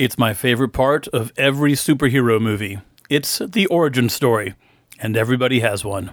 It's 0.00 0.16
my 0.16 0.32
favorite 0.32 0.72
part 0.72 1.08
of 1.08 1.30
every 1.36 1.72
superhero 1.72 2.40
movie. 2.40 2.80
It's 3.10 3.38
the 3.40 3.66
origin 3.66 4.08
story, 4.08 4.54
and 4.98 5.14
everybody 5.14 5.60
has 5.60 5.84
one. 5.84 6.06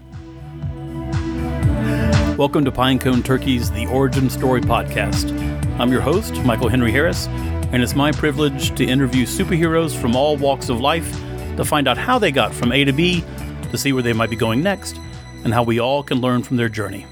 Welcome 2.35 2.65
to 2.65 2.71
Pinecone 2.73 3.23
Turkey's 3.23 3.71
The 3.71 3.85
Origin 3.85 4.29
Story 4.29 4.59
podcast. 4.59 5.31
I'm 5.79 5.89
your 5.89 6.01
host, 6.01 6.35
Michael 6.43 6.67
Henry 6.67 6.91
Harris, 6.91 7.27
and 7.27 7.81
it's 7.81 7.95
my 7.95 8.11
privilege 8.11 8.75
to 8.75 8.83
interview 8.83 9.25
superheroes 9.25 9.95
from 9.95 10.17
all 10.17 10.35
walks 10.35 10.67
of 10.67 10.81
life 10.81 11.09
to 11.55 11.63
find 11.63 11.87
out 11.87 11.97
how 11.97 12.19
they 12.19 12.33
got 12.33 12.53
from 12.53 12.73
A 12.73 12.83
to 12.83 12.91
B, 12.91 13.23
to 13.71 13.77
see 13.77 13.93
where 13.93 14.03
they 14.03 14.11
might 14.11 14.29
be 14.29 14.35
going 14.35 14.61
next, 14.61 14.99
and 15.45 15.53
how 15.53 15.63
we 15.63 15.79
all 15.79 16.03
can 16.03 16.19
learn 16.19 16.43
from 16.43 16.57
their 16.57 16.67
journey. 16.67 17.05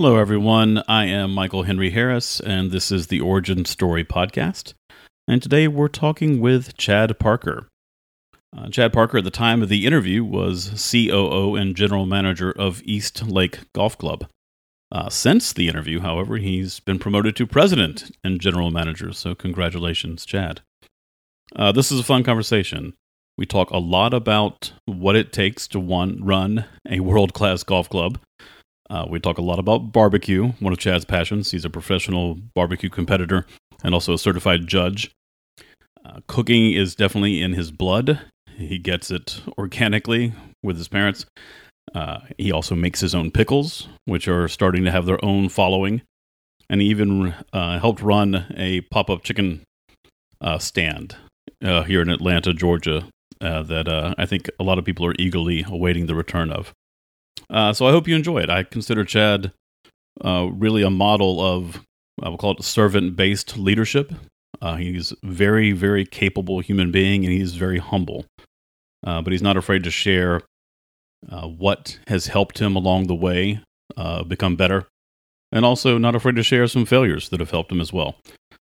Hello, 0.00 0.16
everyone. 0.16 0.84
I 0.86 1.06
am 1.06 1.34
Michael 1.34 1.64
Henry 1.64 1.90
Harris, 1.90 2.38
and 2.38 2.70
this 2.70 2.92
is 2.92 3.08
the 3.08 3.20
Origin 3.20 3.64
Story 3.64 4.04
podcast. 4.04 4.74
And 5.26 5.42
today 5.42 5.66
we're 5.66 5.88
talking 5.88 6.40
with 6.40 6.76
Chad 6.76 7.18
Parker. 7.18 7.66
Uh, 8.56 8.68
Chad 8.68 8.92
Parker, 8.92 9.18
at 9.18 9.24
the 9.24 9.32
time 9.32 9.60
of 9.60 9.68
the 9.68 9.86
interview, 9.86 10.22
was 10.22 10.88
COO 10.92 11.56
and 11.56 11.74
general 11.74 12.06
manager 12.06 12.52
of 12.52 12.80
East 12.84 13.26
Lake 13.26 13.58
Golf 13.72 13.98
Club. 13.98 14.28
Uh, 14.92 15.08
since 15.08 15.52
the 15.52 15.66
interview, 15.66 15.98
however, 15.98 16.36
he's 16.36 16.78
been 16.78 17.00
promoted 17.00 17.34
to 17.34 17.44
president 17.44 18.08
and 18.22 18.40
general 18.40 18.70
manager, 18.70 19.12
so 19.12 19.34
congratulations, 19.34 20.24
Chad. 20.24 20.60
Uh, 21.56 21.72
this 21.72 21.90
is 21.90 21.98
a 21.98 22.04
fun 22.04 22.22
conversation. 22.22 22.94
We 23.36 23.46
talk 23.46 23.72
a 23.72 23.78
lot 23.78 24.14
about 24.14 24.74
what 24.86 25.16
it 25.16 25.32
takes 25.32 25.66
to 25.68 25.80
one, 25.80 26.24
run 26.24 26.66
a 26.88 27.00
world 27.00 27.34
class 27.34 27.64
golf 27.64 27.88
club 27.88 28.20
uh, 28.90 29.06
we 29.08 29.20
talk 29.20 29.38
a 29.38 29.42
lot 29.42 29.58
about 29.58 29.92
barbecue, 29.92 30.48
one 30.60 30.72
of 30.72 30.78
Chad's 30.78 31.04
passions. 31.04 31.50
He's 31.50 31.64
a 31.64 31.70
professional 31.70 32.34
barbecue 32.54 32.88
competitor 32.88 33.46
and 33.84 33.94
also 33.94 34.14
a 34.14 34.18
certified 34.18 34.66
judge. 34.66 35.10
Uh, 36.04 36.20
cooking 36.26 36.72
is 36.72 36.94
definitely 36.94 37.42
in 37.42 37.52
his 37.52 37.70
blood. 37.70 38.20
He 38.56 38.78
gets 38.78 39.10
it 39.10 39.42
organically 39.58 40.32
with 40.62 40.78
his 40.78 40.88
parents. 40.88 41.26
Uh, 41.94 42.20
he 42.38 42.50
also 42.50 42.74
makes 42.74 43.00
his 43.00 43.14
own 43.14 43.30
pickles, 43.30 43.88
which 44.04 44.26
are 44.26 44.48
starting 44.48 44.84
to 44.84 44.90
have 44.90 45.06
their 45.06 45.22
own 45.24 45.48
following. 45.48 46.02
And 46.70 46.80
he 46.80 46.88
even 46.88 47.34
uh, 47.52 47.78
helped 47.78 48.02
run 48.02 48.46
a 48.56 48.82
pop 48.82 49.10
up 49.10 49.22
chicken 49.22 49.62
uh, 50.40 50.58
stand 50.58 51.16
uh, 51.62 51.82
here 51.84 52.02
in 52.02 52.10
Atlanta, 52.10 52.52
Georgia, 52.52 53.06
that 53.40 54.14
I 54.18 54.26
think 54.26 54.50
a 54.58 54.64
lot 54.64 54.78
of 54.78 54.84
people 54.84 55.06
are 55.06 55.14
eagerly 55.18 55.64
awaiting 55.66 56.06
the 56.06 56.14
return 56.14 56.50
of. 56.50 56.72
Uh, 57.50 57.72
so 57.72 57.86
I 57.86 57.90
hope 57.90 58.06
you 58.06 58.14
enjoy 58.14 58.38
it. 58.38 58.50
I 58.50 58.62
consider 58.62 59.04
Chad 59.04 59.52
uh, 60.24 60.48
really 60.52 60.82
a 60.82 60.90
model 60.90 61.40
of, 61.40 61.82
I 62.22 62.28
will 62.28 62.38
call 62.38 62.52
it 62.52 62.62
servant 62.62 63.16
based 63.16 63.56
leadership. 63.56 64.12
Uh, 64.60 64.76
he's 64.76 65.12
very, 65.22 65.72
very 65.72 66.04
capable 66.04 66.60
human 66.60 66.90
being 66.90 67.24
and 67.24 67.32
he's 67.32 67.54
very 67.54 67.78
humble. 67.78 68.26
Uh, 69.06 69.22
but 69.22 69.32
he's 69.32 69.42
not 69.42 69.56
afraid 69.56 69.84
to 69.84 69.90
share 69.90 70.42
uh, 71.30 71.46
what 71.46 71.98
has 72.08 72.26
helped 72.26 72.58
him 72.58 72.74
along 72.74 73.06
the 73.06 73.14
way 73.14 73.60
uh, 73.96 74.24
become 74.24 74.56
better. 74.56 74.86
And 75.50 75.64
also 75.64 75.96
not 75.96 76.14
afraid 76.14 76.36
to 76.36 76.42
share 76.42 76.66
some 76.66 76.84
failures 76.84 77.30
that 77.30 77.40
have 77.40 77.50
helped 77.50 77.72
him 77.72 77.80
as 77.80 77.92
well. 77.92 78.16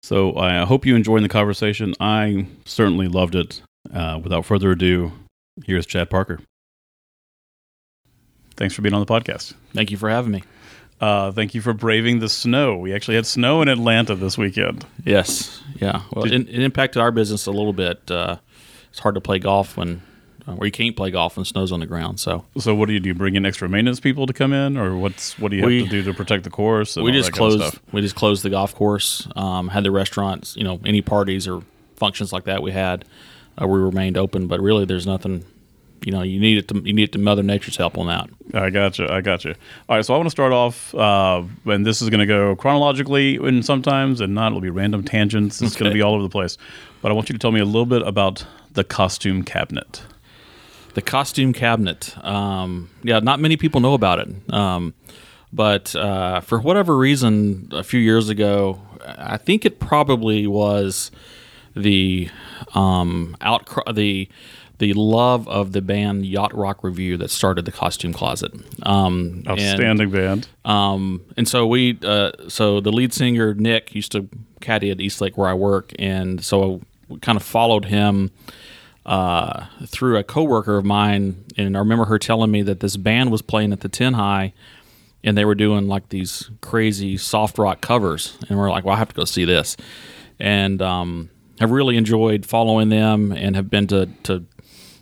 So 0.02 0.36
I 0.36 0.64
hope 0.64 0.86
you 0.86 0.94
enjoyed 0.94 1.24
the 1.24 1.28
conversation. 1.28 1.94
I 1.98 2.46
certainly 2.64 3.08
loved 3.08 3.34
it. 3.34 3.62
without 4.22 4.44
further 4.46 4.70
ado, 4.70 5.10
here's 5.64 5.86
Chad 5.86 6.08
Parker 6.08 6.38
thanks 8.58 8.74
for 8.74 8.82
being 8.82 8.94
on 8.94 9.00
the 9.00 9.06
podcast. 9.06 9.54
Thank 9.72 9.90
you 9.90 9.96
for 9.96 10.10
having 10.10 10.32
me. 10.32 10.42
Uh, 11.00 11.30
thank 11.30 11.54
you 11.54 11.60
for 11.60 11.72
braving 11.72 12.18
the 12.18 12.28
snow. 12.28 12.76
We 12.76 12.92
actually 12.92 13.14
had 13.14 13.24
snow 13.24 13.62
in 13.62 13.68
Atlanta 13.68 14.16
this 14.16 14.36
weekend. 14.36 14.84
Yes, 15.04 15.62
yeah. 15.76 16.02
Well, 16.12 16.24
it, 16.24 16.32
it, 16.32 16.62
impacted 16.62 17.00
our 17.00 17.12
business 17.12 17.46
a 17.46 17.52
little 17.52 17.72
bit. 17.72 18.10
Uh, 18.10 18.38
it's 18.90 18.98
hard 18.98 19.14
to 19.14 19.20
play 19.20 19.38
golf 19.38 19.76
when, 19.76 20.02
uh, 20.48 20.56
or 20.56 20.66
you 20.66 20.72
can't 20.72 20.96
play 20.96 21.12
golf 21.12 21.36
when 21.36 21.44
snow's 21.44 21.70
on 21.70 21.78
the 21.78 21.86
ground. 21.86 22.18
So, 22.18 22.46
so 22.58 22.74
what 22.74 22.88
do 22.88 22.94
you 22.94 23.00
do? 23.00 23.10
You 23.10 23.14
bring 23.14 23.36
in 23.36 23.46
extra 23.46 23.68
maintenance 23.68 24.00
people 24.00 24.26
to 24.26 24.32
come 24.32 24.52
in, 24.52 24.76
or 24.76 24.96
what's 24.96 25.38
what 25.38 25.52
do 25.52 25.56
you 25.56 25.62
have 25.62 25.88
to 25.88 25.88
do 25.88 26.02
to 26.02 26.14
protect 26.14 26.42
the 26.42 26.50
course? 26.50 26.96
we 26.96 27.12
just 27.12 27.32
closed. 27.32 27.60
Kind 27.60 27.74
of 27.74 27.80
we 27.92 28.00
just 28.00 28.16
closed 28.16 28.42
the 28.42 28.50
golf 28.50 28.74
course. 28.74 29.28
Um, 29.36 29.68
had 29.68 29.84
the 29.84 29.92
restaurants, 29.92 30.56
you 30.56 30.64
know, 30.64 30.80
any 30.84 31.00
parties 31.00 31.46
or 31.46 31.62
functions 31.94 32.32
like 32.32 32.44
that 32.44 32.60
we 32.60 32.72
had, 32.72 33.04
uh, 33.60 33.68
we 33.68 33.78
remained 33.78 34.18
open. 34.18 34.48
But 34.48 34.60
really, 34.60 34.84
there's 34.84 35.06
nothing 35.06 35.44
you 36.04 36.12
know 36.12 36.22
you 36.22 36.40
need 36.40 36.58
it 36.58 36.68
to 36.68 36.76
you 36.84 36.92
need 36.92 37.04
it 37.04 37.12
to 37.12 37.18
Mother 37.18 37.42
Nature's 37.42 37.76
help 37.76 37.98
on 37.98 38.06
that. 38.06 38.28
I 38.54 38.70
got 38.70 38.98
you. 38.98 39.08
I 39.08 39.20
got 39.20 39.44
you. 39.44 39.54
All 39.88 39.96
right, 39.96 40.04
so 40.04 40.14
I 40.14 40.16
want 40.16 40.26
to 40.26 40.30
start 40.30 40.52
off, 40.52 40.94
uh, 40.94 41.42
and 41.66 41.84
this 41.84 42.00
is 42.00 42.10
going 42.10 42.20
to 42.20 42.26
go 42.26 42.56
chronologically, 42.56 43.36
and 43.36 43.64
sometimes, 43.64 44.20
and 44.20 44.34
not. 44.34 44.48
It'll 44.48 44.60
be 44.60 44.70
random 44.70 45.04
tangents. 45.04 45.60
It's 45.60 45.74
okay. 45.74 45.84
going 45.84 45.90
to 45.90 45.94
be 45.94 46.02
all 46.02 46.14
over 46.14 46.22
the 46.22 46.28
place. 46.28 46.56
But 47.02 47.10
I 47.10 47.14
want 47.14 47.28
you 47.28 47.34
to 47.34 47.38
tell 47.38 47.52
me 47.52 47.60
a 47.60 47.64
little 47.64 47.86
bit 47.86 48.02
about 48.02 48.46
the 48.72 48.84
costume 48.84 49.42
cabinet. 49.42 50.02
The 50.94 51.02
costume 51.02 51.52
cabinet. 51.52 52.16
Um, 52.24 52.90
yeah, 53.02 53.20
not 53.20 53.40
many 53.40 53.56
people 53.56 53.80
know 53.80 53.94
about 53.94 54.18
it. 54.20 54.52
Um, 54.52 54.94
but 55.52 55.94
uh, 55.94 56.40
for 56.40 56.58
whatever 56.58 56.96
reason, 56.96 57.68
a 57.72 57.82
few 57.82 58.00
years 58.00 58.28
ago, 58.28 58.80
I 59.06 59.36
think 59.36 59.64
it 59.64 59.80
probably 59.80 60.46
was 60.46 61.10
the 61.74 62.28
um, 62.74 63.36
outcry 63.40 63.92
the 63.92 64.28
the 64.78 64.92
love 64.94 65.46
of 65.48 65.72
the 65.72 65.82
band 65.82 66.24
Yacht 66.24 66.54
Rock 66.54 66.84
Review 66.84 67.16
that 67.16 67.30
started 67.30 67.64
the 67.64 67.72
Costume 67.72 68.12
Closet. 68.12 68.52
Um, 68.84 69.42
Outstanding 69.48 70.04
and, 70.04 70.12
band. 70.12 70.48
Um, 70.64 71.24
and 71.36 71.48
so 71.48 71.66
we, 71.66 71.98
uh, 72.02 72.32
so 72.48 72.80
the 72.80 72.92
lead 72.92 73.12
singer 73.12 73.54
Nick 73.54 73.94
used 73.94 74.12
to 74.12 74.28
caddy 74.60 74.90
at 74.90 75.00
East 75.00 75.20
Lake 75.20 75.36
where 75.36 75.48
I 75.48 75.54
work, 75.54 75.92
and 75.98 76.42
so 76.44 76.80
we 77.08 77.18
kind 77.18 77.36
of 77.36 77.42
followed 77.42 77.86
him 77.86 78.30
uh, 79.04 79.66
through 79.86 80.16
a 80.16 80.22
coworker 80.22 80.76
of 80.76 80.84
mine, 80.84 81.44
and 81.56 81.76
I 81.76 81.80
remember 81.80 82.04
her 82.04 82.18
telling 82.18 82.50
me 82.50 82.62
that 82.62 82.80
this 82.80 82.96
band 82.96 83.32
was 83.32 83.42
playing 83.42 83.72
at 83.72 83.80
the 83.80 83.88
Ten 83.88 84.14
High. 84.14 84.52
And 85.24 85.36
they 85.36 85.44
were 85.44 85.56
doing 85.56 85.88
like 85.88 86.10
these 86.10 86.48
crazy 86.60 87.16
soft 87.16 87.58
rock 87.58 87.80
covers, 87.80 88.38
and 88.48 88.56
we're 88.56 88.70
like, 88.70 88.84
"Well, 88.84 88.94
I 88.94 88.98
have 88.98 89.08
to 89.08 89.14
go 89.16 89.24
see 89.24 89.44
this." 89.44 89.76
And 90.38 90.80
um, 90.80 91.28
have 91.58 91.72
really 91.72 91.96
enjoyed 91.96 92.46
following 92.46 92.88
them, 92.88 93.32
and 93.32 93.56
have 93.56 93.68
been 93.68 93.88
to 93.88 94.06
to 94.22 94.44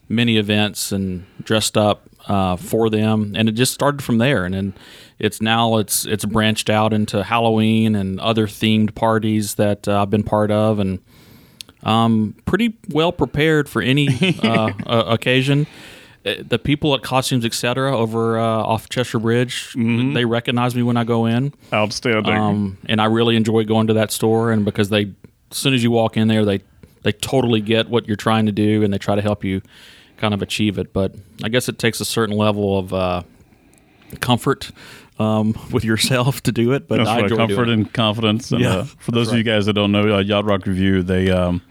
many 0.09 0.37
events 0.37 0.93
and 0.93 1.27
dressed 1.43 1.77
up 1.77 2.09
uh, 2.29 2.57
for 2.57 2.91
them, 2.91 3.33
and 3.37 3.49
it 3.49 3.53
just 3.53 3.73
started 3.73 4.03
from 4.03 4.19
there. 4.19 4.45
And 4.45 4.55
then 4.55 4.75
it's 5.19 5.41
now 5.41 5.79
it's 5.79 6.05
it's 6.05 6.25
branched 6.25 6.71
out 6.71 6.93
into 6.93 7.23
Halloween 7.23 7.95
and 7.95 8.21
other 8.21 8.47
themed 8.47 8.95
parties 8.95 9.55
that 9.55 9.89
uh, 9.89 10.03
I've 10.03 10.11
been 10.11 10.25
part 10.25 10.51
of, 10.51 10.79
and 10.79 10.99
um, 11.83 12.35
pretty 12.45 12.77
well 12.91 13.13
prepared 13.13 13.69
for 13.69 13.83
any 13.83 14.09
uh, 14.43 14.73
occasion. 14.87 15.67
Uh, 16.25 16.35
the 16.47 16.59
people 16.59 16.93
at 16.95 17.03
Costumes 17.03 17.45
Etc. 17.45 17.97
over 17.97 18.39
uh, 18.39 18.45
off 18.45 18.89
Cheshire 18.89 19.21
Bridge, 19.21 19.73
mm-hmm. 19.75 20.13
they 20.13 20.25
recognize 20.25 20.75
me 20.75 20.83
when 20.83 20.97
I 20.97 21.05
go 21.05 21.27
in. 21.27 21.55
Outstanding. 21.73 22.37
Um, 22.37 22.79
and 22.87 23.01
I 23.01 23.05
really 23.05 23.37
enjoy 23.37 23.65
going 23.65 23.87
to 23.87 23.95
that 23.95 24.11
store, 24.11 24.51
and 24.51 24.65
because 24.65 24.89
they, 24.89 25.13
as 25.53 25.57
soon 25.57 25.73
as 25.73 25.85
you 25.85 25.93
walk 25.93 26.17
in 26.17 26.27
there, 26.27 26.45
they 26.45 26.61
they 27.03 27.13
totally 27.13 27.61
get 27.61 27.89
what 27.89 28.09
you're 28.09 28.17
trying 28.17 28.47
to 28.47 28.53
do, 28.53 28.83
and 28.83 28.93
they 28.93 28.99
try 28.99 29.15
to 29.15 29.23
help 29.23 29.45
you 29.45 29.63
kind 30.17 30.35
of 30.35 30.43
achieve 30.43 30.79
it. 30.79 30.93
But 30.93 31.15
I 31.43 31.49
guess 31.49 31.69
it 31.69 31.79
takes 31.79 32.01
a 32.01 32.05
certain 32.05 32.37
level 32.37 32.79
of 32.79 32.93
uh, 32.93 33.23
comfort 34.21 34.71
um, 35.19 35.59
with 35.73 35.85
yourself 35.85 36.43
to 36.45 36.53
do 36.53 36.73
it. 36.73 36.89
But 36.89 36.99
That's 36.99 37.09
I 37.09 37.21
right. 37.23 37.31
comfort 37.31 37.69
and 37.69 37.93
confidence. 37.93 38.53
And, 38.53 38.61
yeah. 38.61 38.77
Uh, 38.77 38.85
for 38.85 39.13
those 39.13 39.29
right. 39.29 39.35
of 39.35 39.39
you 39.39 39.45
guys 39.45 39.67
that 39.67 39.75
don't 39.75 39.93
know, 39.93 40.17
uh, 40.17 40.21
Yacht 40.21 40.45
Rock 40.45 40.67
Review, 40.67 41.03
they. 41.03 41.31
Um, 41.31 41.63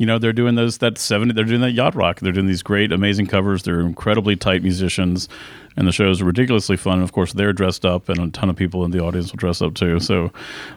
you 0.00 0.06
know 0.06 0.18
they're 0.18 0.32
doing 0.32 0.54
those 0.54 0.78
that 0.78 0.96
70 0.96 1.34
they're 1.34 1.44
doing 1.44 1.60
that 1.60 1.72
yacht 1.72 1.94
rock 1.94 2.20
they're 2.20 2.32
doing 2.32 2.46
these 2.46 2.62
great 2.62 2.90
amazing 2.90 3.26
covers 3.26 3.64
they're 3.64 3.80
incredibly 3.80 4.34
tight 4.34 4.62
musicians 4.62 5.28
and 5.76 5.86
the 5.86 5.92
shows 5.92 6.22
are 6.22 6.24
ridiculously 6.24 6.78
fun 6.78 6.94
and 6.94 7.02
of 7.02 7.12
course 7.12 7.34
they're 7.34 7.52
dressed 7.52 7.84
up 7.84 8.08
and 8.08 8.18
a 8.18 8.30
ton 8.30 8.48
of 8.48 8.56
people 8.56 8.82
in 8.82 8.92
the 8.92 8.98
audience 8.98 9.30
will 9.30 9.36
dress 9.36 9.60
up 9.60 9.74
too 9.74 10.00
so 10.00 10.32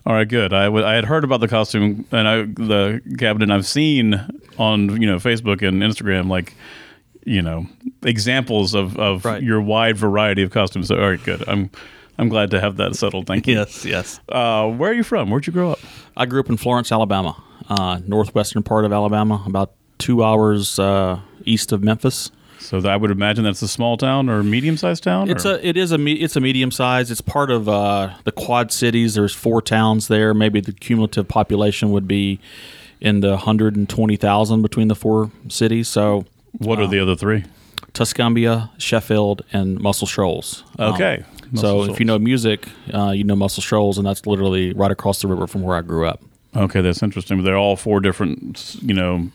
all 0.06 0.14
right 0.14 0.28
good 0.28 0.52
I, 0.52 0.66
w- 0.66 0.86
I 0.86 0.96
had 0.96 1.06
heard 1.06 1.24
about 1.24 1.40
the 1.40 1.48
costume 1.48 2.06
and 2.12 2.28
I, 2.28 2.42
the 2.42 3.02
cabinet 3.18 3.50
i've 3.50 3.66
seen 3.66 4.22
on 4.58 5.02
you 5.02 5.08
know 5.08 5.16
facebook 5.20 5.66
and 5.66 5.82
instagram 5.82 6.28
like 6.28 6.54
you 7.26 7.42
know 7.42 7.66
examples 8.04 8.74
of 8.74 8.98
of 8.98 9.26
right. 9.26 9.42
your 9.42 9.62
wide 9.62 9.98
variety 9.98 10.44
of 10.44 10.52
costumes. 10.52 10.88
So, 10.88 10.96
all 10.96 11.10
right, 11.10 11.24
good. 11.24 11.48
I'm 11.48 11.70
I'm 12.18 12.30
glad 12.30 12.52
to 12.52 12.60
have 12.60 12.78
that 12.78 12.96
settled. 12.96 13.28
Thank 13.28 13.48
you. 13.48 13.56
yes, 13.56 13.86
yes. 13.86 14.20
Uh, 14.30 14.70
where 14.70 14.92
are 14.92 14.94
you 14.94 15.04
from? 15.04 15.30
Where'd 15.30 15.48
you 15.48 15.54
grow 15.54 15.72
up? 15.72 15.80
I 16.16 16.26
grew 16.26 16.40
up 16.40 16.50
in 16.50 16.58
Florence, 16.58 16.92
Alabama, 16.92 17.42
uh, 17.70 18.00
northwestern 18.06 18.64
part 18.64 18.86
of 18.86 18.94
Alabama, 18.94 19.44
about 19.48 19.74
two 19.98 20.24
hours 20.24 20.78
uh, 20.80 21.20
east 21.46 21.72
of 21.72 21.84
Memphis. 21.84 22.32
So 22.60 22.78
I 22.88 22.96
would 22.96 23.12
imagine 23.12 23.44
that's 23.44 23.62
a 23.62 23.68
small 23.68 23.98
town 23.98 24.30
or 24.30 24.42
medium 24.42 24.78
sized 24.78 25.04
town. 25.04 25.30
It's 25.30 25.46
or? 25.46 25.56
a 25.56 25.68
it 25.68 25.76
is 25.76 25.92
a 25.92 26.00
it's 26.02 26.36
a 26.36 26.40
medium 26.40 26.72
size. 26.72 27.12
It's 27.12 27.22
part 27.22 27.52
of 27.52 27.68
uh, 27.68 28.14
the 28.24 28.32
Quad 28.32 28.72
Cities. 28.72 29.16
There's 29.16 29.34
four 29.34 29.62
towns 29.62 30.08
there. 30.08 30.34
Maybe 30.34 30.62
the 30.62 30.72
cumulative 30.72 31.28
population 31.28 31.92
would 31.92 32.08
be 32.08 32.40
in 33.02 33.20
the 33.20 33.38
hundred 33.38 33.76
and 33.76 33.90
twenty 33.90 34.16
thousand 34.16 34.62
between 34.62 34.88
the 34.88 34.96
four 34.96 35.32
cities. 35.50 35.90
So 35.90 36.26
what 36.60 36.80
are 36.80 36.88
the 36.88 37.00
other 37.00 37.16
three? 37.16 37.44
Tuscumbia, 37.94 38.70
Sheffield, 38.80 39.44
and 39.54 39.80
Muscle 39.80 40.08
Shoals. 40.08 40.64
Um, 40.80 40.94
okay. 40.94 41.24
Um, 41.44 41.58
so 41.58 41.62
Shoals. 41.62 41.90
if 41.90 42.00
you 42.00 42.06
know 42.06 42.18
music, 42.18 42.68
uh, 42.94 43.12
you 43.12 43.24
know 43.24 43.36
Muscle 43.36 43.62
Shoals, 43.62 43.98
and 43.98 44.08
that's 44.08 44.26
literally 44.26 44.74
right 44.74 44.90
across 44.92 45.22
the 45.22 45.28
river 45.28 45.46
from 45.48 45.62
where 45.62 45.76
I 45.78 45.82
grew 45.82 46.08
up. 46.08 46.22
Okay, 46.56 46.82
that's 46.82 47.04
interesting. 47.04 47.44
They're 47.44 47.58
all 47.58 47.76
four 47.76 48.00
different, 48.00 48.76
you 48.82 48.94
know, 48.94 49.30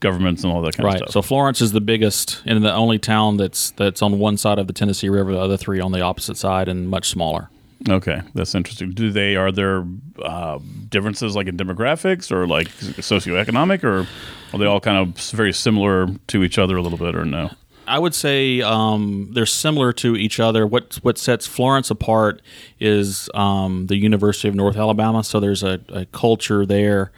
governments 0.00 0.42
and 0.44 0.52
all 0.52 0.62
that 0.62 0.76
kind 0.76 0.84
Right. 0.86 0.94
of 0.94 0.98
stuff. 0.98 1.06
Right. 1.08 1.12
So 1.12 1.22
Florence 1.22 1.60
is 1.60 1.72
the 1.72 1.80
biggest 1.80 2.42
and 2.46 2.64
the 2.64 2.72
only 2.72 2.98
town 2.98 3.36
that's 3.36 3.70
that's 3.72 4.00
on 4.02 4.18
one 4.20 4.36
side 4.36 4.58
of 4.60 4.66
the 4.68 4.72
Tennessee 4.72 5.08
River. 5.08 5.32
The 5.32 5.40
other 5.40 5.56
three 5.56 5.80
on 5.80 5.90
the 5.92 6.00
opposite 6.00 6.36
side 6.36 6.68
and 6.68 6.88
much 6.88 7.08
smaller. 7.08 7.50
Okay, 7.88 8.22
that's 8.34 8.54
interesting. 8.56 8.90
Do 8.90 9.10
they 9.10 9.36
are 9.36 9.52
there 9.52 9.84
uh, 10.22 10.58
differences 10.88 11.36
like 11.36 11.46
in 11.46 11.56
demographics 11.56 12.30
or 12.32 12.46
like 12.46 12.68
socioeconomic, 12.68 13.84
or 13.84 14.06
are 14.52 14.58
they 14.58 14.66
all 14.66 14.80
kind 14.80 14.98
of 14.98 15.18
very 15.30 15.52
similar 15.52 16.08
to 16.28 16.42
each 16.42 16.58
other 16.58 16.76
a 16.76 16.82
little 16.82 16.98
bit, 16.98 17.14
or 17.14 17.24
no? 17.24 17.50
I 17.86 17.98
would 17.98 18.14
say 18.14 18.60
um, 18.60 19.30
they're 19.32 19.46
similar 19.46 19.92
to 19.94 20.14
each 20.14 20.38
other. 20.38 20.66
What 20.66 20.96
what 21.02 21.18
sets 21.18 21.46
Florence 21.46 21.90
apart 21.90 22.42
is 22.78 23.30
um, 23.34 23.86
the 23.86 23.96
University 23.96 24.48
of 24.48 24.54
North 24.54 24.76
Alabama. 24.76 25.24
So 25.24 25.40
there's 25.40 25.62
a, 25.62 25.80
a 25.88 26.04
culture 26.06 26.66
there 26.66 27.10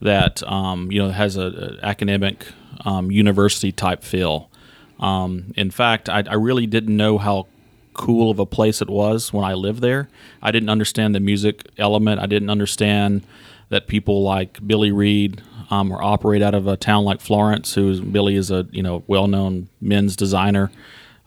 that 0.00 0.42
um, 0.42 0.90
you 0.90 1.00
know 1.00 1.10
has 1.10 1.36
a, 1.36 1.78
a 1.82 1.86
academic 1.86 2.46
um, 2.84 3.10
university 3.10 3.72
type 3.72 4.02
feel. 4.02 4.50
Um, 4.98 5.52
in 5.56 5.70
fact, 5.70 6.08
I, 6.08 6.24
I 6.26 6.34
really 6.34 6.66
didn't 6.66 6.96
know 6.96 7.18
how 7.18 7.46
cool 7.94 8.30
of 8.30 8.38
a 8.38 8.46
place 8.46 8.82
it 8.82 8.90
was 8.90 9.32
when 9.32 9.44
I 9.44 9.54
lived 9.54 9.80
there. 9.80 10.08
I 10.42 10.50
didn't 10.50 10.68
understand 10.68 11.14
the 11.14 11.20
music 11.20 11.68
element. 11.78 12.20
I 12.20 12.26
didn't 12.26 12.50
understand 12.50 13.22
that 13.68 13.86
people 13.86 14.22
like 14.22 14.64
Billy 14.66 14.92
Reid 14.92 15.42
um, 15.70 15.92
or 15.92 16.02
operate 16.02 16.42
out 16.42 16.54
of 16.54 16.66
a 16.66 16.76
town 16.76 17.04
like 17.04 17.20
Florence, 17.20 17.74
who 17.74 18.00
Billy 18.02 18.36
is 18.36 18.50
a 18.50 18.66
you 18.70 18.82
know 18.82 19.02
well 19.06 19.26
known 19.26 19.68
men's 19.80 20.16
designer, 20.16 20.70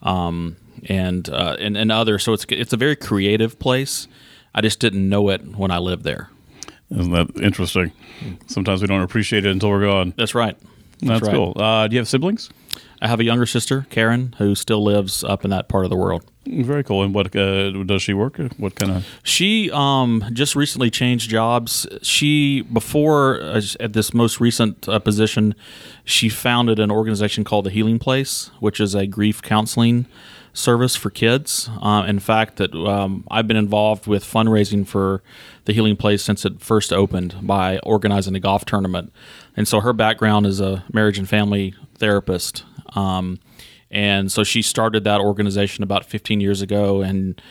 um, 0.01 0.55
and, 0.87 1.29
uh, 1.29 1.57
and 1.59 1.77
and 1.77 1.91
others. 1.91 2.23
So 2.23 2.33
it's 2.33 2.45
it's 2.49 2.73
a 2.73 2.77
very 2.77 2.95
creative 2.95 3.59
place. 3.59 4.07
I 4.53 4.61
just 4.61 4.79
didn't 4.79 5.07
know 5.07 5.29
it 5.29 5.57
when 5.57 5.71
I 5.71 5.77
lived 5.77 6.03
there. 6.03 6.29
Isn't 6.91 7.11
that 7.11 7.39
interesting? 7.39 7.91
Sometimes 8.47 8.81
we 8.81 8.87
don't 8.87 9.01
appreciate 9.01 9.45
it 9.45 9.51
until 9.51 9.69
we're 9.69 9.85
gone. 9.85 10.13
That's 10.17 10.33
right. 10.33 10.57
That's, 11.01 11.21
right. 11.21 11.33
cool. 11.33 11.53
Uh, 11.55 11.87
do 11.87 11.93
you 11.93 11.99
have 11.99 12.07
siblings? 12.07 12.49
I 13.01 13.07
have 13.07 13.19
a 13.19 13.23
younger 13.23 13.45
sister, 13.45 13.85
Karen, 13.89 14.35
who 14.37 14.55
still 14.55 14.83
lives 14.83 15.23
up 15.23 15.45
in 15.45 15.51
that 15.51 15.69
part 15.69 15.85
of 15.85 15.89
the 15.89 15.95
world. 15.95 16.25
Very 16.51 16.83
cool. 16.83 17.03
And 17.03 17.13
what 17.13 17.35
uh, 17.35 17.71
does 17.83 18.01
she 18.01 18.13
work? 18.13 18.37
What 18.57 18.75
kind 18.75 18.91
of? 18.91 19.07
She 19.21 19.69
um, 19.71 20.23
just 20.33 20.55
recently 20.55 20.89
changed 20.89 21.29
jobs. 21.29 21.85
She 22.01 22.61
before 22.61 23.39
uh, 23.41 23.61
at 23.79 23.93
this 23.93 24.13
most 24.15 24.39
recent 24.39 24.89
uh, 24.89 24.97
position, 24.97 25.53
she 26.03 26.27
founded 26.27 26.79
an 26.79 26.89
organization 26.89 27.43
called 27.43 27.65
the 27.65 27.69
Healing 27.69 27.99
Place, 27.99 28.49
which 28.59 28.79
is 28.79 28.95
a 28.95 29.05
grief 29.05 29.43
counseling 29.43 30.07
service 30.53 30.95
for 30.95 31.11
kids. 31.11 31.69
Uh, 31.81 32.03
in 32.07 32.17
fact, 32.17 32.57
that 32.57 32.73
um, 32.73 33.25
I've 33.29 33.47
been 33.47 33.57
involved 33.57 34.07
with 34.07 34.23
fundraising 34.23 34.87
for 34.87 35.21
the 35.65 35.73
Healing 35.73 35.97
Place 35.97 36.23
since 36.23 36.45
it 36.45 36.61
first 36.61 36.91
opened 36.91 37.35
by 37.43 37.77
organizing 37.79 38.35
a 38.35 38.39
golf 38.39 38.65
tournament. 38.65 39.13
And 39.55 39.67
so 39.67 39.81
her 39.81 39.93
background 39.93 40.47
is 40.47 40.59
a 40.59 40.83
marriage 40.91 41.19
and 41.19 41.29
family 41.29 41.75
therapist. 41.99 42.63
Um, 42.95 43.39
and 43.91 44.31
so 44.31 44.43
she 44.43 44.61
started 44.61 45.03
that 45.03 45.19
organization 45.19 45.83
about 45.83 46.05
15 46.05 46.39
years 46.41 46.61
ago 46.61 47.01
and 47.01 47.41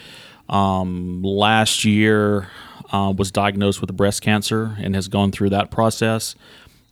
um, 0.49 1.23
last 1.23 1.85
year 1.85 2.49
uh, 2.91 3.13
was 3.17 3.31
diagnosed 3.31 3.81
with 3.81 3.95
breast 3.97 4.23
cancer 4.23 4.77
and 4.79 4.95
has 4.95 5.09
gone 5.09 5.31
through 5.31 5.51
that 5.51 5.71
process 5.71 6.35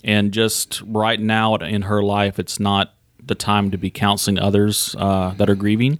and 0.04 0.32
just 0.32 0.82
right 0.86 1.20
now 1.20 1.54
in 1.56 1.82
her 1.82 2.02
life 2.02 2.38
it's 2.38 2.60
not 2.60 2.94
the 3.24 3.34
time 3.34 3.70
to 3.70 3.78
be 3.78 3.90
counseling 3.90 4.38
others 4.38 4.94
uh, 4.98 5.32
that 5.36 5.48
are 5.48 5.54
grieving 5.54 5.98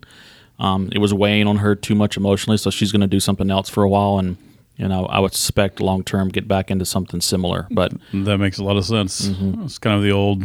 um, 0.59 0.89
it 0.93 0.99
was 0.99 1.13
weighing 1.13 1.47
on 1.47 1.59
her 1.59 1.75
too 1.75 1.95
much 1.95 2.17
emotionally 2.17 2.57
so 2.59 2.71
she's 2.71 2.93
going 2.93 3.01
to 3.01 3.07
do 3.07 3.21
something 3.21 3.51
else 3.51 3.69
for 3.69 3.83
a 3.83 3.89
while 3.89 4.19
and 4.19 4.37
you 4.77 4.87
know 4.87 5.07
i 5.07 5.19
would 5.19 5.33
suspect 5.33 5.81
long 5.81 6.05
term 6.05 6.29
get 6.29 6.47
back 6.47 6.71
into 6.71 6.85
something 6.85 7.21
similar 7.21 7.67
but 7.71 7.93
That 8.13 8.39
makes 8.39 8.59
a 8.59 8.65
lot 8.65 8.77
of 8.77 8.85
sense. 8.85 9.29
Mm-hmm. 9.29 9.65
It's 9.65 9.79
kind 9.79 9.97
of 9.97 10.03
the 10.03 10.13
old 10.13 10.45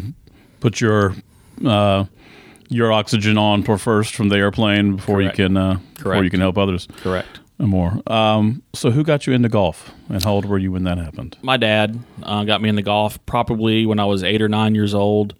put 0.61 0.79
your 0.79 1.15
uh, 1.65 2.05
your 2.71 2.91
oxygen 2.91 3.37
on 3.37 3.63
for 3.63 3.77
first 3.77 4.15
from 4.15 4.29
the 4.29 4.37
airplane 4.37 4.95
before 4.95 5.17
Correct. 5.17 5.37
you 5.37 5.45
can 5.45 5.57
uh, 5.57 5.79
before 5.95 6.23
you 6.23 6.29
can 6.29 6.39
help 6.39 6.57
others 6.57 6.87
correct 6.97 7.39
and 7.59 7.69
more. 7.69 8.01
Um, 8.07 8.63
so 8.73 8.89
who 8.91 9.03
got 9.03 9.27
you 9.27 9.33
into 9.33 9.49
golf, 9.49 9.91
and 10.09 10.23
how 10.23 10.31
old 10.31 10.45
were 10.45 10.57
you 10.57 10.71
when 10.71 10.83
that 10.85 10.97
happened? 10.97 11.37
my 11.41 11.57
dad 11.57 11.99
uh, 12.23 12.43
got 12.43 12.61
me 12.61 12.69
into 12.69 12.81
golf 12.81 13.23
probably 13.25 13.85
when 13.85 13.99
I 13.99 14.05
was 14.05 14.23
eight 14.23 14.41
or 14.41 14.49
nine 14.49 14.73
years 14.73 14.93
old. 14.93 15.35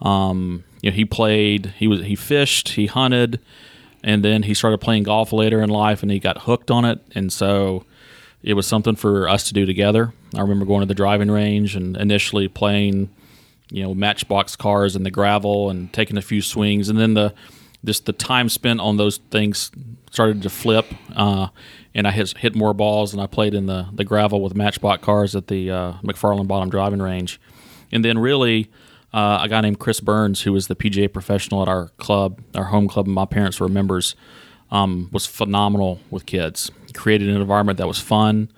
Um, 0.00 0.64
you 0.82 0.90
know, 0.90 0.94
he 0.94 1.04
played, 1.04 1.74
he 1.78 1.88
was, 1.88 2.02
he 2.02 2.14
fished, 2.14 2.70
he 2.70 2.86
hunted, 2.86 3.40
and 4.04 4.22
then 4.24 4.44
he 4.44 4.54
started 4.54 4.78
playing 4.78 5.04
golf 5.04 5.32
later 5.32 5.60
in 5.62 5.70
life, 5.70 6.02
and 6.02 6.12
he 6.12 6.18
got 6.18 6.42
hooked 6.42 6.70
on 6.70 6.84
it, 6.84 7.00
and 7.14 7.32
so 7.32 7.84
it 8.42 8.54
was 8.54 8.66
something 8.66 8.94
for 8.94 9.28
us 9.28 9.44
to 9.48 9.54
do 9.54 9.66
together. 9.66 10.12
I 10.34 10.40
remember 10.42 10.66
going 10.66 10.80
to 10.80 10.86
the 10.86 10.94
driving 10.94 11.30
range 11.30 11.74
and 11.74 11.96
initially 11.96 12.46
playing, 12.46 13.10
you 13.70 13.82
know, 13.82 13.94
matchbox 13.94 14.56
cars 14.56 14.96
and 14.96 15.04
the 15.04 15.10
gravel 15.10 15.70
and 15.70 15.92
taking 15.92 16.16
a 16.16 16.22
few 16.22 16.42
swings, 16.42 16.88
and 16.88 16.98
then 16.98 17.14
the 17.14 17.34
just 17.84 18.06
the 18.06 18.12
time 18.12 18.48
spent 18.48 18.80
on 18.80 18.96
those 18.96 19.18
things 19.30 19.70
started 20.10 20.42
to 20.42 20.50
flip, 20.50 20.86
uh, 21.14 21.48
and 21.94 22.06
I 22.06 22.10
hit, 22.10 22.36
hit 22.38 22.54
more 22.54 22.74
balls, 22.74 23.12
and 23.12 23.22
I 23.22 23.26
played 23.26 23.54
in 23.54 23.66
the 23.66 23.88
the 23.92 24.04
gravel 24.04 24.40
with 24.40 24.54
matchbox 24.54 25.04
cars 25.04 25.34
at 25.36 25.48
the 25.48 25.70
uh, 25.70 25.92
McFarland 26.02 26.48
Bottom 26.48 26.70
Driving 26.70 27.00
Range, 27.02 27.40
and 27.92 28.04
then 28.04 28.18
really. 28.18 28.70
Uh, 29.14 29.40
a 29.44 29.48
guy 29.48 29.62
named 29.62 29.78
Chris 29.78 30.00
Burns, 30.00 30.42
who 30.42 30.52
was 30.52 30.66
the 30.66 30.76
PGA 30.76 31.10
professional 31.10 31.62
at 31.62 31.68
our 31.68 31.88
club, 31.96 32.42
our 32.54 32.64
home 32.64 32.86
club, 32.86 33.06
and 33.06 33.14
my 33.14 33.24
parents 33.24 33.58
were 33.58 33.68
members, 33.68 34.14
um, 34.70 35.08
was 35.10 35.24
phenomenal 35.24 36.00
with 36.10 36.26
kids. 36.26 36.70
He 36.86 36.92
created 36.92 37.30
an 37.30 37.40
environment 37.40 37.78
that 37.78 37.86
was 37.86 37.98
fun, 37.98 38.50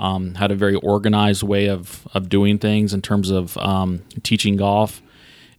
um, 0.00 0.34
had 0.36 0.50
a 0.50 0.56
very 0.56 0.76
organized 0.76 1.42
way 1.42 1.68
of, 1.68 2.08
of 2.14 2.30
doing 2.30 2.58
things 2.58 2.94
in 2.94 3.02
terms 3.02 3.30
of 3.30 3.56
um, 3.58 4.02
teaching 4.22 4.56
golf. 4.56 5.02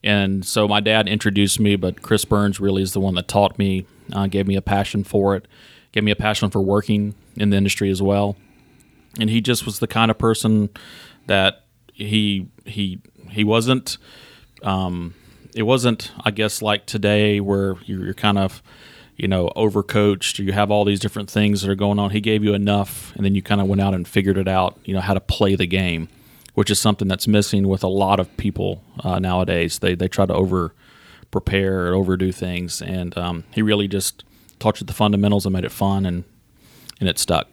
And 0.04 0.44
so 0.44 0.68
my 0.68 0.80
dad 0.80 1.08
introduced 1.08 1.60
me, 1.60 1.76
but 1.76 2.02
Chris 2.02 2.26
Burns 2.26 2.60
really 2.60 2.82
is 2.82 2.94
the 2.94 3.00
one 3.00 3.14
that 3.16 3.28
taught 3.28 3.60
me, 3.60 3.86
uh, 4.12 4.26
gave 4.26 4.48
me 4.48 4.56
a 4.56 4.62
passion 4.62 5.04
for 5.04 5.36
it, 5.36 5.48
gave 5.92 6.04
me 6.04 6.10
a 6.10 6.16
passion 6.16 6.50
for 6.50 6.60
working 6.60 7.14
in 7.36 7.52
the 7.52 7.58
industry 7.58 7.92
as 7.92 8.02
well. 8.02 8.36
And 9.20 9.30
he 9.30 9.42
just 9.42 9.64
was 9.64 9.78
the 9.78 9.88
kind 9.88 10.10
of 10.10 10.18
person 10.18 10.70
that 11.28 11.66
he 11.94 12.48
he 12.66 13.00
he 13.30 13.44
wasn't. 13.44 14.00
Um, 14.64 15.14
it 15.54 15.64
wasn't, 15.64 16.12
I 16.24 16.32
guess, 16.32 16.62
like 16.62 16.86
today 16.86 17.40
where 17.42 17.76
you're, 17.86 18.06
you're 18.06 18.14
kind 18.14 18.38
of 18.38 18.64
you 19.22 19.28
know, 19.28 19.52
overcoached, 19.56 20.40
or 20.40 20.44
you 20.44 20.52
have 20.52 20.72
all 20.72 20.84
these 20.84 21.00
different 21.00 21.30
things 21.30 21.62
that 21.62 21.70
are 21.70 21.76
going 21.76 22.00
on. 22.00 22.10
He 22.10 22.22
gave 22.22 22.44
you 22.44 22.56
enough, 22.56 23.14
and 23.16 23.24
then 23.24 23.36
you 23.36 23.42
kind 23.44 23.62
of 23.62 23.68
went 23.68 23.80
out 23.80 23.94
and 23.94 24.08
figured 24.08 24.38
it 24.38 24.48
out, 24.48 24.80
you 24.84 24.96
know, 24.96 25.02
how 25.02 25.14
to 25.14 25.20
play 25.20 25.56
the 25.56 25.68
game, 25.68 26.10
which 26.56 26.72
is 26.72 26.80
something 26.80 27.08
that's 27.08 27.28
missing 27.28 27.68
with 27.68 27.84
a 27.84 27.88
lot 27.88 28.20
of 28.20 28.36
people 28.38 28.82
uh, 29.04 29.20
nowadays. 29.20 29.78
They, 29.80 29.94
they 29.94 30.08
try 30.08 30.26
to 30.26 30.34
over 30.34 30.74
prepare 31.30 31.88
or 31.88 31.94
overdo 31.94 32.32
things, 32.32 32.82
and 32.82 33.16
um, 33.18 33.44
he 33.52 33.62
really 33.62 33.88
just 33.88 34.24
taught 34.60 34.82
you 34.82 34.88
the 34.88 34.94
fundamentals 34.94 35.46
and 35.46 35.54
made 35.54 35.66
it 35.66 35.72
fun, 35.72 36.06
and 36.06 36.24
and 37.00 37.08
it 37.08 37.20
stuck. 37.20 37.48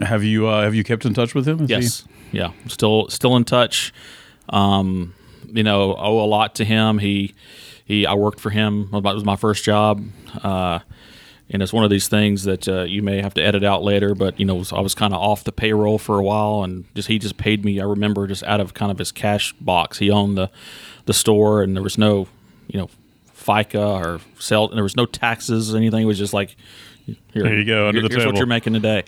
Have 0.00 0.24
you 0.24 0.48
uh, 0.48 0.62
have 0.64 0.74
you 0.74 0.82
kept 0.82 1.04
in 1.06 1.14
touch 1.14 1.32
with 1.34 1.46
him? 1.46 1.60
Is 1.62 1.68
he- 1.68 1.74
Yes, 1.76 2.04
yeah, 2.32 2.50
still 2.66 3.08
still 3.08 3.36
in 3.36 3.44
touch. 3.44 3.92
Um, 4.48 5.14
you 5.46 5.62
know, 5.62 5.94
owe 5.96 6.20
a 6.24 6.26
lot 6.26 6.56
to 6.56 6.64
him. 6.64 6.98
He 6.98 7.34
he, 7.84 8.04
I 8.04 8.14
worked 8.14 8.40
for 8.40 8.50
him. 8.50 8.88
It 8.92 9.02
was 9.04 9.24
my 9.24 9.36
first 9.36 9.62
job. 9.62 10.04
Uh, 10.42 10.80
and 11.50 11.62
it's 11.62 11.72
one 11.72 11.84
of 11.84 11.90
these 11.90 12.08
things 12.08 12.44
that 12.44 12.66
uh, 12.68 12.82
you 12.82 13.02
may 13.02 13.20
have 13.20 13.34
to 13.34 13.42
edit 13.42 13.64
out 13.64 13.82
later. 13.82 14.14
But 14.14 14.38
you 14.40 14.46
know, 14.46 14.64
I 14.72 14.80
was 14.80 14.94
kind 14.94 15.12
of 15.12 15.20
off 15.20 15.44
the 15.44 15.52
payroll 15.52 15.98
for 15.98 16.18
a 16.18 16.22
while, 16.22 16.62
and 16.62 16.84
just 16.94 17.08
he 17.08 17.18
just 17.18 17.36
paid 17.36 17.64
me. 17.64 17.80
I 17.80 17.84
remember 17.84 18.26
just 18.26 18.42
out 18.44 18.60
of 18.60 18.74
kind 18.74 18.90
of 18.90 18.98
his 18.98 19.12
cash 19.12 19.52
box. 19.54 19.98
He 19.98 20.10
owned 20.10 20.36
the 20.38 20.50
the 21.06 21.14
store, 21.14 21.62
and 21.62 21.76
there 21.76 21.82
was 21.82 21.98
no, 21.98 22.28
you 22.66 22.80
know, 22.80 22.88
FICA 23.36 24.04
or 24.04 24.20
sell. 24.38 24.68
And 24.68 24.76
there 24.76 24.82
was 24.82 24.96
no 24.96 25.06
taxes 25.06 25.74
or 25.74 25.76
anything. 25.78 26.02
It 26.02 26.06
was 26.06 26.18
just 26.18 26.34
like. 26.34 26.56
Here, 27.06 27.42
There 27.42 27.58
you 27.58 27.64
go, 27.64 27.88
under 27.88 28.00
here- 28.00 28.08
the 28.08 28.14
here's 28.14 28.26
what 28.26 28.36
you're 28.38 28.46
making 28.46 28.72
today. 28.72 29.02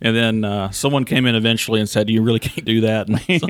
And 0.00 0.16
then 0.16 0.44
uh, 0.44 0.70
someone 0.70 1.04
came 1.04 1.26
in 1.26 1.34
eventually 1.34 1.80
and 1.80 1.88
said, 1.88 2.08
"You 2.08 2.22
really 2.22 2.38
can't 2.48 2.64
do 2.64 2.80
that." 2.82 3.08
And 3.08 3.20
so, 3.20 3.46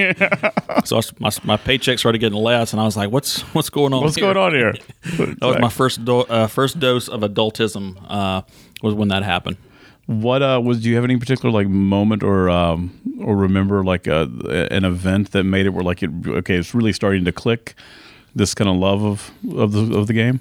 so 0.85 0.97
I 0.97 0.99
s- 0.99 1.13
my, 1.21 1.31
my 1.45 1.57
paycheck 1.57 1.99
started 1.99 2.19
getting 2.19 2.39
less, 2.39 2.73
and 2.73 2.81
I 2.81 2.85
was 2.85 2.97
like, 2.97 3.11
"What's 3.11 3.43
what's 3.55 3.71
going 3.71 3.93
on? 3.93 4.03
What's 4.03 4.17
here?" 4.17 4.33
going 4.35 4.37
on 4.37 4.53
here? 4.55 4.75
That 5.39 5.47
was 5.47 5.59
my 5.61 5.69
first 5.69 6.05
do- 6.05 6.21
uh, 6.23 6.47
first 6.49 6.81
dose 6.81 7.09
of 7.09 7.21
adultism. 7.21 7.97
Uh, 8.09 8.43
was 8.83 8.95
when 8.95 9.09
that 9.09 9.23
happened. 9.23 9.57
What 10.07 10.43
uh, 10.43 10.61
was? 10.65 10.83
Do 10.83 10.89
you 10.89 10.97
have 10.97 11.05
any 11.05 11.17
particular 11.17 11.53
like 11.53 11.69
moment 11.69 12.25
or 12.25 12.51
um, 12.51 12.99
or 13.21 13.37
remember 13.37 13.85
like 13.85 14.09
a, 14.09 14.23
an 14.73 14.85
event 14.85 15.31
that 15.31 15.45
made 15.45 15.67
it 15.67 15.71
where 15.71 15.85
like 15.85 16.03
it 16.03 16.11
okay, 16.27 16.57
it's 16.57 16.75
really 16.75 16.93
starting 16.93 17.25
to 17.27 17.33
click 17.33 17.75
this 18.35 18.53
kind 18.55 18.69
of 18.69 18.77
love 18.77 19.05
of 19.05 19.31
of 19.57 19.71
the 19.73 19.97
of 19.97 20.07
the 20.09 20.13
game? 20.13 20.41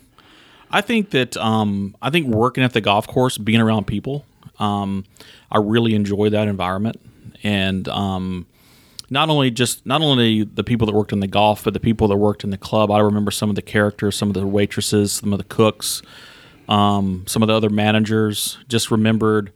I 0.71 0.81
think 0.81 1.11
that 1.11 1.35
um, 1.37 1.95
I 2.01 2.09
think 2.09 2.27
working 2.27 2.63
at 2.63 2.73
the 2.73 2.81
golf 2.81 3.07
course, 3.07 3.37
being 3.37 3.59
around 3.59 3.87
people, 3.87 4.25
um, 4.59 5.05
I 5.51 5.57
really 5.57 5.93
enjoy 5.95 6.29
that 6.29 6.47
environment, 6.47 6.99
and 7.43 7.87
um, 7.89 8.45
not 9.09 9.29
only 9.29 9.51
just 9.51 9.85
not 9.85 10.01
only 10.01 10.43
the 10.43 10.63
people 10.63 10.87
that 10.87 10.93
worked 10.93 11.11
in 11.11 11.19
the 11.19 11.27
golf, 11.27 11.65
but 11.65 11.73
the 11.73 11.79
people 11.79 12.07
that 12.07 12.17
worked 12.17 12.43
in 12.43 12.49
the 12.49 12.57
club. 12.57 12.89
I 12.89 12.99
remember 12.99 13.29
some 13.29 13.49
of 13.49 13.55
the 13.55 13.61
characters, 13.61 14.15
some 14.15 14.29
of 14.29 14.33
the 14.33 14.47
waitresses, 14.47 15.11
some 15.11 15.33
of 15.33 15.37
the 15.37 15.45
cooks, 15.45 16.01
um, 16.69 17.25
some 17.27 17.43
of 17.43 17.47
the 17.47 17.53
other 17.53 17.69
managers. 17.69 18.57
Just 18.69 18.89
remembered 18.89 19.51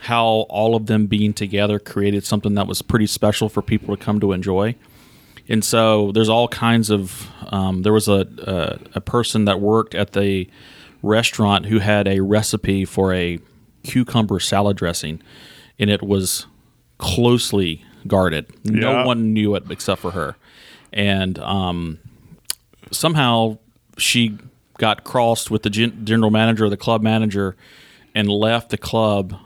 how 0.00 0.46
all 0.48 0.74
of 0.74 0.86
them 0.86 1.06
being 1.06 1.34
together 1.34 1.78
created 1.78 2.24
something 2.24 2.54
that 2.54 2.66
was 2.66 2.80
pretty 2.80 3.06
special 3.06 3.50
for 3.50 3.60
people 3.60 3.94
to 3.94 4.02
come 4.02 4.20
to 4.20 4.32
enjoy. 4.32 4.74
And 5.48 5.64
so 5.64 6.10
there's 6.12 6.28
all 6.28 6.48
kinds 6.48 6.90
of. 6.90 7.28
Um, 7.52 7.82
there 7.82 7.92
was 7.92 8.08
a, 8.08 8.26
a 8.38 8.96
a 8.96 9.00
person 9.00 9.44
that 9.44 9.60
worked 9.60 9.94
at 9.94 10.12
the 10.12 10.48
restaurant 11.02 11.66
who 11.66 11.78
had 11.80 12.08
a 12.08 12.20
recipe 12.20 12.84
for 12.86 13.12
a 13.12 13.38
cucumber 13.82 14.40
salad 14.40 14.76
dressing, 14.76 15.20
and 15.78 15.90
it 15.90 16.02
was 16.02 16.46
closely 16.98 17.84
guarded. 18.06 18.46
Yeah. 18.62 18.80
No 18.80 19.06
one 19.06 19.32
knew 19.34 19.54
it 19.54 19.64
except 19.70 20.00
for 20.00 20.12
her, 20.12 20.36
and 20.92 21.38
um, 21.40 21.98
somehow 22.90 23.58
she 23.98 24.38
got 24.78 25.04
crossed 25.04 25.50
with 25.50 25.62
the 25.62 25.70
gen- 25.70 26.04
general 26.04 26.30
manager 26.30 26.68
the 26.70 26.76
club 26.76 27.02
manager, 27.02 27.54
and 28.14 28.28
left 28.28 28.70
the 28.70 28.78
club, 28.78 29.36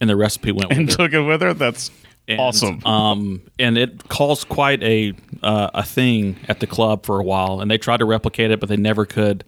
and 0.00 0.10
the 0.10 0.16
recipe 0.16 0.52
went 0.52 0.68
with 0.68 0.78
And 0.78 0.90
her. 0.90 0.96
took 0.96 1.12
it 1.14 1.22
with 1.22 1.40
her. 1.40 1.54
That's 1.54 1.90
And, 2.28 2.40
awesome. 2.40 2.84
Um, 2.84 3.42
and 3.58 3.78
it 3.78 4.08
caused 4.08 4.48
quite 4.48 4.82
a 4.82 5.12
uh, 5.42 5.70
a 5.74 5.82
thing 5.84 6.36
at 6.48 6.60
the 6.60 6.66
club 6.66 7.06
for 7.06 7.20
a 7.20 7.22
while, 7.24 7.60
and 7.60 7.70
they 7.70 7.78
tried 7.78 7.98
to 7.98 8.04
replicate 8.04 8.50
it, 8.50 8.58
but 8.60 8.68
they 8.68 8.76
never 8.76 9.06
could. 9.06 9.44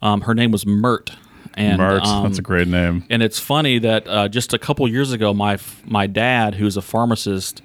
Um, 0.00 0.20
her 0.22 0.34
name 0.34 0.50
was 0.52 0.64
Mert. 0.66 1.10
And, 1.54 1.78
Mert. 1.78 2.02
um, 2.04 2.22
that's 2.24 2.38
a 2.38 2.42
great 2.42 2.68
name. 2.68 3.04
and 3.10 3.22
it's 3.22 3.38
funny 3.38 3.78
that 3.80 4.06
uh, 4.08 4.26
just 4.28 4.54
a 4.54 4.58
couple 4.58 4.86
years 4.88 5.12
ago, 5.12 5.34
my 5.34 5.58
my 5.84 6.06
dad, 6.06 6.54
who's 6.54 6.76
a 6.76 6.82
pharmacist, 6.82 7.60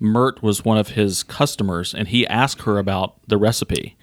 Mert 0.00 0.42
was 0.42 0.64
one 0.64 0.76
of 0.76 0.88
his 0.88 1.22
customers, 1.22 1.94
and 1.94 2.08
he 2.08 2.26
asked 2.26 2.62
her 2.62 2.78
about 2.78 3.14
the 3.28 3.38
recipe. 3.38 3.96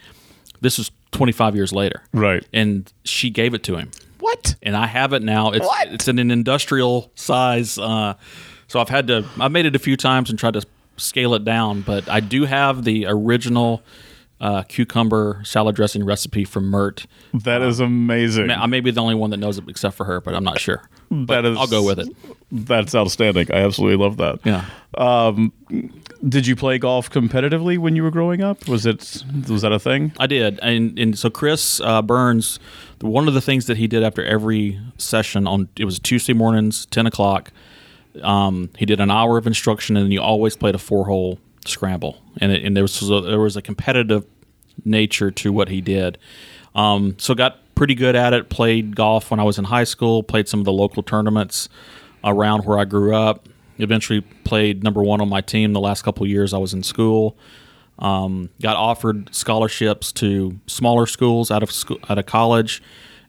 This 0.61 0.79
is 0.79 0.89
25 1.11 1.55
years 1.55 1.71
later, 1.73 2.01
Right. 2.13 2.43
and 2.53 2.91
she 3.03 3.29
gave 3.29 3.53
it 3.53 3.61
to 3.63 3.75
him 3.75 3.91
What? 4.19 4.55
and 4.63 4.75
I 4.75 4.87
have 4.87 5.13
it 5.13 5.21
now. 5.21 5.51
It's 5.51 5.65
What? 5.65 5.87
it's 5.89 6.07
in 6.07 6.17
an 6.17 6.31
industrial 6.31 7.11
size, 7.15 7.77
uh, 7.77 8.15
so 8.67 8.79
I've 8.79 8.89
had 8.89 9.07
to. 9.07 9.25
I've 9.39 9.51
made 9.51 9.65
it 9.65 9.75
a 9.75 9.79
few 9.79 9.97
times 9.97 10.29
and 10.29 10.37
tried 10.37 10.53
to 10.53 10.63
scale 10.97 11.33
it 11.33 11.43
down, 11.43 11.81
but 11.81 12.09
I 12.09 12.19
do 12.19 12.45
have 12.45 12.83
the 12.83 13.05
original 13.07 13.81
uh, 14.39 14.63
cucumber 14.63 15.41
salad 15.43 15.75
dressing 15.75 16.03
recipe 16.05 16.45
from 16.45 16.65
Mert. 16.65 17.07
That 17.33 17.61
is 17.61 17.79
amazing. 17.79 18.51
I 18.51 18.65
may 18.67 18.79
be 18.81 18.91
the 18.91 19.01
only 19.01 19.15
one 19.15 19.31
that 19.31 19.37
knows 19.37 19.57
it 19.57 19.63
except 19.67 19.95
for 19.95 20.05
her, 20.05 20.21
but 20.21 20.35
I'm 20.35 20.43
not 20.43 20.59
sure. 20.59 20.87
that 21.11 21.45
is. 21.45 21.57
I'll 21.57 21.67
go 21.67 21.83
with 21.83 21.99
it. 21.99 22.09
That's 22.51 22.93
outstanding. 22.93 23.47
I 23.51 23.57
absolutely 23.57 23.97
love 24.03 24.17
that. 24.17 24.39
Yeah. 24.43 24.65
Did 26.27 26.47
you 26.47 26.55
play 26.55 26.79
golf 26.79 27.09
competitively 27.11 27.77
when 27.77 27.95
you 27.95 28.03
were 28.03 28.11
growing 28.11 28.41
up? 28.41 28.67
Was 28.67 28.85
it 28.85 29.23
was 29.47 29.61
that 29.61 29.71
a 29.71 29.79
thing? 29.79 30.13
I 30.19 30.25
did, 30.25 30.59
and 30.63 30.97
and 30.97 31.17
so 31.17 31.29
Chris 31.29 31.79
uh, 31.81 32.01
Burns, 32.01 32.59
one 33.01 33.27
of 33.27 33.33
the 33.35 33.41
things 33.41 33.67
that 33.67 33.77
he 33.77 33.87
did 33.87 34.03
after 34.03 34.25
every 34.25 34.79
session 34.97 35.45
on 35.45 35.69
it 35.77 35.85
was 35.85 35.99
Tuesday 35.99 36.33
mornings, 36.33 36.87
ten 36.87 37.05
o'clock. 37.05 37.51
Um, 38.21 38.69
he 38.77 38.85
did 38.85 38.99
an 38.99 39.11
hour 39.11 39.37
of 39.37 39.47
instruction, 39.47 39.97
and 39.97 40.11
you 40.11 40.21
always 40.21 40.55
played 40.55 40.75
a 40.75 40.79
four 40.79 41.05
hole 41.05 41.39
scramble, 41.65 42.21
and 42.37 42.51
it, 42.51 42.63
and 42.63 42.75
there 42.75 42.83
was 42.83 43.01
a, 43.09 43.21
there 43.21 43.39
was 43.39 43.57
a 43.57 43.61
competitive 43.61 44.25
nature 44.85 45.31
to 45.31 45.51
what 45.51 45.69
he 45.69 45.81
did. 45.81 46.17
Um, 46.75 47.15
so 47.17 47.33
got 47.33 47.59
pretty 47.75 47.95
good 47.95 48.15
at 48.15 48.33
it. 48.33 48.49
Played 48.49 48.95
golf 48.95 49.31
when 49.31 49.39
I 49.39 49.43
was 49.43 49.57
in 49.57 49.65
high 49.65 49.83
school. 49.83 50.23
Played 50.23 50.47
some 50.47 50.59
of 50.59 50.65
the 50.65 50.73
local 50.73 51.03
tournaments 51.03 51.69
around 52.23 52.65
where 52.65 52.77
I 52.77 52.85
grew 52.85 53.15
up. 53.15 53.47
Eventually 53.79 54.21
played 54.21 54.83
number 54.83 55.03
one 55.03 55.21
on 55.21 55.29
my 55.29 55.41
team 55.41 55.73
the 55.73 55.79
last 55.79 56.03
couple 56.03 56.25
years 56.25 56.53
I 56.53 56.57
was 56.57 56.73
in 56.73 56.83
school 56.83 57.37
um, 57.99 58.49
got 58.61 58.75
offered 58.75 59.33
scholarships 59.33 60.11
to 60.13 60.59
smaller 60.67 61.05
schools 61.05 61.49
out 61.49 61.63
of 61.63 61.71
school, 61.71 61.97
out 62.09 62.17
of 62.17 62.25
college, 62.25 62.81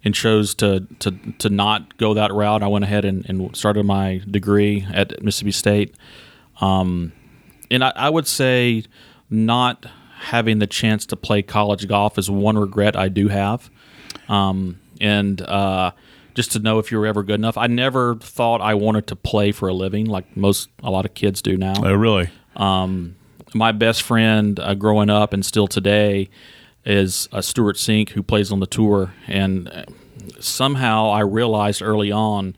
and 0.04 0.14
chose 0.14 0.54
to 0.56 0.86
to 1.00 1.10
to 1.38 1.48
not 1.50 1.96
go 1.98 2.14
that 2.14 2.32
route. 2.32 2.62
I 2.62 2.68
went 2.68 2.84
ahead 2.84 3.04
and, 3.04 3.24
and 3.28 3.56
started 3.56 3.84
my 3.84 4.22
degree 4.30 4.86
at 4.92 5.22
Mississippi 5.22 5.52
State. 5.52 5.94
Um, 6.60 7.12
and 7.70 7.84
I, 7.84 7.92
I 7.94 8.10
would 8.10 8.26
say 8.26 8.84
not 9.30 9.86
having 10.20 10.58
the 10.58 10.66
chance 10.66 11.06
to 11.06 11.16
play 11.16 11.42
college 11.42 11.86
golf 11.86 12.18
is 12.18 12.30
one 12.30 12.58
regret 12.58 12.96
I 12.96 13.08
do 13.08 13.28
have. 13.28 13.70
Um, 14.28 14.80
and 15.00 15.40
uh, 15.42 15.92
just 16.34 16.52
to 16.52 16.58
know 16.58 16.78
if 16.78 16.90
you 16.92 16.98
were 16.98 17.06
ever 17.06 17.22
good 17.22 17.34
enough. 17.36 17.56
I 17.58 17.66
never 17.66 18.14
thought 18.16 18.60
I 18.60 18.74
wanted 18.74 19.06
to 19.08 19.16
play 19.16 19.52
for 19.52 19.68
a 19.68 19.74
living 19.74 20.06
like 20.06 20.36
most 20.36 20.68
a 20.82 20.90
lot 20.90 21.04
of 21.04 21.14
kids 21.14 21.42
do 21.42 21.56
now 21.56 21.74
Oh, 21.84 21.94
really? 21.94 22.30
my 23.54 23.72
best 23.72 24.02
friend 24.02 24.58
uh, 24.60 24.74
growing 24.74 25.10
up 25.10 25.32
and 25.32 25.44
still 25.44 25.66
today 25.66 26.28
is 26.85 27.28
uh, 27.32 27.40
Stewart 27.40 27.76
Cink, 27.76 28.11
who 28.11 28.23
plays 28.23 28.50
on 28.52 28.61
the 28.61 28.66
tour. 28.66 29.12
And 29.26 29.68
uh, 29.68 29.85
somehow 30.40 31.11
I 31.11 31.20
realized 31.20 31.82
early 31.82 32.11
on 32.12 32.56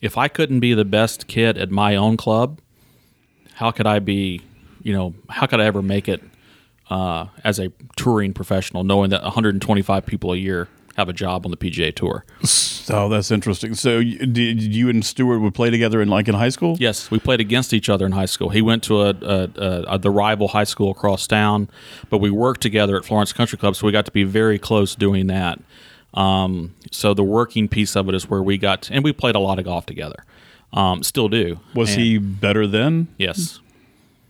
if 0.00 0.18
I 0.18 0.28
couldn't 0.28 0.60
be 0.60 0.74
the 0.74 0.84
best 0.84 1.28
kid 1.28 1.56
at 1.56 1.70
my 1.70 1.94
own 1.94 2.16
club, 2.16 2.58
how 3.54 3.70
could 3.70 3.86
I 3.86 4.00
be, 4.00 4.40
you 4.82 4.92
know, 4.92 5.14
how 5.28 5.46
could 5.46 5.60
I 5.60 5.66
ever 5.66 5.80
make 5.80 6.08
it 6.08 6.22
uh, 6.90 7.26
as 7.44 7.60
a 7.60 7.70
touring 7.96 8.34
professional, 8.34 8.84
knowing 8.84 9.10
that 9.10 9.22
125 9.22 10.04
people 10.04 10.32
a 10.32 10.36
year 10.36 10.68
have 10.96 11.08
a 11.08 11.12
job 11.12 11.44
on 11.46 11.50
the 11.50 11.56
PGA 11.56 11.94
Tour? 11.94 12.24
Oh, 12.90 13.08
that's 13.08 13.30
interesting. 13.30 13.74
So, 13.74 13.98
you- 13.98 14.18
did 14.26 14.60
you 14.62 14.88
and 14.88 15.04
Stewart 15.04 15.40
would 15.40 15.54
play 15.54 15.70
together 15.70 16.02
in 16.02 16.08
like 16.08 16.28
in 16.28 16.34
high 16.34 16.48
school? 16.50 16.76
Yes, 16.80 17.10
we 17.10 17.18
played 17.18 17.40
against 17.40 17.72
each 17.72 17.88
other 17.88 18.04
in 18.06 18.12
high 18.12 18.26
school. 18.26 18.48
He 18.50 18.60
went 18.62 18.82
to 18.84 19.02
a, 19.02 19.10
a, 19.10 19.50
a, 19.56 19.82
a 19.94 19.98
the 19.98 20.10
rival 20.10 20.48
high 20.48 20.64
school 20.64 20.90
across 20.90 21.26
town, 21.26 21.68
but 22.10 22.18
we 22.18 22.30
worked 22.30 22.60
together 22.60 22.96
at 22.96 23.04
Florence 23.04 23.32
Country 23.32 23.56
Club, 23.58 23.76
so 23.76 23.86
we 23.86 23.92
got 23.92 24.04
to 24.06 24.12
be 24.12 24.24
very 24.24 24.58
close 24.58 24.94
doing 24.94 25.28
that. 25.28 25.60
Um, 26.14 26.74
so 26.90 27.14
the 27.14 27.22
working 27.22 27.68
piece 27.68 27.96
of 27.96 28.08
it 28.08 28.14
is 28.14 28.28
where 28.28 28.42
we 28.42 28.58
got, 28.58 28.90
and 28.90 29.02
we 29.02 29.12
played 29.12 29.34
a 29.34 29.38
lot 29.38 29.58
of 29.58 29.64
golf 29.64 29.86
together. 29.86 30.24
Um, 30.72 31.02
still 31.02 31.28
do. 31.28 31.60
Was 31.74 31.92
And- 31.92 32.00
he 32.00 32.18
better 32.18 32.66
then? 32.66 33.08
Yes. 33.18 33.60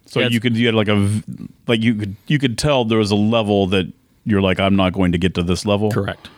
So 0.07 0.21
Yeah, 0.21 0.28
you 0.28 0.40
could 0.40 0.57
you 0.59 0.66
had 0.66 0.75
like 0.75 0.88
a 0.88 1.23
like 1.66 1.83
you 1.83 1.95
could 1.95 2.16
you 2.26 2.38
could 2.38 2.59
tell 2.59 2.85
there 2.85 2.99
was 2.99 3.11
a 3.11 3.16
level 3.16 3.66
that 3.69 3.90
you're 4.26 4.42
like 4.42 4.61
I'm 4.61 4.76
not 4.76 4.92
going 4.92 5.12
to 5.12 5.19
get 5.19 5.35
to 5.37 5.42
this 5.42 5.64
level. 5.64 5.90
Correct. 5.90 6.28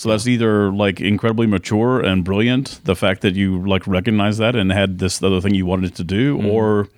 So 0.00 0.08
that's 0.08 0.26
either 0.26 0.72
like 0.72 0.98
incredibly 0.98 1.46
mature 1.46 2.00
and 2.00 2.24
brilliant, 2.24 2.80
the 2.84 2.96
fact 2.96 3.20
that 3.20 3.34
you 3.34 3.62
like 3.66 3.86
recognize 3.86 4.38
that 4.38 4.56
and 4.56 4.72
had 4.72 4.98
this 4.98 5.22
other 5.22 5.42
thing 5.42 5.52
you 5.52 5.66
wanted 5.66 5.94
to 5.96 6.04
do, 6.04 6.38
Mm-hmm. 6.38 6.46
or 6.46 6.88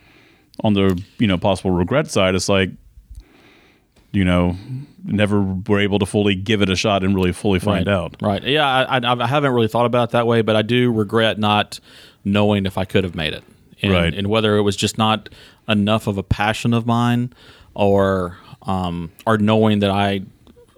on 0.61 0.75
the 0.75 1.03
you 1.19 1.27
know 1.27 1.37
possible 1.37 1.73
regret 1.73 2.09
side, 2.09 2.37
it's 2.37 2.49
like 2.49 2.71
you 4.13 4.25
know 4.25 4.57
never 5.03 5.43
were 5.43 5.81
able 5.81 5.99
to 5.99 6.07
fully 6.07 6.37
give 6.37 6.63
it 6.63 6.71
a 6.71 6.77
shot 6.77 7.03
and 7.03 7.17
really 7.17 7.33
fully 7.33 7.59
find 7.59 7.89
right. 7.89 7.93
out. 7.93 8.17
Right. 8.23 8.45
Yeah, 8.45 8.65
I, 8.65 8.99
I, 8.99 9.25
I 9.25 9.27
haven't 9.27 9.51
really 9.51 9.67
thought 9.67 9.87
about 9.87 10.11
it 10.11 10.13
that 10.13 10.29
way, 10.29 10.43
but 10.43 10.55
I 10.55 10.63
do 10.63 10.93
regret 10.93 11.41
not 11.41 11.81
knowing 12.25 12.67
if 12.67 12.79
I 12.79 12.85
could 12.85 13.03
have 13.03 13.17
made 13.17 13.33
it. 13.33 13.43
And, 13.83 13.93
Right. 13.93 14.15
And 14.15 14.29
whether 14.29 14.57
it 14.57 14.63
was 14.63 14.77
just 14.77 14.97
not 14.97 15.29
enough 15.69 16.07
of 16.07 16.19
a 16.19 16.23
passion 16.23 16.73
of 16.73 16.87
mine 16.87 17.33
or 17.75 18.39
um, 18.63 19.11
or 19.27 19.39
knowing 19.39 19.81
that 19.81 19.91
I 19.91 20.21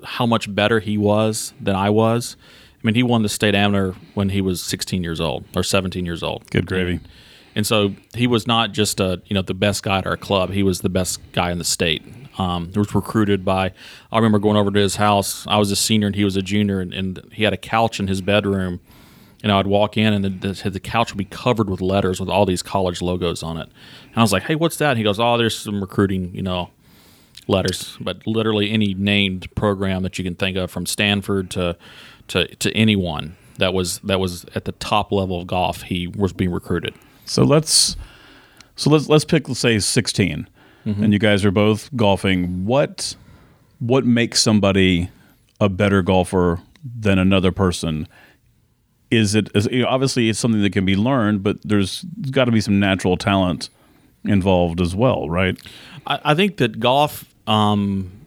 how 0.04 0.26
much 0.26 0.54
better 0.54 0.80
he 0.80 0.98
was 0.98 1.52
than 1.60 1.74
I 1.74 1.90
was. 1.90 2.36
I 2.74 2.86
mean, 2.86 2.94
he 2.94 3.02
won 3.02 3.22
the 3.22 3.28
state 3.28 3.54
amateur 3.54 3.94
when 4.12 4.28
he 4.28 4.40
was 4.40 4.62
16 4.62 5.02
years 5.02 5.20
old 5.20 5.44
or 5.56 5.62
17 5.62 6.04
years 6.04 6.22
old. 6.22 6.50
Good 6.50 6.66
gravy. 6.66 7.00
And 7.54 7.66
so 7.66 7.94
he 8.14 8.26
was 8.26 8.46
not 8.46 8.72
just 8.72 9.00
a 9.00 9.22
you 9.26 9.34
know 9.34 9.42
the 9.42 9.54
best 9.54 9.82
guy 9.82 9.98
at 9.98 10.06
our 10.06 10.16
club. 10.16 10.50
He 10.50 10.62
was 10.62 10.80
the 10.80 10.88
best 10.88 11.20
guy 11.32 11.50
in 11.50 11.58
the 11.58 11.64
state. 11.64 12.02
Um, 12.36 12.70
he 12.72 12.78
was 12.78 12.94
recruited 12.94 13.44
by. 13.44 13.72
I 14.10 14.16
remember 14.16 14.38
going 14.38 14.56
over 14.56 14.70
to 14.70 14.80
his 14.80 14.96
house. 14.96 15.46
I 15.46 15.56
was 15.56 15.70
a 15.70 15.76
senior 15.76 16.08
and 16.08 16.16
he 16.16 16.24
was 16.24 16.36
a 16.36 16.42
junior, 16.42 16.80
and, 16.80 16.92
and 16.92 17.20
he 17.32 17.44
had 17.44 17.52
a 17.52 17.58
couch 17.58 18.00
in 18.00 18.08
his 18.08 18.20
bedroom. 18.20 18.80
And 19.42 19.52
I'd 19.52 19.66
walk 19.66 19.98
in, 19.98 20.14
and 20.14 20.24
the, 20.24 20.52
the, 20.52 20.70
the 20.70 20.80
couch 20.80 21.12
would 21.12 21.18
be 21.18 21.26
covered 21.26 21.68
with 21.68 21.82
letters 21.82 22.18
with 22.18 22.30
all 22.30 22.46
these 22.46 22.62
college 22.62 23.02
logos 23.02 23.42
on 23.42 23.58
it. 23.58 23.68
And 24.08 24.16
I 24.16 24.22
was 24.22 24.32
like, 24.32 24.44
"Hey, 24.44 24.54
what's 24.54 24.78
that?" 24.78 24.90
And 24.90 24.98
he 24.98 25.04
goes, 25.04 25.20
"Oh, 25.20 25.36
there's 25.36 25.56
some 25.56 25.80
recruiting, 25.80 26.34
you 26.34 26.42
know, 26.42 26.70
letters, 27.46 27.96
but 28.00 28.26
literally 28.26 28.70
any 28.70 28.94
named 28.94 29.54
program 29.54 30.02
that 30.02 30.18
you 30.18 30.24
can 30.24 30.34
think 30.34 30.56
of, 30.56 30.70
from 30.70 30.86
Stanford 30.86 31.50
to 31.50 31.76
to, 32.28 32.54
to 32.56 32.72
anyone 32.72 33.36
that 33.58 33.74
was 33.74 33.98
that 34.00 34.18
was 34.18 34.44
at 34.54 34.64
the 34.64 34.72
top 34.72 35.12
level 35.12 35.40
of 35.40 35.46
golf, 35.46 35.82
he 35.82 36.06
was 36.06 36.32
being 36.32 36.50
recruited." 36.52 36.94
So 37.24 37.42
let's 37.44 37.96
so 38.76 38.90
let's 38.90 39.08
let's 39.08 39.24
pick 39.24 39.48
let's 39.48 39.60
say 39.60 39.78
16 39.78 40.48
Mm-hmm. 40.86 41.02
and 41.02 41.12
you 41.14 41.18
guys 41.18 41.46
are 41.46 41.50
both 41.50 41.88
golfing. 41.96 42.66
What 42.66 43.16
what 43.78 44.04
makes 44.04 44.42
somebody 44.42 45.08
a 45.58 45.70
better 45.70 46.02
golfer 46.02 46.60
than 46.84 47.18
another 47.18 47.52
person? 47.52 48.06
Is 49.10 49.34
it 49.34 49.48
is, 49.54 49.66
you 49.72 49.80
know, 49.80 49.88
obviously 49.88 50.28
it's 50.28 50.38
something 50.38 50.60
that 50.60 50.74
can 50.74 50.84
be 50.84 50.94
learned, 50.94 51.42
but 51.42 51.56
there's 51.64 52.02
got 52.30 52.44
to 52.44 52.52
be 52.52 52.60
some 52.60 52.78
natural 52.78 53.16
talent 53.16 53.70
involved 54.26 54.78
as 54.80 54.94
well, 54.94 55.26
right? 55.30 55.58
I, 56.06 56.20
I 56.22 56.34
think 56.34 56.58
that 56.58 56.80
golf 56.80 57.33
um, 57.46 58.24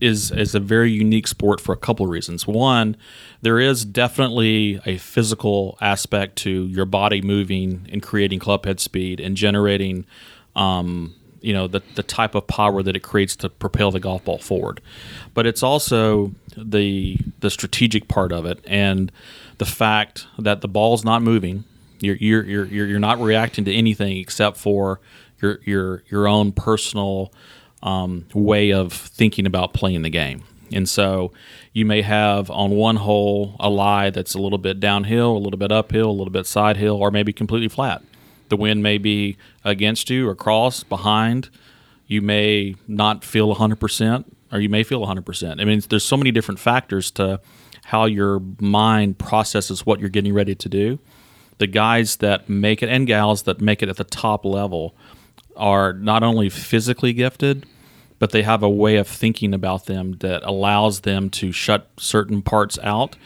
is 0.00 0.30
is 0.30 0.54
a 0.54 0.60
very 0.60 0.90
unique 0.90 1.26
sport 1.26 1.60
for 1.60 1.72
a 1.72 1.76
couple 1.76 2.06
of 2.06 2.10
reasons. 2.10 2.46
One, 2.46 2.96
there 3.42 3.58
is 3.58 3.84
definitely 3.84 4.80
a 4.86 4.98
physical 4.98 5.76
aspect 5.80 6.36
to 6.36 6.66
your 6.66 6.84
body 6.84 7.20
moving 7.20 7.86
and 7.92 8.02
creating 8.02 8.38
club 8.38 8.64
head 8.64 8.80
speed 8.80 9.20
and 9.20 9.36
generating, 9.36 10.06
um, 10.54 11.14
you 11.40 11.52
know, 11.52 11.66
the 11.66 11.82
the 11.94 12.02
type 12.02 12.34
of 12.34 12.46
power 12.46 12.82
that 12.82 12.96
it 12.96 13.00
creates 13.00 13.36
to 13.36 13.48
propel 13.48 13.90
the 13.90 14.00
golf 14.00 14.24
ball 14.24 14.38
forward. 14.38 14.80
But 15.34 15.46
it's 15.46 15.62
also 15.62 16.32
the 16.56 17.18
the 17.40 17.50
strategic 17.50 18.08
part 18.08 18.32
of 18.32 18.46
it 18.46 18.60
and 18.66 19.10
the 19.58 19.66
fact 19.66 20.26
that 20.38 20.60
the 20.60 20.68
ball's 20.68 21.04
not 21.04 21.22
moving. 21.22 21.64
You're 22.00 22.16
you're 22.16 22.44
you're 22.44 22.86
you're 22.86 22.98
not 23.00 23.20
reacting 23.20 23.64
to 23.64 23.74
anything 23.74 24.18
except 24.18 24.56
for 24.56 25.00
your 25.40 25.58
your 25.64 26.04
your 26.08 26.28
own 26.28 26.52
personal 26.52 27.32
um, 27.82 28.26
way 28.34 28.72
of 28.72 28.92
thinking 28.92 29.46
about 29.46 29.72
playing 29.72 30.02
the 30.02 30.10
game. 30.10 30.42
And 30.72 30.88
so 30.88 31.32
you 31.72 31.84
may 31.84 32.02
have 32.02 32.50
on 32.50 32.70
one 32.70 32.96
hole 32.96 33.56
a 33.58 33.70
lie 33.70 34.10
that's 34.10 34.34
a 34.34 34.38
little 34.38 34.58
bit 34.58 34.80
downhill, 34.80 35.36
a 35.36 35.38
little 35.38 35.58
bit 35.58 35.72
uphill, 35.72 36.10
a 36.10 36.12
little 36.12 36.32
bit 36.32 36.46
side 36.46 36.76
hill, 36.76 36.96
or 36.96 37.10
maybe 37.10 37.32
completely 37.32 37.68
flat. 37.68 38.02
The 38.48 38.56
wind 38.56 38.82
may 38.82 38.98
be 38.98 39.36
against 39.64 40.10
you, 40.10 40.30
across, 40.30 40.82
behind. 40.82 41.50
You 42.06 42.22
may 42.22 42.76
not 42.86 43.24
feel 43.24 43.54
100%, 43.54 44.24
or 44.52 44.60
you 44.60 44.68
may 44.68 44.82
feel 44.82 45.04
100%. 45.06 45.60
I 45.60 45.64
mean, 45.64 45.82
there's 45.88 46.04
so 46.04 46.16
many 46.16 46.30
different 46.30 46.58
factors 46.58 47.10
to 47.12 47.40
how 47.86 48.06
your 48.06 48.42
mind 48.60 49.18
processes 49.18 49.86
what 49.86 50.00
you're 50.00 50.08
getting 50.08 50.34
ready 50.34 50.54
to 50.54 50.68
do. 50.68 50.98
The 51.58 51.66
guys 51.66 52.16
that 52.16 52.48
make 52.48 52.82
it, 52.82 52.88
and 52.88 53.06
gals 53.06 53.42
that 53.42 53.60
make 53.60 53.82
it 53.82 53.88
at 53.88 53.96
the 53.96 54.04
top 54.04 54.44
level, 54.44 54.94
are 55.58 55.92
not 55.92 56.22
only 56.22 56.48
physically 56.48 57.12
gifted, 57.12 57.66
but 58.18 58.30
they 58.30 58.42
have 58.42 58.62
a 58.62 58.70
way 58.70 58.96
of 58.96 59.06
thinking 59.06 59.52
about 59.52 59.86
them 59.86 60.12
that 60.20 60.42
allows 60.44 61.00
them 61.00 61.30
to 61.30 61.52
shut 61.52 61.88
certain 61.98 62.42
parts 62.42 62.78
out 62.82 63.16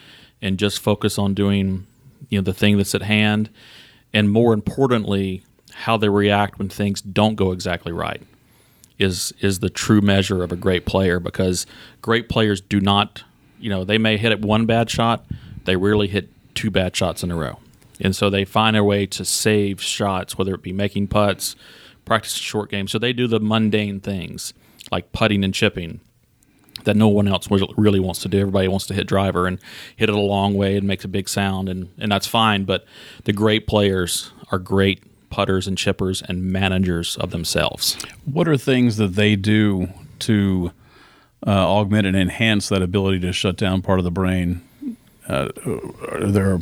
and 0.41 0.59
just 0.59 0.79
focus 0.79 1.17
on 1.17 1.33
doing 1.33 1.87
you 2.29 2.39
know 2.39 2.43
the 2.43 2.53
thing 2.53 2.77
that's 2.77 2.95
at 2.95 3.01
hand 3.01 3.49
and 4.11 4.31
more 4.31 4.53
importantly 4.53 5.43
how 5.73 5.97
they 5.97 6.09
react 6.09 6.59
when 6.59 6.69
things 6.69 7.01
don't 7.01 7.35
go 7.35 7.51
exactly 7.51 7.91
right 7.91 8.21
is 8.99 9.33
is 9.39 9.59
the 9.59 9.69
true 9.69 10.01
measure 10.01 10.43
of 10.43 10.51
a 10.51 10.55
great 10.55 10.85
player 10.85 11.19
because 11.19 11.65
great 12.01 12.29
players 12.29 12.61
do 12.61 12.79
not 12.79 13.23
you 13.59 13.69
know 13.69 13.83
they 13.83 13.97
may 13.97 14.17
hit 14.17 14.31
it 14.31 14.41
one 14.41 14.65
bad 14.65 14.89
shot 14.89 15.25
they 15.65 15.75
rarely 15.75 16.07
hit 16.07 16.29
two 16.53 16.71
bad 16.71 16.95
shots 16.95 17.23
in 17.23 17.31
a 17.31 17.35
row. 17.35 17.59
And 17.99 18.15
so 18.15 18.29
they 18.29 18.45
find 18.45 18.75
a 18.75 18.83
way 18.83 19.05
to 19.07 19.23
save 19.23 19.81
shots 19.81 20.37
whether 20.37 20.53
it 20.55 20.61
be 20.61 20.73
making 20.73 21.07
putts 21.07 21.55
practice 22.05 22.33
short 22.33 22.69
game 22.69 22.87
so 22.87 22.99
they 22.99 23.13
do 23.13 23.27
the 23.27 23.39
mundane 23.39 23.99
things 23.99 24.53
like 24.91 25.11
putting 25.11 25.43
and 25.43 25.53
chipping 25.53 25.99
that 26.83 26.95
no 26.95 27.07
one 27.07 27.27
else 27.27 27.47
really 27.49 27.99
wants 27.99 28.21
to 28.21 28.29
do. 28.29 28.39
Everybody 28.39 28.67
wants 28.67 28.87
to 28.87 28.93
hit 28.93 29.07
driver 29.07 29.47
and 29.47 29.59
hit 29.95 30.09
it 30.09 30.15
a 30.15 30.19
long 30.19 30.53
way 30.53 30.75
and 30.77 30.87
makes 30.87 31.05
a 31.05 31.07
big 31.07 31.29
sound, 31.29 31.69
and, 31.69 31.89
and 31.97 32.11
that's 32.11 32.27
fine. 32.27 32.65
But 32.65 32.85
the 33.23 33.33
great 33.33 33.67
players 33.67 34.31
are 34.51 34.59
great 34.59 35.03
putters 35.29 35.67
and 35.67 35.77
chippers 35.77 36.21
and 36.27 36.43
managers 36.43 37.17
of 37.17 37.31
themselves. 37.31 37.97
What 38.25 38.47
are 38.47 38.57
things 38.57 38.97
that 38.97 39.15
they 39.15 39.35
do 39.35 39.89
to 40.19 40.71
uh, 41.45 41.51
augment 41.51 42.07
and 42.07 42.15
enhance 42.15 42.69
that 42.69 42.81
ability 42.81 43.19
to 43.21 43.33
shut 43.33 43.57
down 43.57 43.81
part 43.81 43.99
of 43.99 44.05
the 44.05 44.11
brain? 44.11 44.61
Uh, 45.27 45.49
there 46.19 46.59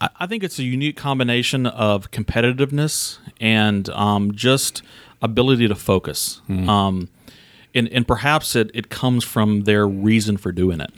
I 0.00 0.26
think 0.26 0.42
it's 0.42 0.58
a 0.58 0.62
unique 0.62 0.96
combination 0.96 1.66
of 1.66 2.10
competitiveness 2.10 3.18
and 3.40 3.88
um, 3.90 4.32
just 4.32 4.82
ability 5.22 5.66
to 5.68 5.74
focus. 5.74 6.42
Mm. 6.48 6.68
Um, 6.68 7.08
and, 7.74 7.88
and 7.88 8.06
perhaps 8.06 8.54
it, 8.54 8.70
it 8.74 8.90
comes 8.90 9.24
from 9.24 9.62
their 9.62 9.88
reason 9.88 10.36
for 10.36 10.52
doing 10.52 10.80
it. 10.80 10.92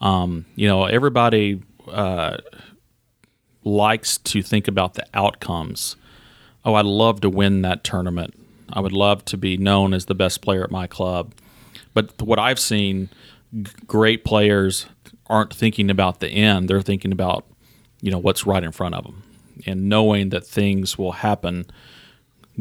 Um, 0.00 0.46
you 0.54 0.68
know, 0.68 0.84
everybody 0.84 1.62
uh, 1.88 2.38
likes 3.64 4.18
to 4.18 4.42
think 4.42 4.68
about 4.68 4.94
the 4.94 5.06
outcomes. 5.14 5.96
Oh, 6.64 6.74
I'd 6.74 6.84
love 6.84 7.20
to 7.22 7.30
win 7.30 7.62
that 7.62 7.84
tournament. 7.84 8.34
I 8.72 8.80
would 8.80 8.92
love 8.92 9.24
to 9.26 9.36
be 9.36 9.56
known 9.56 9.94
as 9.94 10.06
the 10.06 10.14
best 10.14 10.42
player 10.42 10.64
at 10.64 10.70
my 10.70 10.86
club. 10.86 11.34
But 11.94 12.20
what 12.20 12.38
I've 12.38 12.58
seen, 12.58 13.10
g- 13.54 13.70
great 13.86 14.24
players 14.24 14.86
aren't 15.26 15.54
thinking 15.54 15.90
about 15.90 16.20
the 16.20 16.28
end. 16.28 16.68
They're 16.68 16.82
thinking 16.82 17.12
about, 17.12 17.46
you 18.00 18.10
know, 18.10 18.18
what's 18.18 18.46
right 18.46 18.62
in 18.62 18.72
front 18.72 18.94
of 18.94 19.04
them 19.04 19.22
and 19.66 19.88
knowing 19.88 20.30
that 20.30 20.46
things 20.46 20.98
will 20.98 21.12
happen 21.12 21.66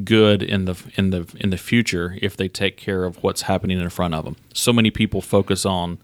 good 0.04 0.42
in 0.42 0.66
the 0.66 0.76
in 0.96 1.10
the 1.10 1.30
in 1.40 1.50
the 1.50 1.58
future 1.58 2.18
if 2.22 2.38
they 2.38 2.48
take 2.48 2.78
care 2.78 3.04
of 3.04 3.22
what's 3.24 3.44
happening 3.44 3.80
in 3.80 3.90
front 3.90 4.14
of 4.14 4.26
them. 4.26 4.36
So 4.54 4.72
many 4.72 4.92
people 4.92 5.22
focus 5.22 5.66
on 5.66 6.00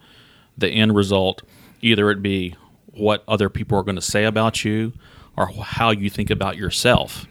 the 0.58 0.70
end 0.70 0.96
result, 0.96 1.44
either 1.82 2.10
it 2.12 2.22
be 2.22 2.56
what 2.92 3.24
other 3.28 3.50
people 3.50 3.78
are 3.78 3.84
going 3.84 3.96
to 3.96 4.02
say 4.02 4.26
about 4.26 4.66
you 4.66 4.94
or 5.38 5.48
how 5.48 5.92
you 5.92 6.10
think 6.10 6.30
about 6.30 6.58
yourself 6.58 7.28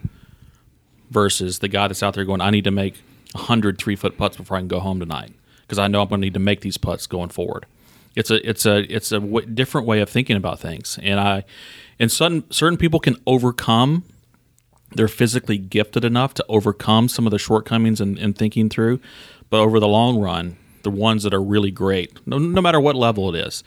versus 1.11 1.59
the 1.59 1.69
guy 1.69 1.89
that's 1.89 2.03
out 2.03 2.15
there 2.15 2.25
going, 2.25 2.41
I 2.41 2.51
need 2.51 2.65
to 2.65 2.71
make 2.71 2.97
100 3.33 3.79
three 3.79 3.97
foot 3.97 4.17
putts 4.17 4.37
before 4.37 4.57
I 4.57 4.61
can 4.61 4.69
go 4.69 4.81
home 4.81 5.01
tonight 5.01 5.33
because 5.63 5.79
I 5.79 5.89
know 5.89 6.03
I'm 6.03 6.09
going 6.09 6.21
to 6.21 6.27
need 6.27 6.35
to 6.35 6.41
make 6.41 6.61
these 6.61 6.79
putts 6.79 7.07
going 7.07 7.31
forward. 7.31 7.67
It's 8.15 8.31
a 8.31 8.49
it's 8.49 8.65
a 8.65 8.79
it's 8.95 9.13
a 9.13 9.21
w- 9.21 9.47
different 9.47 9.87
way 9.87 10.01
of 10.01 10.09
thinking 10.09 10.37
about 10.37 10.59
things, 10.59 10.99
and 11.03 11.21
I 11.21 11.45
and 11.99 12.11
certain 12.11 12.51
certain 12.51 12.77
people 12.77 13.01
can 13.01 13.17
overcome 13.27 14.05
they're 14.97 15.09
physically 15.09 15.59
gifted 15.59 16.05
enough 16.05 16.35
to 16.35 16.45
overcome 16.49 17.09
some 17.09 17.27
of 17.27 17.31
the 17.31 17.39
shortcomings 17.39 18.01
in, 18.01 18.17
in 18.19 18.33
thinking 18.33 18.69
through. 18.69 19.01
But 19.51 19.61
over 19.61 19.81
the 19.81 19.89
long 19.89 20.21
run, 20.21 20.57
the 20.83 20.91
ones 20.91 21.23
that 21.25 21.35
are 21.35 21.43
really 21.43 21.71
great, 21.71 22.19
no, 22.27 22.39
no 22.39 22.61
matter 22.61 22.81
what 22.81 22.97
level 22.97 23.35
it 23.35 23.47
is, 23.47 23.65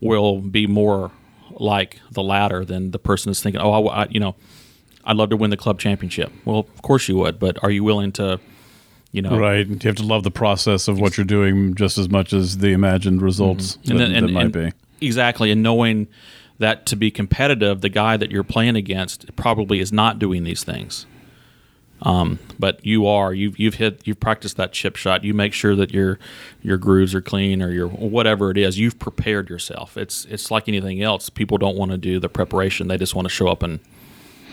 will 0.00 0.40
be 0.40 0.66
more 0.66 1.10
like 1.52 2.00
the 2.10 2.22
latter 2.22 2.64
than 2.64 2.92
the 2.92 2.98
person 2.98 3.30
is 3.30 3.42
thinking, 3.42 3.60
oh, 3.60 3.88
I, 3.88 4.02
I, 4.02 4.06
you 4.08 4.20
know, 4.20 4.36
I'd 5.04 5.16
love 5.16 5.30
to 5.30 5.36
win 5.36 5.50
the 5.50 5.56
club 5.56 5.78
championship. 5.78 6.32
Well, 6.44 6.60
of 6.60 6.82
course 6.82 7.08
you 7.08 7.16
would, 7.16 7.38
but 7.38 7.62
are 7.62 7.70
you 7.70 7.82
willing 7.82 8.12
to, 8.12 8.40
you 9.12 9.22
know, 9.22 9.36
right? 9.36 9.66
You 9.66 9.78
have 9.82 9.96
to 9.96 10.02
love 10.04 10.22
the 10.22 10.30
process 10.30 10.88
of 10.88 11.00
what 11.00 11.16
you're 11.16 11.26
doing 11.26 11.74
just 11.74 11.98
as 11.98 12.08
much 12.08 12.32
as 12.32 12.58
the 12.58 12.68
imagined 12.68 13.20
results 13.20 13.76
mm-hmm. 13.78 13.98
that, 13.98 14.04
and, 14.04 14.16
and, 14.16 14.28
that 14.28 14.32
might 14.32 14.42
and, 14.44 14.52
be. 14.52 14.72
Exactly, 15.06 15.50
and 15.50 15.62
knowing 15.62 16.06
that 16.60 16.86
to 16.86 16.96
be 16.96 17.10
competitive, 17.10 17.80
the 17.80 17.88
guy 17.88 18.16
that 18.16 18.30
you're 18.30 18.44
playing 18.44 18.76
against 18.76 19.34
probably 19.34 19.80
is 19.80 19.92
not 19.92 20.18
doing 20.18 20.44
these 20.44 20.62
things. 20.62 21.06
Um, 22.02 22.38
but 22.58 22.84
you 22.84 23.06
are. 23.06 23.34
You've 23.34 23.58
you've 23.58 23.74
hit. 23.74 24.00
You've 24.06 24.20
practiced 24.20 24.56
that 24.56 24.72
chip 24.72 24.96
shot. 24.96 25.22
You 25.22 25.34
make 25.34 25.52
sure 25.52 25.74
that 25.76 25.92
your 25.92 26.18
your 26.62 26.78
grooves 26.78 27.14
are 27.14 27.20
clean 27.20 27.60
or 27.62 27.70
your 27.70 27.88
whatever 27.88 28.50
it 28.50 28.56
is. 28.56 28.78
You've 28.78 28.98
prepared 28.98 29.50
yourself. 29.50 29.96
It's 29.96 30.24
it's 30.26 30.50
like 30.50 30.66
anything 30.68 31.02
else. 31.02 31.28
People 31.28 31.58
don't 31.58 31.76
want 31.76 31.90
to 31.90 31.98
do 31.98 32.18
the 32.18 32.28
preparation. 32.28 32.88
They 32.88 32.96
just 32.96 33.14
want 33.14 33.26
to 33.26 33.30
show 33.30 33.48
up 33.48 33.62
and 33.62 33.80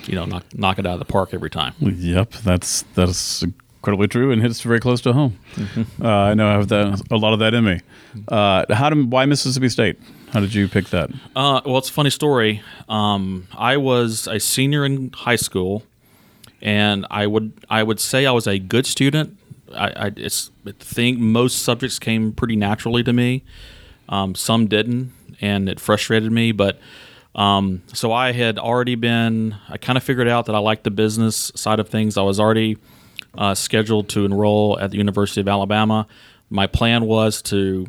you 0.08 0.15
know 0.15 0.26
knock 0.26 0.43
knock 0.56 0.80
it 0.80 0.86
out 0.86 0.93
of 0.93 1.00
the 1.00 1.06
park 1.06 1.34
every 1.34 1.50
time. 1.50 1.74
Yep, 1.80 2.32
that's 2.43 2.82
that's 2.96 3.43
incredibly 3.43 4.10
true 4.10 4.32
and 4.32 4.41
hits 4.41 4.62
very 4.62 4.82
close 4.82 5.00
to 5.02 5.13
home. 5.13 5.39
Mm-hmm. 5.56 6.06
Uh, 6.06 6.10
I 6.10 6.34
know 6.34 6.50
I 6.50 6.54
have 6.54 6.67
that 6.67 7.02
a 7.12 7.15
lot 7.15 7.32
of 7.32 7.39
that 7.39 7.54
in 7.54 7.63
me. 7.63 7.80
Uh, 8.28 8.65
how 8.74 8.89
do 8.89 9.06
why 9.06 9.26
Mississippi 9.26 9.70
State? 9.70 9.98
How 10.32 10.42
did 10.42 10.54
you 10.54 10.68
pick 10.68 10.90
that? 10.90 11.10
Uh, 11.36 11.62
well, 11.66 11.78
it's 11.78 11.90
a 11.90 11.94
funny 11.94 12.10
story. 12.10 12.62
Um, 12.90 13.48
I 13.58 13.78
was 13.78 14.28
a 14.28 14.40
senior 14.40 14.86
in 14.86 15.12
high 15.12 15.38
school, 15.38 15.84
and 16.62 17.06
I 17.10 17.28
would 17.28 17.54
I 17.70 17.84
would 17.84 18.00
say 18.00 18.26
I 18.26 18.32
was 18.32 18.48
a 18.48 18.60
good 18.60 18.86
student. 18.86 19.38
I, 19.74 20.08
I, 20.08 20.30
think 20.80 21.20
most 21.20 21.63
subjects 21.63 22.00
came 22.00 22.32
pretty 22.32 22.56
naturally 22.56 23.04
to 23.04 23.12
me. 23.12 23.44
Um, 24.08 24.34
some 24.34 24.68
didn't, 24.68 25.13
and 25.42 25.68
it 25.68 25.80
frustrated 25.80 26.32
me. 26.32 26.52
But 26.52 26.80
um, 27.36 27.84
so 27.94 28.12
I 28.12 28.32
had 28.32 28.60
already 28.60 28.96
been. 28.96 29.56
I 29.70 29.78
kind 29.78 29.98
of 29.98 30.04
figured 30.04 30.28
out 30.28 30.46
that 30.48 30.56
I 30.56 30.60
liked 30.60 30.84
the 30.84 30.92
business 30.92 31.52
side 31.56 31.80
of 31.80 31.90
things. 31.90 32.18
I 32.18 32.22
was 32.24 32.40
already 32.40 32.78
uh, 33.38 33.56
scheduled 33.56 34.10
to 34.10 34.26
enroll 34.26 34.80
at 34.80 34.92
the 34.92 34.98
University 34.98 35.40
of 35.42 35.48
Alabama. 35.48 36.08
My 36.50 36.68
plan 36.68 37.06
was 37.06 37.42
to 37.44 37.88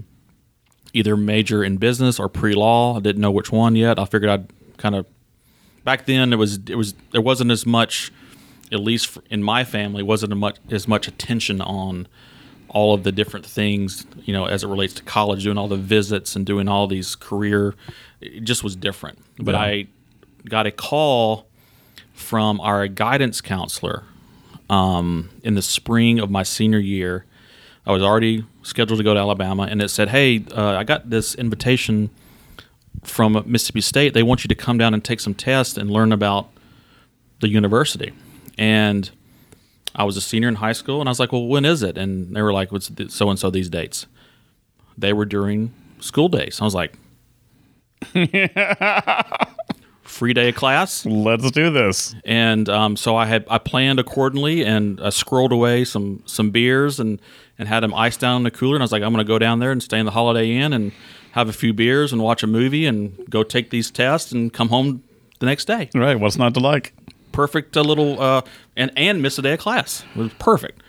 either 0.93 1.17
major 1.17 1.63
in 1.63 1.77
business 1.77 2.19
or 2.19 2.29
pre-law. 2.29 2.97
I 2.97 3.01
didn't 3.01 3.21
know 3.21 3.31
which 3.31 3.53
one 3.53 3.77
yet. 3.77 3.99
I 3.99 4.05
figured 4.05 4.31
I'd 4.31 4.51
kind 4.77 4.95
of 4.95 5.07
back 5.85 6.07
then 6.07 6.33
it 6.33 6.37
was 6.37 6.59
it 6.69 6.77
was 6.77 6.95
there 7.13 7.21
wasn't 7.21 7.51
as 7.51 7.67
much 7.67 8.13
at 8.71 8.81
least 8.81 9.19
in 9.31 9.43
my 9.43 9.65
family 9.65 10.03
wasn't 10.03 10.37
much 10.37 10.57
as 10.71 10.87
much 10.87 11.09
attention 11.09 11.61
on 11.61 12.07
all 12.69 12.93
of 12.95 13.03
the 13.03 13.11
different 13.11 13.45
things 13.45 14.07
you 14.25 14.33
know 14.33 14.45
as 14.45 14.63
it 14.63 14.69
relates 14.69 14.93
to 14.93 15.03
college 15.03 15.45
doing 15.45 15.57
all 15.57 15.67
the 15.67 15.77
visits 15.77 16.37
and 16.37 16.45
doing 16.45 16.69
all 16.69 16.87
these 16.87 17.17
career 17.17 17.75
it 18.21 18.45
just 18.45 18.63
was 18.63 18.77
different 18.77 19.19
but 19.39 19.55
yeah. 19.55 19.61
i 19.61 19.87
got 20.45 20.67
a 20.67 20.71
call 20.71 21.47
from 22.13 22.61
our 22.61 22.87
guidance 22.87 23.41
counselor 23.41 24.05
um, 24.69 25.31
in 25.43 25.55
the 25.55 25.63
spring 25.63 26.19
of 26.19 26.31
my 26.31 26.43
senior 26.43 26.79
year 26.79 27.25
I 27.89 27.93
was 27.93 28.03
already 28.03 28.45
scheduled 28.69 28.99
to 28.99 29.05
go 29.05 29.15
to 29.15 29.21
Alabama, 29.21 29.67
and 29.71 29.83
it 29.83 29.89
said, 29.89 30.11
"Hey, 30.11 30.45
uh, 30.55 30.77
I 30.77 30.85
got 30.85 31.11
this 31.11 31.35
invitation 31.35 32.11
from 33.03 33.43
Mississippi 33.47 33.81
State. 33.81 34.15
They 34.15 34.23
want 34.23 34.45
you 34.45 34.49
to 34.49 34.55
come 34.55 34.79
down 34.79 34.95
and 34.95 35.05
take 35.05 35.21
some 35.21 35.35
tests 35.35 35.77
and 35.77 35.91
learn 35.91 36.13
about 36.13 36.49
the 37.41 37.49
university." 37.49 38.13
And 38.57 39.11
I 39.95 40.05
was 40.05 40.17
a 40.17 40.21
senior 40.21 40.49
in 40.49 40.57
high 40.57 40.73
school, 40.73 41.01
and 41.01 41.09
I 41.09 41.11
was 41.11 41.21
like, 41.21 41.33
"Well, 41.33 41.47
when 41.47 41.65
is 41.65 41.83
it?" 41.83 41.97
And 41.99 42.35
they 42.37 42.43
were 42.43 42.53
like, 42.53 42.71
"What's 42.71 42.91
so 43.09 43.31
and 43.31 43.39
so 43.39 43.51
these 43.51 43.69
dates?" 43.69 44.07
They 44.97 45.13
were 45.13 45.25
during 45.25 45.73
school 46.01 46.29
days. 46.29 46.61
I 46.61 46.65
was 46.65 46.75
like, 46.75 46.95
free 50.03 50.33
day 50.33 50.49
of 50.49 50.55
class. 50.55 51.05
Let's 51.07 51.51
do 51.51 51.71
this. 51.71 52.15
And 52.25 52.69
um, 52.69 52.97
so 52.97 53.17
I 53.17 53.27
had 53.27 53.45
I 53.49 53.59
planned 53.59 53.99
accordingly 54.01 54.65
and 54.65 55.01
I 55.01 55.11
scrolled 55.11 55.53
away 55.53 55.85
some 55.85 56.23
some 56.27 56.51
beers 56.51 56.99
and 57.01 57.21
and 57.59 57.69
had 57.69 57.81
them 57.81 57.93
iced 57.95 58.21
down 58.21 58.37
in 58.39 58.43
the 58.45 58.51
cooler. 58.51 58.77
And 58.77 58.83
I 58.83 58.85
was 58.85 58.93
like, 58.93 59.03
I'm 59.03 59.13
going 59.13 59.25
to 59.25 59.29
go 59.29 59.39
down 59.39 59.59
there 59.59 59.73
and 59.73 59.83
stay 59.83 59.99
in 59.99 60.07
the 60.07 60.13
Holiday 60.13 60.53
Inn 60.53 60.73
and 60.73 60.93
have 61.33 61.49
a 61.49 61.53
few 61.53 61.73
beers 61.73 62.13
and 62.13 62.23
watch 62.23 62.43
a 62.43 62.47
movie 62.47 62.87
and 62.87 63.19
go 63.29 63.43
take 63.43 63.71
these 63.71 63.91
tests 63.91 64.33
and 64.33 64.53
come 64.53 64.69
home 64.69 65.03
the 65.41 65.47
next 65.47 65.67
day. 65.67 65.91
Right. 65.95 66.19
What's 66.19 66.37
not 66.39 66.55
to 66.55 66.61
like? 66.61 66.95
Perfect 67.33 67.77
a 67.77 67.83
little 67.83 68.21
uh, 68.21 68.43
and 68.77 68.91
and 68.97 69.23
miss 69.23 69.39
a 69.39 69.43
day 69.43 69.55
of 69.55 69.61
class. 69.61 70.05
It 70.15 70.19
was 70.19 70.33
perfect. 70.35 70.83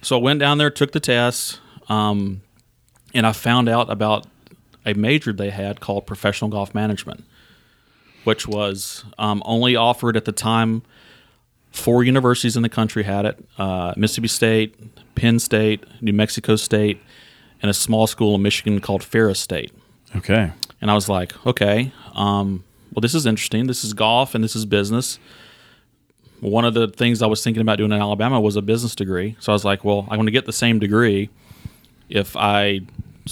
So 0.00 0.18
I 0.18 0.22
went 0.22 0.40
down 0.40 0.58
there, 0.58 0.70
took 0.70 0.92
the 0.92 1.00
tests, 1.00 1.60
um, 1.88 2.42
and 3.14 3.26
I 3.26 3.32
found 3.32 3.68
out 3.68 3.90
about 3.90 4.26
a 4.84 4.94
major 4.94 5.32
they 5.32 5.50
had 5.50 5.80
called 5.80 6.06
professional 6.06 6.50
golf 6.50 6.74
management, 6.74 7.24
which 8.24 8.48
was 8.48 9.04
um, 9.18 9.42
only 9.44 9.76
offered 9.76 10.16
at 10.16 10.24
the 10.24 10.32
time. 10.32 10.82
Four 11.72 12.04
universities 12.04 12.56
in 12.56 12.62
the 12.62 12.68
country 12.68 13.02
had 13.02 13.24
it: 13.24 13.44
uh, 13.58 13.94
Mississippi 13.96 14.28
State, 14.28 15.14
Penn 15.14 15.38
State, 15.38 15.84
New 16.00 16.12
Mexico 16.12 16.56
State, 16.56 17.00
and 17.62 17.70
a 17.70 17.74
small 17.74 18.06
school 18.06 18.34
in 18.34 18.42
Michigan 18.42 18.80
called 18.80 19.02
Ferris 19.02 19.40
State. 19.40 19.72
Okay. 20.16 20.52
And 20.80 20.90
I 20.90 20.94
was 20.94 21.08
like, 21.08 21.46
okay, 21.46 21.92
um, 22.14 22.64
well, 22.92 23.00
this 23.00 23.14
is 23.14 23.24
interesting. 23.24 23.66
This 23.66 23.84
is 23.84 23.94
golf 23.94 24.34
and 24.34 24.42
this 24.44 24.54
is 24.54 24.66
business. 24.66 25.18
One 26.40 26.64
of 26.64 26.74
the 26.74 26.88
things 26.88 27.22
I 27.22 27.26
was 27.26 27.42
thinking 27.42 27.60
about 27.60 27.78
doing 27.78 27.92
in 27.92 28.00
Alabama 28.00 28.40
was 28.40 28.56
a 28.56 28.62
business 28.62 28.94
degree. 28.94 29.36
So 29.38 29.52
I 29.52 29.54
was 29.54 29.64
like, 29.64 29.84
well, 29.84 30.00
I'm 30.10 30.16
going 30.16 30.26
to 30.26 30.32
get 30.32 30.44
the 30.44 30.52
same 30.52 30.80
degree. 30.80 31.30
If 32.08 32.36
I 32.36 32.80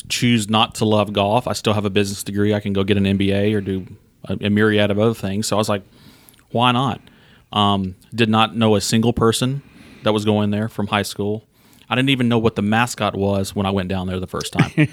choose 0.09 0.48
not 0.48 0.76
to 0.76 0.85
love 0.85 1.12
golf, 1.12 1.48
I 1.48 1.53
still 1.53 1.72
have 1.72 1.85
a 1.85 1.90
business 1.90 2.22
degree. 2.22 2.55
I 2.55 2.61
can 2.61 2.72
go 2.72 2.85
get 2.85 2.96
an 2.96 3.05
MBA 3.05 3.53
or 3.55 3.61
do 3.61 3.87
a, 4.24 4.38
a 4.42 4.48
myriad 4.48 4.92
of 4.92 4.98
other 4.98 5.14
things. 5.14 5.48
So 5.48 5.57
I 5.57 5.59
was 5.59 5.68
like, 5.68 5.83
why 6.53 6.70
not? 6.70 7.00
Um, 7.53 7.97
did 8.15 8.29
not 8.29 8.57
know 8.57 8.77
a 8.77 8.81
single 8.81 9.13
person 9.13 9.63
that 10.05 10.13
was 10.13 10.25
going 10.25 10.51
there 10.51 10.69
from 10.69 10.87
high 10.87 11.03
school. 11.03 11.45
I 11.89 11.97
didn't 11.97 12.11
even 12.11 12.29
know 12.29 12.39
what 12.39 12.55
the 12.55 12.63
mascot 12.63 13.17
was 13.17 13.55
when 13.55 13.67
I 13.67 13.71
went 13.71 13.89
down 13.89 14.07
there 14.07 14.21
the 14.21 14.27
first 14.29 14.53
time. 14.53 14.71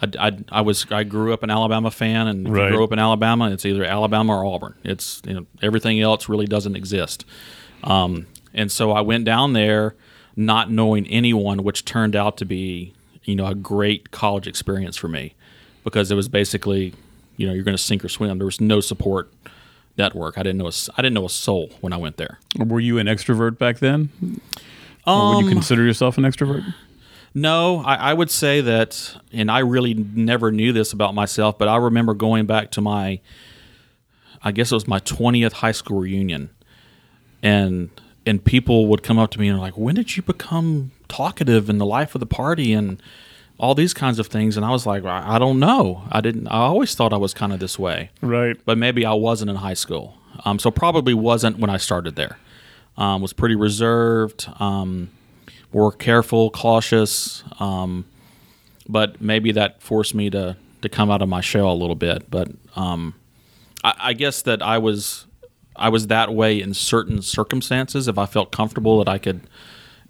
I, 0.00 0.08
I, 0.28 0.38
I, 0.50 0.60
was 0.60 0.86
I 0.92 1.02
grew 1.02 1.32
up 1.32 1.42
an 1.42 1.50
Alabama 1.50 1.90
fan, 1.90 2.28
and 2.28 2.46
if 2.46 2.52
Right. 2.52 2.70
you 2.70 2.76
grow 2.76 2.84
up 2.84 2.92
in 2.92 3.00
Alabama, 3.00 3.50
it's 3.50 3.66
either 3.66 3.84
Alabama 3.84 4.36
or 4.38 4.46
Auburn. 4.46 4.74
It's 4.84 5.20
you 5.26 5.34
know 5.34 5.46
everything 5.62 6.00
else 6.00 6.28
really 6.28 6.46
doesn't 6.46 6.76
exist. 6.76 7.24
Um, 7.82 8.26
and 8.54 8.70
so 8.70 8.92
I 8.92 9.00
went 9.00 9.24
down 9.24 9.52
there 9.52 9.96
not 10.36 10.70
knowing 10.70 11.06
anyone, 11.08 11.64
which 11.64 11.84
turned 11.84 12.14
out 12.14 12.36
to 12.38 12.44
be 12.44 12.94
you 13.24 13.34
know 13.34 13.46
a 13.46 13.54
great 13.54 14.12
college 14.12 14.46
experience 14.46 14.96
for 14.96 15.08
me 15.08 15.34
because 15.82 16.10
it 16.12 16.14
was 16.14 16.28
basically 16.28 16.94
you 17.36 17.48
know 17.48 17.52
you're 17.52 17.64
going 17.64 17.76
to 17.76 17.82
sink 17.82 18.04
or 18.04 18.08
swim. 18.08 18.38
There 18.38 18.46
was 18.46 18.60
no 18.60 18.80
support 18.80 19.32
network. 19.98 20.38
I 20.38 20.42
didn't 20.42 20.58
know 20.58 20.68
a, 20.68 20.72
I 20.96 21.02
didn't 21.02 21.14
know 21.14 21.26
a 21.26 21.30
soul 21.30 21.70
when 21.80 21.92
I 21.92 21.96
went 21.96 22.16
there. 22.16 22.38
Were 22.58 22.80
you 22.80 22.98
an 22.98 23.06
extrovert 23.06 23.58
back 23.58 23.78
then? 23.78 24.10
or 25.06 25.34
would 25.34 25.40
you 25.40 25.46
Um, 25.46 25.52
consider 25.52 25.82
yourself 25.84 26.18
an 26.18 26.24
extrovert? 26.24 26.74
No, 27.34 27.78
I, 27.84 27.94
I 28.10 28.14
would 28.14 28.30
say 28.30 28.60
that, 28.60 29.16
and 29.32 29.50
I 29.50 29.60
really 29.60 29.94
never 29.94 30.50
knew 30.50 30.72
this 30.72 30.92
about 30.92 31.14
myself, 31.14 31.58
but 31.58 31.68
I 31.68 31.76
remember 31.76 32.12
going 32.12 32.46
back 32.46 32.70
to 32.72 32.80
my, 32.80 33.20
I 34.42 34.50
guess 34.52 34.72
it 34.72 34.74
was 34.74 34.88
my 34.88 34.98
twentieth 34.98 35.52
high 35.54 35.72
school 35.72 36.00
reunion, 36.00 36.50
and 37.42 37.90
and 38.26 38.44
people 38.44 38.86
would 38.88 39.02
come 39.02 39.18
up 39.18 39.30
to 39.30 39.40
me 39.40 39.48
and 39.48 39.58
like, 39.60 39.76
when 39.78 39.94
did 39.94 40.16
you 40.16 40.22
become 40.22 40.90
talkative 41.08 41.70
in 41.70 41.78
the 41.78 41.86
life 41.86 42.14
of 42.14 42.20
the 42.20 42.26
party 42.26 42.72
and 42.72 43.00
all 43.60 43.74
these 43.74 43.92
kinds 43.94 44.18
of 44.18 44.26
things? 44.26 44.56
And 44.56 44.64
I 44.66 44.70
was 44.70 44.86
like, 44.86 45.04
I, 45.04 45.36
I 45.36 45.38
don't 45.38 45.58
know. 45.60 46.02
I 46.10 46.20
didn't. 46.20 46.48
I 46.48 46.58
always 46.60 46.94
thought 46.94 47.12
I 47.12 47.18
was 47.18 47.34
kind 47.34 47.52
of 47.52 47.60
this 47.60 47.78
way 47.78 48.10
Right. 48.22 48.56
but 48.64 48.78
maybe 48.78 49.04
I 49.06 49.12
wasn't 49.12 49.50
in 49.50 49.56
high 49.56 49.74
school. 49.74 50.16
Um, 50.44 50.58
so 50.58 50.70
probably 50.70 51.12
wasn't 51.14 51.58
when 51.58 51.68
I 51.70 51.76
started 51.76 52.16
there. 52.16 52.38
Um, 52.96 53.20
was 53.22 53.32
pretty 53.32 53.54
reserved, 53.54 54.48
um, 54.58 55.10
more 55.72 55.92
careful, 55.92 56.50
cautious. 56.50 57.44
Um, 57.60 58.04
but 58.88 59.20
maybe 59.20 59.52
that 59.52 59.80
forced 59.82 60.14
me 60.14 60.30
to 60.30 60.56
to 60.82 60.88
come 60.88 61.10
out 61.10 61.20
of 61.20 61.28
my 61.28 61.42
shell 61.42 61.70
a 61.70 61.74
little 61.74 61.94
bit. 61.94 62.30
But 62.30 62.48
um, 62.74 63.14
I, 63.84 63.94
I 63.98 64.12
guess 64.14 64.42
that 64.42 64.62
I 64.62 64.78
was 64.78 65.26
I 65.76 65.88
was 65.90 66.06
that 66.08 66.34
way 66.34 66.60
in 66.60 66.72
certain 66.74 67.20
circumstances. 67.22 68.08
If 68.08 68.16
I 68.18 68.26
felt 68.26 68.50
comfortable 68.52 68.98
that 68.98 69.08
I 69.08 69.18
could, 69.18 69.40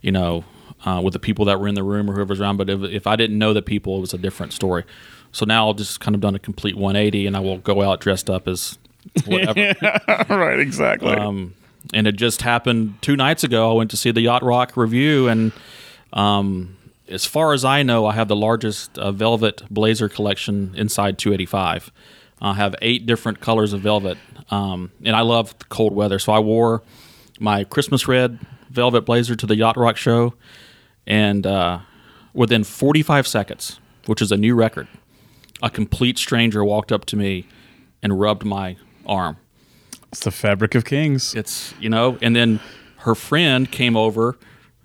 you 0.00 0.12
know, 0.12 0.44
uh, 0.84 1.00
with 1.02 1.12
the 1.12 1.18
people 1.18 1.44
that 1.46 1.60
were 1.60 1.68
in 1.68 1.74
the 1.74 1.82
room 1.82 2.10
or 2.10 2.14
whoever's 2.14 2.40
around. 2.40 2.56
But 2.56 2.70
if, 2.70 2.82
if 2.82 3.06
I 3.06 3.16
didn't 3.16 3.38
know 3.38 3.52
the 3.52 3.62
people, 3.62 3.96
it 3.98 4.00
was 4.00 4.14
a 4.14 4.18
different 4.18 4.52
story. 4.52 4.84
So 5.32 5.44
now 5.44 5.66
I'll 5.66 5.74
just 5.74 6.00
kind 6.00 6.14
of 6.14 6.20
done 6.20 6.34
a 6.34 6.38
complete 6.38 6.76
180, 6.76 7.26
and 7.26 7.36
I 7.36 7.40
will 7.40 7.58
go 7.58 7.82
out 7.82 8.00
dressed 8.00 8.28
up 8.28 8.48
as 8.48 8.78
whatever. 9.26 9.74
right. 10.28 10.58
Exactly. 10.58 11.12
um, 11.12 11.54
and 11.94 12.06
it 12.06 12.16
just 12.16 12.42
happened 12.42 13.00
two 13.00 13.16
nights 13.16 13.44
ago. 13.44 13.70
I 13.70 13.74
went 13.74 13.90
to 13.92 13.96
see 13.96 14.10
the 14.10 14.20
Yacht 14.22 14.42
Rock 14.42 14.76
review, 14.76 15.28
and 15.28 15.52
um, 16.12 16.76
as 17.08 17.26
far 17.26 17.52
as 17.52 17.64
I 17.64 17.82
know, 17.82 18.06
I 18.06 18.14
have 18.14 18.28
the 18.28 18.36
largest 18.36 18.98
uh, 18.98 19.12
velvet 19.12 19.62
blazer 19.70 20.08
collection 20.08 20.72
inside 20.76 21.18
285. 21.18 21.92
I 22.42 22.54
have 22.54 22.74
eight 22.80 23.06
different 23.06 23.40
colors 23.40 23.72
of 23.72 23.80
velvet, 23.82 24.16
um, 24.50 24.92
and 25.04 25.14
I 25.14 25.20
love 25.20 25.54
cold 25.68 25.92
weather. 25.92 26.18
So 26.18 26.32
I 26.32 26.38
wore 26.38 26.82
my 27.38 27.64
Christmas 27.64 28.08
red 28.08 28.38
velvet 28.70 29.02
blazer 29.02 29.36
to 29.36 29.46
the 29.46 29.56
Yacht 29.56 29.76
Rock 29.76 29.96
show, 29.96 30.34
and 31.10 31.44
uh, 31.44 31.80
within 32.32 32.62
45 32.62 33.26
seconds, 33.26 33.80
which 34.06 34.22
is 34.22 34.30
a 34.30 34.36
new 34.36 34.54
record, 34.54 34.86
a 35.60 35.68
complete 35.68 36.16
stranger 36.16 36.64
walked 36.64 36.92
up 36.92 37.04
to 37.06 37.16
me 37.16 37.46
and 38.00 38.18
rubbed 38.18 38.44
my 38.44 38.76
arm. 39.04 39.36
it's 40.08 40.20
the 40.20 40.30
fabric 40.30 40.74
of 40.76 40.84
kings. 40.84 41.34
It's 41.34 41.74
you 41.80 41.90
know, 41.90 42.16
and 42.22 42.34
then 42.34 42.60
her 42.98 43.14
friend 43.16 43.70
came 43.70 43.96
over. 43.96 44.38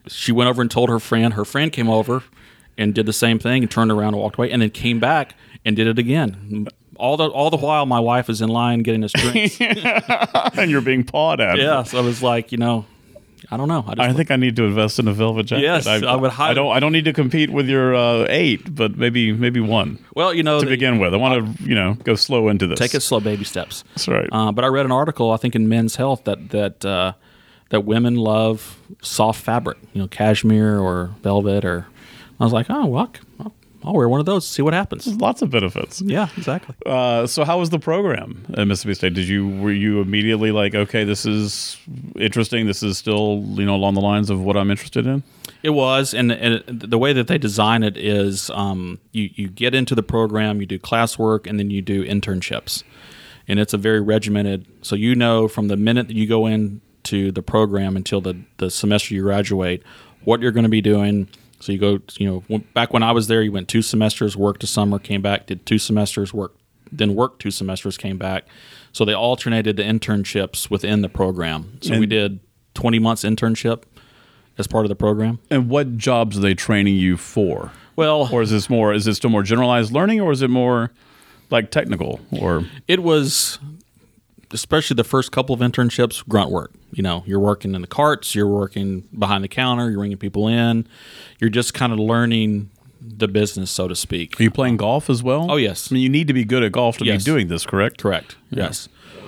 She 0.07 0.31
went 0.31 0.49
over 0.49 0.61
and 0.61 0.69
told 0.69 0.89
her 0.89 0.99
friend. 0.99 1.35
Her 1.35 1.45
friend 1.45 1.71
came 1.71 1.89
over 1.89 2.23
and 2.77 2.93
did 2.93 3.05
the 3.05 3.13
same 3.13 3.37
thing 3.39 3.61
and 3.61 3.71
turned 3.71 3.91
around 3.91 4.15
and 4.15 4.17
walked 4.17 4.37
away, 4.37 4.51
and 4.51 4.61
then 4.61 4.71
came 4.71 4.99
back 4.99 5.35
and 5.63 5.75
did 5.75 5.87
it 5.87 5.99
again. 5.99 6.67
All 6.97 7.17
the 7.17 7.27
all 7.27 7.51
the 7.51 7.57
while, 7.57 7.85
my 7.85 7.99
wife 7.99 8.29
is 8.29 8.41
in 8.41 8.49
line 8.49 8.79
getting 8.79 9.03
us 9.03 9.11
drinks. 9.13 9.61
and 10.57 10.71
you're 10.71 10.81
being 10.81 11.03
pawed 11.03 11.39
at. 11.39 11.57
yeah, 11.59 11.83
so 11.83 11.99
I 11.99 12.01
was 12.01 12.23
like, 12.23 12.51
you 12.51 12.57
know, 12.57 12.85
I 13.51 13.57
don't 13.57 13.67
know. 13.67 13.83
I 13.87 13.95
just 13.95 14.09
I 14.09 14.13
think 14.13 14.31
I 14.31 14.35
need 14.35 14.55
to 14.55 14.63
invest 14.63 14.99
in 14.99 15.07
a 15.07 15.13
velvet 15.13 15.45
jacket. 15.45 15.63
Yes, 15.63 15.87
I 15.87 16.15
would 16.15 16.31
I 16.31 16.53
don't. 16.53 16.75
I 16.75 16.79
don't 16.79 16.91
need 16.91 17.05
to 17.05 17.13
compete 17.13 17.49
with 17.49 17.67
your 17.67 17.95
uh, 17.95 18.25
eight, 18.29 18.73
but 18.73 18.97
maybe 18.97 19.31
maybe 19.31 19.59
one 19.59 20.03
well, 20.15 20.33
you 20.33 20.43
know, 20.43 20.59
to 20.59 20.65
begin 20.65 20.99
with. 20.99 21.13
I 21.13 21.17
want 21.17 21.57
to 21.57 21.63
you 21.63 21.75
know 21.75 21.95
go 22.03 22.15
slow 22.15 22.49
into 22.49 22.67
this. 22.67 22.79
take 22.79 22.95
it 22.95 23.01
slow, 23.01 23.19
baby 23.19 23.43
steps. 23.43 23.83
That's 23.89 24.07
right. 24.07 24.29
Uh, 24.31 24.51
but 24.51 24.63
I 24.63 24.67
read 24.67 24.85
an 24.85 24.91
article, 24.91 25.31
I 25.31 25.37
think 25.37 25.55
in 25.55 25.69
Men's 25.69 25.95
Health, 25.95 26.23
that 26.25 26.49
that 26.49 26.85
uh, 26.85 27.13
that 27.69 27.81
women 27.81 28.15
love 28.15 28.77
soft 29.01 29.41
fabric, 29.41 29.77
you 29.93 30.01
know, 30.01 30.07
cashmere 30.07 30.79
or 30.79 31.15
velvet, 31.21 31.65
or 31.65 31.87
I 32.39 32.43
was 32.43 32.53
like, 32.53 32.67
oh, 32.69 32.85
well, 32.85 33.11
I'll, 33.39 33.53
I'll 33.85 33.93
wear 33.93 34.09
one 34.09 34.19
of 34.19 34.25
those, 34.25 34.47
see 34.47 34.63
what 34.63 34.73
happens. 34.73 35.05
Lots 35.07 35.43
of 35.43 35.51
benefits. 35.51 36.01
Yeah, 36.01 36.29
exactly. 36.35 36.75
Uh, 36.85 37.27
so 37.27 37.45
how 37.45 37.59
was 37.59 37.69
the 37.69 37.77
program 37.77 38.45
at 38.57 38.65
Mississippi 38.67 38.95
State? 38.95 39.13
Did 39.13 39.27
you 39.27 39.47
were 39.47 39.71
you 39.71 40.01
immediately 40.01 40.51
like, 40.51 40.73
okay, 40.73 41.03
this 41.03 41.25
is 41.25 41.77
interesting. 42.15 42.65
This 42.65 42.81
is 42.81 42.97
still 42.97 43.43
you 43.47 43.65
know 43.65 43.75
along 43.75 43.93
the 43.93 44.01
lines 44.01 44.29
of 44.29 44.41
what 44.41 44.57
I'm 44.57 44.71
interested 44.71 45.05
in. 45.05 45.23
It 45.61 45.69
was, 45.71 46.13
and, 46.13 46.31
and 46.31 46.63
the 46.67 46.97
way 46.97 47.13
that 47.13 47.27
they 47.27 47.37
design 47.37 47.83
it 47.83 47.97
is, 47.97 48.49
um, 48.51 48.99
you 49.11 49.29
you 49.33 49.47
get 49.47 49.75
into 49.75 49.95
the 49.95 50.03
program, 50.03 50.59
you 50.59 50.65
do 50.65 50.79
classwork, 50.79 51.47
and 51.47 51.59
then 51.59 51.69
you 51.69 51.81
do 51.81 52.03
internships, 52.05 52.83
and 53.47 53.59
it's 53.59 53.73
a 53.73 53.77
very 53.77 54.01
regimented. 54.01 54.65
So 54.81 54.95
you 54.95 55.15
know 55.15 55.47
from 55.47 55.67
the 55.67 55.77
minute 55.77 56.07
that 56.07 56.15
you 56.15 56.27
go 56.27 56.47
into 56.47 57.31
the 57.31 57.41
program 57.43 57.95
until 57.95 58.21
the 58.21 58.35
the 58.57 58.71
semester 58.71 59.13
you 59.13 59.21
graduate, 59.21 59.83
what 60.23 60.41
you're 60.41 60.51
going 60.51 60.63
to 60.63 60.69
be 60.69 60.81
doing. 60.81 61.27
So 61.65 61.71
you 61.71 61.79
go, 61.79 61.99
you 62.17 62.43
know, 62.49 62.59
back 62.75 62.93
when 62.93 63.01
I 63.01 63.11
was 63.11 63.25
there, 63.27 63.41
you 63.41 63.51
went 63.51 63.67
two 63.67 63.81
semesters, 63.81 64.37
worked 64.37 64.63
a 64.63 64.67
summer, 64.67 64.99
came 64.99 65.23
back, 65.23 65.47
did 65.47 65.65
two 65.65 65.79
semesters, 65.79 66.31
worked, 66.31 66.59
then 66.91 67.15
worked 67.15 67.41
two 67.41 67.49
semesters, 67.49 67.97
came 67.97 68.19
back. 68.19 68.45
So 68.91 69.03
they 69.03 69.13
alternated 69.15 69.77
the 69.77 69.83
internships 69.83 70.69
within 70.69 71.01
the 71.01 71.09
program. 71.09 71.79
So 71.81 71.99
we 71.99 72.05
did 72.05 72.39
20 72.75 72.99
months 72.99 73.23
internship 73.23 73.83
as 74.59 74.67
part 74.67 74.85
of 74.85 74.89
the 74.89 74.95
program. 74.95 75.39
And 75.49 75.67
what 75.69 75.97
jobs 75.97 76.37
are 76.37 76.41
they 76.41 76.53
training 76.53 76.95
you 76.97 77.17
for? 77.17 77.71
Well, 77.95 78.29
Or 78.31 78.43
is 78.43 78.51
this 78.51 78.69
more? 78.69 78.93
Is 78.93 79.05
this 79.05 79.17
still 79.17 79.31
more 79.31 79.43
generalized 79.43 79.91
learning, 79.91 80.21
or 80.21 80.31
is 80.31 80.41
it 80.43 80.49
more 80.49 80.91
like 81.49 81.71
technical? 81.71 82.19
Or 82.31 82.63
it 82.87 83.01
was 83.01 83.57
especially 84.55 84.95
the 84.95 85.03
first 85.03 85.31
couple 85.31 85.53
of 85.53 85.61
internships 85.61 86.27
grunt 86.27 86.49
work 86.51 86.71
you 86.91 87.03
know 87.03 87.23
you're 87.27 87.39
working 87.39 87.75
in 87.75 87.81
the 87.81 87.87
carts 87.87 88.33
you're 88.35 88.47
working 88.47 89.01
behind 89.17 89.43
the 89.43 89.47
counter 89.47 89.89
you're 89.89 89.99
bringing 89.99 90.17
people 90.17 90.47
in 90.47 90.87
you're 91.39 91.49
just 91.49 91.73
kind 91.73 91.91
of 91.93 91.99
learning 91.99 92.69
the 93.01 93.27
business 93.27 93.69
so 93.69 93.87
to 93.87 93.95
speak 93.95 94.39
are 94.39 94.43
you 94.43 94.49
playing 94.49 94.77
golf 94.77 95.09
as 95.11 95.21
well? 95.21 95.51
Oh, 95.51 95.57
yes. 95.57 95.91
I 95.91 95.93
mean, 95.93 96.01
you 96.03 96.09
need 96.09 96.27
to 96.27 96.33
be 96.33 96.43
good 96.43 96.63
at 96.63 96.71
golf 96.71 96.97
to 96.97 97.05
Yes. 97.05 97.23
be 97.23 97.31
doing 97.31 97.47
this, 97.49 97.65
correct? 97.65 97.99
correct 98.01 98.35
yes 98.49 98.87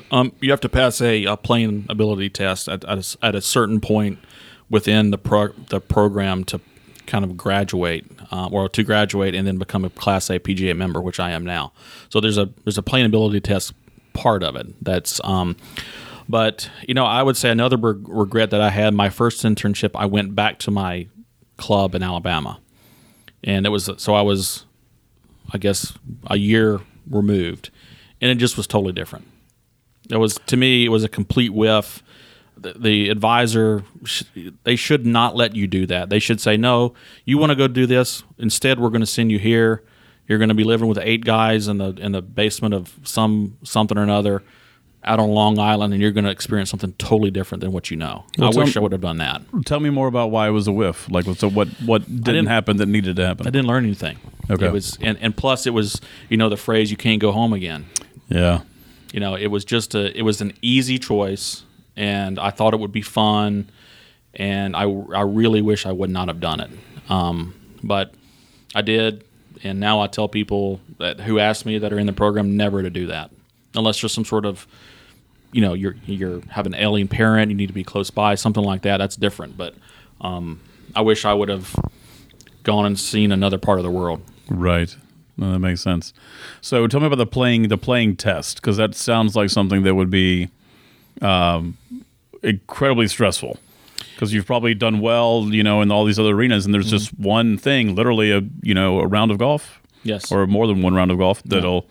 um, 0.10 0.32
you 0.40 0.50
have 0.52 0.62
to 0.62 0.70
pass 0.70 1.02
a, 1.02 1.26
a 1.26 1.36
playing 1.38 1.86
ability 1.90 2.30
test 2.30 2.68
at, 2.70 2.84
at, 2.86 2.98
a, 2.98 3.26
at 3.26 3.36
a 3.36 3.42
certain 3.42 3.80
point 3.82 4.18
within 4.70 5.12
the 5.12 5.18
pro, 5.18 5.50
the 5.70 5.80
program 5.82 6.44
to 6.46 6.60
kind 7.06 7.24
of 7.24 7.38
graduate 7.38 8.06
uh, 8.32 8.48
or 8.52 8.68
to 8.70 8.84
graduate 8.84 9.36
and 9.36 9.46
then 9.48 9.58
become 9.58 9.86
a 9.86 9.90
class 9.90 10.30
A 10.30 10.40
PGA 10.40 10.76
member 10.76 11.00
which 11.02 11.20
I 11.20 11.32
am 11.32 11.46
now 11.46 11.72
so 12.10 12.20
there's 12.20 12.38
a 12.38 12.50
there's 12.63 12.78
a 12.78 12.82
playing 12.84 13.06
ability 13.06 13.42
test 13.42 13.74
part 14.18 14.44
of 14.44 14.56
it 14.56 14.68
that's 14.84 15.22
um, 15.24 15.56
but 16.28 16.70
you 16.88 16.94
know 16.94 17.06
I 17.06 17.24
would 17.24 17.38
say 17.38 17.50
another 17.50 17.78
reg- 17.78 18.08
regret 18.10 18.50
that 18.50 18.62
I 18.62 18.70
had 18.70 18.94
my 18.94 19.10
first 19.10 19.44
internship 19.44 19.92
I 19.96 20.06
went 20.06 20.36
back 20.36 20.60
to 20.60 20.72
my 20.72 21.08
club 21.58 21.96
in 21.96 22.04
Alabama 22.04 22.60
and 23.44 23.66
it 23.66 23.70
was 23.70 23.90
so 23.98 24.14
I 24.14 24.22
was 24.22 24.66
I 25.52 25.58
guess 25.58 25.98
a 26.30 26.38
year 26.38 26.82
removed, 27.10 27.70
and 28.22 28.30
it 28.30 28.36
just 28.36 28.58
was 28.58 28.68
totally 28.68 28.94
different. 28.94 29.26
It 30.10 30.18
was 30.18 30.40
to 30.48 30.58
me, 30.58 30.86
it 30.86 30.90
was 30.90 31.04
a 31.04 31.10
complete 31.10 31.54
whiff. 31.54 32.04
The, 32.60 33.10
advisor, 33.10 33.84
they 34.64 34.76
should 34.76 35.06
not 35.06 35.36
let 35.36 35.56
you 35.56 35.68
do 35.68 35.86
that. 35.86 36.10
They 36.10 36.18
should 36.18 36.42
say, 36.42 36.58
no, 36.58 36.96
you 37.24 37.38
want 37.38 37.52
to 37.52 37.56
go 37.56 37.68
do 37.68 37.86
this. 37.86 38.24
Instead, 38.40 38.80
we're 38.80 38.90
going 38.90 39.02
to 39.02 39.06
send 39.06 39.32
you 39.32 39.38
here. 39.38 39.84
You're 40.28 40.40
going 40.40 40.50
to 40.50 40.56
be 40.56 40.63
living 40.63 40.88
with 40.88 40.98
eight 41.02 41.24
guys 41.24 41.68
in 41.68 41.78
the 41.78 41.90
in 41.98 42.12
the 42.12 42.22
basement 42.22 42.74
of 42.74 42.94
some 43.04 43.58
something 43.63 43.98
or 43.98 44.04
another 44.04 44.44
out 45.04 45.20
on 45.20 45.30
Long 45.30 45.58
Island, 45.58 45.94
and 45.94 46.02
you're 46.02 46.12
going 46.12 46.26
to 46.26 46.30
experience 46.32 46.70
something 46.70 46.92
totally 46.94 47.32
different 47.32 47.62
than 47.62 47.72
what 47.72 47.90
you 47.90 47.96
know. 47.96 48.26
Well, 48.38 48.52
I 48.54 48.62
wish 48.62 48.76
I 48.76 48.82
would 48.82 48.92
have 48.92 49.02
done 49.02 49.18
that. 49.18 49.42
Tell 49.66 49.80
me 49.80 49.90
more 49.90 50.08
about 50.08 50.32
why 50.32 50.48
it 50.48 50.52
was 50.52 50.68
a 50.68 50.72
whiff. 50.72 51.10
Like, 51.10 51.26
so 51.38 51.50
what? 51.50 51.70
What 51.86 52.06
didn't, 52.06 52.24
didn't- 52.24 52.46
happen 52.48 52.78
that 52.78 52.88
needed 52.88 53.16
to 53.16 53.26
happen? 53.26 53.48
I 53.48 53.50
didn't 53.52 53.68
learn 53.68 53.86
anything. 53.86 54.18
Okay. 54.50 54.68
It 54.68 54.72
was 54.72 54.98
and, 55.02 55.18
and 55.22 55.36
plus 55.36 55.66
it 55.66 55.72
was 55.72 56.00
you 56.30 56.38
know 56.38 56.50
the 56.50 56.58
phrase 56.58 56.92
you 56.92 56.98
can't 56.98 57.22
go 57.22 57.32
home 57.32 57.54
again. 57.54 57.86
Yeah. 58.30 58.62
You 59.13 59.20
know, 59.20 59.36
it 59.36 59.48
was 59.48 59.66
just 59.66 59.96
a 59.96 60.18
it 60.18 60.24
was 60.24 60.42
an 60.42 60.54
easy 60.62 61.00
choice 61.00 61.63
and 61.96 62.40
I 62.40 62.52
thought 62.52 62.74
it 62.74 62.80
would 62.80 62.92
be 62.92 63.02
fun 63.02 63.70
and 64.34 64.76
I, 64.76 64.84
I 64.84 65.22
really 65.22 65.62
wish 65.62 65.86
I 65.86 65.92
would 65.92 66.10
not 66.10 66.28
have 66.28 66.40
done 66.40 66.60
it. 66.60 66.70
Um, 67.10 67.56
but 67.84 68.13
I 68.76 68.82
did 68.82 69.24
and 69.63 69.80
now 69.80 70.02
I 70.02 70.08
tell 70.08 70.28
people 70.28 70.80
that 71.00 71.20
who 71.22 71.39
ask 71.39 71.65
me 71.65 71.78
that 71.80 71.91
are 71.93 72.00
in 72.00 72.08
the 72.08 72.13
program 72.13 72.58
never 72.58 72.82
to 72.82 72.89
do 72.89 73.08
that 73.08 73.32
unless 73.76 74.02
there's 74.02 74.13
some 74.13 74.26
sort 74.26 74.46
of 74.46 74.67
you 75.52 75.62
know 75.62 75.74
you're 75.74 75.96
you're 76.06 76.41
have 76.50 76.65
an 76.65 76.76
alien 76.76 77.08
parent 77.08 77.52
you 77.52 77.58
need 77.58 77.67
to 77.67 77.74
be 77.74 77.84
close 77.84 78.10
by 78.10 78.36
something 78.36 78.63
like 78.63 78.82
that 78.82 78.98
that's 78.98 79.15
different 79.15 79.58
but 79.58 79.76
um, 80.22 80.60
I 80.96 81.02
wish 81.02 81.26
I 81.26 81.34
would 81.34 81.50
have 81.50 81.76
gone 82.63 82.86
and 82.86 83.00
seen 83.00 83.32
another 83.32 83.58
part 83.58 83.78
of 83.80 83.84
the 83.84 83.91
world 83.91 84.22
Right. 84.50 84.96
That 85.38 85.60
makes 85.60 85.82
sense. 85.82 86.13
So 86.62 86.88
tell 86.88 87.00
me 87.00 87.08
about 87.08 87.17
the 87.17 87.28
playing 87.28 87.67
the 87.67 87.78
playing 87.78 88.15
test 88.15 88.58
because 88.58 88.78
that 88.78 88.96
sounds 88.96 89.36
like 89.36 89.50
something 89.50 89.84
that 89.84 89.93
would 89.93 90.10
be 90.10 90.50
um, 91.22 91.78
incredibly 92.41 93.08
stressful 93.08 93.60
because 94.18 94.34
you've 94.34 94.48
probably 94.48 94.74
done 94.74 95.00
well, 95.00 95.48
you 95.52 95.62
know, 95.62 95.82
in 95.82 95.92
all 95.92 96.04
these 96.04 96.18
other 96.18 96.34
arenas, 96.34 96.66
and 96.66 96.74
there's 96.74 96.90
just 96.90 97.18
one 97.20 97.56
thing, 97.56 97.94
literally 97.94 98.32
a 98.32 98.42
you 98.64 98.74
know 98.74 99.00
a 99.00 99.06
round 99.06 99.30
of 99.30 99.38
golf 99.38 99.80
yes 100.02 100.32
or 100.32 100.48
more 100.48 100.66
than 100.66 100.82
one 100.82 100.96
round 100.96 101.12
of 101.12 101.20
golf 101.20 101.44
that'll 101.44 101.88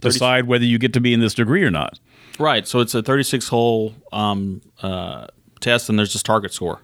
decide 0.00 0.46
whether 0.46 0.64
you 0.64 0.78
get 0.78 0.92
to 0.94 1.00
be 1.00 1.12
in 1.12 1.20
this 1.20 1.34
degree 1.34 1.62
or 1.62 1.70
not. 1.70 2.00
Right. 2.38 2.66
So 2.66 2.80
it's 2.80 2.94
a 2.94 3.02
36 3.02 3.48
hole 3.48 3.94
um, 4.12 4.60
uh, 4.82 5.28
test, 5.60 5.88
and 5.88 5.98
there's 5.98 6.12
this 6.12 6.22
target 6.22 6.52
score. 6.52 6.80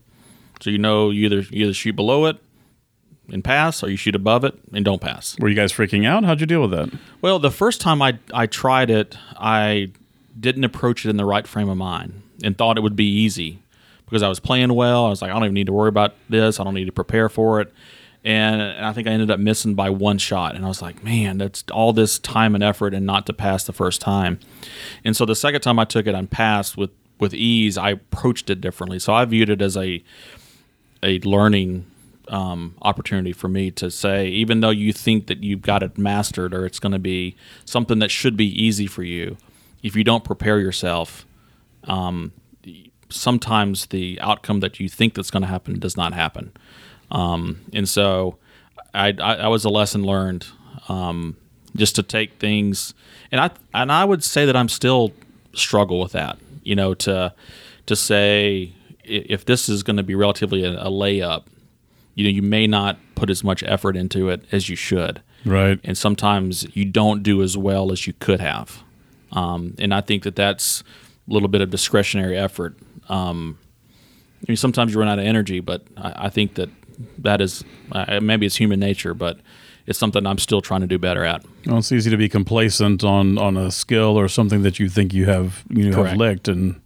So 0.60 0.70
you 0.70 0.78
know 0.78 1.10
you 1.10 1.26
either 1.26 1.40
you 1.40 1.64
either 1.64 1.74
shoot 1.74 1.96
below 1.96 2.26
it 2.26 2.36
and 3.32 3.42
pass, 3.42 3.82
or 3.82 3.90
you 3.90 3.96
shoot 3.96 4.14
above 4.14 4.44
it 4.44 4.54
and 4.72 4.84
don't 4.84 5.00
pass. 5.00 5.36
Were 5.40 5.48
you 5.48 5.56
guys 5.56 5.72
freaking 5.72 6.06
out? 6.06 6.24
How'd 6.24 6.40
you 6.40 6.46
deal 6.46 6.62
with 6.62 6.70
that? 6.70 6.96
Well, 7.20 7.40
the 7.40 7.50
first 7.50 7.80
time 7.80 8.00
I 8.00 8.18
I 8.32 8.46
tried 8.46 8.90
it, 8.90 9.18
I 9.36 9.90
didn't 10.38 10.62
approach 10.62 11.04
it 11.04 11.10
in 11.10 11.16
the 11.16 11.24
right 11.24 11.46
frame 11.48 11.68
of 11.68 11.76
mind 11.76 12.22
and 12.44 12.56
thought 12.56 12.76
it 12.76 12.82
would 12.82 12.96
be 12.96 13.06
easy 13.06 13.60
because 14.06 14.22
I 14.22 14.28
was 14.28 14.40
playing 14.40 14.74
well. 14.74 15.06
I 15.06 15.08
was 15.10 15.22
like, 15.22 15.30
I 15.30 15.34
don't 15.34 15.44
even 15.44 15.54
need 15.54 15.66
to 15.66 15.72
worry 15.72 15.88
about 15.88 16.14
this. 16.28 16.60
I 16.60 16.64
don't 16.64 16.74
need 16.74 16.86
to 16.86 16.92
prepare 16.92 17.28
for 17.28 17.60
it. 17.60 17.72
And, 18.24 18.60
and 18.60 18.86
I 18.86 18.92
think 18.92 19.06
I 19.06 19.10
ended 19.10 19.30
up 19.30 19.38
missing 19.38 19.74
by 19.74 19.90
one 19.90 20.18
shot. 20.18 20.54
And 20.54 20.64
I 20.64 20.68
was 20.68 20.80
like, 20.80 21.04
man, 21.04 21.38
that's 21.38 21.62
all 21.70 21.92
this 21.92 22.18
time 22.18 22.54
and 22.54 22.64
effort 22.64 22.94
and 22.94 23.04
not 23.04 23.26
to 23.26 23.32
pass 23.32 23.64
the 23.64 23.72
first 23.72 24.00
time. 24.00 24.40
And 25.04 25.16
so 25.16 25.26
the 25.26 25.36
second 25.36 25.60
time 25.60 25.78
I 25.78 25.84
took 25.84 26.06
it 26.06 26.14
and 26.14 26.30
passed 26.30 26.76
with, 26.76 26.90
with 27.20 27.34
ease, 27.34 27.76
I 27.76 27.90
approached 27.90 28.48
it 28.48 28.60
differently. 28.60 28.98
So 28.98 29.12
I 29.12 29.24
viewed 29.26 29.50
it 29.50 29.60
as 29.60 29.76
a, 29.76 30.02
a 31.02 31.18
learning 31.20 31.84
um, 32.28 32.76
opportunity 32.80 33.32
for 33.32 33.48
me 33.48 33.70
to 33.72 33.90
say, 33.90 34.28
even 34.28 34.60
though 34.60 34.70
you 34.70 34.94
think 34.94 35.26
that 35.26 35.42
you've 35.42 35.60
got 35.62 35.82
it 35.82 35.98
mastered 35.98 36.54
or 36.54 36.64
it's 36.64 36.78
going 36.78 36.92
to 36.92 36.98
be 36.98 37.36
something 37.66 37.98
that 37.98 38.10
should 38.10 38.36
be 38.36 38.46
easy 38.46 38.86
for 38.86 39.02
you, 39.02 39.36
if 39.82 39.94
you 39.94 40.02
don't 40.02 40.24
prepare 40.24 40.58
yourself, 40.58 41.26
um, 41.84 42.32
sometimes 43.14 43.86
the 43.86 44.18
outcome 44.20 44.60
that 44.60 44.80
you 44.80 44.88
think 44.88 45.14
that's 45.14 45.30
going 45.30 45.42
to 45.42 45.48
happen 45.48 45.78
does 45.78 45.96
not 45.96 46.12
happen. 46.12 46.52
Um, 47.10 47.60
and 47.72 47.88
so 47.88 48.36
I, 48.92 49.14
I, 49.20 49.34
I 49.36 49.48
was 49.48 49.64
a 49.64 49.70
lesson 49.70 50.02
learned 50.02 50.46
um, 50.88 51.36
just 51.76 51.94
to 51.96 52.02
take 52.02 52.34
things, 52.34 52.94
and 53.30 53.40
I 53.40 53.50
and 53.72 53.90
I 53.92 54.04
would 54.04 54.22
say 54.24 54.46
that 54.46 54.56
I'm 54.56 54.68
still 54.68 55.12
struggle 55.54 56.00
with 56.00 56.12
that. 56.12 56.38
You 56.62 56.74
know, 56.74 56.94
to 56.94 57.32
to 57.86 57.96
say 57.96 58.72
if 59.04 59.44
this 59.44 59.68
is 59.68 59.82
going 59.82 59.96
to 59.96 60.02
be 60.02 60.14
relatively 60.14 60.64
a, 60.64 60.72
a 60.80 60.90
layup, 60.90 61.44
you 62.14 62.24
know, 62.24 62.30
you 62.30 62.42
may 62.42 62.66
not 62.66 62.98
put 63.14 63.28
as 63.30 63.44
much 63.44 63.62
effort 63.64 63.96
into 63.96 64.28
it 64.30 64.44
as 64.50 64.68
you 64.68 64.76
should 64.76 65.20
Right. 65.44 65.78
and 65.84 65.96
sometimes 65.96 66.66
you 66.74 66.84
don't 66.86 67.22
do 67.22 67.42
as 67.42 67.56
well 67.56 67.92
as 67.92 68.06
you 68.06 68.14
could 68.14 68.40
have. 68.40 68.82
Um, 69.32 69.74
and 69.78 69.92
I 69.92 70.00
think 70.00 70.22
that 70.22 70.36
that's 70.36 70.82
a 71.28 71.32
little 71.32 71.48
bit 71.48 71.60
of 71.60 71.70
discretionary 71.70 72.36
effort. 72.36 72.76
Um, 73.08 73.58
I 74.42 74.44
mean, 74.48 74.56
sometimes 74.56 74.92
you 74.92 75.00
run 75.00 75.08
out 75.08 75.18
of 75.18 75.24
energy, 75.24 75.60
but 75.60 75.82
I, 75.96 76.26
I 76.26 76.28
think 76.28 76.54
that 76.54 76.68
that 77.18 77.40
is 77.40 77.64
uh, 77.92 78.20
maybe 78.20 78.46
it's 78.46 78.56
human 78.56 78.80
nature, 78.80 79.14
but 79.14 79.38
it's 79.86 79.98
something 79.98 80.26
I'm 80.26 80.38
still 80.38 80.60
trying 80.60 80.80
to 80.82 80.86
do 80.86 80.98
better 80.98 81.24
at. 81.24 81.44
Well, 81.66 81.78
it's 81.78 81.92
easy 81.92 82.10
to 82.10 82.16
be 82.16 82.28
complacent 82.28 83.04
on 83.04 83.38
on 83.38 83.56
a 83.56 83.70
skill 83.70 84.18
or 84.18 84.28
something 84.28 84.62
that 84.62 84.78
you 84.78 84.88
think 84.88 85.12
you 85.14 85.26
have 85.26 85.64
you 85.68 85.90
know, 85.90 86.04
have 86.04 86.16
licked, 86.16 86.48
and 86.48 86.80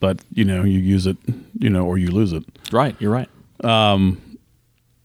but 0.00 0.20
you 0.32 0.44
know 0.44 0.64
you 0.64 0.78
use 0.78 1.06
it, 1.06 1.16
you 1.58 1.70
know, 1.70 1.86
or 1.86 1.98
you 1.98 2.10
lose 2.10 2.32
it. 2.32 2.44
Right, 2.72 2.96
you're 2.98 3.12
right. 3.12 3.28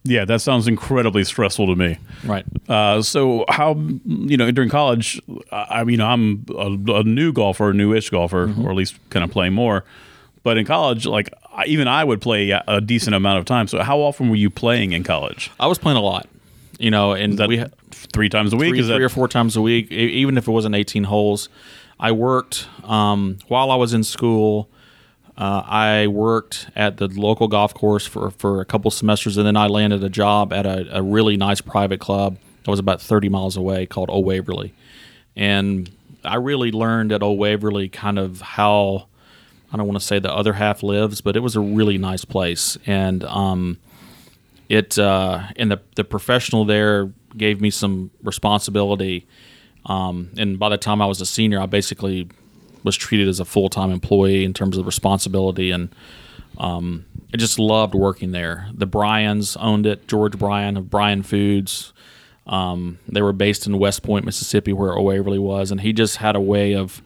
Yeah, 0.05 0.25
that 0.25 0.41
sounds 0.41 0.67
incredibly 0.67 1.23
stressful 1.23 1.67
to 1.67 1.75
me. 1.75 1.97
Right. 2.25 2.45
Uh, 2.67 3.01
so 3.01 3.45
how 3.47 3.75
you 4.05 4.35
know 4.37 4.51
during 4.51 4.69
college? 4.69 5.21
I 5.51 5.79
I 5.79 5.83
mean, 5.85 6.01
I'm 6.01 6.45
a, 6.49 6.71
a 6.95 7.03
new 7.03 7.31
golfer, 7.31 7.69
a 7.69 7.73
newish 7.73 8.09
golfer, 8.09 8.47
Mm-hmm. 8.47 8.65
or 8.65 8.71
at 8.71 8.75
least 8.75 8.95
kind 9.09 9.23
of 9.23 9.31
playing 9.31 9.53
more. 9.53 9.85
But 10.43 10.57
in 10.57 10.65
college, 10.65 11.05
like 11.05 11.29
even 11.67 11.87
I 11.87 12.03
would 12.03 12.19
play 12.21 12.49
a 12.51 12.81
decent 12.81 13.15
amount 13.15 13.39
of 13.39 13.45
time. 13.45 13.67
So 13.69 13.81
how 13.81 13.99
often 13.99 14.29
were 14.29 14.35
you 14.35 14.49
playing 14.49 14.91
in 14.91 15.03
college? 15.05 15.49
I 15.57 15.67
was 15.67 15.77
playing 15.77 15.97
a 15.97 16.01
lot, 16.01 16.27
you 16.79 16.91
know, 16.91 17.13
and 17.13 17.39
we 17.47 17.57
had 17.57 17.71
three 17.91 18.27
times 18.27 18.51
a 18.51 18.57
week? 18.57 18.73
three, 18.75 18.83
three 18.85 19.03
or 19.05 19.09
four 19.09 19.29
times 19.29 19.55
a 19.55 19.61
week, 19.61 19.89
even 19.91 20.37
if 20.37 20.47
it 20.47 20.51
wasn't 20.51 20.75
18 20.75 21.05
holes. 21.05 21.47
I 21.97 22.11
worked 22.11 22.67
um, 22.83 23.37
while 23.47 23.71
I 23.71 23.75
was 23.77 23.93
in 23.93 24.03
school. 24.03 24.67
Uh, 25.37 25.63
I 25.65 26.07
worked 26.07 26.69
at 26.75 26.97
the 26.97 27.07
local 27.07 27.47
golf 27.47 27.73
course 27.73 28.05
for, 28.05 28.29
for 28.31 28.61
a 28.61 28.65
couple 28.65 28.91
semesters, 28.91 29.37
and 29.37 29.47
then 29.47 29.57
I 29.57 29.67
landed 29.67 30.03
a 30.03 30.09
job 30.09 30.53
at 30.53 30.65
a, 30.65 30.97
a 30.97 31.01
really 31.01 31.37
nice 31.37 31.59
private 31.59 31.99
club 31.99 32.37
that 32.63 32.69
was 32.69 32.79
about 32.79 33.01
30 33.01 33.29
miles 33.29 33.57
away 33.57 33.85
called 33.85 34.09
Old 34.09 34.25
Waverly. 34.25 34.73
And 35.35 35.91
I 36.23 36.35
really 36.35 36.71
learned 36.71 37.11
at 37.11 37.23
Old 37.23 37.39
Waverly 37.39 37.89
kind 37.89 38.19
of 38.19 38.41
how, 38.41 39.07
I 39.71 39.77
don't 39.77 39.87
want 39.87 39.99
to 39.99 40.05
say 40.05 40.19
the 40.19 40.31
other 40.31 40.53
half 40.53 40.83
lives, 40.83 41.21
but 41.21 41.35
it 41.35 41.39
was 41.39 41.55
a 41.55 41.61
really 41.61 41.97
nice 41.97 42.25
place. 42.25 42.77
And 42.85 43.23
um, 43.23 43.79
it 44.69 44.97
uh, 44.97 45.47
and 45.55 45.71
the 45.71 45.81
the 45.95 46.03
professional 46.03 46.65
there 46.65 47.11
gave 47.35 47.61
me 47.61 47.69
some 47.69 48.11
responsibility. 48.21 49.27
Um, 49.85 50.31
and 50.37 50.57
by 50.57 50.69
the 50.69 50.77
time 50.77 51.01
I 51.01 51.05
was 51.05 51.19
a 51.19 51.25
senior, 51.25 51.59
I 51.59 51.65
basically 51.65 52.29
was 52.83 52.95
treated 52.95 53.27
as 53.27 53.39
a 53.39 53.45
full 53.45 53.69
time 53.69 53.91
employee 53.91 54.43
in 54.43 54.53
terms 54.53 54.77
of 54.77 54.85
responsibility, 54.85 55.71
and 55.71 55.89
um, 56.57 57.05
I 57.33 57.37
just 57.37 57.57
loved 57.59 57.95
working 57.95 58.31
there. 58.31 58.67
The 58.73 58.85
Bryans 58.85 59.55
owned 59.57 59.85
it. 59.85 60.07
George 60.07 60.37
Bryan 60.37 60.77
of 60.77 60.89
Bryan 60.89 61.23
Foods. 61.23 61.93
Um, 62.45 62.99
they 63.07 63.21
were 63.21 63.33
based 63.33 63.65
in 63.65 63.79
West 63.79 64.03
Point, 64.03 64.25
Mississippi, 64.25 64.73
where 64.73 64.99
Waverly 64.99 65.39
was, 65.39 65.71
and 65.71 65.79
he 65.81 65.93
just 65.93 66.17
had 66.17 66.35
a 66.35 66.41
way 66.41 66.75
of 66.75 67.01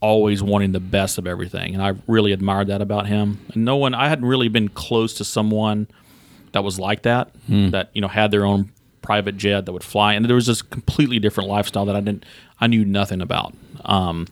always 0.00 0.42
wanting 0.42 0.72
the 0.72 0.80
best 0.80 1.18
of 1.18 1.26
everything, 1.26 1.74
and 1.74 1.82
I 1.82 1.94
really 2.06 2.32
admired 2.32 2.68
that 2.68 2.80
about 2.80 3.06
him. 3.06 3.44
And 3.52 3.64
no 3.64 3.76
one, 3.76 3.94
I 3.94 4.08
hadn't 4.08 4.26
really 4.26 4.48
been 4.48 4.68
close 4.68 5.14
to 5.14 5.24
someone 5.24 5.88
that 6.52 6.62
was 6.62 6.78
like 6.78 7.02
that, 7.02 7.30
that 7.70 7.90
you 7.94 8.00
know 8.00 8.08
had 8.08 8.30
their 8.30 8.44
own 8.44 8.70
private 9.02 9.36
jet 9.36 9.66
that 9.66 9.72
would 9.72 9.84
fly, 9.84 10.14
and 10.14 10.24
there 10.24 10.36
was 10.36 10.46
this 10.46 10.62
completely 10.62 11.18
different 11.18 11.50
lifestyle 11.50 11.84
that 11.86 11.96
I 11.96 12.00
didn't, 12.00 12.24
I 12.60 12.66
knew 12.68 12.84
nothing 12.84 13.20
about. 13.20 13.54
Um, 13.84 14.26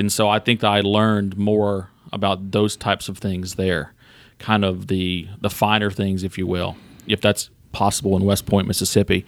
and 0.00 0.10
so 0.10 0.28
I 0.28 0.38
think 0.38 0.60
that 0.60 0.68
I 0.68 0.80
learned 0.80 1.36
more 1.36 1.90
about 2.12 2.50
those 2.50 2.74
types 2.76 3.08
of 3.08 3.18
things 3.18 3.54
there, 3.54 3.92
kind 4.38 4.64
of 4.64 4.88
the 4.88 5.28
the 5.40 5.50
finer 5.50 5.90
things, 5.90 6.24
if 6.24 6.38
you 6.38 6.46
will, 6.46 6.76
if 7.06 7.20
that's 7.20 7.50
possible 7.72 8.16
in 8.16 8.24
West 8.24 8.46
Point, 8.46 8.66
Mississippi. 8.66 9.24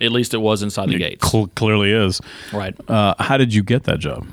At 0.00 0.12
least 0.12 0.34
it 0.34 0.38
was 0.38 0.62
inside 0.62 0.90
the 0.90 0.98
gates, 0.98 1.30
cl- 1.30 1.46
clearly 1.54 1.92
is? 1.92 2.20
right? 2.52 2.74
Uh, 2.90 3.14
how 3.18 3.38
did 3.38 3.54
you 3.54 3.62
get 3.62 3.84
that 3.84 3.98
job? 3.98 4.26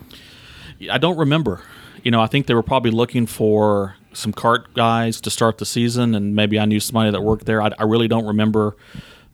I 0.92 0.98
don't 0.98 1.18
remember. 1.18 1.62
You 2.04 2.12
know, 2.12 2.20
I 2.20 2.28
think 2.28 2.48
they 2.48 2.54
were 2.54 2.64
probably 2.64 2.92
looking 2.92 3.26
for 3.26 3.96
some 4.12 4.34
cart 4.34 4.74
guys 4.74 5.22
to 5.22 5.30
start 5.30 5.60
the 5.60 5.66
season, 5.66 6.16
and 6.16 6.36
maybe 6.36 6.60
I 6.60 6.66
knew 6.66 6.80
somebody 6.80 7.12
that 7.12 7.22
worked 7.22 7.46
there. 7.46 7.62
I, 7.62 7.72
I 7.80 7.84
really 7.84 8.10
don't 8.10 8.26
remember 8.26 8.76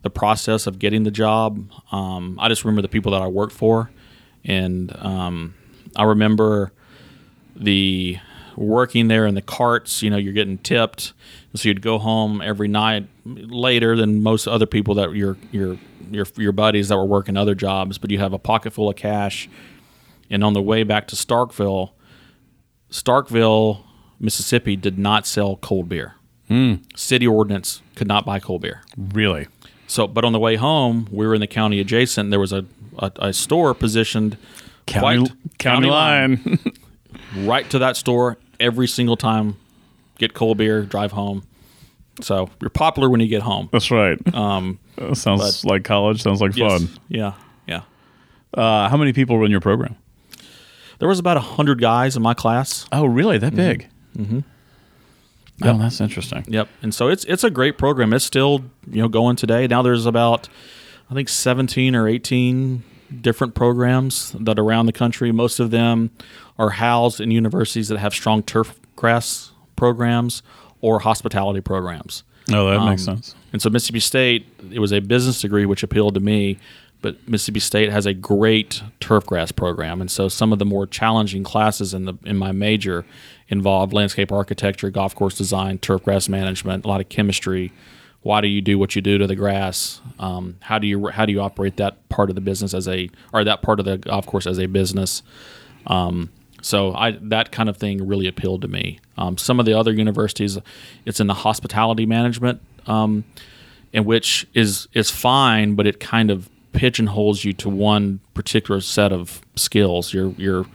the 0.04 0.10
process 0.10 0.68
of 0.68 0.78
getting 0.78 1.04
the 1.04 1.12
job. 1.12 1.72
Um, 1.92 2.38
I 2.40 2.48
just 2.48 2.64
remember 2.64 2.82
the 2.82 2.90
people 2.90 3.12
that 3.14 3.22
I 3.22 3.28
worked 3.28 3.54
for, 3.54 3.90
and 4.46 4.96
um, 4.98 5.56
I 5.96 6.04
remember 6.04 6.72
the 7.56 8.18
working 8.56 9.08
there 9.08 9.26
in 9.26 9.36
the 9.36 9.42
carts. 9.42 10.02
You 10.02 10.10
know, 10.10 10.18
you're 10.18 10.34
getting 10.34 10.58
tipped, 10.58 11.14
so 11.56 11.68
you'd 11.70 11.82
go 11.82 11.98
home 11.98 12.42
every 12.42 12.68
night 12.68 13.08
later 13.26 13.96
than 13.96 14.22
most 14.22 14.48
other 14.48 14.66
people 14.66 14.96
that 14.96 15.14
your 15.14 15.38
your 15.52 15.78
your 16.12 16.26
your 16.38 16.52
buddies 16.52 16.90
that 16.90 16.98
were 16.98 17.06
working 17.06 17.38
other 17.38 17.56
jobs. 17.56 17.98
But 17.98 18.12
you 18.12 18.20
have 18.20 18.34
a 18.34 18.40
pocket 18.40 18.74
full 18.74 18.90
of 18.90 18.96
cash 18.96 19.50
And 20.30 20.44
on 20.44 20.54
the 20.54 20.62
way 20.62 20.84
back 20.84 21.08
to 21.08 21.16
Starkville, 21.16 21.92
Starkville, 22.92 23.84
Mississippi 24.20 24.76
did 24.76 24.98
not 24.98 25.26
sell 25.26 25.58
cold 25.58 25.90
beer. 25.90 26.16
Hmm. 26.48 26.76
City 26.96 27.28
ordinance 27.28 27.82
could 27.96 28.08
not 28.08 28.26
buy 28.26 28.40
cold 28.40 28.62
beer. 28.62 28.84
Really? 28.98 29.48
So, 29.88 30.08
but 30.08 30.24
on 30.24 30.34
the 30.34 30.40
way 30.40 30.56
home, 30.56 31.08
we 31.12 31.26
were 31.26 31.34
in 31.34 31.42
the 31.42 31.48
county 31.48 31.80
adjacent. 31.80 32.30
There 32.30 32.40
was 32.40 32.54
a, 32.54 32.66
a, 32.98 33.12
a 33.18 33.34
store 33.34 33.74
positioned 33.74 34.38
County, 34.90 35.28
quite- 35.28 35.58
county, 35.58 35.90
line. 35.90 36.60
right 37.38 37.70
to 37.70 37.80
that 37.80 37.98
store 37.98 38.38
every 38.60 38.88
single 38.88 39.18
time. 39.18 39.58
Get 40.18 40.34
cold 40.34 40.58
beer, 40.58 40.84
drive 40.84 41.12
home. 41.12 41.44
So 42.22 42.50
you're 42.62 42.70
popular 42.70 43.10
when 43.10 43.22
you 43.22 43.28
get 43.28 43.42
home. 43.42 43.70
That's 43.72 43.92
right. 43.92 44.20
Um, 44.34 44.80
sounds 45.14 45.64
like 45.64 45.84
college. 45.84 46.22
Sounds 46.22 46.42
like 46.42 46.56
yes. 46.56 46.72
fun. 46.72 46.90
Yeah, 47.08 47.34
yeah. 47.68 47.84
Uh, 48.54 48.90
how 48.90 48.98
many 48.98 49.14
people 49.14 49.38
were 49.38 49.46
in 49.46 49.52
your 49.52 49.62
program? 49.62 49.96
There 51.00 51.08
was 51.08 51.20
about 51.20 51.38
hundred 51.38 51.80
guys 51.80 52.18
in 52.18 52.22
my 52.22 52.34
class. 52.34 52.86
Oh, 52.92 53.06
really? 53.06 53.38
That 53.38 53.56
big? 53.56 53.88
Mm-hmm. 54.18 54.40
Oh, 55.62 55.78
that's 55.78 56.00
interesting. 56.02 56.46
Yep. 56.48 56.68
And 56.82 56.94
so 56.94 57.08
it's 57.08 57.26
it's 57.26 57.44
a 57.44 57.50
great 57.50 57.78
program. 57.78 58.14
It's 58.14 58.26
still 58.26 58.64
you 58.90 59.02
know 59.02 59.08
going 59.08 59.36
today. 59.36 59.68
Now 59.68 59.82
there's 59.82 60.06
about 60.06 60.50
I 61.10 61.14
think 61.14 61.30
17 61.30 61.96
or 61.96 62.08
18 62.08 62.84
different 63.22 63.56
programs 63.56 64.32
that 64.40 64.60
are 64.60 64.64
around 64.64 64.86
the 64.86 64.92
country. 64.94 65.32
Most 65.32 65.60
of 65.60 65.72
them 65.72 66.12
are 66.58 66.70
housed 66.72 67.20
in 67.22 67.32
universities 67.32 67.88
that 67.90 67.98
have 68.00 68.14
strong 68.14 68.44
turf 68.44 68.80
grass 68.96 69.52
programs 69.76 70.44
or 70.82 71.00
hospitality 71.00 71.62
programs. 71.62 72.24
Oh, 72.52 72.70
that 72.70 72.86
makes 72.86 73.08
Um, 73.08 73.16
sense. 73.18 73.36
And 73.54 73.62
so 73.62 73.70
Mississippi 73.70 74.00
State, 74.00 74.46
it 74.72 74.80
was 74.80 74.92
a 74.92 75.00
business 75.00 75.42
degree 75.42 75.66
which 75.66 75.84
appealed 75.84 76.14
to 76.16 76.20
me, 76.20 76.58
but 77.02 77.16
Mississippi 77.28 77.60
State 77.60 77.92
has 77.92 78.06
a 78.06 78.14
great 78.14 78.82
turfgrass 79.00 79.56
program, 79.56 80.02
and 80.02 80.12
so 80.12 80.28
some 80.28 80.52
of 80.52 80.60
the 80.60 80.66
more 80.66 80.86
challenging 80.86 81.44
classes 81.44 81.94
in 81.94 82.06
the 82.06 82.14
in 82.26 82.38
my 82.38 82.52
major 82.52 83.06
involved 83.48 83.94
landscape 83.94 84.32
architecture, 84.32 84.90
golf 84.90 85.16
course 85.16 85.38
design, 85.38 85.78
turfgrass 85.80 86.28
management, 86.28 86.86
a 86.86 86.88
lot 86.88 87.00
of 87.02 87.08
chemistry. 87.10 87.72
Why 88.22 88.42
do 88.42 88.48
you 88.48 88.62
do 88.62 88.78
what 88.78 88.96
you 88.96 89.02
do 89.02 89.18
to 89.18 89.28
the 89.28 89.36
grass? 89.36 90.02
Um, 90.20 90.58
how 90.62 90.78
do 90.80 90.88
you 90.88 91.08
how 91.08 91.26
do 91.26 91.32
you 91.32 91.42
operate 91.42 91.78
that 91.78 92.08
part 92.10 92.30
of 92.30 92.36
the 92.36 92.42
business 92.42 92.74
as 92.74 92.88
a 92.88 93.10
or 93.34 93.44
that 93.44 93.62
part 93.62 93.80
of 93.80 93.86
the 93.86 93.98
golf 93.98 94.26
course 94.26 94.46
as 94.46 94.60
a 94.60 94.66
business? 94.66 95.24
Um, 95.88 96.30
so 96.62 96.94
I 96.94 97.12
that 97.22 97.52
kind 97.52 97.70
of 97.70 97.78
thing 97.78 98.06
really 98.06 98.28
appealed 98.28 98.62
to 98.64 98.68
me. 98.68 99.00
Um, 99.18 99.38
some 99.38 99.60
of 99.60 99.66
the 99.66 99.78
other 99.78 99.94
universities, 99.94 100.58
it's 101.06 101.20
in 101.20 101.28
the 101.28 101.34
hospitality 101.34 102.06
management, 102.06 102.62
um, 102.88 103.24
in 103.94 104.06
which 104.06 104.48
is 104.54 104.88
is 104.94 105.10
fine, 105.10 105.76
but 105.76 105.88
it 105.88 106.00
kind 106.00 106.30
of 106.30 106.50
pigeonholes 106.74 107.44
you 107.44 107.54
to 107.54 107.70
one 107.70 108.20
particular 108.34 108.82
set 108.82 109.12
of 109.12 109.42
skills. 109.56 110.14
You're 110.14 110.32
you're 110.38 110.66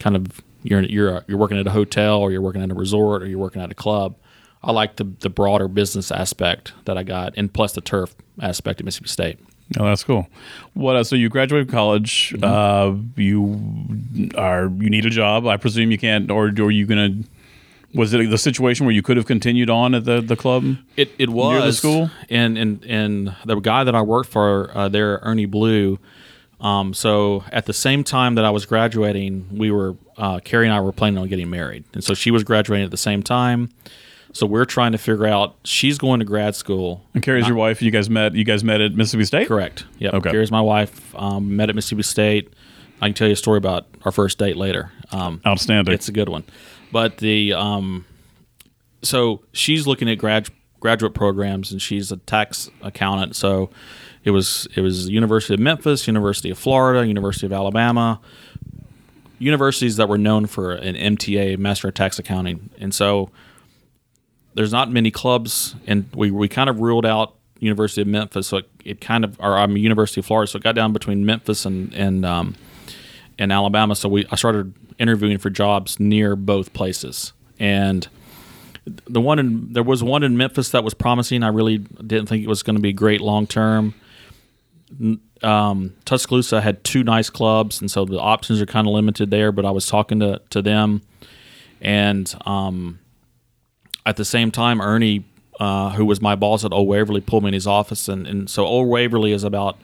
kind 0.00 0.16
of 0.16 0.40
you're 0.62 0.82
you're 0.82 1.24
you're 1.28 1.38
working 1.38 1.58
at 1.58 1.66
a 1.66 1.70
hotel 1.70 2.18
or 2.18 2.32
you're 2.32 2.42
working 2.42 2.62
at 2.62 2.70
a 2.70 2.74
resort 2.74 3.22
or 3.22 3.26
you're 3.26 3.38
working 3.38 3.62
at 3.62 3.70
a 3.70 3.74
club. 3.74 4.16
I 4.62 4.72
like 4.72 4.96
the 4.96 5.04
the 5.04 5.30
broader 5.30 5.68
business 5.68 6.10
aspect 6.10 6.72
that 6.84 6.98
I 6.98 7.02
got, 7.02 7.34
and 7.36 7.52
plus 7.52 7.72
the 7.72 7.80
turf 7.80 8.14
aspect 8.40 8.80
at 8.80 8.84
Mississippi 8.84 9.08
State. 9.08 9.38
Oh, 9.78 9.84
that's 9.84 10.02
cool. 10.02 10.26
What? 10.74 10.96
Uh, 10.96 11.04
so 11.04 11.16
you 11.16 11.28
graduated 11.28 11.70
college. 11.70 12.34
Mm-hmm. 12.36 12.44
Uh, 12.44 13.20
you 13.20 14.30
are 14.36 14.64
you 14.64 14.90
need 14.90 15.06
a 15.06 15.10
job. 15.10 15.46
I 15.46 15.56
presume 15.56 15.90
you 15.90 15.98
can't, 15.98 16.30
or, 16.30 16.46
or 16.48 16.62
are 16.64 16.70
you 16.70 16.86
gonna? 16.86 17.22
Was 17.94 18.14
it 18.14 18.30
the 18.30 18.38
situation 18.38 18.86
where 18.86 18.94
you 18.94 19.02
could 19.02 19.16
have 19.16 19.26
continued 19.26 19.70
on 19.70 19.94
at 19.94 20.04
the 20.04 20.20
the 20.20 20.36
club? 20.36 20.76
It 20.96 21.12
it 21.18 21.30
was 21.30 21.64
the 21.64 21.72
school? 21.72 22.10
and 22.28 22.58
and 22.58 22.84
and 22.84 23.36
the 23.44 23.56
guy 23.60 23.84
that 23.84 23.94
I 23.94 24.02
worked 24.02 24.30
for 24.30 24.70
uh, 24.76 24.88
there, 24.88 25.20
Ernie 25.22 25.46
Blue. 25.46 25.98
Um, 26.60 26.92
so 26.92 27.44
at 27.52 27.64
the 27.64 27.72
same 27.72 28.04
time 28.04 28.34
that 28.34 28.44
I 28.44 28.50
was 28.50 28.66
graduating, 28.66 29.46
we 29.50 29.70
were 29.70 29.96
uh, 30.18 30.40
Carrie 30.40 30.66
and 30.66 30.74
I 30.74 30.80
were 30.80 30.92
planning 30.92 31.18
on 31.18 31.28
getting 31.28 31.48
married, 31.48 31.84
and 31.94 32.04
so 32.04 32.12
she 32.14 32.30
was 32.30 32.44
graduating 32.44 32.84
at 32.84 32.90
the 32.90 32.96
same 32.96 33.22
time. 33.22 33.70
So 34.32 34.46
we're 34.46 34.64
trying 34.64 34.92
to 34.92 34.98
figure 34.98 35.26
out. 35.26 35.56
She's 35.64 35.98
going 35.98 36.20
to 36.20 36.26
grad 36.26 36.54
school. 36.54 37.04
And 37.14 37.22
Carrie's 37.22 37.48
your 37.48 37.56
wife. 37.56 37.82
You 37.82 37.90
guys 37.90 38.08
met. 38.08 38.34
You 38.34 38.44
guys 38.44 38.62
met 38.62 38.80
at 38.80 38.94
Mississippi 38.94 39.24
State. 39.24 39.48
Correct. 39.48 39.84
Yep. 39.98 40.14
Okay. 40.14 40.30
Carrie's 40.30 40.50
my 40.50 40.60
wife. 40.60 41.14
Um, 41.16 41.56
met 41.56 41.68
at 41.68 41.74
Mississippi 41.74 42.02
State. 42.02 42.52
I 43.00 43.08
can 43.08 43.14
tell 43.14 43.26
you 43.26 43.32
a 43.32 43.36
story 43.36 43.58
about 43.58 43.86
our 44.04 44.12
first 44.12 44.38
date 44.38 44.56
later. 44.56 44.92
Um, 45.10 45.40
Outstanding. 45.46 45.94
it's 45.94 46.08
a 46.08 46.12
good 46.12 46.28
one. 46.28 46.44
But 46.92 47.18
the 47.18 47.54
um, 47.54 48.04
so 49.02 49.42
she's 49.52 49.86
looking 49.86 50.08
at 50.08 50.18
grad 50.18 50.48
graduate 50.80 51.14
programs, 51.14 51.72
and 51.72 51.80
she's 51.80 52.12
a 52.12 52.16
tax 52.18 52.70
accountant. 52.82 53.36
So 53.36 53.70
it 54.24 54.30
was 54.30 54.68
it 54.76 54.80
was 54.80 55.08
University 55.08 55.54
of 55.54 55.60
Memphis, 55.60 56.06
University 56.06 56.50
of 56.50 56.58
Florida, 56.58 57.06
University 57.06 57.46
of 57.46 57.52
Alabama, 57.52 58.20
universities 59.38 59.96
that 59.96 60.08
were 60.08 60.18
known 60.18 60.46
for 60.46 60.72
an 60.72 60.94
MTA, 60.94 61.58
Master 61.58 61.88
of 61.88 61.94
Tax 61.94 62.18
Accounting, 62.18 62.70
and 62.78 62.94
so 62.94 63.30
there's 64.60 64.72
not 64.72 64.90
many 64.90 65.10
clubs, 65.10 65.74
and 65.86 66.06
we 66.14 66.30
we 66.30 66.46
kind 66.46 66.68
of 66.68 66.80
ruled 66.80 67.06
out 67.06 67.34
University 67.60 68.02
of 68.02 68.08
Memphis. 68.08 68.48
So 68.48 68.58
it, 68.58 68.70
it 68.84 69.00
kind 69.00 69.24
of, 69.24 69.40
or 69.40 69.56
I'm 69.56 69.74
University 69.74 70.20
of 70.20 70.26
Florida, 70.26 70.50
so 70.50 70.58
it 70.58 70.62
got 70.62 70.74
down 70.74 70.92
between 70.92 71.24
Memphis 71.24 71.64
and 71.64 71.94
and 71.94 72.26
um, 72.26 72.56
and 73.38 73.52
Alabama. 73.52 73.96
So 73.96 74.10
we 74.10 74.26
I 74.30 74.36
started 74.36 74.74
interviewing 74.98 75.38
for 75.38 75.48
jobs 75.48 75.98
near 75.98 76.36
both 76.36 76.74
places, 76.74 77.32
and 77.58 78.06
the 78.84 79.22
one 79.22 79.38
in 79.38 79.72
there 79.72 79.82
was 79.82 80.02
one 80.02 80.22
in 80.22 80.36
Memphis 80.36 80.68
that 80.72 80.84
was 80.84 80.92
promising. 80.92 81.42
I 81.42 81.48
really 81.48 81.78
didn't 81.78 82.26
think 82.26 82.44
it 82.44 82.48
was 82.48 82.62
going 82.62 82.76
to 82.76 82.82
be 82.82 82.92
great 82.92 83.22
long 83.22 83.46
term. 83.46 83.94
Um, 85.42 85.94
Tuscaloosa 86.04 86.60
had 86.60 86.84
two 86.84 87.02
nice 87.02 87.30
clubs, 87.30 87.80
and 87.80 87.90
so 87.90 88.04
the 88.04 88.20
options 88.20 88.60
are 88.60 88.66
kind 88.66 88.86
of 88.86 88.92
limited 88.92 89.30
there. 89.30 89.52
But 89.52 89.64
I 89.64 89.70
was 89.70 89.86
talking 89.86 90.20
to 90.20 90.42
to 90.50 90.60
them, 90.60 91.00
and 91.80 92.30
um, 92.44 92.98
at 94.10 94.16
the 94.16 94.24
same 94.24 94.50
time, 94.50 94.80
Ernie, 94.80 95.24
uh, 95.60 95.90
who 95.90 96.04
was 96.04 96.20
my 96.20 96.34
boss 96.34 96.64
at 96.64 96.72
Old 96.72 96.88
Waverly, 96.88 97.20
pulled 97.20 97.44
me 97.44 97.48
in 97.48 97.54
his 97.54 97.66
office, 97.66 98.08
and, 98.08 98.26
and 98.26 98.50
so 98.50 98.64
Old 98.64 98.88
Waverly 98.88 99.30
is 99.30 99.44
about 99.44 99.78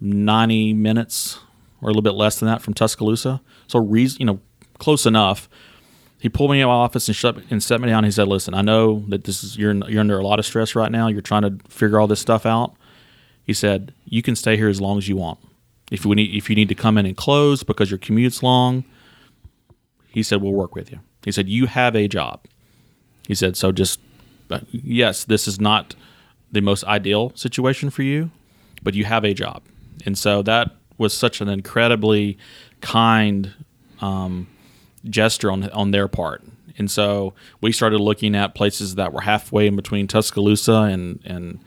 ninety 0.00 0.74
minutes 0.74 1.38
or 1.80 1.88
a 1.88 1.90
little 1.90 2.02
bit 2.02 2.14
less 2.14 2.40
than 2.40 2.48
that 2.48 2.62
from 2.62 2.74
Tuscaloosa. 2.74 3.40
So, 3.68 3.78
reason 3.78 4.18
you 4.20 4.26
know, 4.26 4.40
close 4.78 5.06
enough. 5.06 5.48
He 6.18 6.28
pulled 6.28 6.50
me 6.50 6.60
in 6.60 6.66
my 6.66 6.72
office 6.72 7.06
and 7.06 7.14
shut 7.14 7.36
and 7.50 7.62
set 7.62 7.80
me 7.80 7.88
down. 7.88 8.02
He 8.02 8.10
said, 8.10 8.26
"Listen, 8.26 8.54
I 8.54 8.62
know 8.62 9.04
that 9.08 9.22
this 9.22 9.44
is 9.44 9.56
you're 9.56 9.72
you're 9.88 10.00
under 10.00 10.18
a 10.18 10.26
lot 10.26 10.40
of 10.40 10.46
stress 10.46 10.74
right 10.74 10.90
now. 10.90 11.06
You're 11.06 11.20
trying 11.20 11.42
to 11.42 11.58
figure 11.68 12.00
all 12.00 12.08
this 12.08 12.20
stuff 12.20 12.44
out." 12.44 12.74
He 13.44 13.52
said, 13.52 13.94
"You 14.04 14.20
can 14.20 14.34
stay 14.34 14.56
here 14.56 14.68
as 14.68 14.80
long 14.80 14.98
as 14.98 15.06
you 15.06 15.16
want. 15.16 15.38
If 15.92 16.04
we 16.04 16.16
need 16.16 16.34
if 16.34 16.50
you 16.50 16.56
need 16.56 16.70
to 16.70 16.74
come 16.74 16.98
in 16.98 17.06
and 17.06 17.16
close 17.16 17.62
because 17.62 17.88
your 17.90 17.98
commute's 17.98 18.42
long." 18.42 18.84
He 20.08 20.24
said, 20.24 20.42
"We'll 20.42 20.54
work 20.54 20.74
with 20.74 20.90
you." 20.90 20.98
He 21.24 21.30
said, 21.30 21.48
"You 21.48 21.66
have 21.66 21.94
a 21.94 22.08
job." 22.08 22.40
He 23.26 23.34
said, 23.34 23.56
"So 23.56 23.72
just 23.72 24.00
uh, 24.50 24.60
yes, 24.70 25.24
this 25.24 25.48
is 25.48 25.60
not 25.60 25.94
the 26.52 26.60
most 26.60 26.84
ideal 26.84 27.32
situation 27.34 27.90
for 27.90 28.02
you, 28.02 28.30
but 28.82 28.94
you 28.94 29.04
have 29.04 29.24
a 29.24 29.34
job." 29.34 29.62
And 30.06 30.16
so 30.18 30.42
that 30.42 30.70
was 30.98 31.14
such 31.14 31.40
an 31.40 31.48
incredibly 31.48 32.38
kind 32.80 33.52
um, 34.00 34.46
gesture 35.08 35.50
on 35.50 35.68
on 35.70 35.90
their 35.90 36.08
part. 36.08 36.42
And 36.76 36.90
so 36.90 37.34
we 37.60 37.72
started 37.72 38.00
looking 38.00 38.34
at 38.34 38.54
places 38.54 38.96
that 38.96 39.12
were 39.12 39.20
halfway 39.20 39.66
in 39.66 39.76
between 39.76 40.06
Tuscaloosa 40.06 40.88
and 40.92 41.20
and 41.24 41.60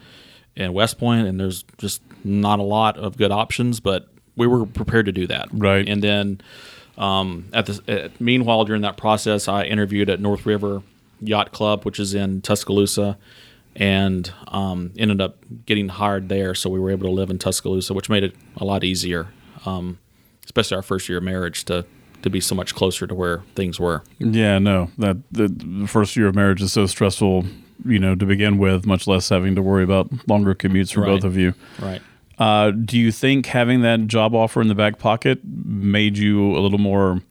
and 0.55 0.73
West 0.73 0.97
Point, 0.97 1.27
and 1.27 1.39
there's 1.39 1.63
just 1.77 2.01
not 2.23 2.59
a 2.59 2.63
lot 2.63 2.97
of 2.97 3.17
good 3.17 3.31
options, 3.31 3.79
but 3.79 4.07
we 4.35 4.47
were 4.47 4.65
prepared 4.65 5.05
to 5.05 5.11
do 5.11 5.27
that. 5.27 5.47
Right. 5.51 5.87
And 5.87 6.03
then 6.03 6.41
um, 6.97 7.49
at 7.53 7.67
the 7.67 7.81
at, 7.87 8.19
meanwhile 8.19 8.65
during 8.65 8.81
that 8.81 8.97
process, 8.97 9.47
I 9.47 9.63
interviewed 9.63 10.09
at 10.09 10.19
North 10.19 10.45
River 10.45 10.81
Yacht 11.21 11.51
Club, 11.51 11.83
which 11.83 11.99
is 11.99 12.13
in 12.13 12.41
Tuscaloosa, 12.41 13.17
and 13.75 14.31
um, 14.47 14.91
ended 14.97 15.21
up 15.21 15.37
getting 15.65 15.89
hired 15.89 16.29
there. 16.29 16.55
So 16.55 16.69
we 16.69 16.79
were 16.79 16.91
able 16.91 17.05
to 17.07 17.11
live 17.13 17.29
in 17.29 17.37
Tuscaloosa, 17.39 17.93
which 17.93 18.09
made 18.09 18.23
it 18.23 18.33
a 18.57 18.65
lot 18.65 18.83
easier, 18.83 19.27
um, 19.65 19.99
especially 20.45 20.75
our 20.77 20.81
first 20.83 21.07
year 21.09 21.19
of 21.19 21.23
marriage 21.23 21.65
to 21.65 21.85
to 22.23 22.31
be 22.31 22.41
so 22.41 22.55
much 22.55 22.73
closer 22.73 23.05
to 23.05 23.13
where 23.13 23.43
things 23.55 23.79
were. 23.79 24.01
Yeah, 24.17 24.57
no. 24.57 24.89
That 24.97 25.17
the, 25.31 25.47
the 25.49 25.87
first 25.87 26.15
year 26.15 26.25
of 26.27 26.33
marriage 26.35 26.63
is 26.63 26.73
so 26.73 26.87
stressful, 26.87 27.45
you 27.85 27.99
know, 27.99 28.15
to 28.15 28.25
begin 28.25 28.57
with. 28.57 28.87
Much 28.87 29.05
less 29.05 29.29
having 29.29 29.53
to 29.53 29.61
worry 29.61 29.83
about 29.83 30.09
longer 30.27 30.55
commutes 30.55 30.91
for 30.93 31.01
Right. 31.01 31.09
both 31.09 31.23
of 31.23 31.37
you. 31.37 31.53
Right. 31.79 32.01
Uh, 32.39 32.71
do 32.71 32.97
you 32.97 33.11
think 33.11 33.45
having 33.45 33.81
that 33.81 34.07
job 34.07 34.33
offer 34.33 34.61
in 34.61 34.67
the 34.67 34.75
back 34.75 34.97
pocket 34.97 35.39
made 35.45 36.17
you 36.17 36.55
a 36.57 36.59
little 36.59 36.79
more 36.79 37.21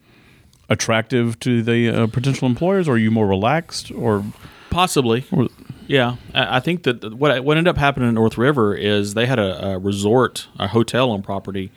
attractive 0.68 1.38
to 1.40 1.62
the 1.62 1.88
uh, 1.88 2.06
potential 2.08 2.46
employers, 2.46 2.88
or 2.88 2.92
are 2.94 2.98
you 2.98 3.10
more 3.10 3.26
relaxed, 3.26 3.90
or, 3.92 4.24
Possibly. 4.70 5.24
or 5.32 5.48
Yeah, 5.86 6.16
I 6.34 6.56
I 6.56 6.60
think 6.60 6.82
that 6.84 7.14
what 7.14 7.44
what 7.44 7.56
ended 7.56 7.70
up 7.70 7.78
happening 7.78 8.08
in 8.08 8.14
North 8.14 8.36
River 8.36 8.74
is 8.74 9.14
they 9.14 9.26
had 9.26 9.38
a, 9.38 9.68
a 9.74 9.78
resort, 9.78 10.48
a 10.58 10.68
hotel 10.68 11.10
on 11.10 11.22
property, 11.22 11.70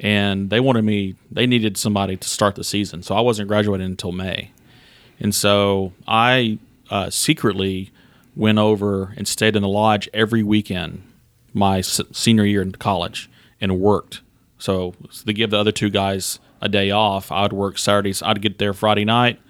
and 0.00 0.50
they 0.50 0.60
wanted 0.60 0.82
me. 0.84 1.14
They 1.30 1.46
needed 1.46 1.76
somebody 1.76 2.16
to 2.16 2.28
start 2.28 2.54
the 2.54 2.64
season, 2.64 3.02
so 3.02 3.14
I 3.14 3.20
wasn't 3.20 3.48
graduating 3.48 3.86
until 3.86 4.12
May, 4.12 4.52
and 5.18 5.34
so 5.34 5.92
I 6.06 6.58
uh, 6.90 7.10
secretly 7.10 7.90
went 8.36 8.58
over 8.58 9.14
and 9.16 9.26
stayed 9.26 9.56
in 9.56 9.62
the 9.62 9.68
lodge 9.68 10.08
every 10.14 10.42
weekend 10.44 11.02
my 11.52 11.78
s- 11.78 12.00
senior 12.12 12.44
year 12.44 12.62
in 12.62 12.70
college 12.72 13.28
and 13.60 13.80
worked. 13.80 14.20
So, 14.58 14.94
to 15.26 15.32
give 15.32 15.50
the 15.50 15.58
other 15.58 15.72
two 15.72 15.90
guys 15.90 16.38
a 16.60 16.68
day 16.68 16.90
off, 16.90 17.30
I 17.30 17.42
would 17.42 17.52
work 17.52 17.78
Saturdays. 17.78 18.22
I'd 18.22 18.42
get 18.42 18.58
there 18.58 18.72
Friday 18.72 19.04
night 19.04 19.40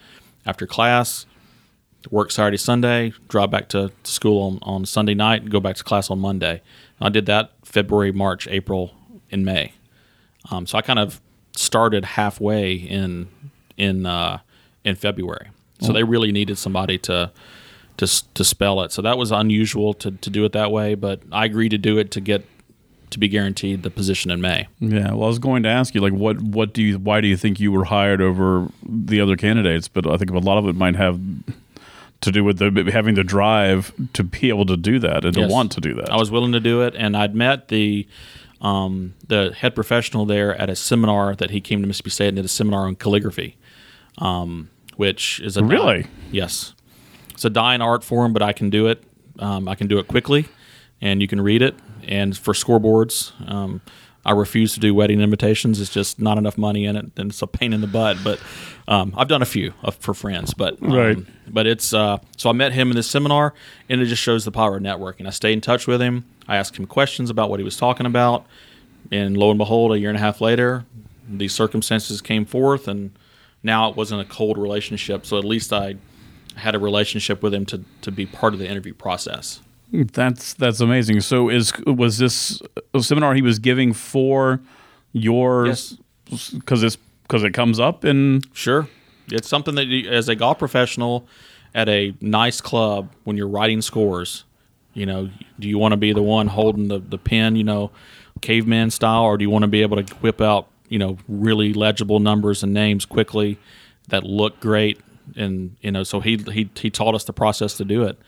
after 0.46 0.66
class, 0.66 1.26
work 2.10 2.30
Saturday, 2.30 2.56
Sunday, 2.56 3.12
drive 3.28 3.50
back 3.50 3.68
to, 3.70 3.92
school 4.04 4.42
on, 4.42 4.58
on 4.62 4.86
Sunday 4.86 5.14
night, 5.14 5.42
and 5.42 5.50
go 5.50 5.60
back 5.60 5.76
to 5.76 5.84
class 5.84 6.10
on 6.10 6.18
Monday. 6.18 6.62
I 7.00 7.08
did 7.08 7.26
that 7.26 7.52
February, 7.64 8.12
March, 8.12 8.48
April, 8.48 8.94
and 9.30 9.44
May. 9.44 9.72
Um, 10.50 10.66
so 10.66 10.78
I 10.78 10.82
kind 10.82 10.98
of 10.98 11.20
started 11.56 12.04
halfway 12.04 12.74
in 12.74 13.28
in 13.76 14.06
uh, 14.06 14.38
in 14.84 14.96
February. 14.96 15.48
So 15.80 15.92
they 15.92 16.02
really 16.02 16.32
needed 16.32 16.58
somebody 16.58 16.98
to 16.98 17.30
to 17.98 18.32
to 18.34 18.44
spell 18.44 18.80
it. 18.82 18.90
So 18.90 19.02
that 19.02 19.18
was 19.18 19.30
unusual 19.30 19.94
to 19.94 20.10
to 20.10 20.30
do 20.30 20.44
it 20.44 20.52
that 20.52 20.72
way, 20.72 20.94
but 20.94 21.20
I 21.30 21.44
agreed 21.44 21.70
to 21.70 21.78
do 21.78 21.98
it 21.98 22.10
to 22.12 22.20
get 22.20 22.44
to 23.10 23.18
be 23.18 23.28
guaranteed 23.28 23.82
the 23.82 23.90
position 23.90 24.30
in 24.30 24.40
May. 24.40 24.68
Yeah, 24.80 25.12
well, 25.12 25.24
I 25.24 25.26
was 25.28 25.38
going 25.38 25.62
to 25.62 25.68
ask 25.68 25.94
you, 25.94 26.00
like, 26.00 26.12
what, 26.12 26.40
what 26.40 26.72
do 26.74 26.82
you, 26.82 26.98
why 26.98 27.20
do 27.20 27.28
you 27.28 27.36
think 27.36 27.58
you 27.60 27.72
were 27.72 27.84
hired 27.84 28.20
over 28.20 28.68
the 28.86 29.20
other 29.20 29.36
candidates? 29.36 29.88
But 29.88 30.06
I 30.06 30.16
think 30.16 30.30
a 30.30 30.38
lot 30.38 30.58
of 30.58 30.68
it 30.68 30.74
might 30.76 30.96
have 30.96 31.18
to 32.20 32.32
do 32.32 32.42
with 32.44 32.58
the, 32.58 32.90
having 32.92 33.14
the 33.14 33.22
drive 33.24 33.92
to 34.12 34.24
be 34.24 34.48
able 34.48 34.66
to 34.66 34.76
do 34.76 34.98
that 34.98 35.24
and 35.24 35.36
Yes. 35.36 35.48
to 35.48 35.52
want 35.52 35.72
to 35.72 35.80
do 35.80 35.94
that. 35.94 36.10
I 36.10 36.16
was 36.16 36.30
willing 36.30 36.52
to 36.52 36.60
do 36.60 36.82
it, 36.82 36.94
and 36.96 37.16
I'd 37.16 37.34
met 37.34 37.68
the 37.68 38.06
um, 38.60 39.14
the 39.28 39.54
head 39.56 39.74
professional 39.76 40.26
there 40.26 40.52
at 40.60 40.68
a 40.68 40.74
seminar 40.74 41.36
that 41.36 41.50
he 41.50 41.60
came 41.60 41.80
to 41.80 41.86
Mississippi 41.86 42.10
State 42.10 42.28
and 42.28 42.36
did 42.36 42.44
a 42.44 42.48
seminar 42.48 42.86
on 42.86 42.96
calligraphy, 42.96 43.56
um, 44.18 44.68
which 44.96 45.38
is 45.40 45.56
a 45.56 45.62
Really? 45.64 46.06
yes, 46.32 46.74
it's 47.30 47.44
a 47.44 47.50
dying 47.50 47.80
art 47.80 48.02
form, 48.02 48.32
but 48.32 48.42
I 48.42 48.52
can 48.52 48.68
do 48.68 48.88
it. 48.88 49.04
Um, 49.38 49.68
I 49.68 49.76
can 49.76 49.86
do 49.86 50.00
it 50.00 50.08
quickly, 50.08 50.46
and 51.00 51.22
you 51.22 51.28
can 51.28 51.40
read 51.40 51.62
it. 51.62 51.76
And 52.08 52.36
for 52.36 52.54
scoreboards, 52.54 53.32
um, 53.48 53.82
I 54.24 54.32
refuse 54.32 54.74
to 54.74 54.80
do 54.80 54.94
wedding 54.94 55.20
invitations. 55.20 55.80
It's 55.80 55.92
just 55.92 56.20
not 56.20 56.38
enough 56.38 56.58
money 56.58 56.84
in 56.84 56.96
it, 56.96 57.10
and 57.16 57.30
it's 57.30 57.40
a 57.40 57.46
pain 57.46 57.72
in 57.72 57.80
the 57.80 57.86
butt. 57.86 58.18
But 58.24 58.40
um, 58.88 59.14
I've 59.16 59.28
done 59.28 59.42
a 59.42 59.46
few 59.46 59.72
uh, 59.84 59.90
for 59.90 60.12
friends, 60.14 60.52
but 60.54 60.82
um, 60.82 60.92
Right. 60.92 61.18
But 61.46 61.66
it's 61.66 61.94
uh, 61.94 62.18
so 62.36 62.50
I 62.50 62.52
met 62.52 62.72
him 62.72 62.90
in 62.90 62.96
this 62.96 63.08
seminar, 63.08 63.54
and 63.88 64.00
it 64.00 64.06
just 64.06 64.22
shows 64.22 64.44
the 64.44 64.50
power 64.50 64.76
of 64.76 64.82
networking. 64.82 65.26
I 65.26 65.30
stayed 65.30 65.52
in 65.52 65.60
touch 65.60 65.86
with 65.86 66.02
him. 66.02 66.24
I 66.46 66.56
asked 66.56 66.76
him 66.76 66.86
questions 66.86 67.30
about 67.30 67.50
what 67.50 67.60
he 67.60 67.64
was 67.64 67.76
talking 67.76 68.06
about, 68.06 68.44
and 69.12 69.36
lo 69.36 69.50
and 69.50 69.58
behold, 69.58 69.92
a 69.92 69.98
year 69.98 70.08
and 70.10 70.18
a 70.18 70.20
half 70.20 70.40
later, 70.40 70.84
these 71.28 71.54
circumstances 71.54 72.20
came 72.20 72.44
forth, 72.44 72.88
and 72.88 73.12
now 73.62 73.88
it 73.88 73.96
wasn't 73.96 74.20
a 74.20 74.24
cold 74.24 74.58
relationship. 74.58 75.26
So 75.26 75.38
at 75.38 75.44
least 75.44 75.72
I 75.72 75.96
had 76.56 76.74
a 76.74 76.78
relationship 76.78 77.42
with 77.42 77.54
him 77.54 77.64
to 77.66 77.82
to 78.02 78.10
be 78.10 78.26
part 78.26 78.52
of 78.52 78.58
the 78.58 78.68
interview 78.68 78.94
process. 78.94 79.60
That's 79.92 80.54
that's 80.54 80.80
amazing. 80.80 81.20
So 81.20 81.48
is 81.48 81.72
was 81.86 82.18
this 82.18 82.60
a 82.92 83.02
seminar 83.02 83.34
he 83.34 83.42
was 83.42 83.58
giving 83.58 83.92
for 83.92 84.60
yours 85.12 85.98
because 86.52 86.82
it's 86.82 86.96
because 87.22 87.42
it 87.42 87.54
comes 87.54 87.80
up 87.80 88.04
in 88.04 88.42
Sure. 88.52 88.88
It's 89.30 89.48
something 89.48 89.74
that 89.74 89.86
you, 89.86 90.08
as 90.08 90.28
a 90.28 90.34
golf 90.34 90.58
professional 90.58 91.26
at 91.74 91.88
a 91.88 92.14
nice 92.20 92.60
club 92.60 93.12
when 93.24 93.36
you're 93.36 93.48
writing 93.48 93.82
scores, 93.82 94.44
you 94.94 95.04
know, 95.06 95.30
do 95.58 95.68
you 95.68 95.78
want 95.78 95.92
to 95.92 95.96
be 95.96 96.12
the 96.12 96.22
one 96.22 96.46
holding 96.46 96.88
the, 96.88 96.98
the 96.98 97.18
pen, 97.18 97.54
you 97.54 97.64
know, 97.64 97.90
caveman 98.40 98.90
style, 98.90 99.24
or 99.24 99.36
do 99.36 99.44
you 99.44 99.50
want 99.50 99.62
to 99.62 99.68
be 99.68 99.82
able 99.82 100.02
to 100.02 100.14
whip 100.16 100.40
out, 100.40 100.68
you 100.88 100.98
know, 100.98 101.18
really 101.28 101.74
legible 101.74 102.20
numbers 102.20 102.62
and 102.62 102.72
names 102.72 103.04
quickly 103.04 103.58
that 104.08 104.24
look 104.24 104.60
great? 104.60 104.98
And, 105.36 105.76
you 105.82 105.92
know, 105.92 106.04
so 106.04 106.20
he, 106.20 106.38
he, 106.38 106.70
he 106.74 106.88
taught 106.88 107.14
us 107.14 107.24
the 107.24 107.34
process 107.34 107.76
to 107.76 107.84
do 107.84 108.04
it. 108.04 108.18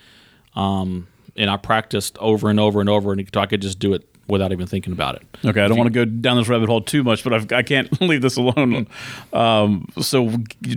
Um, 0.55 1.09
and 1.41 1.49
I 1.49 1.57
practiced 1.57 2.19
over 2.19 2.51
and 2.51 2.61
over 2.61 2.81
and 2.81 2.89
over, 2.89 3.13
and 3.13 3.31
I 3.35 3.47
could 3.47 3.63
just 3.63 3.79
do 3.79 3.95
it 3.95 4.07
without 4.29 4.53
even 4.53 4.67
thinking 4.67 4.93
about 4.93 5.17
it. 5.17 5.23
Okay, 5.45 5.63
I 5.63 5.69
don't 5.69 5.79
want 5.79 5.89
to 5.89 5.93
go 5.93 6.05
down 6.05 6.37
this 6.37 6.49
rabbit 6.49 6.69
hole 6.69 6.83
too 6.83 7.03
much, 7.03 7.25
but 7.25 7.33
I've, 7.33 7.51
I 7.51 7.63
can't 7.63 8.01
leave 8.01 8.21
this 8.21 8.37
alone. 8.37 8.87
Um, 9.33 9.89
so, 10.01 10.35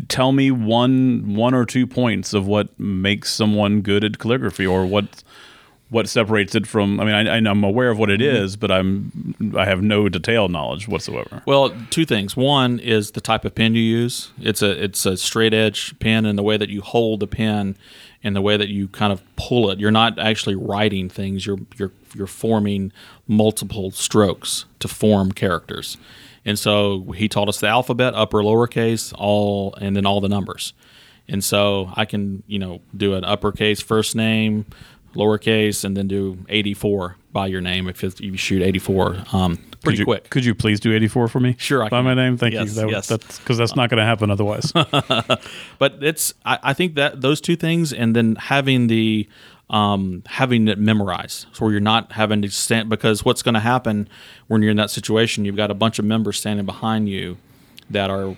tell 0.08 0.32
me 0.32 0.52
one 0.52 1.36
one 1.36 1.54
or 1.54 1.66
two 1.66 1.86
points 1.86 2.34
of 2.34 2.48
what 2.48 2.80
makes 2.80 3.32
someone 3.32 3.82
good 3.82 4.06
at 4.06 4.20
calligraphy, 4.20 4.66
or 4.66 4.86
what 4.86 5.22
what 5.90 6.08
separates 6.08 6.56
it 6.56 6.66
from. 6.66 7.00
I 7.00 7.04
mean, 7.04 7.28
I, 7.28 7.50
I'm 7.50 7.64
aware 7.64 7.90
of 7.90 8.00
what 8.00 8.10
it 8.10 8.22
is, 8.22 8.56
but 8.56 8.72
I'm 8.72 9.36
I 9.58 9.66
have 9.66 9.82
no 9.82 10.08
detailed 10.08 10.50
knowledge 10.50 10.88
whatsoever. 10.88 11.44
Well, 11.46 11.76
two 11.90 12.06
things. 12.06 12.38
One 12.38 12.80
is 12.80 13.12
the 13.12 13.22
type 13.22 13.44
of 13.44 13.54
pen 13.54 13.76
you 13.76 13.82
use. 13.82 14.32
It's 14.42 14.62
a 14.62 14.82
it's 14.82 15.06
a 15.06 15.18
straight 15.18 15.54
edge 15.54 16.00
pen, 16.00 16.26
and 16.26 16.38
the 16.40 16.44
way 16.44 16.56
that 16.56 16.70
you 16.70 16.82
hold 16.82 17.20
the 17.20 17.28
pen, 17.28 17.76
and 18.24 18.36
the 18.36 18.42
way 18.42 18.58
that 18.58 18.70
you 18.70 18.88
kind 18.88 19.12
of 19.12 19.22
pull 19.36 19.70
it. 19.70 19.80
You're 19.80 19.92
not 19.92 20.18
actually 20.18 20.56
writing 20.56 21.10
things. 21.10 21.46
You're 21.46 21.60
you're 21.78 21.92
you're 22.16 22.28
forming 22.28 22.92
multiple 23.28 23.92
strokes 23.92 24.66
to 24.80 24.88
form 24.88 25.32
characters. 25.32 25.98
And 26.46 26.60
so 26.60 27.12
he 27.16 27.28
taught 27.30 27.48
us 27.48 27.60
the 27.60 27.68
alphabet, 27.68 28.14
upper, 28.16 28.40
lowercase, 28.40 29.14
all, 29.18 29.74
and 29.76 29.96
then 29.96 30.06
all 30.06 30.20
the 30.22 30.28
numbers. 30.30 30.74
And 31.28 31.42
so 31.44 31.90
I 31.96 32.04
can, 32.06 32.44
you 32.48 32.60
know, 32.60 32.82
do 32.96 33.14
an 33.16 33.24
uppercase 33.24 33.82
first 33.82 34.14
name, 34.16 34.66
lowercase, 35.16 35.86
and 35.86 35.96
then 35.96 36.08
do 36.10 36.38
84 36.50 37.16
by 37.32 37.48
your 37.48 37.62
name 37.62 37.88
if 37.88 38.04
it's- 38.04 38.20
you 38.20 38.36
shoot 38.36 38.62
84. 38.62 39.24
Um, 39.32 39.60
Could 39.84 39.90
pretty 39.90 40.00
you, 40.00 40.06
quick. 40.06 40.30
Could 40.30 40.46
you 40.46 40.56
please 40.56 40.80
do 40.80 40.94
84 40.94 41.28
for 41.28 41.40
me? 41.42 41.56
Sure, 41.60 41.84
I 41.84 41.90
By 41.90 41.98
can. 41.98 42.06
my 42.06 42.14
name, 42.14 42.38
thank 42.38 42.54
Yes, 42.54 42.70
you. 42.76 42.82
That, 42.82 42.90
yes. 42.90 43.08
That's 43.08 43.40
because 43.40 43.58
that's 43.58 43.76
not 43.76 43.90
going 43.90 43.98
to 44.00 44.06
happen 44.06 44.32
otherwise. 44.32 44.72
but 45.78 45.98
it's 46.02 46.34
I, 46.46 46.60
I 46.64 46.74
think 46.74 46.96
that 46.96 47.22
those 47.22 47.42
two 47.42 47.56
things 47.56 47.92
and 47.92 48.16
then 48.16 48.36
having 48.36 48.88
the 48.88 49.28
um, 49.70 50.24
having 50.28 50.68
it 50.68 50.78
memorized 50.78 51.48
so 51.52 51.70
you're 51.70 51.80
not 51.80 52.14
having 52.14 52.42
to 52.44 52.50
stand 52.50 52.90
because 52.90 53.26
what's 53.26 53.42
going 53.42 53.54
to 53.56 53.60
happen 53.60 54.08
when 54.48 54.62
you're 54.62 54.72
in 54.72 54.78
that 54.78 54.92
situation 54.92 55.46
you've 55.46 55.56
got 55.56 55.72
a 55.72 55.74
bunch 55.74 55.98
of 56.00 56.06
members 56.06 56.38
standing 56.38 56.66
behind 56.66 57.10
you 57.10 57.38
that 57.90 58.10
are 58.10 58.36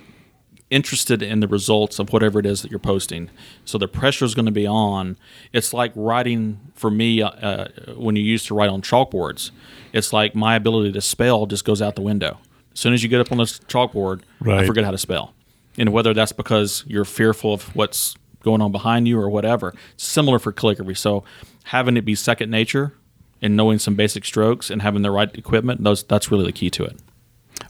interested 0.69 1.21
in 1.21 1.39
the 1.39 1.47
results 1.47 1.99
of 1.99 2.11
whatever 2.11 2.39
it 2.39 2.45
is 2.45 2.61
that 2.61 2.71
you're 2.71 2.79
posting 2.79 3.29
so 3.65 3.77
the 3.77 3.87
pressure 3.87 4.25
is 4.25 4.33
going 4.33 4.45
to 4.45 4.51
be 4.51 4.65
on 4.65 5.15
it's 5.53 5.73
like 5.73 5.91
writing 5.95 6.59
for 6.73 6.89
me 6.89 7.21
uh, 7.21 7.29
uh, 7.29 7.67
when 7.95 8.15
you 8.15 8.23
used 8.23 8.47
to 8.47 8.55
write 8.55 8.69
on 8.69 8.81
chalkboards 8.81 9.51
it's 9.93 10.11
like 10.11 10.33
my 10.33 10.55
ability 10.55 10.91
to 10.91 11.01
spell 11.01 11.45
just 11.45 11.65
goes 11.65 11.81
out 11.81 11.95
the 11.95 12.01
window 12.01 12.39
as 12.73 12.79
soon 12.79 12.93
as 12.93 13.03
you 13.03 13.09
get 13.09 13.21
up 13.21 13.31
on 13.31 13.37
this 13.37 13.59
chalkboard 13.59 14.21
i 14.47 14.65
forget 14.65 14.83
how 14.83 14.91
to 14.91 14.97
spell 14.97 15.33
and 15.77 15.91
whether 15.91 16.13
that's 16.13 16.31
because 16.31 16.83
you're 16.87 17.05
fearful 17.05 17.53
of 17.53 17.75
what's 17.75 18.15
going 18.45 18.61
on 18.61 18.71
behind 18.71 19.07
you 19.07 19.19
or 19.19 19.29
whatever. 19.29 19.73
Similar 19.97 20.39
for 20.39 20.53
calligraphy. 20.53 20.93
So 20.93 21.25
having 21.65 21.97
it 21.97 22.01
be 22.01 22.15
second 22.15 22.49
nature 22.49 22.93
and 23.41 23.57
knowing 23.57 23.79
some 23.79 23.95
basic 23.95 24.23
strokes 24.23 24.69
and 24.69 24.81
having 24.81 25.01
the 25.01 25.11
right 25.11 25.35
equipment, 25.35 25.83
those 25.83 26.03
that's 26.03 26.31
really 26.31 26.45
the 26.45 26.53
key 26.53 26.69
to 26.69 26.85
it. 26.85 26.97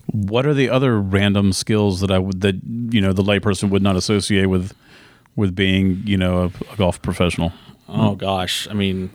What 0.07 0.45
are 0.45 0.53
the 0.53 0.69
other 0.69 0.99
random 0.99 1.51
skills 1.53 1.99
that 2.01 2.11
I 2.11 2.19
would 2.19 2.41
that 2.41 2.55
you 2.63 3.01
know 3.01 3.13
the 3.13 3.23
layperson 3.23 3.69
would 3.69 3.83
not 3.83 3.95
associate 3.95 4.47
with 4.47 4.73
with 5.35 5.55
being 5.55 6.01
you 6.05 6.17
know 6.17 6.43
a, 6.43 6.73
a 6.73 6.75
golf 6.77 7.01
professional? 7.01 7.51
Oh 7.87 8.15
gosh, 8.15 8.67
I 8.69 8.73
mean, 8.73 9.11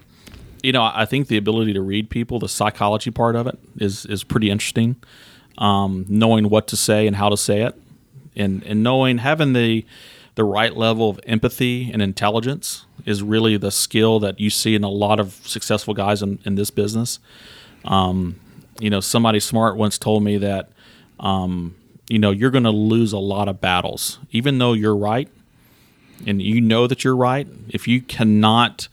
you 0.62 0.72
know, 0.72 0.82
I 0.82 1.04
think 1.06 1.28
the 1.28 1.36
ability 1.36 1.72
to 1.72 1.80
read 1.80 2.10
people, 2.10 2.38
the 2.38 2.48
psychology 2.48 3.10
part 3.10 3.36
of 3.36 3.46
it, 3.46 3.58
is 3.78 4.06
is 4.06 4.24
pretty 4.24 4.50
interesting. 4.50 4.96
Um, 5.58 6.06
knowing 6.08 6.48
what 6.48 6.68
to 6.68 6.76
say 6.76 7.06
and 7.06 7.16
how 7.16 7.28
to 7.28 7.36
say 7.36 7.62
it, 7.62 7.74
and 8.36 8.62
and 8.64 8.82
knowing 8.82 9.18
having 9.18 9.52
the 9.52 9.84
the 10.34 10.44
right 10.44 10.76
level 10.76 11.10
of 11.10 11.20
empathy 11.26 11.90
and 11.92 12.00
intelligence 12.00 12.86
is 13.04 13.22
really 13.22 13.56
the 13.56 13.70
skill 13.70 14.20
that 14.20 14.38
you 14.38 14.50
see 14.50 14.74
in 14.74 14.84
a 14.84 14.88
lot 14.88 15.18
of 15.18 15.32
successful 15.44 15.94
guys 15.94 16.22
in, 16.22 16.38
in 16.44 16.54
this 16.54 16.70
business. 16.70 17.18
Um, 17.84 18.38
you 18.80 18.90
know, 18.90 19.00
somebody 19.00 19.40
smart 19.40 19.76
once 19.76 19.98
told 19.98 20.22
me 20.22 20.38
that, 20.38 20.70
um, 21.18 21.74
you 22.08 22.18
know, 22.18 22.30
you're 22.30 22.50
going 22.50 22.64
to 22.64 22.70
lose 22.70 23.12
a 23.12 23.18
lot 23.18 23.48
of 23.48 23.60
battles, 23.60 24.18
even 24.30 24.58
though 24.58 24.72
you're 24.72 24.96
right, 24.96 25.28
and 26.26 26.42
you 26.42 26.60
know 26.60 26.86
that 26.86 27.04
you're 27.04 27.16
right. 27.16 27.46
If 27.68 27.86
you 27.86 28.00
cannot 28.00 28.88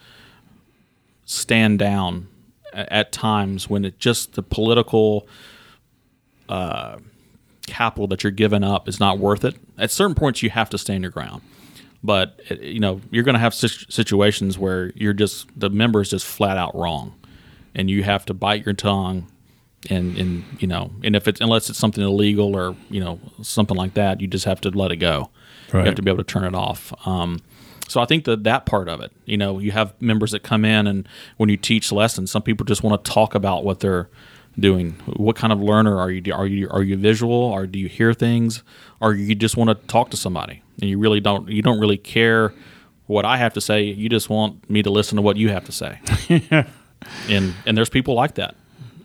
stand 1.26 1.80
down 1.80 2.28
at 2.74 3.12
times 3.12 3.70
when 3.70 3.84
it 3.86 4.00
just 4.00 4.34
the 4.34 4.44
political 4.44 5.28
uh, 6.48 6.98
capital 7.66 8.08
that 8.08 8.24
you're 8.24 8.32
giving 8.32 8.64
up 8.64 8.88
is 8.88 9.00
not 9.00 9.20
worth 9.20 9.44
it. 9.44 9.56
At 9.78 9.92
certain 9.92 10.16
points, 10.16 10.42
you 10.42 10.50
have 10.50 10.70
to 10.72 10.78
stand 10.78 11.04
your 11.04 11.12
ground. 11.12 11.42
But 12.04 12.40
uh, 12.50 12.56
you 12.56 12.80
know 12.80 13.02
you're 13.12 13.24
going 13.24 13.34
to 13.34 13.40
have 13.40 13.54
situations 13.54 14.58
where 14.58 14.92
you're 14.96 15.14
just 15.14 15.48
the 15.60 15.70
member 15.70 16.02
is 16.02 16.10
just 16.10 16.26
flat 16.26 16.58
out 16.58 16.76
wrong, 16.76 17.16
and 17.76 17.90
you 17.90 18.04
have 18.04 18.26
to 18.28 18.34
bite 18.34 18.66
your 18.66 18.76
tongue, 18.76 19.28
and 19.90 20.18
and 20.18 20.44
you 20.60 20.68
know 20.68 20.92
and 21.04 21.16
if 21.16 21.28
it's 21.28 21.40
unless 21.40 21.70
it's 21.70 21.80
something 21.80 22.04
illegal 22.04 22.56
or 22.56 22.76
you 22.90 23.00
know 23.00 23.20
something 23.42 23.78
like 23.78 23.94
that, 23.94 24.22
you 24.22 24.28
just 24.28 24.46
have 24.46 24.62
to 24.62 24.70
let 24.70 24.92
it 24.92 24.98
go. 24.98 25.30
You 25.74 25.80
have 25.86 25.96
to 25.96 26.02
be 26.02 26.10
able 26.10 26.24
to 26.24 26.32
turn 26.32 26.46
it 26.46 26.56
off. 26.56 26.94
Um, 27.06 27.42
so 27.90 28.02
I 28.02 28.06
think 28.06 28.26
that 28.26 28.44
that 28.44 28.66
part 28.66 28.90
of 28.90 29.02
it, 29.02 29.12
you 29.26 29.38
know, 29.38 29.60
you 29.60 29.72
have 29.72 29.94
members 30.02 30.32
that 30.32 30.44
come 30.44 30.66
in 30.66 30.88
and 30.88 31.08
when 31.38 31.50
you 31.50 31.58
teach 31.58 31.92
lessons, 31.92 32.32
some 32.32 32.42
people 32.42 32.66
just 32.66 32.84
want 32.84 33.04
to 33.04 33.12
talk 33.12 33.36
about 33.36 33.64
what 33.64 33.80
they're 33.80 34.10
doing. 34.60 34.92
What 35.18 35.36
kind 35.36 35.54
of 35.54 35.60
learner 35.60 35.98
are 35.98 36.10
you? 36.10 36.34
Are 36.34 36.48
you 36.48 36.70
are 36.70 36.84
you 36.84 36.98
visual? 36.98 37.34
Or 37.34 37.68
do 37.68 37.80
you 37.80 37.88
hear 37.88 38.14
things? 38.14 38.64
Or 39.00 39.14
you 39.14 39.36
just 39.36 39.58
want 39.58 39.70
to 39.70 39.88
talk 39.88 40.10
to 40.12 40.18
somebody 40.18 40.64
and 40.82 40.90
you 40.90 41.00
really 41.00 41.20
don't 41.20 41.50
you 41.50 41.62
don't 41.62 41.80
really 41.80 41.98
care 41.98 42.54
what 43.06 43.26
I 43.26 43.38
have 43.38 43.54
to 43.54 43.62
say. 43.62 43.84
You 43.84 44.10
just 44.10 44.30
want 44.30 44.70
me 44.70 44.84
to 44.84 44.90
listen 44.90 45.16
to 45.16 45.22
what 45.22 45.38
you 45.38 45.50
have 45.50 45.66
to 45.66 45.72
say. 45.72 46.00
and 47.30 47.54
and 47.66 47.78
there's 47.78 47.90
people 47.90 48.14
like 48.14 48.36
that. 48.36 48.56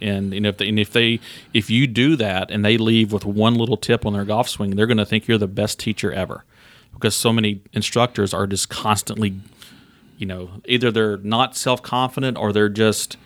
And, 0.03 0.35
and 0.35 0.45
if 0.47 0.57
they, 0.59 0.69
and 0.69 0.79
if 0.79 0.91
they 0.93 1.21
if 1.55 1.71
you 1.71 1.87
do 1.87 2.17
that 2.17 2.51
and 2.51 2.65
they 2.65 2.77
leave 2.77 3.13
with 3.13 3.25
one 3.25 3.55
little 3.55 3.77
tip 3.77 4.05
on 4.05 4.13
their 4.13 4.25
golf 4.25 4.49
swing, 4.49 4.77
they're 4.77 4.87
going 4.87 4.99
to 4.99 5.07
think 5.07 5.27
you're 5.29 5.39
the 5.39 5.47
best 5.49 5.79
teacher 5.79 6.13
ever, 6.13 6.45
because 6.93 7.15
so 7.15 7.33
many 7.33 7.63
instructors 7.73 8.35
are 8.35 8.47
just 8.47 8.69
constantly, 8.69 9.35
you 10.19 10.27
know, 10.27 10.51
either 10.67 10.91
they're 10.91 11.19
not 11.19 11.57
self 11.57 11.83
confident 11.83 12.37
or 12.37 12.53
they're 12.53 12.69
just 12.69 13.17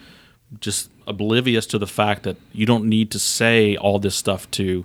just 0.60 0.90
oblivious 1.08 1.66
to 1.66 1.78
the 1.78 1.86
fact 1.86 2.22
that 2.22 2.36
you 2.52 2.66
don't 2.66 2.84
need 2.84 3.10
to 3.10 3.18
say 3.18 3.76
all 3.76 3.98
this 3.98 4.14
stuff 4.14 4.48
to 4.52 4.84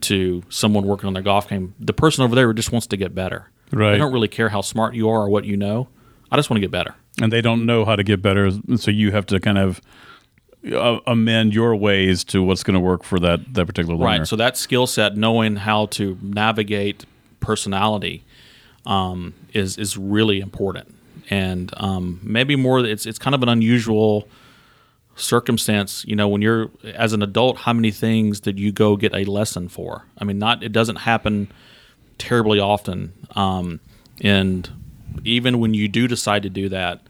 to 0.00 0.42
someone 0.48 0.86
working 0.86 1.06
on 1.06 1.14
their 1.14 1.22
golf 1.22 1.48
game. 1.48 1.74
The 1.80 1.92
person 1.92 2.22
over 2.24 2.34
there 2.34 2.52
just 2.52 2.72
wants 2.72 2.86
to 2.88 2.96
get 2.96 3.14
better. 3.14 3.50
Right. 3.72 3.92
They 3.92 3.98
don't 3.98 4.12
really 4.12 4.28
care 4.28 4.50
how 4.50 4.60
smart 4.60 4.94
you 4.94 5.08
are 5.08 5.22
or 5.22 5.28
what 5.28 5.44
you 5.44 5.56
know. 5.56 5.88
I 6.30 6.36
just 6.36 6.50
want 6.50 6.58
to 6.58 6.60
get 6.60 6.70
better. 6.70 6.94
and 7.20 7.32
they 7.32 7.40
don't 7.40 7.64
know 7.64 7.84
how 7.84 7.96
to 7.96 8.02
get 8.04 8.20
better, 8.20 8.50
so 8.76 8.90
you 8.90 9.10
have 9.12 9.24
to 9.26 9.40
kind 9.40 9.56
of 9.58 9.80
uh, 10.72 11.00
amend 11.06 11.54
your 11.54 11.76
ways 11.76 12.24
to 12.24 12.42
what's 12.42 12.62
going 12.62 12.74
to 12.74 12.80
work 12.80 13.04
for 13.04 13.18
that 13.20 13.54
that 13.54 13.66
particular 13.66 13.96
learner. 13.96 14.18
Right. 14.18 14.28
So 14.28 14.36
that 14.36 14.56
skill 14.56 14.86
set, 14.86 15.16
knowing 15.16 15.56
how 15.56 15.86
to 15.86 16.18
navigate 16.22 17.04
personality, 17.40 18.24
um, 18.84 19.34
is 19.52 19.78
is 19.78 19.96
really 19.96 20.40
important. 20.40 20.94
And 21.28 21.72
um, 21.76 22.20
maybe 22.22 22.56
more, 22.56 22.84
it's 22.84 23.06
it's 23.06 23.18
kind 23.18 23.34
of 23.34 23.42
an 23.42 23.48
unusual 23.48 24.28
circumstance. 25.16 26.04
You 26.06 26.16
know, 26.16 26.28
when 26.28 26.42
you're 26.42 26.70
as 26.94 27.12
an 27.12 27.22
adult, 27.22 27.58
how 27.58 27.72
many 27.72 27.90
things 27.90 28.40
did 28.40 28.58
you 28.58 28.72
go 28.72 28.96
get 28.96 29.14
a 29.14 29.24
lesson 29.24 29.68
for? 29.68 30.04
I 30.18 30.24
mean, 30.24 30.38
not 30.38 30.62
it 30.62 30.72
doesn't 30.72 30.96
happen 30.96 31.48
terribly 32.18 32.60
often. 32.60 33.12
Um, 33.34 33.80
and 34.20 34.70
even 35.24 35.58
when 35.58 35.74
you 35.74 35.88
do 35.88 36.08
decide 36.08 36.42
to 36.44 36.50
do 36.50 36.68
that, 36.68 37.00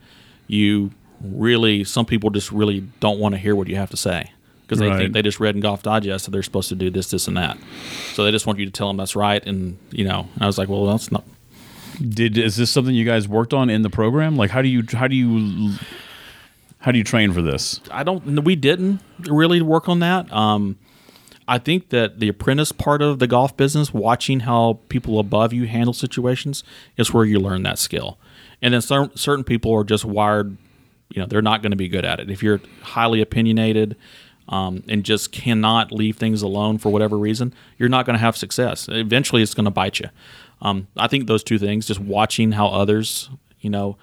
you 0.47 0.91
really 1.21 1.83
some 1.83 2.05
people 2.05 2.29
just 2.29 2.51
really 2.51 2.81
don't 2.99 3.19
want 3.19 3.33
to 3.35 3.39
hear 3.39 3.55
what 3.55 3.67
you 3.67 3.75
have 3.75 3.89
to 3.91 3.97
say 3.97 4.31
because 4.63 4.79
they 4.79 4.87
Right. 4.89 4.97
think 4.97 5.13
they 5.13 5.21
just 5.21 5.39
read 5.39 5.55
in 5.55 5.61
Golf 5.61 5.81
Digest 5.83 6.25
that 6.25 6.31
they're 6.31 6.43
supposed 6.43 6.69
to 6.69 6.75
do 6.75 6.89
this, 6.89 7.09
this, 7.09 7.27
and 7.27 7.37
that. 7.37 7.57
So 8.13 8.23
they 8.23 8.31
just 8.31 8.45
want 8.45 8.59
you 8.59 8.65
to 8.65 8.71
tell 8.71 8.87
them 8.87 8.97
that's 8.97 9.15
right. 9.15 9.45
And 9.45 9.77
you 9.91 10.03
know, 10.05 10.27
and 10.35 10.43
I 10.43 10.45
was 10.45 10.57
like, 10.57 10.69
well, 10.69 10.85
that's 10.85 11.11
not. 11.11 11.23
Did 12.07 12.37
is 12.37 12.57
this 12.57 12.69
something 12.69 12.93
you 12.93 13.05
guys 13.05 13.27
worked 13.27 13.53
on 13.53 13.69
in 13.69 13.81
the 13.81 13.89
program? 13.89 14.35
Like, 14.35 14.51
how 14.51 14.61
do 14.61 14.67
you 14.67 14.83
how 14.93 15.07
do 15.07 15.15
you 15.15 15.73
how 16.79 16.91
do 16.91 16.97
you 16.97 17.03
train 17.03 17.33
for 17.33 17.41
this? 17.41 17.81
I 17.91 18.03
don't. 18.03 18.43
We 18.43 18.55
didn't 18.55 19.01
really 19.27 19.61
work 19.61 19.89
on 19.89 19.99
that. 19.99 20.31
Um, 20.31 20.77
I 21.47 21.57
think 21.57 21.89
that 21.89 22.19
the 22.19 22.27
apprentice 22.27 22.71
part 22.73 23.01
of 23.01 23.19
the 23.19 23.25
golf 23.27 23.55
business, 23.57 23.93
watching 23.93 24.41
how 24.41 24.79
people 24.89 25.17
above 25.17 25.53
you 25.53 25.65
handle 25.65 25.93
situations, 25.93 26.63
is 26.97 27.13
where 27.13 27.23
you 27.25 27.39
learn 27.39 27.63
that 27.63 27.79
skill. 27.79 28.19
And 28.61 28.73
then 28.73 28.81
certain 28.81 29.15
certain 29.17 29.43
people 29.43 29.73
are 29.73 29.83
just 29.83 30.05
wired. 30.05 30.57
You 31.09 31.21
know, 31.21 31.27
they're 31.27 31.41
not 31.41 31.61
going 31.61 31.71
to 31.71 31.77
be 31.77 31.87
good 31.87 32.05
at 32.05 32.19
it. 32.19 32.29
If 32.29 32.43
you're 32.43 32.61
highly 32.81 33.21
opinionated 33.21 33.95
um, 34.49 34.83
and 34.89 35.03
just 35.03 35.31
cannot 35.31 35.91
leave 35.91 36.17
things 36.17 36.41
alone 36.41 36.77
for 36.77 36.89
whatever 36.89 37.17
reason, 37.17 37.53
you're 37.77 37.89
not 37.89 38.05
going 38.05 38.15
to 38.15 38.19
have 38.19 38.35
success. 38.37 38.87
Eventually, 38.89 39.41
it's 39.41 39.53
going 39.53 39.65
to 39.65 39.71
bite 39.71 39.99
you. 39.99 40.09
Um, 40.61 40.87
I 40.97 41.07
think 41.07 41.27
those 41.27 41.43
two 41.43 41.59
things, 41.59 41.85
just 41.85 41.99
watching 41.99 42.53
how 42.53 42.67
others, 42.67 43.29
you 43.59 43.69
know, 43.69 43.97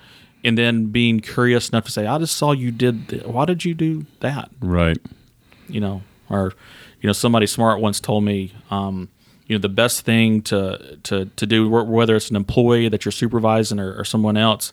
and 0.45 0.57
then 0.59 0.87
being 0.87 1.21
curious 1.21 1.69
enough 1.71 1.85
to 1.87 1.91
say, 1.93 2.07
"I 2.07 2.19
just 2.19 2.37
saw 2.37 2.53
you 2.53 2.71
did. 2.71 3.09
Th- 3.09 3.25
why 3.25 3.45
did 3.47 3.65
you 3.65 3.75
do 3.75 4.07
that?" 4.21 4.51
Right. 4.61 4.99
you 5.69 5.81
know, 5.81 6.03
or 6.29 6.53
you 7.01 7.07
know, 7.07 7.13
somebody 7.13 7.47
smart 7.47 7.81
once 7.81 7.99
told 8.01 8.25
me, 8.25 8.53
um, 8.71 9.09
you 9.47 9.57
know, 9.57 9.61
the 9.61 9.69
best 9.69 10.03
thing 10.03 10.43
to 10.43 10.99
to 11.05 11.27
to 11.27 11.47
do, 11.47 11.69
whether 11.69 12.15
it's 12.17 12.31
an 12.31 12.37
employee 12.37 12.89
that 12.89 13.05
you're 13.05 13.13
supervising 13.13 13.81
or, 13.81 13.95
or 13.99 14.05
someone 14.05 14.37
else, 14.37 14.73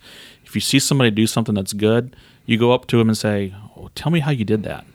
if 0.52 0.56
you 0.56 0.60
see 0.60 0.80
somebody 0.80 1.10
do 1.12 1.26
something 1.28 1.56
that's 1.56 1.72
good, 1.72 2.14
you 2.45 2.58
go 2.58 2.74
up 2.74 2.86
to 2.88 2.97
them 2.97 3.08
and 3.08 3.18
say, 3.18 3.56
oh, 3.78 3.89
"Tell 3.95 4.12
me 4.12 4.20
how 4.20 4.32
you 4.32 4.43
did 4.43 4.64
that." 4.64 4.86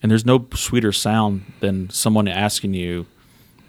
And 0.00 0.12
there's 0.12 0.24
no 0.24 0.46
sweeter 0.54 0.92
sound 0.92 1.52
than 1.58 1.90
someone 1.90 2.28
asking 2.28 2.74
you 2.74 3.06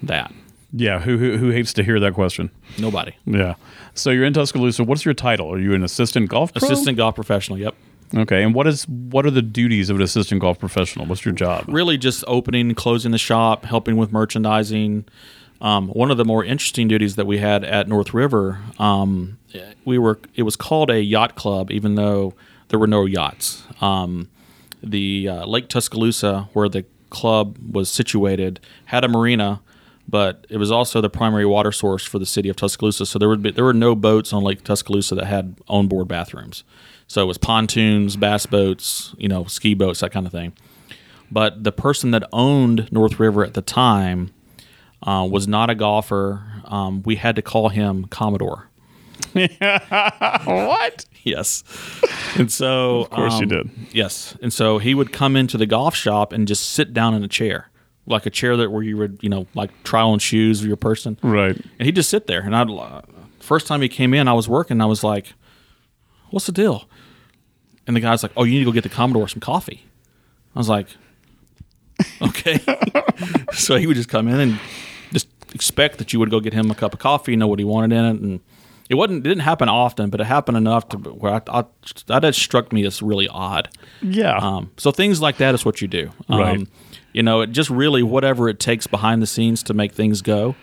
that. 0.04 0.32
Yeah. 0.72 1.00
Who 1.00 1.18
who, 1.18 1.38
who 1.38 1.50
hates 1.50 1.74
to 1.74 1.84
hear 1.84 2.00
that 2.00 2.14
question? 2.14 2.52
Nobody. 2.78 3.16
Yeah. 3.26 3.56
So 3.96 4.12
you're 4.12 4.26
in 4.26 4.34
Tuscaloosa. 4.34 4.84
What's 4.84 5.06
your 5.06 5.16
title? 5.16 5.52
Are 5.52 5.58
you 5.58 5.74
an 5.74 5.84
assistant 5.84 6.30
golf 6.30 6.54
pro? 6.54 6.68
Assistant 6.68 6.98
golf 6.98 7.16
professional. 7.16 7.58
Yep. 7.58 7.74
Okay. 8.16 8.44
And 8.44 8.54
what 8.54 8.68
is 8.68 8.88
what 8.88 9.26
are 9.26 9.32
the 9.32 9.42
duties 9.42 9.90
of 9.90 9.96
an 9.96 10.04
assistant 10.04 10.42
golf 10.42 10.60
professional? 10.60 11.08
What's 11.08 11.26
your 11.26 11.34
job? 11.34 11.66
really 11.68 11.98
just 11.98 12.24
opening, 12.28 12.76
closing 12.76 13.12
the 13.12 13.18
shop, 13.18 13.66
helping 13.66 13.98
with 13.98 14.12
merchandising. 14.12 15.06
Um, 15.60 15.90
one 15.90 16.12
of 16.12 16.18
the 16.18 16.26
more 16.26 16.44
interesting 16.44 16.88
duties 16.88 17.16
that 17.16 17.26
we 17.26 17.40
had 17.40 17.64
at 17.64 17.88
North 17.88 18.14
River, 18.14 18.60
um, 18.78 19.38
we 19.86 19.98
were 19.98 20.20
it 20.36 20.44
was 20.44 20.56
called 20.56 20.90
a 20.90 21.02
yacht 21.02 21.36
club, 21.36 21.72
even 21.72 21.96
though 21.96 22.34
there 22.70 22.80
were 22.80 22.88
no 22.88 23.06
yachts. 23.06 23.64
Um, 23.82 24.30
the 24.84 25.28
uh, 25.28 25.46
Lake 25.46 25.68
Tuscaloosa, 25.68 26.50
where 26.54 26.70
the 26.70 26.86
club 27.10 27.58
was 27.72 27.90
situated, 27.90 28.60
had 28.86 29.04
a 29.04 29.08
marina, 29.08 29.62
but 30.08 30.46
it 30.50 30.58
was 30.58 30.70
also 30.70 31.02
the 31.02 31.10
primary 31.10 31.46
water 31.46 31.72
source 31.72 32.06
for 32.06 32.20
the 32.20 32.26
city 32.26 32.50
of 32.50 32.56
Tuscaloosa. 32.56 33.06
So 33.06 33.18
there 33.18 33.30
would 33.30 33.42
be 33.42 33.52
there 33.52 33.66
were 33.66 33.74
no 33.74 33.96
boats 33.96 34.34
on 34.34 34.44
Lake 34.44 34.64
Tuscaloosa 34.64 35.16
that 35.16 35.26
had 35.26 35.56
onboard 35.68 36.08
bathrooms. 36.08 36.64
So 37.08 37.24
it 37.24 37.26
was 37.26 37.38
pontoons, 37.38 38.16
bass 38.18 38.46
boats, 38.46 39.16
you 39.18 39.30
know, 39.30 39.46
ski 39.46 39.74
boats, 39.74 40.02
that 40.02 40.12
kind 40.12 40.26
of 40.26 40.32
thing 40.32 40.54
but 41.32 41.64
the 41.64 41.72
person 41.72 42.12
that 42.12 42.24
owned 42.32 42.92
North 42.92 43.20
River 43.20 43.44
at 43.44 43.54
the 43.54 43.62
time 43.62 44.32
uh, 45.04 45.28
was 45.30 45.48
not 45.48 45.70
a 45.70 45.76
golfer. 45.76 46.44
Um, 46.66 47.04
we 47.04 47.16
had 47.16 47.36
to 47.38 47.42
call 47.42 47.70
him 47.70 48.06
Commodore. 48.06 48.70
what? 49.34 51.06
Yes, 51.24 51.64
and 52.38 52.52
so 52.52 53.02
of 53.02 53.10
course 53.10 53.40
you 53.40 53.46
did. 53.46 53.70
Yes, 53.92 54.38
and 54.42 54.52
so 54.54 54.78
he 54.78 54.94
would 54.96 55.12
come 55.12 55.36
into 55.36 55.58
the 55.58 55.66
golf 55.66 55.96
shop 55.96 56.32
and 56.32 56.48
just 56.48 56.70
sit 56.72 56.94
down 56.94 57.14
in 57.14 57.24
a 57.24 57.28
chair, 57.28 57.70
like 58.06 58.26
a 58.26 58.30
chair 58.30 58.56
that 58.58 58.72
where 58.72 58.84
you 58.84 58.96
would, 58.98 59.20
you 59.22 59.30
know, 59.30 59.46
like 59.54 59.72
try 59.84 60.02
on 60.02 60.20
shoes 60.20 60.62
of 60.62 60.68
your 60.68 60.78
person, 60.78 61.18
Right. 61.22 61.56
and 61.80 61.86
he'd 61.86 61.96
just 61.96 62.10
sit 62.10 62.28
there. 62.28 62.42
And 62.42 62.56
I'd 62.56 62.70
uh, 62.70 63.02
first 63.40 63.68
time 63.68 63.82
he 63.82 63.90
came 63.90 64.14
in, 64.14 64.28
I 64.28 64.34
was 64.34 64.48
working. 64.48 64.80
I 64.82 64.86
was 64.86 65.04
like, 65.04 65.34
"What's 66.30 66.46
the 66.46 66.52
deal?" 66.54 66.88
And 67.86 67.96
the 67.96 68.00
guy's 68.02 68.24
like, 68.24 68.32
"Oh, 68.38 68.44
you 68.44 68.54
need 68.54 68.60
to 68.60 68.66
go 68.66 68.72
get 68.72 68.84
the 68.84 68.90
Commodore 68.90 69.28
some 69.28 69.40
coffee." 69.42 69.86
I 70.56 70.60
was 70.60 70.70
like, 70.70 70.88
"Okay." 72.22 72.60
so 73.54 73.76
he 73.76 73.88
would 73.88 73.96
just 73.96 74.10
come 74.10 74.28
in 74.28 74.40
and 74.40 74.60
just 75.12 75.28
expect 75.54 75.98
that 75.98 76.14
you 76.14 76.20
would 76.20 76.30
go 76.30 76.40
get 76.40 76.54
him 76.54 76.70
a 76.72 76.76
cup 76.76 76.94
of 76.94 77.00
coffee, 77.00 77.36
know 77.36 77.48
what 77.48 77.60
he 77.60 77.66
wanted 77.66 77.96
in 77.96 78.06
it, 78.06 78.22
and 78.22 78.40
it 78.90 78.96
wasn't. 78.96 79.26
It 79.26 79.30
didn't 79.30 79.44
happen 79.44 79.70
often, 79.70 80.10
but 80.10 80.22
it 80.22 80.26
happened 80.26 80.58
enough 80.58 80.88
to 80.90 80.98
where 80.98 81.34
I, 81.34 81.42
I 81.60 81.66
that 82.08 82.24
had 82.24 82.36
struck 82.36 82.72
me 82.72 82.86
as 82.86 83.02
really 83.02 83.28
odd. 83.28 83.70
Yeah. 84.02 84.38
Um, 84.38 84.72
so 84.78 84.92
things 84.92 85.22
like 85.22 85.38
that 85.38 85.54
is 85.56 85.66
what 85.66 85.82
you 85.82 85.88
do. 85.88 86.12
Um, 86.30 86.40
Right. 86.40 86.68
You 87.14 87.24
know, 87.24 87.42
it 87.42 87.48
just 87.48 87.70
really 87.70 88.04
whatever 88.04 88.48
it 88.48 88.60
takes 88.60 88.86
behind 88.86 89.22
the 89.22 89.28
scenes 89.28 89.64
to 89.64 89.74
make 89.74 89.92
things 89.94 90.22
go. 90.22 90.56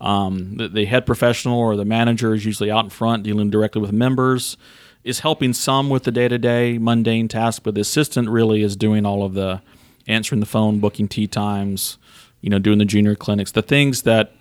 Um, 0.00 0.56
the, 0.56 0.68
the 0.68 0.84
head 0.84 1.06
professional 1.06 1.58
or 1.58 1.76
the 1.76 1.84
manager 1.84 2.34
is 2.34 2.44
usually 2.44 2.72
out 2.72 2.82
in 2.84 2.90
front 2.90 3.22
dealing 3.22 3.50
directly 3.50 3.80
with 3.80 3.92
members, 3.92 4.56
is 5.04 5.20
helping 5.20 5.52
some 5.52 5.88
with 5.90 6.02
the 6.02 6.10
day 6.10 6.26
to 6.26 6.38
day 6.38 6.76
mundane 6.76 7.28
tasks, 7.28 7.60
but 7.60 7.74
the 7.76 7.82
assistant 7.82 8.28
really 8.28 8.62
is 8.62 8.74
doing 8.74 9.06
all 9.06 9.22
of 9.22 9.34
the 9.34 9.62
answering 10.06 10.40
the 10.40 10.46
phone, 10.46 10.78
booking 10.80 11.08
tee 11.08 11.26
times, 11.26 11.98
you 12.40 12.50
know, 12.50 12.58
doing 12.58 12.78
the 12.78 12.84
junior 12.84 13.14
clinics, 13.14 13.52
the 13.52 13.62
things 13.62 14.02
that 14.02 14.32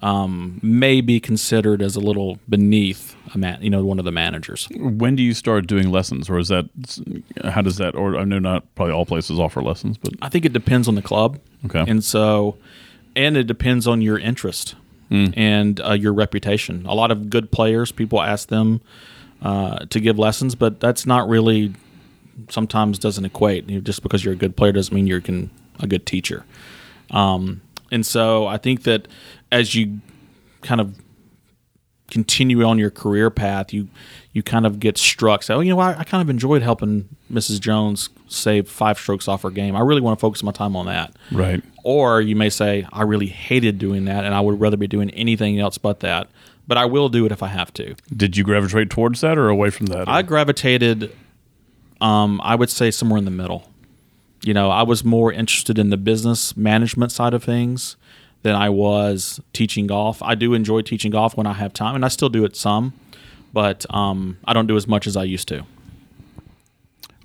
um, 0.00 0.58
may 0.62 1.00
be 1.00 1.20
considered 1.20 1.80
as 1.80 1.94
a 1.94 2.00
little 2.00 2.38
beneath 2.48 3.14
a 3.34 3.38
man, 3.38 3.62
you 3.62 3.70
know, 3.70 3.84
one 3.84 3.98
of 3.98 4.04
the 4.04 4.12
managers. 4.12 4.68
when 4.76 5.14
do 5.14 5.22
you 5.22 5.32
start 5.32 5.66
doing 5.66 5.90
lessons, 5.90 6.28
or 6.28 6.38
is 6.38 6.48
that 6.48 6.66
how 7.44 7.62
does 7.62 7.76
that? 7.76 7.94
Or 7.94 8.16
I 8.16 8.24
know 8.24 8.40
not 8.40 8.74
probably 8.74 8.92
all 8.92 9.06
places 9.06 9.38
offer 9.38 9.62
lessons, 9.62 9.96
but 9.96 10.14
I 10.20 10.28
think 10.28 10.44
it 10.44 10.52
depends 10.52 10.88
on 10.88 10.96
the 10.96 11.02
club. 11.02 11.38
Okay. 11.66 11.84
And 11.86 12.02
so, 12.02 12.56
and 13.14 13.36
it 13.36 13.44
depends 13.44 13.86
on 13.86 14.02
your 14.02 14.18
interest 14.18 14.74
and 15.34 15.80
uh, 15.80 15.92
your 15.92 16.12
reputation. 16.12 16.86
A 16.86 16.94
lot 16.94 17.10
of 17.10 17.28
good 17.28 17.52
players, 17.52 17.92
people 17.92 18.22
ask 18.22 18.48
them 18.48 18.80
uh, 19.42 19.84
to 19.90 20.00
give 20.00 20.18
lessons, 20.18 20.54
but 20.54 20.80
that's 20.80 21.04
not 21.04 21.28
really 21.28 21.74
sometimes 22.48 22.98
doesn't 22.98 23.24
equate. 23.24 23.68
You 23.68 23.76
know, 23.76 23.80
just 23.80 24.02
because 24.02 24.24
you're 24.24 24.34
a 24.34 24.36
good 24.36 24.56
player 24.56 24.72
doesn't 24.72 24.94
mean 24.94 25.06
you're 25.06 25.20
can, 25.20 25.50
a 25.80 25.86
good 25.86 26.06
teacher. 26.06 26.44
Um, 27.10 27.60
and 27.90 28.06
so 28.06 28.46
I 28.46 28.56
think 28.56 28.84
that 28.84 29.08
as 29.50 29.74
you 29.74 30.00
kind 30.62 30.80
of 30.80 30.96
continue 32.10 32.62
on 32.62 32.78
your 32.78 32.90
career 32.90 33.30
path, 33.30 33.72
you 33.72 33.88
you 34.32 34.42
kind 34.42 34.66
of 34.66 34.80
get 34.80 34.98
struck. 34.98 35.42
Say, 35.42 35.54
oh, 35.54 35.60
you 35.60 35.74
know, 35.74 35.80
I, 35.80 36.00
I 36.00 36.04
kind 36.04 36.22
of 36.22 36.30
enjoyed 36.30 36.62
helping 36.62 37.08
Mrs. 37.30 37.60
Jones 37.60 38.08
save 38.28 38.68
five 38.68 38.98
strokes 38.98 39.28
off 39.28 39.42
her 39.42 39.50
game. 39.50 39.76
I 39.76 39.80
really 39.80 40.00
want 40.00 40.18
to 40.18 40.20
focus 40.20 40.42
my 40.42 40.52
time 40.52 40.76
on 40.76 40.86
that. 40.86 41.14
right. 41.30 41.62
Or 41.84 42.20
you 42.20 42.36
may 42.36 42.48
say, 42.48 42.86
I 42.92 43.02
really 43.02 43.26
hated 43.26 43.78
doing 43.78 44.04
that, 44.04 44.24
and 44.24 44.34
I 44.34 44.40
would 44.40 44.60
rather 44.60 44.76
be 44.76 44.86
doing 44.86 45.10
anything 45.10 45.58
else 45.58 45.78
but 45.78 46.00
that. 46.00 46.28
But 46.68 46.78
I 46.78 46.84
will 46.84 47.08
do 47.08 47.26
it 47.26 47.32
if 47.32 47.42
I 47.42 47.48
have 47.48 47.74
to. 47.74 47.96
Did 48.16 48.36
you 48.36 48.44
gravitate 48.44 48.88
towards 48.88 49.20
that 49.22 49.36
or 49.36 49.48
away 49.48 49.70
from 49.70 49.86
that? 49.86 50.08
I 50.08 50.22
gravitated, 50.22 51.14
um, 52.02 52.40
I 52.42 52.54
would 52.54 52.68
say 52.70 52.90
somewhere 52.90 53.18
in 53.18 53.24
the 53.24 53.30
middle. 53.30 53.68
You 54.42 54.52
know, 54.54 54.70
I 54.70 54.82
was 54.82 55.04
more 55.04 55.32
interested 55.32 55.78
in 55.78 55.90
the 55.90 55.96
business 55.96 56.56
management 56.56 57.12
side 57.12 57.32
of 57.32 57.44
things 57.44 57.96
than 58.42 58.56
I 58.56 58.68
was 58.70 59.40
teaching 59.52 59.86
golf. 59.86 60.20
I 60.22 60.34
do 60.34 60.52
enjoy 60.52 60.82
teaching 60.82 61.12
golf 61.12 61.36
when 61.36 61.46
I 61.46 61.52
have 61.52 61.72
time, 61.72 61.94
and 61.94 62.04
I 62.04 62.08
still 62.08 62.28
do 62.28 62.44
it 62.44 62.56
some, 62.56 62.92
but 63.52 63.86
um, 63.94 64.38
I 64.44 64.52
don't 64.52 64.66
do 64.66 64.76
as 64.76 64.88
much 64.88 65.06
as 65.06 65.16
I 65.16 65.22
used 65.24 65.46
to. 65.48 65.64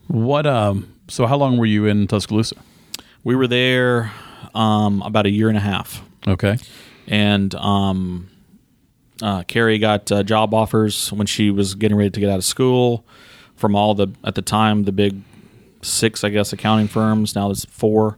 What? 0.07 0.45
Um. 0.45 0.93
So, 1.09 1.25
how 1.25 1.37
long 1.37 1.57
were 1.57 1.65
you 1.65 1.85
in 1.85 2.07
Tuscaloosa? 2.07 2.55
We 3.23 3.35
were 3.35 3.47
there 3.47 4.11
um, 4.53 5.01
about 5.01 5.25
a 5.25 5.29
year 5.29 5.47
and 5.49 5.57
a 5.57 5.61
half, 5.61 6.01
Okay. 6.27 6.57
and 7.07 7.53
um, 7.55 8.29
uh, 9.21 9.43
Carrie 9.43 9.79
got 9.79 10.11
uh, 10.11 10.23
job 10.23 10.53
offers 10.53 11.11
when 11.13 11.27
she 11.27 11.49
was 11.49 11.75
getting 11.75 11.97
ready 11.97 12.09
to 12.09 12.19
get 12.19 12.29
out 12.29 12.37
of 12.37 12.45
school 12.45 13.05
from 13.57 13.75
all 13.75 13.93
the 13.93 14.07
at 14.23 14.35
the 14.35 14.41
time 14.41 14.83
the 14.83 14.91
big 14.91 15.21
six, 15.81 16.23
I 16.23 16.29
guess, 16.29 16.53
accounting 16.53 16.87
firms. 16.87 17.35
Now 17.35 17.47
there's 17.47 17.65
four. 17.65 18.17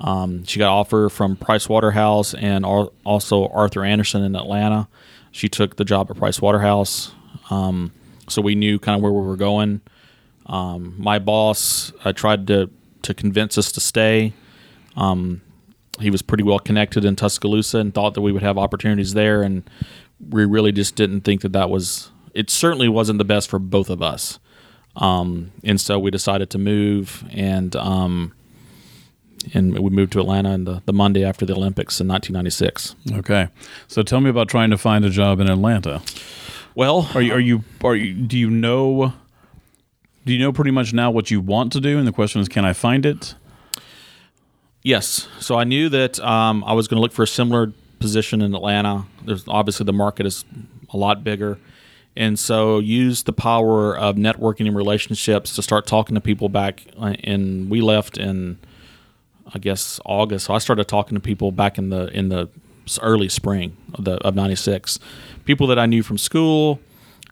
Um, 0.00 0.44
she 0.44 0.58
got 0.58 0.70
offer 0.70 1.10
from 1.10 1.36
Price 1.36 1.68
Waterhouse 1.68 2.32
and 2.32 2.64
al- 2.64 2.92
also 3.04 3.48
Arthur 3.48 3.84
Andersen 3.84 4.22
in 4.22 4.34
Atlanta. 4.34 4.88
She 5.30 5.48
took 5.48 5.76
the 5.76 5.84
job 5.84 6.10
at 6.10 6.16
Price 6.16 6.40
Waterhouse, 6.40 7.12
um, 7.50 7.92
so 8.28 8.40
we 8.40 8.54
knew 8.54 8.78
kind 8.78 8.96
of 8.96 9.02
where 9.02 9.12
we 9.12 9.20
were 9.20 9.36
going. 9.36 9.82
Um, 10.46 10.94
my 10.98 11.18
boss 11.18 11.92
uh, 12.04 12.12
tried 12.12 12.46
to 12.46 12.70
to 13.02 13.14
convince 13.14 13.58
us 13.58 13.72
to 13.72 13.80
stay. 13.80 14.32
Um, 14.96 15.42
he 16.00 16.10
was 16.10 16.22
pretty 16.22 16.42
well 16.42 16.58
connected 16.58 17.04
in 17.04 17.16
Tuscaloosa 17.16 17.78
and 17.78 17.94
thought 17.94 18.14
that 18.14 18.22
we 18.22 18.32
would 18.32 18.42
have 18.42 18.58
opportunities 18.58 19.14
there, 19.14 19.42
and 19.42 19.68
we 20.28 20.44
really 20.44 20.72
just 20.72 20.96
didn't 20.96 21.22
think 21.22 21.42
that 21.42 21.52
that 21.52 21.70
was. 21.70 22.10
It 22.34 22.48
certainly 22.48 22.88
wasn't 22.88 23.18
the 23.18 23.24
best 23.24 23.48
for 23.48 23.58
both 23.58 23.90
of 23.90 24.02
us, 24.02 24.38
um, 24.96 25.52
and 25.64 25.80
so 25.80 25.98
we 25.98 26.10
decided 26.10 26.50
to 26.50 26.58
move 26.58 27.24
and 27.30 27.74
um, 27.76 28.32
and 29.54 29.78
we 29.78 29.90
moved 29.90 30.12
to 30.12 30.20
Atlanta 30.20 30.50
in 30.52 30.64
the, 30.64 30.82
the 30.84 30.92
Monday 30.92 31.24
after 31.24 31.46
the 31.46 31.54
Olympics 31.54 32.00
in 32.00 32.08
1996. 32.08 32.94
Okay. 33.18 33.48
So, 33.88 34.02
tell 34.02 34.20
me 34.20 34.28
about 34.28 34.48
trying 34.48 34.70
to 34.70 34.78
find 34.78 35.04
a 35.04 35.10
job 35.10 35.40
in 35.40 35.48
Atlanta. 35.48 36.02
Well, 36.74 37.08
Are 37.14 37.22
you? 37.22 37.32
Are 37.32 37.40
you? 37.40 37.64
Are 37.82 37.96
you? 37.96 38.14
Do 38.14 38.38
you 38.38 38.50
know? 38.50 39.14
Do 40.26 40.32
you 40.34 40.38
know 40.38 40.52
pretty 40.52 40.70
much 40.70 40.92
now 40.92 41.10
what 41.10 41.30
you 41.30 41.40
want 41.40 41.72
to 41.72 41.80
do? 41.80 41.98
And 41.98 42.06
the 42.06 42.12
question 42.12 42.40
is, 42.40 42.48
can 42.48 42.64
I 42.64 42.74
find 42.74 43.06
it? 43.06 43.34
Yes. 44.82 45.28
So 45.40 45.58
I 45.58 45.64
knew 45.64 45.88
that 45.88 46.20
um, 46.20 46.62
I 46.64 46.74
was 46.74 46.88
going 46.88 46.96
to 46.96 47.00
look 47.00 47.12
for 47.12 47.22
a 47.22 47.26
similar 47.26 47.72
position 47.98 48.40
in 48.42 48.54
Atlanta. 48.54 49.06
There's 49.24 49.44
obviously 49.48 49.84
the 49.84 49.92
market 49.92 50.26
is 50.26 50.44
a 50.90 50.96
lot 50.96 51.24
bigger, 51.24 51.58
and 52.16 52.38
so 52.38 52.78
use 52.78 53.22
the 53.22 53.32
power 53.32 53.96
of 53.96 54.16
networking 54.16 54.66
and 54.66 54.76
relationships 54.76 55.54
to 55.54 55.62
start 55.62 55.86
talking 55.86 56.14
to 56.14 56.20
people 56.20 56.48
back. 56.48 56.84
uh, 57.00 57.14
In 57.22 57.68
we 57.68 57.80
left 57.80 58.18
in, 58.18 58.58
I 59.54 59.58
guess 59.58 60.00
August. 60.04 60.46
So 60.46 60.54
I 60.54 60.58
started 60.58 60.88
talking 60.88 61.14
to 61.14 61.20
people 61.20 61.52
back 61.52 61.78
in 61.78 61.90
the 61.90 62.06
in 62.08 62.28
the 62.28 62.48
early 63.00 63.28
spring 63.28 63.76
of 63.94 64.04
the 64.04 64.14
of 64.26 64.34
'96. 64.34 64.98
People 65.44 65.66
that 65.68 65.78
I 65.78 65.86
knew 65.86 66.02
from 66.02 66.18
school. 66.18 66.80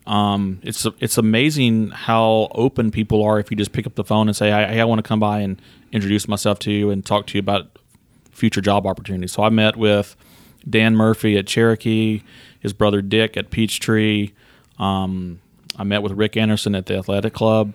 Um, 0.06 0.60
it's 0.62 0.86
it's 1.00 1.18
amazing 1.18 1.90
how 1.90 2.48
open 2.52 2.90
people 2.90 3.22
are 3.22 3.38
if 3.38 3.50
you 3.50 3.56
just 3.58 3.72
pick 3.72 3.86
up 3.86 3.94
the 3.94 4.04
phone 4.04 4.26
and 4.28 4.34
say, 4.34 4.48
"Hey, 4.50 4.80
I 4.80 4.84
want 4.84 5.00
to 5.00 5.02
come 5.06 5.20
by 5.20 5.40
and 5.40 5.60
introduce 5.92 6.26
myself 6.26 6.58
to 6.60 6.72
you 6.72 6.88
and 6.88 7.04
talk 7.04 7.26
to 7.26 7.34
you 7.34 7.40
about 7.40 7.78
future 8.30 8.62
job 8.62 8.86
opportunities." 8.86 9.32
So 9.32 9.42
I 9.42 9.50
met 9.50 9.76
with 9.76 10.16
Dan 10.68 10.96
Murphy 10.96 11.36
at 11.36 11.46
Cherokee, 11.46 12.22
his 12.58 12.72
brother 12.72 13.02
Dick 13.02 13.36
at 13.36 13.50
Peachtree. 13.50 14.30
Um, 14.78 15.40
I 15.76 15.84
met 15.84 16.02
with 16.02 16.12
Rick 16.12 16.36
Anderson 16.36 16.74
at 16.74 16.86
the 16.86 16.96
Athletic 16.96 17.32
Club, 17.32 17.74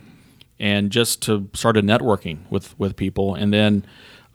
and 0.59 0.91
just 0.91 1.21
to 1.23 1.49
started 1.53 1.85
networking 1.85 2.39
with 2.49 2.77
with 2.79 2.95
people. 2.95 3.35
And 3.35 3.53
then 3.53 3.85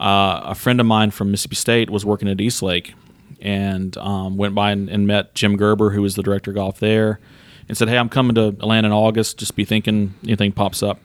uh, 0.00 0.42
a 0.44 0.54
friend 0.54 0.80
of 0.80 0.86
mine 0.86 1.10
from 1.10 1.30
Mississippi 1.30 1.56
State 1.56 1.90
was 1.90 2.04
working 2.04 2.28
at 2.28 2.40
Eastlake, 2.40 2.94
and 3.40 3.96
um, 3.98 4.36
went 4.36 4.54
by 4.54 4.72
and, 4.72 4.88
and 4.88 5.06
met 5.06 5.34
Jim 5.34 5.56
Gerber, 5.56 5.90
who 5.90 6.02
was 6.02 6.14
the 6.14 6.22
director 6.22 6.50
of 6.50 6.56
golf 6.56 6.80
there, 6.80 7.20
and 7.68 7.76
said, 7.76 7.88
"Hey, 7.88 7.98
I'm 7.98 8.08
coming 8.08 8.34
to 8.34 8.48
Atlanta 8.48 8.88
in 8.88 8.92
August. 8.92 9.38
Just 9.38 9.56
be 9.56 9.64
thinking 9.64 10.14
anything 10.24 10.52
pops 10.52 10.82
up." 10.82 11.00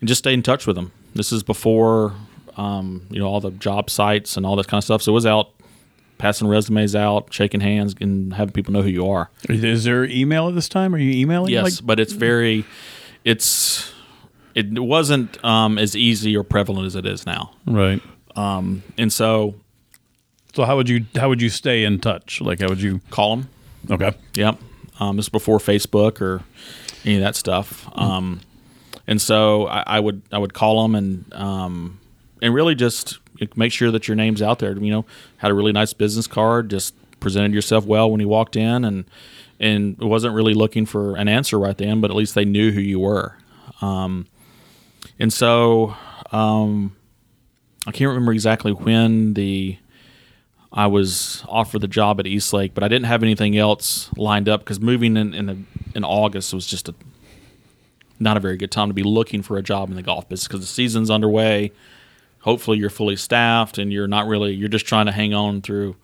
and 0.00 0.08
just 0.08 0.20
stay 0.20 0.34
in 0.34 0.42
touch 0.42 0.66
with 0.66 0.76
them. 0.76 0.92
This 1.14 1.32
is 1.32 1.42
before 1.42 2.14
um, 2.56 3.06
you 3.10 3.20
know 3.20 3.26
all 3.26 3.40
the 3.40 3.50
job 3.52 3.90
sites 3.90 4.36
and 4.36 4.44
all 4.44 4.56
that 4.56 4.68
kind 4.68 4.78
of 4.78 4.84
stuff. 4.84 5.02
So 5.02 5.12
it 5.12 5.14
was 5.14 5.26
out 5.26 5.50
passing 6.20 6.46
resumes 6.46 6.94
out, 6.94 7.32
shaking 7.32 7.60
hands, 7.60 7.94
and 8.00 8.34
having 8.34 8.52
people 8.52 8.72
know 8.72 8.82
who 8.82 8.90
you 8.90 9.08
are. 9.08 9.30
Is 9.48 9.84
there 9.84 10.04
email 10.04 10.48
at 10.48 10.54
this 10.54 10.68
time? 10.68 10.94
Are 10.94 10.98
you 10.98 11.10
emailing? 11.12 11.50
Yes, 11.50 11.64
Like, 11.64 11.86
but 11.86 11.98
it's 11.98 12.12
very, 12.12 12.64
it's 13.24 13.92
it 14.54 14.78
wasn't 14.78 15.42
um, 15.44 15.78
as 15.78 15.96
easy 15.96 16.36
or 16.36 16.42
prevalent 16.44 16.86
as 16.86 16.94
it 16.96 17.06
is 17.06 17.24
now. 17.26 17.52
right. 17.66 18.00
Um, 18.36 18.82
and 18.98 19.12
so 19.12 19.54
So 20.54 20.64
how 20.64 20.76
would 20.76 20.88
you 20.88 21.06
how 21.16 21.28
would 21.28 21.40
you 21.42 21.48
stay 21.50 21.84
in 21.84 21.98
touch? 22.00 22.40
Like 22.40 22.60
how 22.60 22.68
would 22.68 22.80
you? 22.82 23.00
call 23.10 23.36
them. 23.36 23.48
Okay. 23.90 24.12
Yep. 24.34 24.58
Um, 25.00 25.16
this 25.16 25.24
is 25.24 25.30
before 25.30 25.58
Facebook 25.58 26.20
or 26.20 26.42
any 27.04 27.16
of 27.16 27.22
that 27.22 27.34
stuff. 27.34 27.88
Um, 27.94 28.40
and 29.06 29.20
so 29.20 29.66
I, 29.68 29.82
I 29.86 30.00
would 30.00 30.20
I 30.30 30.38
would 30.38 30.52
call 30.52 30.82
them 30.82 30.94
and 30.94 31.32
um, 31.34 31.98
and 32.42 32.52
really 32.54 32.74
just 32.74 33.18
make 33.56 33.72
sure 33.72 33.90
that 33.90 34.08
your 34.08 34.16
name's 34.16 34.42
out 34.42 34.58
there. 34.58 34.76
You 34.76 34.90
know, 34.90 35.06
had 35.38 35.50
a 35.50 35.54
really 35.54 35.72
nice 35.72 35.92
business 35.92 36.26
card, 36.26 36.70
just 36.70 36.94
presented 37.20 37.52
yourself 37.52 37.84
well 37.84 38.10
when 38.10 38.20
you 38.20 38.28
walked 38.28 38.56
in, 38.56 38.84
and 38.84 39.04
and 39.58 39.98
wasn't 39.98 40.34
really 40.34 40.54
looking 40.54 40.86
for 40.86 41.16
an 41.16 41.28
answer 41.28 41.58
right 41.58 41.76
then, 41.76 42.00
but 42.00 42.10
at 42.10 42.16
least 42.16 42.34
they 42.34 42.46
knew 42.46 42.72
who 42.72 42.80
you 42.80 42.98
were. 42.98 43.36
Um, 43.82 44.26
and 45.18 45.30
so 45.30 45.94
um, 46.32 46.96
I 47.86 47.92
can't 47.92 48.08
remember 48.08 48.32
exactly 48.32 48.72
when 48.72 49.34
the 49.34 49.76
I 50.72 50.86
was 50.86 51.44
offered 51.48 51.80
the 51.80 51.88
job 51.88 52.20
at 52.20 52.26
Eastlake, 52.26 52.74
but 52.74 52.84
I 52.84 52.88
didn't 52.88 53.06
have 53.06 53.22
anything 53.22 53.58
else 53.58 54.08
lined 54.16 54.48
up 54.48 54.60
because 54.60 54.80
moving 54.80 55.16
in 55.16 55.34
in, 55.34 55.66
in 55.94 56.04
August 56.04 56.54
was 56.54 56.66
just 56.66 56.88
a 56.88 56.94
not 58.18 58.36
a 58.36 58.40
very 58.40 58.56
good 58.56 58.70
time 58.70 58.88
to 58.88 58.94
be 58.94 59.02
looking 59.02 59.42
for 59.42 59.56
a 59.56 59.62
job 59.62 59.88
in 59.88 59.96
the 59.96 60.02
golf 60.02 60.28
business 60.28 60.46
because 60.46 60.60
the 60.60 60.66
season's 60.66 61.10
underway. 61.10 61.72
Hopefully, 62.40 62.78
you're 62.78 62.90
fully 62.90 63.16
staffed 63.16 63.78
and 63.78 63.92
you're 63.92 64.08
not 64.08 64.26
really 64.26 64.52
you're 64.52 64.68
just 64.68 64.86
trying 64.86 65.06
to 65.06 65.12
hang 65.12 65.34
on 65.34 65.62
through. 65.62 65.96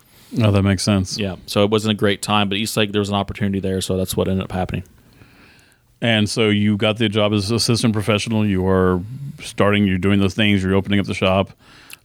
Oh, 0.42 0.50
that 0.50 0.62
makes 0.62 0.82
sense. 0.82 1.18
Yeah, 1.18 1.36
so 1.46 1.62
it 1.64 1.70
wasn't 1.70 1.92
a 1.92 1.94
great 1.94 2.20
time, 2.20 2.48
but 2.48 2.58
Eastlake 2.58 2.92
there 2.92 3.00
was 3.00 3.08
an 3.08 3.14
opportunity 3.14 3.60
there, 3.60 3.80
so 3.80 3.96
that's 3.96 4.16
what 4.16 4.28
ended 4.28 4.44
up 4.44 4.52
happening. 4.52 4.84
And 6.00 6.28
so 6.28 6.50
you 6.50 6.76
got 6.76 6.98
the 6.98 7.08
job 7.08 7.32
as 7.32 7.50
assistant 7.50 7.94
professional. 7.94 8.46
You 8.46 8.66
are 8.66 9.00
starting. 9.40 9.86
You're 9.86 9.98
doing 9.98 10.20
those 10.20 10.34
things. 10.34 10.62
You're 10.62 10.74
opening 10.74 11.00
up 11.00 11.06
the 11.06 11.14
shop. 11.14 11.52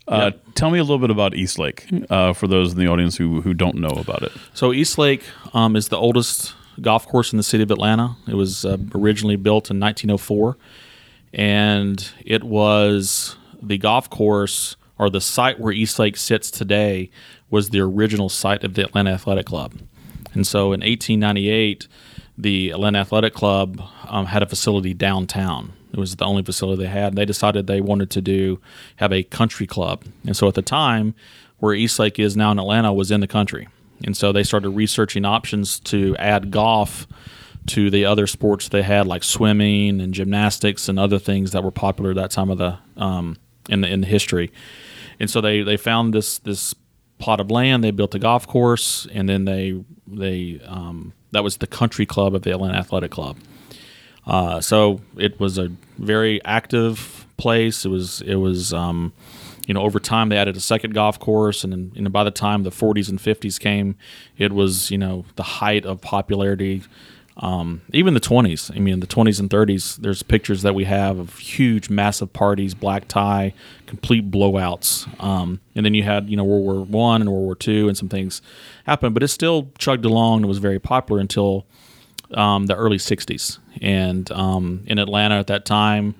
Uh, 0.08 0.32
Tell 0.56 0.72
me 0.72 0.80
a 0.80 0.84
little 0.84 1.00
bit 1.00 1.10
about 1.12 1.36
Eastlake 1.36 1.88
uh, 2.10 2.34
for 2.34 2.48
those 2.48 2.74
in 2.74 2.80
the 2.80 2.88
audience 2.88 3.18
who 3.18 3.42
who 3.42 3.54
don't 3.54 3.76
know 3.76 3.90
about 3.90 4.24
it. 4.24 4.32
So 4.54 4.72
Eastlake 4.74 5.24
um, 5.54 5.76
is 5.76 5.90
the 5.90 5.98
oldest 5.98 6.54
golf 6.80 7.08
course 7.08 7.34
in 7.34 7.38
the 7.38 7.44
city 7.44 7.64
of 7.64 7.72
Atlanta. 7.72 8.16
It 8.28 8.36
was 8.36 8.66
uh, 8.66 8.78
originally 8.96 9.36
built 9.36 9.70
in 9.70 9.80
1904, 9.80 10.58
and 11.34 12.12
it 12.26 12.44
was 12.44 13.36
the 13.62 13.78
golf 13.78 14.10
course 14.10 14.76
or 14.98 15.10
the 15.10 15.22
site 15.22 15.60
where 15.60 15.74
Eastlake 15.74 16.18
sits 16.18 16.52
today 16.52 17.10
was 17.50 17.70
the 17.70 17.80
original 17.80 18.30
site 18.30 18.64
of 18.64 18.76
the 18.76 18.84
Atlanta 18.84 19.12
Athletic 19.12 19.46
Club. 19.46 19.74
And 20.34 20.46
so 20.46 20.74
in 20.74 20.82
1898, 20.82 21.88
the 22.38 22.72
Atlanta 22.72 23.00
Athletic 23.00 23.34
Club 23.34 23.82
um, 24.08 24.28
had 24.28 24.44
a 24.44 24.46
facility 24.46 24.94
downtown. 24.94 25.74
It 25.92 26.00
was 26.00 26.16
the 26.16 26.26
only 26.26 26.44
facility 26.44 26.84
they 26.84 26.90
had. 26.90 27.16
They 27.16 27.26
decided 27.26 27.68
they 27.68 27.82
wanted 27.82 28.10
to 28.12 28.22
do 28.22 28.62
have 28.98 29.12
a 29.12 29.24
country 29.24 29.68
club, 29.68 30.06
and 30.26 30.38
so 30.38 30.48
at 30.48 30.54
the 30.54 30.62
time, 30.62 31.14
where 31.60 31.74
Eastlake 31.74 32.18
is 32.18 32.38
now 32.38 32.52
in 32.52 32.60
Atlanta 32.60 32.94
was 32.94 33.12
in 33.12 33.20
the 33.20 33.28
country, 33.28 33.68
and 34.06 34.16
so 34.16 34.32
they 34.32 34.44
started 34.44 34.70
researching 34.70 35.26
options 35.26 35.80
to 35.82 36.16
add 36.18 36.50
golf 36.50 37.08
to 37.68 37.90
the 37.90 38.06
other 38.06 38.26
sports 38.26 38.70
they 38.70 38.82
had, 38.82 39.06
like 39.06 39.24
swimming 39.24 40.00
and 40.00 40.14
gymnastics 40.14 40.88
and 40.88 40.98
other 40.98 41.20
things 41.20 41.52
that 41.52 41.64
were 41.64 41.72
popular 41.72 42.12
at 42.12 42.16
that 42.16 42.32
time 42.32 42.50
of 42.50 42.58
the 42.58 42.78
um, 42.98 43.38
in 43.72 43.82
the 43.82 43.88
in 43.88 44.02
the 44.02 44.08
history. 44.08 44.52
And 45.20 45.30
so 45.30 45.42
they 45.42 45.62
they 45.62 45.78
found 45.78 46.14
this 46.14 46.38
this 46.40 46.76
plot 47.18 47.40
of 47.40 47.50
land. 47.50 47.84
They 47.84 47.92
built 47.92 48.14
a 48.14 48.20
golf 48.20 48.46
course, 48.48 49.08
and 49.12 49.28
then 49.30 49.46
they 49.46 49.84
they 50.06 50.62
um, 50.66 51.14
that 51.32 51.44
was 51.44 51.58
the 51.58 51.68
country 51.68 52.06
club 52.06 52.36
of 52.36 52.42
the 52.44 52.52
Atlanta 52.52 52.78
Athletic 52.78 53.12
Club. 53.12 53.38
Uh, 54.26 54.62
so 54.62 55.02
it 55.18 55.40
was 55.40 55.58
a 55.58 55.72
very 55.98 56.44
active 56.46 57.26
place. 57.38 57.86
It 57.86 57.90
was 57.90 58.22
it 58.22 58.36
was 58.36 58.74
um, 58.74 59.14
you 59.66 59.74
know 59.74 59.82
over 59.82 60.00
time 60.00 60.30
they 60.30 60.38
added 60.38 60.58
a 60.58 60.62
second 60.62 60.94
golf 60.94 61.20
course, 61.20 61.64
and 61.64 61.72
then 61.72 61.92
you 61.96 62.02
know, 62.02 62.10
by 62.10 62.24
the 62.24 62.32
time 62.32 62.64
the 62.64 62.70
40s 62.70 63.10
and 63.10 63.20
50s 63.20 63.60
came, 63.60 63.96
it 64.38 64.52
was 64.52 64.92
you 64.92 64.98
know 64.98 65.26
the 65.36 65.44
height 65.44 65.86
of 65.86 66.02
popularity. 66.02 66.84
Um, 67.38 67.82
even 67.94 68.14
the 68.14 68.20
20s. 68.20 68.76
I 68.76 68.80
mean, 68.80 69.00
the 69.00 69.08
20s 69.08 69.40
and 69.40 69.50
30s. 69.50 69.98
There's 69.98 70.22
pictures 70.22 70.62
that 70.64 70.76
we 70.76 70.84
have 70.84 71.18
of 71.18 71.38
huge, 71.38 71.90
massive 71.90 72.34
parties, 72.34 72.74
black 72.74 73.08
tie, 73.08 73.54
complete 73.88 74.30
blowouts. 74.30 75.08
Um, 75.24 75.62
and 75.76 75.86
then 75.86 75.94
you 75.94 76.04
had 76.04 76.30
you 76.30 76.38
know 76.38 76.44
World 76.44 76.64
War 76.66 76.86
One 76.86 77.22
and 77.22 77.32
World 77.32 77.44
War 77.44 77.56
Two, 77.56 77.88
and 77.88 77.98
some 77.98 78.10
things 78.10 78.42
happened, 78.86 79.14
but 79.14 79.24
it 79.24 79.30
still 79.30 79.70
chugged 79.78 80.06
along 80.06 80.40
and 80.40 80.48
was 80.48 80.58
very 80.58 80.80
popular 80.80 81.22
until 81.22 81.66
um, 82.34 82.66
the 82.68 82.76
early 82.76 82.98
60s. 82.98 83.60
And 83.82 84.32
um, 84.32 84.84
in 84.88 85.00
Atlanta 85.00 85.36
at 85.36 85.48
that 85.48 85.66
time, 85.66 86.16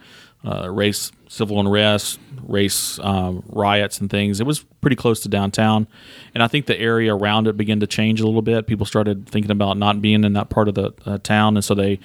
uh, 0.46 0.70
race, 0.70 1.12
civil 1.32 1.62
unrest, 1.62 2.20
race 2.44 3.00
um, 3.00 3.42
riots, 3.48 4.02
and 4.02 4.10
things, 4.10 4.42
it 4.42 4.46
was 4.46 4.60
pretty 4.82 4.98
close 4.98 5.22
to 5.22 5.30
downtown. 5.30 5.88
And 6.34 6.44
I 6.44 6.50
think 6.50 6.66
the 6.66 6.78
area 6.78 7.16
around 7.16 7.48
it 7.48 7.56
began 7.56 7.80
to 7.80 7.88
change 7.88 8.20
a 8.20 8.26
little 8.26 8.42
bit. 8.42 8.68
People 8.68 8.86
started 8.86 9.30
thinking 9.30 9.50
about 9.50 9.78
not 9.78 10.02
being 10.02 10.26
in 10.26 10.34
that 10.34 10.50
part 10.50 10.68
of 10.68 10.76
the 10.76 10.92
uh, 11.06 11.20
town. 11.20 11.56
And 11.56 11.64
so 11.64 11.74
they 11.74 12.00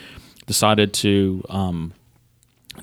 decided 0.46 0.92
to. 0.94 1.44
Um, 1.48 1.92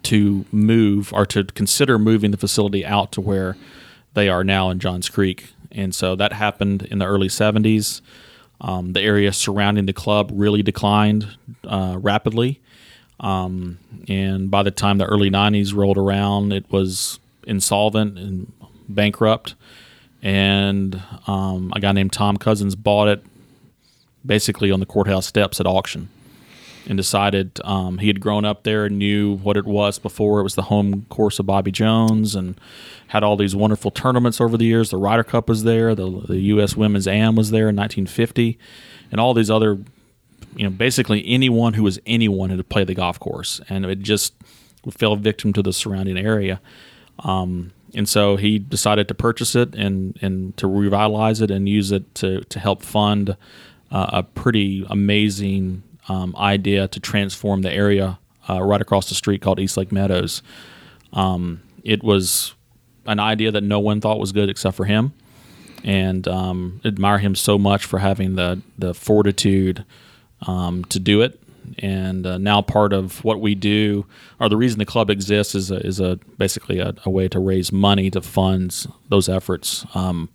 to 0.01 0.43
move 0.51 1.13
or 1.13 1.23
to 1.23 1.43
consider 1.43 1.99
moving 1.99 2.31
the 2.31 2.37
facility 2.37 2.83
out 2.83 3.11
to 3.11 3.21
where 3.21 3.55
they 4.15 4.27
are 4.27 4.43
now 4.43 4.71
in 4.71 4.79
Johns 4.79 5.07
Creek. 5.07 5.53
And 5.71 5.93
so 5.93 6.15
that 6.15 6.33
happened 6.33 6.81
in 6.81 6.97
the 6.97 7.05
early 7.05 7.27
70s. 7.27 8.01
Um, 8.59 8.93
the 8.93 9.01
area 9.01 9.31
surrounding 9.31 9.85
the 9.85 9.93
club 9.93 10.31
really 10.33 10.63
declined 10.63 11.37
uh, 11.63 11.97
rapidly. 12.01 12.59
Um, 13.19 13.79
and 14.07 14.51
by 14.51 14.63
the 14.63 14.71
time 14.71 14.97
the 14.97 15.05
early 15.05 15.29
90s 15.29 15.73
rolled 15.73 15.97
around, 15.97 16.51
it 16.51 16.69
was 16.71 17.19
insolvent 17.45 18.17
and 18.17 18.51
bankrupt. 18.89 19.55
And 20.21 21.01
um, 21.27 21.71
a 21.75 21.79
guy 21.79 21.91
named 21.91 22.13
Tom 22.13 22.37
Cousins 22.37 22.75
bought 22.75 23.07
it 23.07 23.23
basically 24.25 24.71
on 24.71 24.79
the 24.79 24.85
courthouse 24.85 25.25
steps 25.25 25.59
at 25.59 25.65
auction 25.65 26.09
and 26.87 26.97
decided 26.97 27.59
um, 27.63 27.97
he 27.99 28.07
had 28.07 28.19
grown 28.19 28.45
up 28.45 28.63
there 28.63 28.85
and 28.85 28.97
knew 28.97 29.37
what 29.37 29.55
it 29.55 29.65
was 29.65 29.99
before. 29.99 30.39
It 30.39 30.43
was 30.43 30.55
the 30.55 30.63
home 30.63 31.05
course 31.09 31.39
of 31.39 31.45
Bobby 31.45 31.71
Jones 31.71 32.35
and 32.35 32.59
had 33.07 33.23
all 33.23 33.37
these 33.37 33.55
wonderful 33.55 33.91
tournaments 33.91 34.41
over 34.41 34.57
the 34.57 34.65
years. 34.65 34.89
The 34.89 34.97
Ryder 34.97 35.23
Cup 35.23 35.47
was 35.47 35.63
there, 35.63 35.95
the, 35.95 36.09
the 36.27 36.39
U.S. 36.39 36.75
Women's 36.75 37.07
Am 37.07 37.35
was 37.35 37.51
there 37.51 37.69
in 37.69 37.75
1950, 37.75 38.57
and 39.11 39.21
all 39.21 39.33
these 39.33 39.49
other, 39.49 39.77
you 40.55 40.63
know, 40.63 40.69
basically 40.69 41.23
anyone 41.27 41.73
who 41.73 41.83
was 41.83 41.99
anyone 42.05 42.49
had 42.49 42.69
played 42.69 42.87
the 42.87 42.95
golf 42.95 43.19
course. 43.19 43.61
And 43.69 43.85
it 43.85 43.99
just 43.99 44.33
fell 44.91 45.15
victim 45.15 45.53
to 45.53 45.61
the 45.61 45.73
surrounding 45.73 46.17
area. 46.17 46.61
Um, 47.19 47.71
and 47.95 48.09
so 48.09 48.37
he 48.37 48.59
decided 48.59 49.07
to 49.07 49.13
purchase 49.13 49.55
it 49.55 49.75
and, 49.75 50.17
and 50.21 50.57
to 50.57 50.67
revitalize 50.67 51.41
it 51.41 51.51
and 51.51 51.69
use 51.69 51.91
it 51.91 52.13
to, 52.15 52.41
to 52.45 52.59
help 52.59 52.81
fund 52.81 53.37
uh, 53.91 54.09
a 54.09 54.23
pretty 54.23 54.85
amazing 54.89 55.83
um, 56.09 56.35
idea 56.37 56.87
to 56.87 56.99
transform 56.99 57.61
the 57.61 57.71
area 57.71 58.19
uh, 58.49 58.61
right 58.61 58.81
across 58.81 59.09
the 59.09 59.15
street 59.15 59.41
called 59.41 59.59
East 59.59 59.77
Lake 59.77 59.91
Meadows. 59.91 60.41
Um, 61.13 61.61
it 61.83 62.03
was 62.03 62.55
an 63.05 63.19
idea 63.19 63.51
that 63.51 63.61
no 63.61 63.79
one 63.79 64.01
thought 64.01 64.19
was 64.19 64.31
good 64.31 64.49
except 64.49 64.75
for 64.75 64.85
him, 64.85 65.13
and 65.83 66.27
um, 66.27 66.81
admire 66.83 67.19
him 67.19 67.35
so 67.35 67.57
much 67.57 67.85
for 67.85 67.99
having 67.99 68.35
the 68.35 68.61
the 68.77 68.93
fortitude 68.93 69.85
um, 70.47 70.83
to 70.85 70.99
do 70.99 71.21
it. 71.21 71.39
And 71.79 72.27
uh, 72.27 72.37
now 72.37 72.61
part 72.61 72.93
of 72.93 73.23
what 73.23 73.39
we 73.39 73.55
do, 73.55 74.05
or 74.39 74.49
the 74.49 74.57
reason 74.57 74.79
the 74.79 74.85
club 74.85 75.09
exists, 75.09 75.55
is 75.55 75.71
a, 75.71 75.77
is 75.77 75.99
a 75.99 76.19
basically 76.37 76.79
a, 76.79 76.93
a 77.05 77.09
way 77.09 77.27
to 77.29 77.39
raise 77.39 77.71
money 77.71 78.09
to 78.11 78.21
fund 78.21 78.85
those 79.09 79.29
efforts. 79.29 79.85
Um, 79.95 80.29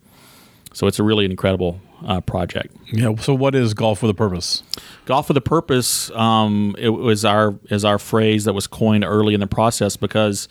so 0.73 0.87
it's 0.87 0.99
a 0.99 1.03
really 1.03 1.25
incredible 1.25 1.81
uh, 2.05 2.21
project. 2.21 2.75
Yeah. 2.91 3.15
So 3.17 3.33
what 3.33 3.55
is 3.55 3.73
golf 3.73 4.01
with 4.01 4.11
a 4.11 4.13
purpose? 4.13 4.63
Golf 5.05 5.27
with 5.27 5.37
a 5.37 5.41
purpose. 5.41 6.11
Um, 6.11 6.75
it 6.77 6.89
was 6.89 7.25
our 7.25 7.55
is 7.69 7.83
our 7.85 7.99
phrase 7.99 8.45
that 8.45 8.53
was 8.53 8.67
coined 8.67 9.03
early 9.03 9.33
in 9.33 9.39
the 9.39 9.47
process 9.47 9.97
because 9.97 10.47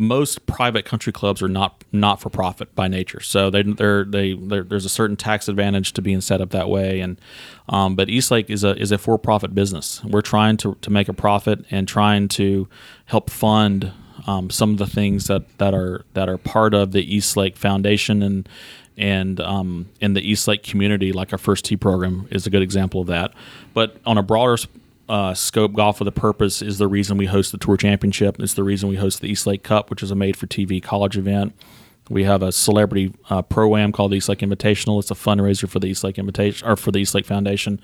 most 0.00 0.46
private 0.46 0.84
country 0.84 1.12
clubs 1.12 1.42
are 1.42 1.48
not 1.48 1.84
not 1.90 2.20
for 2.20 2.30
profit 2.30 2.72
by 2.74 2.86
nature. 2.86 3.20
So 3.20 3.50
they 3.50 3.62
they're, 3.62 4.04
they 4.04 4.32
there's 4.34 4.84
a 4.84 4.88
certain 4.88 5.16
tax 5.16 5.48
advantage 5.48 5.92
to 5.94 6.02
being 6.02 6.20
set 6.20 6.40
up 6.40 6.50
that 6.50 6.68
way. 6.70 7.00
And 7.00 7.20
um, 7.68 7.96
but 7.96 8.08
Eastlake 8.08 8.48
is 8.48 8.64
a 8.64 8.80
is 8.80 8.92
a 8.92 8.98
for 8.98 9.18
profit 9.18 9.54
business. 9.54 10.02
We're 10.04 10.22
trying 10.22 10.56
to 10.58 10.76
to 10.80 10.90
make 10.90 11.08
a 11.08 11.12
profit 11.12 11.64
and 11.70 11.86
trying 11.86 12.28
to 12.28 12.68
help 13.06 13.28
fund. 13.28 13.92
Um, 14.26 14.50
some 14.50 14.72
of 14.72 14.78
the 14.78 14.86
things 14.86 15.28
that, 15.28 15.44
that 15.58 15.74
are 15.74 16.04
that 16.12 16.28
are 16.28 16.36
part 16.36 16.74
of 16.74 16.90
the 16.92 17.02
Eastlake 17.14 17.56
Foundation 17.56 18.22
and 18.22 18.48
and 18.96 19.40
um, 19.40 19.88
in 20.00 20.14
the 20.14 20.20
East 20.20 20.48
Lake 20.48 20.64
community, 20.64 21.12
like 21.12 21.32
our 21.32 21.38
first 21.38 21.64
tee 21.64 21.76
program 21.76 22.26
is 22.30 22.46
a 22.46 22.50
good 22.50 22.60
example 22.60 23.00
of 23.00 23.06
that. 23.06 23.32
But 23.72 23.96
on 24.04 24.18
a 24.18 24.22
broader 24.22 24.58
uh, 25.08 25.34
scope, 25.34 25.72
golf 25.72 25.98
with 25.98 26.08
a 26.08 26.12
purpose 26.12 26.62
is 26.62 26.78
the 26.78 26.88
reason 26.88 27.16
we 27.16 27.26
host 27.26 27.52
the 27.52 27.58
Tour 27.58 27.76
Championship. 27.76 28.38
It's 28.40 28.54
the 28.54 28.64
reason 28.64 28.88
we 28.88 28.96
host 28.96 29.20
the 29.20 29.28
East 29.28 29.46
Lake 29.46 29.62
Cup, 29.62 29.90
which 29.90 30.02
is 30.02 30.10
a 30.10 30.14
made-for-TV 30.14 30.82
college 30.82 31.16
event. 31.16 31.54
We 32.10 32.24
have 32.24 32.42
a 32.42 32.52
celebrity 32.52 33.14
uh, 33.28 33.42
pro 33.42 33.76
am 33.76 33.92
called 33.92 34.12
the 34.12 34.16
East 34.16 34.28
Lake 34.28 34.38
Invitational. 34.38 34.98
It's 34.98 35.10
a 35.10 35.14
fundraiser 35.14 35.68
for 35.68 35.78
the 35.78 35.88
East 35.88 36.04
Lake 36.04 36.18
Invitation 36.18 36.66
or 36.66 36.76
for 36.76 36.90
the 36.90 36.98
East 36.98 37.14
Lake 37.14 37.26
Foundation, 37.26 37.80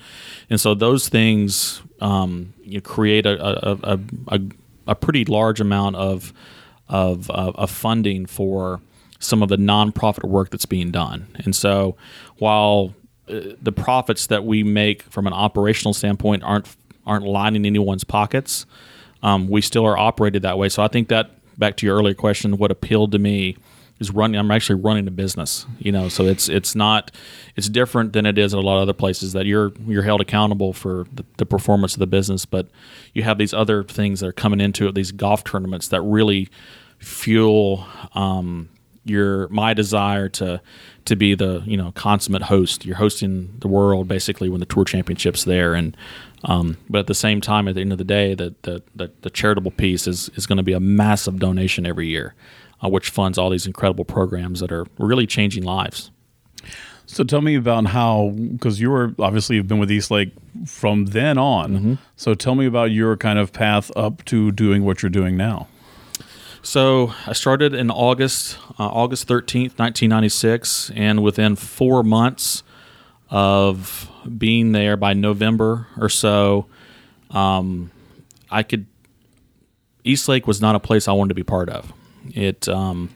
and 0.48 0.58
so 0.58 0.74
those 0.74 1.10
things 1.10 1.82
um, 2.00 2.54
you 2.62 2.80
create 2.80 3.26
a 3.26 3.68
a, 3.68 3.98
a, 4.28 4.40
a, 4.86 4.94
pretty 4.94 5.26
large 5.26 5.60
amount 5.60 5.96
of 5.96 6.32
of, 6.88 7.30
of 7.30 7.70
funding 7.70 8.24
for 8.24 8.80
some 9.18 9.42
of 9.42 9.48
the 9.48 9.56
nonprofit 9.56 10.24
work 10.24 10.50
that's 10.50 10.66
being 10.66 10.90
done. 10.90 11.26
And 11.44 11.54
so 11.54 11.96
while 12.36 12.94
uh, 13.28 13.40
the 13.60 13.72
profits 13.72 14.26
that 14.26 14.44
we 14.44 14.62
make 14.62 15.02
from 15.02 15.26
an 15.26 15.32
operational 15.32 15.94
standpoint 15.94 16.42
aren't 16.42 16.66
aren't 17.06 17.26
lining 17.26 17.66
anyone's 17.66 18.04
pockets, 18.04 18.66
um, 19.22 19.48
we 19.48 19.60
still 19.60 19.86
are 19.86 19.96
operated 19.96 20.42
that 20.42 20.58
way. 20.58 20.68
So 20.68 20.82
I 20.82 20.88
think 20.88 21.08
that 21.08 21.30
back 21.58 21.76
to 21.78 21.86
your 21.86 21.96
earlier 21.96 22.14
question, 22.14 22.56
what 22.56 22.70
appealed 22.70 23.12
to 23.12 23.18
me 23.18 23.56
is 24.00 24.10
running. 24.10 24.38
I'm 24.38 24.50
actually 24.50 24.80
running 24.80 25.06
a 25.06 25.10
business, 25.10 25.66
you 25.78 25.92
know. 25.92 26.08
So 26.08 26.24
it's 26.26 26.48
it's 26.48 26.74
not 26.74 27.10
it's 27.56 27.68
different 27.68 28.12
than 28.12 28.26
it 28.26 28.38
is 28.38 28.52
at 28.52 28.58
a 28.58 28.60
lot 28.60 28.76
of 28.76 28.82
other 28.82 28.92
places 28.92 29.32
that 29.32 29.46
you're 29.46 29.72
you're 29.86 30.02
held 30.02 30.20
accountable 30.20 30.72
for 30.72 31.06
the, 31.12 31.24
the 31.36 31.46
performance 31.46 31.94
of 31.94 32.00
the 32.00 32.06
business, 32.06 32.44
but 32.44 32.68
you 33.12 33.22
have 33.22 33.38
these 33.38 33.54
other 33.54 33.84
things 33.84 34.20
that 34.20 34.26
are 34.26 34.32
coming 34.32 34.60
into 34.60 34.88
it. 34.88 34.94
These 34.94 35.12
golf 35.12 35.44
tournaments 35.44 35.88
that 35.88 36.02
really 36.02 36.48
fuel 36.98 37.86
um, 38.14 38.68
your 39.04 39.48
my 39.48 39.74
desire 39.74 40.28
to 40.30 40.60
to 41.04 41.16
be 41.16 41.34
the 41.34 41.62
you 41.66 41.76
know 41.76 41.92
consummate 41.92 42.42
host. 42.42 42.84
You're 42.84 42.96
hosting 42.96 43.54
the 43.58 43.68
world 43.68 44.08
basically 44.08 44.48
when 44.48 44.60
the 44.60 44.66
tour 44.66 44.84
championship's 44.84 45.44
there, 45.44 45.74
and 45.74 45.96
um, 46.44 46.76
but 46.88 47.00
at 47.00 47.06
the 47.06 47.14
same 47.14 47.40
time, 47.40 47.68
at 47.68 47.74
the 47.74 47.80
end 47.80 47.92
of 47.92 47.98
the 47.98 48.04
day, 48.04 48.34
the 48.34 48.54
the, 48.62 48.82
the, 48.94 49.10
the 49.22 49.30
charitable 49.30 49.70
piece 49.72 50.06
is 50.06 50.30
is 50.30 50.46
going 50.46 50.58
to 50.58 50.62
be 50.62 50.72
a 50.72 50.80
massive 50.80 51.38
donation 51.38 51.86
every 51.86 52.08
year, 52.08 52.34
uh, 52.82 52.88
which 52.88 53.10
funds 53.10 53.38
all 53.38 53.50
these 53.50 53.66
incredible 53.66 54.04
programs 54.04 54.60
that 54.60 54.72
are 54.72 54.86
really 54.98 55.26
changing 55.26 55.62
lives. 55.62 56.10
So 57.06 57.22
tell 57.22 57.42
me 57.42 57.54
about 57.54 57.86
how, 57.86 58.30
because 58.30 58.80
you 58.80 58.90
were 58.90 59.14
obviously 59.18 59.56
you've 59.56 59.68
been 59.68 59.78
with 59.78 59.90
Eastlake 59.90 60.32
from 60.66 61.06
then 61.06 61.36
on. 61.36 61.72
Mm-hmm. 61.72 61.94
So 62.16 62.34
tell 62.34 62.54
me 62.54 62.66
about 62.66 62.92
your 62.92 63.16
kind 63.16 63.38
of 63.38 63.52
path 63.52 63.90
up 63.94 64.24
to 64.26 64.50
doing 64.52 64.84
what 64.84 65.02
you're 65.02 65.10
doing 65.10 65.36
now. 65.36 65.68
So 66.64 67.12
I 67.26 67.34
started 67.34 67.74
in 67.74 67.90
August, 67.90 68.56
uh, 68.78 68.86
August 68.86 69.28
13th, 69.28 69.78
1996, 69.78 70.90
and 70.94 71.22
within 71.22 71.56
four 71.56 72.02
months 72.02 72.62
of 73.28 74.10
being 74.38 74.72
there 74.72 74.96
by 74.96 75.12
November 75.12 75.88
or 76.00 76.08
so, 76.08 76.66
um, 77.30 77.90
I 78.50 78.62
could. 78.62 78.86
Eastlake 80.04 80.46
was 80.46 80.62
not 80.62 80.74
a 80.74 80.80
place 80.80 81.06
I 81.06 81.12
wanted 81.12 81.28
to 81.28 81.34
be 81.34 81.42
part 81.42 81.68
of. 81.68 81.92
It, 82.34 82.66
um, 82.66 83.10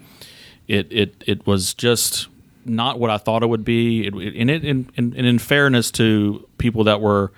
it, 0.67 0.87
it, 0.91 1.25
it 1.27 1.47
was 1.47 1.73
just 1.73 2.29
not 2.67 3.01
what 3.01 3.11
I 3.11 3.17
thought 3.17 3.43
it 3.43 3.47
would 3.47 3.65
be. 3.65 4.07
It, 4.07 4.15
it, 4.15 4.37
and, 4.37 4.51
it, 4.51 4.65
and, 4.65 4.93
and 4.97 5.15
in 5.15 5.39
fairness 5.39 5.91
to 5.93 6.47
people 6.59 6.85
that 6.85 7.01
were 7.01 7.33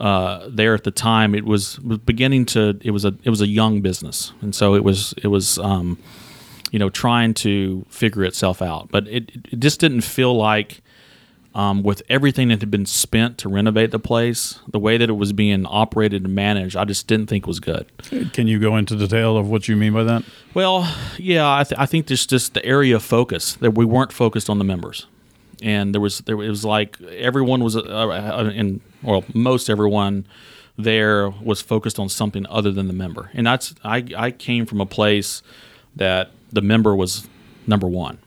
uh, 0.00 0.48
there 0.48 0.74
at 0.74 0.84
the 0.84 0.90
time, 0.90 1.34
it 1.34 1.44
was, 1.44 1.78
was 1.80 1.98
beginning 1.98 2.46
to 2.46 2.78
it 2.82 2.90
was 2.90 3.04
a 3.04 3.14
it 3.22 3.30
was 3.30 3.42
a 3.42 3.46
young 3.46 3.82
business, 3.82 4.32
and 4.40 4.54
so 4.54 4.74
it 4.74 4.82
was 4.82 5.12
it 5.22 5.26
was 5.26 5.58
um, 5.58 5.98
you 6.70 6.78
know 6.78 6.88
trying 6.88 7.34
to 7.34 7.84
figure 7.90 8.24
itself 8.24 8.62
out. 8.62 8.88
But 8.90 9.06
it 9.08 9.30
it 9.52 9.60
just 9.60 9.78
didn't 9.78 10.00
feel 10.00 10.34
like 10.34 10.80
um, 11.54 11.82
with 11.82 12.02
everything 12.08 12.48
that 12.48 12.60
had 12.60 12.70
been 12.70 12.86
spent 12.86 13.36
to 13.38 13.50
renovate 13.50 13.90
the 13.90 13.98
place, 13.98 14.58
the 14.68 14.78
way 14.78 14.96
that 14.96 15.10
it 15.10 15.14
was 15.14 15.34
being 15.34 15.66
operated 15.66 16.24
and 16.24 16.34
managed, 16.34 16.76
I 16.76 16.86
just 16.86 17.06
didn't 17.06 17.26
think 17.26 17.46
was 17.46 17.60
good. 17.60 17.86
Can 18.32 18.46
you 18.46 18.58
go 18.58 18.76
into 18.76 18.96
detail 18.96 19.36
of 19.36 19.50
what 19.50 19.68
you 19.68 19.76
mean 19.76 19.92
by 19.92 20.04
that? 20.04 20.24
Well, 20.54 20.90
yeah, 21.18 21.46
I, 21.46 21.64
th- 21.64 21.78
I 21.78 21.86
think 21.86 22.06
there's 22.06 22.24
just 22.24 22.54
the 22.54 22.64
area 22.64 22.96
of 22.96 23.02
focus 23.02 23.54
that 23.56 23.72
we 23.72 23.84
weren't 23.84 24.12
focused 24.12 24.48
on 24.48 24.58
the 24.58 24.64
members 24.64 25.06
and 25.62 25.94
there 25.94 26.00
was 26.00 26.20
there 26.20 26.40
it 26.42 26.48
was 26.48 26.64
like 26.64 27.00
everyone 27.02 27.62
was 27.62 27.76
uh, 27.76 27.80
uh, 27.80 28.50
in 28.54 28.80
well 29.02 29.24
most 29.34 29.68
everyone 29.70 30.26
there 30.76 31.30
was 31.30 31.60
focused 31.60 31.98
on 31.98 32.08
something 32.08 32.46
other 32.48 32.70
than 32.70 32.86
the 32.86 32.92
member, 32.92 33.30
and 33.34 33.46
that's 33.46 33.74
I 33.84 34.04
I 34.16 34.30
came 34.30 34.66
from 34.66 34.80
a 34.80 34.86
place 34.86 35.42
that 35.96 36.30
the 36.52 36.62
member 36.62 36.94
was 36.94 37.28
number 37.66 37.86
one. 37.86 38.18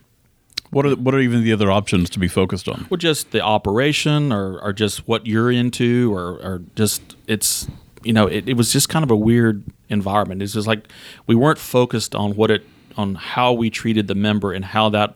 What 0.70 0.86
are 0.86 0.96
what 0.96 1.14
are 1.14 1.20
even 1.20 1.44
the 1.44 1.54
other 1.54 1.72
options 1.72 2.10
to 2.12 2.20
be 2.20 2.28
focused 2.28 2.68
on? 2.68 2.88
Well, 2.90 2.98
just 2.98 3.32
the 3.32 3.42
operation, 3.42 4.32
or, 4.32 4.60
or 4.60 4.74
just 4.74 5.08
what 5.08 5.28
you're 5.28 5.52
into, 5.52 6.16
or, 6.16 6.40
or 6.42 6.62
just 6.76 7.02
it's 7.28 7.68
you 8.04 8.14
know 8.14 8.28
it, 8.28 8.50
it 8.50 8.58
was 8.58 8.72
just 8.74 8.90
kind 8.90 9.04
of 9.04 9.12
a 9.12 9.16
weird 9.16 9.64
environment. 9.90 10.42
It's 10.42 10.54
just 10.54 10.68
like 10.68 10.88
we 11.28 11.36
weren't 11.36 11.60
focused 11.60 12.16
on 12.16 12.36
what 12.36 12.50
it 12.52 12.66
on 12.98 13.16
how 13.16 13.54
we 13.54 13.70
treated 13.70 14.08
the 14.08 14.16
member 14.16 14.52
and 14.52 14.66
how 14.66 14.90
that 14.90 15.16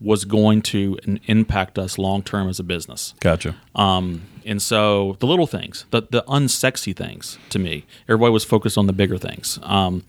was 0.00 0.24
going 0.24 0.62
to 0.62 0.96
impact 1.26 1.78
us 1.78 1.98
long 1.98 2.22
term 2.22 2.48
as 2.48 2.60
a 2.60 2.62
business. 2.62 3.14
Gotcha. 3.20 3.56
Um, 3.74 4.22
and 4.48 4.62
so 4.62 5.16
the 5.20 5.26
little 5.26 5.46
things, 5.46 5.84
the 5.90 6.02
the 6.10 6.24
unsexy 6.26 6.96
things, 6.96 7.38
to 7.50 7.58
me, 7.58 7.84
everybody 8.08 8.32
was 8.32 8.44
focused 8.44 8.78
on 8.78 8.86
the 8.86 8.92
bigger 8.92 9.18
things. 9.18 9.58
Um, 9.62 10.04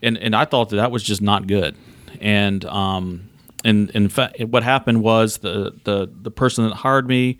and 0.00 0.16
and 0.18 0.34
I 0.34 0.44
thought 0.44 0.70
that 0.70 0.76
that 0.76 0.90
was 0.90 1.02
just 1.02 1.20
not 1.20 1.46
good. 1.48 1.74
And 2.20 2.64
um, 2.66 3.28
and 3.64 3.90
in 3.90 4.08
fact, 4.08 4.38
what 4.44 4.62
happened 4.62 5.02
was 5.02 5.38
the 5.38 5.74
the 5.82 6.08
the 6.22 6.30
person 6.30 6.68
that 6.68 6.76
hired 6.76 7.08
me, 7.08 7.38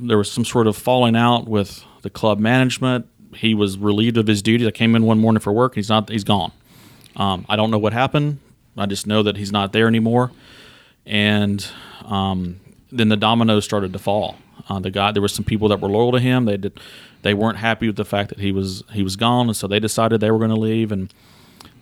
there 0.00 0.18
was 0.18 0.30
some 0.30 0.44
sort 0.44 0.66
of 0.66 0.76
falling 0.76 1.14
out 1.14 1.46
with 1.46 1.84
the 2.02 2.10
club 2.10 2.40
management. 2.40 3.06
He 3.34 3.54
was 3.54 3.78
relieved 3.78 4.18
of 4.18 4.26
his 4.26 4.42
duties. 4.42 4.66
I 4.66 4.72
came 4.72 4.96
in 4.96 5.04
one 5.04 5.20
morning 5.20 5.40
for 5.40 5.52
work. 5.52 5.76
He's 5.76 5.88
not. 5.88 6.10
He's 6.10 6.24
gone. 6.24 6.52
Um, 7.14 7.46
I 7.48 7.54
don't 7.54 7.70
know 7.70 7.78
what 7.78 7.92
happened. 7.92 8.40
I 8.76 8.86
just 8.86 9.06
know 9.06 9.22
that 9.22 9.36
he's 9.36 9.52
not 9.52 9.72
there 9.72 9.86
anymore. 9.86 10.32
And 11.06 11.64
um, 12.04 12.58
then 12.90 13.08
the 13.08 13.16
dominoes 13.16 13.64
started 13.64 13.92
to 13.92 13.98
fall. 13.98 14.36
Uh, 14.68 14.78
the 14.78 14.90
guy, 14.90 15.12
there 15.12 15.22
were 15.22 15.28
some 15.28 15.44
people 15.44 15.68
that 15.68 15.80
were 15.80 15.88
loyal 15.88 16.12
to 16.12 16.20
him. 16.20 16.44
They 16.44 16.56
did, 16.56 16.78
they 17.22 17.34
weren't 17.34 17.58
happy 17.58 17.86
with 17.86 17.96
the 17.96 18.04
fact 18.04 18.28
that 18.30 18.38
he 18.38 18.52
was 18.52 18.82
he 18.92 19.02
was 19.02 19.16
gone, 19.16 19.48
and 19.48 19.56
so 19.56 19.66
they 19.66 19.80
decided 19.80 20.20
they 20.20 20.30
were 20.30 20.38
going 20.38 20.50
to 20.50 20.60
leave. 20.60 20.92
And 20.92 21.12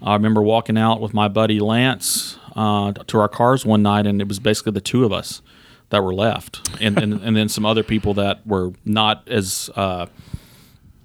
I 0.03 0.14
remember 0.14 0.43
walking 0.43 0.79
out 0.79 1.01
with 1.01 1.12
my 1.12 1.29
buddy 1.29 1.61
Lance 1.61 2.39
uh, 2.57 2.93
to 2.93 3.18
our 3.18 3.29
cars 3.29 3.66
one 3.66 3.83
night, 3.83 4.07
and 4.07 4.21
it 4.21 4.29
was 4.29 4.39
basically 4.39 4.73
the 4.73 4.81
two 4.81 5.05
of 5.05 5.12
us 5.12 5.43
that 5.91 6.03
were 6.03 6.14
left, 6.14 6.68
and 6.81 6.99
and, 6.99 7.14
and 7.23 7.37
then 7.37 7.49
some 7.49 7.66
other 7.66 7.83
people 7.83 8.14
that 8.14 8.47
were 8.47 8.73
not 8.85 9.29
as 9.29 9.71
uh, 9.77 10.07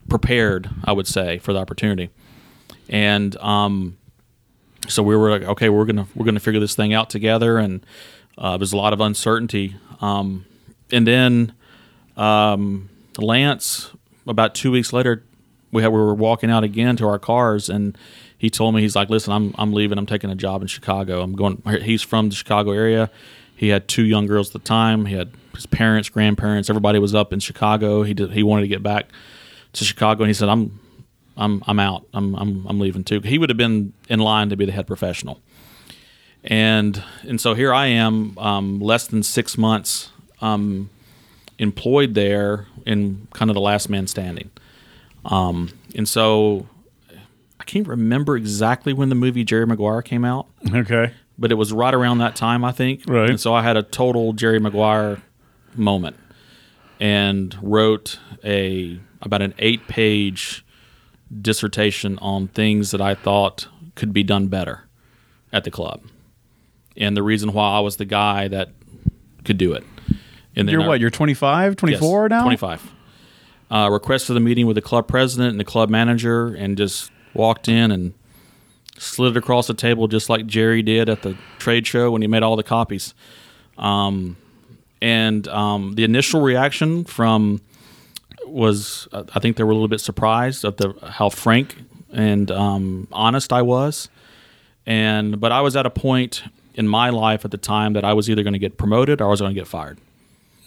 prepared, 0.10 0.70
I 0.84 0.92
would 0.92 1.08
say, 1.08 1.40
for 1.40 1.54
the 1.54 1.60
opportunity. 1.60 2.10
And 2.88 3.36
um, 3.38 3.98
so 4.88 5.02
we 5.02 5.16
were 5.16 5.32
like, 5.32 5.44
okay, 5.44 5.70
we're 5.70 5.86
gonna 5.86 6.08
we're 6.16 6.26
gonna 6.26 6.40
figure 6.40 6.60
this 6.60 6.76
thing 6.76 6.94
out 6.94 7.10
together, 7.10 7.58
and 7.58 7.86
uh, 8.38 8.58
there's 8.58 8.74
a 8.74 8.78
lot 8.78 8.94
of 8.94 9.02
uncertainty. 9.02 9.76
Um, 10.02 10.46
and 10.92 11.08
then 11.08 11.54
um, 12.18 12.90
Lance, 13.18 13.92
about 14.28 14.56
two 14.56 14.72
weeks 14.72 14.94
later, 14.94 15.24
we 15.72 15.82
had, 15.82 15.90
we 15.92 16.00
were 16.00 16.14
walking 16.14 16.50
out 16.50 16.64
again 16.64 16.96
to 16.98 17.08
our 17.08 17.20
cars, 17.20 17.70
and 17.70 17.98
he 18.38 18.50
told 18.50 18.76
me 18.76 18.82
he's 18.82 18.96
like, 18.96 19.10
listen, 19.10 19.34
I'm 19.34 19.54
I'm 19.58 19.74
leaving. 19.74 19.98
I'm 19.98 20.06
taking 20.06 20.30
a 20.30 20.36
job 20.36 20.62
in 20.62 20.68
Chicago. 20.68 21.22
I'm 21.22 21.34
going. 21.34 21.62
He's 21.82 22.02
from 22.02 22.30
the 22.30 22.36
Chicago 22.36 22.72
area. 22.72 23.10
He 23.56 23.70
had 23.70 23.88
two 23.88 24.04
young 24.04 24.26
girls 24.26 24.50
at 24.50 24.54
the 24.54 24.68
time. 24.68 25.06
He 25.06 25.16
had 25.16 25.32
his 25.56 25.66
parents, 25.66 26.10
grandparents, 26.10 26.70
everybody 26.70 27.00
was 27.00 27.16
up 27.16 27.32
in 27.32 27.40
Chicago. 27.40 28.04
He 28.04 28.14
did, 28.14 28.32
he 28.32 28.44
wanted 28.44 28.64
to 28.64 28.68
get 28.68 28.84
back 28.84 29.10
to 29.74 29.84
Chicago, 29.84 30.24
and 30.24 30.30
he 30.30 30.34
said, 30.34 30.50
"I'm 30.50 30.80
I'm 31.38 31.64
I'm 31.68 31.80
out. 31.80 32.06
I'm 32.14 32.36
I'm 32.36 32.66
I'm 32.68 32.80
leaving 32.80 33.04
too." 33.04 33.22
He 33.22 33.38
would 33.38 33.50
have 33.50 33.58
been 33.58 33.94
in 34.10 34.20
line 34.20 34.50
to 34.50 34.58
be 34.58 34.66
the 34.66 34.72
head 34.72 34.88
professional, 34.88 35.42
and 36.44 37.02
and 37.24 37.40
so 37.40 37.54
here 37.54 37.74
I 37.74 37.88
am, 37.88 38.38
um, 38.38 38.80
less 38.80 39.08
than 39.08 39.24
six 39.24 39.58
months 39.58 40.12
um, 40.46 40.90
employed 41.60 42.14
there, 42.14 42.68
in 42.86 43.28
kind 43.34 43.50
of 43.50 43.56
the 43.56 43.62
last 43.62 43.90
man 43.90 44.08
standing, 44.08 44.50
um, 45.26 45.70
and 45.96 46.08
so 46.08 46.68
I 47.60 47.64
can't 47.64 47.88
remember 47.88 48.36
exactly 48.38 48.94
when 48.94 49.10
the 49.10 49.16
movie 49.16 49.44
Jerry 49.44 49.66
Maguire 49.66 50.02
came 50.02 50.24
out 50.26 50.48
Okay. 50.74 51.14
but 51.38 51.52
it 51.52 51.56
was 51.56 51.72
right 51.74 51.94
around 51.94 52.20
that 52.20 52.36
time, 52.36 52.64
I 52.64 52.72
think. 52.72 53.04
Right. 53.08 53.30
And 53.30 53.40
so 53.40 53.54
I 53.54 53.64
had 53.64 53.76
a 53.78 53.82
total 53.84 54.34
Jerry 54.34 54.60
Maguire 54.60 55.22
moment 55.76 56.18
and 57.00 57.58
wrote 57.62 58.20
a 58.44 59.00
about 59.22 59.42
an 59.42 59.54
eight 59.58 59.88
page 59.88 60.64
dissertation 61.42 62.18
on 62.20 62.48
things 62.50 62.92
that 62.92 63.02
I 63.02 63.16
thought 63.16 63.68
could 63.96 64.14
be 64.14 64.24
done 64.24 64.48
better 64.48 64.84
at 65.52 65.64
the 65.64 65.72
club. 65.72 66.04
And 66.96 67.18
the 67.18 67.24
reason 67.24 67.52
why 67.52 67.72
I 67.72 67.80
was 67.80 67.98
the 67.98 68.06
guy 68.06 68.48
that 68.50 68.70
could 69.44 69.58
do 69.58 69.74
it. 69.74 69.84
And 70.56 70.70
You're 70.70 70.82
I- 70.82 70.88
what? 70.88 71.00
You're 71.00 71.10
25, 71.10 71.72
Yes, 71.74 71.78
24 71.78 72.30
now? 72.30 72.44
25. 72.44 72.92
Uh, 73.70 73.90
requested 73.92 74.38
a 74.38 74.40
meeting 74.40 74.68
with 74.68 74.76
the 74.76 74.82
club 74.82 75.08
president 75.08 75.52
and 75.52 75.60
the 75.60 75.66
club 75.66 75.90
manager 75.90 76.54
and 76.54 76.78
just 76.78 77.12
walked 77.34 77.68
in 77.68 77.92
and 77.92 78.14
slid 78.98 79.36
it 79.36 79.38
across 79.38 79.68
the 79.68 79.74
table 79.74 80.08
just 80.08 80.30
like 80.30 80.46
Jerry 80.46 80.82
did 80.82 81.10
at 81.10 81.24
the 81.24 81.36
trade 81.58 81.86
show 81.86 82.12
when 82.12 82.22
he 82.22 82.28
made 82.28 82.44
all 82.44 82.56
the 82.56 82.64
copies. 82.64 83.14
Um, 83.78 84.38
and 85.02 85.48
um, 85.48 85.96
the 85.96 86.04
initial 86.04 86.42
reaction 86.42 87.04
from 87.04 87.60
was 88.46 89.08
uh, 89.12 89.24
I 89.34 89.40
think 89.40 89.58
they 89.58 89.64
were 89.64 89.72
a 89.72 89.76
little 89.76 89.88
bit 89.88 90.00
surprised 90.00 90.64
at 90.64 90.78
the 90.78 90.94
how 91.04 91.30
frank 91.30 91.76
and 92.14 92.50
um, 92.52 93.08
honest 93.12 93.52
I 93.52 93.62
was. 93.64 94.10
And 94.86 95.40
but 95.42 95.52
I 95.52 95.62
was 95.62 95.76
at 95.76 95.86
a 95.86 95.90
point 95.90 96.44
in 96.76 96.88
my 96.88 97.10
life 97.10 97.44
at 97.44 97.52
the 97.52 97.58
time 97.58 97.94
that 97.94 98.06
I 98.06 98.14
was 98.14 98.30
either 98.30 98.44
going 98.44 98.54
to 98.54 98.60
get 98.60 98.78
promoted 98.78 99.20
or 99.22 99.26
I 99.26 99.30
was 99.30 99.42
going 99.42 99.54
to 99.54 99.60
get 99.60 99.68
fired 99.68 99.98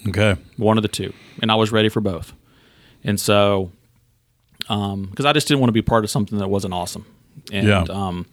Okay. 0.07 0.37
one 0.57 0.79
of 0.79 0.83
the 0.83 0.89
two, 0.89 1.13
and 1.43 1.51
I 1.51 1.57
was 1.57 1.73
ready 1.73 1.89
for 1.89 2.01
both. 2.01 2.33
And 3.05 3.19
so, 3.19 3.73
because 4.61 5.25
I 5.25 5.33
just 5.33 5.49
didn't 5.49 5.61
want 5.61 5.69
to 5.69 5.73
be 5.75 5.83
part 5.83 6.05
of 6.05 6.11
something 6.11 6.39
that 6.39 6.49
wasn't 6.49 6.75
awesome, 6.75 7.07
and 7.53 7.67
Yeah. 7.67 7.85
um, 7.89 8.27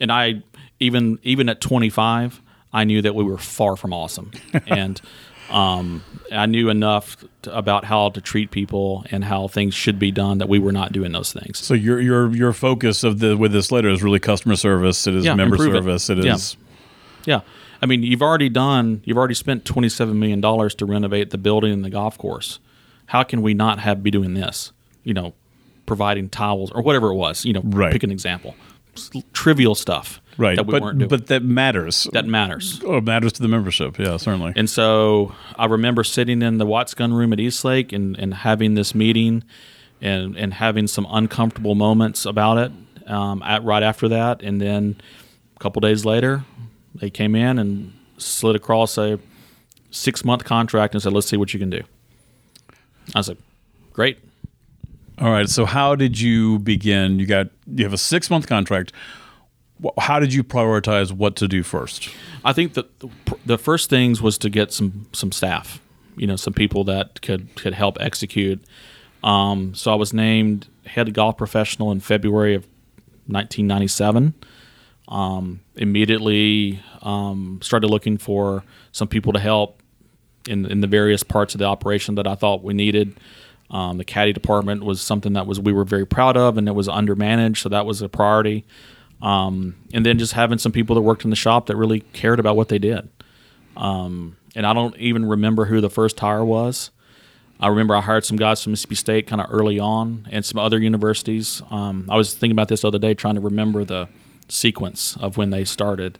and 0.00 0.12
I 0.12 0.42
even 0.80 1.18
even 1.22 1.48
at 1.48 1.60
25, 1.60 2.40
I 2.72 2.84
knew 2.84 3.02
that 3.02 3.14
we 3.14 3.24
were 3.24 3.38
far 3.38 3.76
from 3.76 3.92
awesome, 3.92 4.30
and 4.66 5.00
um, 5.50 6.02
I 6.30 6.46
knew 6.46 6.68
enough 6.68 7.16
to, 7.42 7.56
about 7.56 7.84
how 7.84 8.10
to 8.10 8.20
treat 8.20 8.50
people 8.50 9.04
and 9.10 9.24
how 9.24 9.48
things 9.48 9.72
should 9.74 9.98
be 9.98 10.10
done 10.10 10.38
that 10.38 10.48
we 10.48 10.58
were 10.58 10.72
not 10.72 10.92
doing 10.92 11.12
those 11.12 11.32
things. 11.32 11.58
So 11.58 11.74
your 11.74 12.00
your 12.00 12.34
your 12.34 12.52
focus 12.52 13.02
of 13.02 13.18
the 13.20 13.36
with 13.36 13.52
this 13.52 13.72
letter 13.72 13.88
is 13.88 14.02
really 14.02 14.20
customer 14.20 14.56
service. 14.56 15.06
It 15.06 15.14
is 15.14 15.24
Yeah, 15.24 15.34
member 15.34 15.54
improve 15.56 15.74
it. 15.74 15.78
service. 15.78 16.10
It 16.10 16.18
Yeah. 16.24 16.36
Yeah. 17.24 17.40
I 17.80 17.86
mean, 17.86 18.02
you've 18.02 18.22
already 18.22 18.48
done, 18.48 19.02
you've 19.04 19.16
already 19.18 19.34
spent 19.34 19.64
$27 19.64 20.14
million 20.14 20.40
to 20.42 20.86
renovate 20.86 21.30
the 21.30 21.38
building 21.38 21.72
and 21.72 21.84
the 21.84 21.90
golf 21.90 22.18
course. 22.18 22.58
How 23.06 23.22
can 23.22 23.40
we 23.42 23.54
not 23.54 23.78
have 23.78 24.02
be 24.02 24.10
doing 24.10 24.34
this? 24.34 24.72
You 25.04 25.14
know, 25.14 25.34
providing 25.86 26.28
towels 26.28 26.70
or 26.72 26.82
whatever 26.82 27.08
it 27.08 27.14
was, 27.14 27.44
you 27.44 27.52
know, 27.52 27.62
Right. 27.64 27.92
pick 27.92 28.02
an 28.02 28.10
example. 28.10 28.54
Trivial 29.32 29.76
stuff 29.76 30.20
right, 30.38 30.56
that 30.56 30.66
we 30.66 30.72
but 30.72 30.82
weren't 30.82 30.98
doing. 30.98 31.08
but 31.08 31.28
that 31.28 31.44
matters. 31.44 32.08
that 32.12 32.26
matters. 32.26 32.80
oh, 32.84 32.96
it 32.96 33.04
matters 33.04 33.32
to 33.34 33.42
the 33.42 33.48
membership. 33.48 33.96
Yeah, 33.96 34.16
certainly. 34.16 34.52
And 34.56 34.68
so 34.68 35.32
I 35.56 35.66
remember 35.66 36.02
sitting 36.02 36.42
in 36.42 36.58
the 36.58 36.66
Watts 36.66 36.94
gun 36.94 37.14
room 37.14 37.32
at 37.32 37.38
Eastlake 37.38 37.92
and, 37.92 38.18
and 38.18 38.34
having 38.34 38.74
this 38.74 38.96
meeting 38.96 39.44
and, 40.00 40.36
and 40.36 40.52
having 40.54 40.88
some 40.88 41.06
uncomfortable 41.10 41.76
moments 41.76 42.26
about 42.26 42.58
it 42.58 42.72
um, 43.08 43.40
at, 43.44 43.62
right 43.62 43.84
after 43.84 44.08
that. 44.08 44.42
And 44.42 44.60
then 44.60 44.96
a 45.54 45.58
couple 45.60 45.78
days 45.80 46.04
later, 46.04 46.44
they 47.00 47.10
came 47.10 47.34
in 47.34 47.58
and 47.58 47.92
slid 48.18 48.56
across 48.56 48.98
a 48.98 49.18
six 49.90 50.24
month 50.24 50.44
contract 50.44 50.94
and 50.94 51.02
said, 51.02 51.12
let's 51.12 51.26
see 51.26 51.36
what 51.36 51.52
you 51.54 51.60
can 51.60 51.70
do. 51.70 51.82
I 53.14 53.22
said, 53.22 53.38
great. 53.92 54.18
All 55.20 55.30
right. 55.30 55.48
So 55.48 55.64
how 55.64 55.94
did 55.94 56.20
you 56.20 56.58
begin? 56.60 57.18
You 57.18 57.26
got 57.26 57.48
you 57.66 57.84
have 57.84 57.92
a 57.92 57.98
six 57.98 58.30
month 58.30 58.46
contract. 58.46 58.92
How 59.98 60.18
did 60.18 60.32
you 60.32 60.42
prioritize 60.42 61.12
what 61.12 61.36
to 61.36 61.48
do 61.48 61.62
first? 61.62 62.10
I 62.44 62.52
think 62.52 62.74
that 62.74 62.88
the, 63.46 63.58
first 63.58 63.88
things 63.90 64.20
was 64.20 64.36
to 64.38 64.50
get 64.50 64.72
some 64.72 65.06
some 65.12 65.32
staff, 65.32 65.80
you 66.16 66.26
know, 66.26 66.36
some 66.36 66.52
people 66.52 66.84
that 66.84 67.22
could 67.22 67.54
could 67.56 67.74
help 67.74 67.96
execute. 68.00 68.62
Um, 69.24 69.74
so 69.74 69.92
I 69.92 69.96
was 69.96 70.12
named 70.12 70.68
head 70.86 71.12
golf 71.14 71.36
professional 71.36 71.90
in 71.90 72.00
February 72.00 72.54
of 72.54 72.64
1997. 73.26 74.34
Um, 75.08 75.60
immediately 75.76 76.82
um, 77.02 77.60
started 77.62 77.88
looking 77.88 78.18
for 78.18 78.64
some 78.92 79.08
people 79.08 79.32
to 79.32 79.38
help 79.38 79.82
in 80.48 80.66
in 80.66 80.80
the 80.80 80.86
various 80.86 81.22
parts 81.22 81.54
of 81.54 81.58
the 81.58 81.64
operation 81.64 82.14
that 82.16 82.26
I 82.26 82.34
thought 82.34 82.62
we 82.62 82.74
needed. 82.74 83.18
Um, 83.70 83.98
the 83.98 84.04
caddy 84.04 84.32
department 84.32 84.82
was 84.82 85.00
something 85.00 85.34
that 85.34 85.46
was 85.46 85.60
we 85.60 85.72
were 85.72 85.84
very 85.84 86.06
proud 86.06 86.36
of, 86.36 86.56
and 86.56 86.68
it 86.68 86.74
was 86.74 86.88
undermanaged, 86.88 87.58
so 87.58 87.68
that 87.68 87.84
was 87.84 88.00
a 88.00 88.08
priority. 88.08 88.64
Um, 89.20 89.74
and 89.92 90.06
then 90.06 90.18
just 90.18 90.32
having 90.32 90.58
some 90.58 90.72
people 90.72 90.94
that 90.94 91.02
worked 91.02 91.24
in 91.24 91.30
the 91.30 91.36
shop 91.36 91.66
that 91.66 91.76
really 91.76 92.00
cared 92.00 92.40
about 92.40 92.56
what 92.56 92.68
they 92.68 92.78
did. 92.78 93.08
Um, 93.76 94.36
and 94.54 94.64
I 94.66 94.72
don't 94.72 94.96
even 94.96 95.26
remember 95.26 95.66
who 95.66 95.80
the 95.80 95.90
first 95.90 96.18
hire 96.18 96.44
was. 96.44 96.90
I 97.60 97.68
remember 97.68 97.96
I 97.96 98.00
hired 98.00 98.24
some 98.24 98.36
guys 98.36 98.62
from 98.62 98.72
Mississippi 98.72 98.94
State 98.94 99.26
kind 99.26 99.40
of 99.40 99.48
early 99.50 99.78
on, 99.80 100.28
and 100.30 100.44
some 100.44 100.58
other 100.58 100.78
universities. 100.78 101.60
Um, 101.70 102.06
I 102.08 102.16
was 102.16 102.32
thinking 102.32 102.52
about 102.52 102.68
this 102.68 102.82
the 102.82 102.88
other 102.88 102.98
day, 102.98 103.14
trying 103.14 103.34
to 103.34 103.40
remember 103.40 103.84
the 103.84 104.08
sequence 104.48 105.16
of 105.16 105.36
when 105.36 105.50
they 105.50 105.64
started. 105.64 106.18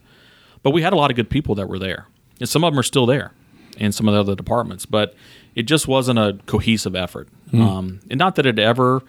But 0.63 0.71
we 0.71 0.83
had 0.83 0.93
a 0.93 0.97
lot 0.97 1.11
of 1.11 1.17
good 1.17 1.31
people 1.31 1.55
that 1.57 1.69
were 1.69 1.79
there, 1.79 2.07
and 2.41 2.49
some 2.49 2.65
of 2.65 2.73
them 2.73 2.79
are 2.79 2.85
still 2.85 3.07
there 3.07 3.33
in 3.77 3.93
some 3.93 4.09
of 4.09 4.15
the 4.15 4.21
other 4.21 4.35
departments. 4.35 4.87
But 4.87 5.15
it 5.55 5.63
just 5.65 5.89
wasn't 5.89 6.19
a 6.19 6.39
cohesive 6.47 6.95
effort, 6.95 7.29
um, 7.53 8.01
and 8.11 8.19
not 8.19 8.35
that 8.37 8.47
it 8.47 8.59
ever 8.59 9.03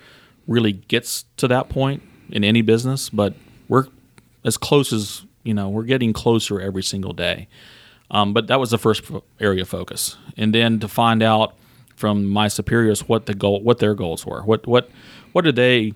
really 0.48 0.74
gets 0.74 1.26
to 1.38 1.48
that 1.48 1.70
point 1.70 2.02
in 2.30 2.44
any 2.44 2.62
business, 2.62 3.10
but 3.10 3.34
we're 3.68 3.86
as 4.44 4.58
close 4.58 4.94
as 4.94 5.26
you 5.44 5.54
know. 5.54 5.70
We're 5.70 5.84
getting 5.84 6.14
closer 6.14 6.60
every 6.60 6.84
single 6.84 7.14
day. 7.14 7.48
Um, 8.12 8.34
but 8.34 8.48
that 8.48 8.60
was 8.60 8.72
the 8.72 8.80
first 8.80 9.04
area 9.40 9.62
of 9.62 9.70
focus, 9.70 10.18
and 10.36 10.54
then 10.54 10.80
to 10.80 10.88
find 10.88 11.22
out 11.22 11.54
from 11.96 12.26
my 12.26 12.48
superiors 12.48 13.08
what 13.08 13.26
the 13.28 13.36
goal, 13.36 13.62
what 13.62 13.78
their 13.80 13.94
goals 13.94 14.26
were, 14.26 14.42
what 14.42 14.66
what 14.66 14.90
what 15.32 15.44
did 15.44 15.56
they 15.56 15.94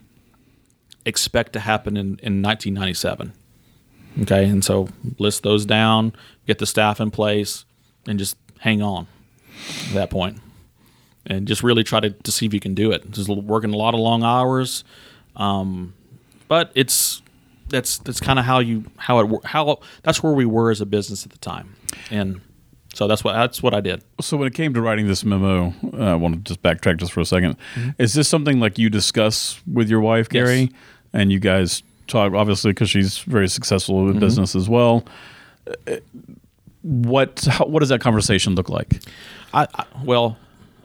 expect 1.05 1.53
to 1.53 1.59
happen 1.59 1.97
in, 1.97 2.05
in 2.21 2.41
1997. 2.41 3.33
Okay, 4.21 4.45
and 4.45 4.63
so 4.63 4.87
list 5.17 5.43
those 5.43 5.65
down, 5.65 6.13
get 6.45 6.59
the 6.59 6.65
staff 6.65 6.99
in 6.99 7.09
place, 7.11 7.65
and 8.07 8.19
just 8.19 8.37
hang 8.59 8.81
on 8.81 9.07
at 9.87 9.93
that 9.93 10.09
point, 10.09 10.39
and 11.25 11.47
just 11.47 11.63
really 11.63 11.83
try 11.83 11.99
to, 11.99 12.11
to 12.11 12.31
see 12.31 12.45
if 12.45 12.53
you 12.53 12.59
can 12.59 12.75
do 12.75 12.91
it. 12.91 13.09
Just 13.11 13.27
working 13.29 13.73
a 13.73 13.77
lot 13.77 13.93
of 13.93 13.99
long 13.99 14.23
hours, 14.23 14.83
um, 15.35 15.93
but 16.47 16.71
it's 16.75 17.21
that's 17.69 17.97
that's 17.99 18.19
kind 18.19 18.37
of 18.37 18.45
how 18.45 18.59
you 18.59 18.85
how 18.97 19.19
it 19.19 19.45
how 19.45 19.79
that's 20.03 20.21
where 20.21 20.33
we 20.33 20.45
were 20.45 20.69
as 20.69 20.79
a 20.79 20.85
business 20.85 21.25
at 21.25 21.31
the 21.31 21.39
time, 21.39 21.75
and 22.11 22.39
so 22.93 23.07
that's 23.07 23.23
what 23.23 23.33
that's 23.33 23.63
what 23.63 23.73
I 23.73 23.81
did. 23.81 24.03
So 24.21 24.37
when 24.37 24.47
it 24.47 24.53
came 24.53 24.73
to 24.75 24.81
writing 24.81 25.07
this 25.07 25.25
memo, 25.25 25.73
uh, 25.93 26.11
I 26.11 26.15
want 26.15 26.35
to 26.35 26.41
just 26.41 26.61
backtrack 26.61 26.97
just 26.97 27.11
for 27.11 27.21
a 27.21 27.23
2nd 27.23 27.57
Is 27.97 28.13
this 28.13 28.29
something 28.29 28.59
like 28.59 28.77
you 28.77 28.89
discuss 28.89 29.59
with 29.71 29.89
your 29.89 30.01
wife, 30.01 30.29
Mm-hmm. 30.29 30.35
Yes. 30.35 30.45
Carrie, 30.45 30.71
and 31.13 31.31
you 31.31 31.39
guys 31.39 31.81
talk 32.07 32.33
obviously 32.33 32.71
because 32.71 32.89
she's 32.89 33.19
very 33.19 33.47
successful 33.47 34.09
in 34.09 34.19
business 34.19 34.55
as 34.55 34.69
well. 34.69 35.05
What 36.81 37.45
how, 37.49 37.65
what 37.65 37.79
does 37.79 37.89
that 37.89 38.01
conversation 38.01 38.55
look 38.55 38.69
like? 38.69 39.01
I, 39.53 39.67
I 39.73 39.85
well, 40.03 40.37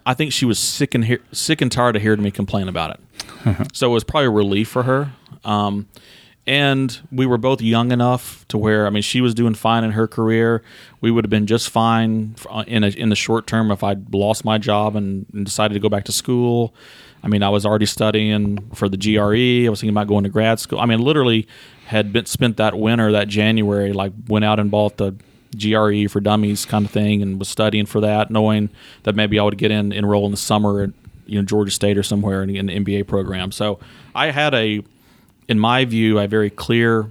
I 0.07 0.15
think 0.15 0.33
she 0.33 0.45
was 0.45 0.59
sick 0.59 0.95
and 0.95 1.05
hear, 1.05 1.21
sick 1.33 1.61
and 1.61 1.71
tired 1.71 1.97
of 1.97 2.03
hearing 2.03 2.23
me 2.23 2.31
complain 2.31 2.69
about 2.69 2.99
it. 2.99 3.67
so 3.75 3.91
it 3.91 3.93
was 3.93 4.05
probably 4.05 4.27
a 4.27 4.31
relief 4.31 4.69
for 4.69 4.85
her. 4.85 5.13
Um, 5.45 5.89
and 6.47 6.99
we 7.13 7.27
were 7.27 7.37
both 7.37 7.61
young 7.61 7.93
enough 7.93 8.49
to 8.49 8.57
where 8.57 8.87
I 8.87 8.91
mean, 8.91 9.03
she 9.03 9.21
was 9.21 9.35
doing 9.35 9.53
fine 9.55 9.85
in 9.85 9.91
her 9.91 10.09
career. 10.09 10.63
We 11.03 11.11
would 11.11 11.25
have 11.25 11.31
been 11.31 11.47
just 11.47 11.69
fine 11.69 12.37
uh, 12.49 12.65
in 12.67 12.85
a, 12.85 12.89
in 12.89 13.11
the 13.11 13.17
short 13.17 13.47
term 13.47 13.71
if 13.71 13.85
I'd 13.85 14.15
lost 14.15 14.47
my 14.47 14.57
job 14.57 14.97
and, 14.97 15.27
and 15.35 15.45
decided 15.45 15.75
to 15.75 15.81
go 15.81 15.91
back 15.91 16.05
to 16.05 16.13
school. 16.13 16.75
I 17.23 17.29
mean, 17.29 17.43
I 17.43 17.49
was 17.49 17.67
already 17.67 17.87
studying 17.87 18.71
for 18.75 18.89
the 18.89 18.97
GRE. 18.97 19.67
I 19.67 19.69
was 19.69 19.81
thinking 19.81 19.95
about 19.95 20.07
going 20.07 20.25
to 20.25 20.31
grad 20.31 20.61
school. 20.61 20.81
I 20.81 20.87
mean, 20.87 21.01
literally 21.01 21.49
had 21.87 22.13
been 22.13 22.27
spent 22.27 22.57
that 22.59 22.79
winter, 22.79 23.13
that 23.13 23.29
January, 23.29 23.93
like 23.93 24.13
went 24.29 24.45
out 24.45 24.61
and 24.61 24.71
bought 24.71 24.99
the 24.99 25.17
GRE 25.57 26.09
for 26.09 26.21
dummies 26.21 26.65
kind 26.65 26.85
of 26.85 26.91
thing, 26.91 27.23
and 27.23 27.39
was 27.39 27.49
studying 27.49 27.87
for 27.87 28.01
that, 28.01 28.31
knowing 28.31 28.71
that 29.03 29.15
maybe 29.15 29.39
I 29.39 29.43
would 29.43 29.59
get 29.59 29.71
in 29.71 29.93
enroll 29.93 30.27
in 30.27 30.31
the 30.31 30.37
summer 30.37 30.83
at 30.83 30.91
you 31.27 31.39
know 31.39 31.45
Georgia 31.45 31.71
State 31.71 31.99
or 31.99 32.03
somewhere 32.03 32.43
in, 32.43 32.55
in 32.55 32.67
the 32.67 32.79
MBA 32.79 33.07
program. 33.07 33.53
So 33.53 33.79
I 34.15 34.31
had 34.31 34.55
a, 34.55 34.83
in 35.49 35.59
my 35.59 35.85
view, 35.85 36.19
a 36.19 36.27
very 36.29 36.51
clear. 36.51 37.09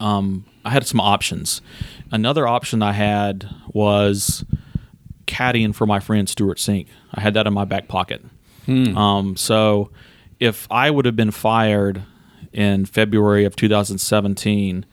Um, 0.00 0.44
I 0.64 0.70
had 0.70 0.86
some 0.86 1.00
options. 1.00 1.60
Another 2.10 2.46
option 2.46 2.82
I 2.82 2.92
had 2.92 3.48
was 3.68 4.44
caddying 5.26 5.74
for 5.74 5.86
my 5.86 6.00
friend 6.00 6.28
Stewart 6.28 6.58
Cink. 6.58 6.86
I 7.12 7.20
had 7.20 7.34
that 7.34 7.46
in 7.46 7.52
my 7.52 7.64
back 7.64 7.88
pocket. 7.88 8.24
Um, 8.96 9.36
so 9.36 9.90
if 10.40 10.66
I 10.70 10.90
would 10.90 11.04
have 11.04 11.16
been 11.16 11.30
fired 11.30 12.02
in 12.52 12.86
February 12.86 13.44
of 13.44 13.56
2017, 13.56 14.86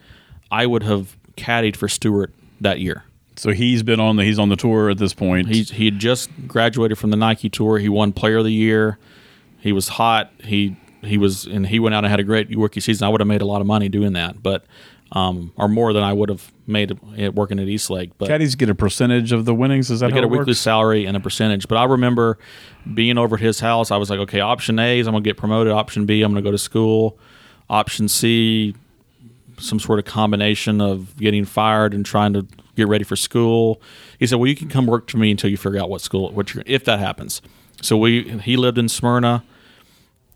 I 0.51 0.65
would 0.65 0.83
have 0.83 1.15
caddied 1.37 1.75
for 1.75 1.87
Stewart 1.87 2.33
that 2.59 2.79
year. 2.79 3.03
So 3.35 3.51
he's 3.51 3.81
been 3.81 3.99
on 3.99 4.17
the 4.17 4.23
he's 4.23 4.37
on 4.37 4.49
the 4.49 4.55
tour 4.55 4.89
at 4.89 4.97
this 4.97 5.13
point. 5.13 5.47
He's, 5.47 5.71
he 5.71 5.85
had 5.85 5.99
just 5.99 6.29
graduated 6.47 6.97
from 6.97 7.09
the 7.09 7.17
Nike 7.17 7.49
Tour. 7.49 7.79
He 7.79 7.89
won 7.89 8.13
Player 8.13 8.37
of 8.37 8.45
the 8.45 8.51
Year. 8.51 8.99
He 9.59 9.71
was 9.71 9.87
hot. 9.87 10.31
He 10.43 10.75
he 11.01 11.17
was 11.17 11.45
and 11.45 11.65
he 11.65 11.79
went 11.79 11.95
out 11.95 12.03
and 12.03 12.11
had 12.11 12.19
a 12.19 12.23
great 12.23 12.55
rookie 12.55 12.81
season. 12.81 13.05
I 13.05 13.09
would 13.09 13.21
have 13.21 13.27
made 13.27 13.41
a 13.41 13.45
lot 13.45 13.61
of 13.61 13.67
money 13.67 13.89
doing 13.89 14.13
that, 14.13 14.43
but 14.43 14.65
um, 15.11 15.51
or 15.57 15.67
more 15.67 15.93
than 15.93 16.03
I 16.03 16.13
would 16.13 16.29
have 16.29 16.51
made 16.65 16.97
it 17.17 17.35
working 17.35 17.59
at 17.59 17.67
East 17.67 17.89
Lake. 17.89 18.11
But 18.17 18.29
caddies 18.29 18.55
get 18.55 18.69
a 18.69 18.75
percentage 18.75 19.31
of 19.31 19.45
the 19.45 19.53
winnings. 19.53 19.91
Is 19.91 19.99
that 19.99 20.11
how 20.11 20.15
get 20.15 20.23
a 20.23 20.27
it 20.27 20.29
weekly 20.29 20.53
salary 20.53 21.05
and 21.05 21.17
a 21.17 21.19
percentage. 21.19 21.67
But 21.67 21.77
I 21.77 21.83
remember 21.83 22.37
being 22.93 23.17
over 23.17 23.35
at 23.35 23.41
his 23.41 23.59
house. 23.59 23.91
I 23.91 23.97
was 23.97 24.09
like, 24.09 24.19
okay, 24.19 24.39
option 24.39 24.79
A 24.79 24.99
is 24.99 25.07
I'm 25.07 25.13
gonna 25.13 25.23
get 25.23 25.37
promoted. 25.37 25.73
Option 25.73 26.05
B, 26.05 26.21
I'm 26.21 26.31
gonna 26.31 26.41
go 26.41 26.51
to 26.51 26.57
school. 26.57 27.17
Option 27.69 28.07
C, 28.07 28.75
some 29.59 29.79
sort 29.79 29.99
of 29.99 30.05
combination 30.05 30.81
of 30.81 31.15
getting 31.17 31.45
fired 31.45 31.93
and 31.93 32.05
trying 32.05 32.33
to 32.33 32.45
get 32.75 32.87
ready 32.87 33.03
for 33.03 33.15
school. 33.15 33.81
He 34.17 34.27
said, 34.27 34.39
well, 34.39 34.47
you 34.47 34.55
can 34.55 34.69
come 34.69 34.87
work 34.87 35.09
for 35.09 35.17
me 35.17 35.31
until 35.31 35.49
you 35.49 35.57
figure 35.57 35.79
out 35.79 35.89
what 35.89 36.01
school, 36.01 36.31
what 36.31 36.53
you're, 36.53 36.63
if 36.65 36.85
that 36.85 36.99
happens. 36.99 37.41
So 37.81 37.97
we, 37.97 38.39
he 38.39 38.57
lived 38.57 38.77
in 38.77 38.87
Smyrna, 38.89 39.43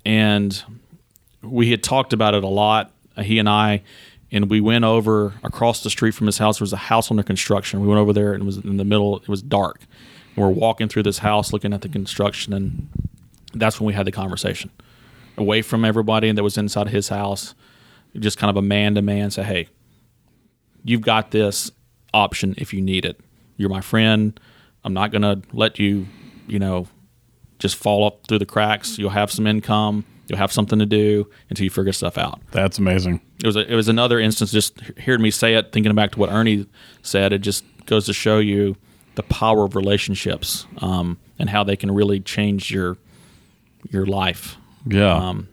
and 0.06 0.64
we 1.42 1.72
had 1.72 1.84
talked 1.84 2.14
about 2.14 2.34
it 2.34 2.44
a 2.44 2.48
lot. 2.48 2.92
He 3.22 3.40
and 3.40 3.48
I, 3.48 3.84
and 4.32 4.50
we 4.50 4.62
went 4.62 4.86
over 4.86 5.34
across 5.44 5.84
the 5.84 5.90
street 5.90 6.12
from 6.12 6.28
his 6.28 6.38
house. 6.38 6.60
There 6.60 6.64
was 6.64 6.74
a 6.74 6.78
house 6.78 7.12
under 7.12 7.24
construction. 7.24 7.82
We 7.82 7.88
went 7.88 8.00
over 8.00 8.14
there, 8.14 8.34
and 8.34 8.44
it 8.44 8.46
was 8.46 8.58
in 8.58 8.78
the 8.78 8.86
middle. 8.86 9.18
It 9.18 9.30
was 9.30 9.42
dark. 9.42 9.82
And 10.36 10.46
we're 10.46 10.52
walking 10.52 10.88
through 10.88 11.04
this 11.04 11.20
house, 11.20 11.54
looking 11.54 11.74
at 11.74 11.82
the 11.82 11.90
construction, 11.90 12.54
and 12.54 12.90
that's 13.54 13.80
when 13.80 13.88
we 13.88 13.94
had 13.94 14.06
the 14.06 14.12
conversation, 14.12 14.72
away 15.38 15.62
from 15.62 15.86
everybody 15.86 16.32
that 16.32 16.44
was 16.44 16.58
inside 16.58 16.90
his 16.90 17.10
house. 17.10 17.56
Just 18.18 18.38
kind 18.38 18.50
of 18.50 18.58
a 18.58 18.62
man 18.62 18.96
to 18.96 19.02
man, 19.02 19.30
say, 19.32 19.44
"Hey, 19.44 19.68
you've 20.84 21.02
got 21.02 21.32
this 21.32 21.72
option 22.14 22.56
if 22.58 22.74
you 22.74 22.82
need 22.82 23.04
it. 23.06 23.20
You're 23.58 23.70
my 23.70 23.82
friend. 23.82 24.40
I'm 24.84 24.94
not 24.94 25.12
going 25.12 25.24
to 25.24 25.42
let 25.52 25.80
you, 25.80 26.08
you 26.48 26.60
know, 26.60 26.88
just 27.60 27.76
fall 27.76 28.06
up 28.06 28.28
through 28.28 28.40
the 28.40 28.46
cracks. 28.46 28.98
You'll 28.98 29.10
have 29.10 29.32
some 29.32 29.48
income. 29.48 30.06
You'll 30.28 30.38
have 30.40 30.52
something 30.52 30.80
to 30.80 30.86
do 30.86 31.30
until 31.50 31.64
you 31.64 31.70
figure 31.70 31.94
stuff 31.94 32.18
out. 32.18 32.42
That's 32.52 32.78
amazing. 32.80 33.22
It 33.44 33.48
was 33.48 33.56
a, 33.56 33.72
it 33.72 33.76
was 33.76 33.88
another 33.88 34.20
instance. 34.20 34.52
Just 34.52 34.80
hearing 34.98 35.22
me 35.22 35.32
say 35.32 35.56
it, 35.56 35.72
thinking 35.72 35.94
back 35.94 36.12
to 36.12 36.20
what 36.20 36.30
Ernie 36.32 36.66
said, 37.04 37.32
it 37.32 37.40
just 37.40 37.64
goes 37.86 38.06
to 38.08 38.14
show 38.14 38.40
you 38.40 38.76
the 39.16 39.24
power 39.24 39.64
of 39.66 39.76
relationships 39.76 40.66
um, 40.80 41.20
and 41.40 41.50
how 41.50 41.64
they 41.64 41.76
can 41.76 41.92
really 41.92 42.20
change 42.20 42.72
your 42.72 42.98
your 43.92 44.06
life. 44.06 44.58
Yeah. 44.88 45.16
Um, 45.16 45.48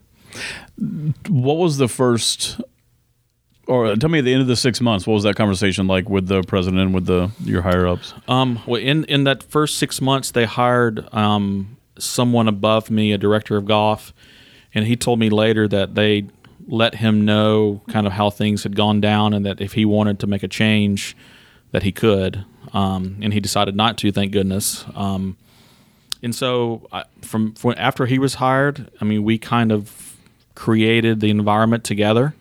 what 1.29 1.59
was 1.59 1.77
the 1.77 1.89
first 1.89 2.61
or 3.67 3.95
tell 3.97 4.09
me 4.11 4.19
at 4.21 4.25
the 4.25 4.33
end 4.33 4.43
of 4.43 4.49
the 4.49 4.57
six 4.57 4.81
months 4.81 5.07
what 5.07 5.15
was 5.15 5.23
that 5.23 5.37
conversation 5.37 5.87
like 5.87 6.09
with 6.09 6.27
the 6.27 6.43
president 6.43 6.93
with 6.93 7.07
the 7.07 7.31
your 7.45 7.63
higher 7.63 7.87
ups 7.87 8.15
Um, 8.29 8.59
well, 8.67 8.81
in 8.81 9.05
in 9.05 9.25
that 9.25 9.43
first 9.43 9.79
six 9.79 10.01
months, 10.01 10.31
they 10.31 10.45
hired 10.47 11.07
um, 11.15 11.77
someone 11.99 12.49
above 12.49 12.91
me, 12.91 13.13
a 13.13 13.19
director 13.19 13.57
of 13.57 13.67
golf, 13.67 14.13
and 14.75 14.87
he 14.87 14.97
told 14.97 15.19
me 15.19 15.31
later 15.31 15.69
that 15.69 15.95
they 15.95 16.27
let 16.69 16.97
him 16.97 17.25
know 17.25 17.83
kind 17.89 18.07
of 18.07 18.13
how 18.13 18.31
things 18.31 18.63
had 18.63 18.77
gone 18.77 19.01
down, 19.01 19.35
and 19.35 19.45
that 19.45 19.61
if 19.61 19.73
he 19.73 19.85
wanted 19.85 20.19
to 20.21 20.27
make 20.27 20.43
a 20.43 20.49
change, 20.49 21.17
that 21.71 21.83
he 21.83 21.93
could. 21.93 22.45
Um, 22.73 23.19
and 23.21 23.33
he 23.33 23.41
decided 23.41 23.75
not 23.77 23.99
to. 23.99 24.13
Thank 24.13 24.33
goodness. 24.33 24.85
Um, 24.95 25.37
and 26.23 26.35
so, 26.35 26.87
I, 26.93 27.05
from, 27.21 27.55
from 27.55 27.75
after 27.77 28.07
he 28.07 28.19
was 28.19 28.35
hired, 28.35 28.91
I 29.01 29.05
mean, 29.05 29.25
we 29.25 29.39
kind 29.39 29.73
of 29.73 30.17
created 30.55 31.21
the 31.21 31.31
environment 31.31 31.83
together 31.83 32.35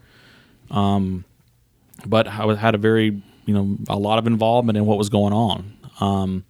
but 2.05 2.27
I 2.27 2.55
had 2.55 2.75
a 2.75 2.77
very, 2.77 3.21
you 3.45 3.53
know, 3.53 3.77
a 3.89 3.97
lot 3.97 4.17
of 4.19 4.27
involvement 4.27 4.77
in 4.77 4.85
what 4.85 4.97
was 4.97 5.09
going 5.09 5.33
on. 5.33 5.77
Um, 5.99 6.45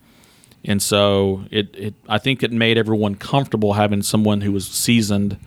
and 0.63 0.81
so 0.81 1.45
it, 1.49 1.73
it, 1.75 1.93
I 2.07 2.17
think 2.17 2.43
it 2.43 2.51
made 2.51 2.77
everyone 2.77 3.15
comfortable 3.15 3.73
having 3.73 4.03
someone 4.03 4.41
who 4.41 4.51
was 4.51 4.67
seasoned, 4.67 5.37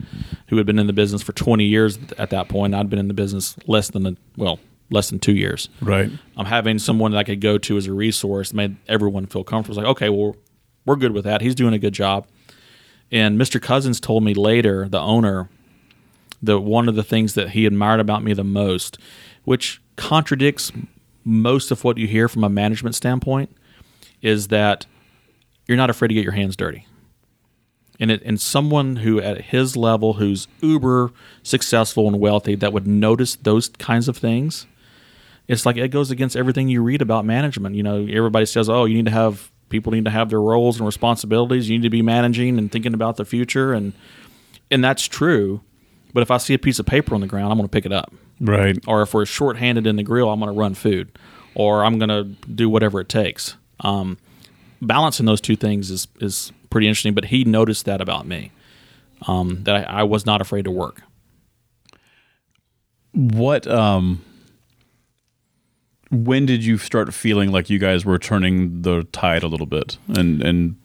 who 0.47 0.57
had 0.57 0.65
been 0.65 0.79
in 0.79 0.87
the 0.87 0.93
business 0.93 1.21
for 1.21 1.31
20 1.31 1.63
years 1.63 1.97
at 2.17 2.31
that 2.31 2.49
point. 2.49 2.75
I'd 2.75 2.89
been 2.89 2.99
in 2.99 3.07
the 3.07 3.13
business 3.13 3.55
less 3.65 3.89
than 3.89 4.05
a, 4.05 4.15
well, 4.35 4.59
less 4.89 5.09
than 5.09 5.19
two 5.19 5.33
years. 5.33 5.69
right 5.81 6.11
I'm 6.37 6.45
having 6.45 6.79
someone 6.79 7.11
that 7.11 7.17
I 7.17 7.23
could 7.23 7.41
go 7.41 7.57
to 7.57 7.77
as 7.77 7.87
a 7.87 7.93
resource 7.93 8.53
made 8.53 8.75
everyone 8.87 9.25
feel 9.25 9.43
comfortable. 9.43 9.79
It's 9.79 9.85
like, 9.85 9.91
okay, 9.95 10.09
well, 10.09 10.35
we're 10.85 10.97
good 10.97 11.13
with 11.13 11.23
that. 11.23 11.41
He's 11.41 11.55
doing 11.55 11.73
a 11.73 11.79
good 11.79 11.93
job. 11.93 12.27
And 13.11 13.39
Mr. 13.39 13.61
Cousins 13.61 13.99
told 13.99 14.23
me 14.23 14.33
later, 14.33 14.89
the 14.89 14.99
owner, 14.99 15.49
that 16.43 16.59
one 16.59 16.87
of 16.89 16.95
the 16.95 17.03
things 17.03 17.33
that 17.35 17.51
he 17.51 17.65
admired 17.65 17.99
about 17.99 18.23
me 18.23 18.33
the 18.33 18.43
most, 18.43 18.97
which 19.45 19.81
contradicts 19.95 20.71
most 21.23 21.71
of 21.71 21.83
what 21.83 21.97
you 21.97 22.07
hear 22.07 22.27
from 22.27 22.43
a 22.43 22.49
management 22.49 22.93
standpoint, 22.93 23.55
is 24.21 24.49
that 24.49 24.85
you're 25.67 25.77
not 25.77 25.89
afraid 25.89 26.09
to 26.09 26.13
get 26.13 26.23
your 26.23 26.33
hands 26.33 26.55
dirty. 26.55 26.87
And 27.99 28.11
it, 28.11 28.21
and 28.23 28.39
someone 28.39 28.97
who 28.97 29.19
at 29.21 29.39
his 29.41 29.77
level, 29.77 30.13
who's 30.13 30.47
uber 30.61 31.11
successful 31.43 32.07
and 32.07 32.19
wealthy, 32.19 32.55
that 32.55 32.73
would 32.73 32.85
notice 32.85 33.35
those 33.35 33.69
kinds 33.69 34.07
of 34.07 34.17
things, 34.17 34.65
it's 35.47 35.65
like 35.65 35.77
it 35.77 35.89
goes 35.89 36.11
against 36.11 36.35
everything 36.35 36.67
you 36.67 36.81
read 36.81 37.01
about 37.01 37.25
management. 37.25 37.75
You 37.75 37.83
know, 37.83 38.05
everybody 38.05 38.45
says, 38.45 38.67
"Oh, 38.67 38.85
you 38.85 38.95
need 38.95 39.05
to 39.05 39.11
have 39.11 39.51
people 39.69 39.93
need 39.93 40.05
to 40.05 40.11
have 40.11 40.29
their 40.29 40.41
roles 40.41 40.77
and 40.77 40.85
responsibilities. 40.85 41.69
You 41.69 41.77
need 41.77 41.83
to 41.83 41.89
be 41.89 42.01
managing 42.01 42.57
and 42.57 42.71
thinking 42.71 42.93
about 42.93 43.15
the 43.17 43.25
future." 43.25 43.73
And 43.73 43.93
and 44.69 44.83
that's 44.83 45.07
true. 45.07 45.61
But 46.13 46.21
if 46.21 46.31
I 46.31 46.37
see 46.37 46.53
a 46.53 46.59
piece 46.59 46.79
of 46.79 46.85
paper 46.85 47.13
on 47.13 47.21
the 47.21 47.27
ground, 47.27 47.51
I'm 47.51 47.57
going 47.57 47.67
to 47.67 47.71
pick 47.71 47.85
it 47.85 47.91
up. 47.91 48.13
right 48.39 48.77
Or 48.87 49.01
if 49.01 49.13
we're 49.13 49.25
shorthanded 49.25 49.85
in 49.85 49.97
the 49.97 50.03
grill, 50.03 50.29
I'm 50.29 50.39
going 50.39 50.53
to 50.53 50.57
run 50.57 50.73
food, 50.73 51.17
or 51.53 51.83
I'm 51.83 51.99
going 51.99 52.09
to 52.09 52.23
do 52.49 52.69
whatever 52.69 52.99
it 53.01 53.09
takes. 53.09 53.55
Um, 53.81 54.17
balancing 54.85 55.25
those 55.25 55.41
two 55.41 55.55
things 55.55 55.89
is 55.91 56.07
is 56.19 56.51
pretty 56.69 56.87
interesting. 56.87 57.13
But 57.13 57.25
he 57.25 57.43
noticed 57.43 57.85
that 57.85 58.01
about 58.01 58.27
me, 58.27 58.51
um, 59.27 59.63
that 59.63 59.89
I, 59.89 59.99
I 59.99 60.03
was 60.03 60.25
not 60.25 60.41
afraid 60.41 60.65
to 60.65 60.71
work. 60.71 61.01
what 63.13 63.65
um 63.67 64.21
when 66.11 66.45
did 66.45 66.63
you 66.63 66.77
start 66.77 67.13
feeling 67.13 67.51
like 67.51 67.69
you 67.69 67.79
guys 67.79 68.05
were 68.05 68.19
turning 68.19 68.81
the 68.83 69.03
tide 69.11 69.43
a 69.43 69.47
little 69.47 69.65
bit 69.65 69.97
and 70.09 70.41
and 70.43 70.75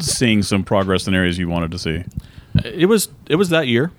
seeing 0.00 0.42
some 0.42 0.64
progress 0.64 1.06
in 1.06 1.14
areas 1.14 1.38
you 1.38 1.48
wanted 1.48 1.70
to 1.70 1.78
see 1.78 2.02
It 2.64 2.86
was 2.86 3.08
it 3.28 3.36
was 3.36 3.48
that 3.50 3.66
year. 3.68 3.90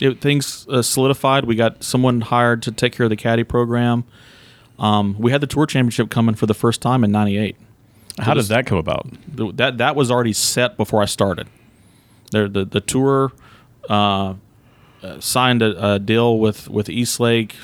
It, 0.00 0.20
things 0.20 0.66
uh, 0.68 0.82
solidified. 0.82 1.44
We 1.44 1.54
got 1.56 1.82
someone 1.84 2.22
hired 2.22 2.62
to 2.62 2.72
take 2.72 2.92
care 2.94 3.04
of 3.04 3.10
the 3.10 3.16
caddy 3.16 3.44
program. 3.44 4.04
Um, 4.78 5.14
we 5.18 5.30
had 5.30 5.40
the 5.42 5.46
tour 5.46 5.66
championship 5.66 6.08
coming 6.10 6.34
for 6.34 6.46
the 6.46 6.54
first 6.54 6.80
time 6.80 7.04
in 7.04 7.12
'98. 7.12 7.56
How 8.20 8.34
did 8.34 8.44
that 8.46 8.66
come 8.66 8.78
about 8.78 9.06
That 9.56 9.78
that 9.78 9.96
was 9.96 10.10
already 10.10 10.32
set 10.32 10.76
before 10.76 11.02
I 11.02 11.06
started. 11.06 11.48
There, 12.32 12.48
the 12.48 12.64
the 12.64 12.80
tour 12.80 13.32
uh, 13.88 14.34
uh, 15.02 15.20
signed 15.20 15.62
a, 15.62 15.94
a 15.94 15.98
deal 15.98 16.38
with 16.38 16.68
with 16.68 16.88
East 16.88 17.20
Lake 17.20 17.56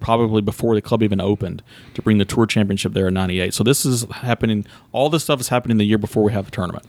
probably 0.00 0.42
before 0.42 0.74
the 0.74 0.82
club 0.82 1.02
even 1.02 1.20
opened 1.20 1.62
to 1.94 2.02
bring 2.02 2.18
the 2.18 2.24
tour 2.24 2.46
championship 2.46 2.92
there 2.92 3.08
in 3.08 3.14
'98. 3.14 3.54
So 3.54 3.64
this 3.64 3.84
is 3.84 4.04
happening. 4.10 4.66
All 4.92 5.08
this 5.08 5.24
stuff 5.24 5.40
is 5.40 5.48
happening 5.48 5.78
the 5.78 5.84
year 5.84 5.98
before 5.98 6.22
we 6.22 6.32
have 6.32 6.44
the 6.44 6.50
tournament. 6.50 6.84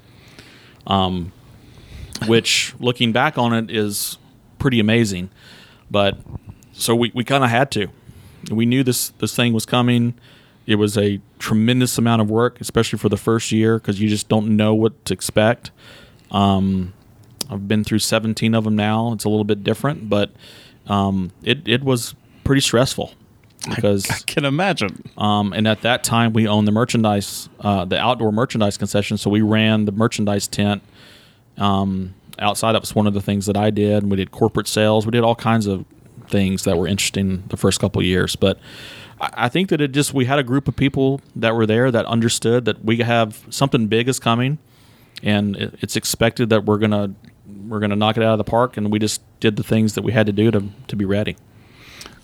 Um, 0.85 1.31
which 2.27 2.73
looking 2.79 3.11
back 3.11 3.37
on 3.37 3.53
it 3.53 3.71
is 3.71 4.17
pretty 4.59 4.79
amazing. 4.79 5.29
But 5.89 6.17
so 6.73 6.95
we, 6.95 7.11
we 7.13 7.23
kind 7.23 7.43
of 7.43 7.49
had 7.49 7.71
to. 7.71 7.87
We 8.51 8.65
knew 8.65 8.83
this 8.83 9.09
this 9.19 9.35
thing 9.35 9.53
was 9.53 9.65
coming. 9.65 10.15
It 10.65 10.75
was 10.75 10.97
a 10.97 11.19
tremendous 11.39 11.97
amount 11.97 12.21
of 12.21 12.29
work, 12.29 12.61
especially 12.61 12.99
for 12.99 13.09
the 13.09 13.17
first 13.17 13.51
year, 13.51 13.77
because 13.79 13.99
you 13.99 14.09
just 14.09 14.29
don't 14.29 14.55
know 14.55 14.73
what 14.73 15.05
to 15.05 15.13
expect. 15.13 15.71
Um, 16.31 16.93
I've 17.49 17.67
been 17.67 17.83
through 17.83 17.99
17 17.99 18.55
of 18.55 18.63
them 18.63 18.75
now. 18.75 19.11
It's 19.13 19.25
a 19.25 19.29
little 19.29 19.43
bit 19.43 19.63
different, 19.63 20.09
but 20.09 20.31
um, 20.87 21.31
it 21.43 21.67
it 21.67 21.83
was 21.83 22.15
pretty 22.43 22.61
stressful 22.61 23.13
because 23.69 24.09
I 24.09 24.17
can 24.25 24.45
imagine. 24.45 25.03
um, 25.17 25.53
and 25.53 25.67
at 25.67 25.81
that 25.81 26.03
time, 26.03 26.33
we 26.33 26.47
owned 26.47 26.67
the 26.67 26.71
merchandise, 26.71 27.49
uh, 27.59 27.85
the 27.85 27.99
outdoor 27.99 28.31
merchandise 28.31 28.77
concession. 28.77 29.17
So 29.17 29.29
we 29.29 29.41
ran 29.41 29.85
the 29.85 29.91
merchandise 29.91 30.47
tent 30.47 30.81
um, 31.57 32.13
outside. 32.39 32.73
That 32.73 32.81
was 32.81 32.95
one 32.95 33.07
of 33.07 33.13
the 33.13 33.21
things 33.21 33.45
that 33.45 33.57
I 33.57 33.69
did. 33.69 34.09
We 34.09 34.17
did 34.17 34.31
corporate 34.31 34.67
sales. 34.67 35.05
We 35.05 35.11
did 35.11 35.23
all 35.23 35.35
kinds 35.35 35.67
of 35.67 35.85
things 36.27 36.63
that 36.63 36.77
were 36.77 36.87
interesting 36.87 37.43
the 37.47 37.57
first 37.57 37.79
couple 37.79 37.99
of 37.99 38.05
years. 38.05 38.35
But 38.35 38.59
I, 39.33 39.49
think 39.49 39.69
that 39.69 39.81
it 39.81 39.91
just 39.91 40.13
we 40.13 40.25
had 40.25 40.39
a 40.39 40.43
group 40.43 40.67
of 40.67 40.75
people 40.75 41.21
that 41.35 41.55
were 41.55 41.65
there 41.65 41.91
that 41.91 42.05
understood 42.05 42.65
that 42.65 42.83
we 42.83 42.97
have 42.97 43.45
something 43.49 43.87
big 43.87 44.07
is 44.07 44.19
coming, 44.19 44.57
and 45.21 45.55
it, 45.55 45.75
it's 45.81 45.95
expected 45.95 46.49
that 46.49 46.65
we're 46.65 46.77
gonna 46.77 47.13
we're 47.67 47.79
gonna 47.79 47.95
knock 47.95 48.17
it 48.17 48.23
out 48.23 48.33
of 48.33 48.37
the 48.37 48.43
park. 48.43 48.77
And 48.77 48.91
we 48.91 48.99
just 48.99 49.21
did 49.39 49.55
the 49.55 49.63
things 49.63 49.95
that 49.95 50.03
we 50.03 50.11
had 50.11 50.25
to 50.25 50.31
do 50.33 50.51
to 50.51 50.69
to 50.87 50.95
be 50.95 51.05
ready. 51.05 51.37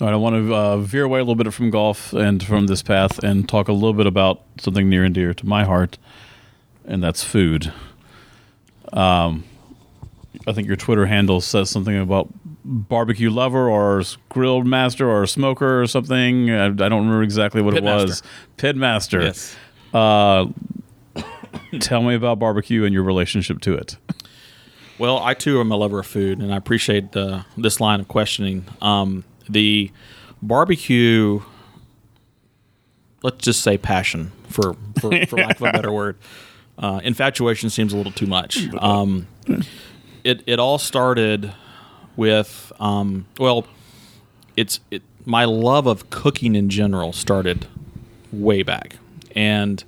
All 0.01 0.07
right, 0.07 0.13
I 0.13 0.17
want 0.17 0.35
to 0.35 0.55
uh, 0.55 0.77
veer 0.77 1.03
away 1.03 1.19
a 1.19 1.23
little 1.23 1.35
bit 1.35 1.53
from 1.53 1.69
golf 1.69 2.13
and 2.13 2.41
from 2.41 2.67
this 2.67 2.81
path 2.81 3.19
and 3.19 3.47
talk 3.47 3.67
a 3.67 3.73
little 3.73 3.93
bit 3.93 4.07
about 4.07 4.41
something 4.57 4.89
near 4.89 5.03
and 5.03 5.13
dear 5.13 5.33
to 5.33 5.45
my 5.45 5.65
heart, 5.65 5.97
and 6.85 7.03
that's 7.03 7.23
food. 7.23 7.73
Um, 8.93 9.43
I 10.47 10.53
think 10.53 10.67
your 10.67 10.77
Twitter 10.77 11.05
handle 11.05 11.41
says 11.41 11.69
something 11.69 11.97
about 11.97 12.29
barbecue 12.63 13.29
lover 13.29 13.69
or 13.69 14.03
grilled 14.29 14.65
master 14.65 15.09
or 15.09 15.25
smoker 15.27 15.81
or 15.81 15.87
something. 15.87 16.49
I, 16.49 16.65
I 16.65 16.69
don't 16.69 17.05
remember 17.05 17.23
exactly 17.23 17.61
what 17.61 17.75
it 17.75 17.83
was. 17.83 18.23
Pitmaster. 18.57 19.55
Uh, 19.93 20.47
tell 21.79 22.01
me 22.03 22.15
about 22.15 22.39
barbecue 22.39 22.85
and 22.85 22.93
your 22.93 23.03
relationship 23.03 23.59
to 23.61 23.73
it. 23.73 23.97
Well, 24.97 25.17
I 25.19 25.33
too 25.33 25.59
am 25.61 25.71
a 25.71 25.77
lover 25.77 25.99
of 25.99 26.07
food, 26.07 26.39
and 26.39 26.53
I 26.53 26.57
appreciate 26.57 27.13
the, 27.13 27.45
this 27.57 27.79
line 27.79 28.01
of 28.01 28.07
questioning. 28.07 28.65
Um, 28.81 29.23
the 29.47 29.91
barbecue, 30.41 31.41
let's 33.23 33.37
just 33.37 33.61
say 33.61 33.77
passion, 33.77 34.31
for 34.49 34.75
for, 34.99 35.25
for 35.25 35.37
lack 35.37 35.55
of 35.55 35.61
a 35.63 35.71
better 35.71 35.91
word. 35.93 36.17
Uh, 36.77 36.99
infatuation 37.03 37.69
seems 37.69 37.93
a 37.93 37.97
little 37.97 38.11
too 38.11 38.25
much. 38.27 38.67
Um, 38.75 39.27
it 40.23 40.43
it 40.45 40.59
all 40.59 40.77
started 40.77 41.53
with 42.15 42.71
um, 42.79 43.25
well, 43.37 43.65
it's 44.55 44.79
it, 44.91 45.01
my 45.25 45.45
love 45.45 45.87
of 45.87 46.09
cooking 46.09 46.55
in 46.55 46.69
general 46.69 47.13
started 47.13 47.67
way 48.31 48.63
back, 48.63 48.97
and 49.35 49.83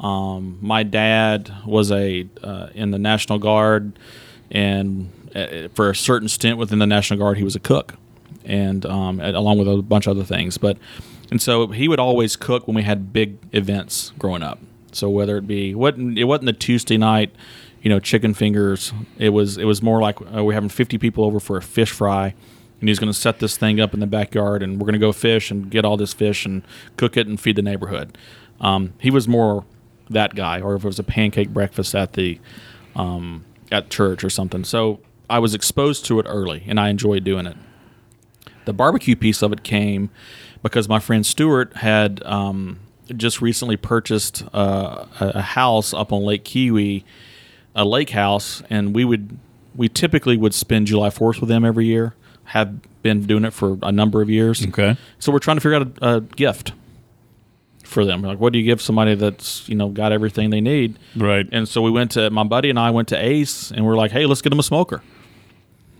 um, 0.00 0.58
my 0.60 0.82
dad 0.82 1.52
was 1.66 1.90
a 1.90 2.26
uh, 2.42 2.68
in 2.74 2.90
the 2.90 2.98
National 2.98 3.38
Guard, 3.38 3.98
and 4.50 5.10
uh, 5.34 5.68
for 5.74 5.90
a 5.90 5.96
certain 5.96 6.28
stint 6.28 6.58
within 6.58 6.78
the 6.78 6.86
National 6.86 7.18
Guard, 7.18 7.38
he 7.38 7.44
was 7.44 7.56
a 7.56 7.60
cook, 7.60 7.94
and 8.44 8.84
um, 8.86 9.20
along 9.20 9.58
with 9.58 9.68
a 9.68 9.82
bunch 9.82 10.06
of 10.06 10.16
other 10.16 10.24
things. 10.24 10.58
But 10.58 10.78
and 11.30 11.40
so 11.40 11.68
he 11.68 11.88
would 11.88 12.00
always 12.00 12.36
cook 12.36 12.66
when 12.66 12.74
we 12.74 12.82
had 12.82 13.12
big 13.12 13.38
events 13.52 14.12
growing 14.18 14.42
up. 14.42 14.58
So 14.92 15.08
whether 15.08 15.36
it 15.36 15.46
be 15.46 15.74
what 15.74 15.96
it 15.96 16.24
wasn't 16.24 16.46
the 16.46 16.52
Tuesday 16.52 16.96
night, 16.96 17.34
you 17.82 17.88
know, 17.88 18.00
chicken 18.00 18.34
fingers. 18.34 18.92
It 19.18 19.30
was 19.30 19.58
it 19.58 19.64
was 19.64 19.82
more 19.82 20.00
like 20.00 20.20
uh, 20.20 20.44
we're 20.44 20.54
having 20.54 20.68
fifty 20.68 20.98
people 20.98 21.24
over 21.24 21.40
for 21.40 21.56
a 21.56 21.62
fish 21.62 21.90
fry. 21.90 22.34
And 22.80 22.88
he's 22.88 22.98
going 22.98 23.12
to 23.12 23.18
set 23.18 23.40
this 23.40 23.58
thing 23.58 23.78
up 23.78 23.92
in 23.92 24.00
the 24.00 24.06
backyard, 24.06 24.62
and 24.62 24.80
we're 24.80 24.86
going 24.86 24.94
to 24.94 24.98
go 24.98 25.12
fish 25.12 25.50
and 25.50 25.70
get 25.70 25.84
all 25.84 25.98
this 25.98 26.14
fish 26.14 26.46
and 26.46 26.62
cook 26.96 27.18
it 27.18 27.26
and 27.26 27.38
feed 27.38 27.56
the 27.56 27.62
neighborhood. 27.62 28.16
Um, 28.58 28.94
he 28.98 29.10
was 29.10 29.28
more 29.28 29.66
that 30.08 30.34
guy, 30.34 30.62
or 30.62 30.74
if 30.76 30.84
it 30.84 30.86
was 30.86 30.98
a 30.98 31.02
pancake 31.04 31.50
breakfast 31.50 31.94
at 31.94 32.14
the 32.14 32.40
um, 32.96 33.44
at 33.70 33.90
church 33.90 34.24
or 34.24 34.30
something. 34.30 34.64
So 34.64 35.00
I 35.28 35.38
was 35.40 35.54
exposed 35.54 36.06
to 36.06 36.18
it 36.20 36.26
early, 36.26 36.64
and 36.66 36.80
I 36.80 36.88
enjoyed 36.88 37.22
doing 37.22 37.44
it. 37.44 37.56
The 38.64 38.72
barbecue 38.72 39.14
piece 39.14 39.42
of 39.42 39.52
it 39.52 39.62
came 39.62 40.08
because 40.62 40.88
my 40.88 41.00
friend 41.00 41.24
Stewart 41.26 41.76
had 41.76 42.22
um, 42.24 42.78
just 43.14 43.42
recently 43.42 43.76
purchased 43.76 44.42
uh, 44.54 45.04
a 45.20 45.42
house 45.42 45.92
up 45.92 46.12
on 46.12 46.22
Lake 46.22 46.44
Keowee, 46.44 47.04
a 47.74 47.84
lake 47.84 48.10
house, 48.10 48.62
and 48.70 48.94
we 48.94 49.04
would 49.04 49.38
we 49.74 49.88
typically 49.88 50.36
would 50.36 50.54
spend 50.54 50.86
July 50.86 51.10
Fourth 51.10 51.40
with 51.40 51.48
them 51.48 51.64
every 51.64 51.86
year. 51.86 52.14
Have 52.44 52.80
been 53.02 53.24
doing 53.24 53.44
it 53.44 53.52
for 53.52 53.78
a 53.82 53.92
number 53.92 54.20
of 54.22 54.28
years. 54.28 54.66
Okay. 54.66 54.96
So 55.18 55.32
we're 55.32 55.38
trying 55.38 55.56
to 55.56 55.60
figure 55.60 55.76
out 55.76 55.98
a, 56.02 56.16
a 56.16 56.20
gift 56.20 56.72
for 57.84 58.04
them. 58.04 58.22
Like, 58.22 58.38
what 58.38 58.52
do 58.52 58.58
you 58.58 58.64
give 58.64 58.80
somebody 58.80 59.14
that's 59.14 59.68
you 59.68 59.74
know 59.74 59.88
got 59.88 60.12
everything 60.12 60.50
they 60.50 60.60
need? 60.60 60.98
Right. 61.16 61.48
And 61.52 61.68
so 61.68 61.82
we 61.82 61.90
went 61.90 62.12
to 62.12 62.30
my 62.30 62.44
buddy 62.44 62.70
and 62.70 62.78
I 62.78 62.90
went 62.90 63.08
to 63.08 63.16
Ace, 63.16 63.70
and 63.70 63.84
we're 63.84 63.96
like, 63.96 64.10
hey, 64.12 64.26
let's 64.26 64.42
get 64.42 64.50
them 64.50 64.58
a 64.58 64.64
smoker. 64.64 65.02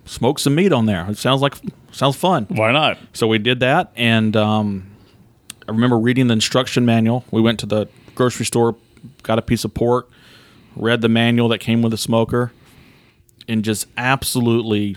Smoke 0.07 0.39
some 0.39 0.55
meat 0.55 0.73
on 0.73 0.87
there. 0.87 1.09
It 1.09 1.19
sounds 1.19 1.41
like 1.41 1.55
sounds 1.93 2.17
fun. 2.17 2.47
Why 2.49 2.73
not? 2.73 2.99
So 3.13 3.27
we 3.27 3.39
did 3.39 3.61
that, 3.61 3.93
and 3.95 4.37
um, 4.37 4.91
I 5.69 5.73
remember 5.73 5.99
reading 5.99 6.27
the 6.27 6.33
instruction 6.33 6.85
manual. 6.85 7.25
We 7.31 7.41
went 7.41 7.61
to 7.61 7.67
the 7.67 7.89
grocery 8.15 8.47
store, 8.47 8.77
got 9.23 9.39
a 9.39 9.43
piece 9.43 9.65
of 9.65 9.73
pork, 9.73 10.11
read 10.77 11.01
the 11.01 11.09
manual 11.09 11.49
that 11.49 11.59
came 11.59 11.83
with 11.83 11.91
the 11.93 11.99
smoker, 11.99 12.53
and 13.49 13.65
just 13.65 13.87
absolutely 13.97 14.97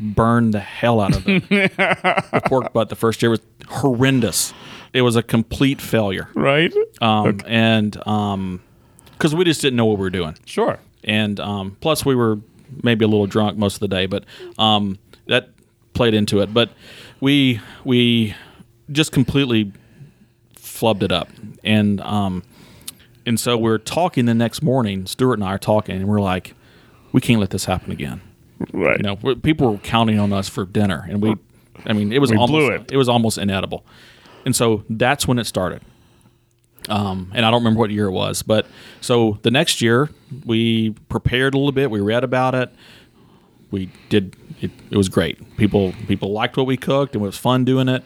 burned 0.00 0.54
the 0.54 0.60
hell 0.60 1.00
out 1.00 1.16
of 1.16 1.24
the, 1.24 1.38
the 2.32 2.40
pork 2.46 2.72
butt. 2.72 2.88
The 2.88 2.96
first 2.96 3.20
year 3.22 3.30
was 3.30 3.40
horrendous. 3.68 4.52
It 4.92 5.02
was 5.02 5.16
a 5.16 5.22
complete 5.22 5.80
failure, 5.80 6.28
Right. 6.34 6.72
um, 7.00 7.40
and 7.46 7.92
because 9.12 9.34
we 9.34 9.44
just 9.44 9.60
didn't 9.60 9.76
know 9.76 9.84
what 9.86 9.98
we 9.98 10.02
were 10.02 10.10
doing 10.10 10.36
Sure. 10.46 10.78
and 11.04 11.38
um, 11.40 11.76
plus 11.80 12.04
we 12.06 12.14
were 12.14 12.38
maybe 12.82 13.04
a 13.04 13.08
little 13.08 13.26
drunk 13.26 13.58
most 13.58 13.74
of 13.74 13.80
the 13.80 13.88
day, 13.88 14.06
but 14.06 14.24
um, 14.58 14.98
that 15.26 15.50
played 15.94 16.14
into 16.14 16.40
it. 16.40 16.54
But 16.54 16.70
we 17.20 17.60
we 17.84 18.34
just 18.92 19.12
completely 19.12 19.72
flubbed 20.56 21.02
it 21.02 21.12
up, 21.12 21.28
and 21.64 22.00
um, 22.00 22.42
and 23.28 23.38
so 23.38 23.56
we're 23.56 23.78
talking 23.78 24.24
the 24.24 24.34
next 24.34 24.62
morning. 24.62 25.06
Stewart 25.06 25.38
and 25.38 25.46
I 25.46 25.52
are 25.54 25.58
talking, 25.58 25.96
and 25.96 26.08
we're 26.08 26.20
like, 26.20 26.54
we 27.12 27.20
can't 27.20 27.38
let 27.40 27.50
this 27.50 27.66
happen 27.66 27.92
again. 27.92 28.20
Right. 28.72 28.96
You 28.98 29.02
know, 29.04 29.34
people 29.36 29.72
were 29.72 29.78
counting 29.78 30.18
on 30.18 30.32
us 30.32 30.48
for 30.48 30.64
dinner, 30.64 31.06
and 31.08 31.22
we, 31.22 31.36
I 31.86 31.92
mean, 31.92 32.12
it 32.12 32.20
was 32.20 32.30
We 32.30 32.36
almost 32.36 32.72
it. 32.72 32.92
it 32.92 32.96
was 32.96 33.08
almost 33.08 33.38
inedible, 33.38 33.84
and 34.44 34.56
so 34.56 34.82
that's 34.90 35.28
when 35.28 35.38
it 35.38 35.44
started. 35.44 35.82
Um, 36.88 37.30
and 37.34 37.44
I 37.44 37.50
don't 37.50 37.60
remember 37.60 37.80
what 37.80 37.90
year 37.90 38.06
it 38.06 38.12
was, 38.12 38.42
but 38.42 38.66
so 39.02 39.38
the 39.42 39.50
next 39.50 39.82
year 39.82 40.08
we 40.46 40.90
prepared 41.10 41.52
a 41.54 41.58
little 41.58 41.72
bit. 41.72 41.90
We 41.90 42.00
read 42.00 42.24
about 42.24 42.54
it. 42.54 42.70
We 43.70 43.90
did. 44.08 44.34
It, 44.62 44.70
it 44.90 44.96
was 44.96 45.08
great. 45.10 45.56
People 45.58 45.92
people 46.06 46.32
liked 46.32 46.56
what 46.56 46.66
we 46.66 46.76
cooked, 46.78 47.14
and 47.14 47.22
it 47.22 47.26
was 47.26 47.36
fun 47.36 47.64
doing 47.64 47.88
it. 47.88 48.02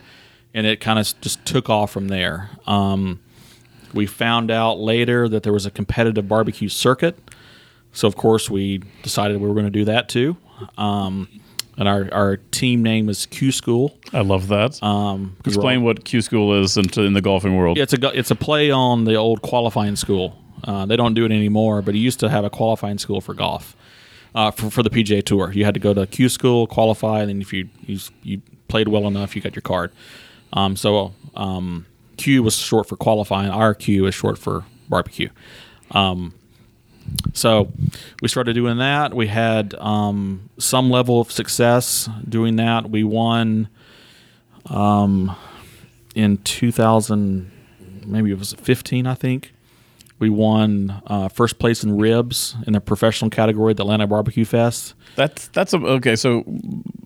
And 0.53 0.67
it 0.67 0.81
kind 0.81 0.99
of 0.99 1.19
just 1.23 1.45
took 1.47 1.71
off 1.71 1.93
from 1.93 2.09
there. 2.09 2.51
Um, 2.67 3.21
we 3.95 4.07
found 4.07 4.51
out 4.51 4.79
later 4.79 5.29
that 5.29 5.43
there 5.43 5.53
was 5.53 5.67
a 5.67 5.71
competitive 5.71 6.29
barbecue 6.29 6.69
circuit, 6.69 7.19
so 7.93 8.09
of 8.09 8.17
course 8.17 8.49
we 8.51 8.79
decided 9.03 9.41
we 9.41 9.49
were 9.49 9.55
going 9.55 9.67
to 9.67 9.71
do 9.71 9.85
that 9.87 10.09
too. 10.09 10.37
Um, 10.79 11.29
and 11.79 11.89
our, 11.89 12.09
our 12.13 12.37
team 12.37 12.83
name 12.83 13.09
is 13.09 13.27
Q 13.27 13.51
School. 13.51 13.97
I 14.13 14.21
love 14.21 14.49
that. 14.49 14.81
Um, 14.83 15.37
'cause 15.43 15.57
we're 15.57 15.63
all- 15.63 15.69
Explain 15.69 15.83
what 15.83 16.05
Q 16.05 16.21
School 16.21 16.63
is 16.63 16.77
in, 16.77 16.85
in 17.01 17.15
the 17.15 17.23
golfing 17.23 17.57
world. 17.57 17.79
it's 17.79 17.93
a 17.95 18.19
it's 18.19 18.31
a 18.31 18.35
play 18.37 18.71
on 18.71 19.05
the 19.05 19.15
old 19.15 19.43
qualifying 19.43 19.97
school. 19.97 20.39
Uh, 20.65 20.87
they 20.87 20.97
don't 20.97 21.15
do 21.15 21.25
it 21.25 21.33
anymore, 21.33 21.83
but 21.83 21.95
it 21.95 21.99
used 21.99 22.21
to 22.21 22.29
have 22.29 22.45
a 22.45 22.51
qualifying 22.51 22.99
school 22.99 23.21
for 23.21 23.35
golf 23.35 23.75
uh, 24.35 24.51
for 24.51 24.71
for 24.71 24.83
the 24.83 24.91
PGA 24.91 25.23
Tour. 25.25 25.51
You 25.53 25.65
had 25.65 25.75
to 25.75 25.81
go 25.81 25.93
to 25.95 26.07
Q 26.07 26.29
school, 26.29 26.67
qualify, 26.67 27.21
and 27.21 27.31
then 27.31 27.41
if 27.41 27.53
you 27.53 27.69
you, 27.87 27.99
you 28.23 28.43
played 28.69 28.89
well 28.89 29.07
enough, 29.09 29.35
you 29.35 29.43
got 29.43 29.57
your 29.57 29.63
card. 29.63 29.91
Um, 30.53 30.77
so 30.77 31.15
um, 31.35 31.87
Q 32.17 32.43
was 32.43 32.57
short 32.57 32.89
for 32.89 32.97
qualifying. 32.97 33.51
Our 33.51 33.75
Q 33.75 34.07
is 34.07 34.15
short 34.15 34.39
for 34.39 34.65
barbecue. 34.89 35.31
Um, 35.91 36.35
so 37.35 37.73
we 38.21 38.29
started 38.29 38.55
doing 38.55 38.79
that. 38.79 39.15
We 39.15 39.27
had 39.27 39.75
um, 39.75 40.51
some 40.59 40.91
level 40.91 41.21
of 41.21 41.31
success 41.33 42.09
doing 42.29 42.57
that. 42.57 42.91
We 42.91 43.05
won 43.05 43.69
um, 44.67 45.35
in 46.15 46.39
2000, 46.39 47.51
maybe 48.07 48.31
it 48.31 48.39
was 48.39 48.53
15, 48.55 49.07
I 49.07 49.15
think. 49.15 49.53
We 50.19 50.31
won 50.31 51.03
uh, 51.09 51.29
first 51.29 51.59
place 51.59 51.83
in 51.83 51.99
ribs 51.99 52.55
in 52.67 52.75
the 52.75 52.81
professional 52.81 53.29
category 53.29 53.73
at 53.73 53.77
the 53.77 53.83
Atlanta 53.83 54.07
Barbecue 54.07 54.45
Fest. 54.45 54.95
That's 55.17 55.49
that's 55.49 55.73
a, 55.73 55.79
okay. 55.79 56.15
So, 56.15 56.45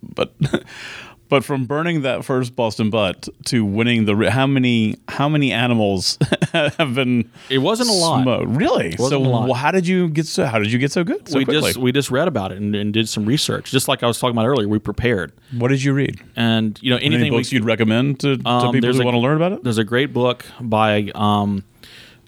but 0.02 0.34
But 1.28 1.44
from 1.44 1.64
burning 1.64 2.02
that 2.02 2.24
first 2.24 2.54
Boston 2.54 2.88
butt 2.88 3.28
to 3.46 3.64
winning 3.64 4.04
the 4.04 4.30
how 4.30 4.46
many 4.46 4.96
how 5.08 5.28
many 5.28 5.50
animals 5.52 6.18
have 6.52 6.94
been 6.94 7.30
It 7.50 7.58
wasn't 7.58 7.88
a 7.88 7.92
lot. 7.92 8.22
smoked? 8.22 8.48
Really? 8.56 8.94
Wasn't 8.98 9.08
so 9.10 9.16
a 9.18 9.28
lot. 9.28 9.48
wh- 9.50 9.56
how 9.58 9.72
did 9.72 9.88
you 9.88 10.08
get 10.08 10.26
so 10.26 10.44
how 10.46 10.58
did 10.60 10.70
you 10.70 10.78
get 10.78 10.92
so 10.92 11.02
good 11.02 11.28
so 11.28 11.38
we 11.38 11.44
quickly? 11.44 11.68
just 11.70 11.78
we 11.78 11.90
just 11.92 12.10
read 12.12 12.28
about 12.28 12.52
it 12.52 12.58
and, 12.58 12.74
and 12.76 12.92
did 12.92 13.08
some 13.08 13.24
research. 13.26 13.70
Just 13.72 13.88
like 13.88 14.02
I 14.02 14.06
was 14.06 14.20
talking 14.20 14.36
about 14.36 14.46
earlier, 14.46 14.68
we 14.68 14.78
prepared. 14.78 15.32
what 15.56 15.68
did 15.68 15.82
you 15.82 15.92
read? 15.94 16.20
And 16.36 16.78
you 16.80 16.90
know 16.90 16.96
Any 16.96 17.06
anything 17.16 17.32
we, 17.32 17.38
books 17.40 17.52
you'd 17.52 17.64
recommend 17.64 18.20
to, 18.20 18.36
to 18.36 18.48
Um, 18.48 18.72
people 18.72 18.92
who 18.92 19.00
a- 19.02 19.04
want 19.04 19.14
to 19.16 19.20
learn 19.20 19.36
about 19.36 19.52
it? 19.52 19.64
There's 19.64 19.78
a 19.78 19.84
great 19.84 20.12
book 20.12 20.46
by 20.60 21.10
um, 21.16 21.64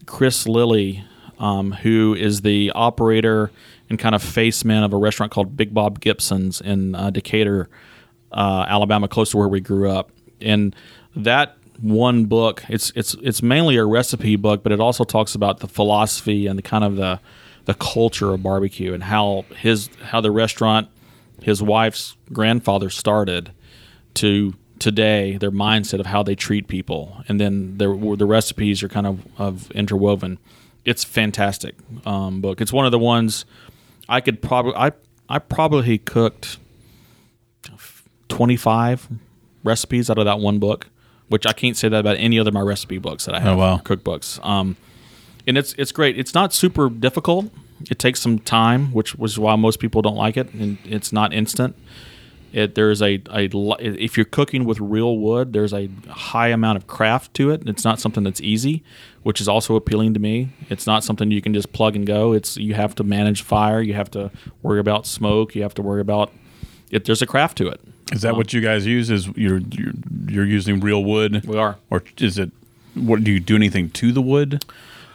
Chris 0.07 0.47
Lilly, 0.49 1.05
um, 1.39 1.73
who 1.73 2.15
is 2.19 2.41
the 2.41 2.73
operator 2.75 3.51
and 3.91 3.99
kind 3.99 4.15
of 4.15 4.23
face 4.23 4.65
man 4.65 4.83
of 4.83 4.93
a 4.93 4.97
restaurant 4.97 5.33
called 5.33 5.57
Big 5.57 5.73
Bob 5.73 6.01
Gibson's 6.01 6.61
in 6.61 6.95
uh, 6.95 7.11
Decatur, 7.11 7.69
uh, 8.33 8.67
Alabama, 8.69 9.09
close 9.09 9.31
to 9.31 9.37
where 9.37 9.49
we 9.49 9.61
grew 9.61 9.91
up. 9.91 10.11
And 10.41 10.75
that 11.17 11.57
one 11.81 12.25
book, 12.25 12.65
it's 12.69 12.93
it's 12.95 13.15
it's 13.23 13.43
mainly 13.43 13.77
a 13.77 13.85
recipe 13.85 14.37
book, 14.37 14.63
but 14.63 14.73
it 14.73 14.81
also 14.81 15.05
talks 15.05 15.35
about 15.35 15.61
the 15.61 15.69
philosophy 15.69 16.47
and 16.47 16.59
the 16.59 16.63
kind 16.63 16.85
of 16.85 16.97
the 16.97 17.21
the 17.65 17.75
culture 17.75 18.33
of 18.33 18.43
barbecue 18.43 18.95
and 18.95 19.05
how 19.05 19.45
his 19.57 19.91
how 20.05 20.21
the 20.21 20.31
restaurant 20.31 20.89
his 21.43 21.63
wife's 21.63 22.17
grandfather 22.33 22.91
started 22.91 23.53
to 24.15 24.55
today 24.79 25.37
their 25.37 25.51
mindset 25.51 26.01
of 26.01 26.07
how 26.07 26.23
they 26.23 26.35
treat 26.35 26.69
people. 26.69 27.23
And 27.29 27.41
then 27.41 27.79
their, 27.79 27.95
the 28.17 28.27
recipes 28.27 28.83
are 28.83 28.89
kind 28.89 29.07
of, 29.07 29.21
of 29.37 29.71
interwoven. 29.73 30.39
It's 30.85 31.05
fantastic 31.05 31.75
um, 32.07 32.41
book. 32.41 32.61
It's 32.61 32.73
one 32.73 32.87
of 32.87 32.93
the 32.93 32.99
ones 32.99 33.45
i 34.09 34.21
could 34.21 34.41
probably 34.41 34.75
i 34.75 34.91
i 35.29 35.39
probably 35.39 35.99
cooked 35.99 36.59
25 38.29 39.09
recipes 39.65 40.09
out 40.11 40.19
of 40.19 40.25
that 40.25 40.39
one 40.41 40.59
book 40.59 40.87
which 41.29 41.47
i 41.47 41.53
can't 41.53 41.77
say 41.77 41.89
that 41.89 41.99
about 42.01 42.17
any 42.19 42.39
other 42.39 42.49
of 42.49 42.55
my 42.55 42.61
recipe 42.61 42.99
books 42.99 43.25
that 43.27 43.35
i 43.35 43.41
have 43.41 43.57
Oh, 43.57 43.59
wow. 43.59 43.79
cookbooks. 43.79 44.45
Um, 44.45 44.77
and 45.47 45.57
it's 45.57 45.75
it's 45.79 45.93
great. 45.93 46.19
It's 46.19 46.35
not 46.35 46.53
super 46.53 46.91
difficult. 46.91 47.51
It 47.91 47.99
takes 47.99 48.21
some 48.21 48.39
time 48.39 48.93
which 48.93 49.15
was 49.15 49.39
why 49.39 49.57
most 49.57 49.79
people 49.81 50.03
don't 50.03 50.17
like 50.17 50.37
it 50.37 50.53
and 50.53 50.77
it's 50.85 51.11
not 51.11 51.33
instant. 51.33 51.75
It 52.53 52.75
there's 52.75 53.01
a, 53.01 53.23
a 53.31 53.49
if 53.81 54.17
you're 54.19 54.27
cooking 54.27 54.65
with 54.67 54.79
real 54.79 55.17
wood 55.17 55.55
there's 55.55 55.73
a 55.73 55.89
high 56.11 56.49
amount 56.49 56.77
of 56.77 56.87
craft 56.87 57.33
to 57.35 57.51
it. 57.51 57.67
It's 57.67 57.83
not 57.85 57.99
something 57.99 58.25
that's 58.25 58.43
easy 58.43 58.83
which 59.23 59.41
is 59.41 59.49
also 59.49 59.75
appealing 59.75 60.13
to 60.15 60.21
me. 60.21 60.51
It's 60.69 60.87
not 60.87 61.03
something 61.03 61.31
you 61.31 61.41
can 61.43 61.55
just 61.55 61.73
plug 61.73 61.97
and 61.97 62.07
go. 62.07 62.33
It's 62.35 62.59
you 62.59 62.75
have 62.75 62.95
to 62.97 63.05
manage 63.05 63.41
fire. 63.43 63.81
You 63.81 63.95
have 63.95 64.11
to 64.13 64.31
worry 64.63 64.81
about 64.81 65.07
smoke. 65.07 65.55
You 65.55 65.63
have 65.63 65.75
to 65.75 65.83
worry 65.83 66.03
about 66.03 66.31
it 66.91 67.05
there's 67.07 67.23
a 67.23 67.27
craft 67.27 67.57
to 67.59 67.69
it 67.69 67.81
Is 68.13 68.23
that 68.23 68.37
what 68.37 68.53
you 68.53 68.61
guys 68.61 68.87
use? 68.87 69.11
Is 69.11 69.27
you're 69.37 69.59
you're, 69.59 69.93
you're 70.29 70.45
using 70.45 70.81
real 70.81 71.05
wood? 71.05 71.45
we 71.47 71.59
are 71.59 71.77
or 71.91 72.03
is 72.19 72.39
it? 72.39 72.51
What 72.95 73.23
do 73.23 73.31
you 73.31 73.41
do 73.41 73.55
anything 73.55 73.91
to 73.91 74.13
the 74.13 74.23
wood? 74.23 74.65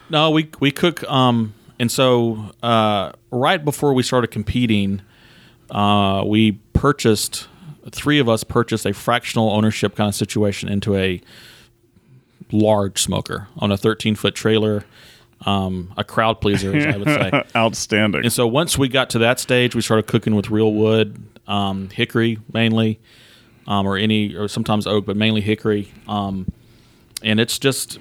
No, 0.10 0.30
we 0.30 0.50
we 0.60 0.72
cook. 0.72 1.04
Um, 1.10 1.54
and 1.80 1.92
so 1.92 2.52
uh, 2.62 3.12
right 3.32 3.64
before 3.64 3.94
we 3.94 4.04
started 4.04 4.28
competing, 4.28 5.02
uh, 5.72 6.24
we 6.26 6.54
purchased 6.74 7.48
three 7.92 8.20
of 8.20 8.30
us 8.30 8.44
purchased 8.44 8.86
a 8.86 8.94
fractional 8.94 9.52
ownership 9.52 9.96
kind 9.96 10.08
of 10.08 10.16
situation 10.16 10.70
into 10.70 10.96
a 10.96 11.22
large 12.52 13.02
smoker 13.02 13.48
on 13.58 13.72
a 13.72 13.78
13 13.78 14.16
foot 14.16 14.36
trailer, 14.36 14.86
um, 15.46 15.94
a 15.98 16.04
crowd 16.04 16.40
pleaser, 16.40 16.76
as 16.76 16.86
I 16.86 16.98
would 16.98 17.08
say. 17.08 17.44
Outstanding. 17.56 18.24
And 18.24 18.32
so 18.34 18.48
once 18.48 18.78
we 18.78 18.88
got 18.88 19.10
to 19.12 19.20
that 19.20 19.40
stage, 19.40 19.76
we 19.76 19.82
started 19.82 20.08
cooking 20.08 20.36
with 20.36 20.50
real 20.50 20.74
wood, 20.74 21.22
um, 21.48 21.90
hickory 21.90 22.40
mainly, 22.52 23.00
um, 23.68 23.86
or 23.88 23.98
any, 23.98 24.36
or 24.36 24.48
sometimes 24.48 24.88
oak, 24.88 25.06
but 25.06 25.16
mainly 25.16 25.42
hickory. 25.42 25.92
Um, 26.08 26.48
and 27.22 27.40
it's 27.40 27.58
just 27.60 28.00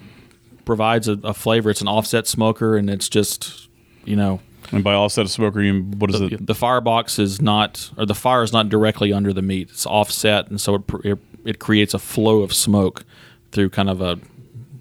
provides 0.64 1.08
a, 1.08 1.12
a 1.24 1.34
flavor. 1.34 1.70
It's 1.70 1.80
an 1.80 1.88
offset 1.88 2.26
smoker, 2.26 2.76
and 2.76 2.88
it's 2.90 3.08
just, 3.08 3.68
you 4.04 4.16
know, 4.16 4.40
And 4.72 4.82
by 4.82 4.94
offset 4.94 5.28
smoker, 5.28 5.60
you 5.62 5.82
what 5.82 6.10
is 6.10 6.20
it? 6.20 6.46
the 6.46 6.54
firebox 6.54 7.18
is 7.18 7.40
not, 7.40 7.90
or 7.96 8.06
the 8.06 8.14
fire 8.14 8.42
is 8.42 8.52
not 8.52 8.68
directly 8.68 9.12
under 9.12 9.32
the 9.32 9.42
meat. 9.42 9.70
It's 9.70 9.86
offset, 9.86 10.48
and 10.48 10.60
so 10.60 10.76
it, 10.76 10.82
it, 11.04 11.18
it 11.44 11.58
creates 11.58 11.94
a 11.94 11.98
flow 11.98 12.42
of 12.42 12.52
smoke 12.54 13.04
through 13.50 13.68
kind 13.70 13.90
of 13.90 14.00
a, 14.00 14.18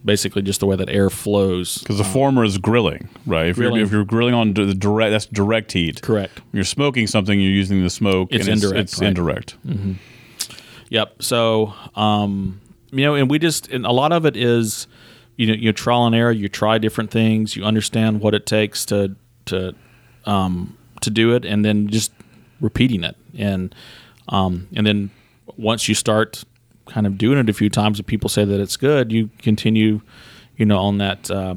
basically 0.03 0.41
just 0.41 0.59
the 0.59 0.65
way 0.65 0.75
that 0.75 0.89
air 0.89 1.09
flows. 1.09 1.77
Because 1.79 1.97
the 1.97 2.03
former 2.03 2.43
is 2.43 2.57
grilling, 2.57 3.09
right? 3.25 3.47
If 3.47 3.55
Grilling. 3.57 3.75
you're 3.77 3.85
if 3.85 3.91
you're 3.91 4.05
grilling 4.05 4.33
on 4.33 4.53
the 4.53 4.73
direct, 4.73 5.11
that's 5.11 5.25
direct 5.27 5.71
heat. 5.71 6.01
Correct. 6.01 6.35
When 6.37 6.45
you're 6.53 6.63
smoking 6.63 7.07
something, 7.07 7.39
you're 7.39 7.51
using 7.51 7.83
the 7.83 7.89
smoke. 7.89 8.29
It's 8.31 8.47
and 8.47 8.55
indirect, 8.55 8.79
It's, 8.79 8.99
right. 8.99 9.07
indirect. 9.07 9.55
Yep. 10.89 11.23
So, 11.23 11.73
um, 11.95 12.59
you 12.91 13.05
know, 13.05 13.15
and 13.15 13.29
we 13.29 13.39
just, 13.39 13.69
and 13.69 13.85
a 13.85 13.91
lot 13.91 14.11
of 14.11 14.25
it 14.25 14.35
is, 14.35 14.87
you 15.37 15.47
know, 15.47 15.53
you 15.53 15.71
trial 15.71 16.05
and 16.05 16.15
error. 16.15 16.31
You 16.31 16.49
try 16.49 16.77
different 16.77 17.11
things. 17.11 17.55
You 17.55 17.63
understand 17.63 18.21
what 18.21 18.33
it 18.33 18.45
takes 18.45 18.85
to 18.87 19.15
to 19.45 19.73
um, 20.25 20.77
to 21.01 21.09
do 21.09 21.33
it, 21.33 21.45
and 21.45 21.63
then 21.63 21.87
just 21.87 22.11
repeating 22.59 23.03
it, 23.03 23.15
and 23.37 23.73
um, 24.27 24.67
and 24.75 24.85
then 24.85 25.09
once 25.57 25.87
you 25.87 25.95
start 25.95 26.43
kind 26.91 27.07
of 27.07 27.17
doing 27.17 27.37
it 27.37 27.49
a 27.49 27.53
few 27.53 27.69
times, 27.69 27.99
and 27.99 28.05
people 28.07 28.29
say 28.29 28.43
that 28.43 28.59
it's 28.59 28.75
good, 28.77 29.11
you 29.11 29.29
continue, 29.39 30.01
you 30.57 30.65
know, 30.65 30.77
on 30.77 30.97
that. 30.97 31.31
Uh, 31.31 31.55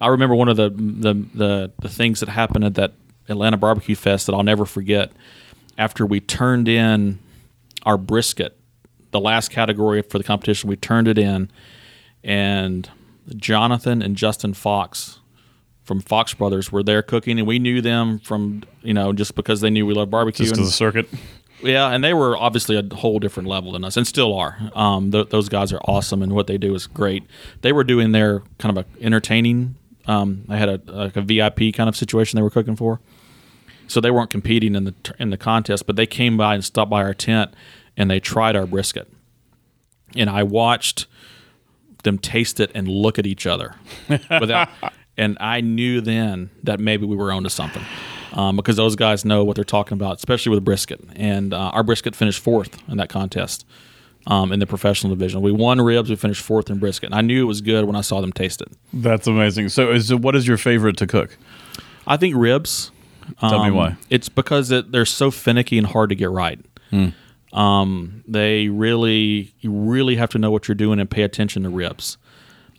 I 0.00 0.08
remember 0.08 0.34
one 0.34 0.48
of 0.48 0.56
the, 0.56 0.70
the 0.70 1.14
the 1.34 1.72
the 1.80 1.88
things 1.88 2.20
that 2.20 2.28
happened 2.28 2.64
at 2.64 2.74
that 2.74 2.92
Atlanta 3.28 3.56
Barbecue 3.56 3.94
Fest 3.94 4.26
that 4.26 4.34
I'll 4.34 4.42
never 4.42 4.66
forget. 4.66 5.12
After 5.76 6.06
we 6.06 6.20
turned 6.20 6.68
in 6.68 7.18
our 7.84 7.96
brisket, 7.96 8.56
the 9.10 9.20
last 9.20 9.50
category 9.50 10.02
for 10.02 10.18
the 10.18 10.24
competition, 10.24 10.68
we 10.68 10.76
turned 10.76 11.08
it 11.08 11.18
in, 11.18 11.50
and 12.22 12.88
Jonathan 13.36 14.02
and 14.02 14.16
Justin 14.16 14.54
Fox 14.54 15.20
from 15.82 16.00
Fox 16.00 16.34
Brothers 16.34 16.70
were 16.70 16.82
there 16.82 17.02
cooking, 17.02 17.38
and 17.38 17.46
we 17.46 17.58
knew 17.58 17.80
them 17.80 18.18
from 18.18 18.62
you 18.82 18.94
know 18.94 19.12
just 19.12 19.34
because 19.34 19.60
they 19.62 19.70
knew 19.70 19.86
we 19.86 19.94
love 19.94 20.10
barbecue. 20.10 20.44
Just 20.46 20.58
and- 20.58 20.66
the 20.66 20.70
circuit. 20.70 21.08
Yeah, 21.64 21.88
and 21.88 22.04
they 22.04 22.14
were 22.14 22.36
obviously 22.36 22.76
a 22.76 22.94
whole 22.94 23.18
different 23.18 23.48
level 23.48 23.72
than 23.72 23.84
us, 23.84 23.96
and 23.96 24.06
still 24.06 24.34
are. 24.34 24.58
Um, 24.74 25.10
th- 25.10 25.30
those 25.30 25.48
guys 25.48 25.72
are 25.72 25.80
awesome, 25.86 26.22
and 26.22 26.32
what 26.32 26.46
they 26.46 26.58
do 26.58 26.74
is 26.74 26.86
great. 26.86 27.24
They 27.62 27.72
were 27.72 27.84
doing 27.84 28.12
their 28.12 28.42
kind 28.58 28.76
of 28.76 28.84
a 28.84 29.04
entertaining. 29.04 29.76
Um, 30.06 30.44
they 30.48 30.58
had 30.58 30.68
a 30.68 30.80
like 30.86 31.16
a 31.16 31.22
VIP 31.22 31.74
kind 31.74 31.88
of 31.88 31.96
situation 31.96 32.36
they 32.36 32.42
were 32.42 32.50
cooking 32.50 32.76
for, 32.76 33.00
so 33.88 34.00
they 34.00 34.10
weren't 34.10 34.30
competing 34.30 34.74
in 34.74 34.84
the 34.84 34.94
in 35.18 35.30
the 35.30 35.38
contest, 35.38 35.86
but 35.86 35.96
they 35.96 36.06
came 36.06 36.36
by 36.36 36.54
and 36.54 36.64
stopped 36.64 36.90
by 36.90 37.02
our 37.02 37.14
tent, 37.14 37.54
and 37.96 38.10
they 38.10 38.20
tried 38.20 38.56
our 38.56 38.66
brisket, 38.66 39.10
and 40.14 40.28
I 40.28 40.42
watched 40.42 41.06
them 42.02 42.18
taste 42.18 42.60
it 42.60 42.70
and 42.74 42.86
look 42.86 43.18
at 43.18 43.26
each 43.26 43.46
other 43.46 43.76
without 44.08 44.68
and 45.16 45.36
I 45.40 45.60
knew 45.60 46.00
then 46.00 46.50
that 46.62 46.78
maybe 46.78 47.06
we 47.06 47.16
were 47.16 47.32
onto 47.32 47.48
something 47.48 47.82
um, 48.34 48.56
because 48.56 48.76
those 48.76 48.96
guys 48.96 49.24
know 49.24 49.44
what 49.44 49.56
they're 49.56 49.64
talking 49.64 49.94
about, 49.94 50.16
especially 50.16 50.50
with 50.50 50.64
brisket. 50.64 51.00
And 51.16 51.54
uh, 51.54 51.70
our 51.70 51.82
brisket 51.82 52.14
finished 52.14 52.40
fourth 52.40 52.76
in 52.88 52.96
that 52.98 53.08
contest 53.08 53.64
um, 54.26 54.52
in 54.52 54.58
the 54.58 54.66
professional 54.66 55.14
division. 55.14 55.40
We 55.40 55.52
won 55.52 55.80
ribs, 55.80 56.10
we 56.10 56.16
finished 56.16 56.42
fourth 56.42 56.68
in 56.68 56.78
brisket. 56.78 57.08
And 57.08 57.14
I 57.14 57.20
knew 57.20 57.42
it 57.42 57.46
was 57.46 57.60
good 57.60 57.84
when 57.84 57.96
I 57.96 58.00
saw 58.00 58.20
them 58.20 58.32
taste 58.32 58.60
it. 58.60 58.72
That's 58.92 59.26
amazing. 59.26 59.68
So, 59.68 59.92
is 59.92 60.12
what 60.12 60.34
is 60.34 60.46
your 60.46 60.56
favorite 60.56 60.96
to 60.98 61.06
cook? 61.06 61.38
I 62.06 62.16
think 62.16 62.34
ribs. 62.36 62.90
Tell 63.40 63.62
me 63.62 63.68
um, 63.68 63.74
why. 63.74 63.96
It's 64.10 64.28
because 64.28 64.70
it, 64.70 64.92
they're 64.92 65.06
so 65.06 65.30
finicky 65.30 65.78
and 65.78 65.86
hard 65.86 66.10
to 66.10 66.14
get 66.14 66.28
right. 66.28 66.60
Hmm. 66.90 67.08
Um, 67.58 68.22
they 68.28 68.68
really, 68.68 69.54
you 69.60 69.70
really 69.70 70.16
have 70.16 70.28
to 70.30 70.38
know 70.38 70.50
what 70.50 70.68
you're 70.68 70.74
doing 70.74 70.98
and 70.98 71.08
pay 71.08 71.22
attention 71.22 71.62
to 71.62 71.70
ribs, 71.70 72.18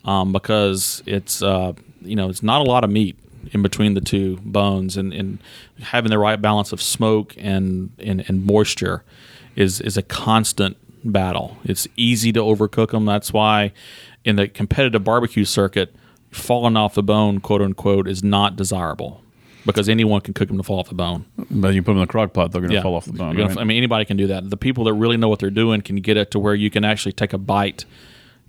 um, 0.04 0.34
because 0.34 1.02
it's 1.06 1.42
uh, 1.42 1.74
you 2.02 2.16
know 2.16 2.30
it's 2.30 2.44
not 2.44 2.62
a 2.62 2.70
lot 2.70 2.84
of 2.84 2.92
meat 2.92 3.18
in 3.52 3.62
between 3.62 3.94
the 3.94 4.02
two 4.02 4.38
bones, 4.38 4.98
and, 4.98 5.14
and 5.14 5.40
having 5.82 6.10
the 6.10 6.20
right 6.20 6.42
balance 6.42 6.72
of 6.72 6.82
smoke 6.82 7.36
and, 7.38 7.92
and 8.00 8.24
and 8.28 8.46
moisture 8.46 9.04
is 9.56 9.82
is 9.82 9.98
a 9.98 10.02
constant 10.02 10.78
battle. 11.04 11.58
It's 11.64 11.88
easy 11.96 12.32
to 12.34 12.40
overcook 12.40 12.92
them. 12.92 13.06
That's 13.06 13.32
why 13.32 13.72
in 14.24 14.36
the 14.36 14.48
competitive 14.48 15.04
barbecue 15.04 15.46
circuit, 15.46 15.96
falling 16.32 16.76
off 16.76 16.96
the 16.96 17.04
bone, 17.04 17.40
quote 17.40 17.62
unquote, 17.62 18.08
is 18.08 18.24
not 18.24 18.56
desirable 18.56 19.22
because 19.66 19.90
anyone 19.90 20.22
can 20.22 20.34
cook 20.34 20.48
them 20.48 20.58
to 20.58 20.64
fall 20.64 20.80
off 20.80 20.90
the 20.90 20.96
bone. 20.96 21.26
But 21.50 21.74
you 21.74 21.82
put 21.82 21.92
them 21.92 21.98
in 21.98 22.02
the 22.02 22.08
crock 22.08 22.34
pot, 22.34 22.52
they're 22.52 22.62
going 22.62 22.74
to 22.74 22.82
fall 22.82 22.96
off 22.96 23.06
the 23.06 23.14
bone. 23.14 23.38
Right? 23.38 23.58
I 23.58 23.64
mean, 23.64 23.78
anybody 23.78 24.06
can 24.06 24.18
do 24.18 24.28
that. 24.28 24.50
The 24.50 24.58
people 24.58 24.84
that 24.86 24.94
really 24.94 25.18
know 25.18 25.30
what 25.30 25.40
they're 25.40 25.50
doing 25.50 25.82
can 25.82 25.98
get 25.98 26.18
it 26.18 26.32
to 26.32 26.40
where 26.40 26.56
you 26.56 26.70
can 26.70 26.84
actually 26.84 27.14
take 27.14 27.34
a 27.34 27.38
bite, 27.38 27.86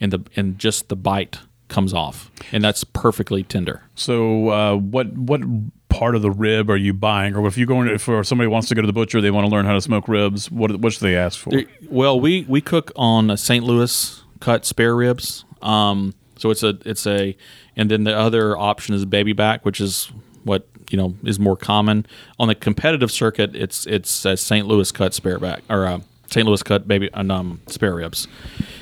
and 0.00 0.12
the 0.12 0.22
and 0.36 0.58
just 0.58 0.88
the 0.88 0.96
bite 0.96 1.38
comes 1.68 1.92
off, 1.92 2.30
and 2.52 2.62
that's 2.62 2.84
perfectly 2.84 3.42
tender. 3.42 3.82
So, 3.94 4.50
uh, 4.50 4.76
what 4.76 5.12
what 5.16 5.40
part 5.88 6.14
of 6.14 6.22
the 6.22 6.30
rib 6.30 6.70
are 6.70 6.76
you 6.76 6.92
buying, 6.92 7.34
or 7.34 7.46
if 7.46 7.56
you 7.56 7.66
go 7.66 7.80
in, 7.82 7.88
if 7.88 8.02
somebody 8.02 8.48
wants 8.48 8.68
to 8.68 8.74
go 8.74 8.82
to 8.82 8.86
the 8.86 8.92
butcher, 8.92 9.20
they 9.20 9.30
want 9.30 9.46
to 9.46 9.50
learn 9.50 9.64
how 9.64 9.72
to 9.74 9.80
smoke 9.80 10.08
ribs. 10.08 10.50
What 10.50 10.80
what 10.80 10.92
should 10.92 11.02
they 11.02 11.16
ask 11.16 11.38
for? 11.38 11.52
Well, 11.88 12.20
we 12.20 12.44
we 12.48 12.60
cook 12.60 12.92
on 12.96 13.30
a 13.30 13.36
St. 13.36 13.64
Louis 13.64 14.22
cut 14.40 14.64
spare 14.64 14.94
ribs. 14.94 15.44
Um, 15.62 16.14
so 16.36 16.50
it's 16.50 16.62
a 16.62 16.78
it's 16.84 17.06
a, 17.06 17.36
and 17.76 17.90
then 17.90 18.04
the 18.04 18.16
other 18.16 18.56
option 18.56 18.94
is 18.94 19.04
baby 19.04 19.32
back, 19.32 19.64
which 19.64 19.80
is 19.80 20.10
what 20.44 20.68
you 20.90 20.98
know 20.98 21.14
is 21.24 21.38
more 21.38 21.56
common 21.56 22.06
on 22.38 22.48
the 22.48 22.54
competitive 22.54 23.10
circuit. 23.10 23.56
It's 23.56 23.86
it's 23.86 24.24
a 24.24 24.36
St. 24.36 24.66
Louis 24.66 24.92
cut 24.92 25.14
spare 25.14 25.38
back 25.38 25.62
or 25.70 25.86
uh, 25.86 26.00
St. 26.30 26.46
Louis 26.46 26.62
cut 26.62 26.86
baby 26.86 27.10
and 27.14 27.32
um, 27.32 27.60
spare 27.68 27.94
ribs, 27.94 28.28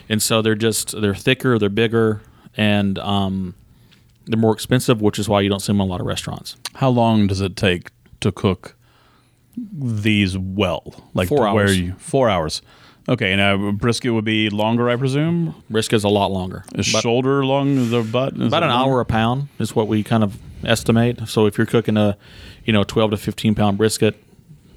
and 0.08 0.20
so 0.20 0.42
they're 0.42 0.54
just 0.54 1.00
they're 1.00 1.14
thicker, 1.14 1.58
they're 1.58 1.68
bigger, 1.68 2.22
and 2.56 2.98
um, 2.98 3.54
they're 4.26 4.38
more 4.38 4.52
expensive, 4.54 5.00
which 5.02 5.18
is 5.18 5.28
why 5.28 5.40
you 5.40 5.48
don't 5.48 5.60
see 5.60 5.68
them 5.72 5.80
in 5.80 5.86
a 5.86 5.90
lot 5.90 6.00
of 6.00 6.06
restaurants. 6.06 6.56
How 6.74 6.88
long 6.90 7.26
does 7.26 7.40
it 7.40 7.56
take 7.56 7.90
to 8.20 8.32
cook 8.32 8.74
these 9.56 10.36
well? 10.38 11.04
Like 11.14 11.28
Four 11.28 11.40
Where 11.40 11.64
hours. 11.64 11.78
you 11.80 11.94
four 11.98 12.28
hours? 12.28 12.62
Okay, 13.06 13.36
now 13.36 13.70
brisket 13.72 14.14
would 14.14 14.24
be 14.24 14.48
longer, 14.48 14.88
I 14.88 14.96
presume. 14.96 15.54
Brisket's 15.70 16.04
a 16.04 16.08
lot 16.08 16.30
longer. 16.32 16.64
Is 16.74 16.90
But- 16.90 17.02
shoulder 17.02 17.44
long 17.44 17.90
the 17.90 18.02
butt? 18.02 18.32
Is 18.34 18.46
about 18.48 18.62
an 18.62 18.70
longer? 18.70 18.92
hour 18.94 19.00
a 19.00 19.04
pound 19.04 19.48
is 19.58 19.76
what 19.76 19.88
we 19.88 20.02
kind 20.02 20.24
of 20.24 20.38
estimate. 20.64 21.28
So 21.28 21.44
if 21.44 21.58
you're 21.58 21.66
cooking 21.66 21.98
a, 21.98 22.16
you 22.64 22.72
know, 22.72 22.82
12 22.82 23.10
to 23.10 23.16
15 23.18 23.54
pound 23.54 23.76
brisket, 23.76 24.16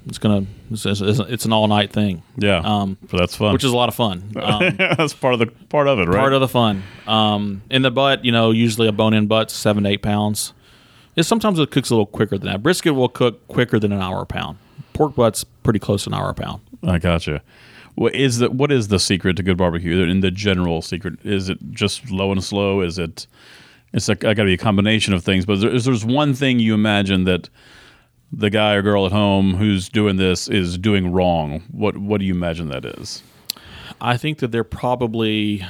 it's 0.08 0.18
gonna 0.18 0.46
it's, 0.70 0.84
it's, 0.86 1.00
it's 1.00 1.44
an 1.44 1.52
all 1.52 1.68
night 1.68 1.92
thing, 1.92 2.22
Yeah, 2.36 2.60
um, 2.64 2.96
but 3.10 3.18
that's 3.18 3.36
fun. 3.36 3.52
which 3.52 3.64
is 3.64 3.70
a 3.72 3.76
lot 3.76 3.88
of 3.88 3.94
fun. 3.94 4.32
Um, 4.42 4.76
that's 4.76 5.14
part 5.14 5.34
of 5.34 5.40
the 5.40 5.46
part 5.68 5.86
of 5.88 5.98
it, 5.98 6.08
right? 6.08 6.16
part 6.18 6.32
of 6.32 6.40
the 6.40 6.48
fun. 6.48 6.82
Um, 7.06 7.62
in 7.70 7.82
the 7.82 7.90
butt, 7.90 8.24
you 8.24 8.32
know, 8.32 8.50
usually 8.50 8.88
a 8.88 8.92
bone 8.92 9.14
in 9.14 9.26
butt's 9.26 9.54
seven 9.54 9.84
to 9.84 9.90
eight 9.90 10.02
pounds. 10.02 10.52
It 11.16 11.24
sometimes 11.24 11.58
it 11.58 11.70
cooks 11.70 11.90
a 11.90 11.94
little 11.94 12.06
quicker 12.06 12.38
than 12.38 12.46
that. 12.48 12.62
Brisket 12.62 12.94
will 12.94 13.08
cook 13.08 13.46
quicker 13.48 13.78
than 13.78 13.92
an 13.92 14.00
hour 14.00 14.22
a 14.22 14.26
pound. 14.26 14.58
Pork 14.92 15.14
butt's 15.16 15.44
pretty 15.44 15.78
close 15.80 16.04
to 16.04 16.10
an 16.10 16.14
hour 16.14 16.30
a 16.30 16.34
pound. 16.34 16.60
I 16.82 16.98
gotcha. 16.98 17.42
What 17.96 18.14
is 18.14 18.38
the 18.38 18.50
what 18.50 18.70
is 18.70 18.88
the 18.88 19.00
secret 19.00 19.36
to 19.36 19.42
good 19.42 19.56
barbecue? 19.56 20.00
In 20.04 20.20
the 20.20 20.30
general 20.30 20.80
secret, 20.82 21.18
is 21.24 21.48
it 21.48 21.58
just 21.72 22.10
low 22.10 22.30
and 22.30 22.42
slow? 22.42 22.80
Is 22.80 22.98
it? 22.98 23.26
It's 23.92 24.08
like 24.08 24.24
I 24.24 24.34
got 24.34 24.42
to 24.42 24.46
be 24.46 24.54
a 24.54 24.58
combination 24.58 25.14
of 25.14 25.24
things. 25.24 25.44
But 25.44 25.60
there, 25.60 25.70
is 25.74 25.84
there's 25.84 26.04
one 26.04 26.34
thing 26.34 26.60
you 26.60 26.74
imagine 26.74 27.24
that 27.24 27.48
the 28.32 28.50
guy 28.50 28.74
or 28.74 28.82
girl 28.82 29.06
at 29.06 29.12
home 29.12 29.54
who's 29.54 29.88
doing 29.88 30.16
this 30.16 30.48
is 30.48 30.78
doing 30.78 31.12
wrong. 31.12 31.62
What 31.70 31.96
what 31.98 32.20
do 32.20 32.26
you 32.26 32.34
imagine 32.34 32.68
that 32.68 32.84
is? 32.84 33.22
I 34.00 34.16
think 34.16 34.38
that 34.38 34.52
they're 34.52 34.64
probably 34.64 35.64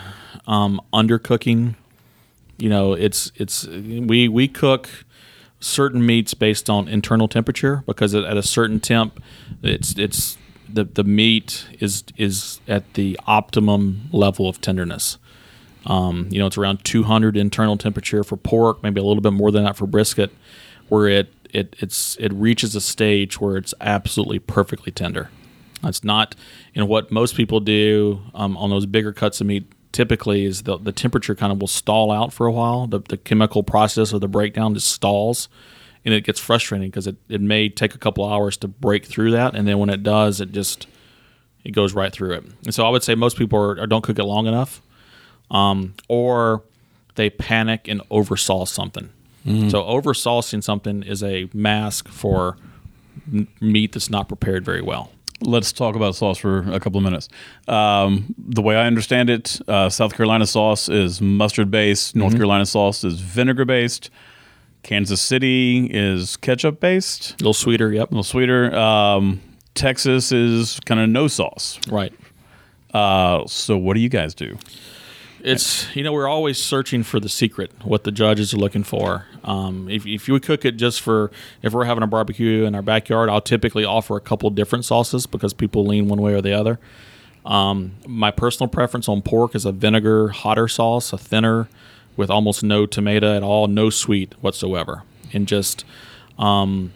um, 0.46 0.80
undercooking. 0.92 1.76
You 2.58 2.68
know, 2.68 2.92
it's 2.94 3.30
it's 3.36 3.66
we 3.66 4.28
we 4.28 4.48
cook 4.48 4.88
certain 5.60 6.04
meats 6.04 6.34
based 6.34 6.70
on 6.70 6.88
internal 6.88 7.28
temperature 7.28 7.82
because 7.86 8.14
at, 8.14 8.24
at 8.24 8.36
a 8.36 8.42
certain 8.42 8.80
temp, 8.80 9.22
it's 9.62 9.96
it's 9.98 10.36
the 10.68 10.84
the 10.84 11.04
meat 11.04 11.66
is 11.80 12.04
is 12.16 12.60
at 12.66 12.94
the 12.94 13.18
optimum 13.26 14.08
level 14.12 14.48
of 14.48 14.60
tenderness. 14.60 15.18
Um, 15.86 16.28
you 16.30 16.38
know, 16.38 16.46
it's 16.46 16.58
around 16.58 16.84
200 16.84 17.36
internal 17.36 17.76
temperature 17.76 18.22
for 18.22 18.36
pork, 18.36 18.82
maybe 18.82 19.00
a 19.00 19.04
little 19.04 19.22
bit 19.22 19.32
more 19.32 19.50
than 19.50 19.64
that 19.64 19.76
for 19.76 19.86
brisket, 19.86 20.30
where 20.88 21.08
it 21.08 21.32
it 21.52 21.76
it's 21.78 22.16
it 22.16 22.32
reaches 22.32 22.74
a 22.74 22.80
stage 22.80 23.40
where 23.40 23.56
it's 23.56 23.74
absolutely 23.80 24.38
perfectly 24.38 24.92
tender. 24.92 25.30
That's 25.82 26.02
not 26.02 26.34
you 26.74 26.80
know 26.80 26.86
what 26.86 27.10
most 27.10 27.36
people 27.36 27.60
do 27.60 28.20
um, 28.34 28.56
on 28.56 28.70
those 28.70 28.86
bigger 28.86 29.12
cuts 29.12 29.40
of 29.40 29.46
meat. 29.46 29.72
Typically, 29.90 30.44
is 30.44 30.62
the 30.62 30.76
the 30.78 30.92
temperature 30.92 31.34
kind 31.34 31.52
of 31.52 31.60
will 31.60 31.66
stall 31.68 32.10
out 32.10 32.32
for 32.32 32.46
a 32.46 32.52
while. 32.52 32.86
The 32.86 33.00
the 33.00 33.16
chemical 33.16 33.62
process 33.62 34.12
of 34.12 34.20
the 34.20 34.28
breakdown 34.28 34.74
just 34.74 34.92
stalls, 34.92 35.48
and 36.04 36.12
it 36.12 36.24
gets 36.24 36.38
frustrating 36.38 36.88
because 36.88 37.06
it, 37.06 37.16
it 37.28 37.40
may 37.40 37.68
take 37.68 37.94
a 37.94 37.98
couple 37.98 38.24
hours 38.30 38.56
to 38.58 38.68
break 38.68 39.06
through 39.06 39.30
that, 39.32 39.54
and 39.54 39.66
then 39.66 39.78
when 39.78 39.88
it 39.88 40.02
does, 40.02 40.40
it 40.40 40.52
just 40.52 40.86
it 41.64 41.72
goes 41.72 41.94
right 41.94 42.12
through 42.12 42.32
it. 42.32 42.44
And 42.64 42.74
so 42.74 42.86
I 42.86 42.90
would 42.90 43.02
say 43.02 43.14
most 43.14 43.36
people 43.36 43.58
are, 43.58 43.86
don't 43.86 44.02
cook 44.02 44.18
it 44.18 44.24
long 44.24 44.46
enough, 44.46 44.82
um, 45.50 45.94
or 46.08 46.64
they 47.14 47.30
panic 47.30 47.88
and 47.88 48.02
oversauce 48.10 48.70
something. 48.70 49.10
So 49.70 49.84
over 49.84 50.12
saucing 50.12 50.62
something 50.62 51.02
is 51.02 51.22
a 51.22 51.48
mask 51.54 52.08
for 52.08 52.58
m- 53.32 53.48
meat 53.60 53.92
that's 53.92 54.10
not 54.10 54.28
prepared 54.28 54.64
very 54.64 54.82
well. 54.82 55.10
Let's 55.40 55.72
talk 55.72 55.94
about 55.94 56.16
sauce 56.16 56.36
for 56.36 56.70
a 56.70 56.80
couple 56.80 56.98
of 56.98 57.04
minutes. 57.04 57.28
Um, 57.66 58.34
the 58.36 58.60
way 58.60 58.76
I 58.76 58.86
understand 58.86 59.30
it, 59.30 59.60
uh, 59.68 59.88
South 59.88 60.14
Carolina 60.14 60.46
sauce 60.46 60.88
is 60.88 61.20
mustard 61.20 61.70
based. 61.70 62.16
North 62.16 62.34
Carolina 62.34 62.66
sauce 62.66 63.04
is 63.04 63.20
vinegar 63.20 63.64
based. 63.64 64.10
Kansas 64.82 65.20
City 65.20 65.86
is 65.86 66.36
ketchup 66.36 66.80
based. 66.80 67.30
A 67.30 67.34
little 67.36 67.54
sweeter, 67.54 67.92
yep. 67.92 68.10
a 68.10 68.14
little 68.14 68.24
sweeter. 68.24 68.74
Um, 68.74 69.40
Texas 69.74 70.32
is 70.32 70.80
kind 70.86 71.00
of 71.00 71.08
no 71.08 71.28
sauce. 71.28 71.78
Right. 71.88 72.12
Uh, 72.92 73.46
so 73.46 73.76
what 73.76 73.94
do 73.94 74.00
you 74.00 74.08
guys 74.08 74.34
do? 74.34 74.58
It's 75.42 75.94
you 75.94 76.02
know 76.02 76.12
we're 76.12 76.28
always 76.28 76.58
searching 76.58 77.02
for 77.02 77.20
the 77.20 77.28
secret, 77.28 77.70
what 77.84 78.04
the 78.04 78.10
judges 78.10 78.52
are 78.52 78.56
looking 78.56 78.82
for. 78.82 79.26
Um, 79.44 79.88
if 79.88 80.06
if 80.06 80.28
you 80.28 80.38
cook 80.40 80.64
it 80.64 80.72
just 80.72 81.00
for 81.00 81.30
if 81.62 81.72
we're 81.72 81.84
having 81.84 82.02
a 82.02 82.08
barbecue 82.08 82.64
in 82.64 82.74
our 82.74 82.82
backyard, 82.82 83.28
I'll 83.28 83.40
typically 83.40 83.84
offer 83.84 84.16
a 84.16 84.20
couple 84.20 84.50
different 84.50 84.84
sauces 84.84 85.26
because 85.26 85.54
people 85.54 85.86
lean 85.86 86.08
one 86.08 86.20
way 86.20 86.34
or 86.34 86.42
the 86.42 86.52
other. 86.52 86.78
Um, 87.46 87.92
my 88.06 88.30
personal 88.30 88.68
preference 88.68 89.08
on 89.08 89.22
pork 89.22 89.54
is 89.54 89.64
a 89.64 89.72
vinegar 89.72 90.28
hotter 90.28 90.68
sauce, 90.68 91.12
a 91.12 91.18
thinner 91.18 91.68
with 92.16 92.30
almost 92.30 92.64
no 92.64 92.84
tomato 92.84 93.34
at 93.36 93.42
all, 93.42 93.68
no 93.68 93.90
sweet 93.90 94.34
whatsoever, 94.40 95.04
and 95.32 95.46
just 95.46 95.84
um, 96.36 96.92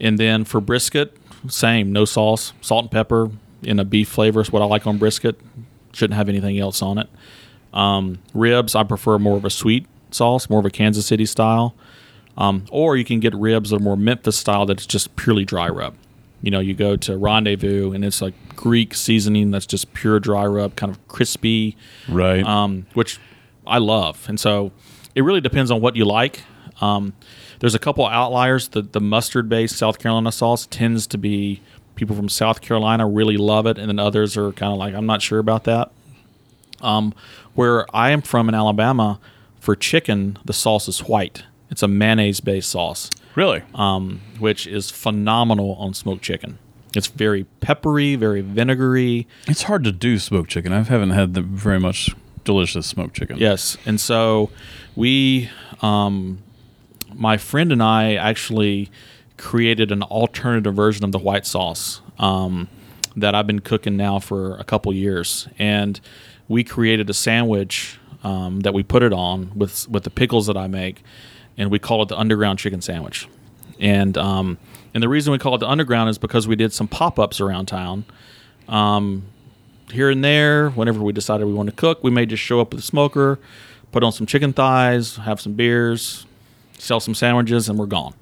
and 0.00 0.18
then 0.18 0.44
for 0.44 0.60
brisket, 0.60 1.16
same, 1.48 1.92
no 1.92 2.04
sauce, 2.04 2.52
salt 2.60 2.84
and 2.84 2.90
pepper 2.90 3.30
in 3.62 3.78
a 3.78 3.84
beef 3.84 4.08
flavor 4.08 4.40
is 4.40 4.50
what 4.50 4.62
I 4.62 4.64
like 4.64 4.86
on 4.86 4.98
brisket. 4.98 5.38
Shouldn't 5.92 6.16
have 6.16 6.28
anything 6.28 6.58
else 6.58 6.82
on 6.82 6.98
it. 6.98 7.08
Um, 7.72 8.18
ribs, 8.34 8.74
I 8.74 8.82
prefer 8.82 9.18
more 9.18 9.36
of 9.36 9.44
a 9.44 9.50
sweet 9.50 9.86
sauce, 10.10 10.50
more 10.50 10.58
of 10.60 10.66
a 10.66 10.70
Kansas 10.70 11.06
City 11.06 11.26
style. 11.26 11.74
Um, 12.36 12.64
or 12.70 12.96
you 12.96 13.04
can 13.04 13.20
get 13.20 13.34
ribs 13.34 13.70
that 13.70 13.76
are 13.76 13.80
more 13.80 13.96
Memphis 13.96 14.36
style 14.36 14.66
that's 14.66 14.86
just 14.86 15.14
purely 15.16 15.44
dry 15.44 15.68
rub. 15.68 15.94
You 16.42 16.50
know, 16.50 16.60
you 16.60 16.74
go 16.74 16.96
to 16.96 17.16
Rendezvous 17.18 17.92
and 17.92 18.04
it's 18.04 18.22
like 18.22 18.34
Greek 18.56 18.94
seasoning 18.94 19.50
that's 19.50 19.66
just 19.66 19.92
pure 19.92 20.18
dry 20.18 20.46
rub, 20.46 20.74
kind 20.74 20.90
of 20.90 21.06
crispy, 21.08 21.76
Right. 22.08 22.42
um, 22.44 22.86
which 22.94 23.18
I 23.66 23.78
love. 23.78 24.24
And 24.28 24.40
so 24.40 24.72
it 25.14 25.22
really 25.22 25.40
depends 25.42 25.70
on 25.70 25.80
what 25.82 25.96
you 25.96 26.04
like. 26.06 26.44
Um, 26.80 27.12
there's 27.58 27.74
a 27.74 27.78
couple 27.78 28.06
outliers. 28.06 28.68
The, 28.68 28.80
the 28.80 29.00
mustard 29.02 29.48
based 29.50 29.76
South 29.76 29.98
Carolina 29.98 30.32
sauce 30.32 30.66
tends 30.66 31.06
to 31.08 31.18
be 31.18 31.60
people 31.94 32.16
from 32.16 32.30
South 32.30 32.62
Carolina 32.62 33.06
really 33.06 33.36
love 33.36 33.66
it, 33.66 33.76
and 33.76 33.86
then 33.88 33.98
others 33.98 34.34
are 34.38 34.52
kind 34.52 34.72
of 34.72 34.78
like, 34.78 34.94
I'm 34.94 35.04
not 35.04 35.20
sure 35.20 35.38
about 35.40 35.64
that. 35.64 35.90
Um, 36.80 37.12
where 37.54 37.84
I 37.94 38.10
am 38.10 38.22
from 38.22 38.48
in 38.48 38.54
Alabama, 38.54 39.20
for 39.58 39.76
chicken, 39.76 40.38
the 40.44 40.52
sauce 40.52 40.88
is 40.88 41.00
white. 41.00 41.44
It's 41.70 41.82
a 41.82 41.88
mayonnaise 41.88 42.40
based 42.40 42.70
sauce 42.70 43.10
really? 43.34 43.62
um, 43.74 44.20
which 44.38 44.66
is 44.66 44.90
phenomenal 44.90 45.74
on 45.74 45.94
smoked 45.94 46.22
chicken. 46.22 46.58
It's 46.94 47.06
very 47.06 47.44
peppery, 47.60 48.16
very 48.16 48.40
vinegary. 48.40 49.28
it's 49.46 49.62
hard 49.62 49.84
to 49.84 49.92
do 49.92 50.18
smoked 50.18 50.50
chicken. 50.50 50.72
I 50.72 50.82
haven't 50.82 51.10
had 51.10 51.34
the 51.34 51.42
very 51.42 51.78
much 51.78 52.10
delicious 52.44 52.86
smoked 52.86 53.14
chicken. 53.16 53.38
Yes, 53.38 53.76
and 53.86 54.00
so 54.00 54.50
we, 54.96 55.48
um, 55.82 56.42
my 57.14 57.36
friend 57.36 57.70
and 57.70 57.82
I, 57.82 58.14
actually 58.14 58.90
created 59.36 59.92
an 59.92 60.02
alternative 60.02 60.74
version 60.74 61.04
of 61.04 61.12
the 61.12 61.18
white 61.18 61.46
sauce 61.46 62.00
um, 62.18 62.68
that 63.16 63.34
I've 63.34 63.46
been 63.46 63.60
cooking 63.60 63.96
now 63.96 64.18
for 64.18 64.56
a 64.56 64.64
couple 64.64 64.92
years, 64.92 65.48
and 65.58 66.00
we 66.50 66.64
created 66.64 67.08
a 67.08 67.14
sandwich 67.14 67.96
um, 68.24 68.60
that 68.60 68.74
we 68.74 68.82
put 68.82 69.04
it 69.04 69.12
on 69.12 69.52
with 69.54 69.88
with 69.88 70.02
the 70.02 70.10
pickles 70.10 70.48
that 70.48 70.56
I 70.56 70.66
make, 70.66 71.02
and 71.56 71.70
we 71.70 71.78
call 71.78 72.02
it 72.02 72.08
the 72.08 72.18
underground 72.18 72.58
chicken 72.58 72.82
sandwich. 72.82 73.28
And 73.78 74.18
um, 74.18 74.58
and 74.92 75.02
the 75.02 75.08
reason 75.08 75.32
we 75.32 75.38
call 75.38 75.54
it 75.54 75.58
the 75.58 75.68
underground 75.68 76.10
is 76.10 76.18
because 76.18 76.48
we 76.48 76.56
did 76.56 76.72
some 76.72 76.88
pop 76.88 77.18
ups 77.18 77.40
around 77.40 77.66
town. 77.66 78.04
Um, 78.68 79.22
here 79.92 80.10
and 80.10 80.24
there, 80.24 80.70
whenever 80.70 81.00
we 81.00 81.12
decided 81.12 81.46
we 81.46 81.54
wanted 81.54 81.70
to 81.70 81.76
cook, 81.76 82.02
we 82.02 82.10
may 82.10 82.26
just 82.26 82.42
show 82.42 82.60
up 82.60 82.72
with 82.72 82.80
a 82.80 82.86
smoker, 82.86 83.38
put 83.92 84.02
on 84.02 84.12
some 84.12 84.26
chicken 84.26 84.52
thighs, 84.52 85.16
have 85.16 85.40
some 85.40 85.54
beers, 85.54 86.26
sell 86.78 86.98
some 86.98 87.14
sandwiches, 87.14 87.68
and 87.68 87.78
we're 87.78 87.86
gone. 87.86 88.14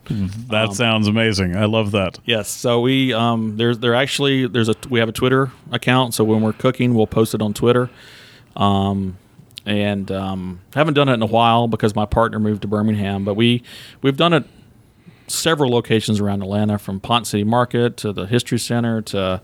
That 0.51 0.75
sounds 0.75 1.09
amazing. 1.09 1.57
I 1.57 1.65
love 1.65 1.93
that. 1.93 2.19
Yes. 2.27 2.51
So 2.51 2.83
we 2.83 3.15
um 3.15 3.57
there's 3.57 3.79
there 3.79 3.95
actually 3.95 4.47
there's 4.47 4.69
a 4.69 4.75
we 4.91 5.01
have 5.01 5.09
a 5.09 5.13
Twitter 5.13 5.51
account. 5.73 6.13
So 6.13 6.25
when 6.25 6.43
we're 6.43 6.53
cooking, 6.53 6.93
we'll 6.93 7.07
post 7.07 7.35
it 7.35 7.41
on 7.41 7.55
Twitter. 7.55 7.89
Um, 8.59 9.17
and 9.67 10.11
um, 10.11 10.61
haven't 10.75 10.95
done 10.95 11.09
it 11.09 11.15
in 11.15 11.23
a 11.23 11.27
while 11.27 11.69
because 11.69 11.95
my 11.95 12.07
partner 12.07 12.39
moved 12.39 12.63
to 12.63 12.69
Birmingham. 12.69 13.25
But 13.25 13.35
we 13.35 13.63
we've 14.03 14.17
done 14.17 14.33
it 14.33 14.45
several 15.27 15.71
locations 15.71 16.21
around 16.21 16.43
Atlanta, 16.43 16.79
from 16.79 17.01
Ponce 17.01 17.29
City 17.31 17.45
Market 17.45 17.97
to 17.99 18.13
the 18.13 18.25
History 18.27 18.59
Center 18.59 19.03
to 19.03 19.43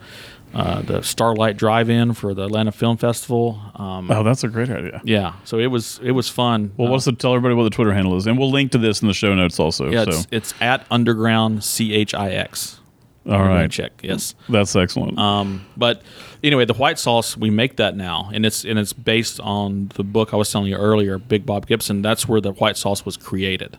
uh, 0.54 0.82
the 0.82 1.02
Starlight 1.02 1.56
Drive-In 1.58 2.14
for 2.14 2.32
the 2.32 2.44
Atlanta 2.44 2.72
Film 2.72 2.96
Festival. 2.96 3.60
Um, 3.74 4.10
Oh, 4.10 4.22
that's 4.22 4.44
a 4.44 4.48
great 4.48 4.70
idea. 4.70 5.02
yeah. 5.04 5.34
So 5.44 5.58
it 5.58 5.66
was 5.66 6.00
it 6.02 6.12
was 6.12 6.28
fun. 6.28 6.72
Well, 6.76 6.88
Uh, 6.88 6.92
what's 6.92 7.04
the 7.04 7.12
tell 7.12 7.34
everybody 7.34 7.54
what 7.54 7.64
the 7.64 7.70
Twitter 7.70 7.92
handle 7.92 8.16
is, 8.16 8.26
and 8.26 8.38
we'll 8.38 8.50
link 8.50 8.72
to 8.72 8.78
this 8.78 9.02
in 9.02 9.08
the 9.08 9.14
show 9.14 9.34
notes 9.34 9.60
also. 9.60 9.90
yeah, 9.90 10.04
so, 10.04 10.10
it's, 10.10 10.26
it's 10.30 10.54
at 10.60 10.86
Underground 10.90 11.62
C 11.64 11.92
H 11.92 12.14
I 12.14 12.30
X. 12.30 12.80
all 13.28 13.42
right, 13.42 13.70
Check. 13.70 13.92
Yes. 14.02 14.34
that's 14.48 14.74
excellent. 14.76 15.18
Um, 15.18 15.66
but 15.76 16.02
anyway, 16.44 16.64
the 16.64 16.74
white 16.74 16.98
sauce 16.98 17.36
we 17.36 17.50
make 17.50 17.76
that 17.76 17.96
now, 17.96 18.30
and 18.32 18.46
it's 18.46 18.64
and 18.64 18.78
it's 18.78 18.92
based 18.92 19.40
on 19.40 19.90
the 19.94 20.04
book 20.04 20.32
I 20.32 20.36
was 20.36 20.50
telling 20.50 20.68
you 20.68 20.76
earlier, 20.76 21.18
Big 21.18 21.44
Bob 21.44 21.66
Gibson. 21.66 22.02
That's 22.02 22.28
where 22.28 22.40
the 22.40 22.52
white 22.52 22.76
sauce 22.76 23.04
was 23.04 23.16
created, 23.16 23.78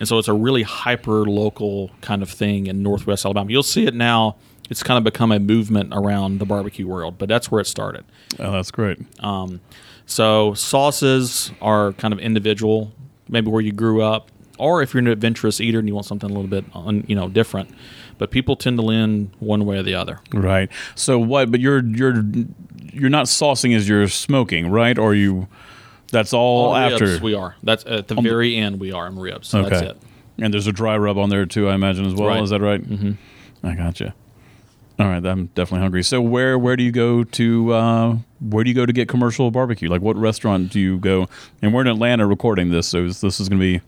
and 0.00 0.08
so 0.08 0.18
it's 0.18 0.28
a 0.28 0.34
really 0.34 0.62
hyper 0.62 1.24
local 1.24 1.90
kind 2.00 2.22
of 2.22 2.30
thing 2.30 2.66
in 2.66 2.82
Northwest 2.82 3.24
Alabama. 3.24 3.50
You'll 3.50 3.62
see 3.62 3.86
it 3.86 3.94
now 3.94 4.36
it's 4.70 4.82
kind 4.82 4.98
of 4.98 5.04
become 5.04 5.32
a 5.32 5.38
movement 5.38 5.92
around 5.94 6.38
the 6.38 6.44
barbecue 6.44 6.86
world. 6.86 7.18
But 7.18 7.28
that's 7.28 7.50
where 7.50 7.60
it 7.60 7.66
started. 7.66 8.04
Oh, 8.38 8.52
that's 8.52 8.70
great. 8.70 8.98
Um, 9.22 9.60
so 10.06 10.54
sauces 10.54 11.50
are 11.60 11.92
kind 11.94 12.12
of 12.12 12.20
individual, 12.20 12.92
maybe 13.28 13.50
where 13.50 13.62
you 13.62 13.72
grew 13.72 14.02
up, 14.02 14.30
or 14.58 14.82
if 14.82 14.94
you're 14.94 15.00
an 15.00 15.08
adventurous 15.08 15.60
eater 15.60 15.78
and 15.78 15.88
you 15.88 15.94
want 15.94 16.06
something 16.06 16.30
a 16.30 16.32
little 16.32 16.48
bit, 16.48 16.64
un, 16.74 17.04
you 17.06 17.14
know, 17.14 17.28
different. 17.28 17.70
But 18.18 18.30
people 18.30 18.56
tend 18.56 18.78
to 18.78 18.82
lean 18.84 19.30
one 19.40 19.66
way 19.66 19.78
or 19.78 19.82
the 19.82 19.94
other. 19.94 20.20
Right. 20.32 20.70
So 20.94 21.18
what? 21.18 21.50
But 21.50 21.60
you're 21.60 21.84
you're 21.84 22.24
you're 22.92 23.10
not 23.10 23.26
saucing 23.26 23.76
as 23.76 23.88
you're 23.88 24.08
smoking, 24.08 24.70
right? 24.70 24.98
Or 24.98 25.14
you? 25.14 25.48
That's 26.12 26.32
all, 26.32 26.70
On 26.72 26.92
after. 26.92 27.04
ribs, 27.04 27.20
we 27.20 27.34
are. 27.34 27.56
That's 27.62 27.84
at 27.84 28.08
the 28.08 28.14
very 28.14 28.56
end. 28.56 28.78
We 28.80 28.92
are 28.92 29.06
on 29.06 29.18
ribs. 29.18 29.48
So 29.48 29.62
That's 29.62 29.82
it. 29.82 29.98
And 30.38 30.54
there's 30.54 30.66
a 30.66 30.72
dry 30.72 30.96
rub 30.96 31.18
on 31.18 31.30
there 31.30 31.46
too, 31.46 31.68
I 31.68 31.74
imagine 31.74 32.06
as 32.06 32.14
well. 32.14 32.28
Right. 32.28 32.42
Is 32.42 32.50
that 32.50 32.60
right? 32.60 32.82
Mm-hmm. 32.82 33.66
I 33.66 33.74
gotcha. 33.74 34.14
All 34.98 35.06
right, 35.06 35.24
I'm 35.24 35.46
definitely 35.48 35.80
hungry. 35.80 36.02
So 36.02 36.22
where 36.22 36.58
where 36.58 36.74
do 36.74 36.82
you 36.82 36.92
go 36.92 37.22
to 37.22 37.72
uh, 37.72 38.16
where 38.40 38.64
do 38.64 38.70
you 38.70 38.74
go 38.74 38.86
to 38.86 38.92
get 38.92 39.08
commercial 39.08 39.50
barbecue? 39.50 39.90
Like 39.90 40.00
what 40.00 40.16
restaurant 40.16 40.70
do 40.70 40.80
you 40.80 40.98
go? 40.98 41.28
And 41.60 41.74
we're 41.74 41.82
in 41.82 41.86
Atlanta 41.88 42.26
recording 42.26 42.70
this, 42.70 42.88
so 42.88 43.06
this 43.06 43.40
is 43.40 43.48
going 43.50 43.60
to 43.60 43.78
be 43.78 43.82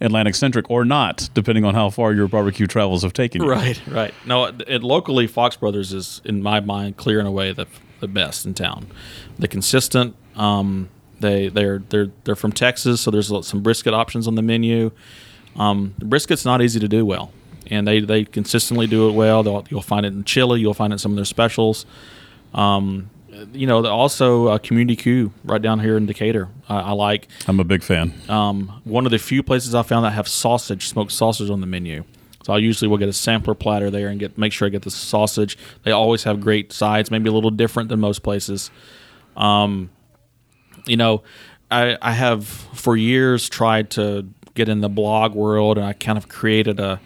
Atlantic 0.00 0.34
centric 0.34 0.70
or 0.70 0.84
not, 0.84 1.28
depending 1.34 1.64
on 1.64 1.74
how 1.74 1.90
far 1.90 2.12
your 2.12 2.28
barbecue 2.28 2.66
travels 2.66 3.02
have 3.02 3.12
taken 3.12 3.42
you. 3.42 3.48
Right, 3.48 3.80
right. 3.88 4.14
No, 4.26 4.46
it, 4.46 4.82
locally, 4.82 5.26
Fox 5.26 5.56
Brothers 5.56 5.92
is, 5.92 6.20
in 6.24 6.42
my 6.42 6.60
mind, 6.60 6.96
clear 6.96 7.18
and 7.18 7.28
away 7.28 7.52
the 7.52 7.66
the 8.00 8.08
best 8.08 8.46
in 8.46 8.54
town. 8.54 8.86
The 9.38 9.48
consistent. 9.48 10.14
Um, 10.36 10.88
they 11.20 11.48
they're 11.48 11.80
they're 11.88 12.10
they're 12.24 12.36
from 12.36 12.52
Texas, 12.52 13.00
so 13.00 13.10
there's 13.10 13.28
some 13.46 13.62
brisket 13.62 13.92
options 13.92 14.28
on 14.28 14.36
the 14.36 14.42
menu. 14.42 14.92
Um, 15.56 15.94
the 15.98 16.04
brisket's 16.04 16.44
not 16.44 16.62
easy 16.62 16.78
to 16.78 16.88
do 16.88 17.04
well, 17.04 17.32
and 17.66 17.86
they 17.86 18.00
they 18.00 18.24
consistently 18.24 18.86
do 18.86 19.08
it 19.08 19.12
well. 19.12 19.42
They'll, 19.42 19.66
you'll 19.68 19.82
find 19.82 20.06
it 20.06 20.12
in 20.12 20.24
chili. 20.24 20.60
You'll 20.60 20.74
find 20.74 20.92
it 20.92 20.94
in 20.94 20.98
some 20.98 21.12
of 21.12 21.16
their 21.16 21.24
specials. 21.24 21.86
Um, 22.54 23.10
you 23.52 23.66
know, 23.66 23.84
also 23.86 24.48
uh, 24.48 24.58
Community 24.58 24.96
Q 24.96 25.32
right 25.44 25.60
down 25.60 25.80
here 25.80 25.96
in 25.96 26.06
Decatur. 26.06 26.48
I, 26.68 26.78
I 26.78 26.92
like 26.92 27.28
I'm 27.46 27.60
a 27.60 27.64
big 27.64 27.82
fan. 27.82 28.12
um, 28.28 28.80
one 28.84 29.06
of 29.06 29.10
the 29.12 29.18
few 29.18 29.42
places 29.42 29.74
I 29.74 29.82
found 29.82 30.04
that 30.04 30.12
have 30.12 30.28
sausage, 30.28 30.88
smoked 30.88 31.12
sausage 31.12 31.50
on 31.50 31.60
the 31.60 31.66
menu. 31.66 32.04
So 32.44 32.54
I 32.54 32.58
usually 32.58 32.88
will 32.88 32.96
get 32.96 33.08
a 33.08 33.12
sampler 33.12 33.54
platter 33.54 33.90
there 33.90 34.08
and 34.08 34.18
get 34.18 34.38
make 34.38 34.52
sure 34.52 34.66
I 34.66 34.70
get 34.70 34.82
the 34.82 34.90
sausage. 34.90 35.58
They 35.82 35.90
always 35.90 36.24
have 36.24 36.40
great 36.40 36.72
sides, 36.72 37.10
maybe 37.10 37.28
a 37.28 37.32
little 37.32 37.50
different 37.50 37.90
than 37.90 38.00
most 38.00 38.22
places. 38.22 38.70
Um, 39.36 39.90
you 40.86 40.96
know, 40.96 41.22
I, 41.70 41.98
I 42.00 42.12
have 42.12 42.46
for 42.46 42.96
years 42.96 43.48
tried 43.48 43.90
to 43.90 44.26
get 44.54 44.68
in 44.68 44.80
the 44.80 44.88
blog 44.88 45.34
world, 45.34 45.76
and 45.76 45.86
I 45.86 45.92
kind 45.92 46.16
of 46.16 46.28
created 46.28 46.80
a, 46.80 47.00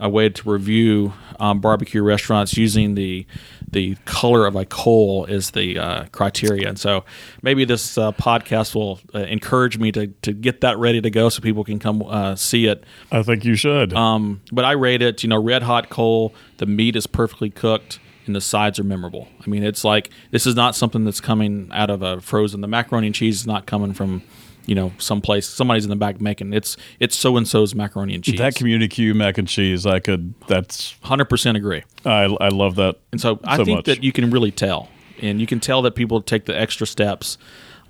a 0.00 0.08
way 0.08 0.28
to 0.28 0.50
review 0.50 1.12
um, 1.38 1.60
barbecue 1.60 2.02
restaurants 2.02 2.56
using 2.56 2.94
the 2.94 3.26
the 3.70 3.96
color 4.04 4.46
of 4.46 4.54
a 4.54 4.64
coal 4.64 5.26
as 5.28 5.50
the 5.50 5.78
uh, 5.78 6.04
criteria. 6.12 6.68
And 6.68 6.78
so 6.78 7.04
maybe 7.42 7.64
this 7.64 7.98
uh, 7.98 8.12
podcast 8.12 8.74
will 8.74 9.00
uh, 9.12 9.20
encourage 9.20 9.78
me 9.78 9.90
to, 9.92 10.06
to 10.22 10.32
get 10.32 10.60
that 10.60 10.78
ready 10.78 11.00
to 11.00 11.10
go 11.10 11.28
so 11.28 11.40
people 11.40 11.64
can 11.64 11.80
come 11.80 12.02
uh, 12.02 12.36
see 12.36 12.66
it. 12.66 12.84
I 13.10 13.22
think 13.24 13.44
you 13.44 13.56
should. 13.56 13.92
Um, 13.92 14.42
but 14.52 14.64
I 14.64 14.72
rate 14.72 15.02
it, 15.02 15.24
you 15.24 15.28
know, 15.28 15.42
red 15.42 15.64
hot 15.64 15.90
coal. 15.90 16.34
The 16.58 16.66
meat 16.66 16.94
is 16.94 17.08
perfectly 17.08 17.50
cooked, 17.50 17.98
and 18.26 18.36
the 18.36 18.40
sides 18.40 18.78
are 18.78 18.84
memorable. 18.84 19.28
I 19.44 19.50
mean, 19.50 19.64
it's 19.64 19.82
like 19.82 20.10
this 20.30 20.46
is 20.46 20.54
not 20.54 20.76
something 20.76 21.04
that's 21.04 21.20
coming 21.20 21.68
out 21.72 21.90
of 21.90 22.02
a 22.02 22.20
frozen. 22.20 22.60
The 22.60 22.68
macaroni 22.68 23.08
and 23.08 23.14
cheese 23.14 23.40
is 23.40 23.46
not 23.46 23.66
coming 23.66 23.92
from, 23.92 24.22
you 24.66 24.74
know, 24.74 24.92
someplace 24.98 25.46
somebody's 25.46 25.84
in 25.84 25.90
the 25.90 25.96
back 25.96 26.20
making. 26.20 26.52
It's 26.52 26.76
it's 27.00 27.16
so 27.16 27.36
and 27.36 27.46
so's 27.46 27.74
macaroni 27.74 28.14
and 28.14 28.24
cheese. 28.24 28.38
that 28.38 28.54
community 28.54 28.88
Q 28.88 29.14
mac 29.14 29.38
and 29.38 29.46
cheese, 29.46 29.86
I 29.86 30.00
could. 30.00 30.34
That's 30.46 30.96
Hundred 31.02 31.26
percent 31.26 31.56
agree. 31.56 31.82
I 32.04 32.24
I 32.40 32.48
love 32.48 32.76
that. 32.76 32.96
And 33.12 33.20
so 33.20 33.40
I 33.44 33.56
think 33.56 33.78
much. 33.78 33.84
that 33.86 34.02
you 34.02 34.12
can 34.12 34.30
really 34.30 34.50
tell, 34.50 34.88
and 35.20 35.40
you 35.40 35.46
can 35.46 35.60
tell 35.60 35.82
that 35.82 35.94
people 35.94 36.20
take 36.22 36.46
the 36.46 36.58
extra 36.58 36.86
steps. 36.86 37.38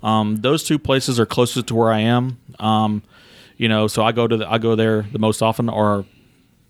Um, 0.03 0.37
those 0.37 0.63
two 0.63 0.77
places 0.77 1.19
are 1.19 1.25
closest 1.25 1.67
to 1.67 1.75
where 1.75 1.91
I 1.91 1.99
am. 1.99 2.37
Um, 2.59 3.03
you 3.57 3.69
know, 3.69 3.87
so 3.87 4.03
I 4.03 4.11
go 4.11 4.27
to 4.27 4.37
the, 4.37 4.51
I 4.51 4.57
go 4.57 4.75
there 4.75 5.03
the 5.03 5.19
most 5.19 5.41
often, 5.41 5.69
or 5.69 6.05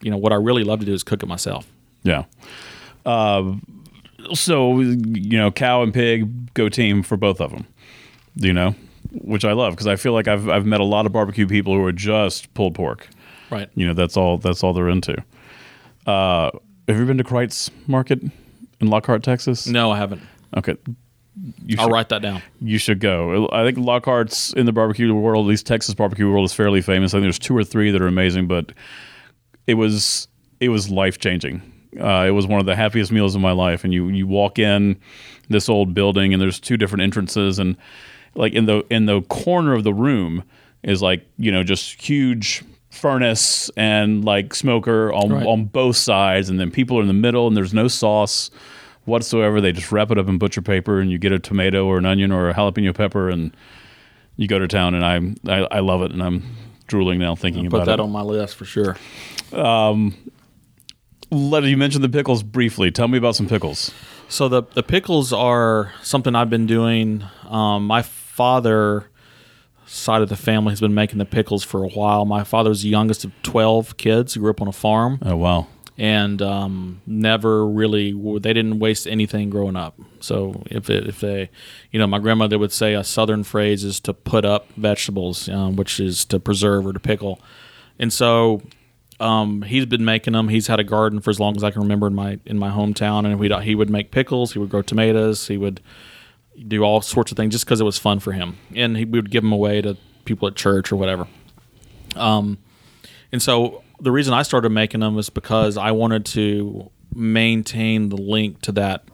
you 0.02 0.12
know, 0.12 0.18
what 0.18 0.32
I 0.32 0.36
really 0.36 0.64
love 0.64 0.80
to 0.80 0.86
do 0.86 0.94
is 0.94 1.04
cook 1.04 1.24
it 1.24 1.26
myself. 1.26 1.68
Yeah. 2.04 2.26
Uh, 3.06 3.56
so 4.34 4.80
you 4.80 5.38
know, 5.38 5.52
cow 5.52 5.82
and 5.82 5.94
pig 5.94 6.54
go 6.54 6.70
team 6.70 7.04
for 7.04 7.18
both 7.18 7.42
of 7.42 7.52
them. 7.52 7.66
Do 8.38 8.48
you 8.48 8.54
know, 8.54 8.76
which 9.22 9.46
I 9.46 9.54
love 9.54 9.74
because 9.74 9.88
I 9.88 9.96
feel 9.96 10.14
like 10.14 10.28
I've 10.28 10.50
I've 10.50 10.66
met 10.66 10.80
a 10.80 10.86
lot 10.86 11.06
of 11.06 11.12
barbecue 11.12 11.48
people 11.48 11.74
who 11.74 11.84
are 11.86 11.92
just 11.92 12.54
pulled 12.54 12.76
pork. 12.76 13.08
Right. 13.50 13.70
You 13.76 13.88
know, 13.88 13.94
that's 13.94 14.18
all 14.18 14.38
that's 14.38 14.64
all 14.64 14.74
they're 14.74 14.90
into. 14.90 15.16
Uh, 16.06 16.52
have 16.88 16.98
you 16.98 17.06
been 17.06 17.18
to 17.18 17.24
Kreuz 17.24 17.70
Market 17.88 18.22
in 18.80 18.88
Lockhart, 18.88 19.24
Texas? 19.24 19.68
No, 19.68 19.92
I 19.92 19.98
haven't. 19.98 20.22
Okay. 20.56 20.76
You 21.66 21.76
I'll 21.80 21.88
should, 21.88 21.94
write 21.94 22.10
that 22.10 22.22
down. 22.22 22.42
you 22.62 22.78
should 22.78 23.00
go. 23.00 23.50
I 23.52 23.66
think 23.66 23.78
Lockhart's 23.78 24.54
in 24.54 24.66
the 24.66 24.72
barbecue 24.72 25.14
world, 25.14 25.46
at 25.46 25.50
least 25.50 25.66
Texas 25.66 25.94
barbecue 25.94 26.32
world, 26.32 26.46
is 26.46 26.54
fairly 26.54 26.82
famous. 26.82 27.14
I 27.14 27.18
think 27.18 27.24
there's 27.26 27.40
two 27.40 27.58
or 27.58 27.64
three 27.64 27.92
that 27.92 28.02
are 28.02 28.08
amazing, 28.08 28.48
but 28.48 28.72
it 29.68 29.74
was 29.74 30.28
it 30.60 30.70
was 30.70 30.90
life 30.90 31.20
changing. 31.20 31.62
Uh, 32.00 32.26
it 32.28 32.32
was 32.32 32.48
one 32.48 32.60
of 32.60 32.66
the 32.66 32.76
happiest 32.76 33.12
meals 33.12 33.36
of 33.36 33.42
my 33.42 33.52
life. 33.52 33.84
And 33.84 33.94
you 33.94 34.08
you 34.10 34.28
walk 34.28 34.60
in 34.60 34.98
this 35.50 35.68
old 35.68 35.94
building, 35.94 36.34
and 36.34 36.42
there's 36.42 36.60
two 36.60 36.78
different 36.78 37.02
entrances, 37.02 37.60
and 37.60 37.76
like 38.36 38.54
in 38.54 38.66
the 38.66 38.84
in 38.90 39.06
the 39.06 39.22
corner 39.24 39.74
of 39.74 39.84
the 39.84 39.94
room 39.94 40.44
is 40.84 41.02
like 41.02 41.26
you 41.38 41.52
know 41.52 41.64
just 41.64 42.02
huge 42.08 42.64
furnace 42.90 43.70
and 43.76 44.24
like 44.24 44.54
smoker 44.56 45.12
on 45.12 45.32
Right. 45.34 45.46
on 45.46 45.66
both 45.66 45.98
sides, 45.98 46.50
and 46.50 46.60
then 46.60 46.72
people 46.72 46.98
are 46.98 47.02
in 47.02 47.08
the 47.08 47.14
middle, 47.14 47.48
and 47.48 47.56
there's 47.58 47.74
no 47.74 47.88
sauce 47.88 48.50
whatsoever. 49.06 49.60
They 49.62 49.72
just 49.72 49.92
wrap 49.92 50.12
it 50.12 50.18
up 50.18 50.28
in 50.30 50.38
butcher 50.38 50.62
paper, 50.62 51.00
and 51.00 51.12
you 51.12 51.18
get 51.18 51.32
a 51.32 51.40
tomato 51.40 51.86
or 51.86 51.98
an 51.98 52.06
onion 52.06 52.32
or 52.32 52.50
a 52.50 52.54
jalapeno 52.54 52.94
pepper, 52.94 53.30
and 53.30 53.56
you 54.38 54.48
go 54.48 54.60
to 54.60 54.68
town. 54.68 54.94
And 54.96 55.04
I 55.48 55.54
I, 55.54 55.68
I 55.72 55.80
love 55.80 56.02
it, 56.04 56.12
and 56.12 56.22
I'm 56.24 56.44
drooling 56.88 57.20
now 57.20 57.36
thinking 57.36 57.64
Put 57.70 57.78
about 57.78 57.86
that 57.88 57.94
it. 58.00 58.04
on 58.04 58.12
my 58.12 58.22
list 58.22 58.56
for 58.56 58.66
sure. 58.66 58.96
Let 61.32 61.64
you 61.64 61.76
mentioned 61.76 62.04
the 62.04 62.10
pickles 62.10 62.44
briefly. 62.44 62.92
Tell 62.92 63.08
me 63.08 63.18
about 63.18 63.36
some 63.36 63.48
pickles. 63.48 63.92
So 64.30 64.48
the 64.48 64.64
the 64.74 64.84
pickles 64.84 65.34
are 65.34 65.92
something 66.04 66.36
I've 66.36 66.50
been 66.52 66.68
doing. 66.68 67.24
Um, 67.50 67.88
my 67.88 68.04
father 68.36 69.10
side 69.86 70.22
of 70.22 70.30
the 70.30 70.36
family 70.36 70.72
has 70.72 70.82
been 70.82 70.94
making 70.94 71.20
the 71.20 71.26
pickles 71.26 71.64
for 71.64 71.84
a 71.84 71.88
while. 71.90 72.26
My 72.26 72.44
father's 72.44 72.82
the 72.82 72.90
youngest 72.90 73.24
of 73.24 73.32
twelve 73.44 73.96
kids. 73.98 74.34
He 74.34 74.40
grew 74.40 74.50
up 74.50 74.62
on 74.62 74.68
a 74.68 74.74
farm 74.74 75.20
Oh 75.22 75.38
wow, 75.38 75.68
and 75.98 76.42
um, 76.42 77.02
never 77.06 77.66
really 77.66 78.12
they 78.40 78.52
didn't 78.52 78.80
waste 78.80 79.08
anything 79.08 79.50
growing 79.50 79.78
up. 79.78 79.98
So 80.20 80.64
if 80.66 80.90
it, 80.90 81.08
if 81.08 81.22
they, 81.22 81.50
you 81.92 82.00
know, 82.00 82.08
my 82.08 82.20
grandmother 82.20 82.60
would 82.60 82.74
say 82.74 82.94
a 82.94 83.04
southern 83.04 83.44
phrase 83.44 83.84
is 83.84 84.00
to 84.02 84.14
put 84.14 84.44
up 84.44 84.68
vegetables, 84.76 85.48
um, 85.48 85.76
which 85.76 86.00
is 86.00 86.26
to 86.26 86.40
preserve 86.40 86.86
or 86.86 86.94
to 86.94 87.00
pickle, 87.00 87.40
and 88.00 88.12
so 88.12 88.62
um, 89.20 89.62
he's 89.62 89.86
been 89.86 90.04
making 90.04 90.34
them. 90.34 90.50
He's 90.50 90.68
had 90.68 90.80
a 90.80 90.84
garden 90.84 91.22
for 91.22 91.30
as 91.30 91.40
long 91.40 91.56
as 91.56 91.64
I 91.64 91.72
can 91.72 91.82
remember 91.82 92.08
in 92.08 92.16
my 92.16 92.40
in 92.46 92.58
my 92.58 92.70
hometown, 92.70 93.26
and 93.26 93.40
we 93.40 93.50
he 93.64 93.76
would 93.76 93.90
make 93.90 94.12
pickles. 94.12 94.54
He 94.54 94.60
would 94.60 94.70
grow 94.70 94.82
tomatoes. 94.82 95.48
He 95.48 95.58
would 95.58 95.80
do 96.68 96.84
all 96.84 97.02
sorts 97.02 97.32
of 97.32 97.38
things 97.38 97.54
just 97.54 97.66
because 97.66 97.82
it 97.82 97.86
was 97.86 97.98
fun 97.98 98.20
for 98.20 98.32
him, 98.32 98.58
and 98.76 98.98
he 98.98 99.06
would 99.06 99.30
give 99.30 99.44
them 99.44 99.52
away 99.52 99.82
to 99.82 99.98
people 100.26 100.48
at 100.48 100.56
church 100.56 100.92
or 100.92 100.96
whatever. 100.96 101.28
Um, 102.16 102.58
and 103.32 103.42
so 103.42 103.84
the 104.00 104.12
reason 104.12 104.34
I 104.34 104.44
started 104.44 104.70
making 104.70 105.02
them 105.02 105.18
is 105.18 105.30
because 105.30 105.78
I 105.78 105.92
wanted 105.92 106.26
to 106.28 106.90
maintain 107.14 108.10
the 108.10 108.18
link 108.18 108.62
to 108.62 108.72
that, 108.74 109.06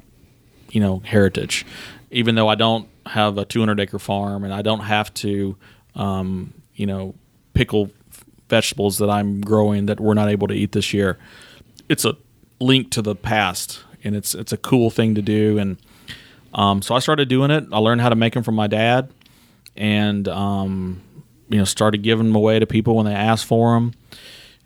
you 0.72 0.80
know, 0.80 1.00
heritage. 1.00 1.66
Even 2.10 2.36
though 2.36 2.48
I 2.48 2.56
don't 2.56 2.88
have 3.06 3.38
a 3.38 3.46
200 3.46 3.80
acre 3.80 4.00
farm 4.00 4.44
and 4.44 4.54
I 4.54 4.62
don't 4.62 4.82
have 4.82 5.14
to, 5.16 5.56
um, 5.96 6.54
you 6.76 6.86
know, 6.86 7.16
pickle 7.54 7.92
vegetables 8.50 8.98
that 8.98 9.10
I'm 9.10 9.42
growing 9.42 9.86
that 9.86 10.00
we're 10.00 10.14
not 10.14 10.30
able 10.30 10.48
to 10.48 10.54
eat 10.54 10.72
this 10.72 10.94
year, 10.94 11.18
it's 11.90 12.06
a 12.06 12.16
link 12.60 12.92
to 12.92 13.02
the 13.02 13.16
past 13.16 13.84
and 14.04 14.16
it's 14.16 14.36
it's 14.36 14.52
a 14.52 14.58
cool 14.58 14.90
thing 14.90 15.16
to 15.16 15.22
do. 15.22 15.58
And 15.58 15.78
um, 16.54 16.82
so 16.82 16.96
I 16.96 17.00
started 17.00 17.30
doing 17.30 17.52
it. 17.52 17.66
I 17.72 17.78
learned 17.80 18.02
how 18.02 18.10
to 18.10 18.16
make 18.16 18.34
them 18.34 18.44
from 18.44 18.56
my 18.56 18.68
dad, 18.68 19.12
and 19.76 20.28
um, 20.28 21.02
you 21.50 21.58
know 21.58 21.66
started 21.66 22.02
giving 22.04 22.28
them 22.28 22.36
away 22.36 22.60
to 22.60 22.66
people 22.66 22.96
when 22.96 23.06
they 23.06 23.14
asked 23.14 23.46
for 23.46 23.74
them 23.74 23.94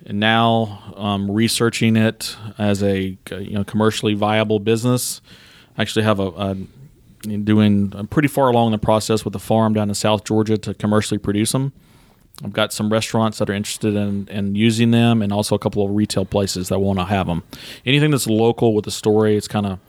and 0.06 0.20
now 0.20 0.94
um, 0.96 1.30
researching 1.30 1.96
it 1.96 2.36
as 2.58 2.84
a 2.84 3.18
you 3.32 3.52
know 3.52 3.64
commercially 3.64 4.14
viable 4.14 4.60
business. 4.60 5.22
I 5.78 5.82
actually 5.82 6.04
have 6.04 6.20
a, 6.20 6.28
a 6.28 6.56
doing 7.38 7.92
I'm 7.96 8.08
pretty 8.08 8.28
far 8.28 8.50
along 8.50 8.68
in 8.68 8.72
the 8.74 8.78
process 8.78 9.26
with 9.26 9.36
a 9.36 9.40
farm 9.40 9.74
down 9.74 9.90
in 9.90 9.96
South 9.96 10.24
Georgia 10.24 10.58
to 10.60 10.74
commercially 10.74 11.18
produce 11.18 11.52
them. 11.52 11.74
I've 12.44 12.54
got 12.54 12.74
some 12.74 12.92
restaurants 12.92 13.38
that 13.38 13.50
are 13.50 13.54
interested 13.54 13.96
in, 13.96 14.28
in 14.28 14.56
using 14.56 14.92
them, 14.92 15.22
and 15.22 15.32
also 15.32 15.56
a 15.56 15.60
couple 15.60 15.86
of 15.86 15.96
retail 15.96 16.26
places 16.26 16.68
that 16.68 16.80
want 16.80 17.00
to 17.00 17.06
have 17.06 17.28
them. 17.28 17.44
Anything 17.86 18.12
that's 18.12 18.28
local 18.28 18.76
with 18.76 18.86
a 18.88 18.92
story, 18.92 19.38
it's 19.38 19.48
kind 19.48 19.66
of 19.66 19.80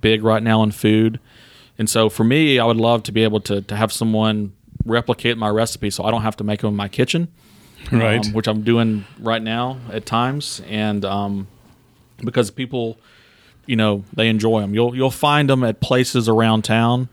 big 0.00 0.24
right 0.24 0.42
now 0.42 0.62
in 0.62 0.70
food. 0.70 1.20
And 1.80 1.90
so 1.90 2.08
for 2.08 2.22
me, 2.22 2.60
I 2.60 2.64
would 2.64 2.76
love 2.76 3.02
to 3.04 3.12
be 3.12 3.24
able 3.24 3.40
to, 3.40 3.62
to 3.62 3.74
have 3.74 3.90
someone 3.90 4.52
replicate 4.84 5.36
my 5.36 5.48
recipe 5.48 5.90
so 5.90 6.04
I 6.04 6.12
don't 6.12 6.22
have 6.22 6.36
to 6.36 6.44
make 6.44 6.60
them 6.60 6.68
in 6.68 6.76
my 6.76 6.88
kitchen 6.88 7.28
right? 7.90 8.24
um, 8.24 8.32
which 8.32 8.46
I'm 8.46 8.62
doing 8.62 9.04
right 9.18 9.42
now 9.42 9.78
at 9.92 10.06
times, 10.06 10.62
and 10.68 11.04
um, 11.04 11.48
because 12.18 12.50
people, 12.50 12.98
you 13.66 13.76
know 13.76 14.04
they 14.12 14.28
enjoy 14.28 14.60
them. 14.60 14.74
You'll 14.74 14.94
you'll 14.94 15.10
find 15.10 15.48
them 15.48 15.64
at 15.64 15.80
places 15.80 16.28
around 16.28 16.62
town. 16.62 17.08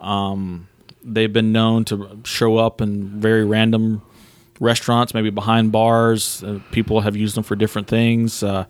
Um, 0.00 0.68
they've 1.02 1.32
been 1.32 1.52
known 1.52 1.84
to 1.86 2.20
show 2.24 2.56
up 2.58 2.80
in 2.80 3.20
very 3.20 3.44
random 3.44 4.02
restaurants, 4.60 5.14
maybe 5.14 5.30
behind 5.30 5.72
bars. 5.72 6.42
Uh, 6.42 6.60
people 6.70 7.00
have 7.00 7.16
used 7.16 7.36
them 7.36 7.44
for 7.44 7.56
different 7.56 7.88
things. 7.88 8.42
Uh, 8.42 8.66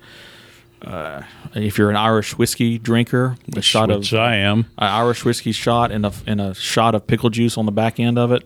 uh, 0.83 1.23
if 1.55 1.79
you're 1.79 1.91
an 1.91 1.97
Irish 1.97 2.37
whiskey 2.37 2.79
drinker, 2.79 3.37
a 3.57 3.63
shot 3.63 3.91
of 3.91 3.99
Which 4.01 4.15
I 4.15 4.37
am. 4.37 4.61
an 4.79 4.89
Irish 4.89 5.25
whiskey 5.25 5.53
shot 5.53 5.91
and 5.93 6.05
a 6.07 6.13
and 6.27 6.41
a 6.41 6.55
shot 6.55 6.95
of 6.95 7.07
pickle 7.07 7.31
juice 7.31 7.57
on 7.57 7.67
the 7.67 7.73
back 7.73 7.99
end 8.01 8.19
of 8.19 8.33
it, 8.33 8.43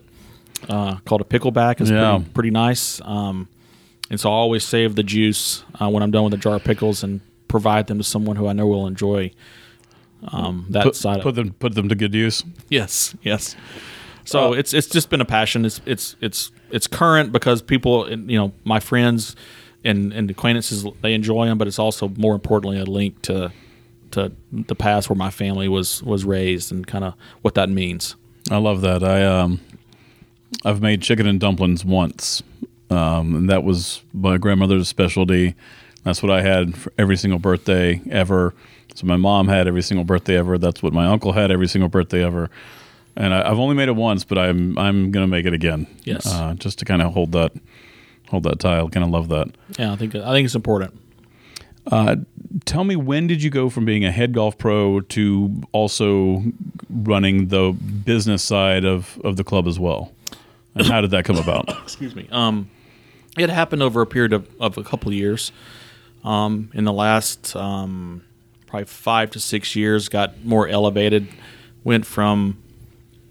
uh, 0.69 0.97
called 1.05 1.21
a 1.21 1.25
pickleback, 1.25 1.81
is 1.81 1.91
Yeah. 1.91 2.17
pretty, 2.19 2.31
pretty 2.33 2.51
nice. 2.51 3.01
Um, 3.05 3.49
and 4.11 4.21
so 4.21 4.29
I 4.31 4.33
always 4.35 4.65
save 4.65 4.95
the 4.97 5.03
juice 5.03 5.65
uh, 5.81 5.89
when 5.89 6.03
I'm 6.03 6.11
done 6.11 6.25
with 6.25 6.35
a 6.35 6.39
jar 6.39 6.57
of 6.57 6.65
pickles 6.65 7.03
and 7.03 7.21
provide 7.49 7.87
them 7.89 7.99
to 7.99 8.05
someone 8.05 8.37
who 8.37 8.47
I 8.47 8.53
know 8.53 8.67
will 8.67 8.87
enjoy 8.87 9.33
um, 10.29 10.67
that 10.71 10.83
Put, 10.85 10.97
side 10.97 11.23
put 11.23 11.31
of 11.31 11.35
them 11.37 11.53
put 11.55 11.75
them 11.75 11.89
to 11.89 11.95
good 11.95 12.15
use. 12.15 12.45
Yes, 12.69 13.15
yes. 13.23 13.55
So 14.25 14.55
it's 14.55 14.75
it's 14.75 14.89
just 14.89 15.09
been 15.09 15.21
a 15.21 15.25
passion. 15.25 15.65
It's 15.65 15.81
it's 15.87 16.17
it's 16.21 16.51
it's 16.71 16.87
current 16.89 17.31
because 17.33 17.63
people, 17.63 18.11
you 18.11 18.37
know, 18.39 18.53
my 18.65 18.81
friends 18.81 19.37
and 19.87 20.13
and 20.13 20.31
acquaintances, 20.31 20.85
they 21.03 21.15
enjoy 21.15 21.47
them. 21.47 21.59
But 21.59 21.69
it's 21.69 21.79
also 21.79 22.09
more 22.17 22.35
importantly 22.35 22.79
a 22.79 22.85
link 22.85 23.23
to 23.23 23.53
to 24.13 24.33
the 24.53 24.75
past 24.75 25.09
where 25.09 25.17
my 25.17 25.31
family 25.31 25.69
was 25.69 26.03
was 26.03 26.25
raised 26.25 26.73
and 26.73 26.87
kind 26.87 27.05
of 27.05 27.15
what 27.43 27.55
that 27.55 27.69
means. 27.69 28.17
I 28.51 28.59
love 28.59 28.81
that. 28.83 29.03
I 29.03 29.25
um, 29.25 29.61
I've 30.65 30.81
made 30.81 31.03
chicken 31.03 31.27
and 31.27 31.41
dumplings 31.41 31.85
once, 31.85 32.43
um, 32.91 33.35
and 33.35 33.51
that 33.51 33.65
was 33.65 34.03
my 34.13 34.39
grandmother's 34.39 34.89
specialty. 34.89 35.55
That's 36.05 36.23
what 36.23 36.31
I 36.31 36.43
had 36.43 36.77
for 36.77 36.93
every 36.97 37.17
single 37.17 37.41
birthday 37.41 38.01
ever. 38.11 38.55
So 38.95 39.07
my 39.07 39.17
mom 39.17 39.49
had 39.49 39.67
every 39.67 39.83
single 39.83 40.05
birthday 40.05 40.37
ever. 40.37 40.57
That's 40.57 40.83
what 40.83 40.93
my 40.93 41.07
uncle 41.07 41.33
had 41.33 41.51
every 41.51 41.67
single 41.67 41.89
birthday 41.89 42.25
ever. 42.25 42.49
And 43.17 43.35
I, 43.35 43.51
I've 43.51 43.59
only 43.59 43.75
made 43.75 43.89
it 43.89 43.97
once, 43.97 44.25
but 44.25 44.39
I'm 44.39 44.79
I'm 44.79 45.11
gonna 45.11 45.27
make 45.27 45.47
it 45.47 45.53
again. 45.53 45.87
Yes. 46.05 46.27
uh, 46.27 46.55
just 46.55 46.79
to 46.79 46.85
kind 46.85 47.03
of 47.03 47.13
hold 47.13 47.33
that 47.33 47.53
hold 48.29 48.45
that. 48.45 48.65
I 48.65 48.87
kind 48.89 49.05
of 49.05 49.11
love 49.11 49.29
that. 49.29 49.49
Yeah, 49.79 49.93
I 49.93 49.97
think 49.97 50.15
I 50.15 50.33
think 50.33 50.45
it's 50.47 50.55
important. 50.55 50.99
Tell 52.65 52.85
me, 52.85 52.97
when 52.97 53.27
did 53.27 53.43
you 53.43 53.51
go 53.51 53.69
from 53.69 53.85
being 53.85 54.05
a 54.05 54.11
head 54.11 54.33
golf 54.33 54.57
pro 54.57 55.01
to 55.01 55.63
also 55.73 56.43
running 56.91 57.49
the 57.49 57.73
business 57.73 58.43
side 58.43 58.85
of, 58.85 59.21
of 59.23 59.37
the 59.37 59.45
club 59.45 59.67
as 59.67 59.79
well? 59.79 60.13
And 60.75 60.87
how 60.87 61.01
did 61.01 61.11
that 61.11 61.25
come 61.25 61.37
about? 61.37 61.69
excuse 61.83 62.15
me. 62.15 62.29
Um, 62.31 62.71
it 63.39 63.51
happened 63.51 63.83
over 63.83 64.01
a 64.01 64.07
period 64.07 64.33
of, 64.33 64.49
of 64.61 64.79
a 64.79 64.83
couple 64.83 65.09
of 65.09 65.15
years. 65.15 65.53
Um, 66.25 66.71
in 66.75 66.85
the 66.85 66.93
last 66.93 67.55
um, 67.55 68.25
probably 68.67 68.87
five 68.87 69.31
to 69.33 69.41
six 69.41 69.77
years, 69.77 70.09
got 70.09 70.45
more 70.45 70.67
elevated. 70.67 71.29
Went 71.85 72.05
from 72.05 72.63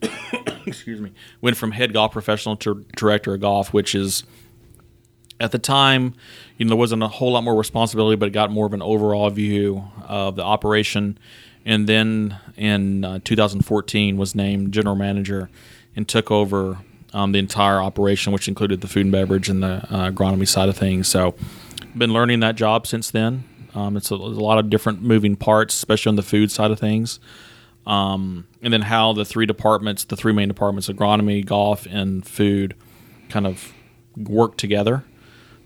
excuse 0.65 1.01
me, 1.01 1.11
went 1.41 1.57
from 1.57 1.71
head 1.71 1.93
golf 1.93 2.11
professional 2.13 2.55
to 2.57 2.85
director 2.95 3.33
of 3.33 3.41
golf, 3.41 3.73
which 3.73 3.95
is 3.95 4.23
at 5.39 5.51
the 5.51 5.59
time, 5.59 6.13
you 6.57 6.65
know, 6.65 6.69
there 6.69 6.77
wasn't 6.77 7.03
a 7.03 7.07
whole 7.07 7.33
lot 7.33 7.43
more 7.43 7.55
responsibility, 7.55 8.15
but 8.15 8.27
it 8.27 8.31
got 8.31 8.51
more 8.51 8.65
of 8.65 8.73
an 8.73 8.81
overall 8.81 9.29
view 9.29 9.83
of 10.07 10.35
the 10.35 10.43
operation. 10.43 11.17
And 11.65 11.87
then 11.87 12.37
in 12.55 13.03
uh, 13.03 13.19
2014, 13.23 14.17
was 14.17 14.35
named 14.35 14.71
general 14.71 14.95
manager 14.95 15.49
and 15.95 16.07
took 16.07 16.31
over 16.31 16.77
um, 17.13 17.31
the 17.31 17.39
entire 17.39 17.81
operation, 17.81 18.31
which 18.33 18.47
included 18.47 18.81
the 18.81 18.87
food 18.87 19.05
and 19.05 19.11
beverage 19.11 19.49
and 19.49 19.63
the 19.63 19.85
uh, 19.89 20.11
agronomy 20.11 20.47
side 20.47 20.69
of 20.69 20.77
things. 20.77 21.07
So, 21.07 21.35
been 21.97 22.11
learning 22.11 22.41
that 22.41 22.55
job 22.55 22.87
since 22.87 23.09
then. 23.09 23.45
Um, 23.73 23.95
it's 23.95 24.11
a, 24.11 24.15
a 24.15 24.17
lot 24.17 24.57
of 24.57 24.69
different 24.69 25.01
moving 25.01 25.35
parts, 25.35 25.73
especially 25.75 26.09
on 26.09 26.15
the 26.15 26.23
food 26.23 26.51
side 26.51 26.71
of 26.71 26.79
things. 26.79 27.19
Um, 27.87 28.47
and 28.61 28.73
then 28.73 28.81
how 28.81 29.13
the 29.13 29.23
three 29.23 29.45
departments, 29.45 30.03
the 30.03 30.15
three 30.15 30.33
main 30.33 30.47
departments, 30.47 30.89
agronomy, 30.89 31.45
golf, 31.45 31.85
and 31.85 32.25
food, 32.25 32.75
kind 33.29 33.47
of 33.47 33.73
work 34.17 34.57
together 34.57 35.03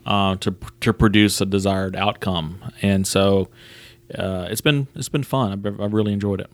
uh, 0.09 0.35
to 0.37 0.55
to 0.81 0.91
produce 0.91 1.39
a 1.39 1.45
desired 1.45 1.95
outcome. 1.95 2.73
And 2.81 3.07
so 3.07 3.47
uh, 4.13 4.47
it's 4.49 4.59
been 4.59 4.87
it's 4.95 5.07
been 5.07 5.23
fun. 5.23 5.51
I've, 5.53 5.79
I've 5.79 5.93
really 5.93 6.11
enjoyed 6.11 6.41
it. 6.41 6.49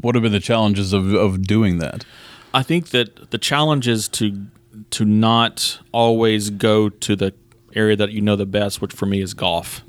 What 0.00 0.14
have 0.14 0.22
been 0.22 0.32
the 0.32 0.40
challenges 0.40 0.92
of, 0.92 1.12
of 1.12 1.42
doing 1.42 1.78
that? 1.78 2.04
I 2.52 2.62
think 2.62 2.88
that 2.88 3.30
the 3.30 3.38
challenge 3.38 3.86
is 3.86 4.08
to 4.08 4.46
to 4.90 5.04
not 5.04 5.78
always 5.92 6.50
go 6.50 6.88
to 6.88 7.14
the 7.14 7.34
area 7.74 7.96
that 7.96 8.12
you 8.12 8.22
know 8.22 8.34
the 8.34 8.46
best, 8.46 8.80
which 8.80 8.94
for 8.94 9.04
me 9.04 9.20
is 9.20 9.34
golf. 9.34 9.82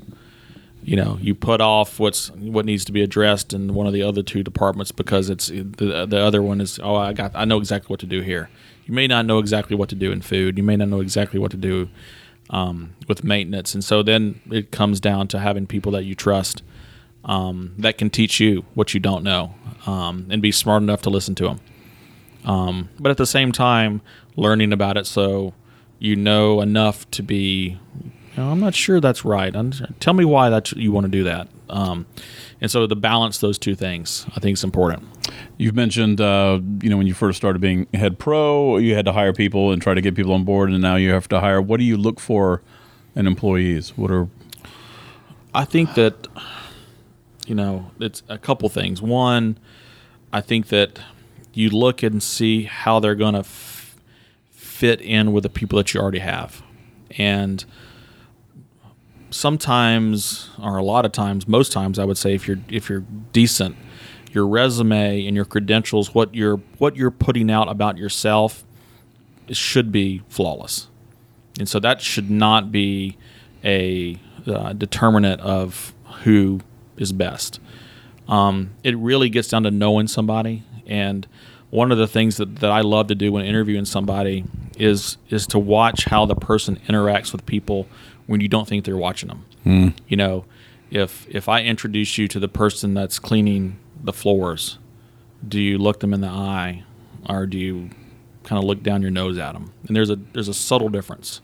You 0.82 0.96
know, 0.96 1.18
you 1.20 1.34
put 1.34 1.60
off 1.62 1.98
what's 1.98 2.30
what 2.32 2.66
needs 2.66 2.84
to 2.84 2.92
be 2.92 3.02
addressed 3.02 3.54
in 3.54 3.72
one 3.72 3.86
of 3.86 3.94
the 3.94 4.02
other 4.02 4.22
two 4.22 4.42
departments 4.42 4.92
because 4.92 5.30
it's 5.30 5.46
the 5.48 6.06
the 6.06 6.18
other 6.18 6.42
one 6.42 6.60
is 6.60 6.78
oh 6.82 6.94
I 6.94 7.14
got 7.14 7.32
I 7.34 7.46
know 7.46 7.56
exactly 7.56 7.90
what 7.90 8.00
to 8.00 8.06
do 8.06 8.20
here. 8.20 8.50
You 8.84 8.92
may 8.92 9.06
not 9.06 9.24
know 9.24 9.38
exactly 9.38 9.76
what 9.76 9.88
to 9.90 9.94
do 9.94 10.12
in 10.12 10.20
food. 10.20 10.58
You 10.58 10.64
may 10.64 10.76
not 10.76 10.88
know 10.88 11.00
exactly 11.00 11.38
what 11.38 11.50
to 11.52 11.56
do 11.56 11.88
um, 12.50 12.94
with 13.06 13.24
maintenance, 13.24 13.74
and 13.74 13.84
so 13.84 14.02
then 14.02 14.40
it 14.50 14.70
comes 14.70 15.00
down 15.00 15.28
to 15.28 15.38
having 15.38 15.66
people 15.66 15.92
that 15.92 16.04
you 16.04 16.14
trust 16.14 16.62
um, 17.24 17.74
that 17.78 17.98
can 17.98 18.10
teach 18.10 18.40
you 18.40 18.64
what 18.74 18.94
you 18.94 19.00
don't 19.00 19.22
know 19.22 19.54
um, 19.86 20.26
and 20.30 20.42
be 20.42 20.50
smart 20.50 20.82
enough 20.82 21.02
to 21.02 21.10
listen 21.10 21.34
to 21.36 21.44
them 21.44 21.60
um, 22.44 22.88
but 22.98 23.10
at 23.10 23.16
the 23.16 23.26
same 23.26 23.52
time 23.52 24.00
learning 24.36 24.72
about 24.72 24.96
it 24.96 25.06
so 25.06 25.52
you 25.98 26.16
know 26.16 26.60
enough 26.60 27.08
to 27.10 27.22
be 27.22 27.78
you 28.36 28.44
know, 28.44 28.50
i'm 28.50 28.60
not 28.60 28.74
sure 28.74 29.00
that's 29.00 29.24
right. 29.24 29.54
I'm, 29.54 29.72
tell 30.00 30.14
me 30.14 30.24
why 30.24 30.48
that 30.50 30.72
you 30.72 30.92
want 30.92 31.04
to 31.04 31.10
do 31.10 31.24
that. 31.24 31.48
Um, 31.68 32.06
and 32.60 32.70
so 32.70 32.86
to 32.86 32.94
balance 32.94 33.38
those 33.38 33.58
two 33.58 33.74
things 33.74 34.26
i 34.36 34.40
think 34.40 34.56
is 34.56 34.64
important 34.64 35.02
You've 35.56 35.74
mentioned, 35.74 36.20
uh, 36.20 36.60
you 36.82 36.88
know, 36.88 36.96
when 36.96 37.06
you 37.06 37.14
first 37.14 37.36
started 37.36 37.60
being 37.60 37.88
head 37.92 38.18
pro, 38.18 38.76
you 38.78 38.94
had 38.94 39.04
to 39.06 39.12
hire 39.12 39.32
people 39.32 39.72
and 39.72 39.82
try 39.82 39.92
to 39.92 40.00
get 40.00 40.14
people 40.14 40.32
on 40.32 40.44
board, 40.44 40.70
and 40.70 40.80
now 40.80 40.96
you 40.96 41.10
have 41.10 41.28
to 41.28 41.40
hire. 41.40 41.60
What 41.60 41.78
do 41.78 41.84
you 41.84 41.96
look 41.96 42.20
for 42.20 42.62
in 43.16 43.26
employees? 43.26 43.96
What 43.96 44.10
are 44.10 44.28
I 45.52 45.64
think 45.64 45.94
that 45.94 46.28
you 47.46 47.54
know 47.54 47.90
it's 47.98 48.22
a 48.28 48.38
couple 48.38 48.68
things. 48.68 49.02
One, 49.02 49.58
I 50.32 50.40
think 50.40 50.68
that 50.68 51.00
you 51.54 51.70
look 51.70 52.02
and 52.02 52.22
see 52.22 52.62
how 52.64 53.00
they're 53.00 53.16
going 53.16 53.34
to 53.34 53.40
f- 53.40 53.96
fit 54.50 55.00
in 55.00 55.32
with 55.32 55.42
the 55.42 55.48
people 55.48 55.76
that 55.78 55.92
you 55.92 56.00
already 56.00 56.20
have, 56.20 56.62
and 57.18 57.64
sometimes, 59.30 60.50
or 60.60 60.76
a 60.76 60.82
lot 60.82 61.04
of 61.04 61.12
times, 61.12 61.46
most 61.46 61.72
times, 61.72 61.98
I 61.98 62.04
would 62.04 62.18
say 62.18 62.34
if 62.34 62.46
you're 62.48 62.58
if 62.68 62.88
you're 62.88 63.04
decent, 63.32 63.76
your 64.32 64.46
resume 64.46 65.26
and 65.26 65.34
your 65.36 65.44
credentials, 65.44 66.14
what 66.14 66.34
you're 66.34 66.58
what 66.78 66.96
you're 66.96 67.10
putting 67.10 67.50
out 67.50 67.68
about 67.68 67.98
yourself, 67.98 68.64
should 69.50 69.92
be 69.92 70.22
flawless, 70.28 70.88
and 71.58 71.68
so 71.68 71.78
that 71.80 72.00
should 72.00 72.30
not 72.30 72.70
be 72.72 73.16
a 73.64 74.18
uh, 74.46 74.72
determinant 74.72 75.40
of 75.40 75.92
who 76.22 76.60
is 76.96 77.12
best. 77.12 77.60
Um, 78.28 78.70
it 78.84 78.96
really 78.96 79.30
gets 79.30 79.48
down 79.48 79.62
to 79.64 79.70
knowing 79.70 80.08
somebody, 80.08 80.62
and 80.86 81.26
one 81.70 81.92
of 81.92 81.98
the 81.98 82.06
things 82.06 82.38
that, 82.38 82.56
that 82.56 82.70
I 82.70 82.80
love 82.80 83.08
to 83.08 83.14
do 83.14 83.32
when 83.32 83.44
interviewing 83.44 83.84
somebody 83.84 84.44
is 84.78 85.18
is 85.28 85.46
to 85.48 85.58
watch 85.58 86.04
how 86.04 86.24
the 86.24 86.34
person 86.34 86.76
interacts 86.88 87.32
with 87.32 87.44
people 87.46 87.86
when 88.28 88.40
you 88.40 88.46
don't 88.46 88.68
think 88.68 88.84
they're 88.84 88.96
watching 88.96 89.28
them. 89.28 89.44
You 90.06 90.16
know, 90.16 90.44
if 90.90 91.26
if 91.28 91.48
I 91.48 91.62
introduce 91.62 92.16
you 92.18 92.28
to 92.28 92.38
the 92.38 92.48
person 92.48 92.94
that's 92.94 93.18
cleaning 93.18 93.78
the 94.00 94.12
floors, 94.12 94.78
do 95.46 95.60
you 95.60 95.78
look 95.78 95.98
them 96.00 96.14
in 96.14 96.20
the 96.20 96.28
eye, 96.28 96.84
or 97.28 97.46
do 97.46 97.58
you 97.58 97.90
kind 98.44 98.58
of 98.58 98.64
look 98.64 98.82
down 98.82 99.02
your 99.02 99.10
nose 99.10 99.36
at 99.38 99.52
them? 99.52 99.72
And 99.88 99.96
there's 99.96 100.10
a 100.10 100.16
there's 100.16 100.48
a 100.48 100.54
subtle 100.54 100.88
difference. 100.88 101.40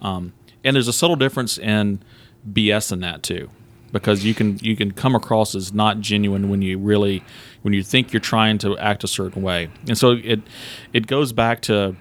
Um, 0.00 0.34
and 0.62 0.76
there's 0.76 0.88
a 0.88 0.92
subtle 0.92 1.16
difference 1.16 1.58
in 1.58 2.02
BS 2.50 2.92
in 2.92 3.00
that 3.00 3.22
too, 3.22 3.50
because 3.92 4.24
you 4.24 4.34
can 4.34 4.58
you 4.60 4.76
can 4.76 4.92
come 4.92 5.14
across 5.14 5.54
as 5.54 5.72
not 5.72 6.00
genuine 6.00 6.48
when 6.50 6.62
you 6.62 6.78
really 6.78 7.22
when 7.62 7.72
you 7.74 7.82
think 7.82 8.12
you're 8.12 8.20
trying 8.20 8.58
to 8.58 8.76
act 8.78 9.04
a 9.04 9.08
certain 9.08 9.42
way, 9.42 9.68
and 9.88 9.96
so 9.96 10.12
it 10.12 10.40
it 10.92 11.06
goes 11.06 11.32
back 11.32 11.62
to 11.62 11.96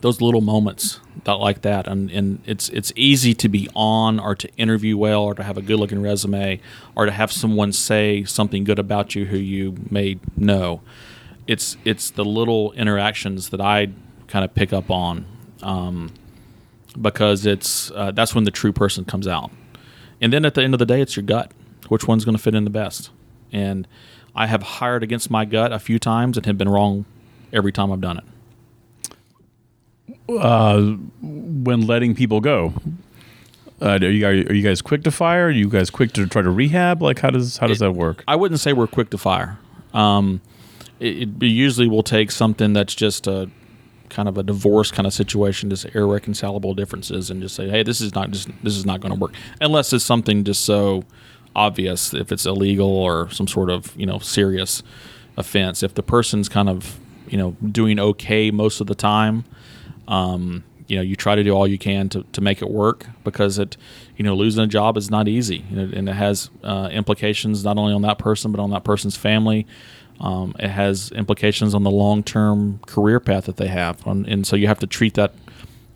those 0.00 0.20
little 0.20 0.40
moments 0.40 1.00
that 1.24 1.34
like 1.34 1.62
that, 1.62 1.86
and 1.86 2.10
and 2.10 2.40
it's 2.46 2.68
it's 2.70 2.92
easy 2.96 3.34
to 3.34 3.48
be 3.48 3.68
on 3.74 4.18
or 4.18 4.34
to 4.34 4.48
interview 4.56 4.96
well 4.96 5.22
or 5.22 5.34
to 5.34 5.42
have 5.42 5.56
a 5.56 5.62
good 5.62 5.78
looking 5.78 6.02
resume 6.02 6.60
or 6.94 7.06
to 7.06 7.12
have 7.12 7.32
someone 7.32 7.72
say 7.72 8.24
something 8.24 8.64
good 8.64 8.78
about 8.78 9.14
you 9.14 9.26
who 9.26 9.36
you 9.36 9.76
may 9.90 10.18
know. 10.36 10.80
It's 11.46 11.76
it's 11.84 12.10
the 12.10 12.24
little 12.24 12.72
interactions 12.72 13.50
that 13.50 13.60
I 13.60 13.88
kind 14.28 14.44
of 14.44 14.54
pick 14.54 14.72
up 14.72 14.90
on. 14.90 15.26
Um, 15.62 16.12
because 17.00 17.46
it's 17.46 17.90
uh, 17.92 18.10
that's 18.12 18.34
when 18.34 18.44
the 18.44 18.50
true 18.50 18.72
person 18.72 19.04
comes 19.04 19.26
out. 19.26 19.50
And 20.20 20.32
then 20.32 20.44
at 20.44 20.54
the 20.54 20.62
end 20.62 20.74
of 20.74 20.78
the 20.78 20.86
day, 20.86 21.00
it's 21.00 21.16
your 21.16 21.24
gut. 21.24 21.52
Which 21.88 22.08
one's 22.08 22.24
going 22.24 22.36
to 22.36 22.42
fit 22.42 22.54
in 22.54 22.64
the 22.64 22.70
best? 22.70 23.10
And 23.52 23.86
I 24.34 24.46
have 24.46 24.62
hired 24.62 25.02
against 25.02 25.30
my 25.30 25.44
gut 25.44 25.72
a 25.72 25.78
few 25.78 25.98
times 25.98 26.36
and 26.36 26.46
have 26.46 26.58
been 26.58 26.68
wrong 26.68 27.04
every 27.52 27.72
time 27.72 27.92
I've 27.92 28.00
done 28.00 28.18
it. 28.18 28.24
Uh, 30.28 30.80
when 31.20 31.86
letting 31.86 32.14
people 32.14 32.40
go? 32.40 32.74
Uh, 33.80 33.98
are, 34.00 34.10
you, 34.10 34.26
are 34.26 34.32
you 34.32 34.62
guys 34.62 34.80
quick 34.80 35.02
to 35.04 35.10
fire? 35.10 35.46
Are 35.46 35.50
you 35.50 35.68
guys 35.68 35.90
quick 35.90 36.12
to 36.12 36.26
try 36.26 36.42
to 36.42 36.50
rehab? 36.50 37.02
Like 37.02 37.18
how 37.18 37.30
does 37.30 37.58
how 37.58 37.66
does 37.66 37.78
that 37.80 37.92
work? 37.92 38.24
I 38.26 38.36
wouldn't 38.36 38.60
say 38.60 38.72
we're 38.72 38.86
quick 38.86 39.10
to 39.10 39.18
fire. 39.18 39.58
Um, 39.92 40.40
it, 40.98 41.28
it 41.42 41.46
usually 41.46 41.88
will 41.88 42.02
take 42.02 42.30
something 42.30 42.72
that's 42.72 42.94
just 42.94 43.26
a 43.26 43.50
kind 44.08 44.28
of 44.28 44.38
a 44.38 44.42
divorce 44.42 44.90
kind 44.90 45.06
of 45.06 45.12
situation, 45.12 45.68
just 45.68 45.84
irreconcilable 45.94 46.74
differences, 46.74 47.30
and 47.30 47.42
just 47.42 47.54
say, 47.54 47.68
hey, 47.68 47.82
this 47.82 48.00
is 48.00 48.14
not 48.14 48.30
just 48.30 48.48
this 48.62 48.76
is 48.76 48.86
not 48.86 49.00
going 49.00 49.12
to 49.12 49.18
work, 49.18 49.34
unless 49.60 49.92
it's 49.92 50.04
something 50.04 50.44
just 50.44 50.64
so 50.64 51.04
obvious, 51.54 52.14
if 52.14 52.32
it's 52.32 52.46
illegal 52.46 52.88
or 52.88 53.28
some 53.30 53.46
sort 53.46 53.68
of 53.68 53.94
you 53.96 54.06
know 54.06 54.18
serious 54.18 54.82
offense. 55.36 55.82
If 55.82 55.94
the 55.94 56.02
person's 56.02 56.48
kind 56.48 56.70
of 56.70 56.98
you 57.28 57.36
know 57.36 57.56
doing 57.70 57.98
okay 57.98 58.50
most 58.50 58.80
of 58.80 58.86
the 58.86 58.94
time. 58.94 59.44
Um, 60.08 60.64
you 60.88 60.96
know, 60.96 61.02
you 61.02 61.16
try 61.16 61.34
to 61.34 61.42
do 61.42 61.50
all 61.50 61.66
you 61.66 61.78
can 61.78 62.08
to, 62.10 62.22
to 62.32 62.40
make 62.40 62.62
it 62.62 62.70
work 62.70 63.06
because 63.24 63.58
it, 63.58 63.76
you 64.16 64.24
know, 64.24 64.34
losing 64.34 64.62
a 64.62 64.66
job 64.68 64.96
is 64.96 65.10
not 65.10 65.26
easy, 65.26 65.64
and 65.70 66.08
it 66.08 66.12
has 66.12 66.48
uh, 66.62 66.88
implications 66.92 67.64
not 67.64 67.76
only 67.76 67.92
on 67.92 68.02
that 68.02 68.18
person 68.18 68.52
but 68.52 68.60
on 68.60 68.70
that 68.70 68.84
person's 68.84 69.16
family, 69.16 69.66
um, 70.20 70.54
it 70.58 70.68
has 70.68 71.10
implications 71.12 71.74
on 71.74 71.82
the 71.82 71.90
long 71.90 72.22
term 72.22 72.78
career 72.86 73.20
path 73.20 73.46
that 73.46 73.56
they 73.56 73.68
have, 73.68 74.06
on, 74.06 74.24
and 74.26 74.46
so 74.46 74.56
you 74.56 74.68
have 74.68 74.78
to 74.78 74.86
treat 74.86 75.14
that 75.14 75.34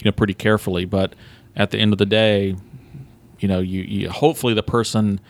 you 0.01 0.07
know 0.07 0.13
pretty 0.13 0.35
carefully. 0.35 0.85
But 0.85 1.15
at 1.57 1.71
the 1.71 1.79
end 1.79 1.93
of 1.93 1.99
the 1.99 2.07
day, 2.07 2.57
you 3.39 3.49
know, 3.49 3.61
you, 3.61 3.83
you 3.83 4.11
hopefully 4.11 4.55
the 4.55 4.63
person 4.63 5.21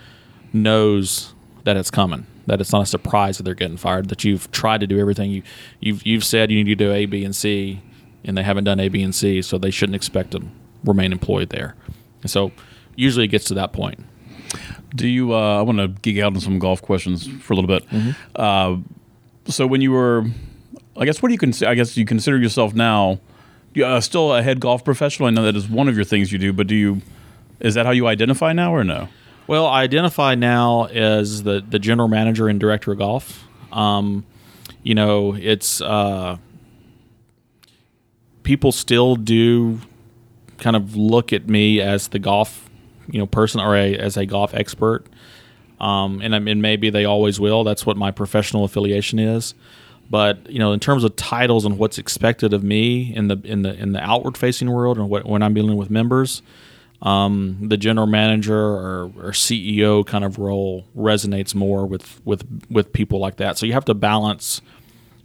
knows 0.52 1.34
that 1.64 1.76
it's 1.76 1.90
coming, 1.90 2.26
that 2.46 2.60
it's 2.60 2.72
not 2.72 2.82
a 2.82 2.86
surprise 2.86 3.36
that 3.36 3.44
they're 3.44 3.54
getting 3.54 3.76
fired, 3.76 4.08
that 4.08 4.24
you've 4.24 4.50
tried 4.50 4.80
to 4.80 4.86
do 4.86 4.98
everything 4.98 5.30
you 5.30 5.42
you've 5.80 6.04
you've 6.04 6.24
said 6.24 6.50
you 6.50 6.64
need 6.64 6.70
to 6.70 6.84
do 6.84 6.92
A, 6.92 7.06
B, 7.06 7.24
and 7.24 7.34
C, 7.36 7.80
and 8.24 8.36
they 8.36 8.42
haven't 8.42 8.64
done 8.64 8.80
A, 8.80 8.88
B, 8.88 9.02
and 9.02 9.14
C, 9.14 9.42
so 9.42 9.58
they 9.58 9.70
shouldn't 9.70 9.96
expect 9.96 10.32
to 10.32 10.42
remain 10.84 11.12
employed 11.12 11.50
there. 11.50 11.74
And 12.22 12.30
so 12.30 12.52
usually 12.96 13.24
it 13.24 13.28
gets 13.28 13.46
to 13.46 13.54
that 13.54 13.72
point. 13.72 14.04
Do 14.94 15.06
you? 15.06 15.34
Uh, 15.34 15.58
I 15.58 15.62
want 15.62 15.78
to 15.78 15.88
geek 15.88 16.18
out 16.22 16.34
on 16.34 16.40
some 16.40 16.58
golf 16.58 16.82
questions 16.82 17.28
for 17.42 17.52
a 17.52 17.56
little 17.56 17.68
bit. 17.68 17.88
Mm-hmm. 17.90 18.10
Uh, 18.34 18.78
so 19.46 19.66
when 19.66 19.80
you 19.80 19.92
were, 19.92 20.24
I 20.96 21.04
guess, 21.04 21.22
what 21.22 21.28
do 21.28 21.32
you 21.32 21.38
consider? 21.38 21.70
I 21.70 21.74
guess 21.74 21.96
you 21.96 22.04
consider 22.04 22.38
yourself 22.38 22.74
now 22.74 23.20
uh, 23.76 24.00
still 24.00 24.34
a 24.34 24.42
head 24.42 24.60
golf 24.60 24.84
professional. 24.84 25.28
I 25.28 25.30
know 25.30 25.44
that 25.44 25.56
is 25.56 25.68
one 25.68 25.88
of 25.88 25.96
your 25.96 26.04
things 26.04 26.32
you 26.32 26.38
do, 26.38 26.52
but 26.52 26.66
do 26.66 26.74
you? 26.74 27.02
Is 27.60 27.74
that 27.74 27.86
how 27.86 27.92
you 27.92 28.06
identify 28.06 28.52
now, 28.52 28.74
or 28.74 28.84
no? 28.84 29.08
Well, 29.46 29.66
I 29.66 29.82
identify 29.82 30.34
now 30.34 30.86
as 30.86 31.42
the 31.42 31.64
the 31.66 31.78
general 31.78 32.08
manager 32.08 32.48
and 32.48 32.58
director 32.58 32.92
of 32.92 32.98
golf. 32.98 33.46
Um, 33.72 34.24
you 34.82 34.94
know, 34.94 35.34
it's 35.34 35.80
uh, 35.80 36.38
people 38.42 38.72
still 38.72 39.16
do 39.16 39.80
kind 40.58 40.76
of 40.76 40.96
look 40.96 41.32
at 41.32 41.48
me 41.48 41.80
as 41.80 42.08
the 42.08 42.18
golf 42.18 42.68
you 43.08 43.18
know 43.18 43.26
person 43.26 43.60
or 43.60 43.76
a, 43.76 43.96
as 43.96 44.16
a 44.16 44.26
golf 44.26 44.54
expert. 44.54 45.06
Um, 45.80 46.20
and 46.20 46.34
I 46.34 46.38
mean, 46.38 46.60
maybe 46.60 46.90
they 46.90 47.06
always 47.06 47.40
will. 47.40 47.64
That's 47.64 47.86
what 47.86 47.96
my 47.96 48.10
professional 48.10 48.64
affiliation 48.64 49.18
is. 49.18 49.54
But 50.10 50.50
you 50.50 50.58
know, 50.58 50.72
in 50.72 50.80
terms 50.80 51.04
of 51.04 51.16
titles 51.16 51.64
and 51.64 51.78
what's 51.78 51.96
expected 51.96 52.52
of 52.52 52.62
me 52.62 53.14
in 53.14 53.28
the 53.28 53.40
in 53.44 53.62
the 53.62 53.74
in 53.74 53.92
the 53.92 54.00
outward 54.00 54.36
facing 54.36 54.70
world, 54.70 54.98
and 54.98 55.08
what, 55.08 55.24
when 55.24 55.42
I'm 55.42 55.54
dealing 55.54 55.76
with 55.76 55.88
members, 55.88 56.42
um, 57.02 57.68
the 57.68 57.76
general 57.76 58.06
manager 58.06 58.58
or, 58.58 59.04
or, 59.16 59.30
CEO 59.30 60.04
kind 60.06 60.22
of 60.22 60.38
role 60.38 60.84
resonates 60.96 61.54
more 61.54 61.86
with 61.86 62.20
with 62.26 62.44
with 62.68 62.92
people 62.92 63.20
like 63.20 63.36
that. 63.36 63.56
So 63.56 63.66
you 63.66 63.72
have 63.72 63.84
to 63.86 63.94
balance 63.94 64.60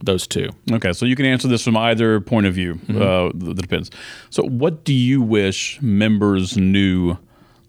those 0.05 0.27
two. 0.27 0.49
Okay, 0.71 0.93
so 0.93 1.05
you 1.05 1.15
can 1.15 1.25
answer 1.25 1.47
this 1.47 1.63
from 1.63 1.77
either 1.77 2.21
point 2.21 2.45
of 2.45 2.53
view. 2.53 2.75
Mm-hmm. 2.75 3.01
Uh, 3.01 3.49
that 3.49 3.61
depends. 3.61 3.91
So, 4.29 4.43
what 4.43 4.83
do 4.83 4.93
you 4.93 5.21
wish 5.21 5.81
members 5.81 6.57
knew 6.57 7.17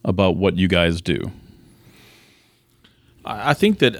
about 0.04 0.36
what 0.36 0.56
you 0.56 0.68
guys 0.68 1.00
do? 1.00 1.32
I 3.24 3.54
think 3.54 3.80
that, 3.80 3.96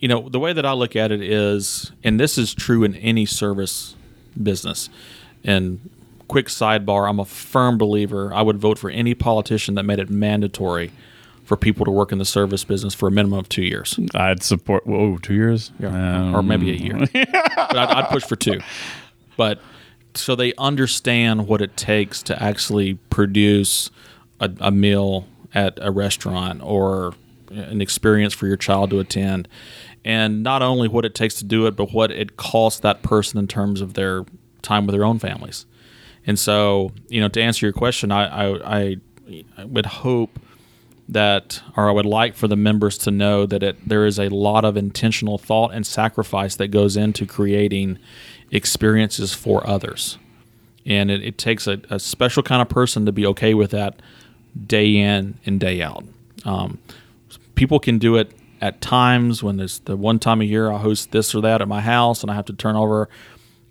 you 0.00 0.08
know, 0.08 0.28
the 0.28 0.38
way 0.38 0.52
that 0.52 0.66
I 0.66 0.72
look 0.72 0.96
at 0.96 1.10
it 1.10 1.22
is, 1.22 1.92
and 2.04 2.20
this 2.20 2.36
is 2.36 2.52
true 2.52 2.84
in 2.84 2.94
any 2.96 3.24
service 3.24 3.96
business. 4.40 4.90
And 5.42 5.88
quick 6.28 6.46
sidebar, 6.46 7.08
I'm 7.08 7.18
a 7.18 7.24
firm 7.24 7.78
believer. 7.78 8.34
I 8.34 8.42
would 8.42 8.58
vote 8.58 8.78
for 8.78 8.90
any 8.90 9.14
politician 9.14 9.76
that 9.76 9.84
made 9.84 9.98
it 9.98 10.10
mandatory 10.10 10.92
for 11.46 11.56
people 11.56 11.84
to 11.84 11.92
work 11.92 12.10
in 12.10 12.18
the 12.18 12.24
service 12.24 12.64
business 12.64 12.92
for 12.92 13.06
a 13.06 13.10
minimum 13.10 13.38
of 13.38 13.48
two 13.48 13.62
years. 13.62 13.98
I'd 14.14 14.42
support. 14.42 14.84
Whoa, 14.84 15.16
two 15.18 15.34
years? 15.34 15.70
Yeah, 15.78 16.18
um, 16.18 16.34
or 16.34 16.42
maybe 16.42 16.70
a 16.70 16.74
year. 16.74 16.98
but 17.12 17.76
I'd, 17.76 17.88
I'd 17.88 18.08
push 18.08 18.24
for 18.24 18.34
two. 18.34 18.60
But 19.36 19.60
so 20.14 20.34
they 20.34 20.52
understand 20.58 21.46
what 21.46 21.62
it 21.62 21.76
takes 21.76 22.20
to 22.24 22.42
actually 22.42 22.94
produce 23.10 23.90
a, 24.40 24.50
a 24.60 24.70
meal 24.72 25.28
at 25.54 25.78
a 25.80 25.92
restaurant 25.92 26.62
or 26.64 27.14
an 27.50 27.80
experience 27.80 28.34
for 28.34 28.48
your 28.48 28.56
child 28.56 28.90
to 28.90 28.98
attend. 28.98 29.46
And 30.04 30.42
not 30.42 30.62
only 30.62 30.88
what 30.88 31.04
it 31.04 31.14
takes 31.14 31.36
to 31.36 31.44
do 31.44 31.66
it, 31.66 31.76
but 31.76 31.92
what 31.92 32.10
it 32.10 32.36
costs 32.36 32.80
that 32.80 33.02
person 33.02 33.38
in 33.38 33.46
terms 33.46 33.80
of 33.80 33.94
their 33.94 34.24
time 34.62 34.86
with 34.86 34.94
their 34.94 35.04
own 35.04 35.20
families. 35.20 35.64
And 36.26 36.38
so, 36.38 36.90
you 37.08 37.20
know, 37.20 37.28
to 37.28 37.40
answer 37.40 37.66
your 37.66 37.72
question, 37.72 38.10
I, 38.10 38.26
I, 38.26 38.78
I, 38.78 38.96
I 39.58 39.64
would 39.64 39.86
hope 39.86 40.40
that, 41.08 41.62
or 41.76 41.88
I 41.88 41.92
would 41.92 42.06
like 42.06 42.34
for 42.34 42.48
the 42.48 42.56
members 42.56 42.98
to 42.98 43.10
know 43.10 43.46
that 43.46 43.62
it, 43.62 43.88
there 43.88 44.06
is 44.06 44.18
a 44.18 44.28
lot 44.28 44.64
of 44.64 44.76
intentional 44.76 45.38
thought 45.38 45.72
and 45.72 45.86
sacrifice 45.86 46.56
that 46.56 46.68
goes 46.68 46.96
into 46.96 47.26
creating 47.26 47.98
experiences 48.50 49.32
for 49.32 49.66
others. 49.66 50.18
And 50.84 51.10
it, 51.10 51.22
it 51.22 51.38
takes 51.38 51.66
a, 51.66 51.80
a 51.90 51.98
special 51.98 52.42
kind 52.42 52.62
of 52.62 52.68
person 52.68 53.06
to 53.06 53.12
be 53.12 53.26
okay 53.26 53.54
with 53.54 53.70
that 53.72 54.00
day 54.66 54.96
in 54.96 55.38
and 55.44 55.60
day 55.60 55.82
out. 55.82 56.04
Um, 56.44 56.78
people 57.54 57.78
can 57.78 57.98
do 57.98 58.16
it 58.16 58.32
at 58.60 58.80
times 58.80 59.42
when 59.42 59.56
there's 59.56 59.80
the 59.80 59.96
one 59.96 60.18
time 60.18 60.40
a 60.40 60.44
year 60.44 60.70
I 60.70 60.78
host 60.78 61.12
this 61.12 61.34
or 61.34 61.40
that 61.42 61.60
at 61.60 61.68
my 61.68 61.80
house 61.80 62.22
and 62.22 62.30
I 62.30 62.34
have 62.34 62.46
to 62.46 62.52
turn 62.52 62.76
over, 62.76 63.08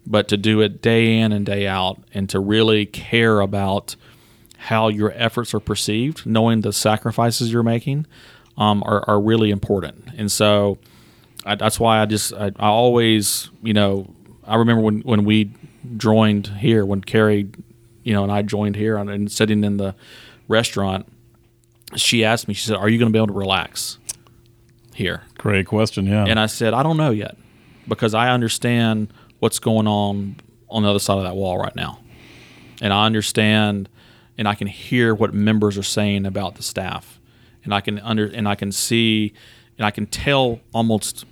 but 0.06 0.28
to 0.30 0.38
do 0.38 0.62
it 0.62 0.82
day 0.82 1.18
in 1.18 1.32
and 1.32 1.46
day 1.46 1.68
out 1.68 2.02
and 2.14 2.30
to 2.30 2.40
really 2.40 2.86
care 2.86 3.40
about 3.40 3.96
how 4.66 4.88
your 4.88 5.14
efforts 5.16 5.54
are 5.54 5.60
perceived, 5.60 6.26
knowing 6.26 6.62
the 6.62 6.74
sacrifices 6.74 7.52
you're 7.52 7.64
making, 7.64 8.06
um, 8.58 8.84
are, 8.86 9.04
are 9.08 9.20
really 9.20 9.52
important. 9.52 10.08
And 10.18 10.32
so 10.32 10.78
I, 11.46 11.56
that's 11.56 11.80
why 11.80 12.02
I 12.02 12.06
just 12.06 12.34
I, 12.34 12.48
I 12.58 12.68
always 12.68 13.50
you 13.62 13.74
know 13.74 14.14
I 14.44 14.56
remember 14.56 14.82
when 14.82 15.02
when 15.02 15.26
we 15.26 15.52
joined 15.98 16.48
here 16.48 16.86
when 16.86 17.02
Carrie 17.02 17.50
you 18.04 18.14
know 18.14 18.24
and 18.24 18.32
I 18.32 18.42
joined 18.42 18.76
here 18.76 18.98
and, 18.98 19.10
and 19.10 19.32
sitting 19.32 19.64
in 19.64 19.78
the 19.78 19.96
restaurant, 20.48 21.08
she 21.96 22.24
asked 22.26 22.48
me, 22.48 22.54
she 22.54 22.66
said, 22.68 22.78
Are 22.78 22.90
you 22.90 22.98
going 22.98 23.12
to 23.12 23.14
be 23.14 23.20
able 23.20 23.28
to 23.28 23.34
relax 23.34 23.98
here? 24.94 25.24
Great 25.38 25.68
question, 25.68 26.06
yeah. 26.06 26.26
And 26.26 26.40
I 26.40 26.48
said, 26.48 26.74
I 26.74 26.84
don't 26.84 26.98
know 26.98 27.12
yet 27.12 27.38
because 27.88 28.14
I 28.14 28.30
understand 28.30 29.14
what's 29.40 29.60
going 29.60 29.88
on 29.88 30.38
on 30.70 30.84
the 30.84 30.90
other 30.90 31.00
side 31.00 31.18
of 31.18 31.24
that 31.24 31.36
wall 31.36 31.58
right 31.58 31.76
now. 31.76 32.00
And 32.82 32.92
I 32.92 33.06
understand 33.06 33.90
and 34.38 34.48
I 34.48 34.56
can 34.56 34.68
hear 34.68 35.14
what 35.16 35.34
members 35.34 35.78
are 35.78 35.84
saying 35.84 36.26
about 36.26 36.56
the 36.56 36.64
staff. 36.64 37.20
And 37.64 37.74
I 37.74 37.82
can 37.82 38.00
under 38.00 38.26
and 38.26 38.48
I 38.48 38.56
can 38.56 38.72
see 38.72 39.34
and 39.78 39.86
I 39.86 39.92
can 39.92 40.06
tell 40.06 40.60
almost 40.74 41.26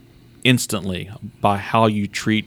instantly 0.43 1.09
by 1.41 1.57
how 1.57 1.85
you 1.85 2.07
treat 2.07 2.45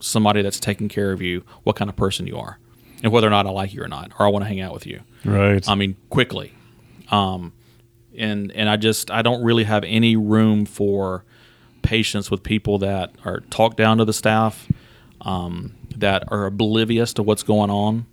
somebody 0.00 0.42
that's 0.42 0.60
taking 0.60 0.88
care 0.88 1.12
of 1.12 1.22
you 1.22 1.44
what 1.62 1.76
kind 1.76 1.88
of 1.88 1.96
person 1.96 2.26
you 2.26 2.36
are 2.36 2.58
and 3.02 3.12
whether 3.12 3.26
or 3.26 3.30
not 3.30 3.46
I 3.46 3.50
like 3.50 3.72
you 3.74 3.82
or 3.82 3.88
not 3.88 4.12
or 4.18 4.26
I 4.26 4.28
want 4.30 4.44
to 4.44 4.48
hang 4.48 4.60
out 4.60 4.72
with 4.72 4.86
you. 4.86 5.00
Right. 5.24 5.66
I 5.68 5.74
mean, 5.74 5.96
quickly. 6.08 6.52
Um, 7.10 7.52
and 8.16 8.50
and 8.52 8.68
I 8.68 8.76
just 8.76 9.10
I 9.10 9.22
don't 9.22 9.42
really 9.42 9.64
have 9.64 9.84
any 9.84 10.16
room 10.16 10.64
for 10.64 11.24
patience 11.82 12.30
with 12.30 12.42
people 12.42 12.78
that 12.78 13.14
are 13.24 13.40
talked 13.50 13.76
down 13.76 13.98
to 13.98 14.04
the 14.04 14.12
staff, 14.12 14.70
um, 15.20 15.74
that 15.96 16.24
are 16.32 16.46
oblivious 16.46 17.12
to 17.14 17.22
what's 17.22 17.42
going 17.42 17.70
on, 17.70 18.06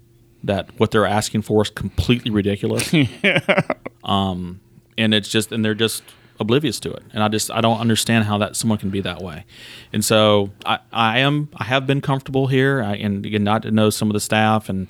that 0.44 0.70
what 0.80 0.92
they're 0.92 1.06
asking 1.06 1.44
for 1.44 1.62
is 1.62 1.70
completely 1.70 2.32
ridiculous. 2.32 2.94
yeah. 2.94 3.62
Um, 4.04 4.60
and 4.98 5.14
it's 5.14 5.30
just 5.30 5.52
and 5.52 5.64
they're 5.64 5.74
just 5.74 6.04
oblivious 6.40 6.80
to 6.82 6.92
it. 6.92 7.04
And 7.14 7.24
I 7.24 7.28
just 7.28 7.50
I 7.52 7.62
don't 7.62 7.80
understand 7.80 8.26
how 8.26 8.38
that 8.40 8.56
someone 8.56 8.78
can 8.78 8.90
be 8.90 9.02
that 9.02 9.22
way. 9.22 9.46
And 9.92 10.04
so 10.04 10.52
I, 10.66 10.80
I 10.92 11.20
am 11.20 11.50
I 11.56 11.64
have 11.66 11.88
been 11.88 12.02
comfortable 12.02 12.48
here 12.48 12.84
I, 12.84 12.96
and 12.96 13.26
again 13.26 13.44
not 13.44 13.64
to 13.64 13.72
know 13.72 13.90
some 13.90 14.10
of 14.10 14.14
the 14.14 14.20
staff 14.20 14.70
and 14.70 14.88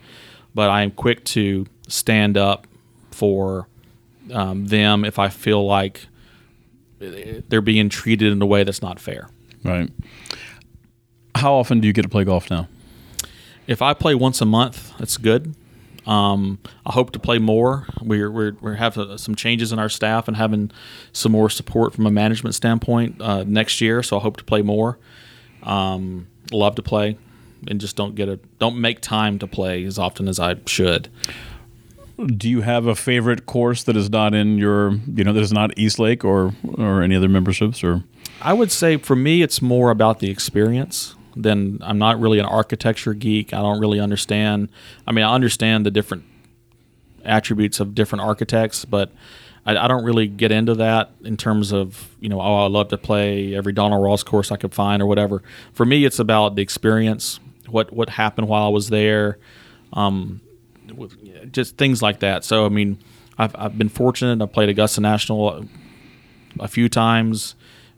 but 0.56 0.70
I 0.70 0.82
am 0.82 0.92
quick 0.92 1.24
to 1.26 1.66
stand 1.88 2.38
up 2.38 2.68
for 3.12 3.68
um, 4.32 4.66
them 4.66 5.06
if 5.06 5.20
I 5.20 5.30
feel 5.30 5.66
like 5.66 6.08
they're 7.00 7.62
being 7.62 7.90
treated 7.90 8.32
in 8.32 8.42
a 8.42 8.46
way 8.46 8.64
that's 8.64 8.82
not 8.82 9.00
fair. 9.00 9.30
Right. 9.64 9.90
How 11.36 11.54
often 11.54 11.82
do 11.82 11.88
you 11.88 11.94
get 11.94 12.04
to 12.04 12.10
play 12.10 12.24
golf 12.24 12.50
now? 12.50 12.68
If 13.68 13.82
I 13.82 13.94
play 13.94 14.16
once 14.16 14.42
a 14.42 14.46
month, 14.46 14.94
that's 14.98 15.18
good. 15.18 15.56
Um, 16.06 16.60
I 16.86 16.92
hope 16.92 17.12
to 17.12 17.20
play 17.20 17.40
more. 17.40 17.88
We're 18.02 18.30
we're, 18.30 18.58
we're 18.60 18.74
having 18.76 19.18
some 19.18 19.36
changes 19.36 19.72
in 19.72 19.80
our 19.80 19.90
staff 19.90 20.28
and 20.28 20.36
having 20.36 20.72
some 21.14 21.32
more 21.32 21.50
support 21.50 21.94
from 21.94 22.06
a 22.06 22.12
management 22.12 22.56
standpoint 22.56 23.22
uh, 23.22 23.44
next 23.44 23.80
year. 23.80 24.04
So 24.04 24.18
I 24.18 24.22
hope 24.22 24.38
to 24.38 24.44
play 24.44 24.62
more. 24.62 24.98
Um, 25.64 26.28
love 26.52 26.76
to 26.76 26.82
play, 26.82 27.18
and 27.68 27.80
just 27.80 27.96
don't 27.96 28.16
get 28.16 28.28
a 28.28 28.38
don't 28.60 28.78
make 28.78 29.00
time 29.00 29.40
to 29.40 29.48
play 29.48 29.86
as 29.86 29.98
often 29.98 30.28
as 30.28 30.40
I 30.40 30.56
should. 30.66 31.08
Do 32.36 32.50
you 32.50 32.62
have 32.62 32.86
a 32.86 32.96
favorite 32.96 33.46
course 33.46 33.84
that 33.84 33.98
is 33.98 34.10
not 34.10 34.36
in 34.36 34.58
your, 34.58 34.92
you 35.08 35.24
know, 35.24 35.34
that 35.34 35.42
is 35.42 35.52
not 35.54 35.78
East 35.78 36.00
Lake 36.00 36.26
or 36.26 36.54
or 36.78 37.02
any 37.02 37.16
other 37.16 37.30
memberships 37.30 37.84
or? 37.84 38.04
I 38.42 38.52
would 38.52 38.72
say 38.72 38.98
for 38.98 39.16
me, 39.16 39.42
it's 39.42 39.62
more 39.62 39.90
about 39.90 40.20
the 40.20 40.30
experience. 40.30 41.16
Then 41.36 41.80
I'm 41.82 41.98
not 41.98 42.20
really 42.20 42.40
an 42.40 42.46
architecture 42.46 43.14
geek. 43.14 43.54
I 43.54 43.62
don't 43.62 43.80
really 43.80 44.00
understand. 44.00 44.70
I 45.08 45.12
mean, 45.12 45.26
I 45.26 45.34
understand 45.34 45.86
the 45.86 45.92
different 45.92 46.24
attributes 47.26 47.80
of 47.80 47.96
different 47.96 48.24
architects, 48.24 48.86
but 48.86 49.12
I, 49.66 49.78
I 49.78 49.88
don't 49.88 50.04
really 50.04 50.28
get 50.28 50.52
into 50.52 50.76
that 50.76 51.12
in 51.24 51.38
terms 51.38 51.72
of 51.72 52.16
you 52.20 52.30
know, 52.30 52.40
oh, 52.42 52.66
I 52.66 52.68
love 52.68 52.90
to 52.90 52.98
play 52.98 53.56
every 53.56 53.74
Donald 53.74 54.04
Ross 54.04 54.24
course 54.24 54.52
I 54.52 54.58
could 54.58 54.74
find 54.74 55.02
or 55.02 55.06
whatever. 55.06 55.42
For 55.74 55.86
me, 55.86 56.06
it's 56.06 56.20
about 56.20 56.56
the 56.56 56.62
experience. 56.62 57.40
What 57.68 57.94
what 57.94 58.10
happened 58.10 58.48
while 58.48 58.64
I 58.64 58.70
was 58.70 58.90
there. 58.90 59.40
Um, 59.94 60.42
just 61.52 61.78
things 61.78 62.02
like 62.02 62.20
that. 62.20 62.44
So 62.44 62.66
I 62.66 62.70
mean, 62.70 63.00
I've, 63.38 63.56
I've 63.58 63.78
been 63.78 63.90
fortunate. 63.90 64.42
I 64.42 64.46
played 64.48 64.70
Augusta 64.70 65.02
National 65.02 65.66
a 66.60 66.68
few 66.68 66.90
times. 66.90 67.56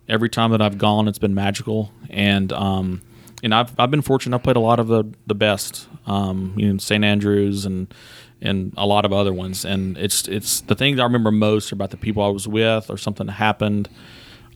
Every 0.08 0.30
time 0.30 0.52
that 0.52 0.62
I've 0.62 0.78
gone, 0.78 1.08
it's 1.08 1.18
been 1.18 1.34
magical, 1.34 1.92
and 2.12 2.54
um, 2.54 3.02
and 3.46 3.54
I've 3.56 3.72
I've 3.80 3.90
been 3.92 4.02
fortunate. 4.02 4.36
I've 4.36 4.44
played 4.44 4.58
a 4.58 4.60
lot 4.72 4.80
of 4.82 4.88
the 4.90 5.06
the 5.28 5.36
best, 5.36 5.88
um, 6.06 6.54
you 6.58 6.72
know, 6.72 6.78
St 6.80 7.04
Andrews 7.06 7.66
and 7.66 7.94
and 8.42 8.74
a 8.76 8.86
lot 8.86 9.06
of 9.06 9.14
other 9.14 9.32
ones. 9.34 9.64
And 9.64 9.98
it's 9.98 10.28
it's 10.28 10.60
the 10.62 10.76
things 10.76 11.00
I 11.00 11.04
remember 11.04 11.32
most 11.32 11.72
are 11.72 11.76
about 11.76 11.92
the 11.92 11.98
people 11.98 12.22
I 12.24 12.28
was 12.28 12.48
with 12.48 12.90
or 12.90 12.98
something 12.98 13.28
that 13.28 13.34
happened. 13.34 13.88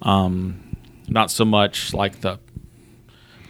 Um, 0.01 0.75
not 1.07 1.31
so 1.31 1.45
much 1.45 1.93
like 1.93 2.21
the 2.21 2.39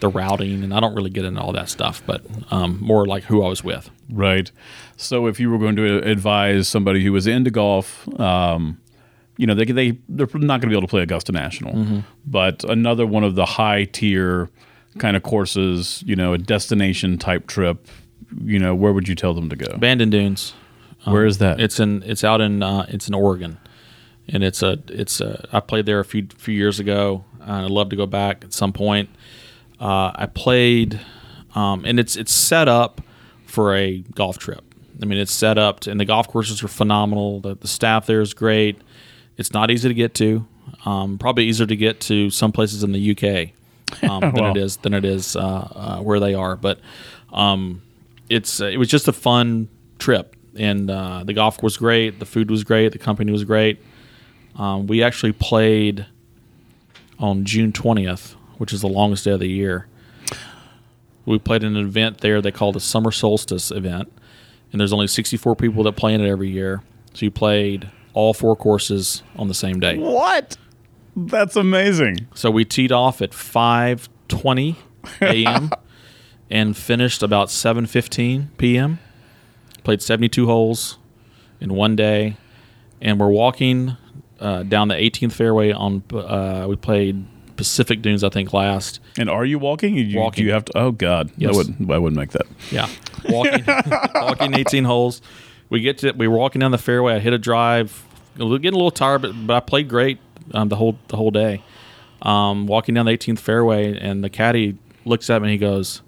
the 0.02 0.08
routing, 0.08 0.64
and 0.64 0.74
I 0.74 0.80
don't 0.80 0.96
really 0.96 1.10
get 1.10 1.26
into 1.26 1.42
all 1.42 1.52
that 1.54 1.70
stuff, 1.70 2.02
but 2.06 2.22
um, 2.52 2.78
more 2.82 3.06
like 3.06 3.24
who 3.24 3.44
I 3.44 3.50
was 3.50 3.64
with. 3.64 3.90
Right. 4.10 4.50
So 4.96 5.28
if 5.28 5.40
you 5.40 5.50
were 5.50 5.58
going 5.58 5.76
to 5.76 5.98
advise 6.10 6.70
somebody 6.70 7.04
who 7.04 7.12
was 7.12 7.28
into 7.28 7.52
golf, 7.52 8.08
um, 8.20 8.80
you 9.38 9.46
know, 9.46 9.54
they 9.54 9.66
they 9.66 9.98
they're 10.08 10.28
not 10.34 10.62
going 10.62 10.62
to 10.62 10.68
be 10.68 10.74
able 10.74 10.82
to 10.84 10.88
play 10.88 11.02
Augusta 11.02 11.32
National, 11.32 11.74
Mm-hmm. 11.74 12.00
but 12.26 12.64
another 12.64 13.06
one 13.06 13.24
of 13.26 13.36
the 13.36 13.46
high 13.46 13.84
tier 13.86 14.50
kind 14.98 15.16
of 15.16 15.24
courses, 15.24 16.04
you 16.06 16.16
know, 16.16 16.34
a 16.34 16.38
destination 16.38 17.18
type 17.18 17.48
trip, 17.48 17.88
you 18.44 18.60
know, 18.60 18.74
where 18.76 18.94
would 18.94 19.08
you 19.08 19.16
tell 19.16 19.34
them 19.34 19.50
to 19.50 19.56
go? 19.56 19.78
Bandon 19.78 20.10
Dunes. 20.10 20.54
Where 21.06 21.26
is 21.26 21.38
that? 21.38 21.60
It's 21.60 21.80
in 21.80 22.04
it's 22.04 22.24
out 22.24 22.42
in 22.42 22.62
uh, 22.62 22.86
it's 22.90 23.08
in 23.08 23.14
Oregon, 23.14 23.58
and 24.28 24.44
it's 24.44 24.62
a 24.62 24.80
it's 24.88 25.22
a 25.22 25.48
I 25.52 25.60
played 25.62 25.86
there 25.86 26.00
a 26.00 26.06
few 26.06 26.28
few 26.38 26.54
years 26.54 26.80
ago. 26.80 27.24
and 27.42 27.52
I'd 27.52 27.72
love 27.72 27.90
to 27.90 27.96
go 27.96 28.06
back 28.06 28.44
at 28.44 28.54
some 28.54 28.74
point. 28.74 29.10
Uh, 29.80 30.12
I 30.14 30.26
played, 30.26 31.00
um, 31.56 31.86
and 31.86 32.00
it's 32.00 32.18
it's 32.18 32.34
set 32.34 32.68
up 32.68 33.02
for 33.46 33.76
a 33.76 34.00
golf 34.14 34.38
trip. 34.38 34.64
I 35.02 35.06
mean, 35.06 35.18
it's 35.18 35.34
set 35.34 35.58
up, 35.58 35.80
to, 35.82 35.92
and 35.92 36.00
the 36.00 36.06
golf 36.06 36.28
courses 36.28 36.62
are 36.62 36.68
phenomenal. 36.68 37.40
The, 37.40 37.56
the 37.56 37.70
staff 37.70 38.06
there 38.06 38.20
is 38.20 38.34
great. 38.34 38.82
It's 39.38 39.54
not 39.54 39.72
easy 39.72 39.88
to 39.88 39.94
get 39.94 40.14
to. 40.16 40.46
Um, 40.86 41.18
probably 41.18 41.46
easier 41.46 41.66
to 41.66 41.76
get 41.76 42.02
to 42.02 42.30
some 42.30 42.52
places 42.52 42.84
in 42.84 42.92
the 42.92 43.12
UK 43.12 43.54
um, 44.04 44.20
than 44.36 44.46
it 44.46 44.58
is 44.58 44.78
than 44.78 44.94
it 44.94 45.06
is 45.06 45.36
uh, 45.36 45.40
uh, 45.42 46.00
where 46.00 46.20
they 46.20 46.34
are. 46.34 46.56
But 46.56 46.80
um, 47.32 47.82
it's 48.30 48.62
uh, 48.62 48.66
it 48.66 48.78
was 48.78 48.88
just 48.88 49.08
a 49.08 49.14
fun 49.14 49.70
trip, 49.98 50.36
and 50.56 50.90
uh, 50.90 51.24
the 51.24 51.34
golf 51.34 51.62
was 51.64 51.78
great. 51.78 52.20
The 52.20 52.26
food 52.26 52.50
was 52.50 52.64
great. 52.64 52.92
The 52.92 53.00
company 53.00 53.32
was 53.32 53.44
great. 53.44 53.82
Um, 54.56 54.88
we 54.88 55.04
actually 55.04 55.34
played 55.34 56.06
on 57.20 57.46
June 57.46 57.72
twentieth, 57.72 58.36
which 58.58 58.74
is 58.74 58.82
the 58.82 58.88
longest 58.88 59.26
day 59.26 59.32
of 59.32 59.40
the 59.40 59.50
year. 59.50 59.88
We 61.26 61.38
played 61.38 61.64
in 61.64 61.76
an 61.76 61.86
event 61.86 62.22
there 62.22 62.42
they 62.42 62.52
call 62.52 62.72
the 62.72 62.80
Summer 62.80 63.12
Solstice 63.12 63.70
event, 63.70 64.12
and 64.72 64.82
there's 64.82 64.94
only 64.94 65.06
64 65.06 65.56
people 65.56 65.84
that 65.84 65.92
play 65.92 66.16
in 66.16 66.22
it 66.22 66.28
every 66.28 66.50
year. 66.50 66.82
So 67.14 67.26
you 67.26 67.32
played 67.32 67.90
all 68.14 68.34
four 68.34 68.56
courses 68.56 69.22
on 69.36 69.48
the 69.48 69.54
same 69.54 69.80
day. 69.80 69.98
what? 69.98 70.58
That's 71.28 71.56
amazing. 71.56 72.28
So 72.34 72.50
we 72.52 72.66
teed 72.66 72.92
off 72.92 73.22
at 73.22 73.32
5:20 73.32 74.76
a.m. 75.22 75.72
and 76.50 76.76
finished 76.78 77.22
about 77.24 77.48
7:15 77.50 78.48
p.m. 78.58 79.00
Played 79.84 80.02
72 80.02 80.46
holes 80.46 80.98
in 81.62 81.74
one 81.74 81.96
day, 81.96 82.38
and 83.02 83.20
we're 83.20 83.28
walking 83.30 83.96
uh, 84.40 84.64
down 84.64 84.88
the 84.90 84.96
18th 84.96 85.32
fairway 85.34 85.72
on. 85.72 86.04
Uh, 86.14 86.66
we 86.70 86.76
played 86.76 87.26
Pacific 87.58 88.02
Dunes, 88.02 88.24
I 88.24 88.30
think, 88.30 88.54
last. 88.54 89.00
And 89.18 89.30
are 89.30 89.46
you 89.46 89.60
walking? 89.60 89.96
You, 89.96 90.06
do 90.14 90.18
Walking. 90.20 90.46
you 90.46 90.52
have 90.54 90.66
to? 90.66 90.78
Oh 90.78 90.92
God, 90.92 91.32
Yes. 91.38 91.54
I 91.54 91.58
wouldn't. 91.58 91.92
I 91.92 91.98
wouldn't 91.98 92.20
make 92.20 92.32
that. 92.32 92.46
Yeah, 92.72 92.88
walking, 93.28 93.64
walking 94.16 94.54
18 94.54 94.84
holes. 94.86 95.22
We 95.70 95.82
get 95.82 95.98
to 96.00 96.12
we 96.14 96.28
were 96.28 96.38
walking 96.38 96.60
down 96.60 96.72
the 96.72 96.78
fairway. 96.78 97.16
I 97.16 97.20
hit 97.20 97.34
a 97.34 97.38
drive. 97.38 98.06
Getting 98.38 98.52
a 98.52 98.78
little 98.78 98.92
tired, 98.92 99.22
but, 99.24 99.34
but 99.46 99.54
I 99.56 99.60
played 99.60 99.90
great 99.90 100.18
um, 100.54 100.70
the 100.70 100.76
whole 100.76 100.98
the 101.08 101.18
whole 101.18 101.32
day. 101.32 101.64
Um, 102.22 102.68
walking 102.68 102.96
down 102.96 103.06
the 103.06 103.14
18th 103.18 103.40
fairway, 103.40 103.98
and 103.98 104.24
the 104.24 104.30
caddy 104.30 104.78
looks 105.06 105.30
at 105.30 105.42
me 105.42 105.48
and 105.48 105.52
he 105.54 105.58
goes, 105.58 106.02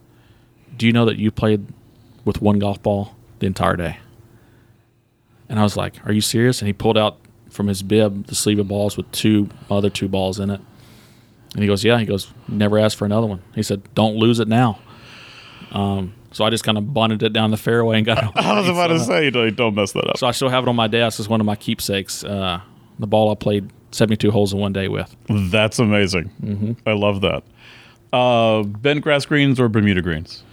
"Do 0.78 0.86
you 0.86 0.94
know 0.94 1.06
that 1.06 1.18
you 1.18 1.32
played 1.32 1.66
with 2.26 2.42
one 2.42 2.60
golf 2.60 2.82
ball 2.84 3.16
the 3.40 3.48
entire 3.48 3.76
day?" 3.76 3.98
And 5.50 5.60
I 5.60 5.64
was 5.64 5.78
like, 5.78 6.06
"Are 6.06 6.12
you 6.12 6.22
serious?" 6.22 6.60
And 6.62 6.68
he 6.68 6.74
pulled 6.74 6.98
out 6.98 7.18
from 7.50 7.68
his 7.68 7.84
bib 7.84 8.28
the 8.28 8.36
sleeve 8.36 8.60
of 8.60 8.68
balls 8.68 8.98
with 8.98 9.12
two 9.12 9.50
other 9.70 9.90
two 9.90 10.08
balls 10.08 10.40
in 10.40 10.50
it. 10.50 10.62
And 11.54 11.62
he 11.62 11.68
goes, 11.68 11.84
"Yeah." 11.84 11.98
He 12.00 12.06
goes, 12.06 12.32
"Never 12.48 12.78
asked 12.78 12.98
for 12.98 13.06
another 13.06 13.28
one." 13.28 13.42
He 13.56 13.64
said, 13.64 13.82
"Don't 13.96 14.16
lose 14.16 14.40
it 14.40 14.48
now." 14.48 14.80
Um, 15.72 16.14
so 16.34 16.46
I 16.46 16.50
just 16.50 16.64
kind 16.64 16.78
of 16.78 16.94
bunted 16.94 17.24
it 17.24 17.34
down 17.34 17.52
the 17.52 17.58
fairway 17.58 17.98
and 17.98 18.06
got 18.06 18.24
it. 18.24 18.32
I 18.36 18.60
was 18.60 18.70
about 18.70 18.88
to 18.88 19.00
say, 19.06 19.30
don't 19.30 19.56
don't 19.56 19.76
mess 19.76 19.92
that 19.94 20.08
up. 20.10 20.18
So 20.18 20.28
I 20.28 20.32
still 20.32 20.50
have 20.50 20.64
it 20.64 20.70
on 20.70 20.76
my 20.76 20.88
desk 20.88 21.20
as 21.20 21.30
one 21.30 21.40
of 21.40 21.46
my 21.46 21.56
keepsakes. 21.56 22.24
Uh, 22.24 22.62
the 23.00 23.08
ball 23.08 23.32
I 23.32 23.36
played 23.36 23.70
72 23.92 24.32
holes 24.32 24.54
in 24.54 24.60
one 24.60 24.74
day 24.74 24.88
with. 24.88 25.16
That's 25.30 25.80
amazing. 25.80 26.32
Mm-hmm. 26.44 26.74
I 26.86 26.94
love 26.94 27.22
that. 27.22 27.44
Uh, 28.14 28.64
bent 28.64 29.02
grass 29.02 29.26
greens 29.26 29.60
or 29.60 29.70
Bermuda 29.70 30.02
greens? 30.02 30.44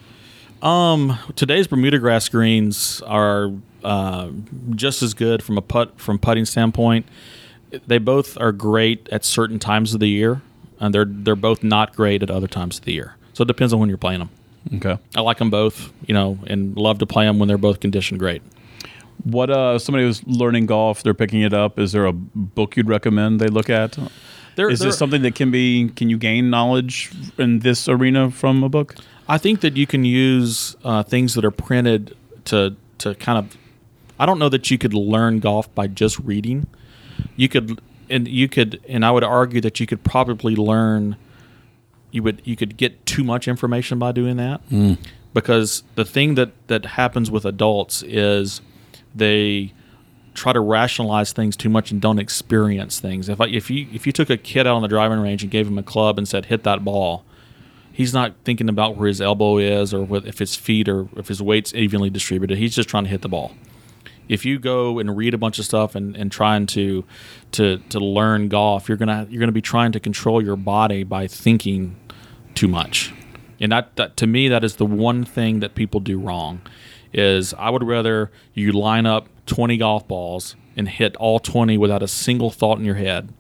Um, 0.62 1.19
today's 1.36 1.66
Bermuda 1.66 1.98
grass 1.98 2.28
greens 2.28 3.01
are 3.02 3.52
uh, 3.85 4.31
just 4.70 5.02
as 5.02 5.15
good 5.15 5.43
from 5.43 5.59
a 5.59 5.62
putt 5.62 6.01
from 6.01 6.19
putting 6.19 6.44
standpoint. 6.44 7.06
They 7.86 7.98
both 7.98 8.39
are 8.40 8.52
great 8.52 9.09
at 9.10 9.24
certain 9.24 9.59
times 9.59 9.94
of 9.94 10.01
the 10.01 10.09
year, 10.09 10.43
and 10.81 10.94
they're 10.94 11.05
they're 11.06 11.36
both 11.36 11.62
not 11.62 11.94
great 11.94 12.23
at 12.23 12.31
other 12.31 12.48
times 12.48 12.78
of 12.78 12.85
the 12.85 12.93
year. 12.93 13.16
So 13.35 13.43
it 13.43 13.48
depends 13.48 13.73
on 13.73 13.78
when 13.78 13.89
you're 13.89 13.98
playing 13.98 14.20
them. 14.20 14.31
Okay. 14.77 14.98
I 15.15 15.20
like 15.20 15.39
them 15.39 15.51
both, 15.51 15.93
you 16.06 16.15
know, 16.15 16.39
and 16.47 16.77
love 16.77 16.98
to 16.98 17.06
play 17.06 17.24
them 17.24 17.39
when 17.39 17.48
they're 17.48 17.59
both 17.59 17.81
conditioned 17.81 18.19
great. 18.19 18.43
What 19.24 19.51
uh 19.51 19.78
somebody 19.78 20.05
who's 20.05 20.24
learning 20.27 20.66
golf, 20.66 21.03
they're 21.03 21.15
picking 21.15 21.43
it 21.43 21.53
up. 21.53 21.78
Is 21.78 21.93
there 21.93 22.07
a 22.07 22.12
book 22.12 22.77
you'd 22.77 22.89
recommend 22.89 23.40
they 23.40 23.49
look 23.49 23.69
at? 23.70 23.99
There, 24.57 24.69
Is 24.70 24.78
there- 24.81 24.89
this 24.89 24.99
something 24.99 25.23
that 25.23 25.35
can 25.35 25.51
be 25.51 25.90
can 25.97 26.09
you 26.11 26.19
gain 26.19 26.51
knowledge 26.51 27.11
in 27.39 27.61
this 27.61 27.89
arena 27.89 28.31
from 28.31 28.62
a 28.65 28.69
book? 28.69 28.95
I 29.28 29.39
think 29.39 29.61
that 29.61 29.77
you 29.77 29.86
can 29.86 30.05
use 30.05 30.74
uh, 30.85 31.03
things 31.03 31.35
that 31.35 31.45
are 31.45 31.51
printed 31.51 32.16
to 32.47 32.74
to 32.99 33.15
kind 33.16 33.39
of. 33.39 33.57
I 34.19 34.27
don't 34.27 34.39
know 34.40 34.49
that 34.49 34.70
you 34.70 34.78
could 34.78 34.95
learn 34.95 35.39
golf 35.39 35.73
by 35.74 35.86
just 35.86 36.19
reading. 36.19 36.66
You 37.36 37.49
could, 37.49 37.81
and 38.11 38.27
you 38.27 38.49
could, 38.49 38.81
and 38.89 39.05
I 39.05 39.11
would 39.12 39.23
argue 39.23 39.61
that 39.61 39.78
you 39.78 39.86
could 39.86 40.03
probably 40.03 40.57
learn. 40.57 41.16
You 42.11 42.23
would 42.23 42.40
you 42.45 42.57
could 42.57 42.77
get 42.77 43.05
too 43.07 43.23
much 43.23 43.47
information 43.47 43.99
by 43.99 44.12
doing 44.12 44.36
that, 44.39 44.61
because 45.35 45.82
the 45.95 46.05
thing 46.07 46.35
that 46.36 46.51
that 46.69 46.85
happens 46.86 47.31
with 47.31 47.45
adults 47.45 48.03
is 48.03 48.61
they 49.15 49.73
try 50.39 50.53
to 50.53 50.61
rationalize 50.61 51.33
things 51.33 51.57
too 51.57 51.69
much 51.69 51.91
and 51.91 52.01
don't 52.01 52.19
experience 52.19 53.01
things. 53.01 53.29
If 53.29 53.41
if 53.41 53.71
you 53.71 53.89
if 53.93 54.07
you 54.07 54.13
took 54.13 54.31
a 54.31 54.37
kid 54.37 54.67
out 54.67 54.77
on 54.77 54.83
the 54.83 54.89
driving 54.89 55.19
range 55.19 55.43
and 55.43 55.51
gave 55.51 55.67
him 55.67 55.77
a 55.79 55.83
club 55.83 56.17
and 56.17 56.27
said 56.27 56.47
hit 56.47 56.63
that 56.63 56.85
ball, 56.85 57.25
he's 57.93 58.15
not 58.15 58.35
thinking 58.45 58.69
about 58.69 58.97
where 58.97 59.09
his 59.09 59.21
elbow 59.21 59.59
is 59.59 59.93
or 59.93 60.03
what, 60.03 60.25
if 60.27 60.39
his 60.39 60.55
feet 60.55 60.89
or 60.89 61.09
if 61.17 61.29
his 61.29 61.43
weight's 61.43 61.75
evenly 61.75 62.09
distributed. 62.09 62.57
He's 62.57 62.75
just 62.75 62.89
trying 62.89 63.05
to 63.05 63.11
hit 63.11 63.23
the 63.23 63.29
ball. 63.29 63.53
If 64.29 64.45
you 64.45 64.59
go 64.59 64.99
and 64.99 65.17
read 65.17 65.35
a 65.35 65.39
bunch 65.39 65.59
of 65.59 65.65
stuff 65.65 65.95
and, 65.95 66.15
and 66.17 66.31
trying 66.31 66.67
to 66.69 67.05
to 67.53 67.79
to 67.89 67.99
learn 67.99 68.49
golf, 68.49 68.89
you're 68.89 68.99
gonna 68.99 69.27
you're 69.29 69.41
gonna 69.41 69.53
be 69.53 69.63
trying 69.63 69.93
to 69.93 70.01
control 70.01 70.43
your 70.43 70.57
body 70.57 71.03
by 71.03 71.27
thinking 71.27 71.97
too 72.55 72.69
much. 72.69 73.13
And 73.61 73.73
that, 73.73 73.97
that 73.97 74.17
to 74.19 74.27
me 74.27 74.49
that 74.49 74.63
is 74.63 74.77
the 74.77 74.87
one 74.87 75.25
thing 75.25 75.61
that 75.61 75.75
people 75.75 75.99
do 75.99 76.19
wrong 76.19 76.61
is 77.13 77.55
I 77.55 77.71
would 77.71 77.83
rather 77.83 78.31
you 78.55 78.73
line 78.73 79.07
up 79.07 79.29
20 79.47 79.77
golf 79.79 80.07
balls 80.07 80.57
and 80.77 80.89
hit 80.89 81.17
all 81.17 81.39
20 81.39 81.77
without 81.79 82.03
a 82.03 82.09
single 82.09 82.51
thought 82.51 82.79
in 82.79 82.85
your 82.85 82.97
head 82.97 83.33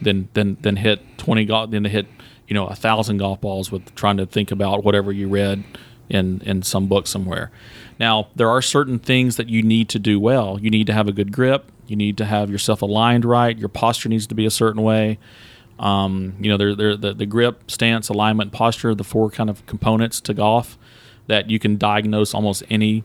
than 0.00 0.28
than 0.34 0.56
than 0.60 0.76
hit 0.76 1.00
20 1.18 1.44
golf 1.44 1.70
than 1.70 1.84
to 1.84 1.88
hit 1.88 2.06
you 2.48 2.54
know 2.54 2.66
a 2.66 2.74
thousand 2.74 3.18
golf 3.18 3.40
balls 3.40 3.70
with 3.70 3.94
trying 3.94 4.16
to 4.16 4.26
think 4.26 4.50
about 4.50 4.84
whatever 4.84 5.12
you 5.12 5.28
read 5.28 5.64
in 6.08 6.40
in 6.44 6.62
some 6.62 6.86
book 6.86 7.06
somewhere. 7.06 7.50
Now 7.98 8.28
there 8.34 8.48
are 8.48 8.62
certain 8.62 8.98
things 8.98 9.36
that 9.36 9.48
you 9.48 9.62
need 9.62 9.88
to 9.90 9.98
do 9.98 10.18
well. 10.18 10.58
You 10.60 10.70
need 10.70 10.86
to 10.86 10.92
have 10.92 11.08
a 11.08 11.12
good 11.12 11.32
grip. 11.32 11.70
You 11.86 11.96
need 11.96 12.16
to 12.18 12.24
have 12.24 12.50
yourself 12.50 12.82
aligned 12.82 13.24
right. 13.24 13.56
Your 13.56 13.68
posture 13.68 14.08
needs 14.08 14.26
to 14.28 14.34
be 14.34 14.46
a 14.46 14.50
certain 14.50 14.82
way. 14.82 15.18
Um, 15.78 16.34
you 16.38 16.48
know, 16.48 16.56
the, 16.56 17.14
the 17.16 17.26
grip, 17.26 17.68
stance, 17.68 18.08
alignment, 18.08 18.52
posture, 18.52 18.94
the 18.94 19.04
four 19.04 19.30
kind 19.30 19.50
of 19.50 19.66
components 19.66 20.20
to 20.22 20.34
golf 20.34 20.78
that 21.26 21.50
you 21.50 21.58
can 21.58 21.76
diagnose 21.76 22.34
almost 22.34 22.62
any 22.70 23.04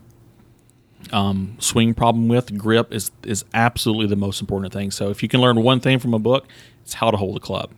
um, 1.11 1.55
swing 1.59 1.93
problem 1.93 2.27
with. 2.27 2.57
Grip 2.57 2.93
is 2.93 3.11
is 3.23 3.45
absolutely 3.53 4.07
the 4.07 4.15
most 4.15 4.41
important 4.41 4.73
thing. 4.73 4.91
So 4.91 5.09
if 5.09 5.21
you 5.23 5.29
can 5.29 5.41
learn 5.41 5.61
one 5.63 5.79
thing 5.79 5.99
from 5.99 6.13
a 6.13 6.19
book, 6.19 6.47
it's 6.83 6.95
how 6.95 7.11
to 7.11 7.17
hold 7.17 7.37
a 7.37 7.39
club. 7.39 7.71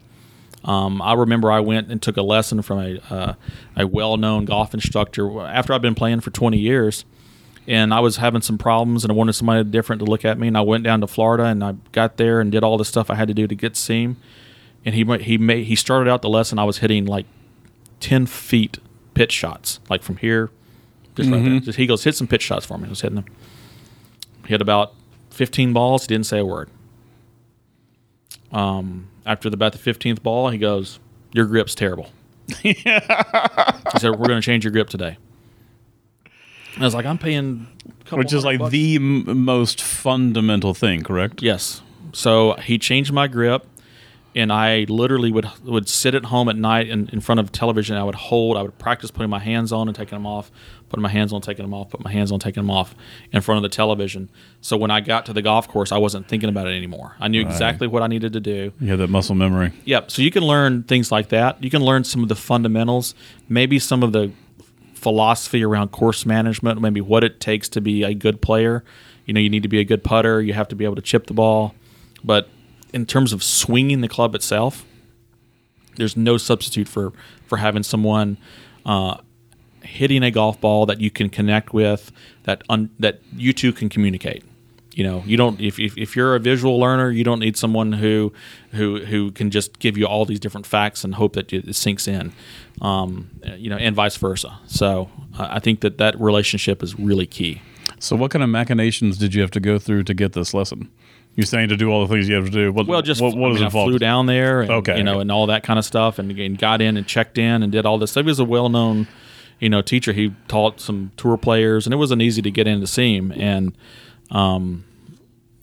Um, 0.63 1.01
I 1.01 1.13
remember 1.13 1.51
I 1.51 1.61
went 1.61 1.89
and 1.89 2.01
took 2.01 2.17
a 2.17 2.21
lesson 2.21 2.61
from 2.61 2.79
a 2.79 2.99
uh, 3.09 3.33
a 3.77 3.87
well 3.87 4.17
known 4.17 4.45
golf 4.45 4.73
instructor 4.73 5.41
after 5.41 5.73
I've 5.73 5.81
been 5.81 5.95
playing 5.95 6.19
for 6.21 6.31
20 6.31 6.57
years, 6.57 7.05
and 7.67 7.93
I 7.93 7.99
was 7.99 8.17
having 8.17 8.41
some 8.41 8.57
problems 8.57 9.03
and 9.03 9.11
I 9.11 9.15
wanted 9.15 9.33
somebody 9.33 9.63
different 9.69 9.99
to 9.99 10.05
look 10.05 10.25
at 10.25 10.37
me. 10.37 10.47
And 10.47 10.57
I 10.57 10.61
went 10.61 10.83
down 10.83 11.01
to 11.01 11.07
Florida 11.07 11.45
and 11.45 11.63
I 11.63 11.75
got 11.91 12.17
there 12.17 12.41
and 12.41 12.51
did 12.51 12.63
all 12.63 12.77
the 12.77 12.85
stuff 12.85 13.09
I 13.09 13.15
had 13.15 13.27
to 13.29 13.33
do 13.33 13.47
to 13.47 13.55
get 13.55 13.75
to 13.75 13.79
see 13.79 14.03
him. 14.03 14.17
And 14.83 14.95
he 14.95 15.05
he 15.21 15.37
made 15.37 15.65
he 15.67 15.75
started 15.75 16.09
out 16.09 16.21
the 16.21 16.29
lesson 16.29 16.59
I 16.59 16.63
was 16.63 16.79
hitting 16.79 17.05
like 17.05 17.25
10 17.99 18.25
feet 18.25 18.79
pitch 19.19 19.33
shots 19.33 19.81
like 19.89 20.01
from 20.01 20.15
here 20.15 20.49
just 21.13 21.29
right 21.29 21.43
there. 21.43 21.59
Just, 21.59 21.77
he 21.77 21.85
goes 21.85 22.05
hit 22.05 22.15
some 22.15 22.25
pitch 22.25 22.41
shots 22.41 22.65
for 22.65 22.77
me. 22.77 22.85
I 22.85 22.89
was 22.89 23.01
hitting 23.01 23.17
them. 23.17 23.25
Hit 24.45 24.61
about 24.61 24.93
15 25.31 25.73
balls. 25.73 26.03
He 26.03 26.07
didn't 26.07 26.25
say 26.25 26.39
a 26.39 26.45
word. 26.45 26.69
Um, 28.53 29.09
after 29.25 29.49
the, 29.49 29.55
about 29.55 29.73
the 29.73 29.77
15th 29.77 30.23
ball, 30.23 30.51
he 30.51 30.57
goes, 30.57 30.99
"Your 31.33 31.45
grip's 31.47 31.75
terrible." 31.75 32.07
he 32.63 32.73
said, 32.75 34.11
"We're 34.11 34.27
going 34.27 34.39
to 34.39 34.41
change 34.41 34.63
your 34.63 34.71
grip 34.71 34.89
today." 34.89 35.17
And 36.75 36.83
I 36.83 36.87
was 36.87 36.95
like, 36.95 37.05
"I'm 37.05 37.17
paying," 37.17 37.67
Which 38.11 38.31
is 38.31 38.45
like 38.45 38.59
bucks." 38.59 38.71
the 38.71 38.95
m- 38.95 39.43
most 39.43 39.81
fundamental 39.81 40.73
thing, 40.73 41.03
correct? 41.03 41.43
Yes. 41.43 41.81
So 42.13 42.53
he 42.53 42.79
changed 42.79 43.11
my 43.11 43.27
grip, 43.27 43.67
and 44.35 44.53
I 44.53 44.85
literally 44.89 45.31
would 45.31 45.49
would 45.63 45.89
sit 45.89 46.13
at 46.15 46.25
home 46.25 46.49
at 46.49 46.55
night 46.55 46.87
in, 46.87 47.09
in 47.09 47.19
front 47.19 47.39
of 47.39 47.51
television. 47.51 47.97
I 47.97 48.03
would 48.03 48.15
hold. 48.15 48.57
I 48.57 48.61
would 48.61 48.77
practice 48.77 49.11
putting 49.11 49.29
my 49.29 49.39
hands 49.39 49.71
on 49.71 49.87
and 49.87 49.95
taking 49.95 50.17
them 50.17 50.27
off, 50.27 50.51
putting 50.89 51.01
my 51.01 51.09
hands 51.09 51.33
on, 51.33 51.41
taking 51.41 51.65
them 51.65 51.73
off, 51.73 51.89
put 51.89 52.03
my 52.03 52.11
hands 52.11 52.31
on, 52.31 52.39
taking 52.39 52.63
them 52.63 52.71
off 52.71 52.95
in 53.31 53.41
front 53.41 53.57
of 53.57 53.63
the 53.63 53.75
television. 53.75 54.29
So 54.61 54.77
when 54.77 54.91
I 54.91 55.01
got 55.01 55.25
to 55.27 55.33
the 55.33 55.41
golf 55.41 55.67
course, 55.67 55.91
I 55.91 55.97
wasn't 55.97 56.27
thinking 56.27 56.49
about 56.49 56.67
it 56.67 56.75
anymore. 56.75 57.15
I 57.19 57.27
knew 57.27 57.41
exactly 57.41 57.87
what 57.87 58.03
I 58.03 58.07
needed 58.07 58.33
to 58.33 58.39
do. 58.39 58.71
You 58.79 58.89
have 58.89 58.99
that 58.99 59.09
muscle 59.09 59.35
memory. 59.35 59.71
Yep. 59.85 60.11
So 60.11 60.21
you 60.21 60.31
can 60.31 60.43
learn 60.43 60.83
things 60.83 61.11
like 61.11 61.29
that. 61.29 61.63
You 61.63 61.69
can 61.69 61.83
learn 61.83 62.03
some 62.03 62.21
of 62.21 62.29
the 62.29 62.35
fundamentals, 62.35 63.15
maybe 63.47 63.79
some 63.79 64.03
of 64.03 64.11
the 64.11 64.31
philosophy 64.93 65.63
around 65.63 65.89
course 65.89 66.25
management, 66.25 66.79
maybe 66.81 67.01
what 67.01 67.23
it 67.23 67.39
takes 67.39 67.69
to 67.69 67.81
be 67.81 68.03
a 68.03 68.13
good 68.13 68.41
player. 68.41 68.83
You 69.25 69.33
know, 69.33 69.39
you 69.39 69.49
need 69.49 69.63
to 69.63 69.69
be 69.69 69.79
a 69.79 69.83
good 69.83 70.03
putter. 70.03 70.41
You 70.41 70.53
have 70.53 70.67
to 70.69 70.75
be 70.75 70.85
able 70.85 70.95
to 70.95 71.01
chip 71.01 71.27
the 71.27 71.33
ball. 71.33 71.73
But 72.23 72.49
in 72.93 73.05
terms 73.05 73.33
of 73.33 73.43
swinging 73.43 74.01
the 74.01 74.07
club 74.07 74.35
itself, 74.35 74.85
there's 75.95 76.17
no 76.17 76.37
substitute 76.37 76.87
for 76.87 77.13
for 77.45 77.57
having 77.57 77.83
someone 77.83 78.37
uh, 78.85 79.17
hitting 79.83 80.23
a 80.23 80.31
golf 80.31 80.59
ball 80.61 80.85
that 80.85 81.01
you 81.01 81.11
can 81.11 81.29
connect 81.29 81.73
with, 81.73 82.11
that 82.43 82.63
un, 82.69 82.89
that 82.99 83.21
you 83.35 83.53
two 83.53 83.73
can 83.73 83.89
communicate. 83.89 84.43
You 84.93 85.03
know, 85.03 85.23
you 85.25 85.37
don't 85.37 85.61
if, 85.61 85.79
if 85.79 85.97
if 85.97 86.15
you're 86.15 86.35
a 86.35 86.39
visual 86.39 86.79
learner, 86.79 87.09
you 87.09 87.23
don't 87.23 87.39
need 87.39 87.55
someone 87.55 87.93
who 87.93 88.33
who 88.71 89.05
who 89.05 89.31
can 89.31 89.51
just 89.51 89.79
give 89.79 89.97
you 89.97 90.05
all 90.05 90.25
these 90.25 90.39
different 90.39 90.65
facts 90.65 91.03
and 91.03 91.15
hope 91.15 91.33
that 91.33 91.53
it 91.53 91.75
sinks 91.75 92.07
in. 92.07 92.33
Um, 92.81 93.29
you 93.57 93.69
know, 93.69 93.77
and 93.77 93.95
vice 93.95 94.17
versa. 94.17 94.57
So 94.67 95.09
uh, 95.37 95.47
I 95.49 95.59
think 95.59 95.81
that 95.81 95.97
that 95.97 96.19
relationship 96.19 96.81
is 96.81 96.97
really 96.97 97.25
key. 97.25 97.61
So, 97.99 98.15
what 98.15 98.31
kind 98.31 98.43
of 98.43 98.49
machinations 98.49 99.17
did 99.17 99.33
you 99.33 99.41
have 99.41 99.51
to 99.51 99.59
go 99.59 99.77
through 99.77 100.03
to 100.03 100.13
get 100.13 100.33
this 100.33 100.53
lesson? 100.53 100.89
You're 101.39 101.45
saying 101.45 101.69
to 101.69 101.77
do 101.77 101.89
all 101.89 102.05
the 102.05 102.13
things 102.13 102.27
you 102.27 102.35
have 102.35 102.43
to 102.43 102.51
do. 102.51 102.73
What, 102.73 102.85
Well, 102.85 103.01
just 103.01 103.21
what, 103.21 103.33
what 103.33 103.51
I, 103.51 103.53
mean, 103.53 103.63
I 103.63 103.69
flew 103.69 103.97
down 103.97 104.25
there, 104.25 104.59
and, 104.59 104.69
Okay, 104.69 104.97
you 104.97 105.03
know, 105.05 105.13
okay. 105.13 105.21
and 105.21 105.31
all 105.31 105.47
that 105.47 105.63
kind 105.63 105.79
of 105.79 105.85
stuff, 105.85 106.19
and, 106.19 106.37
and 106.37 106.57
got 106.57 106.81
in 106.81 106.97
and 106.97 107.07
checked 107.07 107.37
in 107.37 107.63
and 107.63 107.71
did 107.71 107.85
all 107.85 107.97
this. 107.97 108.13
He 108.13 108.21
was 108.21 108.39
a 108.39 108.43
well-known, 108.43 109.07
you 109.57 109.69
know, 109.69 109.81
teacher. 109.81 110.11
He 110.11 110.35
taught 110.49 110.81
some 110.81 111.13
tour 111.15 111.37
players, 111.37 111.87
and 111.87 111.93
it 111.93 111.95
wasn't 111.95 112.21
easy 112.21 112.41
to 112.41 112.51
get 112.51 112.67
in 112.67 112.81
to 112.81 112.87
see 112.87 113.15
him. 113.15 113.31
And 113.31 113.71
um, 114.31 114.83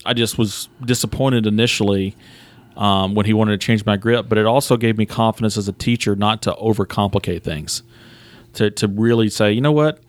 I 0.06 0.14
just 0.14 0.38
was 0.38 0.70
disappointed 0.82 1.46
initially 1.46 2.16
um, 2.78 3.14
when 3.14 3.26
he 3.26 3.34
wanted 3.34 3.60
to 3.60 3.66
change 3.66 3.84
my 3.84 3.98
grip, 3.98 4.30
but 4.30 4.38
it 4.38 4.46
also 4.46 4.78
gave 4.78 4.96
me 4.96 5.04
confidence 5.04 5.58
as 5.58 5.68
a 5.68 5.74
teacher 5.74 6.16
not 6.16 6.40
to 6.40 6.52
overcomplicate 6.52 7.42
things, 7.42 7.82
to 8.54 8.70
to 8.70 8.88
really 8.88 9.28
say, 9.28 9.52
you 9.52 9.60
know 9.60 9.72
what, 9.72 10.00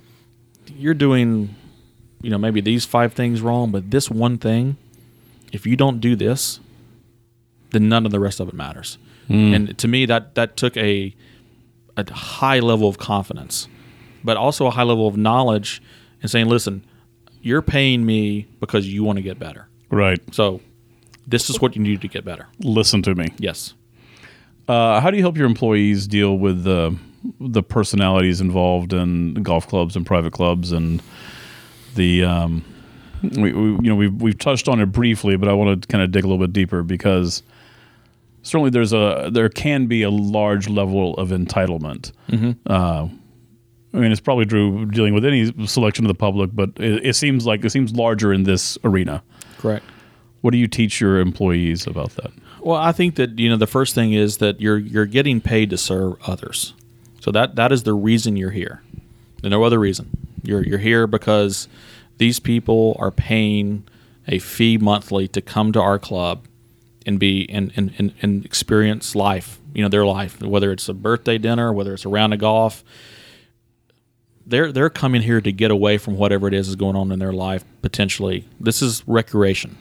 you're 0.78 0.94
doing, 0.94 1.54
you 2.22 2.30
know, 2.30 2.38
maybe 2.38 2.62
these 2.62 2.86
five 2.86 3.12
things 3.12 3.42
wrong, 3.42 3.70
but 3.70 3.92
this 3.92 4.10
one 4.10 4.38
thing 4.38 4.78
if 5.52 5.66
you 5.66 5.76
don't 5.76 6.00
do 6.00 6.16
this, 6.16 6.60
then 7.72 7.90
none 7.90 8.06
of 8.06 8.12
the 8.12 8.20
rest 8.20 8.40
of 8.40 8.48
it 8.48 8.54
matters. 8.54 8.98
And 9.30 9.78
to 9.80 9.90
me, 9.90 10.06
that 10.06 10.36
that 10.36 10.56
took 10.56 10.78
a 10.78 11.14
a 11.98 12.14
high 12.14 12.60
level 12.60 12.88
of 12.88 12.98
confidence, 12.98 13.68
but 14.24 14.38
also 14.38 14.68
a 14.68 14.72
high 14.72 14.84
level 14.84 15.06
of 15.06 15.18
knowledge, 15.18 15.82
and 16.22 16.32
saying, 16.32 16.48
"Listen, 16.48 16.86
you're 17.42 17.62
paying 17.62 18.06
me 18.06 18.48
because 18.62 18.88
you 18.88 19.04
want 19.04 19.18
to 19.18 19.22
get 19.22 19.38
better. 19.38 19.68
right. 19.90 20.20
So 20.34 20.62
this 21.28 21.50
is 21.50 21.60
what 21.60 21.76
you 21.76 21.82
need 21.82 22.00
to 22.02 22.08
get 22.08 22.24
better." 22.24 22.48
Listen 22.60 23.02
to 23.02 23.16
me. 23.16 23.28
Yes. 23.38 23.74
Uh, 24.70 25.02
how 25.02 25.12
do 25.12 25.18
you 25.18 25.24
help 25.24 25.36
your 25.36 25.46
employees 25.46 26.08
deal 26.08 26.38
with 26.38 26.64
the 26.64 26.96
the 27.42 27.64
personalities 27.64 28.40
involved 28.40 28.94
in 28.94 29.34
golf 29.44 29.68
clubs 29.68 29.98
and 29.98 30.06
private 30.06 30.32
clubs 30.32 30.72
and 30.72 31.02
the 31.96 32.24
um, 32.24 32.64
we, 33.22 33.52
we 33.52 33.52
you 33.52 33.90
know 33.90 33.96
we've 33.96 34.22
we've 34.22 34.38
touched 34.38 34.68
on 34.68 34.80
it 34.80 34.88
briefly, 34.88 35.38
but 35.38 35.50
I 35.50 35.54
want 35.54 35.82
to 35.82 35.88
kind 35.88 36.04
of 36.04 36.12
dig 36.12 36.24
a 36.24 36.28
little 36.28 36.46
bit 36.46 36.54
deeper 36.54 36.84
because 36.84 37.44
certainly 38.44 38.70
there's 38.70 38.94
a 38.94 39.30
there 39.32 39.50
can 39.50 39.88
be 39.88 40.04
a 40.04 40.10
large 40.10 40.70
level 40.70 41.16
of 41.16 41.30
entitlement. 41.30 42.12
Uh, 42.70 43.08
I 43.94 43.98
mean, 43.98 44.12
it's 44.12 44.22
probably 44.22 44.46
true 44.46 44.86
dealing 44.88 45.14
with 45.14 45.26
any 45.26 45.52
selection 45.66 46.06
of 46.06 46.10
the 46.10 46.16
public, 46.16 46.52
but 46.54 46.72
it, 46.78 47.06
it 47.06 47.16
seems 47.16 47.46
like 47.46 47.64
it 47.66 47.72
seems 47.72 47.94
larger 47.94 48.34
in 48.34 48.44
this 48.44 48.78
arena. 48.84 49.24
Correct. 49.58 49.86
What 50.42 50.52
do 50.52 50.58
you 50.58 50.68
teach 50.68 51.02
your 51.02 51.20
employees 51.20 51.88
about 51.88 52.12
that? 52.12 52.32
Well, 52.62 52.78
I 52.78 52.92
think 52.92 53.16
that 53.16 53.40
you 53.40 53.50
know 53.50 53.58
the 53.58 53.68
first 53.68 53.96
thing 53.96 54.14
is 54.14 54.38
that 54.38 54.62
you're 54.62 54.78
you're 54.78 55.06
getting 55.06 55.42
paid 55.42 55.70
to 55.72 55.78
serve 55.78 56.16
others. 56.28 56.74
So 57.22 57.32
that 57.32 57.56
that 57.56 57.72
is 57.72 57.84
the 57.84 57.94
reason 57.94 58.38
you're 58.38 58.52
here. 58.52 58.82
There's 59.42 59.52
no 59.52 59.64
other 59.64 59.80
reason. 59.80 60.10
You're 60.44 60.64
you're 60.64 60.80
here 60.80 61.08
because 61.08 61.68
these 62.18 62.40
people 62.40 62.96
are 63.00 63.12
paying 63.12 63.88
a 64.28 64.40
fee 64.40 64.78
monthly 64.78 65.28
to 65.30 65.42
come 65.42 65.72
to 65.72 65.82
our 65.82 66.00
club 66.00 66.48
and 67.06 67.20
be 67.20 67.50
and, 67.50 67.72
and, 67.76 67.94
and, 67.98 68.14
and 68.22 68.46
experience 68.46 69.16
life, 69.16 69.60
you 69.74 69.82
know, 69.82 69.90
their 69.90 70.06
life, 70.06 70.42
whether 70.42 70.72
it's 70.72 70.90
a 70.90 70.94
birthday 70.94 71.38
dinner, 71.38 71.72
whether 71.72 71.94
it's 71.94 72.06
a 72.06 72.10
round 72.10 72.34
of 72.34 72.40
golf. 72.40 72.84
They're 74.46 74.72
they're 74.72 74.90
coming 74.90 75.22
here 75.22 75.42
to 75.42 75.52
get 75.52 75.72
away 75.72 75.98
from 75.98 76.18
whatever 76.18 76.48
it 76.48 76.54
is 76.54 76.70
is 76.70 76.76
going 76.76 76.96
on 76.96 77.12
in 77.12 77.20
their 77.20 77.34
life 77.34 77.64
potentially. 77.82 78.46
This 78.60 78.82
is 78.82 79.04
recreation 79.08 79.78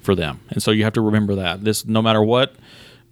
for 0.00 0.14
them. 0.14 0.40
And 0.50 0.62
so 0.62 0.70
you 0.70 0.84
have 0.84 0.92
to 0.94 1.00
remember 1.00 1.34
that. 1.36 1.64
This 1.64 1.84
no 1.84 2.02
matter 2.02 2.22
what 2.22 2.54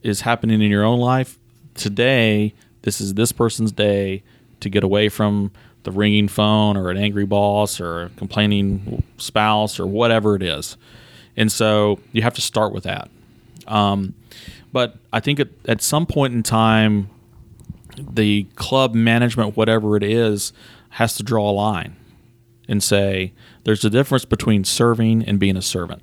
is 0.02 0.23
happening 0.23 0.62
in 0.62 0.70
your 0.70 0.85
own 0.85 0.98
life, 0.98 1.39
today 1.74 2.55
this 2.82 3.01
is 3.01 3.14
this 3.14 3.32
person's 3.32 3.73
day 3.73 4.23
to 4.60 4.69
get 4.69 4.85
away 4.85 5.09
from 5.09 5.52
the 5.84 5.90
ringing 5.90 6.28
phone 6.28 6.76
or 6.76 6.90
an 6.90 6.96
angry 6.96 7.26
boss 7.26 7.80
or 7.80 8.04
a 8.04 8.09
complaining 8.10 9.02
spouse 9.16 9.80
or 9.80 9.86
whatever 9.86 10.36
it 10.36 10.42
is. 10.42 10.76
And 11.36 11.50
so 11.50 11.98
you 12.12 12.22
have 12.22 12.34
to 12.34 12.40
start 12.40 12.72
with 12.72 12.84
that. 12.84 13.10
Um, 13.66 14.14
but 14.72 14.96
I 15.12 15.20
think 15.20 15.40
at, 15.40 15.48
at 15.66 15.82
some 15.82 16.06
point 16.06 16.34
in 16.34 16.42
time, 16.42 17.10
the 17.96 18.44
club 18.56 18.94
management, 18.94 19.56
whatever 19.56 19.96
it 19.96 20.02
is, 20.02 20.52
has 20.90 21.16
to 21.16 21.22
draw 21.22 21.50
a 21.50 21.52
line 21.52 21.96
and 22.68 22.82
say 22.82 23.32
there's 23.64 23.84
a 23.84 23.90
difference 23.90 24.24
between 24.24 24.64
serving 24.64 25.24
and 25.24 25.38
being 25.38 25.56
a 25.56 25.62
servant. 25.62 26.02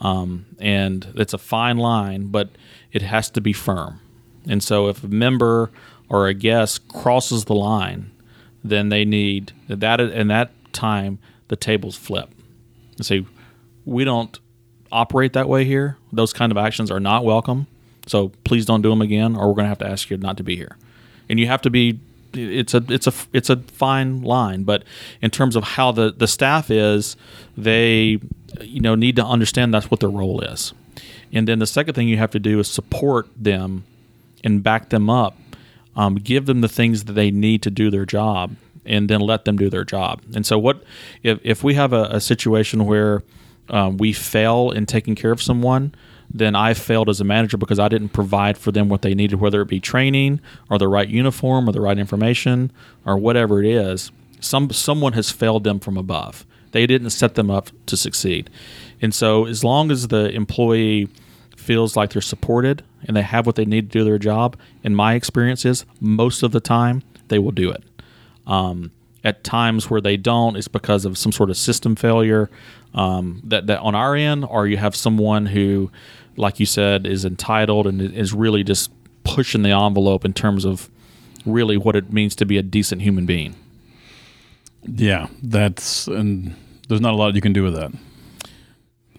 Um, 0.00 0.46
and 0.58 1.12
it's 1.14 1.32
a 1.32 1.38
fine 1.38 1.78
line, 1.78 2.26
but 2.26 2.50
it 2.92 3.02
has 3.02 3.30
to 3.30 3.40
be 3.40 3.52
firm. 3.52 4.00
And 4.48 4.62
so 4.62 4.88
if 4.88 5.04
a 5.04 5.08
member 5.08 5.70
or 6.08 6.26
a 6.26 6.34
guest 6.34 6.88
crosses 6.88 7.44
the 7.44 7.54
line, 7.54 8.10
then 8.64 8.88
they 8.88 9.04
need 9.04 9.52
that 9.68 10.00
in 10.00 10.28
that 10.28 10.50
time 10.72 11.18
the 11.48 11.56
tables 11.56 11.96
flip 11.96 12.30
and 12.96 13.04
say 13.04 13.24
we 13.84 14.04
don't 14.04 14.38
operate 14.92 15.32
that 15.32 15.48
way 15.48 15.64
here. 15.64 15.96
Those 16.12 16.32
kind 16.32 16.52
of 16.52 16.58
actions 16.58 16.90
are 16.90 17.00
not 17.00 17.24
welcome. 17.24 17.66
So 18.06 18.28
please 18.44 18.66
don't 18.66 18.82
do 18.82 18.90
them 18.90 19.00
again, 19.00 19.36
or 19.36 19.48
we're 19.48 19.54
going 19.54 19.64
to 19.64 19.68
have 19.68 19.78
to 19.78 19.88
ask 19.88 20.10
you 20.10 20.16
not 20.16 20.36
to 20.36 20.42
be 20.42 20.56
here. 20.56 20.76
And 21.28 21.40
you 21.40 21.46
have 21.46 21.62
to 21.62 21.70
be. 21.70 21.98
It's 22.34 22.72
a 22.72 22.82
it's 22.88 23.06
a 23.06 23.12
it's 23.34 23.50
a 23.50 23.56
fine 23.56 24.22
line, 24.22 24.62
but 24.62 24.84
in 25.20 25.30
terms 25.30 25.54
of 25.54 25.64
how 25.64 25.92
the 25.92 26.12
the 26.12 26.26
staff 26.26 26.70
is, 26.70 27.14
they 27.58 28.20
you 28.60 28.80
know 28.80 28.94
need 28.94 29.16
to 29.16 29.24
understand 29.24 29.74
that's 29.74 29.90
what 29.90 30.00
their 30.00 30.08
role 30.08 30.40
is. 30.40 30.72
And 31.30 31.46
then 31.46 31.58
the 31.58 31.66
second 31.66 31.92
thing 31.92 32.08
you 32.08 32.16
have 32.16 32.30
to 32.30 32.38
do 32.38 32.58
is 32.58 32.68
support 32.68 33.28
them 33.36 33.84
and 34.42 34.62
back 34.62 34.88
them 34.88 35.10
up, 35.10 35.36
um, 35.96 36.16
give 36.16 36.46
them 36.46 36.60
the 36.60 36.68
things 36.68 37.04
that 37.04 37.12
they 37.12 37.30
need 37.30 37.62
to 37.62 37.70
do 37.70 37.90
their 37.90 38.06
job, 38.06 38.56
and 38.84 39.08
then 39.08 39.20
let 39.20 39.44
them 39.44 39.56
do 39.56 39.70
their 39.70 39.84
job. 39.84 40.22
And 40.34 40.44
so, 40.46 40.58
what 40.58 40.82
if 41.22 41.38
if 41.42 41.62
we 41.62 41.74
have 41.74 41.92
a, 41.92 42.04
a 42.04 42.20
situation 42.20 42.86
where 42.86 43.22
um, 43.68 43.96
we 43.96 44.12
fail 44.12 44.70
in 44.70 44.86
taking 44.86 45.14
care 45.14 45.32
of 45.32 45.42
someone, 45.42 45.94
then 46.32 46.54
I 46.54 46.74
failed 46.74 47.08
as 47.08 47.20
a 47.20 47.24
manager 47.24 47.56
because 47.56 47.78
I 47.78 47.88
didn't 47.88 48.10
provide 48.10 48.56
for 48.56 48.72
them 48.72 48.88
what 48.88 49.02
they 49.02 49.14
needed, 49.14 49.40
whether 49.40 49.60
it 49.60 49.68
be 49.68 49.80
training 49.80 50.40
or 50.70 50.78
the 50.78 50.88
right 50.88 51.08
uniform 51.08 51.68
or 51.68 51.72
the 51.72 51.80
right 51.80 51.98
information 51.98 52.72
or 53.04 53.16
whatever 53.16 53.62
it 53.62 53.68
is. 53.68 54.10
Some 54.40 54.70
someone 54.70 55.12
has 55.12 55.30
failed 55.30 55.64
them 55.64 55.78
from 55.78 55.96
above, 55.96 56.44
They 56.72 56.86
didn't 56.86 57.10
set 57.10 57.34
them 57.34 57.50
up 57.50 57.70
to 57.86 57.96
succeed. 57.96 58.50
And 59.00 59.14
so, 59.14 59.46
as 59.46 59.62
long 59.62 59.90
as 59.90 60.08
the 60.08 60.30
employee 60.30 61.08
feels 61.56 61.96
like 61.96 62.10
they're 62.10 62.22
supported 62.22 62.82
and 63.06 63.16
they 63.16 63.22
have 63.22 63.46
what 63.46 63.56
they 63.56 63.64
need 63.64 63.90
to 63.90 63.98
do 63.98 64.04
their 64.04 64.18
job, 64.18 64.56
in 64.82 64.94
my 64.94 65.14
experience 65.14 65.64
is 65.64 65.84
most 66.00 66.42
of 66.42 66.52
the 66.52 66.60
time 66.60 67.02
they 67.28 67.38
will 67.38 67.50
do 67.50 67.70
it. 67.70 67.82
Um, 68.46 68.90
at 69.24 69.44
times 69.44 69.88
where 69.88 70.00
they 70.00 70.16
don't, 70.16 70.56
it's 70.56 70.68
because 70.68 71.04
of 71.04 71.16
some 71.16 71.32
sort 71.32 71.50
of 71.50 71.56
system 71.56 71.94
failure 71.94 72.50
um, 72.94 73.40
that, 73.44 73.66
that 73.68 73.80
on 73.80 73.94
our 73.94 74.14
end, 74.16 74.44
or 74.44 74.66
you 74.66 74.76
have 74.76 74.96
someone 74.96 75.46
who, 75.46 75.90
like 76.36 76.58
you 76.58 76.66
said, 76.66 77.06
is 77.06 77.24
entitled 77.24 77.86
and 77.86 78.00
is 78.00 78.32
really 78.32 78.64
just 78.64 78.90
pushing 79.24 79.62
the 79.62 79.70
envelope 79.70 80.24
in 80.24 80.32
terms 80.32 80.64
of 80.64 80.90
really 81.46 81.76
what 81.76 81.96
it 81.96 82.12
means 82.12 82.34
to 82.36 82.44
be 82.44 82.58
a 82.58 82.62
decent 82.62 83.02
human 83.02 83.26
being. 83.26 83.54
Yeah, 84.84 85.28
that's 85.42 86.08
and 86.08 86.56
there's 86.88 87.00
not 87.00 87.12
a 87.12 87.16
lot 87.16 87.34
you 87.34 87.40
can 87.40 87.52
do 87.52 87.62
with 87.62 87.74
that. 87.74 87.92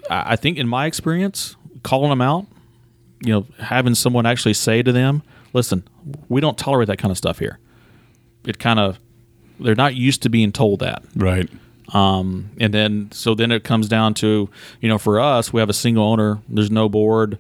I 0.10 0.35
think 0.35 0.57
in 0.57 0.68
my 0.68 0.85
experience, 0.85 1.55
calling 1.84 2.10
them 2.10 2.22
out, 2.22 2.45
you 3.24 3.34
know, 3.34 3.45
having 3.60 3.95
someone 3.95 4.26
actually 4.26 4.54
say 4.54 4.84
to 4.84 4.91
them, 4.91 5.24
"Listen, 5.54 5.84
we 6.30 6.41
don't 6.41 6.58
tolerate 6.58 6.88
that 6.88 6.98
kind 6.98 7.12
of 7.12 7.18
stuff 7.18 7.40
here." 7.40 7.60
It 8.45 8.60
kind 8.60 8.80
of 8.80 9.00
they're 9.60 9.76
not 9.76 9.95
used 9.95 10.22
to 10.24 10.30
being 10.30 10.52
told 10.52 10.80
that. 10.80 11.04
Right. 11.16 11.50
Um, 11.94 12.52
and 12.60 12.74
then 12.74 13.10
so 13.12 13.36
then 13.36 13.52
it 13.52 13.64
comes 13.64 13.88
down 13.88 14.14
to 14.16 14.50
you 14.82 14.90
know 14.90 14.98
for 14.98 15.20
us 15.20 15.54
we 15.54 15.60
have 15.60 15.70
a 15.70 15.74
single 15.74 16.04
owner. 16.04 16.40
There's 16.50 16.72
no 16.72 16.90
board. 16.90 17.38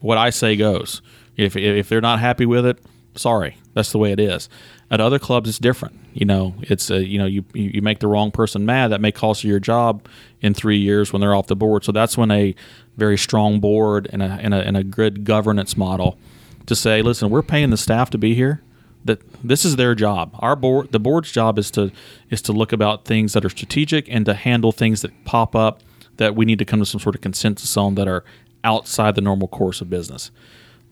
What 0.00 0.18
I 0.18 0.30
say 0.30 0.56
goes. 0.56 1.02
If 1.36 1.56
if 1.56 1.88
they're 1.88 2.00
not 2.00 2.20
happy 2.20 2.46
with 2.46 2.64
it, 2.64 2.78
sorry, 3.16 3.58
that's 3.74 3.92
the 3.92 3.98
way 3.98 4.12
it 4.12 4.20
is. 4.20 4.48
At 4.90 5.00
other 5.00 5.18
clubs, 5.18 5.48
it's 5.48 5.58
different. 5.58 5.98
You 6.12 6.26
know, 6.26 6.54
it's 6.62 6.90
a, 6.90 7.04
you 7.04 7.18
know 7.18 7.26
you 7.26 7.44
you 7.54 7.82
make 7.82 7.98
the 7.98 8.06
wrong 8.06 8.30
person 8.30 8.64
mad 8.64 8.88
that 8.88 9.00
may 9.00 9.12
cost 9.12 9.44
you 9.44 9.50
your 9.50 9.60
job 9.60 10.06
in 10.40 10.54
three 10.54 10.78
years 10.78 11.12
when 11.12 11.20
they're 11.20 11.34
off 11.34 11.48
the 11.48 11.56
board. 11.56 11.84
So 11.84 11.92
that's 11.92 12.16
when 12.16 12.30
a 12.30 12.54
very 12.96 13.18
strong 13.18 13.60
board 13.60 14.08
and 14.12 14.22
a 14.22 14.38
and 14.40 14.54
a, 14.54 14.58
and 14.58 14.76
a 14.76 14.84
good 14.84 15.24
governance 15.24 15.76
model 15.76 16.18
to 16.66 16.74
say, 16.74 17.02
listen, 17.02 17.30
we're 17.30 17.42
paying 17.42 17.70
the 17.70 17.76
staff 17.76 18.10
to 18.10 18.18
be 18.18 18.34
here 18.34 18.62
that 19.06 19.20
this 19.42 19.64
is 19.64 19.76
their 19.76 19.94
job. 19.94 20.34
Our 20.40 20.56
board, 20.56 20.92
the 20.92 20.98
board's 20.98 21.30
job 21.30 21.58
is 21.58 21.70
to 21.72 21.90
is 22.30 22.42
to 22.42 22.52
look 22.52 22.72
about 22.72 23.04
things 23.04 23.32
that 23.32 23.44
are 23.44 23.50
strategic 23.50 24.08
and 24.08 24.26
to 24.26 24.34
handle 24.34 24.72
things 24.72 25.02
that 25.02 25.24
pop 25.24 25.54
up 25.54 25.80
that 26.16 26.34
we 26.34 26.44
need 26.44 26.58
to 26.58 26.64
come 26.64 26.80
to 26.80 26.86
some 26.86 27.00
sort 27.00 27.14
of 27.14 27.20
consensus 27.20 27.76
on 27.76 27.94
that 27.94 28.08
are 28.08 28.24
outside 28.64 29.14
the 29.14 29.20
normal 29.20 29.48
course 29.48 29.80
of 29.80 29.88
business. 29.88 30.30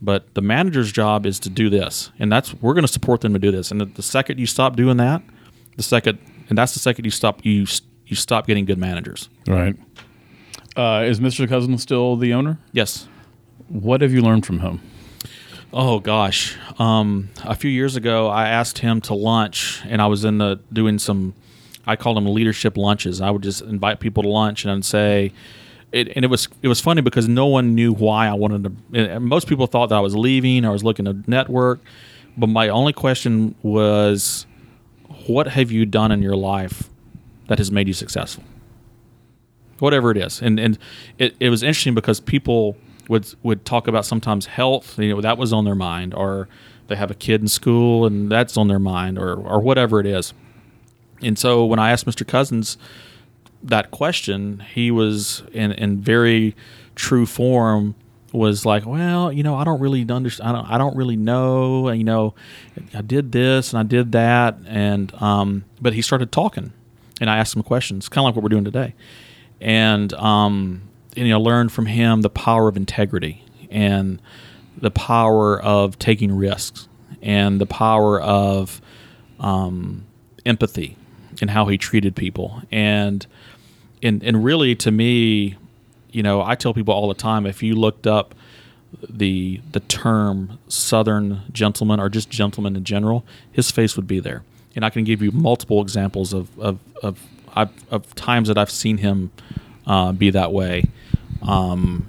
But 0.04 0.34
the 0.34 0.42
manager's 0.42 0.92
job 0.92 1.24
is 1.24 1.40
to 1.40 1.50
do 1.50 1.70
this, 1.70 2.10
and 2.18 2.30
that's 2.30 2.52
we're 2.54 2.74
going 2.74 2.84
to 2.84 2.92
support 2.92 3.22
them 3.22 3.32
to 3.32 3.38
do 3.38 3.50
this. 3.50 3.70
And 3.70 3.80
the, 3.80 3.86
the 3.86 4.02
second 4.02 4.38
you 4.38 4.46
stop 4.46 4.76
doing 4.76 4.98
that, 4.98 5.22
the 5.76 5.82
second, 5.82 6.18
and 6.48 6.58
that's 6.58 6.74
the 6.74 6.78
second 6.78 7.06
you 7.06 7.10
stop 7.10 7.44
you 7.44 7.66
you 8.06 8.16
stop 8.16 8.46
getting 8.46 8.66
good 8.66 8.78
managers. 8.78 9.30
Right. 9.46 9.76
Uh, 10.76 11.04
is 11.06 11.20
Mr. 11.20 11.48
Cousins 11.48 11.82
still 11.82 12.16
the 12.16 12.34
owner? 12.34 12.58
Yes. 12.72 13.08
What 13.68 14.02
have 14.02 14.12
you 14.12 14.20
learned 14.20 14.44
from 14.44 14.60
him? 14.60 14.80
Oh 15.72 15.98
gosh, 15.98 16.56
um, 16.78 17.30
a 17.42 17.56
few 17.56 17.70
years 17.70 17.96
ago, 17.96 18.28
I 18.28 18.48
asked 18.48 18.78
him 18.78 19.00
to 19.02 19.14
lunch, 19.14 19.82
and 19.86 20.00
I 20.00 20.06
was 20.06 20.24
in 20.24 20.38
the 20.38 20.60
doing 20.72 20.98
some. 20.98 21.34
I 21.86 21.96
called 21.96 22.16
them 22.16 22.26
leadership 22.26 22.76
lunches. 22.76 23.20
I 23.20 23.30
would 23.30 23.42
just 23.42 23.62
invite 23.62 24.00
people 24.00 24.22
to 24.22 24.28
lunch, 24.28 24.64
and 24.64 24.72
I'd 24.72 24.84
say, 24.84 25.32
it, 25.94 26.12
and 26.16 26.24
it 26.24 26.28
was 26.28 26.48
it 26.60 26.68
was 26.68 26.80
funny 26.80 27.02
because 27.02 27.28
no 27.28 27.46
one 27.46 27.74
knew 27.74 27.92
why 27.92 28.26
I 28.26 28.34
wanted 28.34 28.76
to. 28.92 29.20
most 29.20 29.46
people 29.46 29.68
thought 29.68 29.90
that 29.90 29.94
I 29.94 30.00
was 30.00 30.16
leaving, 30.16 30.64
I 30.64 30.70
was 30.70 30.82
looking 30.82 31.04
to 31.04 31.16
network, 31.28 31.80
but 32.36 32.48
my 32.48 32.68
only 32.68 32.92
question 32.92 33.54
was, 33.62 34.44
what 35.26 35.46
have 35.46 35.70
you 35.70 35.86
done 35.86 36.10
in 36.10 36.20
your 36.20 36.34
life 36.34 36.90
that 37.46 37.58
has 37.58 37.70
made 37.70 37.86
you 37.86 37.94
successful? 37.94 38.42
Whatever 39.78 40.10
it 40.10 40.16
is, 40.16 40.42
and 40.42 40.58
and 40.58 40.78
it, 41.18 41.36
it 41.38 41.48
was 41.48 41.62
interesting 41.62 41.94
because 41.94 42.18
people 42.18 42.76
would 43.08 43.32
would 43.44 43.64
talk 43.64 43.86
about 43.86 44.04
sometimes 44.04 44.46
health, 44.46 44.98
you 44.98 45.14
know, 45.14 45.20
that 45.20 45.38
was 45.38 45.52
on 45.52 45.64
their 45.64 45.76
mind, 45.76 46.12
or 46.12 46.48
they 46.88 46.96
have 46.96 47.12
a 47.12 47.14
kid 47.14 47.40
in 47.40 47.46
school 47.46 48.04
and 48.04 48.30
that's 48.30 48.56
on 48.56 48.66
their 48.66 48.80
mind, 48.80 49.16
or 49.16 49.34
or 49.36 49.60
whatever 49.60 50.00
it 50.00 50.06
is. 50.06 50.34
And 51.22 51.38
so 51.38 51.64
when 51.64 51.78
I 51.78 51.92
asked 51.92 52.04
Mr. 52.04 52.26
Cousins 52.26 52.76
that 53.64 53.90
question, 53.90 54.62
he 54.74 54.90
was 54.90 55.42
in 55.52 55.72
in 55.72 56.00
very 56.00 56.54
true 56.94 57.26
form 57.26 57.94
was 58.32 58.66
like, 58.66 58.84
well, 58.84 59.32
you 59.32 59.44
know, 59.44 59.54
I 59.54 59.62
don't 59.62 59.80
really 59.80 60.04
understand. 60.10 60.50
I 60.50 60.52
don't, 60.52 60.70
I 60.72 60.78
don't 60.78 60.96
really 60.96 61.16
know. 61.16 61.90
You 61.90 62.02
know, 62.02 62.34
I 62.92 63.00
did 63.00 63.30
this 63.32 63.72
and 63.72 63.78
I 63.78 63.84
did 63.84 64.12
that, 64.12 64.56
and 64.66 65.14
um, 65.22 65.64
but 65.80 65.94
he 65.94 66.02
started 66.02 66.32
talking, 66.32 66.72
and 67.20 67.30
I 67.30 67.38
asked 67.38 67.54
him 67.54 67.62
questions, 67.62 68.08
kind 68.08 68.24
of 68.24 68.26
like 68.26 68.34
what 68.36 68.42
we're 68.42 68.48
doing 68.48 68.64
today, 68.64 68.94
and 69.60 70.12
um, 70.14 70.82
you 71.14 71.28
know 71.28 71.40
learned 71.40 71.72
from 71.72 71.86
him 71.86 72.22
the 72.22 72.30
power 72.30 72.68
of 72.68 72.76
integrity 72.76 73.44
and 73.70 74.20
the 74.76 74.90
power 74.90 75.60
of 75.62 75.98
taking 75.98 76.36
risks 76.36 76.88
and 77.22 77.60
the 77.60 77.66
power 77.66 78.20
of 78.20 78.80
um, 79.38 80.04
empathy 80.44 80.96
and 81.40 81.50
how 81.50 81.66
he 81.66 81.78
treated 81.78 82.14
people 82.14 82.62
and 82.70 83.26
and 84.04 84.22
and 84.22 84.44
really 84.44 84.74
to 84.76 84.90
me 84.90 85.56
you 86.10 86.22
know 86.22 86.42
I 86.42 86.54
tell 86.54 86.72
people 86.74 86.94
all 86.94 87.08
the 87.08 87.14
time 87.14 87.46
if 87.46 87.62
you 87.62 87.74
looked 87.74 88.06
up 88.06 88.34
the 89.08 89.60
the 89.72 89.80
term 89.80 90.58
southern 90.68 91.42
gentleman 91.52 91.98
or 91.98 92.08
just 92.08 92.30
gentleman 92.30 92.76
in 92.76 92.84
general 92.84 93.24
his 93.50 93.70
face 93.70 93.96
would 93.96 94.06
be 94.06 94.20
there 94.20 94.44
and 94.76 94.84
I 94.84 94.90
can 94.90 95.02
give 95.02 95.22
you 95.22 95.32
multiple 95.32 95.82
examples 95.82 96.32
of 96.32 96.56
of 96.60 96.78
of, 97.02 97.18
of 97.90 98.14
times 98.14 98.48
that 98.48 98.58
I've 98.58 98.70
seen 98.70 98.98
him 98.98 99.32
uh, 99.86 100.12
be 100.12 100.30
that 100.30 100.52
way 100.52 100.84
um, 101.42 102.08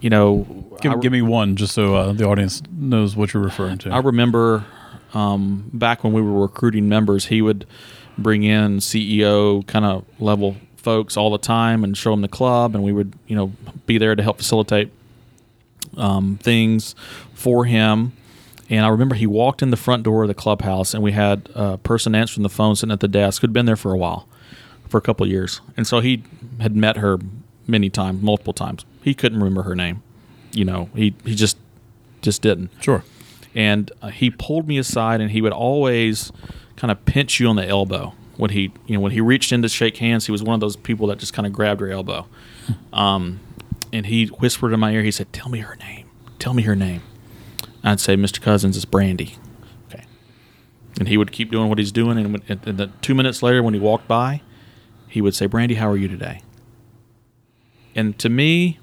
you 0.00 0.10
know, 0.10 0.46
give, 0.80 0.92
I, 0.92 0.96
give, 0.96 1.12
me 1.12 1.22
one 1.22 1.56
just 1.56 1.74
so 1.74 1.94
uh, 1.94 2.12
the 2.12 2.26
audience 2.26 2.62
knows 2.72 3.16
what 3.16 3.32
you're 3.32 3.42
referring 3.42 3.78
to. 3.78 3.90
I 3.90 3.98
remember 3.98 4.64
um, 5.14 5.70
back 5.72 6.02
when 6.02 6.12
we 6.12 6.22
were 6.22 6.40
recruiting 6.40 6.88
members, 6.88 7.26
he 7.26 7.42
would 7.42 7.66
bring 8.18 8.42
in 8.42 8.78
CEO 8.78 9.66
kind 9.66 9.84
of 9.84 10.04
level 10.18 10.56
folks 10.80 11.16
all 11.16 11.30
the 11.30 11.38
time 11.38 11.84
and 11.84 11.96
show 11.96 12.10
them 12.10 12.22
the 12.22 12.28
club, 12.28 12.74
and 12.74 12.82
we 12.82 12.92
would 12.92 13.12
you 13.26 13.36
know 13.36 13.52
be 13.86 13.98
there 13.98 14.14
to 14.14 14.22
help 14.22 14.38
facilitate 14.38 14.90
um, 15.96 16.38
things 16.42 16.94
for 17.34 17.64
him. 17.64 18.12
And 18.68 18.84
I 18.84 18.88
remember 18.88 19.16
he 19.16 19.26
walked 19.26 19.62
in 19.62 19.70
the 19.70 19.76
front 19.76 20.04
door 20.04 20.22
of 20.22 20.28
the 20.28 20.34
clubhouse, 20.34 20.94
and 20.94 21.02
we 21.02 21.12
had 21.12 21.48
a 21.54 21.78
person 21.78 22.14
answering 22.14 22.42
the 22.44 22.48
phone 22.48 22.76
sitting 22.76 22.92
at 22.92 23.00
the 23.00 23.08
desk 23.08 23.42
who'd 23.42 23.52
been 23.52 23.66
there 23.66 23.76
for 23.76 23.92
a 23.92 23.98
while, 23.98 24.28
for 24.88 24.98
a 24.98 25.00
couple 25.00 25.26
years. 25.26 25.60
And 25.76 25.86
so 25.86 26.00
he 26.00 26.22
had 26.60 26.76
met 26.76 26.98
her 26.98 27.18
many 27.66 27.90
times, 27.90 28.22
multiple 28.22 28.52
times. 28.52 28.84
He 29.02 29.12
couldn't 29.12 29.38
remember 29.38 29.62
her 29.62 29.74
name. 29.74 30.02
You 30.52 30.64
know, 30.64 30.88
he 30.94 31.14
he 31.24 31.34
just 31.34 31.56
just 32.22 32.42
didn't. 32.42 32.70
Sure. 32.80 33.04
And 33.54 33.90
uh, 34.00 34.08
he 34.08 34.30
pulled 34.30 34.68
me 34.68 34.78
aside, 34.78 35.20
and 35.20 35.32
he 35.32 35.42
would 35.42 35.52
always 35.52 36.30
kind 36.76 36.90
of 36.92 37.04
pinch 37.04 37.40
you 37.40 37.48
on 37.48 37.56
the 37.56 37.66
elbow 37.66 38.14
when 38.40 38.50
he 38.50 38.72
you 38.86 38.94
know 38.94 39.00
when 39.00 39.12
he 39.12 39.20
reached 39.20 39.52
in 39.52 39.62
to 39.62 39.68
shake 39.68 39.98
hands. 39.98 40.26
He 40.26 40.32
was 40.32 40.42
one 40.42 40.54
of 40.54 40.60
those 40.60 40.76
people 40.76 41.06
that 41.08 41.18
just 41.18 41.32
kind 41.32 41.46
of 41.46 41.52
grabbed 41.52 41.80
her 41.80 41.90
elbow. 41.90 42.26
Um, 42.92 43.40
and 43.92 44.06
he 44.06 44.26
whispered 44.26 44.72
in 44.72 44.80
my 44.80 44.92
ear. 44.92 45.02
He 45.02 45.10
said, 45.10 45.32
"Tell 45.32 45.48
me 45.48 45.60
her 45.60 45.76
name. 45.76 46.08
Tell 46.38 46.54
me 46.54 46.62
her 46.62 46.74
name." 46.74 47.02
I'd 47.84 48.00
say, 48.00 48.16
"Mr. 48.16 48.40
Cousins, 48.40 48.76
it's 48.76 48.86
Brandy." 48.86 49.36
Okay. 49.88 50.04
And 50.98 51.08
he 51.08 51.16
would 51.16 51.32
keep 51.32 51.50
doing 51.50 51.68
what 51.68 51.78
he's 51.78 51.92
doing, 51.92 52.18
and, 52.18 52.42
and, 52.48 52.66
and 52.66 52.78
the 52.78 52.86
two 53.02 53.14
minutes 53.14 53.42
later, 53.42 53.62
when 53.62 53.74
he 53.74 53.80
walked 53.80 54.08
by, 54.08 54.42
he 55.08 55.20
would 55.20 55.34
say, 55.34 55.46
"Brandy, 55.46 55.74
how 55.74 55.90
are 55.90 55.96
you 55.96 56.08
today?" 56.08 56.40
And 57.94 58.18
to 58.20 58.28
me, 58.28 58.78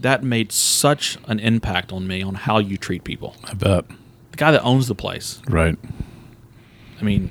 that 0.00 0.22
made 0.22 0.52
such 0.52 1.16
an 1.26 1.38
impact 1.38 1.92
on 1.92 2.06
me 2.06 2.22
on 2.22 2.34
how 2.34 2.58
you 2.58 2.76
treat 2.76 3.04
people. 3.04 3.36
I 3.44 3.54
bet. 3.54 3.86
The 4.32 4.36
guy 4.36 4.50
that 4.50 4.62
owns 4.62 4.88
the 4.88 4.94
place. 4.94 5.40
Right. 5.48 5.78
I 7.00 7.04
mean, 7.04 7.30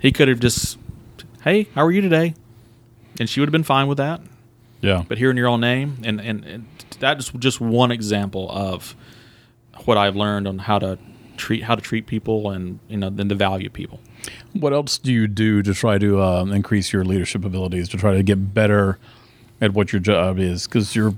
he 0.00 0.12
could 0.12 0.28
have 0.28 0.40
just, 0.40 0.78
hey, 1.42 1.64
how 1.74 1.84
are 1.84 1.90
you 1.90 2.00
today? 2.00 2.34
And 3.18 3.28
she 3.28 3.40
would 3.40 3.48
have 3.48 3.52
been 3.52 3.62
fine 3.62 3.86
with 3.86 3.98
that. 3.98 4.20
Yeah. 4.80 5.04
But 5.06 5.18
hearing 5.18 5.36
your 5.36 5.48
own 5.48 5.60
name, 5.60 5.98
and, 6.04 6.20
and, 6.20 6.44
and 6.44 6.66
that 7.00 7.18
is 7.18 7.30
just 7.38 7.60
one 7.60 7.90
example 7.90 8.50
of 8.50 8.96
what 9.84 9.98
I've 9.98 10.16
learned 10.16 10.48
on 10.48 10.58
how 10.58 10.78
to 10.78 10.98
treat 11.36 11.62
how 11.62 11.74
to 11.74 11.80
treat 11.80 12.06
people 12.06 12.50
and 12.50 12.78
you 12.88 12.98
know 12.98 13.10
then 13.10 13.28
to 13.28 13.34
value 13.34 13.70
people. 13.70 13.98
What 14.52 14.72
else 14.72 14.98
do 14.98 15.12
you 15.12 15.26
do 15.26 15.62
to 15.62 15.72
try 15.72 15.98
to 15.98 16.20
uh, 16.20 16.44
increase 16.44 16.92
your 16.92 17.04
leadership 17.04 17.44
abilities 17.44 17.88
to 17.90 17.96
try 17.96 18.14
to 18.14 18.22
get 18.22 18.54
better 18.54 18.98
at 19.60 19.72
what 19.72 19.92
your 19.92 20.00
job 20.00 20.38
is 20.38 20.66
because 20.66 20.94
you're 20.94 21.14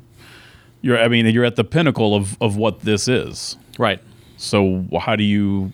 you're 0.81 0.99
I 0.99 1.09
mean 1.09 1.27
you're 1.27 1.45
at 1.45 1.57
the 1.57 1.65
pinnacle 1.65 2.15
of 2.15 2.41
of 2.41 2.57
what 2.57 2.81
this 2.81 3.09
is. 3.09 3.57
Right. 3.79 4.01
So 4.37 4.87
how 5.01 5.17
do 5.17 5.25
you 5.25 5.73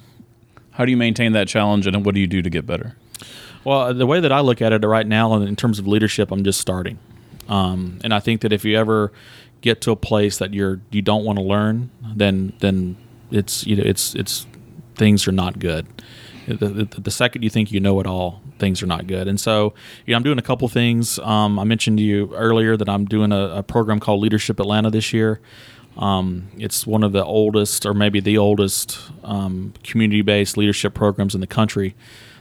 how 0.72 0.84
do 0.84 0.90
you 0.90 0.96
maintain 0.96 1.32
that 1.32 1.48
challenge 1.48 1.86
and 1.86 2.04
what 2.04 2.14
do 2.14 2.20
you 2.20 2.26
do 2.26 2.42
to 2.42 2.50
get 2.50 2.66
better? 2.66 2.96
Well, 3.68 3.92
the 3.92 4.06
way 4.06 4.20
that 4.20 4.32
I 4.32 4.40
look 4.40 4.62
at 4.62 4.72
it 4.72 4.84
right 4.84 5.06
now, 5.06 5.34
in 5.34 5.54
terms 5.54 5.78
of 5.78 5.86
leadership, 5.86 6.30
I'm 6.30 6.42
just 6.42 6.60
starting, 6.60 6.98
um, 7.48 7.98
and 8.02 8.14
I 8.14 8.20
think 8.20 8.40
that 8.40 8.52
if 8.52 8.64
you 8.64 8.78
ever 8.78 9.12
get 9.60 9.80
to 9.82 9.90
a 9.90 9.96
place 9.96 10.38
that 10.38 10.54
you're 10.54 10.80
you 10.90 11.02
don't 11.02 11.24
want 11.24 11.38
to 11.38 11.44
learn, 11.44 11.90
then 12.16 12.54
then 12.60 12.96
it's 13.30 13.66
you 13.66 13.76
know 13.76 13.82
it's 13.84 14.14
it's 14.14 14.46
things 14.98 15.28
are 15.28 15.32
not 15.32 15.58
good, 15.58 15.86
The, 16.46 16.68
the, 16.68 17.00
the 17.00 17.10
second 17.10 17.42
you 17.42 17.50
think 17.50 17.70
you 17.70 17.78
know 17.78 18.00
it 18.00 18.06
all, 18.06 18.42
things 18.58 18.82
are 18.82 18.86
not 18.86 19.06
good. 19.06 19.28
And 19.28 19.40
so, 19.40 19.74
you 20.04 20.12
know, 20.12 20.16
I'm 20.16 20.22
doing 20.24 20.38
a 20.38 20.42
couple 20.42 20.66
things. 20.68 21.18
Um, 21.20 21.58
I 21.58 21.64
mentioned 21.64 21.98
to 21.98 22.04
you 22.04 22.34
earlier 22.34 22.76
that 22.76 22.88
I'm 22.88 23.04
doing 23.04 23.32
a, 23.32 23.58
a 23.58 23.62
program 23.62 24.00
called 24.00 24.20
Leadership 24.20 24.58
Atlanta 24.58 24.90
this 24.90 25.12
year. 25.12 25.40
Um, 25.96 26.48
it's 26.58 26.86
one 26.86 27.04
of 27.04 27.12
the 27.12 27.24
oldest, 27.24 27.86
or 27.86 27.94
maybe 27.94 28.18
the 28.18 28.38
oldest, 28.38 28.98
um, 29.22 29.72
community-based 29.84 30.56
leadership 30.56 30.94
programs 30.94 31.34
in 31.34 31.40
the 31.40 31.46
country. 31.46 31.94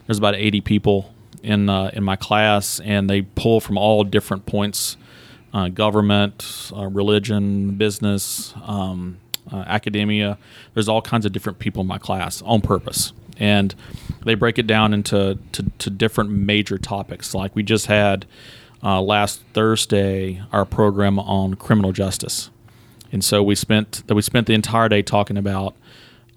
There's 0.08 0.18
about 0.18 0.36
80 0.36 0.62
people 0.62 1.14
in 1.44 1.70
uh, 1.70 1.92
in 1.94 2.04
my 2.04 2.16
class, 2.16 2.80
and 2.80 3.10
they 3.10 3.22
pull 3.22 3.60
from 3.60 3.78
all 3.78 4.04
different 4.04 4.46
points: 4.46 4.98
uh, 5.54 5.70
government, 5.70 6.72
uh, 6.76 6.88
religion, 6.88 7.76
business, 7.76 8.54
um, 8.64 9.18
uh, 9.52 9.64
academia. 9.68 10.38
There's 10.74 10.88
all 10.88 11.02
kinds 11.02 11.26
of 11.26 11.32
different 11.32 11.60
people 11.60 11.82
in 11.82 11.88
my 11.88 11.98
class 11.98 12.42
on 12.44 12.62
purpose, 12.62 13.14
and 13.38 13.74
they 14.24 14.36
break 14.36 14.58
it 14.58 14.68
down 14.68 14.94
into 14.94 15.40
to, 15.54 15.72
to 15.80 15.90
different 15.90 16.32
major 16.32 16.78
topics. 16.78 17.34
Like 17.34 17.56
we 17.56 17.64
just 17.64 17.86
had 17.88 18.26
uh, 18.84 19.02
last 19.02 19.42
Thursday 19.54 20.42
our 20.52 20.66
program 20.66 21.20
on 21.20 21.56
criminal 21.56 21.92
justice 21.92 22.50
and 23.12 23.24
so 23.24 23.42
we 23.42 23.56
spent 23.56 24.04
that 24.08 24.16
we 24.16 24.22
spent 24.22 24.48
the 24.48 24.54
entire 24.54 24.90
day 24.90 25.02
talking 25.02 25.38
about 25.38 25.76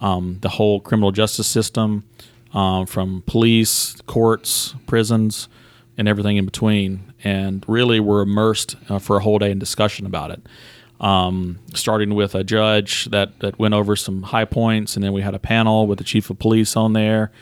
um, 0.00 0.38
the 0.40 0.48
whole 0.48 0.80
criminal 0.80 1.12
justice 1.12 1.46
system, 1.46 2.04
um, 2.52 2.86
from 2.86 3.22
police, 3.26 3.94
courts, 4.06 4.74
prisons, 4.86 5.48
and 5.96 6.08
everything 6.08 6.36
in 6.36 6.44
between. 6.44 7.12
And 7.22 7.64
really, 7.68 8.00
we're 8.00 8.22
immersed 8.22 8.76
uh, 8.88 8.98
for 8.98 9.16
a 9.16 9.20
whole 9.20 9.38
day 9.38 9.50
in 9.50 9.58
discussion 9.58 10.06
about 10.06 10.30
it. 10.30 10.46
Um, 11.00 11.58
starting 11.74 12.14
with 12.14 12.34
a 12.34 12.44
judge 12.44 13.06
that, 13.06 13.40
that 13.40 13.58
went 13.58 13.72
over 13.72 13.96
some 13.96 14.22
high 14.22 14.44
points, 14.44 14.96
and 14.96 15.04
then 15.04 15.12
we 15.12 15.22
had 15.22 15.34
a 15.34 15.38
panel 15.38 15.86
with 15.86 15.98
the 15.98 16.04
chief 16.04 16.28
of 16.28 16.38
police 16.38 16.76
on 16.76 16.92
there. 16.92 17.32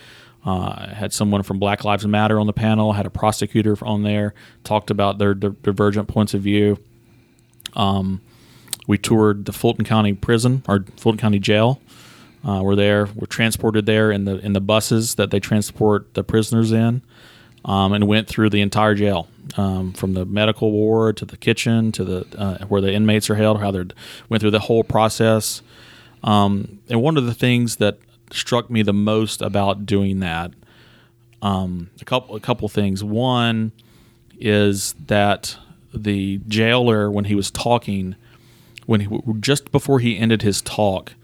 Uh, 0.44 0.94
had 0.94 1.12
someone 1.12 1.42
from 1.42 1.58
Black 1.58 1.84
Lives 1.84 2.06
Matter 2.06 2.38
on 2.38 2.46
the 2.46 2.52
panel, 2.52 2.92
had 2.92 3.06
a 3.06 3.10
prosecutor 3.10 3.76
on 3.82 4.02
there, 4.02 4.32
talked 4.62 4.90
about 4.90 5.18
their 5.18 5.34
di- 5.34 5.50
divergent 5.62 6.08
points 6.08 6.32
of 6.32 6.42
view. 6.42 6.78
Um, 7.74 8.20
we 8.86 8.96
toured 8.96 9.44
the 9.44 9.52
Fulton 9.52 9.84
County 9.84 10.14
Prison 10.14 10.62
or 10.68 10.84
Fulton 10.96 11.18
County 11.18 11.38
Jail. 11.38 11.80
Uh, 12.46 12.60
we're 12.62 12.76
there. 12.76 13.08
We're 13.14 13.26
transported 13.26 13.86
there 13.86 14.10
in 14.10 14.24
the 14.24 14.38
in 14.38 14.52
the 14.52 14.60
buses 14.60 15.16
that 15.16 15.30
they 15.30 15.40
transport 15.40 16.14
the 16.14 16.22
prisoners 16.22 16.72
in, 16.72 17.02
um, 17.64 17.92
and 17.92 18.06
went 18.06 18.28
through 18.28 18.50
the 18.50 18.60
entire 18.60 18.94
jail, 18.94 19.28
um, 19.56 19.92
from 19.92 20.14
the 20.14 20.24
medical 20.24 20.70
ward 20.70 21.16
to 21.18 21.24
the 21.24 21.36
kitchen 21.36 21.92
to 21.92 22.04
the 22.04 22.26
uh, 22.38 22.64
where 22.66 22.80
the 22.80 22.92
inmates 22.92 23.28
are 23.28 23.34
held. 23.34 23.60
How 23.60 23.70
they 23.70 23.84
went 24.28 24.40
through 24.40 24.52
the 24.52 24.60
whole 24.60 24.84
process. 24.84 25.62
Um, 26.22 26.80
and 26.88 27.00
one 27.02 27.16
of 27.16 27.26
the 27.26 27.34
things 27.34 27.76
that 27.76 27.98
struck 28.32 28.70
me 28.70 28.82
the 28.82 28.92
most 28.92 29.40
about 29.40 29.86
doing 29.86 30.20
that, 30.20 30.52
um, 31.42 31.90
a 32.00 32.04
couple 32.04 32.36
a 32.36 32.40
couple 32.40 32.68
things. 32.68 33.02
One 33.02 33.72
is 34.38 34.94
that 35.06 35.56
the 35.92 36.40
jailer, 36.46 37.10
when 37.10 37.24
he 37.24 37.34
was 37.34 37.50
talking, 37.50 38.14
when 38.86 39.00
he, 39.00 39.08
just 39.40 39.72
before 39.72 40.00
he 40.00 40.18
ended 40.18 40.42
his 40.42 40.62
talk, 40.62 41.14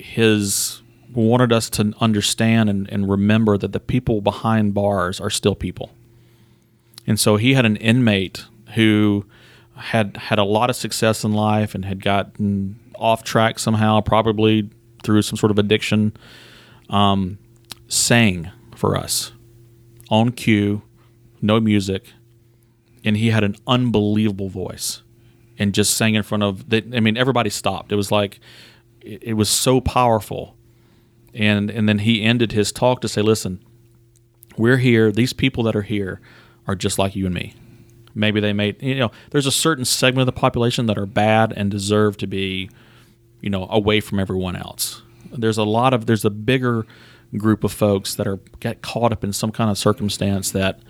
his 0.00 0.82
wanted 1.12 1.52
us 1.52 1.68
to 1.70 1.92
understand 2.00 2.70
and, 2.70 2.88
and 2.90 3.10
remember 3.10 3.58
that 3.58 3.72
the 3.72 3.80
people 3.80 4.20
behind 4.20 4.74
bars 4.74 5.20
are 5.20 5.30
still 5.30 5.54
people. 5.54 5.90
And 7.06 7.18
so 7.18 7.36
he 7.36 7.54
had 7.54 7.66
an 7.66 7.76
inmate 7.76 8.44
who 8.74 9.26
had 9.76 10.16
had 10.16 10.38
a 10.38 10.44
lot 10.44 10.70
of 10.70 10.76
success 10.76 11.24
in 11.24 11.32
life 11.32 11.74
and 11.74 11.84
had 11.84 12.02
gotten 12.02 12.78
off 12.94 13.24
track 13.24 13.58
somehow, 13.58 14.00
probably 14.00 14.70
through 15.02 15.22
some 15.22 15.36
sort 15.36 15.50
of 15.50 15.58
addiction, 15.58 16.16
um, 16.90 17.38
sang 17.88 18.50
for 18.76 18.96
us 18.96 19.32
on 20.10 20.32
cue, 20.32 20.82
no 21.40 21.58
music, 21.60 22.12
and 23.04 23.16
he 23.16 23.30
had 23.30 23.42
an 23.42 23.56
unbelievable 23.66 24.48
voice 24.48 25.02
and 25.58 25.74
just 25.74 25.96
sang 25.96 26.14
in 26.14 26.22
front 26.22 26.42
of 26.42 26.68
that. 26.70 26.84
I 26.94 27.00
mean, 27.00 27.16
everybody 27.16 27.50
stopped. 27.50 27.90
It 27.92 27.96
was 27.96 28.12
like 28.12 28.40
it, 29.00 29.22
it 29.22 29.32
was 29.34 29.48
so 29.48 29.80
powerful. 29.80 30.56
And 31.32 31.70
and 31.70 31.88
then 31.88 32.00
he 32.00 32.22
ended 32.22 32.52
his 32.52 32.72
talk 32.72 33.00
to 33.02 33.08
say, 33.08 33.22
"Listen, 33.22 33.64
we're 34.56 34.78
here. 34.78 35.12
These 35.12 35.32
people 35.32 35.62
that 35.64 35.76
are 35.76 35.82
here 35.82 36.20
are 36.66 36.74
just 36.74 36.98
like 36.98 37.14
you 37.14 37.26
and 37.26 37.34
me. 37.34 37.54
Maybe 38.14 38.40
they 38.40 38.52
made 38.52 38.82
you 38.82 38.96
know. 38.96 39.10
There's 39.30 39.46
a 39.46 39.52
certain 39.52 39.84
segment 39.84 40.28
of 40.28 40.34
the 40.34 40.40
population 40.40 40.86
that 40.86 40.98
are 40.98 41.06
bad 41.06 41.52
and 41.56 41.70
deserve 41.70 42.16
to 42.18 42.26
be, 42.26 42.70
you 43.40 43.50
know, 43.50 43.66
away 43.70 44.00
from 44.00 44.18
everyone 44.18 44.56
else. 44.56 45.02
There's 45.32 45.58
a 45.58 45.64
lot 45.64 45.94
of 45.94 46.06
there's 46.06 46.24
a 46.24 46.30
bigger 46.30 46.86
group 47.36 47.62
of 47.62 47.72
folks 47.72 48.16
that 48.16 48.26
are 48.26 48.40
get 48.58 48.82
caught 48.82 49.12
up 49.12 49.22
in 49.22 49.32
some 49.32 49.52
kind 49.52 49.70
of 49.70 49.78
circumstance 49.78 50.50
that, 50.50 50.80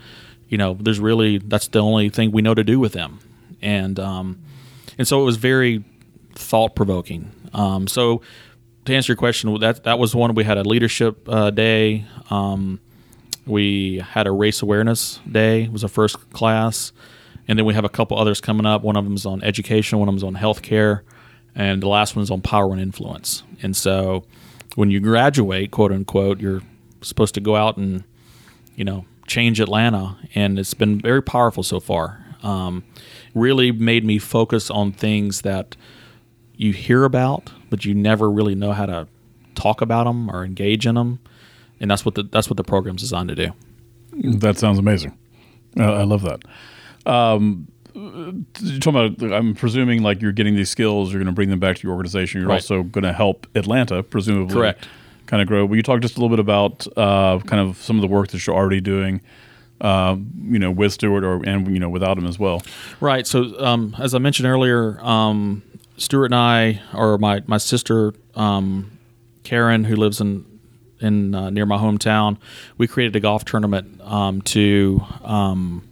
you 0.49 0.57
know, 0.57 0.73
there's 0.79 0.99
really 0.99 1.37
that's 1.37 1.67
the 1.67 1.79
only 1.79 2.09
thing 2.09 2.31
we 2.31 2.41
know 2.41 2.55
to 2.55 2.63
do 2.63 2.79
with 2.79 2.93
them. 2.93 3.19
And 3.61 3.99
um, 3.99 4.41
and 4.97 5.07
so 5.07 5.21
it 5.21 5.25
was 5.25 5.37
very 5.37 5.83
thought 6.33 6.75
provoking. 6.75 7.31
Um, 7.53 7.87
so 7.87 8.21
to 8.85 8.95
answer 8.95 9.11
your 9.11 9.17
question, 9.17 9.53
that 9.59 9.83
that 9.83 9.99
was 9.99 10.15
one 10.15 10.33
we 10.33 10.43
had 10.43 10.57
a 10.57 10.63
leadership 10.63 11.27
uh, 11.29 11.49
day. 11.51 12.05
Um, 12.29 12.79
we 13.45 13.99
had 13.99 14.27
a 14.27 14.31
race 14.31 14.61
awareness 14.61 15.19
day. 15.29 15.63
It 15.63 15.71
was 15.71 15.83
a 15.83 15.87
first 15.87 16.31
class, 16.31 16.91
and 17.47 17.57
then 17.57 17.65
we 17.65 17.73
have 17.73 17.85
a 17.85 17.89
couple 17.89 18.17
others 18.17 18.41
coming 18.41 18.65
up. 18.65 18.81
One 18.83 18.95
of 18.95 19.03
them 19.03 19.15
is 19.15 19.25
on 19.25 19.43
education. 19.43 19.99
One 19.99 20.07
of 20.07 20.13
them 20.13 20.17
is 20.17 20.23
on 20.23 20.35
healthcare, 20.35 21.01
and 21.55 21.81
the 21.81 21.87
last 21.87 22.15
one 22.15 22.23
is 22.23 22.31
on 22.31 22.41
power 22.41 22.71
and 22.71 22.81
influence. 22.81 23.43
And 23.61 23.75
so, 23.75 24.25
when 24.75 24.89
you 24.89 24.99
graduate, 24.99 25.71
quote 25.71 25.91
unquote, 25.91 26.39
you're 26.39 26.61
supposed 27.01 27.33
to 27.35 27.41
go 27.41 27.55
out 27.55 27.77
and 27.77 28.03
you 28.75 28.83
know 28.83 29.05
change 29.27 29.59
Atlanta, 29.59 30.17
and 30.35 30.57
it's 30.57 30.73
been 30.73 30.99
very 30.99 31.21
powerful 31.21 31.63
so 31.63 31.79
far. 31.79 32.25
Um, 32.43 32.83
really 33.35 33.71
made 33.71 34.03
me 34.03 34.17
focus 34.17 34.69
on 34.71 34.91
things 34.91 35.41
that 35.41 35.75
you 36.61 36.73
hear 36.73 37.05
about, 37.05 37.51
but 37.69 37.85
you 37.85 37.93
never 37.93 38.29
really 38.29 38.55
know 38.55 38.71
how 38.71 38.85
to 38.85 39.07
talk 39.55 39.81
about 39.81 40.05
them 40.05 40.29
or 40.29 40.45
engage 40.45 40.85
in 40.85 40.95
them. 40.95 41.19
And 41.79 41.89
that's 41.89 42.05
what 42.05 42.15
the 42.15 42.23
that's 42.23 42.49
what 42.49 42.57
the 42.57 42.63
program's 42.63 43.01
designed 43.01 43.29
to 43.29 43.35
do. 43.35 43.51
That 44.13 44.57
sounds 44.57 44.77
amazing. 44.77 45.17
I 45.77 46.03
love 46.03 46.21
that. 46.23 46.41
Um, 47.09 47.67
talking 47.93 48.89
about, 48.89 49.33
I'm 49.33 49.55
presuming 49.55 50.03
like 50.03 50.21
you're 50.21 50.33
getting 50.33 50.55
these 50.55 50.69
skills, 50.69 51.11
you're 51.11 51.19
going 51.19 51.33
to 51.33 51.35
bring 51.35 51.49
them 51.49 51.59
back 51.59 51.77
to 51.77 51.83
your 51.83 51.93
organization. 51.93 52.41
You're 52.41 52.49
right. 52.49 52.55
also 52.55 52.83
going 52.83 53.05
to 53.05 53.13
help 53.13 53.47
Atlanta, 53.55 54.03
presumably, 54.03 54.53
correct, 54.53 54.87
kind 55.25 55.41
of 55.41 55.47
grow. 55.47 55.65
Will 55.65 55.77
you 55.77 55.83
talk 55.83 56.01
just 56.01 56.17
a 56.17 56.21
little 56.21 56.29
bit 56.29 56.39
about 56.39 56.85
uh, 56.97 57.39
kind 57.39 57.67
of 57.67 57.77
some 57.77 57.95
of 57.95 58.01
the 58.01 58.07
work 58.07 58.27
that 58.29 58.45
you're 58.45 58.55
already 58.55 58.81
doing 58.81 59.21
uh, 59.81 60.15
you 60.43 60.59
know, 60.59 60.71
with 60.71 60.93
Stewart 60.93 61.23
or 61.23 61.43
and 61.43 61.67
you 61.73 61.79
know 61.79 61.89
without 61.89 62.17
him 62.17 62.27
as 62.27 62.37
well. 62.37 62.61
Right. 62.99 63.25
So 63.25 63.59
um, 63.59 63.95
as 63.99 64.13
I 64.13 64.19
mentioned 64.19 64.47
earlier, 64.47 65.01
um, 65.01 65.63
Stewart 66.01 66.25
and 66.25 66.35
I, 66.35 66.81
or 66.95 67.19
my 67.19 67.43
my 67.45 67.59
sister 67.59 68.13
um, 68.33 68.97
Karen, 69.43 69.83
who 69.83 69.95
lives 69.95 70.19
in 70.19 70.45
in 70.99 71.35
uh, 71.35 71.51
near 71.51 71.67
my 71.67 71.77
hometown, 71.77 72.37
we 72.77 72.87
created 72.87 73.15
a 73.15 73.19
golf 73.19 73.45
tournament 73.45 74.01
um, 74.01 74.41
to 74.41 75.01
um, 75.23 75.87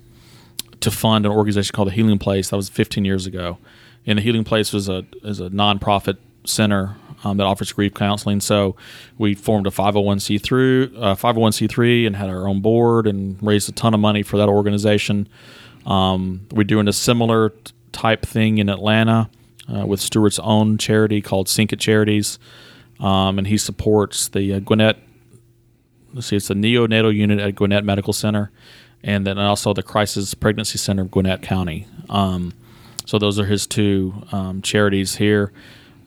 to 0.79 0.89
fund 0.89 1.27
an 1.27 1.31
organization 1.31 1.73
called 1.73 1.89
the 1.89 1.93
Healing 1.93 2.17
Place. 2.17 2.49
That 2.49 2.55
was 2.55 2.69
15 2.69 3.05
years 3.05 3.27
ago, 3.27 3.59
and 4.07 4.17
the 4.17 4.23
Healing 4.23 4.43
Place 4.43 4.73
was 4.73 4.89
a 4.89 5.05
is 5.23 5.39
a 5.39 5.49
nonprofit 5.51 6.17
center 6.43 6.95
um, 7.23 7.37
that 7.37 7.43
offers 7.43 7.71
grief 7.71 7.93
counseling. 7.93 8.41
So 8.41 8.75
we 9.19 9.35
formed 9.35 9.67
a 9.67 9.69
501c3, 9.69 10.97
uh, 10.97 11.15
501c3 11.15 12.07
and 12.07 12.15
had 12.15 12.29
our 12.29 12.47
own 12.47 12.61
board 12.61 13.05
and 13.05 13.37
raised 13.43 13.69
a 13.69 13.73
ton 13.73 13.93
of 13.93 13.99
money 13.99 14.23
for 14.23 14.37
that 14.37 14.49
organization. 14.49 15.29
Um, 15.85 16.47
we're 16.51 16.63
doing 16.63 16.87
a 16.87 16.93
similar 16.93 17.53
type 17.91 18.25
thing 18.25 18.57
in 18.57 18.69
Atlanta 18.69 19.29
uh, 19.73 19.85
with 19.85 19.99
Stewart's 19.99 20.39
own 20.39 20.77
charity 20.77 21.21
called 21.21 21.49
Sink 21.49 21.73
It 21.73 21.79
Charities. 21.79 22.39
Um, 22.99 23.37
and 23.37 23.47
he 23.47 23.57
supports 23.57 24.27
the 24.27 24.55
uh, 24.55 24.59
Gwinnett, 24.59 24.97
let's 26.13 26.27
see, 26.27 26.35
it's 26.35 26.49
the 26.49 26.53
neonatal 26.53 27.15
unit 27.15 27.39
at 27.39 27.55
Gwinnett 27.55 27.85
Medical 27.85 28.13
Center 28.13 28.51
and 29.01 29.25
then 29.25 29.37
also 29.37 29.73
the 29.73 29.83
Crisis 29.83 30.33
Pregnancy 30.33 30.77
Center 30.77 31.03
of 31.03 31.11
Gwinnett 31.11 31.41
County. 31.41 31.87
Um, 32.09 32.53
so 33.05 33.17
those 33.17 33.39
are 33.39 33.45
his 33.45 33.65
two 33.65 34.13
um, 34.33 34.61
charities 34.61 35.15
here 35.15 35.53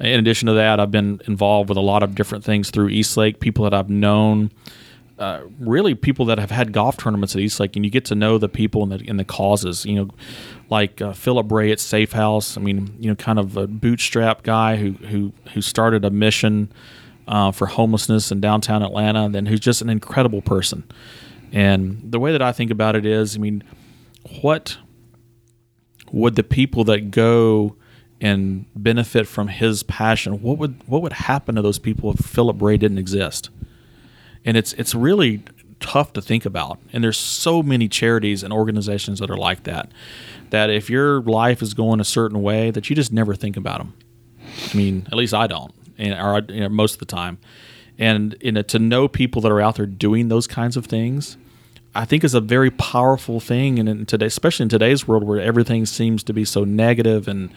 in 0.02 0.18
addition 0.18 0.46
to 0.46 0.54
that, 0.54 0.80
I've 0.80 0.90
been 0.90 1.20
involved 1.26 1.68
with 1.68 1.78
a 1.78 1.82
lot 1.82 2.02
of 2.02 2.14
different 2.14 2.44
things 2.44 2.70
through 2.70 2.88
East 2.88 3.16
Lake, 3.16 3.38
people 3.38 3.64
that 3.64 3.72
I've 3.72 3.88
known. 3.88 4.50
Uh, 5.18 5.42
really, 5.60 5.94
people 5.94 6.24
that 6.24 6.38
have 6.38 6.50
had 6.50 6.72
golf 6.72 6.96
tournaments 6.96 7.36
at 7.36 7.40
East 7.42 7.60
Lake, 7.60 7.76
and 7.76 7.84
you 7.84 7.90
get 7.90 8.04
to 8.06 8.14
know 8.14 8.38
the 8.38 8.48
people 8.48 8.82
and 8.82 8.92
the, 8.92 9.08
and 9.08 9.18
the 9.18 9.24
causes. 9.24 9.84
You 9.84 9.94
know, 9.94 10.08
like 10.70 11.00
uh, 11.00 11.12
Philip 11.12 11.46
Bray 11.46 11.70
at 11.70 11.80
Safe 11.80 12.12
House. 12.12 12.56
I 12.56 12.60
mean, 12.60 12.96
you 12.98 13.08
know, 13.08 13.14
kind 13.14 13.38
of 13.38 13.56
a 13.56 13.66
bootstrap 13.66 14.42
guy 14.42 14.76
who 14.76 14.92
who 14.92 15.32
who 15.52 15.60
started 15.60 16.04
a 16.04 16.10
mission 16.10 16.72
uh, 17.28 17.52
for 17.52 17.66
homelessness 17.66 18.32
in 18.32 18.40
downtown 18.40 18.82
Atlanta, 18.82 19.22
and 19.22 19.34
then 19.34 19.46
who's 19.46 19.60
just 19.60 19.82
an 19.82 19.90
incredible 19.90 20.42
person. 20.42 20.84
And 21.52 22.00
the 22.10 22.18
way 22.18 22.32
that 22.32 22.42
I 22.42 22.52
think 22.52 22.70
about 22.70 22.96
it 22.96 23.04
is, 23.04 23.36
I 23.36 23.38
mean, 23.38 23.62
what 24.40 24.78
would 26.10 26.36
the 26.36 26.42
people 26.42 26.84
that 26.84 27.10
go 27.10 27.76
and 28.20 28.66
benefit 28.76 29.26
from 29.26 29.48
his 29.48 29.82
passion, 29.82 30.40
what 30.42 30.56
would 30.56 30.80
what 30.86 31.02
would 31.02 31.12
happen 31.12 31.56
to 31.56 31.62
those 31.62 31.78
people 31.78 32.12
if 32.12 32.20
Philip 32.20 32.56
Bray 32.56 32.76
didn't 32.76 32.98
exist? 32.98 33.50
And 34.44 34.56
it's 34.56 34.72
it's 34.74 34.94
really 34.94 35.42
tough 35.82 36.12
to 36.14 36.22
think 36.22 36.46
about. 36.46 36.78
And 36.92 37.04
there's 37.04 37.18
so 37.18 37.62
many 37.62 37.88
charities 37.88 38.42
and 38.42 38.52
organizations 38.52 39.18
that 39.18 39.30
are 39.30 39.36
like 39.36 39.64
that. 39.64 39.90
That 40.50 40.70
if 40.70 40.88
your 40.88 41.20
life 41.22 41.60
is 41.60 41.74
going 41.74 42.00
a 42.00 42.04
certain 42.04 42.42
way, 42.42 42.70
that 42.70 42.88
you 42.88 42.96
just 42.96 43.12
never 43.12 43.34
think 43.34 43.56
about 43.56 43.78
them. 43.78 43.94
I 44.72 44.76
mean, 44.76 45.06
at 45.10 45.14
least 45.14 45.34
I 45.34 45.46
don't, 45.46 45.74
and 45.98 46.14
or 46.14 46.40
you 46.52 46.60
know, 46.60 46.68
most 46.68 46.94
of 46.94 46.98
the 47.00 47.06
time. 47.06 47.38
And 47.98 48.36
you 48.40 48.52
know, 48.52 48.62
to 48.62 48.78
know 48.78 49.08
people 49.08 49.42
that 49.42 49.52
are 49.52 49.60
out 49.60 49.76
there 49.76 49.86
doing 49.86 50.28
those 50.28 50.46
kinds 50.46 50.76
of 50.76 50.86
things, 50.86 51.36
I 51.94 52.04
think 52.04 52.24
is 52.24 52.34
a 52.34 52.40
very 52.40 52.70
powerful 52.70 53.40
thing. 53.40 53.78
And 53.78 53.88
in 53.88 54.06
today, 54.06 54.26
especially 54.26 54.64
in 54.64 54.68
today's 54.68 55.06
world 55.06 55.24
where 55.24 55.40
everything 55.40 55.86
seems 55.86 56.22
to 56.24 56.32
be 56.32 56.44
so 56.44 56.64
negative 56.64 57.28
and 57.28 57.50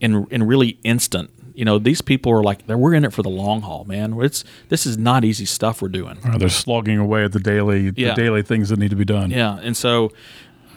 and 0.00 0.26
and 0.30 0.48
really 0.48 0.78
instant, 0.84 1.30
you 1.54 1.64
know, 1.64 1.78
these 1.78 2.00
people 2.02 2.32
are 2.32 2.42
like, 2.42 2.66
we're 2.68 2.94
in 2.94 3.04
it 3.04 3.12
for 3.12 3.22
the 3.22 3.30
long 3.30 3.62
haul, 3.62 3.84
man. 3.84 4.20
It's 4.20 4.44
this 4.68 4.86
is 4.86 4.98
not 4.98 5.24
easy 5.24 5.44
stuff 5.44 5.80
we're 5.80 5.88
doing. 5.88 6.18
Or 6.24 6.38
they're 6.38 6.48
slogging 6.48 6.98
away 6.98 7.24
at 7.24 7.32
the 7.32 7.38
daily 7.40 7.92
Yeah. 7.96 8.10
the 8.14 8.22
daily 8.22 8.42
things 8.42 8.68
that 8.70 8.78
need 8.78 8.90
to 8.90 8.96
be 8.96 9.04
done. 9.04 9.30
Yeah, 9.30 9.58
and 9.62 9.76
so 9.76 10.10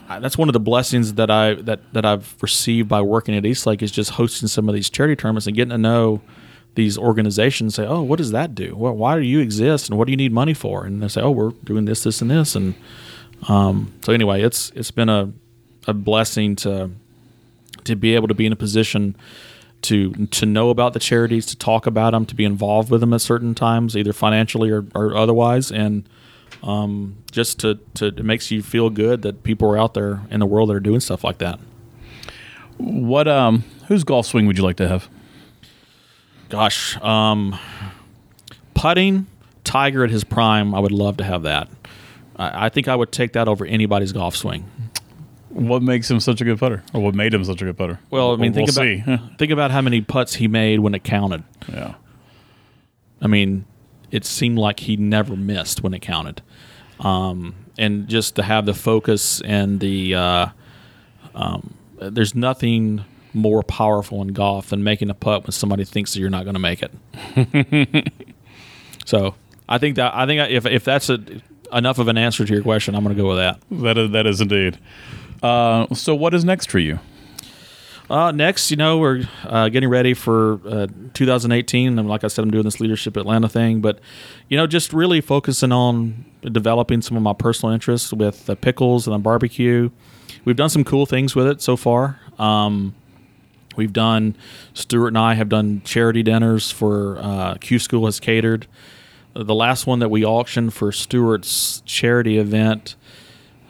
that's 0.08 0.38
one 0.38 0.48
of 0.48 0.52
the 0.54 0.60
blessings 0.60 1.14
that 1.14 1.30
I 1.30 1.54
that 1.54 1.80
that 1.92 2.04
I've 2.06 2.34
received 2.40 2.88
by 2.88 3.00
working 3.02 3.34
at 3.34 3.44
East 3.44 3.66
Lake 3.66 3.82
is 3.82 3.90
just 3.90 4.10
hosting 4.10 4.48
some 4.48 4.68
of 4.68 4.74
these 4.74 4.88
charity 4.88 5.16
tournaments 5.16 5.46
and 5.46 5.54
getting 5.56 5.70
to 5.70 5.78
know 5.78 6.20
these 6.76 6.96
organizations. 6.96 7.74
Say, 7.74 7.84
oh, 7.84 8.02
what 8.02 8.16
does 8.18 8.30
that 8.30 8.54
do? 8.54 8.76
Well, 8.76 8.94
why 8.94 9.16
do 9.16 9.22
you 9.22 9.40
exist, 9.40 9.88
and 9.90 9.98
what 9.98 10.06
do 10.06 10.12
you 10.12 10.16
need 10.16 10.32
money 10.32 10.54
for? 10.54 10.84
And 10.84 11.02
they 11.02 11.08
say, 11.08 11.20
oh, 11.20 11.30
we're 11.32 11.50
doing 11.64 11.84
this, 11.86 12.04
this, 12.04 12.22
and 12.22 12.30
this, 12.30 12.54
and 12.54 12.74
um, 13.48 13.92
so 14.02 14.12
anyway, 14.12 14.42
it's 14.42 14.70
it's 14.76 14.90
been 14.92 15.08
a 15.08 15.32
a 15.88 15.92
blessing 15.92 16.54
to 16.56 16.90
to 17.84 17.96
be 17.96 18.14
able 18.14 18.28
to 18.28 18.34
be 18.34 18.46
in 18.46 18.52
a 18.52 18.56
position 18.56 19.16
to 19.82 20.26
to 20.26 20.46
know 20.46 20.70
about 20.70 20.92
the 20.92 20.98
charities, 20.98 21.46
to 21.46 21.56
talk 21.56 21.86
about 21.86 22.10
them, 22.12 22.26
to 22.26 22.34
be 22.34 22.44
involved 22.44 22.90
with 22.90 23.00
them 23.00 23.12
at 23.12 23.20
certain 23.20 23.54
times, 23.54 23.96
either 23.96 24.12
financially 24.12 24.70
or, 24.70 24.86
or 24.94 25.16
otherwise, 25.16 25.70
and 25.70 26.08
um, 26.62 27.16
just 27.30 27.60
to, 27.60 27.78
to 27.94 28.06
it 28.06 28.24
makes 28.24 28.50
you 28.50 28.62
feel 28.62 28.90
good 28.90 29.22
that 29.22 29.42
people 29.42 29.70
are 29.70 29.78
out 29.78 29.94
there 29.94 30.22
in 30.30 30.40
the 30.40 30.46
world 30.46 30.70
that 30.70 30.74
are 30.74 30.80
doing 30.80 31.00
stuff 31.00 31.22
like 31.24 31.38
that. 31.38 31.60
What 32.76 33.28
um 33.28 33.64
whose 33.86 34.04
golf 34.04 34.26
swing 34.26 34.46
would 34.46 34.58
you 34.58 34.64
like 34.64 34.76
to 34.76 34.88
have? 34.88 35.08
Gosh, 36.48 36.96
um, 37.02 37.58
putting 38.74 39.26
Tiger 39.64 40.04
at 40.04 40.10
his 40.10 40.24
prime, 40.24 40.74
I 40.74 40.80
would 40.80 40.92
love 40.92 41.18
to 41.18 41.24
have 41.24 41.42
that. 41.42 41.68
I, 42.36 42.66
I 42.66 42.68
think 42.70 42.88
I 42.88 42.96
would 42.96 43.12
take 43.12 43.34
that 43.34 43.48
over 43.48 43.66
anybody's 43.66 44.12
golf 44.12 44.34
swing. 44.34 44.64
What 45.58 45.82
makes 45.82 46.10
him 46.10 46.20
such 46.20 46.40
a 46.40 46.44
good 46.44 46.58
putter? 46.58 46.84
Or 46.94 47.02
what 47.02 47.14
made 47.14 47.34
him 47.34 47.44
such 47.44 47.60
a 47.62 47.64
good 47.64 47.76
putter? 47.76 47.98
Well, 48.10 48.32
I 48.32 48.36
mean, 48.36 48.52
we'll 48.52 48.66
think 48.66 49.04
about 49.04 49.20
see. 49.20 49.34
think 49.38 49.52
about 49.52 49.70
how 49.70 49.80
many 49.80 50.00
putts 50.00 50.34
he 50.34 50.46
made 50.46 50.80
when 50.80 50.94
it 50.94 51.02
counted. 51.04 51.42
yeah. 51.68 51.94
I 53.20 53.26
mean, 53.26 53.64
it 54.12 54.24
seemed 54.24 54.58
like 54.58 54.80
he 54.80 54.96
never 54.96 55.34
missed 55.34 55.82
when 55.82 55.92
it 55.94 56.00
counted. 56.00 56.40
Um, 57.00 57.56
and 57.76 58.06
just 58.06 58.36
to 58.36 58.44
have 58.44 58.64
the 58.66 58.74
focus 58.74 59.40
and 59.40 59.80
the, 59.80 60.14
uh, 60.14 60.46
um, 61.34 61.74
there's 62.00 62.36
nothing 62.36 63.04
more 63.34 63.62
powerful 63.64 64.22
in 64.22 64.28
golf 64.28 64.70
than 64.70 64.84
making 64.84 65.10
a 65.10 65.14
putt 65.14 65.42
when 65.42 65.52
somebody 65.52 65.84
thinks 65.84 66.14
that 66.14 66.20
you're 66.20 66.30
not 66.30 66.44
going 66.44 66.54
to 66.54 66.60
make 66.60 66.82
it. 66.82 68.12
so 69.06 69.34
I 69.68 69.78
think 69.78 69.96
that 69.96 70.14
I 70.14 70.26
think 70.26 70.50
if 70.50 70.66
if 70.66 70.84
that's 70.84 71.10
a, 71.10 71.18
enough 71.72 71.98
of 71.98 72.08
an 72.08 72.16
answer 72.16 72.44
to 72.44 72.52
your 72.52 72.62
question, 72.62 72.94
I'm 72.94 73.04
going 73.04 73.16
to 73.16 73.22
go 73.22 73.28
with 73.28 73.38
that. 73.38 73.60
That 73.70 73.98
is 73.98 74.10
that 74.12 74.26
is 74.26 74.40
indeed. 74.40 74.78
Uh, 75.42 75.92
so 75.94 76.14
what 76.14 76.34
is 76.34 76.44
next 76.44 76.70
for 76.70 76.78
you? 76.78 76.98
Uh, 78.10 78.32
next, 78.32 78.70
you 78.70 78.76
know, 78.76 78.96
we're 78.98 79.22
uh, 79.44 79.68
getting 79.68 79.88
ready 79.88 80.14
for 80.14 80.60
uh, 80.66 80.86
2018, 81.12 81.98
and 81.98 82.08
like 82.08 82.24
I 82.24 82.28
said, 82.28 82.42
I'm 82.42 82.50
doing 82.50 82.64
this 82.64 82.80
leadership 82.80 83.18
Atlanta 83.18 83.48
thing. 83.48 83.80
But 83.80 84.00
you 84.48 84.56
know, 84.56 84.66
just 84.66 84.94
really 84.94 85.20
focusing 85.20 85.72
on 85.72 86.24
developing 86.42 87.02
some 87.02 87.16
of 87.16 87.22
my 87.22 87.34
personal 87.34 87.74
interests 87.74 88.12
with 88.12 88.46
the 88.46 88.56
pickles 88.56 89.06
and 89.06 89.14
the 89.14 89.18
barbecue. 89.18 89.90
We've 90.44 90.56
done 90.56 90.70
some 90.70 90.84
cool 90.84 91.04
things 91.04 91.34
with 91.34 91.46
it 91.46 91.60
so 91.60 91.76
far. 91.76 92.18
Um, 92.38 92.94
we've 93.76 93.92
done 93.92 94.36
Stewart 94.72 95.08
and 95.08 95.18
I 95.18 95.34
have 95.34 95.50
done 95.50 95.82
charity 95.84 96.22
dinners 96.22 96.70
for 96.70 97.18
uh, 97.18 97.54
Q 97.60 97.78
School 97.78 98.06
has 98.06 98.20
catered. 98.20 98.66
The 99.34 99.54
last 99.54 99.86
one 99.86 99.98
that 99.98 100.08
we 100.08 100.24
auctioned 100.24 100.72
for 100.72 100.90
Stewart's 100.92 101.82
charity 101.84 102.38
event 102.38 102.96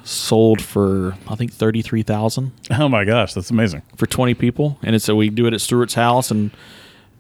sold 0.09 0.63
for 0.63 1.17
I 1.29 1.35
think 1.35 1.53
thirty 1.53 1.83
three 1.83 2.03
thousand. 2.03 2.53
Oh 2.71 2.89
my 2.89 3.05
gosh, 3.05 3.35
that's 3.35 3.51
amazing. 3.51 3.83
for 3.97 4.07
20 4.07 4.35
people. 4.35 4.79
And 4.83 4.95
it's 4.95 5.05
so 5.05 5.15
we 5.15 5.29
do 5.31 5.47
it 5.47 5.55
at 5.55 5.61
Stewart's 5.61 5.95
house 5.95 6.31
and 6.31 6.51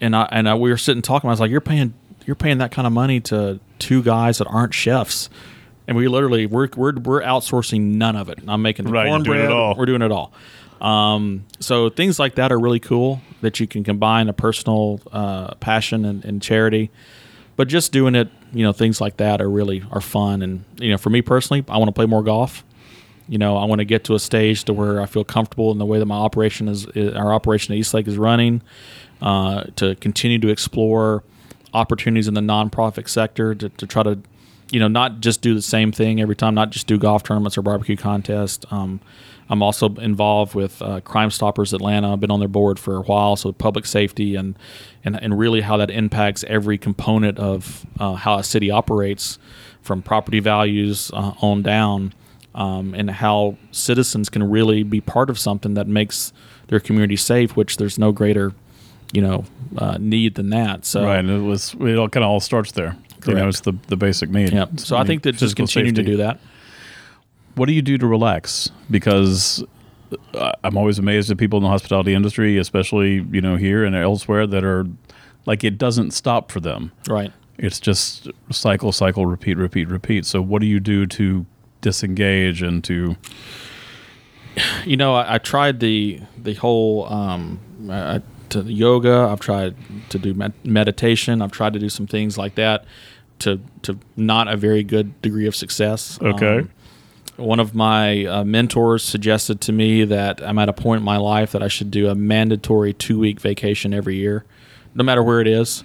and 0.00 0.16
I 0.16 0.28
and 0.30 0.48
I, 0.48 0.54
we 0.54 0.70
were 0.70 0.76
sitting 0.76 1.02
talking. 1.02 1.28
I 1.28 1.32
was 1.32 1.40
like 1.40 1.50
you're 1.50 1.60
paying 1.60 1.94
you're 2.26 2.36
paying 2.36 2.58
that 2.58 2.70
kind 2.72 2.86
of 2.86 2.92
money 2.92 3.20
to 3.20 3.60
two 3.78 4.02
guys 4.02 4.38
that 4.38 4.46
aren't 4.46 4.74
chefs. 4.74 5.28
And 5.86 5.96
we 5.96 6.08
literally 6.08 6.46
we're 6.46 6.68
we're, 6.76 6.94
we're 6.98 7.22
outsourcing 7.22 7.80
none 7.80 8.16
of 8.16 8.28
it. 8.28 8.38
I'm 8.46 8.62
making 8.62 8.86
the 8.86 8.92
Right, 8.92 9.08
you're 9.08 9.18
doing 9.22 9.40
it 9.40 9.50
all. 9.50 9.74
we're 9.76 9.86
doing 9.86 10.02
it 10.02 10.12
all. 10.12 10.32
Um, 10.80 11.44
so 11.60 11.90
things 11.90 12.18
like 12.18 12.36
that 12.36 12.52
are 12.52 12.58
really 12.58 12.80
cool 12.80 13.20
that 13.40 13.58
you 13.58 13.66
can 13.66 13.82
combine 13.82 14.28
a 14.28 14.32
personal 14.32 15.00
uh, 15.10 15.54
passion 15.56 16.04
and, 16.04 16.24
and 16.24 16.40
charity. 16.40 16.90
But 17.56 17.66
just 17.68 17.90
doing 17.92 18.14
it 18.14 18.28
you 18.52 18.62
know 18.62 18.72
things 18.72 18.98
like 19.00 19.18
that 19.18 19.40
are 19.42 19.50
really 19.50 19.84
are 19.90 20.00
fun. 20.00 20.42
And 20.42 20.64
you 20.78 20.90
know 20.90 20.98
for 20.98 21.10
me 21.10 21.20
personally 21.22 21.64
I 21.68 21.76
want 21.76 21.88
to 21.88 21.92
play 21.92 22.06
more 22.06 22.22
golf 22.22 22.64
you 23.28 23.38
know, 23.38 23.56
I 23.56 23.64
want 23.66 23.80
to 23.80 23.84
get 23.84 24.04
to 24.04 24.14
a 24.14 24.18
stage 24.18 24.64
to 24.64 24.72
where 24.72 25.00
I 25.00 25.06
feel 25.06 25.24
comfortable 25.24 25.70
in 25.70 25.78
the 25.78 25.86
way 25.86 25.98
that 25.98 26.06
my 26.06 26.16
operation 26.16 26.66
is, 26.66 26.86
is 26.94 27.14
our 27.14 27.32
operation 27.32 27.72
at 27.74 27.78
East 27.78 27.94
Lake 27.94 28.08
is 28.08 28.16
running. 28.16 28.62
Uh, 29.20 29.64
to 29.74 29.96
continue 29.96 30.38
to 30.38 30.46
explore 30.48 31.24
opportunities 31.74 32.28
in 32.28 32.34
the 32.34 32.40
nonprofit 32.40 33.08
sector 33.08 33.52
to, 33.52 33.68
to 33.68 33.84
try 33.84 34.04
to, 34.04 34.16
you 34.70 34.78
know, 34.78 34.86
not 34.86 35.18
just 35.18 35.42
do 35.42 35.54
the 35.54 35.62
same 35.62 35.90
thing 35.90 36.20
every 36.20 36.36
time, 36.36 36.54
not 36.54 36.70
just 36.70 36.86
do 36.86 36.96
golf 36.96 37.24
tournaments 37.24 37.58
or 37.58 37.62
barbecue 37.62 37.96
contests. 37.96 38.64
Um, 38.70 39.00
I'm 39.50 39.60
also 39.60 39.88
involved 39.96 40.54
with 40.54 40.80
uh, 40.80 41.00
Crime 41.00 41.30
Stoppers 41.30 41.72
Atlanta. 41.72 42.12
I've 42.12 42.20
been 42.20 42.30
on 42.30 42.38
their 42.38 42.48
board 42.48 42.78
for 42.78 42.96
a 42.96 43.02
while, 43.02 43.34
so 43.34 43.50
public 43.52 43.86
safety 43.86 44.36
and 44.36 44.56
and, 45.04 45.20
and 45.20 45.38
really 45.38 45.62
how 45.62 45.76
that 45.78 45.90
impacts 45.90 46.44
every 46.44 46.78
component 46.78 47.38
of 47.38 47.86
uh, 47.98 48.14
how 48.14 48.38
a 48.38 48.44
city 48.44 48.70
operates, 48.70 49.38
from 49.80 50.02
property 50.02 50.38
values 50.38 51.10
uh, 51.14 51.32
on 51.40 51.62
down 51.62 52.12
um, 52.54 52.94
and 52.94 53.10
how 53.10 53.56
citizens 53.70 54.28
can 54.28 54.48
really 54.48 54.82
be 54.82 55.00
part 55.00 55.30
of 55.30 55.38
something 55.38 55.74
that 55.74 55.86
makes 55.86 56.32
their 56.68 56.80
community 56.80 57.16
safe, 57.16 57.56
which 57.56 57.76
there's 57.76 57.98
no 57.98 58.12
greater, 58.12 58.52
you 59.12 59.22
know, 59.22 59.44
uh, 59.76 59.96
need 59.98 60.34
than 60.34 60.50
that. 60.50 60.84
So, 60.84 61.04
Right, 61.04 61.18
and 61.18 61.30
it 61.30 61.40
was 61.40 61.74
it 61.80 61.96
all 61.96 62.08
kind 62.08 62.24
of 62.24 62.30
all 62.30 62.40
starts 62.40 62.72
there. 62.72 62.96
You 63.26 63.34
know, 63.34 63.40
Correct. 63.40 63.48
it's 63.48 63.60
the 63.60 63.72
the 63.88 63.96
basic 63.96 64.30
need. 64.30 64.52
yeah. 64.52 64.66
So 64.76 64.96
I 64.96 65.04
think 65.04 65.22
that 65.24 65.32
just 65.32 65.56
Physical 65.56 65.66
continuing 65.66 65.94
to 65.96 66.02
do 66.02 66.16
that. 66.18 66.38
What 67.54 67.66
do 67.66 67.72
you 67.72 67.82
do 67.82 67.98
to 67.98 68.06
relax? 68.06 68.70
Because 68.90 69.64
uh, 70.34 70.52
I'm 70.62 70.76
always 70.76 70.98
amazed 70.98 71.30
at 71.30 71.36
people 71.36 71.56
in 71.56 71.64
the 71.64 71.68
hospitality 71.68 72.14
industry, 72.14 72.56
especially 72.58 73.26
you 73.30 73.40
know 73.40 73.56
here 73.56 73.84
and 73.84 73.96
elsewhere, 73.96 74.46
that 74.46 74.64
are 74.64 74.86
like 75.46 75.64
it 75.64 75.78
doesn't 75.78 76.12
stop 76.12 76.52
for 76.52 76.60
them. 76.60 76.92
Right. 77.08 77.32
It's 77.58 77.80
just 77.80 78.28
cycle, 78.50 78.92
cycle, 78.92 79.26
repeat, 79.26 79.56
repeat, 79.56 79.88
repeat. 79.88 80.24
So 80.24 80.40
what 80.40 80.60
do 80.60 80.66
you 80.66 80.78
do 80.78 81.06
to 81.06 81.44
disengage 81.80 82.62
and 82.62 82.82
to 82.84 83.16
You 84.84 84.96
know, 84.96 85.14
I, 85.14 85.34
I 85.34 85.38
tried 85.38 85.80
the 85.80 86.20
the 86.36 86.54
whole 86.54 87.06
um, 87.12 87.60
uh, 87.90 88.20
to 88.50 88.62
yoga. 88.62 89.28
I've 89.30 89.40
tried 89.40 89.76
to 90.10 90.18
do 90.18 90.34
med- 90.34 90.64
meditation. 90.64 91.42
I've 91.42 91.52
tried 91.52 91.74
to 91.74 91.78
do 91.78 91.88
some 91.88 92.06
things 92.06 92.38
like 92.38 92.54
that 92.56 92.84
to 93.40 93.60
to 93.82 93.98
not 94.16 94.48
a 94.48 94.56
very 94.56 94.82
good 94.82 95.20
degree 95.22 95.46
of 95.46 95.54
success. 95.54 96.18
Okay. 96.20 96.58
Um, 96.58 96.70
one 97.36 97.60
of 97.60 97.72
my 97.72 98.24
uh, 98.24 98.44
mentors 98.44 99.04
suggested 99.04 99.60
to 99.60 99.72
me 99.72 100.04
that 100.04 100.42
I'm 100.42 100.58
at 100.58 100.68
a 100.68 100.72
point 100.72 101.00
in 101.00 101.04
my 101.04 101.18
life 101.18 101.52
that 101.52 101.62
I 101.62 101.68
should 101.68 101.90
do 101.90 102.08
a 102.08 102.14
mandatory 102.14 102.92
two 102.92 103.18
week 103.18 103.38
vacation 103.40 103.94
every 103.94 104.16
year, 104.16 104.44
no 104.94 105.04
matter 105.04 105.22
where 105.22 105.40
it 105.40 105.46
is, 105.46 105.84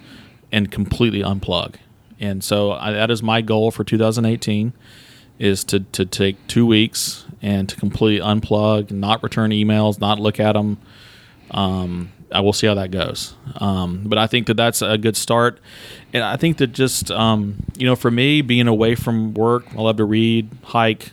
and 0.52 0.72
completely 0.72 1.22
unplug. 1.22 1.76
And 2.20 2.44
so 2.44 2.72
I, 2.72 2.92
that 2.94 3.12
is 3.12 3.22
my 3.22 3.42
goal 3.42 3.70
for 3.70 3.84
2018 3.84 4.74
is 5.40 5.64
to, 5.66 5.80
to 5.82 6.06
take 6.06 6.36
two 6.48 6.66
weeks 6.66 7.26
and 7.42 7.68
to 7.70 7.76
completely 7.76 8.26
unplug, 8.26 8.92
not 8.92 9.22
return 9.24 9.52
emails, 9.52 10.00
not 10.00 10.20
look 10.20 10.40
at 10.40 10.54
them. 10.54 10.78
Um, 11.52 12.12
I 12.32 12.40
will 12.42 12.54
see 12.54 12.66
how 12.68 12.74
that 12.76 12.90
goes. 12.92 13.36
Um, 13.58 14.04
but 14.06 14.18
I 14.18 14.26
think 14.28 14.48
that 14.48 14.56
that's 14.56 14.82
a 14.82 14.98
good 14.98 15.16
start. 15.16 15.60
And 16.14 16.24
I 16.24 16.36
think 16.38 16.58
that 16.58 16.68
just, 16.68 17.12
um, 17.12 17.64
you 17.78 17.86
know, 17.86 17.96
for 17.96 18.10
me, 18.10 18.42
being 18.42 18.68
away 18.68 18.96
from 18.96 19.34
work, 19.34 19.66
I 19.78 19.82
love 19.82 19.98
to 19.98 20.06
read, 20.06 20.50
hike. 20.64 21.12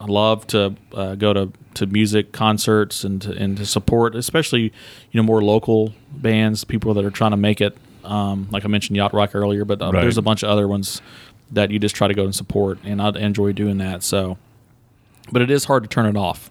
I 0.00 0.06
love 0.06 0.46
to 0.48 0.74
uh, 0.92 1.14
go 1.16 1.32
to, 1.32 1.52
to 1.74 1.86
music 1.86 2.32
concerts 2.32 3.04
and 3.04 3.20
to, 3.22 3.32
and 3.32 3.56
to 3.58 3.66
support, 3.66 4.14
especially, 4.14 4.62
you 4.62 5.20
know, 5.20 5.22
more 5.22 5.42
local 5.42 5.94
bands, 6.10 6.64
people 6.64 6.94
that 6.94 7.04
are 7.04 7.10
trying 7.10 7.32
to 7.32 7.36
make 7.36 7.60
it. 7.60 7.76
Um, 8.04 8.48
like 8.50 8.64
I 8.64 8.68
mentioned 8.68 8.96
Yacht 8.96 9.12
Rock 9.12 9.34
earlier, 9.34 9.64
but 9.64 9.82
uh, 9.82 9.90
Right. 9.92 10.00
there's 10.02 10.16
a 10.16 10.22
bunch 10.22 10.42
of 10.42 10.48
other 10.48 10.66
ones 10.66 11.02
that 11.50 11.70
you 11.70 11.78
just 11.78 11.94
try 11.94 12.08
to 12.08 12.14
go 12.14 12.24
and 12.24 12.34
support. 12.34 12.78
And 12.84 13.00
I 13.00 13.10
enjoy 13.10 13.52
doing 13.52 13.78
that. 13.78 14.02
So, 14.02 14.38
but 15.32 15.42
it 15.42 15.50
is 15.50 15.64
hard 15.64 15.82
to 15.84 15.88
turn 15.88 16.06
it 16.06 16.16
off, 16.16 16.50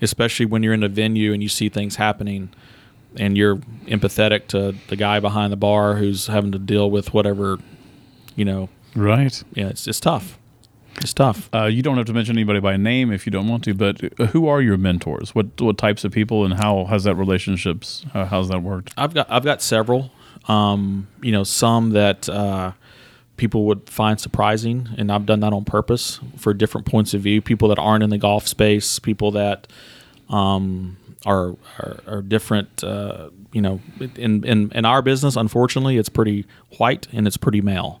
especially 0.00 0.46
when 0.46 0.62
you're 0.62 0.74
in 0.74 0.82
a 0.82 0.88
venue 0.88 1.32
and 1.32 1.42
you 1.42 1.48
see 1.48 1.68
things 1.68 1.96
happening 1.96 2.50
and 3.16 3.36
you're 3.36 3.56
empathetic 3.86 4.46
to 4.48 4.74
the 4.88 4.96
guy 4.96 5.20
behind 5.20 5.52
the 5.52 5.56
bar 5.56 5.96
who's 5.96 6.26
having 6.26 6.52
to 6.52 6.58
deal 6.58 6.90
with 6.90 7.14
whatever, 7.14 7.58
you 8.34 8.44
know, 8.44 8.68
Right. 8.96 9.42
Yeah, 9.54 9.68
it's 9.68 9.86
it's 9.86 10.00
tough. 10.00 10.38
It's 11.02 11.12
tough. 11.12 11.50
Uh, 11.54 11.64
you 11.66 11.82
don't 11.82 11.98
have 11.98 12.06
to 12.06 12.14
mention 12.14 12.36
anybody 12.36 12.58
by 12.60 12.78
name 12.78 13.12
if 13.12 13.26
you 13.26 13.30
don't 13.30 13.46
want 13.46 13.62
to, 13.64 13.74
but 13.74 14.00
uh, 14.18 14.26
who 14.26 14.48
are 14.48 14.62
your 14.62 14.78
mentors? 14.78 15.34
What 15.34 15.60
what 15.60 15.76
types 15.76 16.04
of 16.04 16.12
people, 16.12 16.44
and 16.44 16.54
how 16.54 16.86
has 16.86 17.04
that 17.04 17.14
relationships? 17.16 18.06
How, 18.14 18.24
how's 18.24 18.48
that 18.48 18.62
worked? 18.62 18.94
I've 18.96 19.12
got 19.12 19.30
I've 19.30 19.44
got 19.44 19.60
several. 19.60 20.10
Um, 20.48 21.08
you 21.20 21.32
know, 21.32 21.44
some 21.44 21.90
that 21.90 22.28
uh, 22.28 22.72
people 23.36 23.64
would 23.66 23.88
find 23.88 24.20
surprising, 24.20 24.88
and 24.96 25.10
I've 25.12 25.26
done 25.26 25.40
that 25.40 25.52
on 25.52 25.64
purpose 25.64 26.20
for 26.36 26.54
different 26.54 26.86
points 26.86 27.14
of 27.14 27.20
view. 27.22 27.40
People 27.42 27.68
that 27.68 27.78
aren't 27.78 28.02
in 28.02 28.10
the 28.10 28.18
golf 28.18 28.46
space, 28.46 28.98
people 28.98 29.30
that 29.32 29.66
um, 30.28 30.96
are, 31.24 31.56
are 31.78 32.00
are 32.06 32.22
different. 32.22 32.82
Uh, 32.82 33.30
you 33.52 33.60
know, 33.62 33.80
in, 34.16 34.44
in 34.44 34.70
in 34.72 34.84
our 34.84 35.02
business, 35.02 35.36
unfortunately, 35.36 35.96
it's 35.96 36.08
pretty 36.08 36.44
white 36.78 37.06
and 37.12 37.26
it's 37.26 37.36
pretty 37.36 37.60
male. 37.60 38.00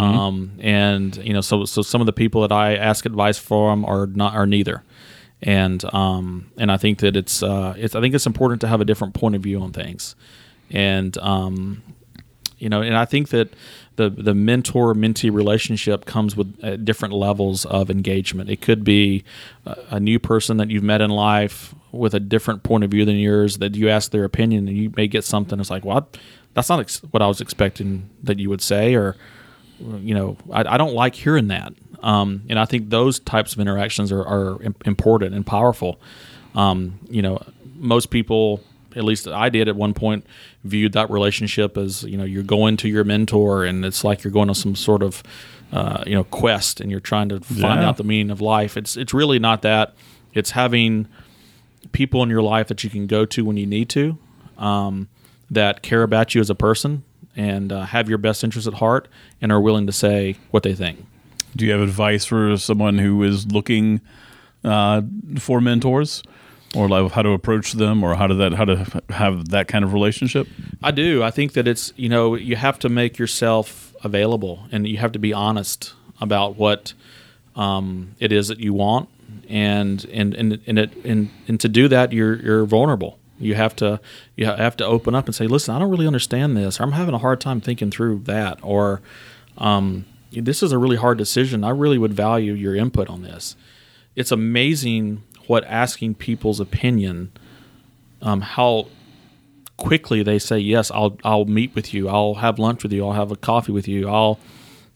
Um, 0.00 0.52
and 0.60 1.16
you 1.18 1.32
know, 1.34 1.40
so 1.42 1.64
so 1.64 1.82
some 1.82 2.00
of 2.00 2.06
the 2.06 2.12
people 2.12 2.40
that 2.42 2.52
I 2.52 2.74
ask 2.76 3.04
advice 3.04 3.38
from 3.38 3.84
are 3.84 4.06
not 4.06 4.34
are 4.34 4.46
neither. 4.46 4.82
And 5.42 5.84
um, 5.94 6.50
and 6.56 6.72
I 6.72 6.78
think 6.78 6.98
that 6.98 7.16
it's 7.16 7.42
uh, 7.42 7.74
it's 7.76 7.94
I 7.94 8.00
think 8.00 8.14
it's 8.14 8.26
important 8.26 8.60
to 8.62 8.68
have 8.68 8.80
a 8.80 8.84
different 8.84 9.14
point 9.14 9.36
of 9.36 9.42
view 9.42 9.60
on 9.60 9.72
things, 9.72 10.16
and 10.70 11.16
um, 11.18 11.82
you 12.58 12.68
know, 12.68 12.82
and 12.82 12.96
I 12.96 13.04
think 13.04 13.28
that 13.28 13.52
the 13.98 14.08
the 14.08 14.32
mentor 14.32 14.94
mentee 14.94 15.30
relationship 15.30 16.06
comes 16.06 16.36
with 16.36 16.58
uh, 16.62 16.76
different 16.76 17.12
levels 17.12 17.66
of 17.66 17.90
engagement. 17.90 18.48
It 18.48 18.60
could 18.62 18.84
be 18.84 19.24
a, 19.66 19.76
a 19.90 20.00
new 20.00 20.18
person 20.20 20.56
that 20.58 20.70
you've 20.70 20.84
met 20.84 21.00
in 21.00 21.10
life 21.10 21.74
with 21.90 22.14
a 22.14 22.20
different 22.20 22.62
point 22.62 22.84
of 22.84 22.90
view 22.90 23.04
than 23.04 23.16
yours 23.16 23.58
that 23.58 23.74
you 23.74 23.88
ask 23.88 24.12
their 24.12 24.24
opinion 24.24 24.68
and 24.68 24.76
you 24.76 24.92
may 24.96 25.08
get 25.08 25.24
something 25.24 25.58
that's 25.58 25.70
like, 25.70 25.84
well, 25.84 26.08
that's 26.54 26.68
not 26.68 26.80
ex- 26.80 27.02
what 27.10 27.22
I 27.22 27.26
was 27.26 27.40
expecting 27.40 28.08
that 28.22 28.38
you 28.38 28.48
would 28.50 28.62
say, 28.62 28.94
or 28.94 29.16
you 29.80 30.14
know, 30.14 30.36
I, 30.52 30.74
I 30.74 30.76
don't 30.76 30.94
like 30.94 31.16
hearing 31.16 31.48
that. 31.48 31.72
Um, 32.00 32.42
and 32.48 32.58
I 32.58 32.66
think 32.66 32.90
those 32.90 33.18
types 33.18 33.52
of 33.52 33.58
interactions 33.58 34.12
are, 34.12 34.22
are 34.22 34.58
important 34.84 35.34
and 35.34 35.44
powerful. 35.44 36.00
Um, 36.54 37.00
you 37.10 37.22
know, 37.22 37.42
most 37.74 38.10
people, 38.10 38.62
at 38.98 39.04
least 39.04 39.26
I 39.28 39.48
did 39.48 39.68
at 39.68 39.76
one 39.76 39.94
point, 39.94 40.26
viewed 40.64 40.92
that 40.92 41.08
relationship 41.10 41.78
as 41.78 42.02
you 42.02 42.16
know 42.18 42.24
you're 42.24 42.42
going 42.42 42.76
to 42.78 42.88
your 42.88 43.04
mentor, 43.04 43.64
and 43.64 43.84
it's 43.84 44.04
like 44.04 44.24
you're 44.24 44.32
going 44.32 44.48
on 44.50 44.54
some 44.54 44.74
sort 44.74 45.02
of 45.02 45.22
uh, 45.72 46.02
you 46.06 46.14
know 46.14 46.24
quest, 46.24 46.80
and 46.80 46.90
you're 46.90 47.00
trying 47.00 47.28
to 47.30 47.40
find 47.40 47.80
Yeah. 47.80 47.88
out 47.88 47.96
the 47.96 48.04
meaning 48.04 48.30
of 48.30 48.40
life. 48.40 48.76
It's 48.76 48.96
it's 48.96 49.14
really 49.14 49.38
not 49.38 49.62
that. 49.62 49.94
It's 50.34 50.50
having 50.50 51.06
people 51.92 52.22
in 52.22 52.28
your 52.28 52.42
life 52.42 52.68
that 52.68 52.84
you 52.84 52.90
can 52.90 53.06
go 53.06 53.24
to 53.24 53.44
when 53.44 53.56
you 53.56 53.66
need 53.66 53.88
to, 53.88 54.18
um, 54.58 55.08
that 55.50 55.80
care 55.82 56.02
about 56.02 56.34
you 56.34 56.40
as 56.40 56.50
a 56.50 56.54
person 56.54 57.02
and 57.36 57.72
uh, 57.72 57.82
have 57.84 58.08
your 58.08 58.18
best 58.18 58.42
interest 58.44 58.66
at 58.66 58.74
heart, 58.74 59.08
and 59.40 59.52
are 59.52 59.60
willing 59.60 59.86
to 59.86 59.92
say 59.92 60.36
what 60.50 60.62
they 60.64 60.74
think. 60.74 61.06
Do 61.56 61.64
you 61.64 61.72
have 61.72 61.80
advice 61.80 62.24
for 62.26 62.56
someone 62.58 62.98
who 62.98 63.22
is 63.22 63.46
looking 63.46 64.00
uh, 64.64 65.02
for 65.38 65.60
mentors, 65.60 66.22
or 66.74 66.88
like 66.88 67.12
how 67.12 67.22
to 67.22 67.30
approach 67.30 67.72
them, 67.72 68.04
or 68.04 68.14
how 68.14 68.26
to 68.26 68.34
that 68.34 68.54
how 68.54 68.64
to 68.64 69.02
have 69.10 69.48
that 69.50 69.68
kind 69.68 69.84
of 69.84 69.92
relationship? 69.92 70.46
I 70.82 70.90
do. 70.90 71.22
I 71.22 71.30
think 71.30 71.52
that 71.54 71.66
it's 71.66 71.92
you 71.96 72.08
know 72.08 72.34
you 72.34 72.56
have 72.56 72.78
to 72.80 72.88
make 72.88 73.18
yourself 73.18 73.94
available, 74.02 74.64
and 74.70 74.86
you 74.86 74.98
have 74.98 75.12
to 75.12 75.18
be 75.18 75.32
honest 75.32 75.94
about 76.20 76.56
what 76.56 76.92
um, 77.56 78.14
it 78.18 78.32
is 78.32 78.48
that 78.48 78.60
you 78.60 78.74
want, 78.74 79.08
and 79.48 80.04
and 80.12 80.34
and 80.34 80.60
and, 80.66 80.78
it, 80.78 81.04
and 81.04 81.30
and 81.46 81.60
to 81.60 81.68
do 81.68 81.88
that, 81.88 82.12
you're 82.12 82.36
you're 82.36 82.64
vulnerable. 82.64 83.18
You 83.40 83.54
have 83.54 83.76
to 83.76 84.00
you 84.36 84.46
have 84.46 84.76
to 84.78 84.84
open 84.84 85.14
up 85.14 85.26
and 85.26 85.34
say, 85.34 85.46
listen, 85.46 85.74
I 85.74 85.78
don't 85.78 85.90
really 85.90 86.06
understand 86.06 86.56
this, 86.56 86.80
I'm 86.80 86.92
having 86.92 87.14
a 87.14 87.18
hard 87.18 87.40
time 87.40 87.60
thinking 87.60 87.90
through 87.90 88.20
that, 88.24 88.58
or 88.62 89.00
um, 89.56 90.06
this 90.32 90.62
is 90.62 90.72
a 90.72 90.78
really 90.78 90.96
hard 90.96 91.18
decision. 91.18 91.64
I 91.64 91.70
really 91.70 91.98
would 91.98 92.12
value 92.12 92.52
your 92.52 92.74
input 92.74 93.08
on 93.08 93.22
this. 93.22 93.56
It's 94.16 94.32
amazing 94.32 95.22
what 95.48 95.64
asking 95.64 96.14
people's 96.14 96.60
opinion, 96.60 97.32
um, 98.22 98.40
how 98.40 98.86
quickly 99.76 100.24
they 100.24 100.40
say 100.40 100.58
yes 100.58 100.90
i'll 100.90 101.16
i'll 101.24 101.44
meet 101.44 101.74
with 101.74 101.94
you. 101.94 102.08
I'll 102.08 102.34
have 102.34 102.58
lunch 102.58 102.82
with 102.82 102.92
you. 102.92 103.06
I'll 103.06 103.12
have 103.14 103.30
a 103.30 103.36
coffee 103.36 103.72
with 103.72 103.88
you. 103.88 104.08
I'll 104.08 104.38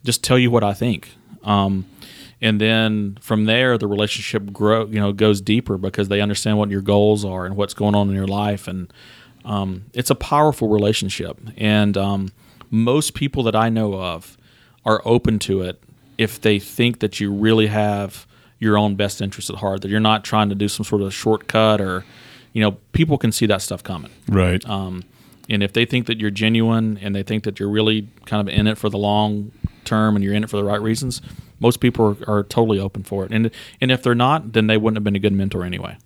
just 0.04 0.22
tell 0.24 0.38
you 0.38 0.50
what 0.50 0.64
i 0.64 0.74
think. 0.74 1.10
Um, 1.44 1.86
and 2.40 2.60
then 2.60 3.16
from 3.20 3.44
there 3.44 3.78
the 3.78 3.86
relationship 3.86 4.52
grow 4.52 4.86
you 4.86 5.00
know 5.00 5.12
goes 5.12 5.40
deeper 5.40 5.78
because 5.78 6.08
they 6.08 6.20
understand 6.20 6.58
what 6.58 6.70
your 6.70 6.82
goals 6.82 7.24
are 7.24 7.46
and 7.46 7.56
what's 7.56 7.74
going 7.74 7.94
on 7.94 8.08
in 8.08 8.14
your 8.14 8.26
life. 8.26 8.68
And 8.68 8.92
um, 9.44 9.86
it's 9.92 10.10
a 10.10 10.14
powerful 10.14 10.68
relationship. 10.68 11.40
And 11.56 11.96
um, 11.96 12.32
most 12.70 13.14
people 13.14 13.42
that 13.44 13.54
i 13.54 13.68
know 13.68 13.94
of 13.94 14.36
are 14.84 15.00
open 15.04 15.38
to 15.38 15.62
it 15.62 15.80
if 16.18 16.40
they 16.40 16.58
think 16.58 16.98
that 17.00 17.20
you 17.20 17.32
really 17.32 17.68
have 17.68 18.26
your 18.62 18.78
own 18.78 18.94
best 18.96 19.20
interest 19.20 19.50
at 19.50 19.56
heart 19.56 19.82
that 19.82 19.90
you're 19.90 20.06
not 20.12 20.22
trying 20.24 20.48
to 20.48 20.54
do 20.54 20.68
some 20.68 20.84
sort 20.84 21.02
of 21.02 21.12
shortcut 21.12 21.80
or 21.80 22.04
you 22.52 22.60
know 22.62 22.72
people 22.92 23.16
can 23.18 23.32
see 23.32 23.46
that 23.46 23.60
stuff 23.60 23.82
coming 23.82 24.10
Right. 24.28 24.64
um, 24.68 25.02
and 25.50 25.62
if 25.62 25.72
they 25.72 25.84
think 25.84 26.06
that 26.06 26.20
you're 26.20 26.30
genuine 26.30 26.98
and 27.02 27.14
they 27.16 27.24
think 27.24 27.42
that 27.44 27.58
you're 27.58 27.68
really 27.78 28.06
kind 28.26 28.40
of 28.46 28.54
in 28.54 28.66
it 28.66 28.78
for 28.78 28.88
the 28.88 28.98
long 28.98 29.50
term 29.84 30.14
and 30.14 30.24
you're 30.24 30.34
in 30.34 30.44
it 30.44 30.50
for 30.50 30.56
the 30.56 30.64
right 30.64 30.80
reasons, 30.80 31.20
most 31.58 31.80
people 31.80 32.16
are, 32.28 32.38
are 32.38 32.42
totally 32.44 32.78
open 32.78 33.02
for 33.02 33.24
it. 33.24 33.32
And 33.32 33.50
and 33.80 33.90
if 33.90 34.02
they're 34.04 34.14
not, 34.14 34.52
then 34.52 34.68
they 34.68 34.76
wouldn't 34.76 34.96
have 34.96 35.04
been 35.04 35.16
a 35.16 35.24
good 35.26 35.32
mentor 35.32 35.64
anyway. 35.64 35.96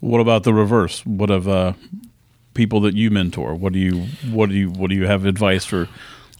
What 0.00 0.20
about 0.20 0.42
the 0.44 0.52
reverse? 0.52 1.04
What 1.06 1.30
of 1.30 1.48
uh, 1.48 1.72
people 2.52 2.80
that 2.80 2.94
you 2.94 3.10
mentor? 3.10 3.54
What 3.54 3.72
do 3.72 3.78
you 3.78 4.02
what 4.30 4.50
do 4.50 4.54
you 4.54 4.68
what 4.70 4.90
do 4.90 4.94
you 4.96 5.06
have 5.06 5.24
advice 5.24 5.64
for 5.64 5.88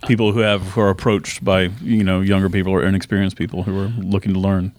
people 0.06 0.32
who 0.32 0.40
have 0.40 0.60
who 0.74 0.82
are 0.82 0.90
approached 0.90 1.42
by 1.42 1.70
you 1.80 2.04
know 2.04 2.20
younger 2.20 2.50
people 2.50 2.72
or 2.72 2.82
inexperienced 2.84 3.36
people 3.38 3.62
who 3.62 3.76
are 3.80 3.88
looking 3.98 4.34
to 4.34 4.38
learn? 4.38 4.72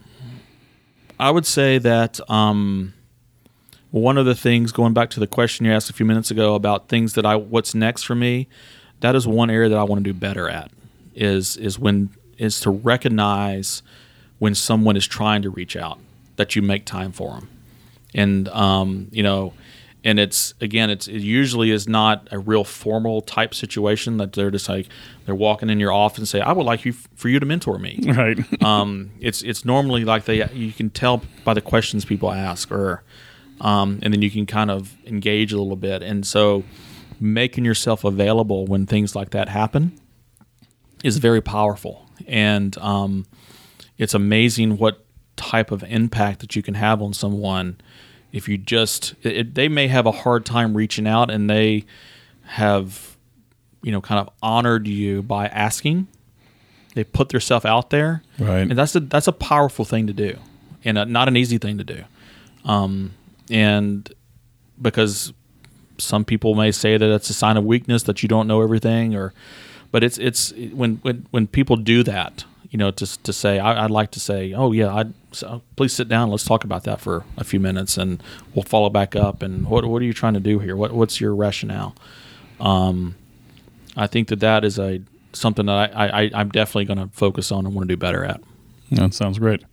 I 1.19 1.31
would 1.31 1.45
say 1.45 1.77
that 1.79 2.19
um, 2.29 2.93
one 3.91 4.17
of 4.17 4.25
the 4.25 4.35
things, 4.35 4.71
going 4.71 4.93
back 4.93 5.09
to 5.11 5.19
the 5.19 5.27
question 5.27 5.65
you 5.65 5.71
asked 5.71 5.89
a 5.89 5.93
few 5.93 6.05
minutes 6.05 6.29
ago 6.29 6.55
about 6.55 6.89
things 6.89 7.13
that 7.13 7.25
I, 7.25 7.35
what's 7.35 7.73
next 7.73 8.03
for 8.03 8.15
me, 8.15 8.47
that 8.99 9.15
is 9.15 9.27
one 9.27 9.49
area 9.49 9.69
that 9.69 9.77
I 9.77 9.83
want 9.83 10.03
to 10.03 10.13
do 10.13 10.17
better 10.17 10.49
at. 10.49 10.71
Is 11.15 11.57
is 11.57 11.79
when 11.79 12.11
is 12.37 12.59
to 12.61 12.69
recognize 12.69 13.81
when 14.37 14.53
someone 14.53 14.95
is 14.95 15.07
trying 15.07 15.41
to 15.41 15.49
reach 15.49 15.75
out 15.75 15.99
that 16.35 16.55
you 16.55 16.61
make 16.61 16.85
time 16.85 17.11
for 17.11 17.31
them, 17.31 17.49
and 18.13 18.47
um, 18.49 19.07
you 19.11 19.23
know, 19.23 19.53
and 20.03 20.19
it's 20.19 20.53
again, 20.61 20.89
it's 20.89 21.07
it 21.07 21.21
usually 21.21 21.71
is 21.71 21.87
not 21.87 22.27
a 22.31 22.39
real 22.39 22.63
formal 22.63 23.21
type 23.21 23.53
situation 23.53 24.17
that 24.17 24.33
they're 24.33 24.51
just 24.51 24.69
like 24.69 24.87
they're 25.25 25.35
walking 25.35 25.69
in 25.69 25.79
your 25.79 25.91
office 25.91 26.19
and 26.19 26.27
say, 26.27 26.39
"I 26.39 26.51
would 26.51 26.65
like 26.65 26.85
you 26.85 26.93
for 26.93 27.29
you 27.29 27.39
to 27.39 27.45
mentor 27.45 27.77
me." 27.77 27.99
Right. 28.07 28.39
um, 28.63 29.11
it's 29.19 29.41
it's 29.41 29.65
normally 29.65 30.05
like 30.05 30.25
they 30.25 30.47
you 30.51 30.71
can 30.71 30.89
tell 30.89 31.21
by 31.43 31.53
the 31.53 31.61
questions 31.61 32.05
people 32.05 32.31
ask 32.31 32.71
or 32.71 33.03
um, 33.59 33.99
and 34.01 34.13
then 34.13 34.21
you 34.21 34.31
can 34.31 34.45
kind 34.45 34.71
of 34.71 34.95
engage 35.05 35.51
a 35.51 35.57
little 35.57 35.75
bit 35.75 36.01
and 36.01 36.25
so 36.25 36.63
making 37.19 37.65
yourself 37.65 38.03
available 38.03 38.65
when 38.65 38.85
things 38.85 39.15
like 39.15 39.31
that 39.31 39.49
happen 39.49 39.99
is 41.03 41.17
very 41.17 41.41
powerful 41.41 42.07
and 42.27 42.77
um, 42.77 43.25
it's 43.97 44.13
amazing 44.13 44.77
what 44.77 45.05
type 45.35 45.71
of 45.71 45.83
impact 45.83 46.39
that 46.39 46.55
you 46.55 46.63
can 46.63 46.73
have 46.73 47.01
on 47.01 47.13
someone 47.13 47.79
if 48.31 48.47
you 48.47 48.57
just 48.57 49.15
it, 49.23 49.55
they 49.55 49.67
may 49.67 49.87
have 49.87 50.05
a 50.05 50.11
hard 50.11 50.45
time 50.45 50.75
reaching 50.75 51.07
out 51.07 51.29
and 51.29 51.49
they 51.49 51.85
have 52.45 53.17
you 53.81 53.91
know 53.91 54.01
kind 54.01 54.19
of 54.19 54.33
honored 54.41 54.87
you 54.87 55.21
by 55.23 55.47
asking. 55.47 56.07
They 56.95 57.03
put 57.03 57.29
themselves 57.29 57.65
out 57.65 57.91
there. 57.91 58.23
Right. 58.39 58.61
and 58.61 58.77
that's 58.77 58.95
a 58.95 58.99
that's 58.99 59.27
a 59.27 59.31
powerful 59.31 59.85
thing 59.85 60.07
to 60.07 60.13
do 60.13 60.37
and 60.83 60.97
a, 60.97 61.05
not 61.05 61.27
an 61.27 61.37
easy 61.37 61.57
thing 61.57 61.77
to 61.77 61.83
do. 61.83 62.03
Um, 62.65 63.13
and 63.49 64.11
because 64.81 65.33
some 65.97 66.25
people 66.25 66.53
may 66.55 66.71
say 66.71 66.97
that 66.97 67.09
it's 67.09 67.29
a 67.29 67.33
sign 67.33 67.57
of 67.57 67.63
weakness 67.63 68.03
that 68.03 68.21
you 68.21 68.29
don't 68.29 68.47
know 68.47 68.61
everything 68.61 69.15
or 69.15 69.33
but 69.91 70.03
it's 70.03 70.17
it's 70.17 70.51
when 70.73 70.97
when 70.97 71.25
when 71.31 71.47
people 71.47 71.75
do 71.75 72.03
that 72.03 72.43
you 72.77 72.83
know 72.83 72.91
to 72.91 73.23
to 73.23 73.33
say 73.33 73.57
I, 73.57 73.85
I'd 73.85 73.89
like 73.89 74.11
to 74.11 74.19
say 74.19 74.53
oh 74.53 74.71
yeah 74.71 74.93
I 74.93 75.05
so 75.31 75.63
please 75.75 75.93
sit 75.93 76.07
down 76.07 76.29
let's 76.29 76.43
talk 76.43 76.63
about 76.63 76.83
that 76.83 77.01
for 77.01 77.23
a 77.35 77.43
few 77.43 77.59
minutes 77.59 77.97
and 77.97 78.21
we'll 78.53 78.61
follow 78.61 78.91
back 78.91 79.15
up 79.15 79.41
and 79.41 79.67
what 79.67 79.83
what 79.85 79.99
are 79.99 80.05
you 80.05 80.13
trying 80.13 80.35
to 80.35 80.39
do 80.39 80.59
here 80.59 80.75
what 80.75 80.91
what's 80.91 81.19
your 81.19 81.33
rationale 81.33 81.95
um, 82.59 83.15
I 83.95 84.05
think 84.05 84.27
that 84.27 84.41
that 84.41 84.63
is 84.63 84.77
a 84.77 85.01
something 85.33 85.65
that 85.65 85.91
I, 85.95 86.07
I 86.07 86.31
I'm 86.35 86.49
definitely 86.49 86.85
going 86.85 86.99
to 86.99 87.07
focus 87.15 87.51
on 87.51 87.65
and 87.65 87.73
want 87.73 87.89
to 87.89 87.95
do 87.95 87.97
better 87.97 88.23
at. 88.23 88.41
That 88.91 89.15
sounds 89.15 89.39
great. 89.39 89.63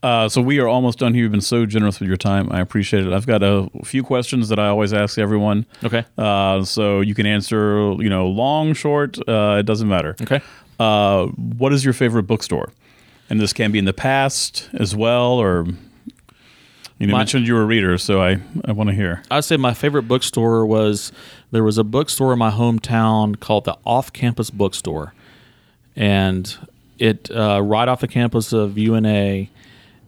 Uh, 0.00 0.28
so 0.28 0.40
we 0.40 0.60
are 0.60 0.68
almost 0.68 1.00
done 1.00 1.12
here. 1.12 1.24
You've 1.24 1.32
been 1.32 1.40
so 1.40 1.66
generous 1.66 1.98
with 1.98 2.06
your 2.06 2.16
time. 2.16 2.52
I 2.52 2.60
appreciate 2.60 3.04
it. 3.04 3.12
I've 3.12 3.26
got 3.26 3.42
a 3.42 3.68
few 3.84 4.04
questions 4.04 4.48
that 4.48 4.58
I 4.60 4.68
always 4.68 4.92
ask 4.92 5.18
everyone. 5.18 5.66
Okay. 5.82 6.04
Uh, 6.16 6.62
so 6.62 7.00
you 7.00 7.16
can 7.16 7.26
answer, 7.26 7.94
you 7.98 8.08
know, 8.08 8.28
long, 8.28 8.74
short. 8.74 9.18
Uh, 9.28 9.56
it 9.58 9.66
doesn't 9.66 9.88
matter. 9.88 10.14
Okay. 10.22 10.40
Uh, 10.78 11.26
what 11.26 11.72
is 11.72 11.84
your 11.84 11.94
favorite 11.94 12.24
bookstore? 12.24 12.72
And 13.30 13.40
this 13.40 13.52
can 13.52 13.72
be 13.72 13.78
in 13.78 13.84
the 13.84 13.92
past 13.92 14.70
as 14.72 14.96
well, 14.96 15.32
or 15.32 15.66
you 16.98 17.06
know, 17.06 17.12
My- 17.12 17.18
mentioned 17.18 17.46
you 17.46 17.54
were 17.54 17.62
a 17.62 17.66
reader, 17.66 17.98
so 17.98 18.22
I, 18.22 18.38
I 18.64 18.72
want 18.72 18.90
to 18.90 18.96
hear. 18.96 19.22
I'd 19.30 19.44
say 19.44 19.56
my 19.56 19.74
favorite 19.74 20.04
bookstore 20.04 20.64
was 20.66 21.12
there 21.50 21.62
was 21.64 21.78
a 21.78 21.84
bookstore 21.84 22.32
in 22.32 22.38
my 22.38 22.50
hometown 22.50 23.38
called 23.38 23.64
the 23.64 23.76
Off 23.84 24.12
Campus 24.12 24.50
Bookstore, 24.50 25.14
and 25.94 26.56
it 26.98 27.30
uh, 27.30 27.60
right 27.62 27.86
off 27.88 28.00
the 28.00 28.08
campus 28.08 28.52
of 28.52 28.78
UNA, 28.78 29.46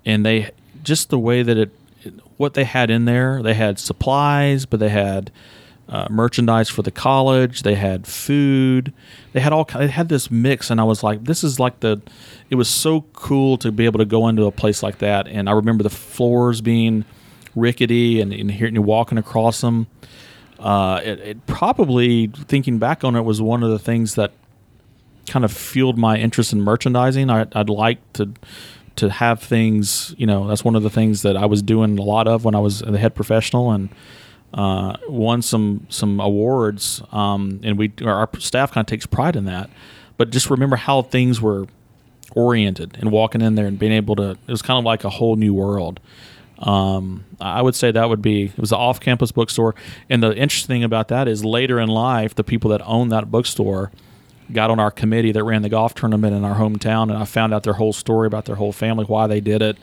and 0.05 0.27
they 0.27 0.51
just 0.83 1.11
the 1.11 1.19
way 1.19 1.43
that 1.43 1.57
it 1.59 1.71
what 2.39 2.55
they 2.55 2.65
had 2.65 2.91
in 2.91 3.05
there. 3.05 3.43
They 3.43 3.55
had 3.55 3.79
supplies, 3.79 4.65
but 4.67 4.81
they 4.81 4.89
had 4.89 5.31
uh, 5.91 6.07
merchandise 6.09 6.69
for 6.69 6.83
the 6.83 6.91
college. 6.93 7.63
They 7.63 7.75
had 7.75 8.07
food. 8.07 8.93
They 9.33 9.41
had 9.41 9.53
all. 9.53 9.65
They 9.65 9.89
had 9.89 10.09
this 10.09 10.31
mix, 10.31 10.71
and 10.71 10.81
I 10.81 10.85
was 10.85 11.03
like, 11.03 11.25
"This 11.25 11.43
is 11.43 11.59
like 11.59 11.81
the." 11.81 12.01
It 12.49 12.55
was 12.55 12.69
so 12.69 13.03
cool 13.13 13.59
to 13.59 13.73
be 13.73 13.85
able 13.85 13.99
to 13.99 14.05
go 14.05 14.29
into 14.29 14.45
a 14.45 14.53
place 14.53 14.83
like 14.83 14.99
that, 14.99 15.27
and 15.27 15.49
I 15.49 15.53
remember 15.53 15.83
the 15.83 15.91
floors 15.91 16.61
being 16.61 17.05
rickety, 17.57 18.21
and, 18.21 18.33
and 18.33 18.51
hearing 18.51 18.77
you 18.77 18.83
walking 18.83 19.19
across 19.19 19.61
them. 19.61 19.89
Uh, 20.61 21.01
it, 21.03 21.19
it 21.21 21.47
probably, 21.47 22.29
thinking 22.29 22.79
back 22.79 23.03
on 23.03 23.17
it, 23.17 23.23
was 23.23 23.43
one 23.43 23.63
of 23.63 23.71
the 23.71 23.79
things 23.79 24.15
that 24.15 24.33
kind 25.27 25.45
of 25.45 25.53
fueled 25.53 25.99
my 25.99 26.17
interest 26.17 26.53
in 26.53 26.61
merchandising. 26.61 27.31
I, 27.31 27.47
I'd 27.53 27.69
like 27.69 27.99
to 28.13 28.33
to 28.97 29.11
have 29.11 29.43
things. 29.43 30.15
You 30.19 30.27
know, 30.27 30.47
that's 30.47 30.65
one 30.65 30.77
of 30.77 30.85
the 30.85 30.91
things 30.91 31.23
that 31.23 31.37
I 31.37 31.47
was 31.47 31.63
doing 31.63 31.99
a 31.99 32.03
lot 32.03 32.29
of 32.29 32.45
when 32.45 32.55
I 32.55 32.61
was 32.61 32.79
the 32.81 32.99
head 32.99 33.17
professional, 33.17 33.73
and 33.73 33.89
uh, 34.55 34.97
won 35.09 35.43
some 35.43 35.87
some 35.89 36.21
awards, 36.21 37.03
um, 37.13 37.61
and 37.63 37.79
we 37.79 37.93
our 38.05 38.29
staff 38.39 38.73
kind 38.73 38.85
of 38.85 38.89
takes 38.89 39.07
pride 39.07 39.37
in 39.37 39.45
that. 39.45 39.71
But 40.17 40.31
just 40.31 40.51
remember 40.51 40.77
how 40.77 41.03
things 41.03 41.41
were 41.41 41.67
oriented 42.35 42.97
and 43.01 43.11
walking 43.11 43.43
in 43.43 43.55
there 43.55 43.67
and 43.67 43.79
being 43.79 43.93
able 43.93 44.17
to. 44.17 44.31
It 44.31 44.49
was 44.49 44.63
kind 44.63 44.79
of 44.79 44.85
like 44.85 45.05
a 45.05 45.11
whole 45.11 45.37
new 45.37 45.55
world. 45.55 46.01
Um, 46.59 47.25
I 47.41 47.63
would 47.63 47.75
say 47.75 47.91
that 47.91 48.09
would 48.11 48.21
be 48.21 48.45
it 48.47 48.59
was 48.59 48.71
an 48.71 48.79
off-campus 48.79 49.33
bookstore, 49.33 49.75
and 50.11 50.23
the 50.23 50.35
interesting 50.37 50.75
thing 50.75 50.85
about 50.85 51.09
that 51.09 51.27
is 51.27 51.43
later 51.45 51.81
in 51.81 51.89
life, 51.89 52.35
the 52.35 52.45
people 52.45 52.71
that 52.71 52.83
owned 52.85 53.13
that 53.13 53.31
bookstore 53.31 53.91
got 54.53 54.71
on 54.71 54.79
our 54.79 54.91
committee 54.91 55.33
that 55.33 55.45
ran 55.45 55.63
the 55.63 55.69
golf 55.69 55.95
tournament 55.95 56.35
in 56.35 56.45
our 56.45 56.57
hometown, 56.57 57.05
and 57.05 57.13
I 57.13 57.25
found 57.25 57.55
out 57.55 57.63
their 57.63 57.75
whole 57.75 57.93
story 57.93 58.27
about 58.27 58.45
their 58.45 58.57
whole 58.57 58.73
family, 58.73 59.05
why 59.05 59.27
they 59.27 59.41
did 59.41 59.63
it, 59.63 59.79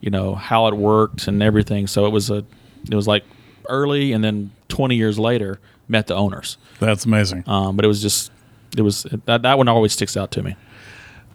you 0.00 0.10
know, 0.10 0.34
how 0.34 0.66
it 0.66 0.74
worked, 0.74 1.26
and 1.26 1.42
everything. 1.42 1.86
So 1.86 2.04
it 2.04 2.10
was 2.10 2.28
a, 2.28 2.44
it 2.90 2.94
was 2.94 3.06
like 3.06 3.24
early, 3.70 4.12
and 4.12 4.22
then 4.22 4.50
20 4.68 4.96
years 4.96 5.18
later, 5.18 5.58
met 5.88 6.06
the 6.06 6.14
owners. 6.14 6.58
That's 6.78 7.04
amazing. 7.04 7.44
Um, 7.46 7.76
but 7.76 7.84
it 7.84 7.88
was 7.88 8.02
just, 8.02 8.30
it 8.76 8.82
was 8.82 9.04
that 9.24 9.42
that 9.42 9.58
one 9.58 9.68
always 9.68 9.92
sticks 9.92 10.16
out 10.16 10.30
to 10.32 10.42
me. 10.42 10.56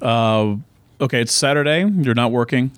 Uh, 0.02 0.56
okay, 1.02 1.22
it's 1.22 1.34
Saturday. 1.34 1.86
You're 1.86 2.16
not 2.16 2.32
working, 2.32 2.72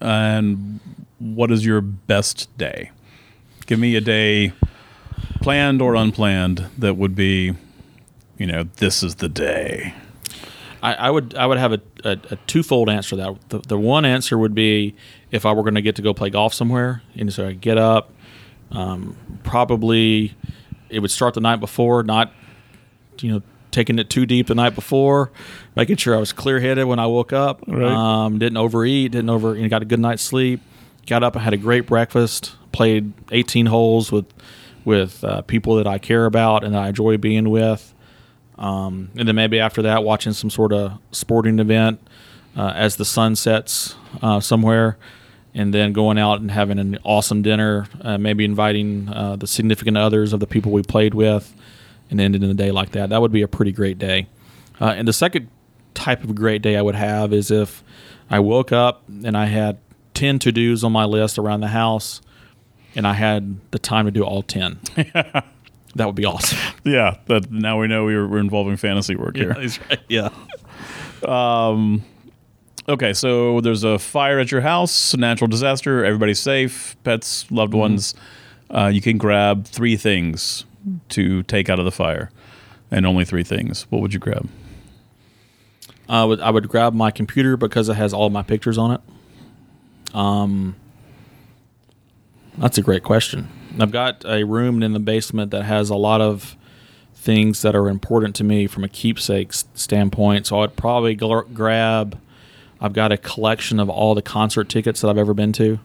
and 0.00 0.80
what 1.18 1.50
is 1.50 1.64
your 1.64 1.80
best 1.80 2.56
day? 2.58 2.90
Give 3.66 3.78
me 3.78 3.94
a 3.96 4.00
day, 4.00 4.52
planned 5.40 5.80
or 5.80 5.94
unplanned, 5.94 6.66
that 6.78 6.94
would 6.94 7.14
be, 7.14 7.54
you 8.38 8.46
know, 8.46 8.64
this 8.76 9.02
is 9.02 9.16
the 9.16 9.28
day. 9.28 9.94
I, 10.82 10.94
I 10.94 11.10
would 11.10 11.34
I 11.36 11.46
would 11.46 11.58
have 11.58 11.72
a, 11.72 11.80
a, 12.04 12.18
a 12.30 12.36
twofold 12.48 12.90
answer 12.90 13.10
to 13.10 13.16
that. 13.16 13.48
The, 13.50 13.58
the 13.60 13.78
one 13.78 14.04
answer 14.04 14.36
would 14.36 14.54
be 14.54 14.94
if 15.30 15.46
I 15.46 15.52
were 15.52 15.62
going 15.62 15.76
to 15.76 15.82
get 15.82 15.94
to 15.96 16.02
go 16.02 16.12
play 16.12 16.28
golf 16.28 16.52
somewhere, 16.52 17.02
and 17.16 17.32
so 17.32 17.46
I 17.48 17.52
get 17.52 17.78
up, 17.78 18.11
um, 18.72 19.16
probably 19.44 20.34
it 20.88 20.98
would 21.00 21.10
start 21.10 21.34
the 21.34 21.40
night 21.40 21.60
before, 21.60 22.02
not 22.02 22.32
you 23.20 23.32
know 23.32 23.42
taking 23.70 23.98
it 23.98 24.10
too 24.10 24.26
deep 24.26 24.48
the 24.48 24.54
night 24.54 24.74
before, 24.74 25.30
making 25.76 25.96
sure 25.96 26.14
I 26.14 26.18
was 26.18 26.32
clear 26.32 26.60
headed 26.60 26.86
when 26.86 26.98
I 26.98 27.06
woke 27.06 27.32
up, 27.32 27.62
Right. 27.66 27.90
um, 27.90 28.38
didn't 28.38 28.58
overeat, 28.58 29.12
didn't 29.12 29.30
over, 29.30 29.54
you 29.56 29.62
know, 29.62 29.68
got 29.70 29.80
a 29.80 29.86
good 29.86 29.98
night's 30.00 30.22
sleep, 30.22 30.60
got 31.06 31.22
up, 31.22 31.34
and 31.36 31.42
had 31.42 31.54
a 31.54 31.56
great 31.56 31.86
breakfast, 31.86 32.54
played 32.72 33.12
18 33.30 33.66
holes 33.66 34.12
with 34.12 34.26
with 34.84 35.22
uh, 35.24 35.40
people 35.42 35.76
that 35.76 35.86
I 35.86 35.98
care 35.98 36.26
about 36.26 36.64
and 36.64 36.74
that 36.74 36.82
I 36.82 36.88
enjoy 36.88 37.16
being 37.16 37.48
with. 37.50 37.94
Um, 38.58 39.10
and 39.16 39.26
then 39.28 39.36
maybe 39.36 39.58
after 39.60 39.80
that, 39.82 40.02
watching 40.04 40.32
some 40.32 40.50
sort 40.50 40.72
of 40.72 40.98
sporting 41.12 41.58
event 41.60 42.00
uh, 42.56 42.72
as 42.74 42.96
the 42.96 43.04
sun 43.04 43.36
sets 43.36 43.94
uh, 44.22 44.40
somewhere, 44.40 44.98
and 45.54 45.72
then 45.72 45.92
going 45.92 46.18
out 46.18 46.40
and 46.40 46.50
having 46.50 46.78
an 46.78 46.98
awesome 47.04 47.42
dinner, 47.42 47.86
uh, 48.00 48.18
maybe 48.18 48.44
inviting 48.44 49.08
uh, 49.08 49.36
the 49.36 49.46
significant 49.46 49.96
others 49.96 50.32
of 50.32 50.40
the 50.40 50.46
people 50.46 50.72
we 50.72 50.82
played 50.82 51.14
with, 51.14 51.54
and 52.10 52.20
ending 52.20 52.42
in 52.42 52.48
the 52.48 52.54
day 52.54 52.70
like 52.70 52.92
that. 52.92 53.10
That 53.10 53.20
would 53.20 53.32
be 53.32 53.42
a 53.42 53.48
pretty 53.48 53.72
great 53.72 53.98
day. 53.98 54.26
Uh, 54.80 54.94
and 54.96 55.06
the 55.06 55.12
second 55.12 55.48
type 55.94 56.24
of 56.24 56.34
great 56.34 56.62
day 56.62 56.76
I 56.76 56.82
would 56.82 56.94
have 56.94 57.32
is 57.32 57.50
if 57.50 57.84
I 58.30 58.40
woke 58.40 58.72
up 58.72 59.02
and 59.08 59.36
I 59.36 59.46
had 59.46 59.78
10 60.14 60.38
to 60.40 60.52
dos 60.52 60.84
on 60.84 60.92
my 60.92 61.04
list 61.04 61.38
around 61.38 61.60
the 61.60 61.68
house, 61.68 62.20
and 62.94 63.06
I 63.06 63.14
had 63.14 63.58
the 63.70 63.78
time 63.78 64.04
to 64.06 64.10
do 64.10 64.22
all 64.22 64.42
10. 64.42 64.80
that 65.14 65.44
would 65.96 66.14
be 66.14 66.24
awesome. 66.24 66.58
Yeah, 66.84 67.16
that 67.26 67.50
now 67.50 67.80
we 67.80 67.88
know 67.88 68.04
we 68.04 68.16
were, 68.16 68.26
we're 68.26 68.38
involving 68.38 68.76
fantasy 68.76 69.16
work 69.16 69.36
here. 69.36 69.54
That's 69.54 69.78
right. 69.88 70.00
Yeah. 70.08 70.28
Okay, 72.88 73.12
so 73.12 73.60
there's 73.60 73.84
a 73.84 73.98
fire 73.98 74.40
at 74.40 74.50
your 74.50 74.62
house, 74.62 75.14
a 75.14 75.16
natural 75.16 75.46
disaster, 75.46 76.04
everybody's 76.04 76.40
safe, 76.40 76.96
pets, 77.04 77.48
loved 77.50 77.74
ones. 77.74 78.14
Uh, 78.70 78.86
you 78.92 79.00
can 79.00 79.18
grab 79.18 79.66
three 79.66 79.96
things 79.96 80.64
to 81.10 81.44
take 81.44 81.70
out 81.70 81.78
of 81.78 81.84
the 81.84 81.92
fire, 81.92 82.30
and 82.90 83.06
only 83.06 83.24
three 83.24 83.44
things. 83.44 83.86
What 83.90 84.02
would 84.02 84.12
you 84.12 84.18
grab? 84.18 84.48
I 86.08 86.24
would 86.24 86.40
I 86.40 86.50
would 86.50 86.68
grab 86.68 86.92
my 86.92 87.10
computer 87.12 87.56
because 87.56 87.88
it 87.88 87.94
has 87.94 88.12
all 88.12 88.30
my 88.30 88.42
pictures 88.42 88.76
on 88.78 88.92
it. 88.92 89.00
Um, 90.14 90.74
that's 92.58 92.78
a 92.78 92.82
great 92.82 93.04
question. 93.04 93.48
I've 93.78 93.92
got 93.92 94.24
a 94.26 94.42
room 94.44 94.82
in 94.82 94.92
the 94.92 94.98
basement 94.98 95.52
that 95.52 95.62
has 95.62 95.88
a 95.88 95.94
lot 95.94 96.20
of 96.20 96.56
things 97.14 97.62
that 97.62 97.76
are 97.76 97.88
important 97.88 98.34
to 98.36 98.44
me 98.44 98.66
from 98.66 98.82
a 98.82 98.88
keepsake 98.88 99.52
standpoint. 99.52 100.48
So 100.48 100.60
I'd 100.60 100.76
probably 100.76 101.16
gl- 101.16 101.54
grab. 101.54 102.18
I've 102.82 102.92
got 102.92 103.12
a 103.12 103.16
collection 103.16 103.78
of 103.80 103.88
all 103.88 104.14
the 104.14 104.22
concert 104.22 104.68
tickets 104.68 105.00
that 105.02 105.08
I've 105.08 105.16
ever 105.18 105.32
been 105.34 105.52
to 105.54 105.78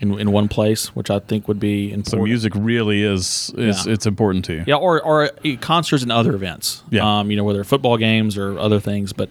in 0.00 0.18
in 0.20 0.30
one 0.30 0.46
place, 0.48 0.94
which 0.94 1.10
I 1.10 1.18
think 1.18 1.48
would 1.48 1.58
be 1.58 1.86
important. 1.86 2.08
So 2.08 2.22
music 2.22 2.52
really 2.54 3.02
is, 3.02 3.52
is 3.56 3.86
Yeah. 3.86 3.92
it's 3.94 4.06
important 4.06 4.44
to 4.46 4.52
you. 4.54 4.64
Yeah, 4.66 4.74
or 4.76 5.02
or 5.02 5.24
uh, 5.24 5.56
concerts 5.60 6.02
and 6.02 6.12
other 6.12 6.34
events. 6.34 6.82
Yeah. 6.90 7.20
Um, 7.20 7.30
you 7.30 7.36
know, 7.36 7.44
whether 7.44 7.64
football 7.64 7.96
games 7.96 8.36
or 8.38 8.58
other 8.58 8.78
things, 8.80 9.12
but 9.12 9.30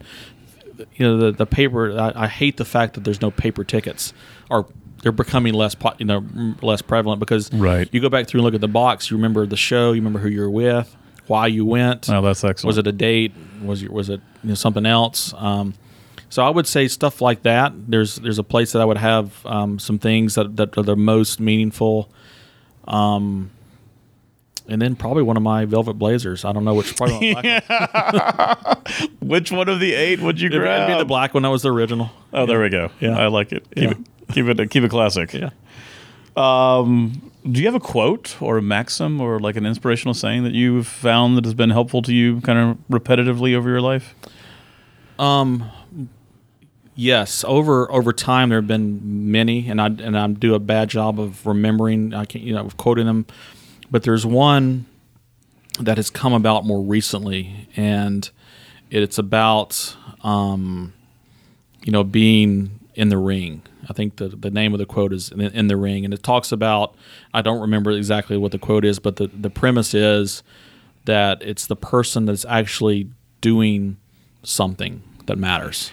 you 0.95 1.05
know, 1.05 1.17
the 1.17 1.31
the 1.31 1.45
paper. 1.45 1.97
I, 1.99 2.23
I 2.23 2.27
hate 2.27 2.57
the 2.57 2.65
fact 2.65 2.95
that 2.95 3.03
there's 3.03 3.21
no 3.21 3.29
paper 3.31 3.63
tickets, 3.63 4.13
or 4.49 4.65
they're 5.03 5.11
becoming 5.11 5.53
less 5.53 5.75
you 5.99 6.05
know 6.05 6.23
less 6.61 6.81
prevalent 6.81 7.19
because 7.19 7.51
Right. 7.53 7.87
You 7.91 7.99
go 8.01 8.09
back 8.09 8.27
through 8.27 8.39
and 8.39 8.45
look 8.45 8.55
at 8.55 8.61
the 8.61 8.67
box. 8.67 9.09
You 9.11 9.17
remember 9.17 9.45
the 9.45 9.57
show. 9.57 9.91
You 9.93 10.01
remember 10.01 10.19
who 10.19 10.29
you 10.29 10.41
were 10.41 10.49
with, 10.49 10.95
why 11.27 11.47
you 11.47 11.65
went. 11.65 12.09
Oh, 12.09 12.21
that's 12.21 12.43
excellent. 12.43 12.67
Was 12.67 12.77
it 12.77 12.87
a 12.87 12.91
date? 12.91 13.31
Was 13.63 13.83
it 13.83 13.91
was 13.91 14.09
it 14.09 14.21
you 14.43 14.49
know, 14.49 14.55
something 14.55 14.85
else? 14.85 15.33
Um, 15.37 15.73
so 16.31 16.43
I 16.43 16.49
would 16.49 16.65
say 16.65 16.87
stuff 16.87 17.21
like 17.21 17.43
that. 17.43 17.73
There's 17.75 18.15
there's 18.15 18.39
a 18.39 18.43
place 18.43 18.71
that 18.71 18.81
I 18.81 18.85
would 18.85 18.97
have 18.97 19.45
um, 19.45 19.77
some 19.77 19.99
things 19.99 20.33
that, 20.35 20.55
that 20.57 20.75
are 20.77 20.83
the 20.83 20.95
most 20.95 21.39
meaningful. 21.39 22.09
Um, 22.87 23.51
and 24.67 24.81
then 24.81 24.95
probably 24.95 25.23
one 25.23 25.37
of 25.37 25.43
my 25.43 25.65
velvet 25.65 25.95
blazers. 25.95 26.45
I 26.45 26.51
don't 26.53 26.63
know 26.63 26.73
which. 26.73 26.95
Probably 26.95 27.33
one. 27.35 27.43
Which 29.21 29.51
one 29.51 29.69
of 29.69 29.79
the 29.79 29.93
eight 29.93 30.19
would 30.21 30.39
you 30.41 30.47
It'd, 30.47 30.59
grab? 30.59 30.89
it'd 30.89 30.95
be 30.97 30.99
the 31.01 31.05
black 31.05 31.33
one. 31.33 31.43
That 31.43 31.49
was 31.49 31.61
the 31.61 31.71
original. 31.71 32.09
Oh, 32.33 32.45
there 32.45 32.61
we 32.61 32.69
go. 32.69 32.89
Yeah. 32.99 33.17
I 33.17 33.27
like 33.27 33.51
it. 33.51 33.63
Keep 33.75 33.83
Yeah. 33.83 33.89
it 33.91 33.97
keep 34.33 34.45
it 34.47 34.69
keep 34.69 34.83
it 34.83 34.89
classic. 34.89 35.33
Yeah. 35.33 35.49
Um, 36.35 37.31
do 37.49 37.59
you 37.59 37.65
have 37.67 37.75
a 37.75 37.79
quote 37.79 38.41
or 38.41 38.57
a 38.57 38.61
maxim 38.61 39.19
or 39.19 39.39
like 39.39 39.55
an 39.55 39.65
inspirational 39.65 40.13
saying 40.13 40.43
that 40.43 40.53
you've 40.53 40.87
found 40.87 41.37
that 41.37 41.43
has 41.45 41.53
been 41.53 41.69
helpful 41.71 42.01
to 42.03 42.13
you 42.13 42.39
kind 42.41 42.57
of 42.59 42.77
repetitively 42.89 43.55
over 43.55 43.69
your 43.69 43.81
life? 43.81 44.15
Um, 45.19 45.69
yes, 47.01 47.43
over 47.47 47.91
over 47.91 48.13
time 48.13 48.49
there 48.49 48.59
have 48.59 48.67
been 48.67 49.31
many, 49.31 49.67
and 49.67 49.81
I 49.81 49.87
and 49.87 50.17
I 50.17 50.27
do 50.27 50.53
a 50.53 50.59
bad 50.59 50.89
job 50.89 51.19
of 51.19 51.45
remembering. 51.45 52.13
I 52.13 52.25
can't 52.25 52.43
you 52.43 52.53
know 52.53 52.65
of 52.65 52.77
quoting 52.77 53.07
them, 53.07 53.25
but 53.89 54.03
there's 54.03 54.25
one 54.25 54.85
that 55.79 55.97
has 55.97 56.09
come 56.09 56.33
about 56.33 56.65
more 56.65 56.81
recently, 56.81 57.67
and 57.75 58.29
it's 58.91 59.17
about 59.17 59.95
um, 60.23 60.93
you 61.83 61.91
know 61.91 62.03
being 62.03 62.79
in 62.93 63.09
the 63.09 63.17
ring. 63.17 63.63
I 63.89 63.93
think 63.93 64.17
the 64.17 64.29
the 64.29 64.51
name 64.51 64.73
of 64.73 64.79
the 64.79 64.85
quote 64.85 65.11
is 65.11 65.31
in, 65.31 65.41
in 65.41 65.67
the 65.67 65.77
ring, 65.77 66.05
and 66.05 66.13
it 66.13 66.21
talks 66.23 66.51
about. 66.51 66.95
I 67.33 67.41
don't 67.41 67.61
remember 67.61 67.91
exactly 67.91 68.37
what 68.37 68.51
the 68.51 68.59
quote 68.59 68.85
is, 68.85 68.99
but 68.99 69.15
the 69.15 69.27
the 69.27 69.49
premise 69.49 69.93
is 69.95 70.43
that 71.05 71.41
it's 71.41 71.65
the 71.65 71.75
person 71.75 72.25
that's 72.25 72.45
actually 72.45 73.09
doing 73.41 73.97
something 74.43 75.01
that 75.25 75.37
matters. 75.39 75.91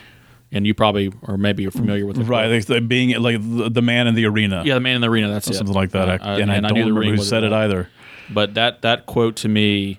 And 0.51 0.66
you 0.66 0.73
probably, 0.73 1.12
or 1.23 1.37
maybe 1.37 1.62
you're 1.62 1.73
familiar 1.73 2.07
with 2.07 2.16
the 2.16 2.25
Right, 2.25 2.49
quote. 2.49 2.69
like 2.70 2.89
being 2.89 3.11
like 3.20 3.37
the, 3.39 3.69
the 3.69 3.83
man 3.83 4.07
in 4.07 4.15
the 4.15 4.25
arena, 4.25 4.62
Yeah, 4.65 4.75
the 4.75 4.81
man 4.81 4.97
in 4.97 5.01
the 5.03 5.11
arena. 5.11 5.29
That's 5.29 5.49
it. 5.51 5.55
something 5.55 5.75
like 5.75 5.91
that. 5.91 6.09
Uh, 6.09 6.19
I, 6.23 6.35
uh, 6.35 6.39
and, 6.39 6.51
I 6.51 6.61
don't 6.61 6.73
knew 6.75 6.85
the 6.87 6.93
remember 6.93 7.16
who 7.16 7.23
said 7.23 7.45
it 7.45 7.53
either. 7.53 7.91
But 8.31 8.55
that 8.55 8.81
that 8.83 9.05
quote 9.07 9.37
to 9.37 9.49
me, 9.49 9.99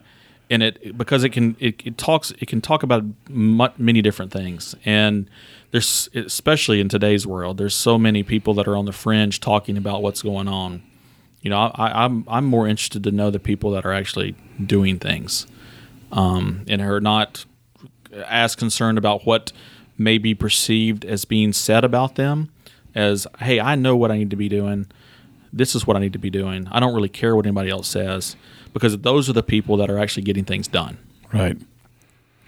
and 0.49 0.63
it 0.63 0.97
because 0.97 1.23
it 1.23 1.29
can 1.29 1.55
it, 1.59 1.85
it 1.85 1.97
talks 1.99 2.31
it 2.39 2.47
can 2.47 2.61
talk 2.61 2.81
about 2.81 3.03
many 3.29 4.01
different 4.01 4.31
things, 4.31 4.75
and 4.85 5.29
there's 5.71 6.09
especially 6.15 6.79
in 6.79 6.89
today's 6.89 7.27
world, 7.27 7.57
there's 7.57 7.75
so 7.75 7.97
many 7.99 8.23
people 8.23 8.55
that 8.55 8.67
are 8.67 8.75
on 8.75 8.85
the 8.85 8.91
fringe 8.91 9.39
talking 9.39 9.77
about 9.77 10.01
what's 10.01 10.23
going 10.23 10.47
on. 10.47 10.81
You 11.41 11.51
know, 11.51 11.57
I, 11.75 12.05
I'm 12.05 12.25
I'm 12.27 12.45
more 12.45 12.67
interested 12.67 13.03
to 13.03 13.11
know 13.11 13.29
the 13.29 13.39
people 13.39 13.71
that 13.71 13.85
are 13.85 13.93
actually 13.93 14.35
doing 14.63 14.97
things, 14.99 15.45
um, 16.11 16.65
and 16.67 16.81
are 16.81 16.99
not 16.99 17.45
as 18.27 18.55
concerned 18.55 18.97
about 18.97 19.25
what 19.25 19.51
may 19.99 20.17
be 20.17 20.33
perceived 20.33 21.05
as 21.05 21.25
being 21.25 21.53
said 21.53 21.83
about 21.83 22.15
them 22.15 22.49
as, 22.95 23.27
hey, 23.39 23.59
I 23.59 23.75
know 23.75 23.95
what 23.95 24.11
I 24.11 24.17
need 24.17 24.29
to 24.31 24.35
be 24.35 24.49
doing. 24.49 24.87
This 25.51 25.75
is 25.75 25.85
what 25.85 25.97
I 25.97 25.99
need 25.99 26.13
to 26.13 26.19
be 26.19 26.29
doing. 26.29 26.67
I 26.71 26.79
don't 26.79 26.93
really 26.93 27.09
care 27.09 27.35
what 27.35 27.45
anybody 27.45 27.69
else 27.69 27.87
says 27.87 28.35
because 28.73 28.97
those 28.99 29.29
are 29.29 29.33
the 29.33 29.43
people 29.43 29.77
that 29.77 29.89
are 29.89 29.97
actually 29.97 30.23
getting 30.23 30.45
things 30.45 30.67
done. 30.67 30.97
Right. 31.33 31.57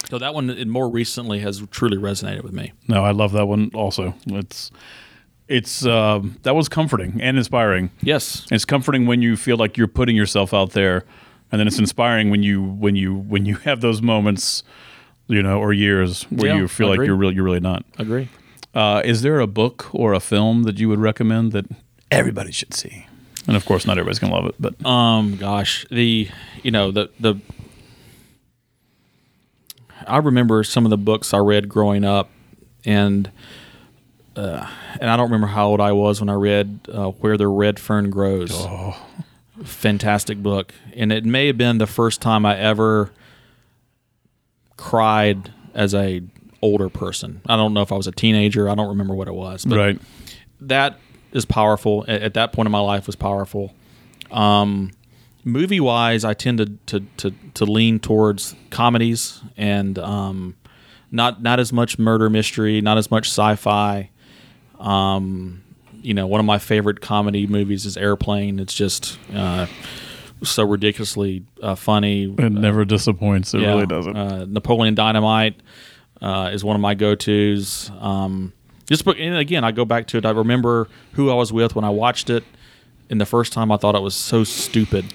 So 0.09 0.17
that 0.17 0.33
one, 0.33 0.67
more 0.69 0.89
recently, 0.89 1.39
has 1.39 1.63
truly 1.71 1.97
resonated 1.97 2.43
with 2.43 2.53
me. 2.53 2.73
No, 2.87 3.03
I 3.03 3.11
love 3.11 3.31
that 3.33 3.47
one 3.47 3.71
also. 3.73 4.15
It's 4.27 4.71
it's 5.47 5.85
um, 5.85 6.37
that 6.43 6.55
was 6.55 6.69
comforting 6.69 7.19
and 7.21 7.37
inspiring. 7.37 7.91
Yes. 8.01 8.47
It's 8.51 8.65
comforting 8.65 9.05
when 9.05 9.21
you 9.21 9.35
feel 9.35 9.57
like 9.57 9.77
you're 9.77 9.87
putting 9.87 10.15
yourself 10.15 10.53
out 10.53 10.71
there, 10.71 11.05
and 11.51 11.59
then 11.59 11.67
it's 11.67 11.77
inspiring 11.79 12.29
when 12.29 12.41
you 12.41 12.61
when 12.63 12.95
you 12.95 13.13
when 13.13 13.45
you 13.45 13.55
have 13.57 13.81
those 13.81 14.01
moments, 14.01 14.63
you 15.31 15.41
know, 15.41 15.59
or 15.59 15.73
years 15.73 16.23
where 16.23 16.51
Yeah, 16.51 16.57
you 16.57 16.67
feel 16.67 16.87
like 16.89 16.99
you're 17.05 17.15
really 17.15 17.35
you're 17.35 17.43
really 17.43 17.59
not. 17.59 17.85
Agree. 17.97 18.29
Uh, 18.73 19.01
is 19.03 19.21
there 19.21 19.39
a 19.39 19.47
book 19.47 19.93
or 19.93 20.13
a 20.13 20.19
film 20.19 20.63
that 20.63 20.79
you 20.79 20.87
would 20.89 20.99
recommend 20.99 21.51
that 21.51 21.65
everybody 22.09 22.51
should 22.51 22.73
see? 22.73 23.05
And 23.47 23.55
of 23.57 23.65
course, 23.65 23.85
not 23.85 23.97
everybody's 23.97 24.19
gonna 24.19 24.33
love 24.35 24.45
it, 24.45 24.55
but 24.59 24.85
Um, 24.85 25.35
gosh, 25.35 25.85
the 25.89 26.29
you 26.63 26.71
know 26.71 26.91
the 26.91 27.09
the 27.19 27.35
I 30.07 30.17
remember 30.17 30.63
some 30.63 30.85
of 30.85 30.89
the 30.89 30.97
books 30.97 31.33
I 31.33 31.37
read 31.37 31.69
growing 31.69 32.03
up, 32.03 32.29
and 32.85 33.29
uh, 34.35 34.67
and 34.99 35.09
I 35.09 35.15
don't 35.17 35.25
remember 35.27 35.47
how 35.47 35.67
old 35.67 35.81
I 35.81 35.91
was 35.91 36.19
when 36.19 36.29
I 36.29 36.33
read 36.33 36.79
uh, 36.91 37.09
Where 37.09 37.37
the 37.37 37.47
Red 37.47 37.79
Fern 37.79 38.09
Grows. 38.09 38.51
Oh. 38.53 38.97
Fantastic 39.63 40.41
book, 40.41 40.73
and 40.95 41.11
it 41.11 41.23
may 41.23 41.47
have 41.47 41.57
been 41.57 41.77
the 41.77 41.85
first 41.87 42.19
time 42.21 42.45
I 42.47 42.57
ever 42.57 43.11
cried 44.81 45.53
as 45.73 45.93
a 45.93 46.21
older 46.61 46.89
person. 46.89 47.41
I 47.45 47.55
don't 47.55 47.73
know 47.73 47.81
if 47.81 47.91
I 47.91 47.95
was 47.95 48.07
a 48.07 48.11
teenager. 48.11 48.67
I 48.67 48.75
don't 48.75 48.89
remember 48.89 49.13
what 49.13 49.27
it 49.27 49.33
was, 49.33 49.63
but 49.63 49.77
right. 49.77 50.01
that 50.61 50.99
is 51.31 51.45
powerful 51.45 52.03
at, 52.07 52.21
at 52.21 52.33
that 52.33 52.51
point 52.51 52.65
in 52.65 52.71
my 52.71 52.79
life 52.79 53.07
was 53.07 53.15
powerful 53.15 53.73
um, 54.31 54.91
movie 55.43 55.79
wise 55.79 56.23
i 56.23 56.33
tend 56.33 56.57
to, 56.57 56.65
to, 56.85 57.05
to, 57.17 57.35
to 57.53 57.65
lean 57.65 57.99
towards 57.99 58.55
comedies 58.69 59.41
and 59.57 59.97
um, 59.99 60.55
not 61.09 61.41
not 61.41 61.59
as 61.59 61.73
much 61.73 61.97
murder 61.97 62.29
mystery 62.29 62.81
not 62.81 62.97
as 62.97 63.09
much 63.09 63.27
sci-fi 63.27 64.09
um, 64.79 65.63
you 66.01 66.13
know 66.13 66.27
one 66.27 66.39
of 66.39 66.45
my 66.45 66.59
favorite 66.59 67.01
comedy 67.01 67.47
movies 67.47 67.85
is 67.85 67.97
airplane 67.97 68.59
it's 68.59 68.73
just 68.73 69.17
uh, 69.33 69.67
so 70.43 70.63
ridiculously 70.63 71.43
uh, 71.61 71.75
funny 71.75 72.23
It 72.37 72.51
never 72.51 72.85
disappoints. 72.85 73.53
It 73.53 73.61
yeah, 73.61 73.69
really 73.69 73.85
doesn't. 73.85 74.15
Uh, 74.15 74.45
Napoleon 74.45 74.95
Dynamite 74.95 75.61
uh, 76.21 76.51
is 76.53 76.63
one 76.63 76.75
of 76.75 76.81
my 76.81 76.93
go-tos. 76.93 77.91
Um, 77.99 78.53
just 78.87 79.05
and 79.07 79.37
again, 79.37 79.63
I 79.63 79.71
go 79.71 79.85
back 79.85 80.07
to 80.07 80.17
it. 80.17 80.25
I 80.25 80.31
remember 80.31 80.87
who 81.13 81.29
I 81.29 81.33
was 81.33 81.53
with 81.53 81.75
when 81.75 81.85
I 81.85 81.89
watched 81.89 82.29
it. 82.29 82.43
And 83.09 83.19
the 83.19 83.25
first 83.25 83.51
time 83.53 83.71
I 83.71 83.77
thought 83.77 83.95
it 83.95 84.01
was 84.01 84.15
so 84.15 84.43
stupid, 84.45 85.05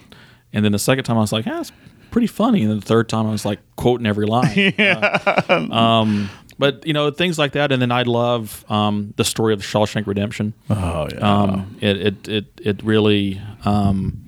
and 0.53 0.65
then 0.65 0.73
the 0.73 0.79
second 0.79 1.05
time 1.05 1.17
I 1.17 1.21
was 1.21 1.33
like, 1.33 1.47
"Yeah, 1.47 1.61
it's 1.61 1.73
pretty 2.11 2.27
funny." 2.27 2.61
And 2.61 2.71
then 2.71 2.81
the 2.81 2.85
third 2.85 3.09
time 3.09 3.27
I 3.27 3.31
was 3.31 3.47
like 3.47 3.59
quoting 3.77 4.07
every 4.07 4.27
line. 4.27 4.75
Uh, 4.79 5.69
um, 5.73 6.29
but 6.59 6.87
you 6.87 6.93
know 6.93 7.11
things 7.11 7.39
like 7.39 7.53
that, 7.53 7.73
and 7.73 7.81
then 7.81 7.91
I 7.93 8.03
love 8.03 8.65
um, 8.71 9.15
the 9.17 9.25
story 9.25 9.55
of 9.55 9.61
the 9.61 9.65
Shawshank 9.65 10.07
Redemption. 10.07 10.53
oh 10.69 11.09
yeah. 11.11 11.19
Um, 11.19 11.77
it, 11.81 11.97
it 11.97 12.29
it 12.29 12.45
it 12.63 12.83
really, 12.83 13.41
um, 13.65 14.26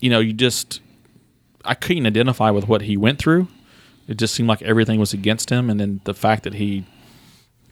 you 0.00 0.10
know, 0.10 0.20
you 0.20 0.32
just 0.32 0.80
I 1.64 1.74
couldn't 1.74 2.06
identify 2.06 2.50
with 2.50 2.68
what 2.68 2.82
he 2.82 2.96
went 2.96 3.18
through. 3.18 3.48
It 4.06 4.16
just 4.16 4.34
seemed 4.34 4.48
like 4.48 4.62
everything 4.62 4.98
was 4.98 5.12
against 5.12 5.50
him, 5.50 5.68
and 5.68 5.78
then 5.78 6.00
the 6.04 6.14
fact 6.14 6.44
that 6.44 6.54
he 6.54 6.84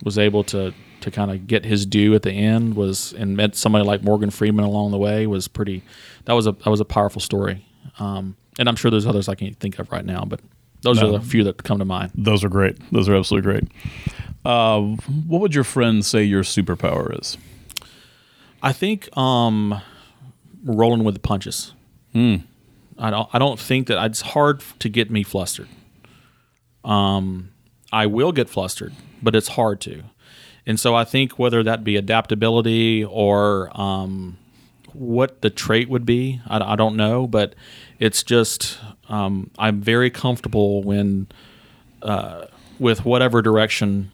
was 0.05 0.19
able 0.19 0.45
to 0.45 0.73
to 1.01 1.11
kind 1.11 1.31
of 1.31 1.47
get 1.47 1.65
his 1.65 1.87
due 1.87 2.15
at 2.15 2.23
the 2.23 2.33
end 2.33 2.75
was 2.75 3.13
and 3.15 3.37
met 3.37 3.55
somebody 3.55 3.85
like 3.85 4.03
Morgan 4.03 4.31
Freeman 4.31 4.65
along 4.65 4.91
the 4.91 4.99
way 4.99 5.27
was 5.27 5.49
pretty. 5.49 5.83
That 6.25 6.35
was 6.35 6.47
a 6.47 6.53
that 6.53 6.71
was 6.71 6.81
a 6.81 6.85
powerful 6.85 7.21
story, 7.21 7.65
um, 7.99 8.37
and 8.59 8.69
I'm 8.69 8.77
sure 8.77 8.91
there's 8.91 9.07
others 9.07 9.29
I 9.29 9.35
can't 9.35 9.59
think 9.59 9.79
of 9.79 9.91
right 9.91 10.05
now, 10.05 10.25
but 10.27 10.41
those 10.83 11.01
No. 11.01 11.09
are 11.09 11.19
the 11.19 11.25
few 11.25 11.43
that 11.45 11.63
come 11.63 11.79
to 11.79 11.85
mind. 11.85 12.13
Those 12.15 12.45
are 12.45 12.49
great. 12.51 12.77
Those 12.93 13.09
are 13.09 13.15
absolutely 13.17 13.51
great. 13.51 13.65
Uh, 14.45 14.81
what 15.27 15.41
would 15.41 15.55
your 15.55 15.65
friends 15.65 16.07
say 16.07 16.23
your 16.23 16.43
superpower 16.43 17.19
is? 17.19 17.37
I 18.63 18.73
think 18.73 19.15
um, 19.17 19.81
rolling 20.65 21.03
with 21.05 21.15
the 21.15 21.21
punches. 21.21 21.73
Hmm. 22.13 22.37
I 22.99 23.11
don't. 23.11 23.29
I 23.33 23.39
don't 23.39 23.61
think 23.61 23.89
that 23.89 24.03
it's 24.07 24.23
hard 24.23 24.63
to 24.79 24.89
get 24.89 25.11
me 25.11 25.23
flustered. 25.23 25.69
Um, 26.85 27.51
I 27.93 28.07
will 28.07 28.33
get 28.33 28.49
flustered, 28.49 28.95
but 29.23 29.35
it's 29.35 29.49
hard 29.49 29.81
to. 29.83 30.05
And 30.67 30.81
so 30.81 30.95
I 30.95 31.05
think 31.05 31.39
whether 31.39 31.63
that 31.63 31.85
be 31.85 31.97
adaptability 31.97 33.05
or 33.05 33.71
um, 33.79 34.39
what 34.93 35.43
the 35.43 35.51
trait 35.51 35.89
would 35.89 36.05
be, 36.07 36.41
I, 36.47 36.73
I 36.73 36.77
don't 36.77 36.97
know. 36.97 37.27
But 37.27 37.55
it's 37.99 38.23
just 38.23 38.79
um, 39.09 39.51
I'm 39.59 39.81
very 39.81 40.11
comfortable 40.11 40.83
when 40.83 41.29
uh, 42.03 42.47
with 42.79 43.05
whatever 43.05 43.43
direction 43.43 44.11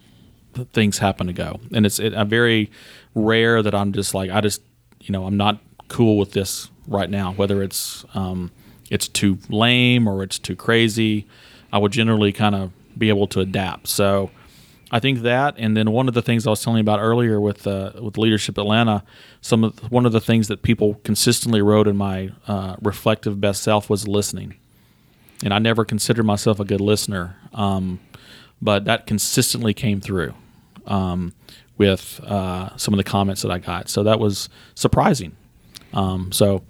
things 0.73 0.99
happen 0.99 1.29
to 1.29 1.33
go, 1.33 1.61
and 1.73 1.87
it's 1.87 2.01
it, 2.01 2.15
I'm 2.15 2.29
very 2.29 2.71
rare 3.15 3.63
that 3.63 3.75
I'm 3.75 3.93
just 3.93 4.13
like 4.13 4.31
I 4.31 4.41
just 4.41 4.61
you 5.01 5.13
know 5.13 5.25
I'm 5.25 5.37
not 5.37 5.61
cool 5.89 6.19
with 6.19 6.33
this 6.33 6.69
right 6.87 7.11
now. 7.11 7.33
Whether 7.33 7.63
it's 7.63 8.05
um, 8.15 8.51
it's 8.91 9.09
too 9.09 9.39
lame 9.49 10.07
or 10.07 10.23
it's 10.23 10.39
too 10.39 10.57
crazy, 10.57 11.27
I 11.73 11.79
would 11.79 11.93
generally 11.93 12.33
kind 12.33 12.55
of 12.55 12.73
be 12.97 13.09
able 13.09 13.27
to 13.29 13.41
adapt. 13.41 13.89
So 13.89 14.31
I 14.91 15.01
think 15.01 15.21
that, 15.21 15.55
and 15.57 15.75
then 15.75 15.91
one 15.91 16.07
of 16.07 16.13
the 16.13 16.21
things 16.21 16.47
I 16.47 16.51
was 16.51 16.63
telling 16.63 16.77
you 16.77 16.83
about 16.83 17.01
earlier 17.01 17.41
with 17.41 17.67
uh, 17.67 17.93
with 18.01 18.19
Leadership 18.19 18.59
Atlanta, 18.59 19.03
some 19.41 19.65
of 19.65 19.91
one 19.91 20.05
of 20.05 20.13
the 20.13 20.21
things 20.21 20.49
that 20.49 20.63
people 20.63 21.01
consistently 21.03 21.63
wrote 21.63 21.89
in 21.89 21.97
my 21.97 22.31
uh, 22.47 22.77
reflective 22.83 23.41
best 23.41 23.63
self 23.63 23.89
was 23.89 24.07
listening, 24.07 24.55
and 25.43 25.55
I 25.55 25.59
never 25.59 25.87
considered 25.87 26.25
myself 26.25 26.61
a 26.61 26.65
good 26.67 26.83
listener, 26.83 27.37
um, 27.55 28.01
but 28.61 28.85
that 28.85 29.07
consistently 29.07 29.73
came 29.73 30.03
through 30.03 30.35
um, 30.87 31.33
with 31.79 32.21
uh, 32.25 32.77
some 32.77 32.93
of 32.93 32.99
the 32.99 33.05
comments 33.05 33.41
that 33.41 33.51
I 33.51 33.59
got. 33.59 33.89
So 33.89 34.03
that 34.03 34.21
was 34.21 34.51
surprising. 34.75 35.35
Um, 35.95 36.33
so 36.33 36.63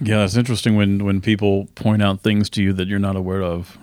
Yeah, 0.00 0.24
it's 0.24 0.36
interesting 0.36 0.76
when 0.76 1.04
when 1.04 1.20
people 1.20 1.66
point 1.74 2.02
out 2.02 2.20
things 2.22 2.48
to 2.50 2.62
you 2.62 2.72
that 2.74 2.86
you're 2.88 3.00
not 3.00 3.16
aware 3.16 3.42
of 3.42 3.76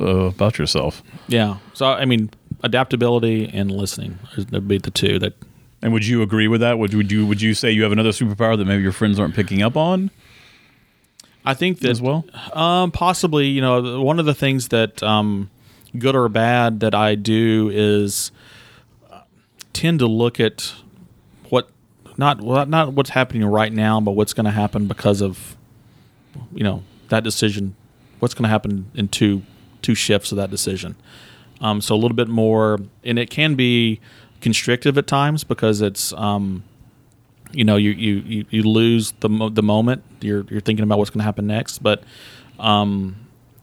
uh, 0.00 0.30
about 0.34 0.58
yourself. 0.58 1.02
yeah, 1.28 1.56
so 1.74 1.86
I 1.86 2.04
mean 2.04 2.30
adaptability 2.62 3.50
and 3.52 3.70
listening 3.70 4.18
would 4.36 4.68
be 4.68 4.78
the 4.78 4.90
two 4.90 5.18
that 5.18 5.32
And 5.82 5.92
would 5.92 6.06
you 6.06 6.22
agree 6.22 6.46
with 6.48 6.60
that? 6.60 6.78
Would, 6.78 6.94
would 6.94 7.10
you 7.10 7.26
would 7.26 7.40
you 7.42 7.54
say 7.54 7.70
you 7.72 7.82
have 7.82 7.92
another 7.92 8.12
superpower 8.12 8.56
that 8.56 8.66
maybe 8.66 8.82
your 8.82 8.92
friends 8.92 9.18
aren't 9.18 9.34
picking 9.34 9.62
up 9.62 9.76
on 9.76 10.10
I 11.44 11.54
think 11.54 11.80
that 11.80 11.90
as 11.90 12.00
well? 12.00 12.24
Um, 12.52 12.92
possibly, 12.92 13.48
you 13.48 13.60
know, 13.60 14.00
one 14.00 14.20
of 14.20 14.26
the 14.26 14.34
things 14.34 14.68
that, 14.68 15.02
um, 15.02 15.50
good 15.98 16.14
or 16.14 16.28
bad, 16.28 16.78
that 16.80 16.94
I 16.94 17.16
do 17.16 17.68
is 17.74 18.30
uh, 19.10 19.22
tend 19.72 19.98
to 19.98 20.06
look 20.06 20.38
at 20.38 20.72
not 22.22 22.68
not 22.68 22.92
what's 22.92 23.10
happening 23.10 23.44
right 23.44 23.72
now, 23.72 24.00
but 24.00 24.12
what's 24.12 24.32
going 24.32 24.44
to 24.44 24.52
happen 24.52 24.86
because 24.86 25.20
of, 25.20 25.56
you 26.52 26.64
know, 26.64 26.82
that 27.08 27.24
decision. 27.24 27.74
What's 28.18 28.34
going 28.34 28.44
to 28.44 28.48
happen 28.48 28.90
in 28.94 29.08
two 29.08 29.42
two 29.82 29.94
shifts 29.94 30.32
of 30.32 30.36
that 30.36 30.50
decision. 30.50 30.96
Um, 31.60 31.80
so 31.80 31.94
a 31.94 31.96
little 31.96 32.16
bit 32.16 32.28
more, 32.28 32.78
and 33.04 33.18
it 33.18 33.30
can 33.30 33.54
be 33.54 34.00
constrictive 34.40 34.96
at 34.98 35.06
times 35.06 35.44
because 35.44 35.80
it's. 35.80 36.12
Um, 36.14 36.64
you 37.52 37.64
know 37.64 37.76
you 37.76 37.90
you, 37.90 38.14
you, 38.26 38.44
you 38.50 38.62
lose 38.62 39.12
the 39.20 39.28
mo- 39.28 39.48
the 39.48 39.62
moment 39.62 40.02
you're 40.20 40.44
you're 40.48 40.60
thinking 40.60 40.82
about 40.82 40.98
what's 40.98 41.10
going 41.10 41.18
to 41.18 41.24
happen 41.24 41.46
next 41.46 41.78
but 41.78 42.02
um, 42.58 43.16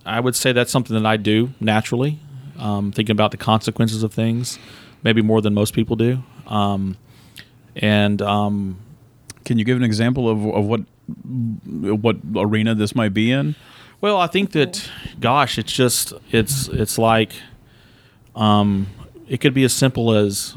I 0.05 0.19
would 0.19 0.35
say 0.35 0.51
that's 0.51 0.71
something 0.71 0.95
that 0.95 1.05
I 1.05 1.17
do 1.17 1.53
naturally 1.59 2.19
um, 2.57 2.91
thinking 2.91 3.13
about 3.13 3.31
the 3.31 3.37
consequences 3.37 4.03
of 4.03 4.13
things 4.13 4.59
maybe 5.03 5.21
more 5.21 5.41
than 5.41 5.53
most 5.53 5.73
people 5.73 5.95
do 5.95 6.23
um, 6.47 6.97
and 7.75 8.21
um, 8.21 8.77
Can 9.49 9.57
you 9.57 9.65
give 9.65 9.77
an 9.77 9.83
example 9.83 10.29
of, 10.29 10.45
of 10.45 10.65
what 10.67 10.81
what 11.65 12.17
arena 12.35 12.75
this 12.75 12.93
might 12.93 13.15
be 13.15 13.31
in? 13.31 13.55
Well, 13.99 14.17
I 14.17 14.27
think 14.27 14.51
that, 14.51 14.87
gosh, 15.19 15.57
it's 15.57 15.73
just 15.73 16.13
it's 16.29 16.67
it's 16.67 16.99
like, 16.99 17.33
um, 18.35 18.85
it 19.27 19.41
could 19.41 19.55
be 19.55 19.63
as 19.63 19.73
simple 19.73 20.13
as, 20.13 20.55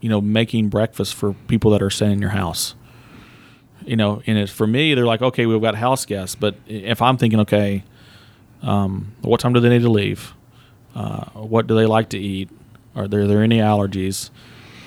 you 0.00 0.08
know, 0.08 0.20
making 0.20 0.68
breakfast 0.68 1.14
for 1.14 1.34
people 1.46 1.70
that 1.70 1.80
are 1.80 1.90
staying 1.90 2.14
in 2.14 2.20
your 2.20 2.30
house. 2.30 2.74
You 3.86 3.94
know, 3.94 4.20
and 4.26 4.50
for 4.50 4.66
me, 4.66 4.94
they're 4.94 5.06
like, 5.06 5.22
okay, 5.22 5.46
we've 5.46 5.62
got 5.62 5.76
house 5.76 6.04
guests, 6.04 6.34
but 6.34 6.56
if 6.66 7.00
I'm 7.00 7.16
thinking, 7.16 7.38
okay, 7.38 7.84
um, 8.62 9.12
what 9.20 9.38
time 9.38 9.52
do 9.52 9.60
they 9.60 9.68
need 9.68 9.82
to 9.82 9.90
leave? 9.90 10.34
Uh, 10.92 11.26
what 11.34 11.68
do 11.68 11.76
they 11.76 11.86
like 11.86 12.08
to 12.08 12.18
eat? 12.18 12.50
Are 12.96 13.06
there, 13.06 13.20
are 13.20 13.26
there 13.28 13.42
any 13.44 13.58
allergies? 13.58 14.30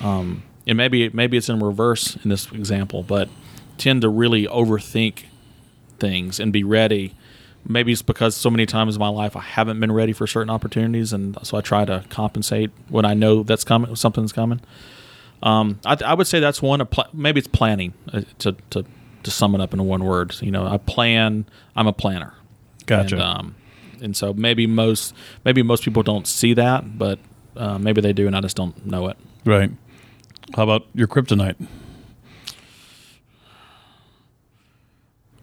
Um, 0.02 0.42
and 0.68 0.76
maybe 0.76 1.08
maybe 1.08 1.36
it's 1.36 1.48
in 1.48 1.58
reverse 1.58 2.16
in 2.22 2.30
this 2.30 2.50
example, 2.52 3.02
but 3.02 3.28
tend 3.76 4.02
to 4.02 4.08
really 4.08 4.46
overthink 4.46 5.24
things 5.98 6.38
and 6.38 6.52
be 6.52 6.62
ready 6.62 7.14
maybe 7.68 7.92
it's 7.92 8.02
because 8.02 8.34
so 8.34 8.50
many 8.50 8.66
times 8.66 8.96
in 8.96 9.00
my 9.00 9.08
life 9.08 9.36
I 9.36 9.40
haven't 9.40 9.78
been 9.78 9.92
ready 9.92 10.12
for 10.12 10.26
certain 10.26 10.50
opportunities, 10.50 11.12
and 11.12 11.36
so 11.42 11.56
I 11.56 11.60
try 11.60 11.84
to 11.84 12.04
compensate 12.08 12.70
when 12.88 13.04
I 13.04 13.14
know 13.14 13.42
that's 13.42 13.64
coming, 13.64 13.94
something's 13.94 14.32
coming. 14.32 14.60
Um, 15.42 15.78
I, 15.84 15.96
I 16.04 16.14
would 16.14 16.26
say 16.26 16.40
that's 16.40 16.60
one. 16.60 16.84
Pl- 16.86 17.08
maybe 17.12 17.38
it's 17.38 17.48
planning 17.48 17.92
uh, 18.12 18.22
to 18.40 18.56
to 18.70 18.84
to 19.22 19.30
sum 19.30 19.54
it 19.54 19.60
up 19.60 19.72
in 19.72 19.84
one 19.84 20.04
word. 20.04 20.34
You 20.40 20.50
know, 20.50 20.66
I 20.66 20.78
plan. 20.78 21.46
I'm 21.76 21.86
a 21.86 21.92
planner. 21.92 22.34
Gotcha. 22.86 23.16
And, 23.16 23.22
um, 23.22 23.54
and 24.00 24.16
so 24.16 24.32
maybe 24.32 24.66
most 24.66 25.14
maybe 25.44 25.62
most 25.62 25.84
people 25.84 26.02
don't 26.02 26.26
see 26.26 26.54
that, 26.54 26.98
but 26.98 27.18
uh, 27.56 27.78
maybe 27.78 28.00
they 28.00 28.12
do, 28.12 28.26
and 28.26 28.36
I 28.36 28.40
just 28.40 28.56
don't 28.56 28.86
know 28.86 29.08
it. 29.08 29.16
right. 29.44 29.70
How 30.54 30.62
about 30.62 30.86
your 30.94 31.06
kryptonite? 31.06 31.56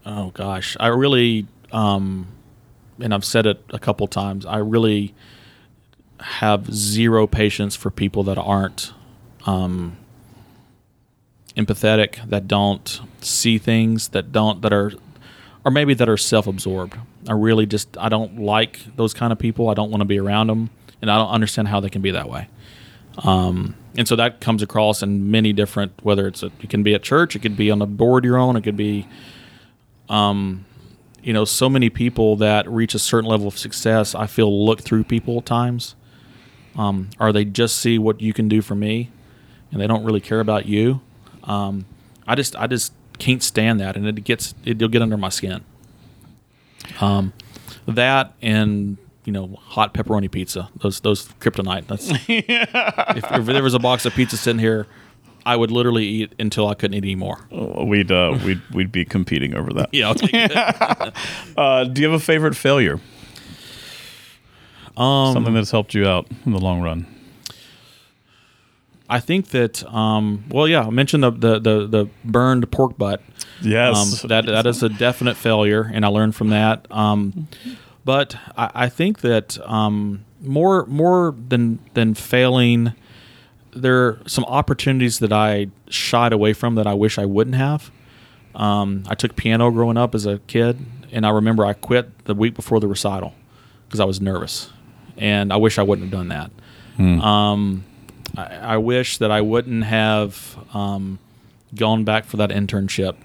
Oh 0.05 0.29
gosh, 0.31 0.77
I 0.79 0.87
really, 0.87 1.47
um, 1.71 2.27
and 2.99 3.13
I've 3.13 3.25
said 3.25 3.45
it 3.45 3.63
a 3.69 3.79
couple 3.79 4.07
times. 4.07 4.45
I 4.45 4.57
really 4.57 5.13
have 6.19 6.73
zero 6.73 7.27
patience 7.27 7.75
for 7.75 7.89
people 7.89 8.23
that 8.23 8.37
aren't 8.37 8.93
um, 9.45 9.97
empathetic, 11.57 12.27
that 12.29 12.47
don't 12.47 13.01
see 13.21 13.57
things, 13.57 14.09
that 14.09 14.31
don't 14.31 14.61
that 14.61 14.73
are, 14.73 14.91
or 15.63 15.71
maybe 15.71 15.93
that 15.95 16.07
are 16.07 16.17
self-absorbed. 16.17 16.97
I 17.27 17.33
really 17.33 17.65
just 17.65 17.97
I 17.97 18.09
don't 18.09 18.39
like 18.39 18.95
those 18.95 19.13
kind 19.13 19.33
of 19.33 19.39
people. 19.39 19.69
I 19.69 19.73
don't 19.73 19.89
want 19.89 20.01
to 20.01 20.05
be 20.05 20.19
around 20.19 20.47
them, 20.47 20.69
and 21.01 21.09
I 21.09 21.17
don't 21.17 21.29
understand 21.29 21.67
how 21.67 21.79
they 21.79 21.89
can 21.89 22.01
be 22.01 22.11
that 22.11 22.29
way. 22.29 22.47
Um, 23.19 23.75
and 23.97 24.07
so 24.07 24.15
that 24.15 24.41
comes 24.41 24.61
across 24.61 25.01
in 25.01 25.31
many 25.31 25.53
different. 25.53 25.93
Whether 26.03 26.27
it's 26.27 26.43
a, 26.43 26.51
it 26.61 26.69
can 26.69 26.83
be 26.83 26.93
at 26.93 27.03
church, 27.03 27.35
it 27.35 27.39
could 27.39 27.57
be 27.57 27.71
on 27.71 27.81
a 27.81 27.85
board 27.85 28.23
you're 28.23 28.37
on, 28.37 28.55
it 28.55 28.63
could 28.63 28.77
be 28.77 29.07
um, 30.09 30.65
you 31.25 31.33
know, 31.33 31.43
so 31.43 31.69
many 31.69 31.89
people 31.89 32.35
that 32.37 32.69
reach 32.69 32.93
a 32.93 32.99
certain 32.99 33.29
level 33.29 33.47
of 33.47 33.57
success, 33.57 34.13
I 34.13 34.27
feel 34.27 34.65
look 34.65 34.81
through 34.81 35.05
people 35.05 35.39
at 35.39 35.45
times. 35.45 35.95
Um, 36.75 37.09
or 37.19 37.31
they 37.31 37.45
just 37.45 37.77
see 37.77 37.97
what 37.97 38.21
you 38.21 38.33
can 38.33 38.47
do 38.47 38.61
for 38.61 38.75
me, 38.75 39.09
and 39.71 39.81
they 39.81 39.87
don't 39.87 40.03
really 40.03 40.19
care 40.19 40.39
about 40.39 40.65
you. 40.65 41.01
Um, 41.45 41.85
I 42.27 42.35
just, 42.35 42.55
I 42.57 42.67
just 42.67 42.93
can't 43.17 43.41
stand 43.41 43.79
that, 43.79 43.95
and 43.95 44.05
it 44.05 44.23
gets, 44.23 44.53
it'll 44.65 44.89
get 44.89 45.01
under 45.01 45.17
my 45.17 45.29
skin. 45.29 45.63
Um, 46.99 47.33
that 47.87 48.33
and 48.41 48.97
you 49.25 49.33
know, 49.33 49.55
hot 49.59 49.93
pepperoni 49.93 50.31
pizza, 50.31 50.69
those, 50.81 50.99
those 51.01 51.27
kryptonite. 51.39 51.87
That's 51.87 52.09
if, 52.29 53.31
if 53.31 53.45
there 53.45 53.63
was 53.63 53.73
a 53.73 53.79
box 53.79 54.05
of 54.05 54.13
pizza 54.13 54.37
sitting 54.37 54.59
here, 54.59 54.87
I 55.45 55.55
would 55.55 55.69
literally 55.71 56.05
eat 56.05 56.33
until 56.39 56.67
I 56.67 56.73
couldn't 56.73 56.95
eat 56.95 57.03
anymore. 57.03 57.47
Oh, 57.51 57.85
We'd 57.85 58.11
uh, 58.11 58.37
we'd 58.43 58.61
we'd 58.73 58.91
be 58.91 59.05
competing 59.05 59.55
over 59.55 59.71
that. 59.73 59.89
Yeah, 59.93 60.07
I'll 60.07 60.15
take 60.15 60.31
it. 60.33 60.51
Uh, 61.57 61.83
do 61.85 62.01
you 62.01 62.09
have 62.09 62.19
a 62.19 62.23
favorite 62.23 62.55
failure? 62.55 62.99
Um, 64.97 65.33
Something 65.33 65.53
that's 65.53 65.71
helped 65.71 65.93
you 65.93 66.07
out 66.07 66.27
in 66.45 66.51
the 66.51 66.59
long 66.59 66.81
run. 66.81 67.05
I 69.07 69.19
think 69.19 69.49
that 69.49 69.83
um, 69.93 70.45
well, 70.49 70.67
yeah, 70.67 70.81
I 70.81 70.89
mentioned 70.89 71.23
the, 71.23 71.31
the 71.31 71.59
the 71.59 71.87
the 71.87 72.09
burned 72.23 72.71
pork 72.71 72.97
butt. 72.97 73.21
Yes. 73.61 74.23
Um, 74.23 74.29
that 74.29 74.45
that 74.47 74.65
is 74.65 74.81
a 74.83 74.89
definite 74.89 75.37
failure, 75.37 75.89
and 75.93 76.03
I 76.03 76.07
learned 76.07 76.35
from 76.35 76.49
that. 76.49 76.87
Um, 76.91 77.47
but 78.05 78.37
I, 78.55 78.71
I 78.73 78.89
think 78.89 79.21
that 79.21 79.57
um, 79.67 80.23
more 80.41 80.85
more 80.85 81.35
than 81.49 81.79
than 81.95 82.13
failing, 82.13 82.93
there 83.75 84.05
are 84.05 84.19
some 84.27 84.45
opportunities 84.45 85.19
that 85.19 85.33
I 85.33 85.67
shied 85.89 86.31
away 86.31 86.53
from 86.53 86.75
that 86.75 86.87
I 86.87 86.93
wish 86.93 87.17
I 87.17 87.25
wouldn't 87.25 87.55
have. 87.57 87.91
Um, 88.53 89.03
I 89.09 89.15
took 89.15 89.35
piano 89.35 89.69
growing 89.71 89.97
up 89.97 90.15
as 90.15 90.25
a 90.25 90.39
kid, 90.47 90.77
and 91.11 91.25
I 91.25 91.29
remember 91.31 91.65
I 91.65 91.73
quit 91.73 92.25
the 92.25 92.33
week 92.33 92.53
before 92.55 92.79
the 92.79 92.87
recital 92.87 93.33
because 93.87 93.99
I 93.99 94.05
was 94.05 94.21
nervous, 94.21 94.69
and 95.17 95.51
I 95.51 95.57
wish 95.57 95.77
I 95.77 95.81
wouldn't 95.83 96.09
have 96.09 96.17
done 96.19 96.29
that. 96.29 96.51
Um, 97.21 97.83
I, 98.37 98.43
I 98.45 98.77
wish 98.77 99.17
that 99.17 99.29
I 99.31 99.41
wouldn't 99.41 99.83
have 99.83 100.57
um, 100.73 101.19
gone 101.75 102.05
back 102.05 102.23
for 102.25 102.37
that 102.37 102.49
internship 102.51 103.15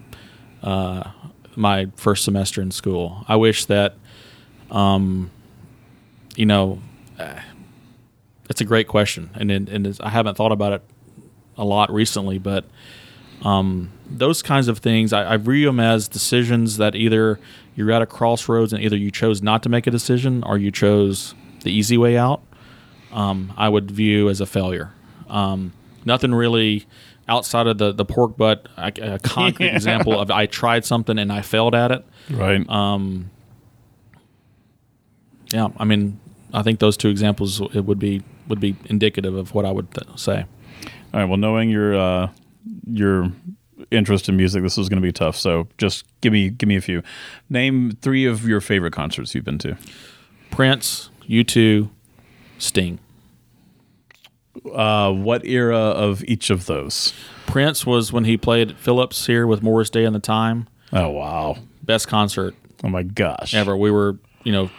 uh, 0.64 1.10
my 1.54 1.86
first 1.94 2.24
semester 2.24 2.60
in 2.60 2.72
school. 2.72 3.24
I 3.28 3.36
wish 3.36 3.66
that, 3.66 3.94
um, 4.70 5.30
you 6.36 6.46
know, 6.46 6.80
uh, 7.18 7.40
it's 8.48 8.60
a 8.60 8.64
great 8.64 8.88
question, 8.88 9.30
and 9.34 9.50
it, 9.50 9.68
and 9.68 9.98
I 10.00 10.10
haven't 10.10 10.36
thought 10.36 10.52
about 10.52 10.72
it 10.72 10.82
a 11.56 11.64
lot 11.64 11.92
recently, 11.92 12.38
but 12.38 12.64
um, 13.42 13.92
those 14.08 14.42
kinds 14.42 14.68
of 14.68 14.78
things 14.78 15.12
I, 15.12 15.34
I 15.34 15.36
view 15.36 15.66
them 15.66 15.80
as 15.80 16.08
decisions 16.08 16.76
that 16.78 16.94
either 16.94 17.38
you're 17.74 17.90
at 17.92 18.02
a 18.02 18.06
crossroads 18.06 18.72
and 18.72 18.82
either 18.82 18.96
you 18.96 19.10
chose 19.10 19.40
not 19.42 19.62
to 19.62 19.68
make 19.68 19.86
a 19.86 19.90
decision 19.90 20.42
or 20.44 20.58
you 20.58 20.70
chose 20.70 21.34
the 21.62 21.70
easy 21.70 21.96
way 21.96 22.16
out. 22.16 22.42
Um, 23.12 23.52
I 23.56 23.68
would 23.68 23.90
view 23.90 24.28
as 24.28 24.40
a 24.40 24.46
failure. 24.46 24.92
Um, 25.28 25.72
nothing 26.04 26.34
really 26.34 26.86
outside 27.28 27.66
of 27.66 27.78
the 27.78 27.92
the 27.92 28.04
pork 28.04 28.36
butt. 28.36 28.68
A, 28.76 28.92
a 29.14 29.18
concrete 29.18 29.68
example 29.74 30.18
of 30.18 30.30
I 30.30 30.46
tried 30.46 30.84
something 30.84 31.18
and 31.18 31.32
I 31.32 31.42
failed 31.42 31.74
at 31.74 31.90
it. 31.92 32.04
right. 32.30 32.68
Um, 32.68 33.30
yeah, 35.52 35.68
I 35.76 35.84
mean, 35.84 36.18
I 36.52 36.62
think 36.62 36.78
those 36.80 36.96
two 36.96 37.08
examples 37.08 37.60
it 37.74 37.84
would 37.84 37.98
be 37.98 38.22
would 38.48 38.60
be 38.60 38.76
indicative 38.86 39.34
of 39.34 39.54
what 39.54 39.64
I 39.64 39.70
would 39.72 39.90
th- 39.92 40.18
say. 40.18 40.44
All 41.12 41.20
right. 41.20 41.24
Well, 41.24 41.36
knowing 41.38 41.70
your 41.70 41.94
uh, 41.96 42.30
your 42.86 43.30
interest 43.90 44.28
in 44.28 44.36
music, 44.36 44.62
this 44.62 44.78
is 44.78 44.88
going 44.88 45.00
to 45.00 45.06
be 45.06 45.12
tough. 45.12 45.36
So 45.36 45.68
just 45.78 46.04
give 46.20 46.32
me 46.32 46.50
give 46.50 46.68
me 46.68 46.76
a 46.76 46.80
few. 46.80 47.02
Name 47.48 47.92
three 48.00 48.24
of 48.26 48.46
your 48.46 48.60
favorite 48.60 48.92
concerts 48.92 49.34
you've 49.34 49.44
been 49.44 49.58
to. 49.58 49.76
Prince, 50.50 51.10
U 51.26 51.44
two, 51.44 51.90
Sting. 52.58 52.98
Uh, 54.74 55.12
what 55.12 55.44
era 55.46 55.76
of 55.78 56.24
each 56.24 56.50
of 56.50 56.66
those? 56.66 57.14
Prince 57.46 57.86
was 57.86 58.12
when 58.12 58.24
he 58.24 58.36
played 58.36 58.70
at 58.70 58.76
Philips 58.76 59.26
here 59.26 59.46
with 59.46 59.62
Morris 59.62 59.90
Day 59.90 60.04
and 60.04 60.14
the 60.14 60.20
Time. 60.20 60.68
Oh 60.92 61.08
wow! 61.10 61.56
Best 61.82 62.08
concert 62.08 62.54
Oh 62.82 62.88
my 62.88 63.02
gosh! 63.04 63.54
ever. 63.54 63.76
We 63.76 63.90
were, 63.90 64.18
you 64.44 64.52
know, 64.52 64.70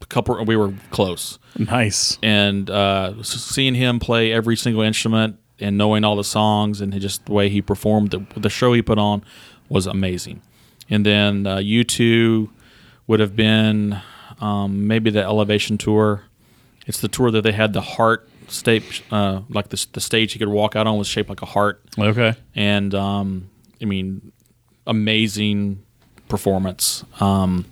a 0.00 0.06
couple. 0.06 0.42
We 0.44 0.56
were 0.56 0.74
close, 0.90 1.38
Nice. 1.58 2.18
and 2.22 2.68
uh, 2.70 3.14
s- 3.20 3.28
seeing 3.30 3.74
him 3.74 3.98
play 3.98 4.32
every 4.32 4.56
single 4.56 4.82
instrument 4.82 5.36
and 5.60 5.76
knowing 5.76 6.04
all 6.04 6.14
the 6.16 6.24
songs 6.24 6.80
and 6.80 6.92
just 7.00 7.26
the 7.26 7.32
way 7.32 7.48
he 7.48 7.60
performed, 7.60 8.10
the, 8.12 8.24
the 8.40 8.50
show 8.50 8.72
he 8.72 8.82
put 8.82 8.98
on 8.98 9.24
was 9.68 9.86
amazing. 9.86 10.40
And 10.88 11.04
then 11.04 11.46
uh, 11.46 11.60
two 11.86 12.50
would 13.06 13.20
have 13.20 13.34
been 13.36 14.00
um, 14.40 14.86
maybe 14.86 15.10
the 15.10 15.22
Elevation 15.22 15.76
tour. 15.78 16.22
It's 16.86 17.00
the 17.00 17.08
tour 17.08 17.30
that 17.32 17.42
they 17.42 17.52
had 17.52 17.72
the 17.72 17.80
heart 17.80 18.28
stage, 18.46 19.02
uh, 19.10 19.40
like 19.50 19.68
the, 19.70 19.86
the 19.92 20.00
stage 20.00 20.32
he 20.32 20.38
could 20.38 20.48
walk 20.48 20.76
out 20.76 20.86
on 20.86 20.96
was 20.96 21.06
shaped 21.08 21.28
like 21.28 21.42
a 21.42 21.46
heart 21.46 21.82
Okay. 21.98 22.34
and 22.54 22.94
um, 22.94 23.50
I 23.82 23.84
mean, 23.84 24.32
amazing 24.86 25.82
performance. 26.28 27.04
Um, 27.20 27.66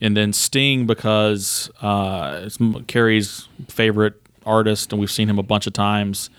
and 0.00 0.16
then 0.16 0.32
Sting 0.32 0.86
because 0.86 1.70
uh, 1.80 2.40
it's 2.44 2.58
Carrie's 2.86 3.48
favorite 3.68 4.14
artist, 4.44 4.92
and 4.92 5.00
we've 5.00 5.10
seen 5.10 5.28
him 5.28 5.38
a 5.38 5.42
bunch 5.42 5.66
of 5.66 5.72
times. 5.72 6.30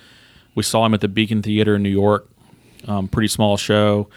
We 0.55 0.63
saw 0.63 0.85
him 0.85 0.93
at 0.93 1.01
the 1.01 1.07
Beacon 1.07 1.41
Theater 1.41 1.75
in 1.75 1.83
New 1.83 1.89
York, 1.89 2.27
um, 2.87 3.07
pretty 3.07 3.27
small 3.27 3.57
show. 3.57 4.09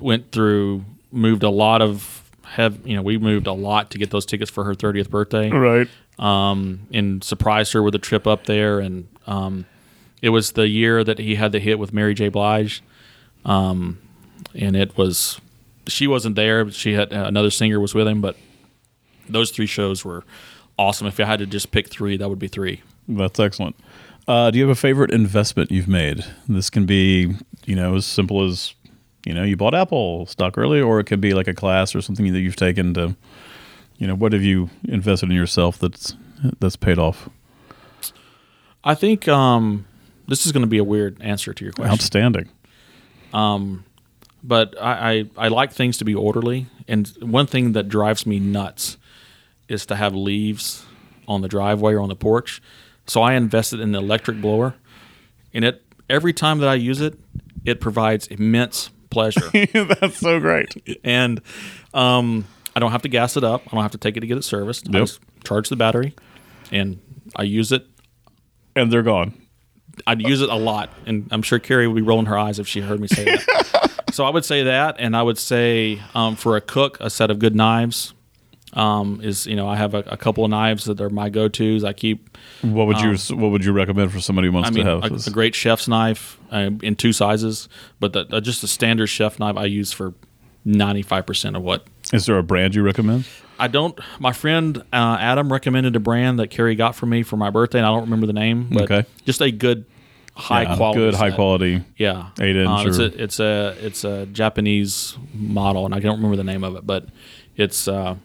Went 0.00 0.30
through, 0.32 0.84
moved 1.10 1.42
a 1.42 1.50
lot 1.50 1.82
of 1.82 2.16
have 2.44 2.84
you 2.84 2.96
know 2.96 3.02
we 3.02 3.16
moved 3.16 3.46
a 3.46 3.52
lot 3.52 3.90
to 3.92 3.98
get 3.98 4.10
those 4.10 4.26
tickets 4.26 4.50
for 4.50 4.64
her 4.64 4.74
30th 4.74 5.08
birthday 5.08 5.50
Right. 5.50 5.88
um, 6.18 6.80
and 6.92 7.22
surprised 7.22 7.72
her 7.74 7.82
with 7.82 7.94
a 7.94 7.98
trip 7.98 8.26
up 8.26 8.44
there. 8.46 8.80
And 8.80 9.06
um, 9.28 9.66
it 10.20 10.30
was 10.30 10.52
the 10.52 10.66
year 10.68 11.04
that 11.04 11.18
he 11.18 11.36
had 11.36 11.52
the 11.52 11.60
hit 11.60 11.78
with 11.78 11.92
Mary 11.92 12.12
J. 12.12 12.28
Blige, 12.28 12.82
um, 13.44 13.98
and 14.54 14.76
it 14.76 14.96
was 14.98 15.40
she 15.86 16.06
wasn't 16.06 16.36
there. 16.36 16.64
But 16.64 16.74
she 16.74 16.92
had 16.94 17.12
another 17.12 17.50
singer 17.50 17.80
was 17.80 17.94
with 17.94 18.06
him, 18.06 18.20
but 18.20 18.36
those 19.32 19.50
three 19.50 19.66
shows 19.66 20.04
were 20.04 20.24
awesome. 20.78 21.06
If 21.06 21.20
I 21.20 21.24
had 21.24 21.38
to 21.40 21.46
just 21.46 21.70
pick 21.70 21.88
three, 21.88 22.16
that 22.16 22.28
would 22.28 22.38
be 22.38 22.48
three. 22.48 22.82
That's 23.08 23.40
excellent. 23.40 23.76
Uh, 24.28 24.50
do 24.50 24.58
you 24.58 24.64
have 24.66 24.76
a 24.76 24.80
favorite 24.80 25.10
investment 25.10 25.70
you've 25.70 25.88
made? 25.88 26.24
This 26.48 26.70
can 26.70 26.86
be, 26.86 27.34
you 27.66 27.74
know, 27.74 27.96
as 27.96 28.06
simple 28.06 28.46
as, 28.46 28.74
you 29.26 29.34
know, 29.34 29.42
you 29.42 29.56
bought 29.56 29.74
Apple 29.74 30.26
stock 30.26 30.56
early, 30.56 30.80
or 30.80 31.00
it 31.00 31.04
could 31.04 31.20
be 31.20 31.34
like 31.34 31.48
a 31.48 31.54
class 31.54 31.94
or 31.94 32.00
something 32.00 32.32
that 32.32 32.40
you've 32.40 32.56
taken 32.56 32.94
to, 32.94 33.16
you 33.98 34.06
know, 34.06 34.14
what 34.14 34.32
have 34.32 34.42
you 34.42 34.70
invested 34.84 35.30
in 35.30 35.36
yourself 35.36 35.78
that's 35.78 36.14
that's 36.58 36.76
paid 36.76 36.98
off? 36.98 37.28
I 38.84 38.94
think 38.94 39.28
um, 39.28 39.84
this 40.28 40.46
is 40.46 40.52
going 40.52 40.62
to 40.62 40.68
be 40.68 40.78
a 40.78 40.84
weird 40.84 41.20
answer 41.20 41.52
to 41.52 41.64
your 41.64 41.72
question. 41.72 41.92
Outstanding. 41.92 42.48
Um, 43.34 43.84
but 44.42 44.80
I, 44.80 45.26
I, 45.36 45.46
I 45.46 45.48
like 45.48 45.72
things 45.72 45.98
to 45.98 46.04
be 46.04 46.14
orderly. 46.14 46.66
And 46.88 47.08
one 47.20 47.46
thing 47.46 47.72
that 47.72 47.88
drives 47.88 48.26
me 48.26 48.40
nuts 48.40 48.96
is 49.70 49.86
to 49.86 49.96
have 49.96 50.14
leaves 50.14 50.84
on 51.28 51.40
the 51.40 51.48
driveway 51.48 51.94
or 51.94 52.00
on 52.00 52.08
the 52.08 52.16
porch. 52.16 52.60
So 53.06 53.22
I 53.22 53.34
invested 53.34 53.80
in 53.80 53.94
an 53.94 54.02
electric 54.02 54.40
blower, 54.40 54.74
and 55.54 55.64
it 55.64 55.82
every 56.08 56.32
time 56.32 56.58
that 56.58 56.68
I 56.68 56.74
use 56.74 57.00
it, 57.00 57.18
it 57.64 57.80
provides 57.80 58.26
immense 58.26 58.90
pleasure. 59.10 59.48
that's 59.72 60.18
so 60.18 60.40
great. 60.40 61.00
and 61.04 61.40
um, 61.94 62.46
I 62.74 62.80
don't 62.80 62.92
have 62.92 63.02
to 63.02 63.08
gas 63.08 63.36
it 63.36 63.44
up. 63.44 63.62
I 63.68 63.70
don't 63.72 63.82
have 63.82 63.92
to 63.92 63.98
take 63.98 64.16
it 64.16 64.20
to 64.20 64.26
get 64.26 64.36
it 64.36 64.44
serviced. 64.44 64.88
I 64.88 64.98
just 64.98 65.20
charge 65.44 65.68
the 65.68 65.76
battery, 65.76 66.14
and 66.70 67.00
I 67.36 67.44
use 67.44 67.72
it. 67.72 67.86
And 68.76 68.92
they're 68.92 69.02
gone. 69.02 69.34
I'd 70.06 70.22
use 70.22 70.40
it 70.40 70.48
a 70.48 70.54
lot, 70.54 70.90
and 71.06 71.28
I'm 71.30 71.42
sure 71.42 71.58
Carrie 71.58 71.86
would 71.86 71.96
be 71.96 72.02
rolling 72.02 72.26
her 72.26 72.38
eyes 72.38 72.58
if 72.58 72.68
she 72.68 72.80
heard 72.80 73.00
me 73.00 73.08
say 73.08 73.24
that. 73.24 74.04
so 74.12 74.24
I 74.24 74.30
would 74.30 74.44
say 74.44 74.62
that, 74.64 74.96
and 74.98 75.16
I 75.16 75.22
would 75.22 75.38
say 75.38 76.00
um, 76.14 76.36
for 76.36 76.56
a 76.56 76.60
cook, 76.60 76.96
a 77.00 77.10
set 77.10 77.30
of 77.30 77.38
good 77.38 77.54
knives 77.54 78.14
um, 78.74 79.20
is 79.22 79.46
you 79.46 79.56
know 79.56 79.68
I 79.68 79.76
have 79.76 79.94
a, 79.94 79.98
a 80.06 80.16
couple 80.16 80.44
of 80.44 80.50
knives 80.50 80.84
that 80.84 81.00
are 81.00 81.10
my 81.10 81.28
go 81.28 81.48
tos. 81.48 81.82
I 81.84 81.92
keep 81.92 82.36
What 82.62 82.86
would 82.86 83.00
you 83.00 83.16
What 83.36 83.50
would 83.50 83.64
you 83.64 83.72
recommend 83.72 84.12
for 84.12 84.20
somebody 84.20 84.48
who 84.48 84.52
wants 84.52 84.68
Um, 84.68 84.74
I 84.74 84.76
mean, 84.76 84.84
to 84.86 85.08
have 85.08 85.26
a, 85.26 85.28
a 85.30 85.32
great 85.32 85.54
chef's 85.54 85.88
knife 85.88 86.38
uh, 86.52 86.70
in 86.82 86.96
two 86.96 87.12
sizes, 87.12 87.68
but 87.98 88.12
the, 88.12 88.26
uh, 88.30 88.40
just 88.40 88.62
a 88.62 88.68
standard 88.68 89.08
chef 89.08 89.38
knife 89.38 89.56
I 89.56 89.64
use 89.64 89.92
for 89.92 90.14
95% 90.66 91.56
of 91.56 91.62
what 91.62 91.84
Is 92.12 92.26
there 92.26 92.38
a 92.38 92.42
brand 92.42 92.74
you 92.74 92.82
recommend? 92.82 93.24
I 93.58 93.68
don't. 93.68 93.98
My 94.18 94.32
friend 94.32 94.78
uh, 94.92 95.16
Adam 95.20 95.52
recommended 95.52 95.94
a 95.96 96.00
brand 96.00 96.38
that 96.38 96.48
Carrie 96.48 96.74
got 96.76 96.94
for 96.94 97.06
me 97.06 97.22
for 97.22 97.36
my 97.36 97.50
birthday, 97.50 97.78
and 97.78 97.86
I 97.86 97.90
don't 97.90 98.02
remember 98.02 98.26
the 98.26 98.32
name, 98.32 98.68
but 98.70 98.90
Okay. 98.90 99.04
just 99.26 99.40
a 99.42 99.50
good, 99.50 99.84
high 100.34 100.62
Yeah, 100.62 100.76
quality, 100.76 100.98
good, 101.00 101.14
high 101.14 101.28
set. 101.28 101.34
quality. 101.36 101.82
yeah, 101.98 102.30
eight 102.40 102.56
inch 102.56 102.68
Uh, 102.68 102.84
it's 102.88 102.98
a 102.98 103.22
it's 103.22 103.40
a 103.40 103.76
it's 103.80 104.04
a 104.04 104.26
Japanese 104.26 105.16
model, 105.34 105.84
and 105.84 105.94
I 105.94 105.98
don't 106.00 106.16
remember 106.16 106.36
the 106.36 106.44
name 106.44 106.64
of 106.64 106.74
it, 106.76 106.86
but 106.86 107.06
it's 107.56 107.86
uh, 107.86 108.16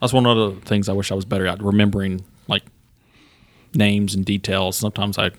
that's 0.00 0.12
one 0.12 0.26
of 0.26 0.36
the 0.36 0.60
things 0.66 0.88
I 0.88 0.92
wish 0.92 1.10
I 1.10 1.14
was 1.14 1.24
better 1.24 1.46
at 1.46 1.62
remembering, 1.62 2.24
like 2.48 2.62
names 3.74 4.14
and 4.14 4.24
details. 4.24 4.76
Sometimes 4.76 5.18
I 5.18 5.30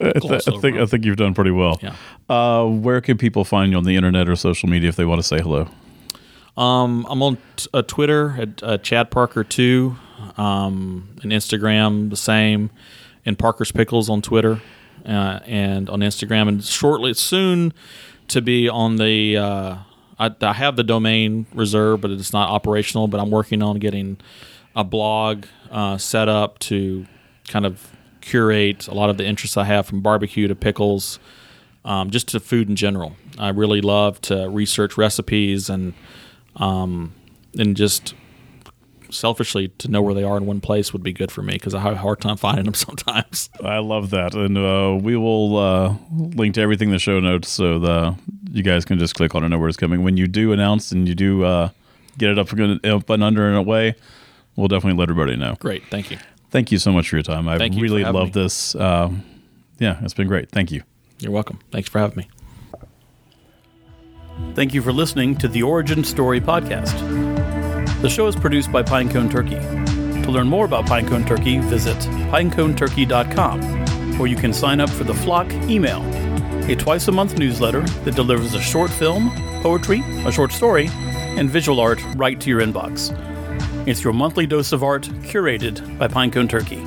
I, 0.00 0.12
th- 0.12 0.48
I 0.48 0.58
think 0.58 0.78
I 0.78 0.86
think 0.86 1.04
you've 1.04 1.16
done 1.16 1.34
pretty 1.34 1.50
well. 1.50 1.78
Yeah. 1.82 1.94
Uh, 2.28 2.64
where 2.66 3.00
can 3.00 3.18
people 3.18 3.44
find 3.44 3.72
you 3.72 3.78
on 3.78 3.84
the 3.84 3.96
internet 3.96 4.28
or 4.28 4.36
social 4.36 4.68
media 4.68 4.88
if 4.88 4.96
they 4.96 5.04
want 5.04 5.20
to 5.20 5.26
say 5.26 5.40
hello? 5.40 5.68
Um, 6.56 7.06
I'm 7.08 7.22
on 7.22 7.38
t- 7.56 7.68
uh, 7.74 7.82
Twitter 7.82 8.36
at 8.38 8.62
uh, 8.62 8.78
Chad 8.78 9.10
Parker 9.10 9.44
two, 9.44 9.96
um, 10.36 11.16
and 11.22 11.32
Instagram 11.32 12.10
the 12.10 12.16
same, 12.16 12.70
and 13.26 13.38
Parker's 13.38 13.72
Pickles 13.72 14.08
on 14.08 14.22
Twitter, 14.22 14.60
uh, 15.04 15.40
and 15.46 15.90
on 15.90 16.00
Instagram, 16.00 16.48
and 16.48 16.64
shortly 16.64 17.14
soon 17.14 17.72
to 18.28 18.40
be 18.40 18.68
on 18.68 18.96
the. 18.96 19.36
I, 20.20 20.30
I 20.42 20.52
have 20.52 20.76
the 20.76 20.84
domain 20.84 21.46
reserved, 21.54 22.02
but 22.02 22.10
it's 22.12 22.32
not 22.32 22.50
operational. 22.50 23.08
But 23.08 23.20
I'm 23.20 23.30
working 23.30 23.62
on 23.62 23.78
getting 23.78 24.18
a 24.76 24.84
blog 24.84 25.46
uh, 25.70 25.98
set 25.98 26.28
up 26.28 26.58
to 26.60 27.06
kind 27.48 27.66
of 27.66 27.90
curate 28.20 28.86
a 28.86 28.94
lot 28.94 29.10
of 29.10 29.16
the 29.16 29.24
interests 29.24 29.56
I 29.56 29.64
have 29.64 29.86
from 29.86 30.02
barbecue 30.02 30.46
to 30.46 30.54
pickles, 30.54 31.18
um, 31.84 32.10
just 32.10 32.28
to 32.28 32.40
food 32.40 32.68
in 32.68 32.76
general. 32.76 33.16
I 33.38 33.48
really 33.48 33.80
love 33.80 34.20
to 34.22 34.48
research 34.48 34.96
recipes 34.96 35.70
and 35.70 35.94
um, 36.56 37.14
and 37.58 37.76
just 37.76 38.14
selfishly 39.12 39.68
to 39.78 39.88
know 39.88 40.02
where 40.02 40.14
they 40.14 40.22
are 40.24 40.36
in 40.36 40.46
one 40.46 40.60
place 40.60 40.92
would 40.92 41.02
be 41.02 41.12
good 41.12 41.30
for 41.30 41.42
me 41.42 41.52
because 41.54 41.74
I 41.74 41.80
have 41.80 41.94
a 41.94 41.98
hard 41.98 42.20
time 42.20 42.36
finding 42.36 42.64
them 42.64 42.74
sometimes. 42.88 43.50
I 43.64 43.78
love 43.78 44.10
that, 44.10 44.34
and 44.34 44.56
uh, 44.58 44.98
we 45.02 45.16
will 45.16 45.56
uh, 45.56 45.94
link 46.12 46.54
to 46.54 46.60
everything 46.60 46.88
in 46.88 46.92
the 46.92 46.98
show 46.98 47.20
notes 47.20 47.48
so 47.48 47.78
the 47.78 48.16
you 48.52 48.62
guys 48.62 48.84
can 48.84 48.98
just 48.98 49.14
click 49.14 49.34
on 49.34 49.42
it 49.42 49.46
and 49.46 49.52
know 49.52 49.58
where 49.58 49.68
it's 49.68 49.76
coming. 49.78 50.02
When 50.02 50.16
you 50.16 50.26
do 50.26 50.52
announce 50.52 50.90
and 50.92 51.06
you 51.08 51.14
do 51.14 51.44
uh, 51.44 51.70
get 52.18 52.30
it 52.30 52.38
up, 52.38 52.52
and- 52.52 52.84
up 52.86 53.08
and 53.10 53.22
under 53.22 53.46
and 53.48 53.56
away, 53.56 53.94
we'll 54.56 54.68
definitely 54.68 54.98
let 54.98 55.08
everybody 55.10 55.36
know. 55.36 55.54
Great, 55.60 55.84
thank 55.90 56.10
you. 56.10 56.18
Thank 56.50 56.72
you 56.72 56.78
so 56.78 56.90
much 56.90 57.08
for 57.08 57.16
your 57.16 57.22
time. 57.22 57.48
I 57.48 57.58
Thank 57.58 57.80
really 57.80 58.02
love 58.02 58.34
me. 58.34 58.42
this. 58.42 58.74
Um, 58.74 59.22
yeah, 59.78 60.00
it's 60.02 60.14
been 60.14 60.26
great. 60.26 60.50
Thank 60.50 60.72
you. 60.72 60.82
You're 61.20 61.30
welcome. 61.30 61.60
Thanks 61.70 61.88
for 61.88 62.00
having 62.00 62.16
me. 62.16 62.28
Thank 64.54 64.74
you 64.74 64.82
for 64.82 64.92
listening 64.92 65.36
to 65.36 65.46
the 65.48 65.62
Origin 65.62 66.02
Story 66.02 66.40
podcast. 66.40 67.29
The 68.00 68.08
show 68.08 68.26
is 68.26 68.34
produced 68.34 68.72
by 68.72 68.82
Pinecone 68.82 69.30
Turkey. 69.30 69.60
To 70.22 70.30
learn 70.30 70.48
more 70.48 70.64
about 70.64 70.86
Pinecone 70.86 71.26
Turkey, 71.26 71.58
visit 71.58 71.98
pineconeturkey.com, 72.32 74.18
where 74.18 74.26
you 74.26 74.36
can 74.36 74.54
sign 74.54 74.80
up 74.80 74.88
for 74.88 75.04
the 75.04 75.12
Flock 75.12 75.52
email, 75.68 76.02
a 76.70 76.74
twice 76.74 77.08
a 77.08 77.12
month 77.12 77.36
newsletter 77.36 77.82
that 77.82 78.14
delivers 78.14 78.54
a 78.54 78.60
short 78.60 78.90
film, 78.90 79.30
poetry, 79.60 80.00
a 80.24 80.32
short 80.32 80.50
story, 80.50 80.88
and 80.92 81.50
visual 81.50 81.78
art 81.78 82.02
right 82.16 82.40
to 82.40 82.48
your 82.48 82.62
inbox. 82.62 83.14
It's 83.86 84.02
your 84.02 84.14
monthly 84.14 84.46
dose 84.46 84.72
of 84.72 84.82
art 84.82 85.02
curated 85.02 85.98
by 85.98 86.08
Pinecone 86.08 86.48
Turkey. 86.48 86.82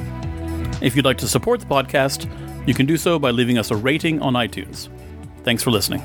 If 0.83 0.95
you'd 0.95 1.05
like 1.05 1.19
to 1.19 1.27
support 1.27 1.59
the 1.59 1.67
podcast, 1.67 2.27
you 2.67 2.73
can 2.73 2.87
do 2.87 2.97
so 2.97 3.19
by 3.19 3.29
leaving 3.29 3.59
us 3.59 3.69
a 3.69 3.75
rating 3.75 4.19
on 4.19 4.33
iTunes. 4.33 4.89
Thanks 5.43 5.61
for 5.61 5.69
listening. 5.69 6.01